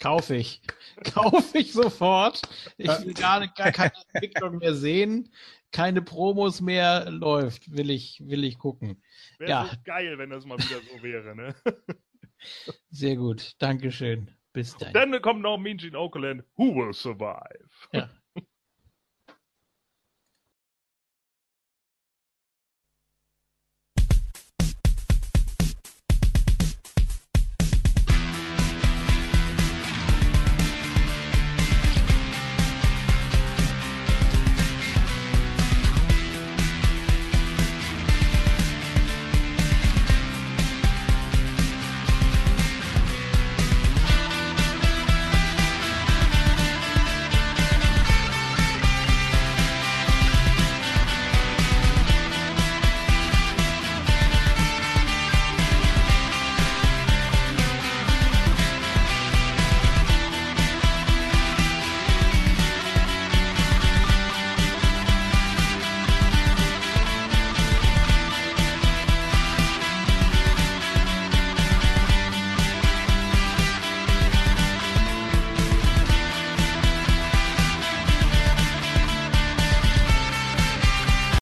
Kaufe 0.00 0.36
ich. 0.36 0.60
Kaufe 1.12 1.58
ich 1.58 1.72
sofort. 1.72 2.40
Ich 2.76 2.88
äh, 2.88 3.04
will 3.04 3.14
gerade 3.14 3.48
gar 3.56 3.72
keine 3.72 3.92
Entwicklung 4.12 4.58
mehr 4.58 4.74
sehen. 4.74 5.30
Keine 5.70 6.02
Promos 6.02 6.60
mehr 6.60 7.10
läuft. 7.10 7.70
Will 7.76 7.90
ich, 7.90 8.22
will 8.26 8.44
ich 8.44 8.58
gucken. 8.58 9.02
Wäre 9.38 9.50
Ja. 9.50 9.66
so 9.70 9.76
geil, 9.84 10.18
wenn 10.18 10.30
das 10.30 10.46
mal 10.46 10.58
wieder 10.58 10.80
so 10.80 11.02
wäre, 11.02 11.36
ne? 11.36 11.54
Sehr 12.90 13.16
gut. 13.16 13.52
Dankeschön. 13.58 14.30
Bis 14.52 14.76
dann. 14.76 14.92
Dann 14.92 15.20
kommt 15.22 15.42
noch 15.42 15.62
Gene 15.62 15.98
Okerlund, 15.98 16.42
Who 16.56 16.74
Will 16.74 16.92
Survive? 16.92 17.68
Ja. 17.92 18.08